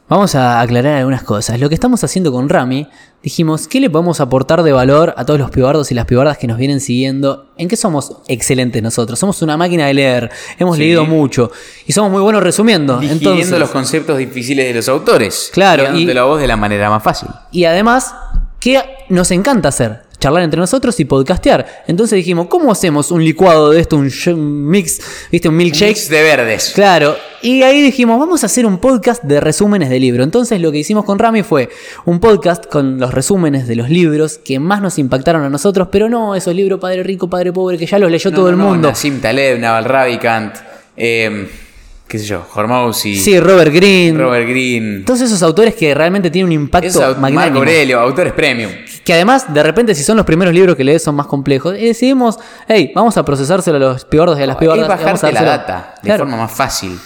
Vamos 0.10 0.34
a 0.34 0.60
aclarar 0.60 0.96
algunas 0.98 1.22
cosas. 1.22 1.60
Lo 1.60 1.70
que 1.70 1.76
estamos 1.76 2.04
haciendo 2.04 2.32
con 2.32 2.50
Rami, 2.50 2.88
dijimos, 3.22 3.68
¿qué 3.68 3.80
le 3.80 3.92
podemos 3.92 4.20
aportar 4.20 4.64
de 4.64 4.72
valor 4.72 5.14
a 5.16 5.24
todos 5.24 5.40
los 5.40 5.52
pibardos 5.52 5.92
y 5.92 5.94
las 5.94 6.06
pibardas 6.06 6.40
que 6.40 6.48
nos 6.48 6.58
vienen 6.58 6.80
siguiendo? 6.80 7.52
¿En 7.58 7.68
qué 7.68 7.76
somos 7.76 8.14
excelentes 8.28 8.82
nosotros? 8.82 9.20
Somos 9.20 9.40
una 9.44 9.56
máquina 9.56 9.86
de 9.86 9.94
leer, 9.94 10.32
hemos 10.58 10.78
Sí. 10.78 10.82
leído 10.82 11.06
mucho 11.06 11.52
y 11.86 11.94
somos 11.94 12.12
muy 12.12 12.22
buenos 12.22 12.42
resumiendo. 12.42 12.98
Digiriendo 13.00 13.34
Entonces, 13.34 13.60
los 13.60 13.70
conceptos 13.70 14.18
difíciles 14.18 14.66
de 14.66 14.74
los 14.74 14.90
autores. 14.90 15.52
Claro, 15.54 15.96
Y 15.96 16.02
y- 16.10 16.14
la 16.14 16.24
voz 16.24 16.42
de 16.42 16.48
la 16.48 16.58
manera 16.58 16.90
más 16.90 17.04
fácil. 17.04 17.30
y 17.52 17.66
además, 17.66 18.16
¿qué 18.60 18.84
nos 19.10 19.30
encanta 19.30 19.70
hacer? 19.70 20.09
Charlar 20.20 20.44
entre 20.44 20.60
nosotros 20.60 21.00
y 21.00 21.06
podcastear. 21.06 21.84
Entonces 21.88 22.18
dijimos, 22.18 22.48
¿cómo 22.48 22.72
hacemos 22.72 23.10
un 23.10 23.24
licuado 23.24 23.72
de 23.72 23.80
esto, 23.80 23.96
un 23.96 24.12
mix, 24.70 25.00
viste, 25.32 25.48
un 25.50 25.56
milkshake? 25.56 25.90
Mix 25.90 26.10
de 26.10 26.22
verdes. 26.22 26.72
Claro, 26.76 27.16
y 27.42 27.64
ahí 27.64 27.82
dijimos, 27.82 28.20
vamos 28.20 28.44
a 28.44 28.48
hacer 28.48 28.66
un 28.66 28.80
podcast 28.80 29.24
de 29.24 29.40
resúmenes 29.40 29.90
de 29.90 30.00
libro. 30.00 30.24
Entonces 30.24 30.60
lo 30.60 30.72
que 30.72 30.80
hicimos 30.80 31.06
con 31.06 31.20
Rami 31.20 31.44
fue 31.44 31.70
un 32.06 32.20
podcast 32.20 32.66
con 32.66 33.00
los 33.00 33.14
resúmenes 33.14 33.68
de 33.68 33.76
los 33.76 33.90
libros 33.90 34.38
que 34.38 34.60
más 34.60 34.82
nos 34.82 35.00
impactaron 35.00 35.44
a 35.44 35.50
nosotros, 35.50 35.88
pero 35.92 36.10
no 36.10 36.36
esos 36.36 36.54
libros 36.54 36.80
Padre 36.80 37.04
Rico, 37.04 37.30
Padre 37.30 37.54
Pobre, 37.54 37.78
que 37.78 37.86
ya 37.86 37.98
los 37.98 38.12
leyó 38.12 38.30
No, 38.30 38.36
todo 38.36 38.46
no, 38.48 38.52
el 38.52 38.58
no, 38.58 38.64
mundo. 38.66 38.90
Nassim 38.90 39.22
Taleb, 39.22 39.60
Naval 39.60 39.86
Ravikant, 39.86 40.56
eh, 40.98 41.48
qué 42.10 42.20
sé 42.20 42.26
yo, 42.26 42.46
Hormozzi, 42.54 43.16
Sí, 43.16 43.40
Robert 43.40 43.72
Greene. 43.74 44.18
Robert 44.22 44.48
Greene. 44.50 45.04
Todos 45.06 45.22
esos 45.22 45.42
autores 45.44 45.76
que 45.76 45.94
realmente 45.94 46.30
tienen 46.32 46.48
un 46.48 46.52
impacto 46.64 46.88
Esos 46.88 47.04
au- 47.04 47.32
Marco. 47.32 47.60
Aurelio, 47.60 48.00
autores 48.00 48.34
premium. 48.34 48.72
Que 49.06 49.14
además, 49.14 49.54
de 49.54 49.64
repente, 49.64 49.96
si 49.96 50.04
son 50.04 50.18
los 50.18 50.26
primeros 50.26 50.54
libros 50.54 50.76
que 50.76 50.84
lees 50.84 51.02
son 51.04 51.16
más 51.16 51.28
complejos, 51.28 51.76
y 51.78 51.86
decidimos, 51.86 52.38
hey, 52.68 52.92
vamos 52.94 53.16
a 53.18 53.24
procesárselo 53.24 53.78
a 53.78 53.80
los 53.80 54.06
pibardos 54.06 54.38
y 54.40 54.44
a 54.44 54.48
las 54.48 54.58
pibardas. 54.58 54.84
es 54.84 54.88
y 54.88 54.90
vamos 54.90 55.04
a 55.04 55.06
bajarte 55.06 55.34
la 55.34 55.42
dárselo". 55.42 55.58
data 55.76 55.96
de 56.02 56.08
Claro. 56.08 56.24
forma 56.26 56.38
más 56.38 56.52
fácil. 56.52 57.00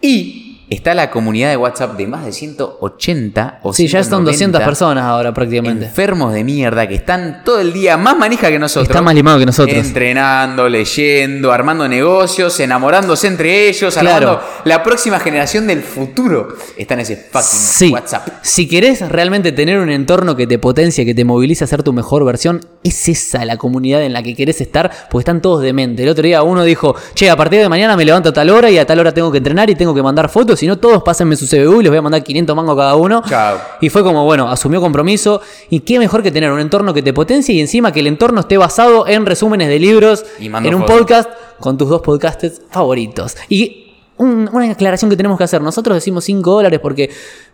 Y 0.00 0.49
está 0.70 0.94
la 0.94 1.10
comunidad 1.10 1.50
de 1.50 1.56
WhatsApp 1.56 1.96
de 1.96 2.06
más 2.06 2.24
de 2.24 2.32
180 2.32 3.60
o 3.62 3.72
Sí, 3.72 3.86
ya 3.88 4.02
son 4.04 4.24
200 4.24 4.36
190 4.38 4.64
personas 4.64 5.04
ahora 5.04 5.34
prácticamente. 5.34 5.86
Enfermos 5.86 6.32
de 6.32 6.44
mierda 6.44 6.86
que 6.88 6.94
están 6.94 7.42
todo 7.44 7.60
el 7.60 7.72
día 7.72 7.96
más 7.96 8.16
manija 8.16 8.48
que 8.48 8.58
nosotros. 8.58 8.88
Están 8.88 9.04
más 9.04 9.14
limados 9.14 9.40
que 9.40 9.46
nosotros. 9.46 9.76
Entrenando, 9.76 10.68
leyendo, 10.68 11.52
armando 11.52 11.88
negocios, 11.88 12.58
enamorándose 12.60 13.26
entre 13.26 13.68
ellos, 13.68 13.96
Claro. 13.96 14.40
la 14.64 14.82
próxima 14.82 15.18
generación 15.20 15.66
del 15.66 15.82
futuro. 15.82 16.48
Está 16.78 16.94
en 16.94 17.00
ese 17.00 17.16
fucking 17.16 17.42
Sí. 17.42 17.90
WhatsApp. 17.90 18.28
Si 18.42 18.68
querés 18.68 19.00
realmente 19.08 19.52
tener 19.52 19.78
un 19.78 19.90
entorno 19.90 20.36
que 20.36 20.46
te 20.46 20.58
potencie, 20.58 21.04
que 21.04 21.14
te 21.14 21.24
movilice 21.24 21.64
a 21.64 21.66
ser 21.66 21.82
tu 21.82 21.92
mejor 21.92 22.24
versión, 22.24 22.60
es 22.84 23.08
esa 23.08 23.44
la 23.44 23.56
comunidad 23.56 24.02
en 24.02 24.12
la 24.12 24.22
que 24.22 24.34
querés 24.34 24.60
estar, 24.60 24.90
porque 25.10 25.22
están 25.22 25.42
todos 25.42 25.62
demente. 25.62 26.02
El 26.04 26.08
otro 26.08 26.22
día 26.22 26.42
uno 26.42 26.62
dijo, 26.64 26.94
che, 27.14 27.28
a 27.28 27.36
partir 27.36 27.60
de 27.60 27.68
mañana 27.68 27.96
me 27.96 28.04
levanto 28.04 28.30
a 28.30 28.32
tal 28.32 28.50
hora 28.50 28.70
y 28.70 28.78
a 28.78 28.86
tal 28.86 28.98
hora 29.00 29.12
tengo 29.12 29.30
que 29.32 29.38
entrenar 29.38 29.68
y 29.70 29.74
tengo 29.74 29.94
que 29.94 30.02
mandar 30.02 30.28
fotos, 30.28 30.59
si 30.60 30.66
no 30.66 30.78
todos 30.78 31.02
pásenme 31.02 31.34
su 31.36 31.46
CBU 31.46 31.80
y 31.80 31.82
les 31.84 31.90
voy 31.90 31.98
a 31.98 32.02
mandar 32.02 32.22
500 32.22 32.54
mangos 32.54 32.76
cada 32.76 32.94
uno. 32.94 33.22
Chao. 33.28 33.58
Y 33.80 33.88
fue 33.88 34.02
como, 34.04 34.24
bueno, 34.24 34.48
asumió 34.48 34.80
compromiso. 34.80 35.40
Y 35.70 35.80
qué 35.80 35.98
mejor 35.98 36.22
que 36.22 36.30
tener 36.30 36.52
un 36.52 36.60
entorno 36.60 36.94
que 36.94 37.02
te 37.02 37.12
potencie 37.12 37.54
y 37.54 37.60
encima 37.60 37.92
que 37.92 38.00
el 38.00 38.06
entorno 38.06 38.40
esté 38.40 38.56
basado 38.58 39.06
en 39.08 39.26
resúmenes 39.26 39.68
de 39.68 39.78
libros, 39.78 40.24
Y 40.38 40.46
en 40.46 40.74
un 40.74 40.82
fotos. 40.82 40.96
podcast 40.98 41.30
con 41.58 41.76
tus 41.76 41.88
dos 41.88 42.02
podcasters 42.02 42.60
favoritos. 42.70 43.36
Y 43.48 43.86
un- 44.18 44.50
una 44.52 44.70
aclaración 44.70 45.08
que 45.10 45.16
tenemos 45.16 45.38
que 45.38 45.44
hacer. 45.44 45.62
Nosotros 45.62 45.94
decimos 45.96 46.24
5 46.24 46.52
dólares 46.52 46.78
porque 46.80 47.10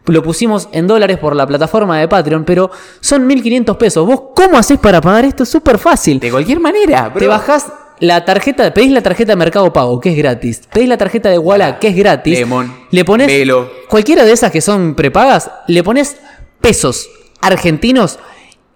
lo 0.06 0.22
pusimos 0.22 0.68
en 0.72 0.86
dólares 0.88 1.16
por 1.18 1.36
la 1.36 1.46
plataforma 1.46 1.98
de 1.98 2.08
Patreon, 2.08 2.44
pero 2.44 2.70
son 3.00 3.24
1500 3.26 3.76
pesos. 3.76 4.04
¿Vos 4.06 4.20
cómo 4.34 4.58
haces 4.58 4.78
para 4.78 5.00
pagar 5.00 5.24
esto? 5.24 5.44
Es 5.44 5.48
súper 5.48 5.78
fácil. 5.78 6.18
De 6.18 6.30
cualquier 6.30 6.58
manera, 6.58 7.08
bro. 7.08 7.20
Te 7.20 7.28
bajás 7.28 7.66
la 8.00 8.24
tarjeta, 8.24 8.72
pedís 8.72 8.92
la 8.92 9.02
tarjeta 9.02 9.32
de 9.32 9.36
Mercado 9.36 9.72
Pago, 9.72 10.00
que 10.00 10.10
es 10.10 10.16
gratis. 10.16 10.62
Pedís 10.72 10.88
la 10.88 10.98
tarjeta 10.98 11.28
de 11.30 11.38
Walla, 11.38 11.78
que 11.78 11.88
es 11.88 11.96
gratis. 11.96 12.38
Lemon, 12.38 12.72
le 12.90 13.04
pones 13.04 13.26
Velo. 13.26 13.70
cualquiera 13.88 14.24
de 14.24 14.32
esas 14.32 14.50
que 14.50 14.60
son 14.60 14.94
prepagas, 14.94 15.50
le 15.66 15.82
pones 15.82 16.16
pesos 16.60 17.08
argentinos 17.40 18.18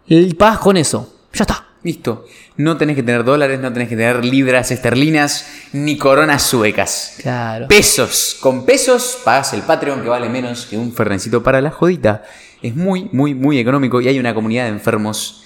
y 0.06 0.34
pagas 0.34 0.58
con 0.58 0.76
eso. 0.76 1.12
Ya 1.32 1.42
está. 1.42 1.66
Listo. 1.82 2.26
No 2.56 2.76
tenés 2.76 2.94
que 2.94 3.02
tener 3.02 3.24
dólares, 3.24 3.58
no 3.58 3.72
tenés 3.72 3.88
que 3.88 3.96
tener 3.96 4.22
libras 4.22 4.70
esterlinas, 4.70 5.46
ni 5.72 5.96
coronas 5.96 6.42
suecas. 6.42 7.14
Claro. 7.22 7.68
Pesos. 7.68 8.36
Con 8.40 8.66
pesos 8.66 9.18
pagas 9.24 9.54
el 9.54 9.62
Patreon 9.62 10.02
que 10.02 10.08
vale 10.08 10.28
menos 10.28 10.66
que 10.66 10.76
un 10.76 10.92
fernencito 10.92 11.42
para 11.42 11.60
la 11.60 11.70
jodita. 11.70 12.22
Es 12.60 12.76
muy, 12.76 13.08
muy, 13.12 13.34
muy 13.34 13.58
económico 13.58 14.00
y 14.02 14.08
hay 14.08 14.18
una 14.18 14.34
comunidad 14.34 14.64
de 14.64 14.70
enfermos 14.70 15.42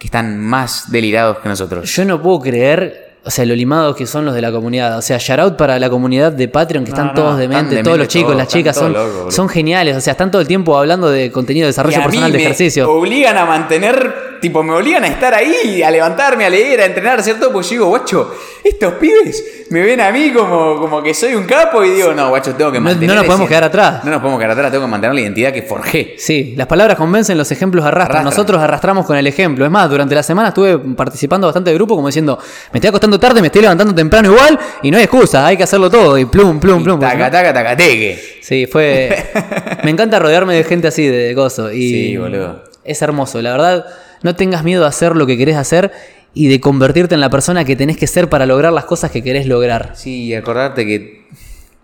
que 0.00 0.06
están 0.06 0.40
más 0.40 0.90
delirados 0.90 1.38
que 1.40 1.48
nosotros. 1.50 1.94
Yo 1.94 2.06
no 2.06 2.22
puedo 2.22 2.40
creer, 2.40 3.16
o 3.22 3.30
sea, 3.30 3.44
lo 3.44 3.54
limados 3.54 3.94
que 3.94 4.06
son 4.06 4.24
los 4.24 4.34
de 4.34 4.40
la 4.40 4.50
comunidad. 4.50 4.96
O 4.96 5.02
sea, 5.02 5.18
shout 5.18 5.38
out 5.38 5.56
para 5.58 5.78
la 5.78 5.90
comunidad 5.90 6.32
de 6.32 6.48
Patreon, 6.48 6.86
que 6.86 6.90
No, 6.90 6.96
están 6.96 7.06
no, 7.08 7.12
todos 7.12 7.28
están 7.32 7.40
dementes, 7.40 7.68
dementes 7.68 7.84
todos 7.84 7.98
los 7.98 8.08
chicos, 8.08 8.28
todos, 8.28 8.38
las 8.38 8.48
chicas 8.48 8.76
son, 8.76 8.94
locos, 8.94 9.52
geniales. 9.52 9.94
O 9.94 10.00
sea, 10.00 10.12
están 10.12 10.30
todo 10.30 10.40
el 10.40 10.48
tiempo 10.48 10.76
hablando 10.78 11.10
de 11.10 11.30
contenido 11.30 11.66
de 11.66 11.68
Y 11.68 11.72
desarrollo 11.72 11.98
mí 11.98 12.04
personal 12.04 12.32
de 12.32 12.38
me 12.38 12.44
ejercicio. 12.44 12.90
obligan 12.90 13.36
a 13.36 13.44
mantener, 13.44 14.29
tipo, 14.40 14.62
me 14.62 14.72
obligan 14.74 15.04
a 15.04 15.08
estar 15.08 15.34
ahí, 15.34 15.82
a 15.82 15.90
levantarme, 15.90 16.44
a 16.44 16.50
leer, 16.50 16.80
a 16.80 16.84
entrenar, 16.86 17.22
¿cierto? 17.22 17.52
Pues 17.52 17.66
yo 17.68 17.72
digo, 17.74 17.86
guacho, 17.86 18.34
estos 18.64 18.94
pibes 18.94 19.66
me 19.70 19.82
ven 19.82 20.00
a 20.00 20.10
mí 20.10 20.32
como, 20.32 20.78
como 20.80 21.02
que 21.02 21.14
soy 21.14 21.34
un 21.34 21.44
capo 21.44 21.84
y 21.84 21.90
digo, 21.90 22.12
no, 22.12 22.28
guacho, 22.30 22.54
tengo 22.54 22.72
que 22.72 22.78
No- 22.78 22.84
mantener. 22.84 23.08
no 23.08 23.14
nos 23.16 23.24
podemos 23.26 23.44
ese- 23.44 23.48
quedar 23.50 23.64
atrás. 23.64 24.04
No 24.04 24.10
nos 24.10 24.20
podemos 24.20 24.38
quedar 24.40 24.50
atrás, 24.52 24.70
tengo 24.72 24.84
que 24.84 24.90
mantener 24.90 25.14
la 25.14 25.20
identidad 25.20 25.52
que 25.52 25.62
forjé. 25.62 26.14
Sí, 26.18 26.54
las 26.56 26.66
palabras 26.66 26.96
convencen, 26.96 27.38
los 27.38 27.50
ejemplos 27.52 27.84
arrastran. 27.84 28.00
Arrastran. 28.18 28.24
Nosotros 28.24 28.60
arrastramos 28.62 29.06
con 29.06 29.16
el 29.16 29.26
ejemplo. 29.26 29.64
Es 29.64 29.70
más, 29.70 29.88
durante 29.90 30.14
la 30.14 30.22
semana 30.22 30.48
estuve 30.48 30.78
participando 30.78 31.46
bastante 31.46 31.70
de 31.70 31.74
grupo 31.76 31.94
como 31.94 32.08
diciendo, 32.08 32.38
me 32.72 32.78
estoy 32.78 32.88
acostando 32.88 33.18
tarde, 33.20 33.40
me 33.40 33.46
estoy 33.48 33.62
levantando 33.62 33.94
temprano 33.94 34.32
igual 34.32 34.58
y 34.82 34.90
no 34.90 34.96
hay 34.98 35.04
excusa, 35.04 35.46
hay 35.46 35.56
que 35.56 35.62
hacerlo 35.64 35.90
todo 35.90 36.18
y 36.18 36.24
plum, 36.24 36.58
plum, 36.60 36.80
Y 36.80 36.84
plum. 36.84 37.00
si 37.00 37.06
taca, 37.06 37.24
no- 37.26 37.30
taca, 37.30 37.52
taca, 37.54 37.76
teque. 37.76 38.38
Sí, 38.40 38.66
fue... 38.66 39.30
me 39.84 39.90
encanta 39.90 40.18
rodearme 40.18 40.54
de 40.54 40.64
gente 40.64 40.88
así, 40.88 41.06
de 41.06 41.32
gozo. 41.34 41.70
Y 41.72 41.90
Sí, 41.90 42.16
boludo. 42.16 42.64
Es 42.84 43.02
hermoso, 43.02 43.40
la 43.42 43.52
verdad. 43.52 43.86
No 44.22 44.36
tengas 44.36 44.64
miedo 44.64 44.84
a 44.84 44.88
hacer 44.88 45.16
lo 45.16 45.26
que 45.26 45.36
querés 45.36 45.56
hacer 45.56 45.92
y 46.34 46.48
de 46.48 46.60
convertirte 46.60 47.14
en 47.14 47.20
la 47.20 47.30
persona 47.30 47.64
que 47.64 47.76
tenés 47.76 47.96
que 47.96 48.06
ser 48.06 48.28
para 48.28 48.46
lograr 48.46 48.72
las 48.72 48.84
cosas 48.84 49.10
que 49.10 49.22
querés 49.22 49.46
lograr. 49.46 49.92
Sí, 49.94 50.24
y 50.24 50.34
acordarte 50.34 50.86
que 50.86 51.26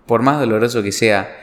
por 0.07 0.23
más 0.23 0.39
doloroso 0.39 0.83
que 0.83 0.93
sea, 0.93 1.37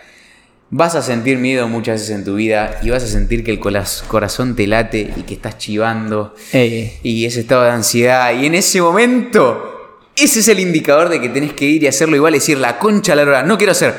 vas 0.70 0.96
a 0.96 1.02
sentir 1.02 1.38
miedo 1.38 1.68
muchas 1.68 2.02
veces 2.02 2.16
en 2.16 2.26
tu 2.26 2.36
vida 2.36 2.80
y 2.82 2.90
vas 2.90 3.04
a 3.04 3.08
sentir 3.08 3.44
que 3.44 3.52
el 3.52 3.60
corazón 3.60 4.56
te 4.56 4.66
late 4.66 5.14
y 5.16 5.22
que 5.24 5.36
estás 5.36 5.58
chivando 5.58 6.34
Ey, 6.52 7.00
y 7.04 7.26
ese 7.26 7.42
estado 7.42 7.64
de 7.64 7.72
ansiedad. 7.72 8.34
Y 8.34 8.46
en 8.46 8.56
ese 8.56 8.82
momento, 8.82 10.00
ese 10.16 10.40
es 10.40 10.48
el 10.48 10.60
indicador 10.60 11.10
de 11.10 11.22
que 11.22 11.30
tenés 11.30 11.54
que 11.54 11.66
ir 11.66 11.84
y 11.84 11.88
hacerlo 11.88 12.16
igual 12.16 12.36
y 12.36 12.40
decir 12.40 12.58
la 12.58 12.80
concha 12.80 13.14
a 13.14 13.16
la 13.18 13.24
hora, 13.24 13.44
no 13.44 13.58
quiero 13.58 13.74
hacer, 13.74 13.94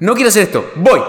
no 0.00 0.14
quiero 0.14 0.30
hacer 0.30 0.44
esto, 0.44 0.72
voy. 0.76 1.00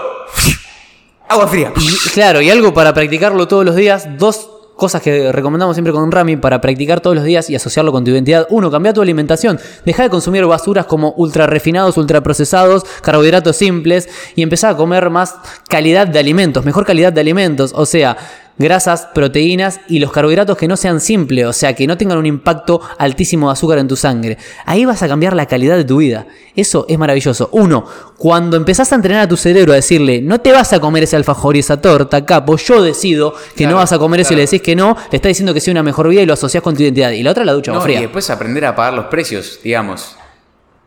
Agua 1.28 1.46
fría. 1.46 1.72
Claro, 2.14 2.40
y 2.40 2.50
algo 2.50 2.72
para 2.72 2.94
practicarlo 2.94 3.46
todos 3.46 3.64
los 3.64 3.76
días, 3.76 4.08
dos 4.18 4.48
cosas 4.78 5.02
que 5.02 5.32
recomendamos 5.32 5.74
siempre 5.74 5.92
con 5.92 6.10
Rami 6.10 6.36
para 6.36 6.60
practicar 6.60 7.00
todos 7.00 7.16
los 7.16 7.24
días 7.24 7.50
y 7.50 7.56
asociarlo 7.56 7.90
con 7.90 8.04
tu 8.04 8.12
identidad. 8.12 8.46
Uno, 8.48 8.70
cambia 8.70 8.94
tu 8.94 9.02
alimentación. 9.02 9.58
Deja 9.84 10.04
de 10.04 10.08
consumir 10.08 10.46
basuras 10.46 10.86
como 10.86 11.12
ultra 11.16 11.48
refinados, 11.48 11.96
ultra 11.96 12.22
procesados, 12.22 12.84
carbohidratos 13.02 13.56
simples 13.56 14.08
y 14.36 14.42
empezá 14.42 14.70
a 14.70 14.76
comer 14.76 15.10
más 15.10 15.34
calidad 15.68 16.06
de 16.06 16.20
alimentos, 16.20 16.64
mejor 16.64 16.86
calidad 16.86 17.12
de 17.12 17.20
alimentos. 17.20 17.72
O 17.74 17.86
sea, 17.86 18.16
grasas, 18.58 19.08
proteínas 19.14 19.80
y 19.88 20.00
los 20.00 20.12
carbohidratos 20.12 20.56
que 20.56 20.68
no 20.68 20.76
sean 20.76 21.00
simples, 21.00 21.46
o 21.46 21.52
sea, 21.52 21.74
que 21.74 21.86
no 21.86 21.96
tengan 21.96 22.18
un 22.18 22.26
impacto 22.26 22.80
altísimo 22.98 23.48
de 23.48 23.52
azúcar 23.52 23.78
en 23.78 23.88
tu 23.88 23.96
sangre. 23.96 24.36
Ahí 24.66 24.84
vas 24.84 25.02
a 25.02 25.08
cambiar 25.08 25.34
la 25.34 25.46
calidad 25.46 25.76
de 25.76 25.84
tu 25.84 25.98
vida. 25.98 26.26
Eso 26.56 26.84
es 26.88 26.98
maravilloso. 26.98 27.48
Uno, 27.52 27.86
cuando 28.16 28.56
empezás 28.56 28.90
a 28.92 28.96
entrenar 28.96 29.22
a 29.22 29.28
tu 29.28 29.36
cerebro 29.36 29.72
a 29.72 29.76
decirle, 29.76 30.20
no 30.20 30.40
te 30.40 30.52
vas 30.52 30.72
a 30.72 30.80
comer 30.80 31.04
ese 31.04 31.16
alfajor 31.16 31.56
y 31.56 31.60
esa 31.60 31.80
torta, 31.80 32.24
capo, 32.24 32.56
yo 32.56 32.82
decido 32.82 33.32
que 33.32 33.64
Claro, 33.64 33.72
no 33.72 33.76
vas 33.76 33.92
a 33.92 33.98
comer 33.98 34.20
eso 34.20 34.32
y 34.32 34.36
le 34.36 34.42
decís 34.42 34.60
que 34.60 34.74
no, 34.74 34.96
le 35.10 35.16
está 35.16 35.28
diciendo 35.28 35.54
que 35.54 35.60
sea 35.60 35.72
una 35.72 35.82
mejor 35.82 36.08
vida 36.08 36.22
y 36.22 36.26
lo 36.26 36.34
asociás 36.34 36.62
con 36.62 36.76
tu 36.76 36.82
identidad. 36.82 37.12
Y 37.12 37.22
la 37.22 37.30
otra 37.30 37.44
la 37.44 37.52
ducha 37.52 37.72
No, 37.72 37.88
y 37.88 37.94
después 37.94 38.28
aprender 38.30 38.64
a 38.64 38.74
pagar 38.74 38.94
los 38.94 39.06
precios, 39.06 39.60
digamos. 39.62 40.16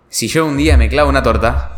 Si 0.10 0.28
yo 0.28 0.46
un 0.46 0.58
día 0.58 0.76
me 0.76 0.90
clavo 0.90 1.10
una 1.10 1.24
torta 1.24 1.78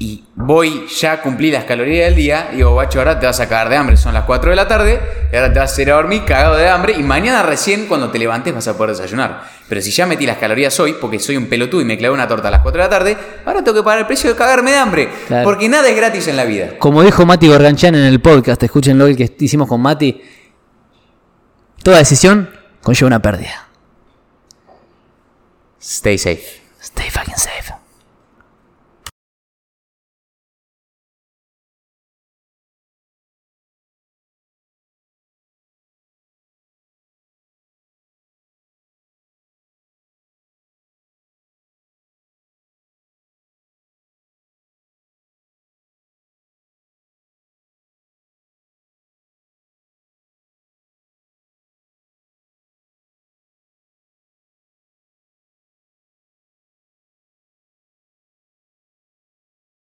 y 0.00 0.24
voy, 0.36 0.86
ya 0.88 1.20
cumplí 1.20 1.50
las 1.50 1.64
calorías 1.64 2.06
del 2.06 2.14
día, 2.14 2.50
digo, 2.52 2.72
guacho, 2.72 3.00
ahora 3.00 3.18
te 3.18 3.26
vas 3.26 3.40
a 3.40 3.48
cagar 3.48 3.68
de 3.68 3.76
hambre, 3.76 3.96
son 3.96 4.14
las 4.14 4.24
4 4.24 4.50
de 4.50 4.56
la 4.56 4.68
tarde, 4.68 5.00
y 5.32 5.36
ahora 5.36 5.52
te 5.52 5.58
vas 5.58 5.76
a 5.76 5.82
ir 5.82 5.90
a 5.90 5.94
dormir 5.94 6.24
cagado 6.24 6.56
de 6.56 6.68
hambre, 6.68 6.94
y 6.96 7.02
mañana 7.02 7.42
recién 7.42 7.86
cuando 7.86 8.10
te 8.10 8.18
levantes 8.18 8.54
vas 8.54 8.68
a 8.68 8.76
poder 8.76 8.96
desayunar. 8.96 9.42
Pero 9.68 9.82
si 9.82 9.90
ya 9.90 10.06
metí 10.06 10.24
las 10.24 10.38
calorías 10.38 10.78
hoy, 10.78 10.94
porque 11.00 11.18
soy 11.18 11.36
un 11.36 11.46
pelotudo 11.46 11.80
y 11.80 11.84
me 11.84 11.98
clavé 11.98 12.14
una 12.14 12.28
torta 12.28 12.48
a 12.48 12.50
las 12.52 12.62
4 12.62 12.80
de 12.80 12.86
la 12.86 12.90
tarde, 12.90 13.16
ahora 13.44 13.64
tengo 13.64 13.78
que 13.78 13.82
pagar 13.82 13.98
el 13.98 14.06
precio 14.06 14.30
de 14.30 14.36
cagarme 14.36 14.70
de 14.70 14.78
hambre. 14.78 15.08
Claro. 15.26 15.44
Porque 15.44 15.68
nada 15.68 15.88
es 15.88 15.96
gratis 15.96 16.28
en 16.28 16.36
la 16.36 16.44
vida. 16.44 16.78
Como 16.78 17.02
dijo 17.02 17.26
Mati 17.26 17.48
Gorganchán 17.48 17.94
en 17.96 18.04
el 18.04 18.20
podcast, 18.20 18.62
escúchenlo 18.62 19.06
el 19.06 19.16
que 19.16 19.34
hicimos 19.40 19.68
con 19.68 19.80
Mati, 19.80 20.22
toda 21.82 21.98
decisión 21.98 22.50
conlleva 22.82 23.08
una 23.08 23.20
pérdida. 23.20 23.68
Stay 25.80 26.18
safe. 26.18 26.62
Stay 26.80 27.10
fucking 27.10 27.36
safe. 27.36 27.67